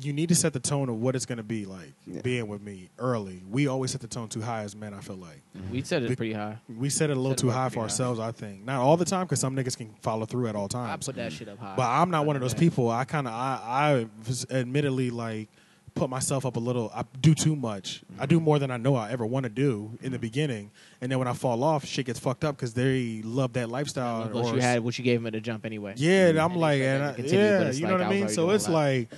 you 0.00 0.12
need 0.12 0.30
to 0.30 0.34
set 0.34 0.52
the 0.52 0.60
tone 0.60 0.88
of 0.88 1.00
what 1.00 1.14
it's 1.14 1.26
going 1.26 1.36
to 1.36 1.42
be 1.44 1.64
like 1.66 1.92
Yeah. 2.06 2.22
being 2.22 2.48
with 2.48 2.60
me 2.62 2.88
early. 2.98 3.42
We 3.50 3.66
always 3.68 3.90
set 3.92 4.00
the 4.00 4.06
tone 4.08 4.28
too 4.28 4.40
high 4.40 4.62
as 4.62 4.74
men. 4.74 4.92
I 4.94 5.00
feel 5.00 5.16
like 5.16 5.42
mm-hmm. 5.56 5.70
We 5.72 5.82
said 5.82 6.02
We- 6.02 6.08
it 6.08 6.16
pretty 6.16 6.32
high. 6.32 6.58
we 6.78 6.88
set 6.90 7.10
it 7.10 7.16
a 7.16 7.20
little 7.20 7.36
too 7.36 7.50
high 7.50 7.64
pretty 7.68 7.74
for 7.74 7.80
high. 7.80 7.84
ourselves. 7.84 8.18
I 8.18 8.32
think 8.32 8.64
not 8.64 8.80
all 8.80 8.96
the 8.96 9.04
time 9.04 9.26
because 9.26 9.40
some 9.40 9.54
niggas 9.54 9.76
can 9.76 9.90
follow 10.00 10.24
through 10.26 10.48
at 10.48 10.56
all 10.56 10.68
times. 10.68 10.88
I 10.88 10.90
times. 10.92 11.06
put 11.06 11.16
that 11.16 11.32
shit 11.32 11.48
up 11.48 11.58
high. 11.58 11.74
But 11.76 11.86
I'm 11.88 12.10
not 12.10 12.26
one 12.26 12.34
of 12.34 12.42
those 12.42 12.54
Yeah. 12.54 12.60
people. 12.60 12.90
I 12.90 13.04
kind 13.04 13.26
of 13.28 13.32
I, 13.34 13.60
I 13.64 14.06
was 14.26 14.46
admittedly 14.50 15.10
like 15.10 15.48
put 15.94 16.10
myself 16.10 16.44
up 16.44 16.56
a 16.56 16.60
little. 16.60 16.90
I 16.94 17.04
do 17.20 17.34
too 17.34 17.54
much. 17.56 18.02
I 18.18 18.26
do 18.26 18.40
more 18.40 18.58
than 18.58 18.70
I 18.70 18.76
know 18.76 18.96
I 18.96 19.10
ever 19.10 19.24
want 19.24 19.44
to 19.44 19.50
do 19.50 19.96
in 20.00 20.10
the 20.10 20.16
mm-hmm. 20.16 20.22
beginning, 20.22 20.70
and 21.00 21.10
then 21.10 21.18
when 21.18 21.28
I 21.28 21.32
fall 21.32 21.62
off, 21.62 21.84
shit 21.84 22.06
gets 22.06 22.18
fucked 22.18 22.44
up 22.44 22.56
because 22.56 22.74
they 22.74 23.22
love 23.22 23.52
that 23.54 23.68
lifestyle. 23.68 24.28
Plus, 24.28 24.48
or 24.48 24.54
you 24.54 24.60
had 24.60 24.82
what 24.82 24.98
you 24.98 25.04
gave 25.04 25.20
him 25.20 25.26
at 25.26 25.32
the 25.32 25.40
jump 25.40 25.64
anyway. 25.64 25.94
yeah, 25.96 26.28
and 26.28 26.38
mm-hmm. 26.38 26.44
I'm 26.44 26.52
And 26.52 26.60
like, 26.60 26.80
and 26.80 27.02
I, 27.04 27.12
continue, 27.14 27.38
yeah, 27.38 27.70
you 27.70 27.82
know 27.82 27.92
like 27.92 28.00
what 28.00 28.06
I 28.06 28.10
mean. 28.10 28.28
So 28.28 28.50
it's 28.50 28.68
like, 28.68 29.10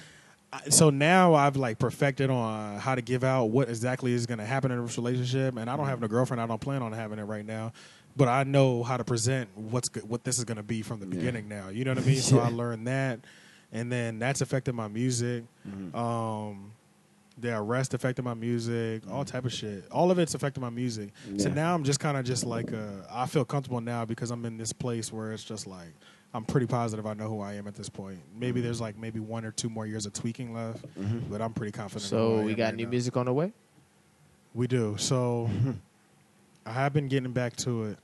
so 0.68 0.90
now 0.90 1.34
I've 1.34 1.56
like 1.56 1.78
perfected 1.78 2.30
on 2.30 2.78
how 2.78 2.94
to 2.94 3.02
give 3.02 3.24
out 3.24 3.46
what 3.46 3.68
exactly 3.68 4.12
is 4.12 4.26
going 4.26 4.38
to 4.38 4.46
happen 4.46 4.70
in 4.70 4.84
this 4.84 4.96
relationship, 4.96 5.56
and 5.56 5.68
I 5.70 5.76
don't 5.76 5.86
have 5.86 5.96
mm-hmm. 5.96 6.02
no 6.02 6.08
girlfriend. 6.08 6.40
I 6.40 6.46
don't 6.46 6.60
plan 6.60 6.82
on 6.82 6.92
having 6.92 7.18
it 7.18 7.24
right 7.24 7.44
now, 7.44 7.72
but 8.16 8.28
I 8.28 8.44
know 8.44 8.82
how 8.82 8.96
to 8.96 9.04
present 9.04 9.48
what's 9.54 9.88
go- 9.88 10.02
what 10.02 10.24
this 10.24 10.38
is 10.38 10.44
going 10.44 10.56
to 10.56 10.62
be 10.62 10.82
from 10.82 11.00
the 11.00 11.06
beginning. 11.06 11.48
Now, 11.48 11.68
you 11.68 11.84
know 11.84 11.92
what 11.92 12.02
I 12.02 12.06
mean. 12.06 12.20
So 12.20 12.38
I 12.38 12.48
learned 12.48 12.86
that, 12.86 13.20
and 13.76 13.92
then 13.92 14.18
that's 14.18 14.40
affected 14.40 14.74
my 14.74 14.88
music. 14.88 15.44
Um, 15.94 16.72
the 17.38 17.54
arrest 17.54 17.92
affected 17.92 18.24
my 18.24 18.32
music, 18.32 19.02
all 19.10 19.22
type 19.24 19.44
of 19.44 19.52
shit. 19.52 19.84
All 19.90 20.10
of 20.10 20.18
it's 20.18 20.34
affected 20.34 20.60
my 20.60 20.70
music. 20.70 21.10
So 21.36 21.50
now 21.50 21.74
I'm 21.74 21.84
just 21.84 22.00
kind 22.00 22.16
of 22.16 22.24
just 22.24 22.46
like 22.46 22.72
uh, 22.72 23.02
I 23.10 23.26
feel 23.26 23.44
comfortable 23.44 23.82
now 23.82 24.06
because 24.06 24.30
I'm 24.30 24.44
in 24.46 24.56
this 24.56 24.72
place 24.72 25.12
where 25.12 25.32
it's 25.32 25.44
just 25.44 25.66
like 25.66 25.92
I'm 26.32 26.44
pretty 26.44 26.66
positive 26.66 27.06
I 27.06 27.12
know 27.12 27.28
who 27.28 27.40
I 27.42 27.54
am 27.54 27.68
at 27.68 27.74
this 27.74 27.90
point. 27.90 28.20
Maybe 28.34 28.62
there's 28.62 28.80
like 28.80 28.96
maybe 28.96 29.20
one 29.20 29.44
or 29.44 29.50
two 29.50 29.68
more 29.68 29.86
years 29.86 30.06
of 30.06 30.14
tweaking 30.14 30.54
left, 30.54 30.84
but 31.30 31.42
I'm 31.42 31.52
pretty 31.52 31.72
confident. 31.72 32.08
So 32.08 32.40
we 32.40 32.54
got 32.54 32.64
right 32.66 32.76
new 32.76 32.84
now. 32.84 32.90
music 32.90 33.16
on 33.18 33.26
the 33.26 33.34
way. 33.34 33.52
We 34.54 34.66
do. 34.66 34.96
So 34.98 35.50
I 36.66 36.72
have 36.72 36.94
been 36.94 37.08
getting 37.08 37.32
back 37.32 37.56
to 37.56 37.84
it. 37.84 37.98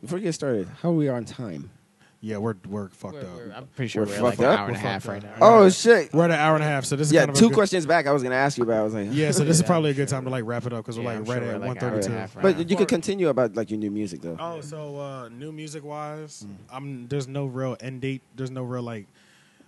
Before 0.00 0.16
you 0.18 0.24
get 0.24 0.32
started, 0.32 0.68
how 0.80 0.88
are 0.90 0.94
we 0.94 1.08
on 1.10 1.26
time? 1.26 1.70
Yeah, 2.24 2.36
we're 2.36 2.54
we're 2.68 2.88
fucked 2.90 3.14
We're- 3.14 3.26
up. 3.26 3.34
we're- 3.36 3.52
I'm 3.52 3.66
pretty 3.66 3.88
sure 3.88 4.04
We're 4.04 4.12
we're, 4.12 4.22
like 4.22 4.36
fucked 4.36 4.46
an 4.46 4.52
up? 4.54 4.60
hour 4.60 4.68
and 4.68 4.76
a 4.76 4.78
We're 4.78 4.82
half 4.88 5.08
right 5.08 5.24
up. 5.24 5.40
now. 5.40 5.46
Oh 5.64 5.68
shit! 5.70 6.14
We're 6.14 6.22
at 6.26 6.30
an 6.30 6.38
hour 6.38 6.54
and 6.54 6.62
a 6.62 6.66
half, 6.68 6.84
so 6.84 6.94
this 6.94 7.08
is 7.08 7.12
Yeah, 7.12 7.22
kind 7.22 7.30
of 7.30 7.36
a 7.36 7.38
two 7.40 7.48
good- 7.48 7.54
questions 7.54 7.84
back. 7.84 8.06
I 8.06 8.12
was 8.12 8.22
gonna 8.22 8.36
ask 8.36 8.56
you 8.56 8.62
about. 8.62 8.76
I 8.78 8.82
was 8.84 8.94
like, 8.94 9.08
Yeah, 9.10 9.32
so 9.32 9.42
this 9.44 9.56
is 9.56 9.60
Yeah. 9.62 9.66
probably 9.66 9.90
a 9.90 9.94
good 9.94 10.06
time 10.06 10.22
to 10.24 10.30
like 10.30 10.44
wrap 10.46 10.64
it 10.64 10.72
up 10.72 10.84
because 10.84 10.96
we're 10.98 11.02
Yeah, 11.02 11.08
like 11.10 11.18
I'm 11.18 11.24
right 11.24 11.42
sure 11.42 11.50
at 11.50 11.60
we're 11.60 11.66
one 11.66 11.68
like 11.74 11.82
an 11.82 11.88
hour 11.88 11.94
and 11.94 11.98
a 11.98 12.02
thirty-two. 12.02 12.18
half 12.18 12.36
right 12.36 12.56
But 12.56 12.70
you 12.70 12.76
could 12.76 12.86
continue 12.86 13.28
about 13.28 13.56
like 13.56 13.70
your 13.72 13.78
new 13.80 13.90
music 13.90 14.20
though. 14.22 14.36
Oh, 14.38 14.60
so 14.60 15.00
uh, 15.00 15.28
new 15.30 15.50
music 15.50 15.82
wise, 15.84 16.46
Mm. 16.46 16.54
I'm 16.72 17.08
there's 17.08 17.26
no 17.26 17.46
real 17.46 17.76
end 17.80 18.00
date. 18.02 18.22
There's 18.36 18.52
no 18.52 18.62
real 18.62 18.82
like 18.84 19.08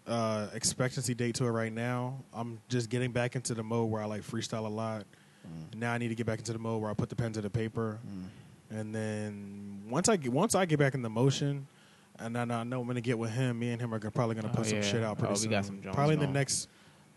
uh, 0.06 0.47
expectancy 0.55 1.12
date 1.14 1.35
to 1.36 1.47
it 1.47 1.51
right 1.51 1.72
now. 1.72 2.22
I'm 2.32 2.60
just 2.68 2.89
getting 2.89 3.10
back 3.10 3.35
into 3.35 3.55
the 3.55 3.64
mode 3.64 3.90
where 3.90 4.01
I 4.02 4.05
like 4.06 4.22
freestyle 4.22 4.66
a 4.66 4.68
lot. 4.68 5.06
Mm. 5.74 5.78
Now 5.81 5.93
I 5.93 5.98
need 5.98 6.09
to 6.09 6.14
get 6.14 6.26
back 6.26 6.39
into 6.39 6.52
the 6.52 6.59
mode 6.60 6.81
where 6.81 6.90
I 6.90 6.94
put 6.94 7.09
the 7.09 7.16
pen 7.16 7.32
to 7.32 7.40
the 7.40 7.51
paper, 7.51 7.98
and 8.70 8.94
then 8.94 9.82
once 9.90 10.09
I 10.09 10.16
get 10.16 10.32
once 10.32 10.55
I 10.55 10.66
get 10.66 10.78
back 10.78 10.94
in 10.94 11.02
the 11.02 11.10
motion, 11.10 11.66
and 12.19 12.35
then 12.35 12.51
I 12.51 12.62
know 12.65 12.81
I'm 12.81 12.86
gonna 12.86 13.01
get 13.01 13.19
with 13.19 13.31
him. 13.31 13.59
Me 13.59 13.70
and 13.70 13.81
him 13.81 13.93
are 13.95 13.99
gonna, 13.99 14.11
probably 14.12 14.35
gonna 14.36 14.51
Oh, 14.53 14.57
put 14.57 14.66
some 14.66 14.78
yeah. 14.78 14.82
shit 14.85 15.03
out 15.03 15.19
pretty 15.19 15.35
Oh, 15.35 15.41
we 15.43 15.49
got 15.49 15.65
some 15.65 15.81
Jones 15.82 15.95
probably 15.95 16.15
in 16.15 16.20
the 16.20 16.27
going. 16.27 16.35
next 16.35 16.69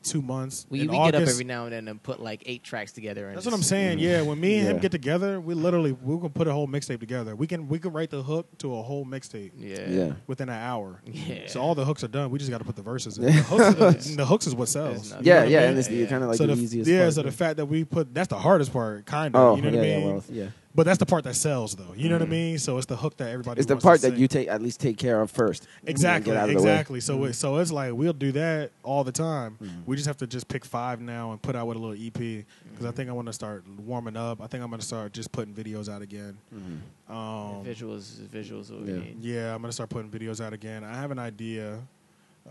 two 0.03 0.21
months. 0.21 0.65
We, 0.69 0.81
In 0.81 0.87
we 0.91 0.95
get 0.97 1.15
up 1.15 1.21
every 1.27 1.43
now 1.43 1.63
and 1.65 1.73
then 1.73 1.87
and 1.87 2.01
put 2.01 2.21
like 2.21 2.43
eight 2.45 2.63
tracks 2.63 2.93
together. 2.93 3.27
And 3.27 3.35
That's 3.35 3.45
what 3.45 3.53
I'm 3.55 3.63
saying. 3.63 3.97
Mm. 3.97 4.01
Yeah, 4.01 4.21
when 4.21 4.39
me 4.39 4.59
and 4.59 4.67
him 4.67 4.77
get 4.77 4.91
together, 4.91 5.41
we 5.41 5.53
literally 5.53 5.91
we 5.91 6.17
can 6.19 6.29
put 6.29 6.47
a 6.47 6.53
whole 6.53 6.67
mixtape 6.67 6.99
together. 6.99 7.35
We 7.35 7.45
can 7.47 7.67
we 7.67 7.77
can 7.79 7.91
write 7.91 8.11
the 8.11 8.21
hook 8.23 8.57
to 8.59 8.75
a 8.77 8.81
whole 8.83 9.05
mixtape 9.05 9.51
Yeah. 9.57 9.89
Yeah. 9.89 10.13
within 10.27 10.49
an 10.49 10.55
hour. 10.55 11.01
Yeah. 11.05 11.47
So 11.47 11.59
all 11.61 11.75
the 11.75 11.83
hooks 11.83 12.03
are 12.03 12.07
done. 12.07 12.29
We 12.29 12.39
just 12.39 12.51
got 12.51 12.59
to 12.59 12.63
put 12.65 12.75
the 12.75 12.83
verses 12.83 13.17
in. 13.17 13.25
The 13.25 13.31
hooks, 13.43 14.07
the 14.15 14.25
hooks 14.25 14.47
is 14.47 14.55
what 14.55 14.69
sells. 14.69 15.09
There's 15.09 15.09
You 15.09 15.15
know 15.15 15.21
Yeah, 15.23 15.35
what 15.39 15.47
I 15.47 15.49
yeah, 15.51 15.59
mean? 15.61 15.69
and 15.69 15.79
it's 15.79 15.89
Yeah. 15.89 16.05
kind 16.05 16.23
of 16.23 16.29
like 16.29 16.37
so 16.37 16.45
the, 16.47 16.55
the, 16.55 16.61
easiest. 16.61 16.89
yeah, 16.89 17.01
part. 17.01 17.13
so 17.13 17.21
the 17.23 17.31
fact 17.31 17.57
that 17.57 17.65
we 17.65 17.83
put 17.83 18.13
that's 18.13 18.29
the 18.29 18.39
hardest 18.39 18.71
part, 18.71 19.05
kind 19.05 19.35
of. 19.35 19.41
oh, 19.41 19.55
you 19.55 19.61
know 19.63 19.69
yeah, 19.69 19.75
what 19.77 19.83
I 19.85 19.97
mean? 19.99 20.05
well, 20.13 20.23
yeah. 20.29 20.45
But 20.77 20.85
that's 20.85 20.99
the 20.99 21.05
part 21.07 21.23
that 21.23 21.35
sells, 21.35 21.75
though. 21.75 21.93
You 21.95 22.07
know 22.07 22.15
what 22.15 22.21
I 22.21 22.29
mean? 22.29 22.59
So 22.59 22.77
it's 22.77 22.85
the 22.85 22.95
hook 22.95 23.17
that 23.17 23.29
everybody. 23.31 23.59
It's 23.59 23.67
the 23.67 23.77
part 23.77 23.99
to 24.01 24.07
that 24.07 24.11
sing. 24.13 24.21
you 24.21 24.27
take 24.27 24.47
at 24.47 24.61
least 24.61 24.79
take 24.79 24.95
care 24.97 25.19
of 25.21 25.31
first. 25.31 25.67
Exactly, 25.87 26.31
Get 26.33 26.37
out 26.39 26.49
of 26.49 26.55
the 26.55 26.61
way. 26.61 26.69
exactly. 26.71 26.99
So, 26.99 27.23
it, 27.25 27.33
so 27.33 27.57
it's 27.57 27.71
like 27.71 27.93
we'll 27.93 28.13
do 28.13 28.31
that 28.33 28.69
all 28.83 29.03
the 29.03 29.11
time. 29.11 29.57
Mm-hmm. 29.61 29.81
We 29.87 29.95
just 29.95 30.05
have 30.07 30.17
to 30.17 30.27
just 30.27 30.47
pick 30.47 30.63
five 30.63 31.01
now 31.01 31.31
and 31.31 31.41
put 31.41 31.55
out 31.55 31.65
with 31.65 31.77
a 31.77 31.79
little 31.79 31.95
EP 31.99 32.13
because 32.13 32.45
Mm-hmm. 32.77 32.87
I 32.87 32.91
think 32.91 33.09
I 33.09 33.13
want 33.13 33.25
to 33.25 33.33
start 33.33 33.63
warming 33.85 34.15
up. 34.15 34.39
I 34.39 34.45
think 34.45 34.63
I'm 34.63 34.69
going 34.69 34.79
to 34.79 34.85
start 34.85 35.13
just 35.13 35.31
putting 35.31 35.51
videos 35.53 35.89
out 35.91 36.03
again. 36.03 36.37
Mm-hmm. 36.55 37.11
Um, 37.11 37.65
visuals, 37.65 38.11
visuals. 38.27 38.69
What 38.71 38.81
we 38.83 38.93
Yeah. 38.93 38.99
need. 38.99 39.17
yeah, 39.19 39.55
I'm 39.55 39.61
going 39.61 39.69
to 39.69 39.73
start 39.73 39.89
putting 39.89 40.11
videos 40.11 40.39
out 40.45 40.53
again. 40.53 40.83
I 40.83 40.93
have 40.95 41.09
an 41.09 41.17
idea 41.17 41.79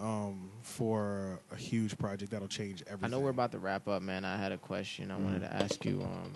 um, 0.00 0.50
for 0.62 1.38
a 1.52 1.56
huge 1.56 1.96
project 1.96 2.32
that'll 2.32 2.48
change 2.48 2.82
everything. 2.88 3.04
I 3.04 3.08
know 3.08 3.20
we're 3.20 3.30
about 3.30 3.52
to 3.52 3.58
wrap 3.60 3.86
up, 3.86 4.02
man. 4.02 4.24
I 4.24 4.36
had 4.36 4.50
a 4.50 4.58
question 4.58 5.12
I 5.12 5.16
wanted 5.16 5.42
to 5.42 5.54
ask 5.54 5.84
you. 5.84 6.02
Um, 6.02 6.32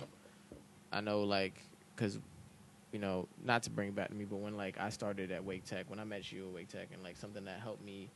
I 0.93 1.01
know, 1.01 1.23
like, 1.23 1.55
because 2.01 2.19
you 2.93 2.99
know, 2.99 3.29
not 3.45 3.63
to 3.63 3.71
bring 3.71 3.89
it 3.89 3.95
back 3.95 4.09
to 4.09 4.15
me, 4.15 4.25
but 4.25 4.37
when 4.39 4.57
like 4.57 4.81
I 4.81 4.89
started 4.89 5.31
at 5.31 5.45
Wake 5.45 5.65
Tech, 5.65 5.85
when 5.89 6.01
I 6.01 6.05
met 6.05 6.33
you 6.33 6.49
at 6.49 6.55
Wake 6.55 6.69
Tech, 6.69 6.89
and 6.93 7.03
like 7.05 7.17
something 7.17 7.45
that 7.45 7.61
helped 7.61 7.85
me 7.85 8.11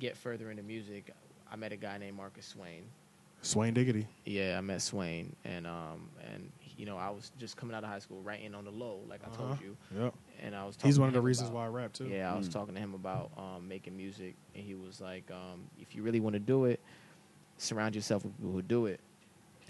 get 0.00 0.16
further 0.16 0.50
into 0.50 0.62
music, 0.64 1.12
I 1.52 1.54
met 1.56 1.70
a 1.72 1.76
guy 1.76 1.96
named 1.98 2.16
Marcus 2.16 2.46
Swain. 2.46 2.82
Swain 3.42 3.72
Diggity. 3.72 4.06
Yeah, 4.24 4.58
I 4.58 4.60
met 4.62 4.82
Swain, 4.82 5.36
and 5.44 5.64
um, 5.66 6.10
and 6.32 6.50
you 6.76 6.86
know, 6.86 6.96
I 6.96 7.10
was 7.10 7.30
just 7.38 7.56
coming 7.56 7.76
out 7.76 7.84
of 7.84 7.90
high 7.90 8.00
school, 8.00 8.20
writing 8.22 8.54
on 8.54 8.64
the 8.64 8.70
low, 8.72 9.00
like 9.08 9.20
I 9.24 9.34
told 9.36 9.50
Uh-huh. 9.52 9.62
you, 9.62 9.76
Yep. 10.02 10.14
and 10.42 10.56
I 10.56 10.64
was. 10.66 10.76
Talking 10.76 10.88
He's 10.88 10.94
to 10.96 11.00
one 11.02 11.08
of 11.08 11.14
the 11.14 11.20
reasons 11.20 11.50
about- 11.50 11.58
why 11.58 11.64
I 11.66 11.68
rap 11.68 11.92
too. 11.92 12.08
yeah, 12.08 12.32
I 12.32 12.36
was 12.36 12.48
Mm. 12.48 12.52
talking 12.52 12.74
to 12.74 12.80
him 12.80 12.94
about 12.94 13.30
um, 13.36 13.68
making 13.68 13.96
music, 13.96 14.34
and 14.56 14.64
he 14.64 14.74
was 14.74 15.00
like, 15.00 15.30
um, 15.30 15.68
"If 15.78 15.94
you 15.94 16.02
really 16.02 16.20
want 16.20 16.34
to 16.34 16.40
do 16.40 16.64
it, 16.64 16.80
surround 17.58 17.94
yourself 17.94 18.24
with 18.24 18.36
people 18.38 18.52
who 18.52 18.62
do 18.62 18.86
it, 18.86 18.98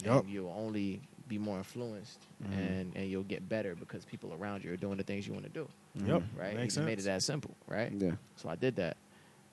Yup. 0.03 0.23
and 0.23 0.33
you'll 0.33 0.49
only 0.57 1.01
be 1.31 1.37
more 1.39 1.57
influenced, 1.57 2.19
Mhm. 2.43 2.57
and 2.57 2.95
and 2.95 3.09
you'll 3.09 3.23
get 3.23 3.47
better 3.47 3.73
because 3.75 4.03
people 4.05 4.33
around 4.33 4.63
you 4.63 4.71
are 4.73 4.77
doing 4.77 4.97
the 4.97 5.03
things 5.03 5.25
you 5.25 5.33
want 5.33 5.45
to 5.45 5.49
do, 5.51 5.67
Yep. 5.95 6.23
right? 6.37 6.55
Makes 6.55 6.75
he 6.75 6.79
just 6.79 6.85
made 6.85 6.99
it 6.99 7.03
that 7.05 7.23
simple, 7.23 7.55
right? 7.67 7.91
Yeah. 7.91 8.15
So 8.35 8.49
I 8.49 8.55
did 8.55 8.75
that. 8.75 8.97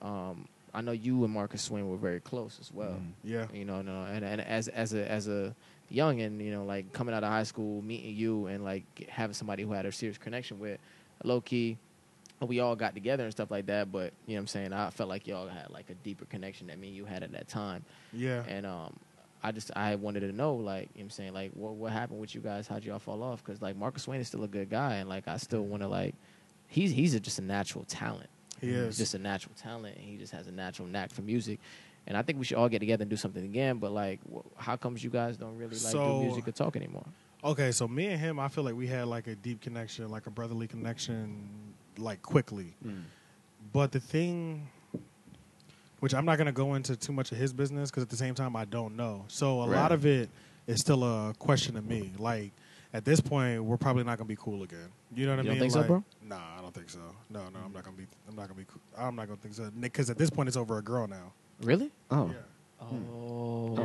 Um, 0.01 0.47
I 0.73 0.81
know 0.81 0.91
you 0.91 1.23
and 1.23 1.33
Marcus 1.33 1.61
Swain 1.63 1.89
were 1.89 1.97
very 1.97 2.19
close 2.19 2.59
as 2.59 2.71
well. 2.71 2.93
Mhm. 2.93 3.11
Yeah. 3.23 3.47
You 3.53 3.65
know, 3.65 3.81
no, 3.81 4.03
and, 4.03 4.23
and 4.25 4.41
as 4.41 4.67
as 4.67 4.93
a 4.93 5.09
as 5.09 5.27
a 5.27 5.55
young 5.89 6.21
and 6.21 6.41
you 6.41 6.51
know, 6.51 6.65
like 6.65 6.91
coming 6.93 7.15
out 7.15 7.23
of 7.23 7.29
high 7.29 7.43
school, 7.43 7.81
meeting 7.81 8.13
you 8.15 8.45
and 8.47 8.63
like 8.63 8.83
having 9.09 9.33
somebody 9.33 9.63
who 9.63 9.71
had 9.71 9.85
a 9.85 9.91
serious 9.91 10.17
connection 10.17 10.59
with, 10.59 10.79
low 11.23 11.41
key, 11.41 11.77
we 12.41 12.59
all 12.59 12.75
got 12.75 12.93
together 12.93 13.23
and 13.23 13.31
stuff 13.31 13.49
like 13.51 13.65
that. 13.67 13.91
But 13.91 14.13
you 14.27 14.35
know, 14.35 14.39
what 14.39 14.41
I'm 14.41 14.47
saying 14.47 14.73
I 14.73 14.89
felt 14.91 15.09
like 15.09 15.25
y'all 15.27 15.47
had 15.47 15.69
like 15.71 15.89
a 15.89 15.95
deeper 15.95 16.25
connection 16.25 16.67
than 16.67 16.79
me 16.79 16.87
and 16.89 16.95
you 16.97 17.05
had 17.05 17.23
at 17.23 17.31
that 17.31 17.47
time. 17.47 17.83
Yeah. 18.13 18.43
And 18.47 18.65
um, 18.65 18.95
I 19.41 19.51
just 19.51 19.71
I 19.75 19.95
wanted 19.95 20.21
to 20.21 20.31
know 20.31 20.55
like 20.55 20.83
you 20.83 20.87
know, 20.87 20.89
what 20.95 21.03
I'm 21.03 21.09
saying 21.11 21.33
like 21.33 21.51
what 21.53 21.73
what 21.75 21.91
happened 21.91 22.19
with 22.19 22.35
you 22.35 22.41
guys? 22.41 22.67
How'd 22.67 22.83
y'all 22.83 22.99
fall 22.99 23.23
off? 23.23 23.43
Because 23.43 23.61
like 23.61 23.75
Marcus 23.77 24.03
Swain 24.03 24.19
is 24.19 24.27
still 24.27 24.43
a 24.43 24.47
good 24.47 24.69
guy, 24.69 24.95
and 24.95 25.07
like 25.09 25.27
I 25.27 25.37
still 25.37 25.63
want 25.63 25.81
to 25.83 25.87
like 25.87 26.15
he's 26.67 26.91
he's 26.91 27.13
a, 27.13 27.19
just 27.19 27.39
a 27.39 27.43
natural 27.43 27.85
talent. 27.85 28.29
He 28.59 28.67
He's 28.67 28.75
is. 28.75 28.97
just 28.97 29.13
a 29.13 29.19
natural 29.19 29.53
talent, 29.55 29.95
and 29.95 30.05
he 30.05 30.17
just 30.17 30.33
has 30.33 30.47
a 30.47 30.51
natural 30.51 30.87
knack 30.87 31.11
for 31.11 31.21
music. 31.21 31.59
And 32.07 32.17
I 32.17 32.21
think 32.23 32.39
we 32.39 32.45
should 32.45 32.57
all 32.57 32.67
get 32.69 32.79
together 32.79 33.03
and 33.03 33.09
do 33.09 33.15
something 33.15 33.43
again. 33.45 33.77
But 33.77 33.91
like, 33.91 34.19
wh- 34.33 34.39
how 34.61 34.75
comes 34.75 35.03
you 35.03 35.09
guys 35.09 35.37
don't 35.37 35.55
really 35.57 35.69
like 35.71 35.79
So- 35.79 36.19
do 36.19 36.25
music 36.25 36.47
or 36.47 36.51
talk 36.51 36.75
anymore? 36.75 37.05
Okay, 37.41 37.71
so 37.71 37.87
me 37.87 38.07
and 38.07 38.19
him, 38.19 38.37
I 38.37 38.49
feel 38.49 38.65
like 38.65 38.75
we 38.75 38.87
had 38.87 39.07
like 39.07 39.27
a 39.27 39.35
deep 39.35 39.61
connection, 39.61 40.09
like 40.09 40.27
a 40.27 40.29
brotherly 40.29 40.67
connection, 40.67 41.47
like 41.97 42.21
quickly. 42.21 42.75
Mm. 42.85 43.03
But 43.71 43.93
the 43.93 44.01
thing, 44.01 44.67
which 45.99 46.13
I'm 46.13 46.25
not 46.25 46.37
going 46.37 46.47
to 46.47 46.51
go 46.53 46.75
into 46.75 46.95
too 46.95 47.11
much 47.13 47.31
of 47.31 47.37
his 47.37 47.53
business 47.53 47.89
because 47.89 48.03
at 48.03 48.09
the 48.09 48.15
same 48.17 48.35
time 48.35 48.55
I 48.55 48.65
don't 48.65 48.95
know. 48.95 49.25
So 49.27 49.61
a 49.61 49.67
Right. 49.67 49.75
lot 49.77 49.91
of 49.91 50.05
it 50.05 50.29
is 50.67 50.79
still 50.81 51.03
a 51.03 51.33
question 51.39 51.75
to 51.75 51.81
me. 51.81 52.11
Like 52.17 52.51
at 52.93 53.05
this 53.05 53.19
point, 53.19 53.63
we're 53.63 53.77
probably 53.77 54.03
not 54.03 54.17
going 54.17 54.27
to 54.27 54.31
be 54.33 54.35
cool 54.41 54.63
again. 54.63 54.89
You 55.15 55.25
know 55.27 55.35
what 55.35 55.45
You 55.45 55.51
I 55.51 55.53
don't 55.55 55.61
mean? 55.61 55.71
think 55.71 55.73
so, 55.73 55.83
bro? 55.83 56.03
Nah, 56.23 56.37
I 56.57 56.61
don't 56.61 56.73
think 56.73 56.89
so. 56.89 56.99
No, 57.29 57.39
no, 57.49 57.59
I'm 57.65 57.73
not 57.73 57.83
going 57.83 57.95
to 57.95 58.01
be. 58.01 58.07
I'm 58.27 58.35
not 58.35 58.47
going 58.47 58.49
to 58.49 58.55
be. 58.55 58.65
Cool. 58.65 58.81
I'm 58.97 59.15
not 59.15 59.27
going 59.27 59.37
to 59.37 59.43
think 59.43 59.55
so. 59.55 59.69
Because 59.79 60.09
at 60.09 60.17
this 60.17 60.29
point, 60.29 60.47
it's 60.47 60.57
over 60.57 60.77
a 60.77 60.81
girl 60.81 61.07
now. 61.07 61.33
Really? 61.61 61.91
Oh. 62.09 62.27
Yeah. 62.27 62.33
Oh, 62.81 63.75
Oh. 63.77 63.83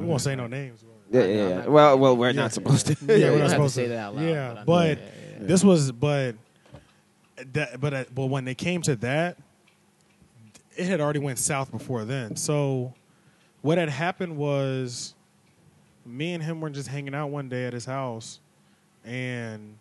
We 0.00 0.06
won't 0.06 0.20
say 0.20 0.34
no 0.34 0.46
names. 0.46 0.84
Yeah, 1.10 1.24
yeah, 1.24 1.48
yeah. 1.48 1.66
Well, 1.66 1.98
well, 1.98 2.16
we're 2.16 2.26
Yeah. 2.30 2.42
not 2.42 2.52
supposed 2.52 2.86
to. 2.88 2.92
Yeah, 3.02 3.30
we're 3.30 3.38
don't 3.38 3.38
not 3.40 3.50
have 3.52 3.62
to 3.62 3.68
say 3.70 3.86
that 3.88 3.98
out 3.98 4.16
loud. 4.16 4.24
Yeah, 4.24 4.50
I 4.50 4.54
know. 4.54 4.62
but 4.66 4.98
Yeah, 4.98 5.04
yeah, 5.04 5.40
yeah. 5.40 5.46
This 5.46 5.62
was, 5.64 5.92
but 5.92 6.34
that, 7.52 7.80
but 7.80 7.94
uh, 7.94 8.04
but 8.14 8.26
when 8.26 8.44
they 8.44 8.54
came 8.54 8.82
to 8.82 8.96
that, 8.96 9.36
it 10.76 10.86
had 10.86 11.00
already 11.00 11.18
went 11.18 11.38
south 11.38 11.70
before 11.70 12.04
then. 12.04 12.36
So 12.36 12.94
what 13.60 13.78
had 13.78 13.88
happened 13.88 14.36
was, 14.36 15.14
me 16.04 16.32
and 16.32 16.42
him 16.42 16.60
were 16.60 16.70
just 16.70 16.88
hanging 16.88 17.14
out 17.14 17.28
one 17.28 17.48
day 17.48 17.66
at 17.66 17.72
his 17.72 17.84
house, 17.84 18.40
and 19.04 19.76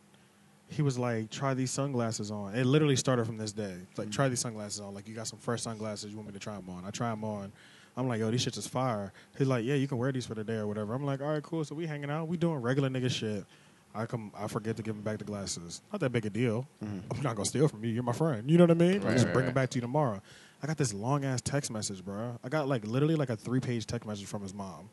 he 0.70 0.82
was 0.82 0.98
like, 0.98 1.30
"Try 1.30 1.54
these 1.54 1.72
sunglasses 1.72 2.32
on." 2.32 2.56
It 2.56 2.66
literally 2.66 2.96
started 2.96 3.26
from 3.26 3.38
this 3.38 3.52
day. 3.52 3.76
It's 3.90 4.00
like, 4.00 4.12
"Try 4.12 4.30
these 4.30 4.40
sunglasses 4.40 4.80
on." 4.80 4.94
Like, 4.94 5.08
you 5.08 5.16
got 5.16 5.28
some 5.28 5.40
fresh 5.40 5.62
sunglasses. 5.62 6.12
You 6.12 6.18
want 6.18 6.28
me 6.28 6.34
to 6.34 6.40
try 6.40 6.56
them 6.56 6.70
on? 6.70 6.86
I 6.86 6.92
try 6.92 7.10
them 7.10 7.24
on. 7.24 7.52
I'm 7.98 8.08
like, 8.08 8.20
"Yo, 8.20 8.32
these 8.32 8.46
shits 8.46 8.58
is 8.58 8.68
fire." 8.68 9.12
He's 9.38 9.48
like, 9.48 9.66
"Yeah, 9.66 9.76
you 9.76 9.88
can 9.88 9.98
wear 9.98 10.12
these 10.12 10.26
for 10.26 10.36
the 10.36 10.44
day 10.44 10.56
or 10.56 10.68
whatever." 10.68 10.94
I'm 10.94 11.04
like, 11.04 11.22
"All 11.22 11.30
right, 11.30 11.44
cool." 11.44 11.64
So 11.66 11.76
we 11.76 11.88
hanging 11.88 12.10
out. 12.10 12.28
We 12.28 12.38
doing 12.38 12.62
regular 12.62 12.90
nigga 12.90 13.10
shit. 13.10 13.46
I 13.94 14.06
come, 14.06 14.32
I 14.38 14.48
forget 14.48 14.78
to 14.78 14.84
give 14.84 14.96
him 14.96 15.02
back 15.02 15.18
the 15.18 15.26
glasses. 15.26 15.82
Not 15.92 16.00
that 16.00 16.12
big 16.12 16.26
a 16.26 16.30
deal. 16.30 16.66
Mm-hmm. 16.84 17.00
I'm 17.12 17.22
not 17.24 17.36
gonna 17.36 17.46
steal 17.46 17.68
from 17.68 17.84
you. 17.84 17.92
You're 17.92 18.04
my 18.04 18.14
friend. 18.14 18.50
You 18.50 18.58
know 18.58 18.64
what 18.64 18.72
I 18.72 18.76
mean? 18.76 19.02
Right, 19.02 19.14
just 19.14 19.26
right, 19.26 19.34
bring 19.34 19.46
right. 19.46 19.54
them 19.54 19.54
back 19.54 19.70
to 19.72 19.78
you 19.78 19.82
tomorrow. 19.82 20.22
I 20.64 20.68
got 20.68 20.78
this 20.78 20.94
long 20.94 21.26
ass 21.26 21.42
text 21.42 21.72
message, 21.72 22.04
bro. 22.06 22.38
I 22.44 22.50
got 22.50 22.68
like 22.68 22.86
literally 22.86 23.16
like 23.16 23.30
a 23.30 23.36
three 23.36 23.60
page 23.60 23.88
text 23.88 24.08
message 24.08 24.26
from 24.28 24.42
his 24.44 24.54
mom, 24.54 24.90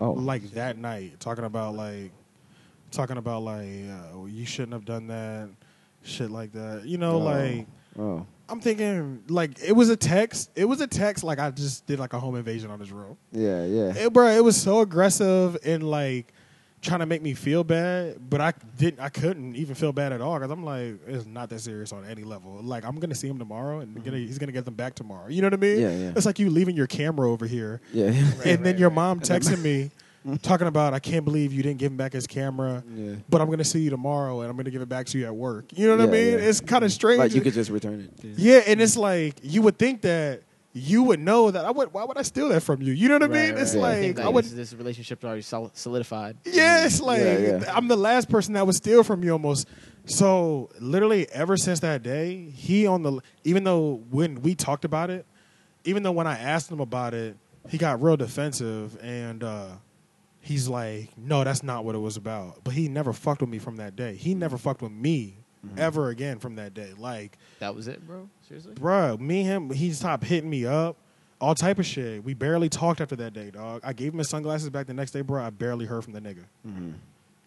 Oh. 0.00 0.12
like 0.12 0.50
that 0.52 0.76
night, 0.78 1.20
talking 1.20 1.44
about 1.44 1.74
like, 1.74 2.12
talking 2.90 3.16
about 3.18 3.42
like, 3.42 3.66
uh, 4.14 4.24
you 4.26 4.44
shouldn't 4.46 4.72
have 4.72 4.84
done 4.84 5.06
that, 5.08 5.48
shit 6.02 6.30
like 6.30 6.52
that. 6.52 6.82
You 6.86 6.98
know, 6.98 7.14
Oh. 7.14 7.18
like 7.18 7.66
Oh. 7.98 8.26
I'm 8.48 8.60
thinking 8.60 9.22
like 9.28 9.60
it 9.62 9.72
was 9.72 9.90
a 9.90 9.96
text. 9.96 10.50
It 10.56 10.64
was 10.64 10.80
a 10.80 10.86
text 10.86 11.22
like 11.22 11.38
I 11.38 11.50
just 11.50 11.86
did 11.86 11.98
like 11.98 12.12
a 12.12 12.18
home 12.20 12.34
invasion 12.36 12.70
on 12.70 12.80
his 12.80 12.90
room. 12.90 13.16
Yeah, 13.32 13.64
yeah. 13.64 13.92
It, 13.94 14.12
bro, 14.12 14.28
it 14.28 14.42
was 14.42 14.56
so 14.60 14.80
aggressive 14.80 15.56
and 15.64 15.82
like 15.88 16.32
trying 16.80 17.00
to 17.00 17.06
make 17.06 17.22
me 17.22 17.34
feel 17.34 17.64
bad, 17.64 18.18
but 18.30 18.40
I 18.40 18.52
didn't. 18.76 19.00
I 19.00 19.08
couldn't 19.08 19.56
even 19.56 19.74
feel 19.74 19.92
bad 19.92 20.12
at 20.12 20.20
all 20.20 20.38
because 20.38 20.50
I'm 20.50 20.64
like, 20.64 20.98
it's 21.06 21.26
not 21.26 21.48
that 21.50 21.60
serious 21.60 21.92
on 21.92 22.04
any 22.04 22.24
level. 22.24 22.58
Like 22.62 22.84
I'm 22.84 22.96
gonna 22.98 23.14
see 23.14 23.28
him 23.28 23.38
tomorrow, 23.38 23.80
and 23.80 23.94
gonna, 23.96 24.16
mm-hmm. 24.16 24.26
he's 24.26 24.38
gonna 24.38 24.52
get 24.52 24.64
them 24.64 24.74
back 24.74 24.94
tomorrow. 24.94 25.28
You 25.28 25.42
know 25.42 25.46
what 25.46 25.54
I 25.54 25.58
mean? 25.58 25.80
Yeah, 25.80 25.90
yeah. 25.90 26.12
It's 26.16 26.26
like 26.26 26.38
you 26.38 26.50
leaving 26.50 26.76
your 26.76 26.86
camera 26.86 27.30
over 27.30 27.46
here, 27.46 27.80
Yeah. 27.92 28.08
and 28.44 28.64
then 28.64 28.78
your 28.78 28.90
mom 28.90 29.20
texting 29.20 29.60
me, 29.60 29.90
mm-hmm. 30.26 30.36
talking 30.36 30.66
about, 30.66 30.94
I 30.94 30.98
can't 30.98 31.24
believe 31.24 31.52
you 31.52 31.62
didn't 31.62 31.78
give 31.78 31.90
him 31.92 31.96
back 31.96 32.12
his 32.12 32.26
camera. 32.26 32.82
yeah. 32.94 33.16
But 33.28 33.40
I'm 33.40 33.50
gonna 33.50 33.64
see 33.64 33.80
you 33.80 33.90
tomorrow, 33.90 34.40
and 34.40 34.50
I'm 34.50 34.56
gonna 34.56 34.70
give 34.70 34.82
it 34.82 34.88
back 34.88 35.06
to 35.06 35.18
you 35.18 35.26
at 35.26 35.34
work. 35.34 35.66
You 35.74 35.88
know 35.88 35.96
what 35.96 36.02
I 36.02 36.04
Yeah, 36.16 36.30
mean? 36.30 36.32
yeah. 36.40 36.48
It's 36.48 36.60
kind 36.60 36.84
of 36.84 36.92
strange. 36.92 37.18
Like 37.18 37.34
you 37.34 37.40
could 37.40 37.54
just 37.54 37.70
return 37.70 38.08
it. 38.22 38.24
yeah, 38.38 38.62
and 38.66 38.80
it's 38.80 38.96
like 38.96 39.34
you 39.42 39.62
would 39.62 39.78
think 39.78 40.02
that 40.02 40.42
you 40.78 41.02
would 41.04 41.20
know 41.20 41.50
that 41.50 41.64
I 41.64 41.70
would. 41.70 41.92
Why 41.92 42.04
would 42.04 42.16
I 42.18 42.22
steal 42.22 42.48
that 42.50 42.62
from 42.62 42.80
you? 42.82 42.92
You 42.92 43.08
know 43.08 43.14
what 43.16 43.24
I 43.24 43.26
mean? 43.28 43.52
Right, 43.54 43.62
It's 43.62 43.74
right. 43.74 43.82
right. 43.82 43.90
I 43.90 44.00
think, 44.00 44.16
like 44.18 44.24
like, 44.24 44.30
I 44.32 44.34
would. 44.34 44.44
this, 44.44 44.52
this 44.52 44.74
relationship 44.74 45.24
already 45.24 45.42
sol- 45.42 45.70
solidified. 45.74 46.36
Yeah, 46.44 46.84
it's 46.86 47.00
like 47.00 47.20
Yeah, 47.20 47.38
yeah. 47.38 47.72
I'm 47.76 47.88
the 47.88 47.96
last 47.96 48.28
person 48.28 48.54
that 48.54 48.66
would 48.66 48.74
steal 48.74 49.02
from 49.02 49.22
you 49.24 49.32
almost. 49.32 49.68
So 50.06 50.70
literally, 50.80 51.28
ever 51.30 51.56
since 51.56 51.80
that 51.80 52.02
day, 52.02 52.50
he 52.50 52.86
on 52.86 53.02
the 53.02 53.20
even 53.44 53.64
though 53.64 54.02
when 54.10 54.40
we 54.42 54.54
talked 54.54 54.84
about 54.84 55.10
it, 55.10 55.26
even 55.84 56.02
though 56.02 56.12
when 56.12 56.26
I 56.26 56.38
asked 56.38 56.70
him 56.70 56.80
about 56.80 57.14
it, 57.14 57.36
he 57.68 57.76
got 57.78 58.02
real 58.02 58.16
defensive 58.16 58.96
and 59.02 59.42
uh, 59.44 59.66
he's 60.40 60.68
like, 60.68 61.10
"No, 61.18 61.44
that's 61.44 61.62
not 61.62 61.84
what 61.84 61.94
it 61.94 61.98
was 61.98 62.16
about." 62.16 62.64
But 62.64 62.74
he 62.74 62.88
never 62.88 63.12
fucked 63.12 63.40
with 63.42 63.50
me 63.50 63.58
from 63.58 63.76
that 63.76 63.96
day. 63.96 64.14
He 64.16 64.34
never 64.34 64.56
fucked 64.56 64.80
with 64.82 64.92
me 64.92 65.37
ever 65.76 66.08
again 66.10 66.38
from 66.38 66.56
that 66.56 66.74
day. 66.74 66.92
Like, 66.98 67.38
That 67.58 67.74
was 67.74 67.88
it, 67.88 68.06
bro. 68.06 68.28
Seriously. 68.46 68.72
bro. 68.74 69.16
me 69.18 69.40
and 69.40 69.70
him, 69.70 69.70
he 69.70 69.92
stopped 69.92 70.24
hitting 70.24 70.50
me 70.50 70.66
up. 70.66 70.96
All 71.40 71.54
type 71.54 71.78
of 71.78 71.86
shit. 71.86 72.24
We 72.24 72.34
barely 72.34 72.68
talked 72.68 73.00
after 73.00 73.14
that 73.16 73.32
day, 73.32 73.50
dog. 73.52 73.82
I 73.84 73.92
gave 73.92 74.12
him 74.12 74.18
his 74.18 74.28
sunglasses 74.28 74.70
back 74.70 74.86
the 74.86 74.94
next 74.94 75.12
day, 75.12 75.20
bro. 75.20 75.40
I 75.42 75.50
barely 75.50 75.86
heard 75.86 76.02
from 76.02 76.12
the 76.12 76.20
nigga. 76.20 76.44
Mm-hmm. 76.66 76.90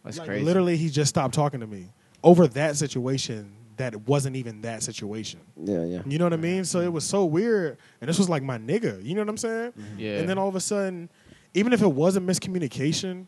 That's 0.05 0.17
Like, 0.17 0.27
crazy. 0.27 0.45
Literally, 0.45 0.77
he 0.77 0.89
just 0.89 1.09
stopped 1.09 1.33
talking 1.33 1.59
to 1.59 1.67
me 1.67 1.89
over 2.23 2.47
that 2.47 2.77
situation 2.77 3.51
that 3.77 3.95
wasn't 4.07 4.35
even 4.37 4.61
that 4.61 4.81
situation. 4.83 5.39
Yeah, 5.61 5.83
yeah. 5.83 6.01
You 6.05 6.19
know 6.19 6.25
what 6.25 6.33
I 6.33 6.37
mean? 6.37 6.63
So 6.65 6.79
it 6.79 6.91
was 6.93 7.03
so 7.03 7.25
weird. 7.25 7.77
And 7.99 8.07
this 8.09 8.17
was 8.17 8.29
like 8.29 8.43
my 8.43 8.57
nigga. 8.57 9.03
You 9.03 9.15
know 9.15 9.21
what 9.21 9.29
I'm 9.29 9.37
saying? 9.37 9.73
Yeah. 9.97 10.19
And 10.19 10.29
then 10.29 10.37
all 10.37 10.47
of 10.47 10.55
a 10.55 10.59
sudden, 10.61 11.09
even 11.53 11.73
if 11.73 11.81
it 11.81 11.87
was 11.91 12.15
a 12.15 12.21
miscommunication, 12.21 13.25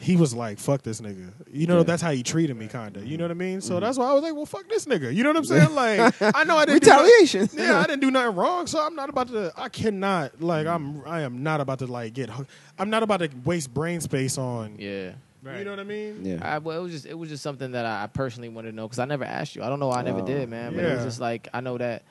he 0.00 0.16
was 0.16 0.34
like, 0.34 0.58
fuck 0.58 0.82
this 0.82 1.00
nigga. 1.00 1.30
You 1.52 1.66
know, 1.66 1.78
Yeah. 1.78 1.82
that's 1.84 2.00
how 2.02 2.10
he 2.10 2.22
treated 2.22 2.56
me, 2.56 2.68
kind 2.68 2.96
of. 2.96 3.06
You 3.06 3.18
know 3.18 3.24
what 3.24 3.30
I 3.30 3.34
mean? 3.34 3.60
So 3.60 3.74
mm-hmm. 3.74 3.84
that's 3.84 3.98
why 3.98 4.06
I 4.10 4.12
was 4.14 4.22
like, 4.22 4.34
well, 4.34 4.46
fuck 4.46 4.68
this 4.68 4.86
nigga. 4.86 5.14
You 5.14 5.22
know 5.22 5.30
what 5.30 5.36
I'm 5.36 5.44
saying? 5.44 5.74
Like, 5.74 6.14
I 6.34 6.44
know 6.44 6.56
I 6.56 6.64
didn't 6.64 6.82
do 6.82 6.88
nothing- 6.90 7.48
yeah, 7.58 7.78
I 7.80 7.82
didn't 7.86 8.00
do 8.00 8.10
nothing 8.10 8.34
wrong, 8.36 8.66
so 8.66 8.84
I'm 8.84 8.94
not 8.94 9.08
about 9.10 9.28
to. 9.28 9.52
I 9.56 9.68
cannot 9.68 10.40
like 10.42 10.66
I'm. 10.66 11.02
I 11.06 11.20
am 11.22 11.42
not 11.42 11.60
about 11.60 11.80
to 11.80 11.86
like 11.86 12.14
get. 12.14 12.30
I'm 12.78 12.88
not 12.90 13.02
about 13.02 13.18
to 13.20 13.30
waste 13.44 13.72
brain 13.74 14.00
space 14.00 14.38
on. 14.38 14.76
yeah. 14.78 15.12
Right. 15.42 15.60
You 15.60 15.64
know 15.64 15.70
what 15.70 15.80
I 15.80 15.84
mean? 15.84 16.22
Yeah. 16.22 16.38
I, 16.42 16.58
well, 16.58 16.78
it 16.78 16.82
was 16.82 16.92
just 16.92 17.06
it 17.06 17.14
was 17.18 17.30
just 17.30 17.42
something 17.42 17.72
that 17.72 17.86
I 17.86 18.06
personally 18.08 18.50
wanted 18.50 18.72
to 18.72 18.76
know 18.76 18.86
because 18.86 18.98
I 18.98 19.06
never 19.06 19.24
asked 19.24 19.56
you. 19.56 19.62
I 19.62 19.70
don't 19.70 19.80
know. 19.80 19.88
why 19.88 20.00
I 20.00 20.02
never 20.02 20.20
Oh. 20.20 20.26
did, 20.26 20.50
man. 20.50 20.74
But 20.74 20.84
it 20.84 20.94
was 20.96 21.04
just 21.04 21.18
like 21.20 21.48
I 21.54 21.60
know 21.62 21.78
that. 21.78 22.02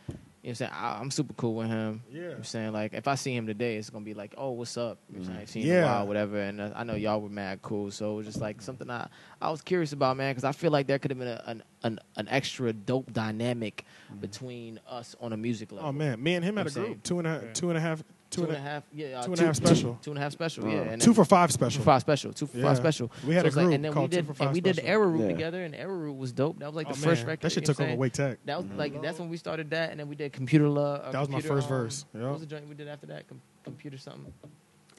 You 0.50 0.54
know 0.54 0.66
I'm 0.66 0.72
saying? 0.72 0.72
I, 0.74 1.00
I'm 1.00 1.12
super 1.12 1.34
cool 1.36 1.54
with 1.54 1.68
him. 1.68 2.02
You 2.12 2.22
know 2.22 2.28
what 2.30 2.38
I'm 2.38 2.44
saying? 2.44 2.74
Like, 2.74 2.94
if 2.96 3.08
I 3.08 3.14
see 3.14 3.36
him 3.36 3.46
today, 3.46 3.78
it's 3.78 3.92
going 3.92 4.04
to 4.04 4.06
be 4.10 4.16
like, 4.16 4.34
oh, 4.36 4.50
what's 4.50 4.78
up? 4.78 4.98
You 5.08 5.20
know 5.20 5.20
what 5.20 5.20
I'm 5.20 5.26
saying? 5.26 5.38
I 5.38 5.42
ain't 5.42 5.50
seen 5.50 5.66
you 5.68 5.74
in 5.76 5.84
a 5.84 5.86
while, 5.86 6.08
whatever. 6.08 6.40
And 6.40 6.60
uh, 6.60 6.72
I 6.76 6.84
know 6.84 6.96
y'all 6.96 7.22
were 7.22 7.30
mad 7.30 7.62
cool. 7.62 7.92
So 7.92 8.14
it 8.14 8.16
was 8.16 8.26
just 8.26 8.42
like 8.42 8.60
something 8.60 8.90
I, 8.90 9.08
I 9.40 9.52
was 9.52 9.62
curious 9.62 9.94
about, 9.94 10.18
man, 10.18 10.32
because 10.32 10.44
I 10.44 10.52
feel 10.52 10.72
like 10.72 10.88
there 10.88 10.98
could 10.98 11.12
have 11.12 11.20
been 11.20 11.28
a, 11.28 11.44
an, 11.46 11.64
an, 11.84 12.00
an 12.16 12.28
extra 12.30 12.74
dope 12.74 13.14
dynamic 13.14 13.86
between 14.20 14.80
us 14.88 15.16
on 15.22 15.34
a 15.34 15.38
music 15.38 15.72
level. 15.72 15.88
Oh 15.88 15.92
man, 15.92 16.22
me 16.24 16.34
and 16.34 16.44
him 16.44 16.58
had 16.58 16.66
a 16.66 16.72
group. 16.72 17.04
Two 17.04 17.20
and 17.20 17.28
a 17.28 17.32
half. 17.32 17.44
Yeah. 17.44 17.54
Two 17.54 17.70
and 17.70 17.78
a 17.78 17.82
half. 17.82 18.04
Two 18.30 18.43
and 18.43 18.51
a 18.53 18.60
half, 18.60 18.84
yeah, 18.93 19.19
uh, 19.19 19.23
two 19.23 19.31
and 19.31 19.41
a 19.41 19.45
half 19.47 19.56
special. 19.56 19.97
two 20.03 20.11
and 20.11 20.18
a 20.19 20.22
half 20.22 20.31
special, 20.31 20.68
yeah, 20.69 20.81
and 20.81 21.01
Two 21.01 21.15
for 21.15 21.26
five 21.26 21.49
two 21.49 21.53
special. 21.53 21.81
for 21.81 21.85
five 21.85 22.01
special, 22.01 22.31
two 22.31 22.45
for 22.45 22.57
Yeah. 22.57 22.64
five 22.64 22.77
special. 22.77 23.11
We 23.26 23.34
had 23.34 23.41
So 23.41 23.45
a 23.45 23.47
it's 23.47 23.56
like- 23.57 23.64
group 23.65 23.76
and 23.76 23.85
then 23.85 23.91
we 23.91 23.93
called 23.95 24.11
Two 24.11 24.18
did, 24.18 24.26
for 24.26 24.31
and 24.34 24.38
Five 24.38 24.53
we 24.53 24.61
did 24.61 24.76
Special. 24.76 24.91
Arrow 24.91 25.07
Root 25.07 25.22
Yeah. 25.22 25.27
together, 25.30 25.64
and 25.64 25.76
Arrow 25.76 25.95
Root 25.95 26.14
was 26.18 26.31
dope. 26.31 26.60
That 26.60 26.68
was 26.68 26.76
like 26.76 26.88
Oh, 26.88 26.93
the 26.93 26.97
first 26.99 27.22
man, 27.22 27.27
record. 27.27 27.41
That 27.41 27.51
shit 27.53 27.65
took 27.65 27.80
over? 27.81 27.95
Wake 27.95 28.14
Tech. 28.14 28.38
That 28.45 28.57
was 28.61 28.72
like 28.77 29.01
that's 29.01 29.18
when 29.18 29.30
we 29.30 29.38
started 29.38 29.72
that, 29.72 29.89
and 29.89 29.99
then 29.99 30.07
we 30.10 30.15
did 30.15 30.31
computer 30.31 30.69
love. 30.69 31.01
Uh, 31.06 31.11
That 31.11 31.19
was 31.22 31.30
my 31.30 31.41
first 31.41 31.64
um, 31.72 31.77
verse. 31.77 32.06
What 32.11 32.31
was 32.34 32.41
the 32.41 32.45
joint 32.47 32.69
we 32.69 32.76
did 32.76 32.88
after 32.88 33.07
that? 33.07 33.27
Com- 33.27 33.41
computer 33.64 33.97
something. 33.97 34.31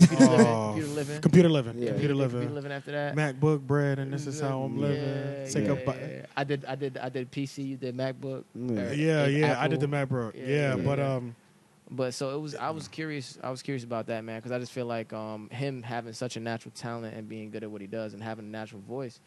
Oh, 0.02 0.72
Computer 0.72 0.88
living. 0.94 1.20
Computer 1.20 1.48
living. 1.50 1.78
Yeah. 1.78 1.90
Computer 1.90 2.14
Computer 2.14 2.14
living. 2.38 2.54
living 2.54 2.72
after 2.72 2.90
that. 2.92 3.14
MacBook 3.14 3.60
bread, 3.60 3.98
and 3.98 4.12
this 4.12 4.26
is 4.26 4.40
how 4.40 4.62
I'm 4.62 4.76
Yeah, 4.78 4.86
living. 4.88 5.52
Take 5.52 5.66
yeah, 5.66 5.72
a 5.72 5.86
bite. 5.86 5.96
yeah. 6.00 6.26
I 6.36 6.44
did. 6.44 6.64
I 6.64 6.74
did. 6.74 6.96
I 6.98 7.08
did 7.10 7.30
PC. 7.30 7.62
You 7.68 7.76
did 7.76 7.94
MacBook. 7.96 8.44
Yeah. 8.56 8.90
Yeah, 8.92 9.26
yeah. 9.26 9.60
I 9.60 9.68
did 9.68 9.78
the 9.78 9.86
MacBook. 9.86 10.34
Yeah, 10.34 10.42
Yeah, 10.46 10.76
yeah, 10.76 10.82
but 10.82 10.98
yeah. 10.98 11.14
um, 11.16 11.36
But 11.90 12.14
so 12.14 12.36
it 12.36 12.40
was. 12.40 12.54
I 12.54 12.70
was 12.70 12.86
curious. 12.86 13.38
I 13.42 13.50
was 13.50 13.62
curious 13.62 13.82
about 13.82 14.06
that, 14.06 14.22
man, 14.22 14.38
because 14.38 14.52
I 14.52 14.58
just 14.58 14.70
feel 14.70 14.86
like 14.86 15.12
um, 15.12 15.48
him 15.50 15.82
having 15.82 16.12
such 16.12 16.36
a 16.36 16.40
natural 16.40 16.72
talent 16.74 17.16
and 17.16 17.28
being 17.28 17.50
good 17.50 17.64
at 17.64 17.70
what 17.70 17.80
he 17.80 17.88
does 17.88 18.14
and 18.14 18.22
having 18.22 18.44
a 18.44 18.48
natural 18.48 18.80
voice 18.82 19.18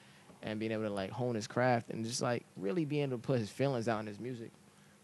and 0.42 0.60
being 0.60 0.72
able 0.72 0.84
to 0.84 0.90
like 0.90 1.10
hone 1.12 1.36
his 1.36 1.48
craft 1.48 1.90
and 1.90 2.06
just 2.06 2.22
like 2.22 2.46
really 2.58 2.86
being 2.86 3.04
able 3.04 3.18
to 3.18 3.22
put 3.22 3.40
his 3.40 3.50
feelings 3.50 3.88
out 3.88 4.00
in 4.00 4.08
his 4.08 4.20
music. 4.20 4.52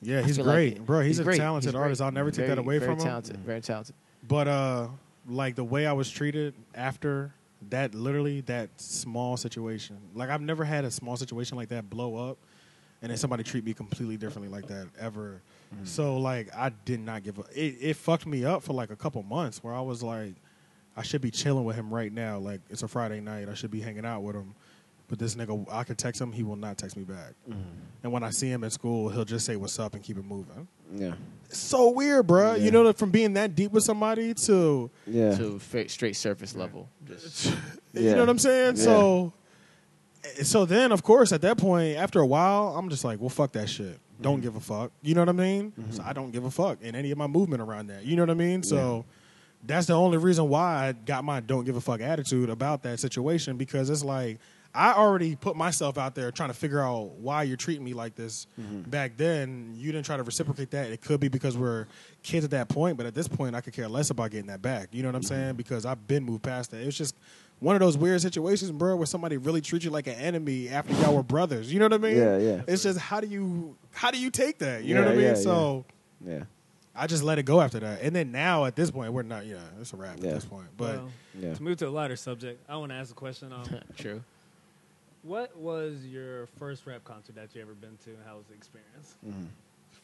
yeah, 0.01 0.21
he's 0.21 0.37
feel 0.37 0.45
like 0.45 0.55
great, 0.55 0.85
bro. 0.85 1.01
He's, 1.01 1.19
a 1.19 1.23
great. 1.23 1.37
talented 1.37 1.69
He's 1.69 1.75
artist. 1.75 2.01
I'll 2.01 2.11
never 2.11 2.31
take 2.31 2.47
that 2.47 2.57
away 2.57 2.77
very 2.77 2.91
from 2.91 2.99
him. 2.99 2.99
Very 2.99 3.09
talented, 3.09 3.37
Very 3.37 3.61
talented. 3.61 3.95
But 4.27 4.47
uh, 4.47 4.87
like 5.27 5.55
the 5.55 5.63
way 5.63 5.85
I 5.85 5.93
was 5.93 6.09
treated 6.09 6.53
after 6.75 7.33
that, 7.69 7.93
literally 7.93 8.41
that 8.41 8.69
small 8.77 9.35
situation. 9.37 9.97
Like 10.15 10.29
I've 10.29 10.41
never 10.41 10.63
had 10.63 10.85
a 10.85 10.91
small 10.91 11.17
situation 11.17 11.57
like 11.57 11.69
that 11.69 11.89
blow 11.89 12.15
up, 12.15 12.37
and 13.01 13.09
then 13.09 13.17
somebody 13.17 13.43
treat 13.43 13.65
me 13.65 13.73
completely 13.73 14.15
differently 14.15 14.49
like 14.49 14.67
that 14.67 14.87
ever. 14.99 15.41
Mm-hmm. 15.73 15.85
So 15.85 16.17
like 16.17 16.49
I 16.55 16.69
did 16.85 16.99
not 16.99 17.23
give 17.23 17.37
a. 17.37 17.43
It, 17.53 17.77
it 17.79 17.95
fucked 17.95 18.25
me 18.25 18.45
up 18.45 18.63
for 18.63 18.73
like 18.73 18.89
a 18.89 18.95
couple 18.95 19.21
months 19.23 19.63
where 19.63 19.73
I 19.73 19.81
was 19.81 20.01
like, 20.01 20.33
I 20.97 21.03
should 21.03 21.21
be 21.21 21.31
chilling 21.31 21.63
with 21.65 21.75
him 21.75 21.93
right 21.93 22.11
now. 22.11 22.39
Like 22.39 22.61
it's 22.69 22.83
a 22.83 22.87
Friday 22.87 23.19
night, 23.19 23.49
I 23.49 23.53
should 23.53 23.71
be 23.71 23.79
hanging 23.79 24.05
out 24.05 24.21
with 24.21 24.35
him. 24.35 24.55
But 25.09 25.17
this 25.17 25.33
nigga, 25.33 25.65
I 25.71 25.83
can 25.83 25.95
text 25.95 26.21
him, 26.21 26.31
he 26.31 26.43
will 26.43 26.55
not 26.55 26.77
text 26.77 26.95
me 26.95 27.03
back. 27.03 27.33
Mm-hmm. 27.49 27.59
And 28.03 28.11
when 28.11 28.23
I 28.23 28.29
see 28.29 28.47
him 28.47 28.63
at 28.63 28.71
school, 28.71 29.09
he'll 29.09 29.25
just 29.25 29.43
say 29.43 29.55
what's 29.55 29.79
up 29.79 29.95
and 29.95 30.03
keep 30.03 30.17
it 30.17 30.23
moving. 30.23 30.67
Yeah. 30.95 31.13
It's 31.45 31.57
so 31.57 31.89
weird, 31.89 32.27
bro. 32.27 32.53
Yeah. 32.53 32.65
You 32.65 32.71
know, 32.71 32.93
from 32.93 33.09
being 33.09 33.33
that 33.33 33.55
deep 33.55 33.71
with 33.71 33.83
somebody 33.83 34.35
to 34.35 34.91
Yeah. 35.07 35.35
To 35.35 35.59
straight 35.87 36.15
surface 36.15 36.55
level. 36.55 36.89
Just, 37.07 37.45
You 37.93 38.11
know 38.11 38.19
what 38.19 38.29
I'm 38.29 38.37
saying? 38.37 38.77
Yeah. 38.77 38.83
So, 38.83 39.33
eh, 40.23 40.43
so 40.43 40.65
then 40.65 40.91
of 40.91 41.01
course 41.01 41.31
at 41.31 41.41
that 41.41 41.57
point, 41.57 41.97
after 41.97 42.19
a 42.19 42.27
while, 42.27 42.75
I'm 42.77 42.89
just 42.89 43.03
like, 43.03 43.19
well, 43.19 43.29
fuck 43.29 43.51
that 43.53 43.67
shit. 43.67 43.99
Mm-hmm. 44.19 44.23
Don't 44.23 44.41
give 44.41 44.55
a 44.55 44.59
fuck. 44.59 44.91
You 45.01 45.15
know 45.15 45.21
what 45.21 45.29
I 45.29 45.33
mean? 45.33 45.73
So 45.91 46.03
I 46.05 46.13
don't 46.13 46.31
give 46.31 46.43
a 46.45 46.51
fuck 46.51 46.81
in 46.81 46.93
any 46.95 47.11
of 47.11 47.17
my 47.17 47.27
movement 47.27 47.61
around 47.61 47.87
that. 47.87 48.03
You 48.05 48.15
know 48.15 48.23
what 48.23 48.29
I 48.31 48.33
mean? 48.35 48.63
So 48.63 49.05
that's 49.65 49.87
the 49.87 49.93
only 49.93 50.17
reason 50.17 50.47
why 50.49 50.87
I 50.87 50.91
got 50.93 51.23
my 51.23 51.39
don't 51.39 51.65
give 51.65 51.75
a 51.75 51.81
fuck 51.81 52.01
attitude 52.01 52.49
about 52.49 52.83
that 52.83 52.99
situation 52.99 53.57
because 53.57 53.89
it's 53.89 54.03
like 54.03 54.39
I 54.73 54.93
already 54.93 55.35
put 55.35 55.55
myself 55.55 55.97
out 55.97 56.13
there 56.13 56.31
trying 56.31 56.49
to 56.49 56.53
figure 56.55 56.79
out 56.79 57.13
why 57.13 57.41
you're 57.43 57.57
treating 57.57 57.83
me 57.83 57.93
like 57.95 58.13
this. 58.15 58.45
Mm-hmm. 58.61 58.89
Back 58.89 59.17
then, 59.17 59.73
you 59.75 59.91
didn't 59.91 60.05
try 60.05 60.15
to 60.15 60.21
reciprocate 60.23 60.69
that. 60.71 60.91
It 60.91 61.01
could 61.01 61.19
be 61.19 61.27
because 61.27 61.57
we're 61.57 61.87
kids 62.21 62.45
at 62.45 62.51
that 62.51 62.69
point, 62.69 62.95
but 62.95 63.07
at 63.07 63.15
this 63.15 63.27
point, 63.27 63.55
I 63.55 63.61
could 63.61 63.73
care 63.73 63.87
less 63.87 64.11
about 64.11 64.29
getting 64.29 64.45
that 64.47 64.61
back. 64.61 64.89
You 64.91 65.01
know 65.01 65.09
what 65.09 65.15
I'm 65.15 65.21
Mm-hmm. 65.21 65.27
saying? 65.27 65.55
Because 65.55 65.85
I've 65.87 66.07
been 66.07 66.23
moved 66.23 66.43
past 66.43 66.69
that. 66.71 66.81
It 66.81 66.85
was 66.85 66.97
just 66.97 67.15
one 67.59 67.75
of 67.75 67.79
those 67.81 67.97
weird 67.97 68.21
situations, 68.21 68.71
bro, 68.71 68.95
where 68.95 69.05
somebody 69.05 69.37
really 69.37 69.61
treats 69.61 69.83
you 69.85 69.91
like 69.91 70.07
an 70.07 70.13
enemy 70.15 70.69
after 70.69 70.93
y'all 70.93 71.15
were 71.15 71.23
brothers. 71.23 71.71
You 71.71 71.79
know 71.79 71.85
what 71.85 71.93
I 71.93 71.97
mean? 71.97 72.17
Yeah, 72.17 72.37
yeah. 72.37 72.61
It's 72.67 72.83
just 72.83 72.99
how 72.99 73.19
do 73.19 73.27
you 73.27 73.75
how 73.91 74.11
do 74.11 74.19
you 74.19 74.29
take 74.31 74.59
that? 74.59 74.83
You 74.83 74.95
know 74.95 75.01
what 75.01 75.11
I 75.11 75.15
mean? 75.15 75.23
yeah, 75.25 75.33
so. 75.35 75.85
Yeah. 76.25 76.43
I 76.95 77.07
just 77.07 77.23
let 77.23 77.39
it 77.39 77.43
go 77.43 77.61
after 77.61 77.79
that, 77.79 78.01
and 78.01 78.13
then 78.13 78.31
now 78.33 78.65
at 78.65 78.75
this 78.75 78.91
point, 78.91 79.13
we're 79.13 79.23
not. 79.23 79.45
Yeah, 79.45 79.57
it's 79.79 79.93
a 79.93 79.95
wrap 79.95 80.17
Yeah. 80.19 80.29
at 80.29 80.33
this 80.35 80.45
point. 80.45 80.67
But 80.75 80.97
Well, 80.97 81.11
Yeah. 81.39 81.53
to 81.53 81.63
move 81.63 81.77
to 81.77 81.87
a 81.87 81.89
lighter 81.89 82.17
subject, 82.17 82.61
I 82.67 82.75
want 82.75 82.91
to 82.91 82.95
ask 82.95 83.11
a 83.11 83.15
question. 83.15 83.53
Um, 83.53 83.63
true. 83.97 84.21
what 85.23 85.55
was 85.57 86.05
your 86.05 86.47
first 86.57 86.85
rap 86.85 87.03
concert 87.05 87.35
that 87.35 87.55
you 87.55 87.61
ever 87.61 87.73
been 87.73 87.97
to, 88.03 88.09
and 88.09 88.19
how 88.27 88.35
was 88.37 88.45
the 88.47 88.53
experience? 88.53 89.15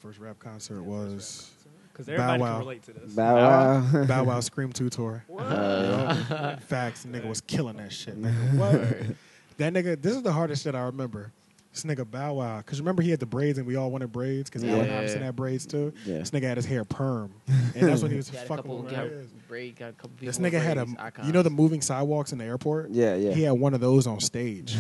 first 0.02 0.20
rap 0.20 0.38
concert 0.40 0.84
was 0.84 1.50
Because 1.96 2.08
Bow 2.18 2.38
Wow. 2.38 2.52
can 2.52 2.60
relate 2.60 2.84
to 2.84 2.94
this. 2.94 3.14
Bow 3.14 3.36
Wow. 3.36 4.06
Bow 4.06 4.24
Wow 4.26 4.40
Scream 4.42 4.72
Two 4.74 4.90
tour. 4.90 5.24
Uh, 5.38 6.56
Facts, 6.68 7.06
nigga 7.06 7.28
was 7.28 7.42
killing 7.42 7.78
that 7.78 7.92
shit. 7.94 8.22
Nigga. 8.22 8.54
What? 8.58 9.16
that 9.58 9.74
nigga. 9.74 10.02
This 10.02 10.16
is 10.16 10.22
the 10.24 10.32
hardest 10.34 10.64
shit 10.64 10.76
I 10.76 10.82
remember. 10.84 11.32
This 11.74 11.84
nigga 11.84 12.10
Bow 12.10 12.36
Wow, 12.36 12.58
because 12.60 12.80
remember 12.80 13.02
he 13.04 13.10
had 13.12 13.20
the 13.20 13.26
braids 13.26 13.58
and 13.58 13.68
we 13.68 13.76
all 13.76 13.92
wanted 13.92 14.10
braids 14.12 14.50
because 14.50 14.64
Allen 14.64 14.86
Yeah. 14.88 14.98
Iverson 15.00 15.22
had 15.22 15.36
braids 15.36 15.66
too. 15.66 15.92
Yeah. 16.06 16.20
This 16.20 16.32
nigga 16.32 16.44
had 16.44 16.56
his 16.56 16.66
hair 16.66 16.86
perm, 16.86 17.34
and 17.76 17.86
that's 17.90 18.02
when 18.02 18.12
he 18.12 18.18
was 18.18 18.30
Got 18.30 18.44
a 18.44 18.48
fucking 18.48 18.64
couple, 18.64 18.78
with 18.84 18.92
got 18.92 19.48
braid, 19.50 19.76
got 19.78 19.90
a 19.90 19.92
couple. 19.94 20.12
This 20.22 20.40
with 20.40 20.54
nigga 20.54 20.62
had 20.62 20.78
a, 20.78 20.86
icons. 21.00 21.28
you 21.28 21.34
know, 21.34 21.42
the 21.42 21.50
moving 21.50 21.82
sidewalks 21.82 22.32
in 22.32 22.38
the 22.38 22.46
airport. 22.46 22.92
yeah, 22.92 23.16
yeah. 23.16 23.34
He 23.34 23.42
had 23.44 23.52
one 23.60 23.74
of 23.74 23.82
those 23.82 24.08
on 24.08 24.22
stage. 24.22 24.78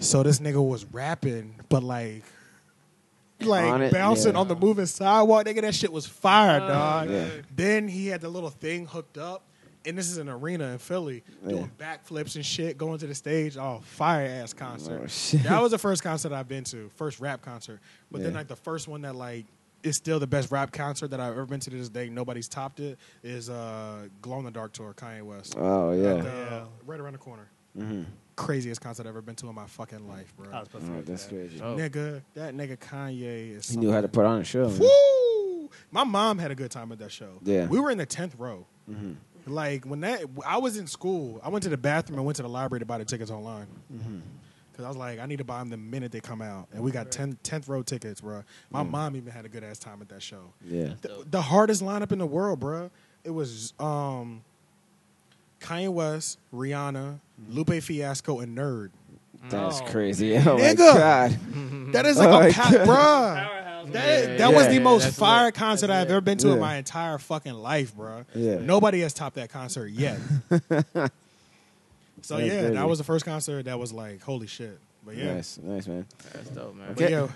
so 0.00 0.22
this 0.22 0.38
nigga 0.40 0.62
was 0.66 0.84
rapping, 0.86 1.54
but 1.70 1.82
like, 1.82 2.22
like 3.40 3.64
On 3.66 3.82
it, 3.82 3.92
bouncing 3.92 4.32
yeah. 4.34 4.38
on 4.40 4.48
the 4.48 4.56
moving 4.56 4.86
sidewalk. 4.86 5.44
Nigga, 5.46 5.60
that 5.62 5.74
shit 5.74 5.92
was 5.92 6.06
fire, 6.06 6.60
Oh, 6.62 6.68
dog. 6.68 7.10
Yeah. 7.10 7.28
Then 7.54 7.88
he 7.88 8.06
had 8.08 8.20
the 8.20 8.28
little 8.28 8.50
thing 8.50 8.86
hooked 8.86 9.18
up. 9.18 9.42
And 9.84 9.96
this 9.96 10.10
is 10.10 10.18
an 10.18 10.28
arena 10.28 10.64
in 10.72 10.78
Philly, 10.78 11.22
doing 11.46 11.70
backflips 11.78 12.34
and 12.34 12.44
shit, 12.44 12.76
going 12.76 12.98
to 12.98 13.06
the 13.06 13.14
stage. 13.14 13.56
Oh, 13.56 13.82
fire 13.84 14.26
ass 14.26 14.52
concert. 14.52 15.00
Oh, 15.04 15.06
shit. 15.06 15.44
That 15.44 15.62
was 15.62 15.70
the 15.70 15.78
first 15.78 16.02
concert 16.02 16.32
I've 16.32 16.48
been 16.48 16.64
to, 16.64 16.90
first 16.96 17.20
rap 17.20 17.40
concert. 17.40 17.78
But 18.10 18.24
then 18.24 18.34
like 18.34 18.48
the 18.48 18.56
first 18.56 18.88
one 18.88 19.02
that 19.02 19.14
like 19.14 19.46
is 19.84 19.96
still 19.96 20.18
the 20.18 20.26
best 20.26 20.50
rap 20.50 20.72
concert 20.72 21.12
that 21.12 21.20
I've 21.20 21.30
ever 21.34 21.46
been 21.46 21.60
to 21.60 21.70
to 21.70 21.76
this 21.76 21.88
day. 21.88 22.08
Nobody's 22.08 22.48
topped 22.48 22.80
it. 22.80 22.98
Is 23.22 23.48
uh, 23.48 24.08
Glow 24.22 24.40
in 24.40 24.44
the 24.44 24.50
Dark 24.50 24.72
tour, 24.72 24.92
Kanye 24.92 25.22
West. 25.22 25.54
Oh, 25.56 25.92
At 25.92 25.98
yeah. 25.98 26.14
the- 26.22 26.28
Yeah. 26.28 26.64
right 26.84 26.98
around 26.98 27.12
the 27.12 27.18
corner 27.20 27.48
hmm 27.78 28.02
craziest 28.36 28.80
concert 28.80 29.02
I've 29.04 29.08
ever 29.10 29.22
been 29.22 29.34
to 29.36 29.48
in 29.48 29.54
my 29.54 29.66
fucking 29.66 30.06
life, 30.08 30.32
bro. 30.36 30.52
I 30.52 30.60
was 30.60 30.68
supposed 30.68 30.86
to 30.86 30.92
Oh, 30.92 30.96
get 30.96 31.06
that's 31.06 31.24
that. 31.24 31.34
crazy. 31.34 31.60
Oh. 31.62 31.76
Nigga, 31.76 32.22
that 32.34 32.54
nigga 32.54 32.76
Kanye 32.78 33.56
is. 33.56 33.68
He 33.70 33.76
knew 33.76 33.90
how 33.90 33.96
to 34.00 34.02
something. 34.04 34.10
put 34.20 34.26
on 34.26 34.40
a 34.40 34.44
show. 34.44 34.68
man. 34.68 34.78
Woo! 34.80 35.70
My 35.90 36.04
mom 36.04 36.38
had 36.38 36.50
a 36.50 36.54
good 36.54 36.70
time 36.70 36.92
at 36.92 36.98
that 36.98 37.10
show. 37.12 37.38
Yeah. 37.42 37.66
we 37.66 37.80
were 37.80 37.90
in 37.90 37.98
the 37.98 38.06
tenth 38.06 38.34
row. 38.38 38.66
Mhm. 38.90 39.16
Like 39.46 39.84
when 39.84 40.00
that, 40.00 40.22
I 40.44 40.58
was 40.58 40.76
in 40.76 40.86
school. 40.86 41.40
I 41.42 41.48
went 41.48 41.62
to 41.64 41.68
the 41.68 41.76
bathroom 41.76 42.18
and 42.18 42.26
went 42.26 42.36
to 42.36 42.42
the 42.42 42.48
library 42.48 42.80
to 42.80 42.86
buy 42.86 42.98
the 42.98 43.04
tickets 43.04 43.30
online. 43.30 43.66
Mm-hmm. 43.92 44.18
Cause 44.76 44.84
I 44.84 44.88
was 44.88 44.96
like, 44.98 45.20
I 45.20 45.26
need 45.26 45.38
to 45.38 45.44
buy 45.44 45.60
them 45.60 45.70
the 45.70 45.78
minute 45.78 46.12
they 46.12 46.20
come 46.20 46.42
out, 46.42 46.68
and 46.74 46.82
we 46.82 46.90
got 46.90 47.10
10, 47.10 47.38
10th 47.42 47.66
row 47.66 47.82
tickets, 47.82 48.20
bro. 48.20 48.42
My 48.70 48.82
mom 48.82 49.16
even 49.16 49.32
had 49.32 49.46
a 49.46 49.48
good 49.48 49.64
ass 49.64 49.78
time 49.78 50.02
at 50.02 50.10
that 50.10 50.22
show. 50.22 50.52
Yeah. 50.62 50.90
The, 51.00 51.24
the 51.30 51.40
hardest 51.40 51.82
lineup 51.82 52.12
in 52.12 52.18
the 52.18 52.26
world, 52.26 52.60
bro. 52.60 52.90
It 53.24 53.30
was 53.30 53.72
um, 53.78 54.42
Kanye 55.60 55.88
West, 55.88 56.38
Rihanna, 56.54 57.18
Lupe 57.50 57.82
Fiasco, 57.82 58.40
and 58.40 58.58
N.E.R.D. 58.58 58.92
That's 59.48 59.80
Oh. 59.80 59.84
crazy. 59.84 60.36
Oh, 60.36 60.56
my 60.56 60.60
Nigga. 60.60 60.76
God. 60.76 61.38
That 61.92 62.04
is 62.06 62.18
like 62.18 62.28
Oh 62.28 62.48
a 62.48 62.52
pack, 62.52 62.72
bro. 62.84 62.84
Powerhouse. 62.96 63.88
That, 63.92 64.28
Yeah, 64.28 64.36
that 64.38 64.52
was 64.54 64.64
yeah, 64.66 64.72
the 64.72 64.78
most 64.80 65.02
that's 65.04 65.18
fire 65.18 65.44
lit. 65.46 65.54
concert 65.54 65.86
That's 65.86 65.98
I've 66.02 66.08
lit. 66.08 66.12
ever 66.16 66.20
been 66.20 66.38
to 66.38 66.52
in 66.52 66.58
my 66.60 66.76
entire 66.76 67.18
fucking 67.18 67.54
life, 67.54 67.94
bro. 67.94 68.24
Yeah. 68.34 68.58
Nobody 68.58 69.00
has 69.02 69.12
topped 69.14 69.36
that 69.36 69.50
concert 69.50 69.86
yet. 69.92 70.18
so 70.50 70.58
That's 70.94 71.10
yeah, 72.30 72.36
crazy. 72.60 72.74
that 72.74 72.88
was 72.88 72.98
the 72.98 73.04
first 73.04 73.24
concert 73.24 73.64
that 73.66 73.78
was 73.78 73.92
like, 73.92 74.20
holy 74.22 74.46
shit. 74.48 74.78
But 75.04 75.16
yeah, 75.16 75.34
Nice, 75.34 75.58
nice, 75.62 75.86
man. 75.86 76.04
That's 76.32 76.50
dope, 76.50 76.74
man. 76.74 76.94
but 76.96 77.08
yeah, 77.10 77.28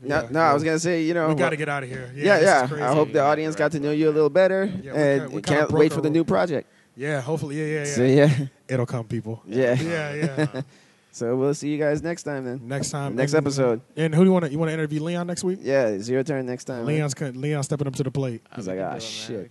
No, 0.00 0.22
yeah, 0.22 0.28
no, 0.30 0.40
I 0.40 0.54
was 0.54 0.62
gonna 0.62 0.78
say, 0.78 1.02
you 1.02 1.14
know, 1.14 1.28
we 1.28 1.34
got 1.34 1.50
to 1.50 1.56
get 1.56 1.68
out 1.68 1.82
of 1.82 1.88
here. 1.88 2.12
Yeah, 2.14 2.40
yeah, 2.40 2.68
yeah. 2.76 2.88
I 2.90 2.94
hope 2.94 3.12
the 3.12 3.20
audience 3.20 3.56
got 3.56 3.72
to 3.72 3.80
know 3.80 3.90
you 3.90 4.08
a 4.08 4.12
little 4.12 4.30
better, 4.30 4.66
Yeah, 4.66 4.92
we 4.92 4.98
and 5.00 5.20
kinda- 5.22 5.26
we 5.34 5.42
kinda 5.42 5.60
can't 5.62 5.72
wait 5.72 5.92
for 5.92 6.00
the 6.00 6.10
new 6.10 6.22
project. 6.22 6.70
Yeah, 6.98 7.20
hopefully, 7.20 7.56
yeah, 7.60 7.66
yeah, 7.66 7.78
yeah. 7.78 7.94
So 7.94 8.02
yeah, 8.02 8.46
It'll 8.68 8.86
come, 8.86 9.06
people. 9.06 9.40
yeah. 9.46 9.74
Yeah, 9.80 10.14
yeah. 10.14 10.62
So 11.10 11.34
we'll 11.34 11.54
see 11.54 11.70
you 11.70 11.78
guys 11.78 12.00
next 12.00 12.22
time 12.24 12.44
then. 12.44 12.68
next 12.68 12.90
time, 12.90 13.16
Next 13.16 13.32
and- 13.32 13.44
episode. 13.44 13.80
And 13.96 14.14
who 14.14 14.20
do 14.20 14.26
you 14.26 14.32
want 14.32 14.44
to? 14.44 14.50
You 14.52 14.58
want 14.58 14.68
to 14.68 14.74
interview 14.74 15.02
Leon 15.02 15.26
next 15.26 15.42
week? 15.42 15.58
Yeah, 15.62 15.86
it's 15.88 16.08
your 16.08 16.22
turn 16.22 16.46
next 16.46 16.64
time. 16.66 16.84
Leon's 16.84 17.14
co- 17.14 17.32
Leon 17.34 17.62
stepping 17.64 17.88
up 17.88 17.94
to 17.96 18.04
the 18.04 18.10
plate. 18.12 18.42
He's 18.54 18.68
We 18.68 18.74
like, 18.74 18.80
can 18.82 18.88
ah, 18.88 18.94
do 18.94 19.00
shit. 19.00 19.50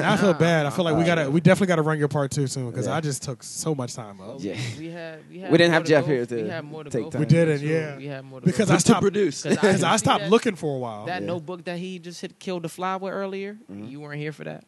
I 0.00 0.16
feel 0.16 0.34
bad. 0.34 0.66
I 0.66 0.70
feel 0.70 0.84
like 0.84 0.96
we 0.96 1.04
gotta, 1.04 1.30
we 1.30 1.40
definitely 1.40 1.68
gotta 1.68 1.82
run 1.82 1.98
your 1.98 2.08
part 2.08 2.32
too 2.32 2.48
soon 2.48 2.70
because 2.70 2.86
Yeah. 2.86 2.94
I 2.96 3.00
just 3.02 3.22
took 3.22 3.44
so 3.44 3.72
much 3.72 3.94
time 3.94 4.20
up. 4.20 4.38
Yeah. 4.40 4.56
we, 4.78 4.86
we 4.86 4.90
had 4.90 5.18
we 5.30 5.38
had 5.38 5.52
We 5.52 5.58
didn't 5.58 5.74
have 5.74 5.84
Jeff 5.84 6.04
go- 6.06 6.10
here 6.12 6.26
to 6.26 6.42
we 6.42 6.48
had 6.48 6.64
more 6.64 6.82
to 6.82 6.90
take 6.90 7.10
time. 7.10 7.20
We 7.20 7.26
didn't, 7.26 7.58
So 7.60 7.64
yeah. 7.66 7.96
We 7.98 8.06
had 8.06 8.24
more 8.24 8.40
to 8.40 8.46
Because 8.46 8.68
go 8.68 8.74
I 8.74 8.78
stopped 8.78 9.02
produce. 9.02 9.42
Cause 9.44 9.84
I- 9.84 9.92
I 9.92 9.96
stopped 9.98 10.22
that- 10.24 10.30
looking 10.30 10.56
for 10.56 10.74
a 10.74 10.78
while. 10.78 11.06
That 11.06 11.20
Yeah. 11.20 11.26
notebook 11.28 11.64
that 11.66 11.78
he 11.78 12.00
just 12.00 12.20
hit 12.20 12.40
killed 12.40 12.62
the 12.64 12.68
fly 12.68 12.96
with 12.96 13.12
earlier. 13.12 13.58
Mhm. 13.70 13.90
You 13.90 14.00
weren't 14.00 14.18
here 14.20 14.32
for 14.32 14.44
that. 14.44 14.64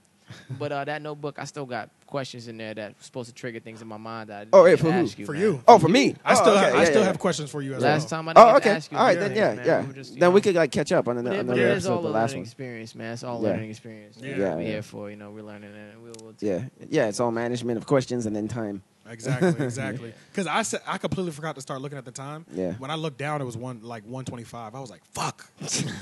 But 0.58 0.72
uh, 0.72 0.84
that 0.84 1.02
notebook, 1.02 1.38
I 1.38 1.44
still 1.44 1.66
got 1.66 1.90
questions 2.06 2.48
in 2.48 2.56
there 2.56 2.72
that 2.74 2.90
were 2.90 3.02
supposed 3.02 3.28
to 3.28 3.34
trigger 3.34 3.60
things 3.60 3.82
in 3.82 3.88
my 3.88 3.96
mind 3.98 4.30
that 4.30 4.36
I 4.38 4.46
Oh, 4.52 4.64
didn't 4.66 4.78
yeah, 4.78 4.82
for 4.84 4.92
who? 4.92 5.04
ask 5.04 5.18
you, 5.18 5.26
For 5.26 5.32
man. 5.32 5.40
you. 5.42 5.62
Oh, 5.68 5.78
for 5.78 5.88
me. 5.88 6.16
I 6.24 6.34
still 6.34 6.52
Oh, 6.52 6.56
have, 6.56 6.72
okay, 6.72 6.78
I 6.80 6.84
still 6.84 7.00
yeah, 7.00 7.06
have 7.06 7.14
yeah. 7.16 7.20
questions 7.20 7.50
for 7.50 7.60
you 7.62 7.74
as 7.74 7.82
Last 7.82 7.82
well. 7.82 7.92
Last 7.94 8.08
time 8.10 8.28
I 8.28 8.32
didn't 8.32 8.44
Oh, 8.48 8.52
get 8.54 8.62
to 8.62 8.68
okay. 8.68 8.76
ask 8.76 8.92
you 8.92 8.98
All 8.98 9.04
right, 9.04 9.18
then 9.18 9.36
yeah, 9.36 9.54
man. 9.54 9.66
yeah. 9.66 9.84
We 9.84 9.92
just, 9.94 10.14
you 10.14 10.20
Then 10.20 10.32
we 10.32 10.40
could 10.40 10.54
like 10.54 10.72
catch 10.72 10.92
up 10.92 11.06
on 11.08 11.16
But 11.16 11.20
another, 11.20 11.36
it, 11.40 11.46
but 11.46 11.52
another 11.56 11.68
it 11.70 11.76
is 11.76 11.86
all 11.86 11.94
episode, 11.96 12.08
a 12.08 12.12
the 12.12 12.14
last 12.18 12.34
one. 12.34 12.42
experience, 12.42 12.94
man. 12.94 13.12
It's 13.12 13.24
all 13.24 13.42
Yeah. 13.42 13.48
learning 13.50 13.70
experience. 13.70 14.18
Yeah. 14.20 14.28
Yeah, 14.30 14.36
Yeah, 14.36 14.54
we're 14.54 14.60
yeah. 14.62 14.68
here 14.68 14.82
for 14.82 15.10
you 15.10 15.16
know 15.16 15.30
we're 15.30 15.42
learning 15.42 15.70
and 15.74 16.02
we'll, 16.02 16.12
we'll 16.22 16.34
Yeah, 16.40 16.62
yeah. 16.88 17.08
It's 17.08 17.20
all 17.20 17.30
management 17.30 17.76
of 17.78 17.86
questions 17.86 18.24
and 18.26 18.34
then 18.34 18.48
time. 18.48 18.82
Exactly, 19.10 19.64
exactly. 19.64 20.12
Because 20.30 20.46
I 20.46 20.62
said 20.62 20.80
I 20.86 20.98
completely 20.98 21.32
forgot 21.32 21.54
to 21.54 21.60
start 21.60 21.80
looking 21.80 21.98
at 21.98 22.04
the 22.04 22.10
time. 22.10 22.44
Yeah. 22.52 22.72
When 22.74 22.90
I 22.90 22.94
looked 22.94 23.18
down, 23.18 23.40
it 23.40 23.44
was 23.44 23.56
one 23.56 23.80
like 23.82 24.04
one 24.04 24.24
twenty 24.24 24.44
five. 24.44 24.74
I 24.74 24.80
was 24.80 24.90
like, 24.90 25.04
"Fuck, 25.12 25.50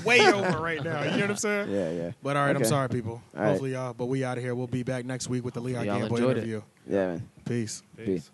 way 0.05 0.19
over 0.33 0.59
right 0.59 0.83
now." 0.83 1.03
You 1.03 1.11
know 1.11 1.17
what 1.21 1.29
I'm 1.31 1.35
saying? 1.37 1.69
Yeah, 1.71 1.91
yeah, 1.91 2.11
But 2.21 2.35
all 2.37 2.45
right, 2.45 2.55
I'm 2.55 2.65
sorry, 2.65 2.89
people. 2.89 3.21
All 3.35 3.41
right. 3.41 3.49
Hopefully, 3.49 3.71
y'all. 3.73 3.93
But 3.93 4.05
we 4.05 4.23
out 4.23 4.37
of 4.37 4.43
here. 4.43 4.55
We'll 4.55 4.67
be 4.67 4.83
back 4.83 5.05
next 5.05 5.29
week 5.29 5.43
with 5.45 5.53
the 5.53 5.61
Leon 5.61 5.85
Gamble 5.85 6.15
enjoyed 6.15 6.37
it. 6.37 6.39
interview. 6.39 6.61
yeah, 6.87 7.07
man. 7.07 7.29
Peace. 7.45 7.83
Peace. 7.97 8.29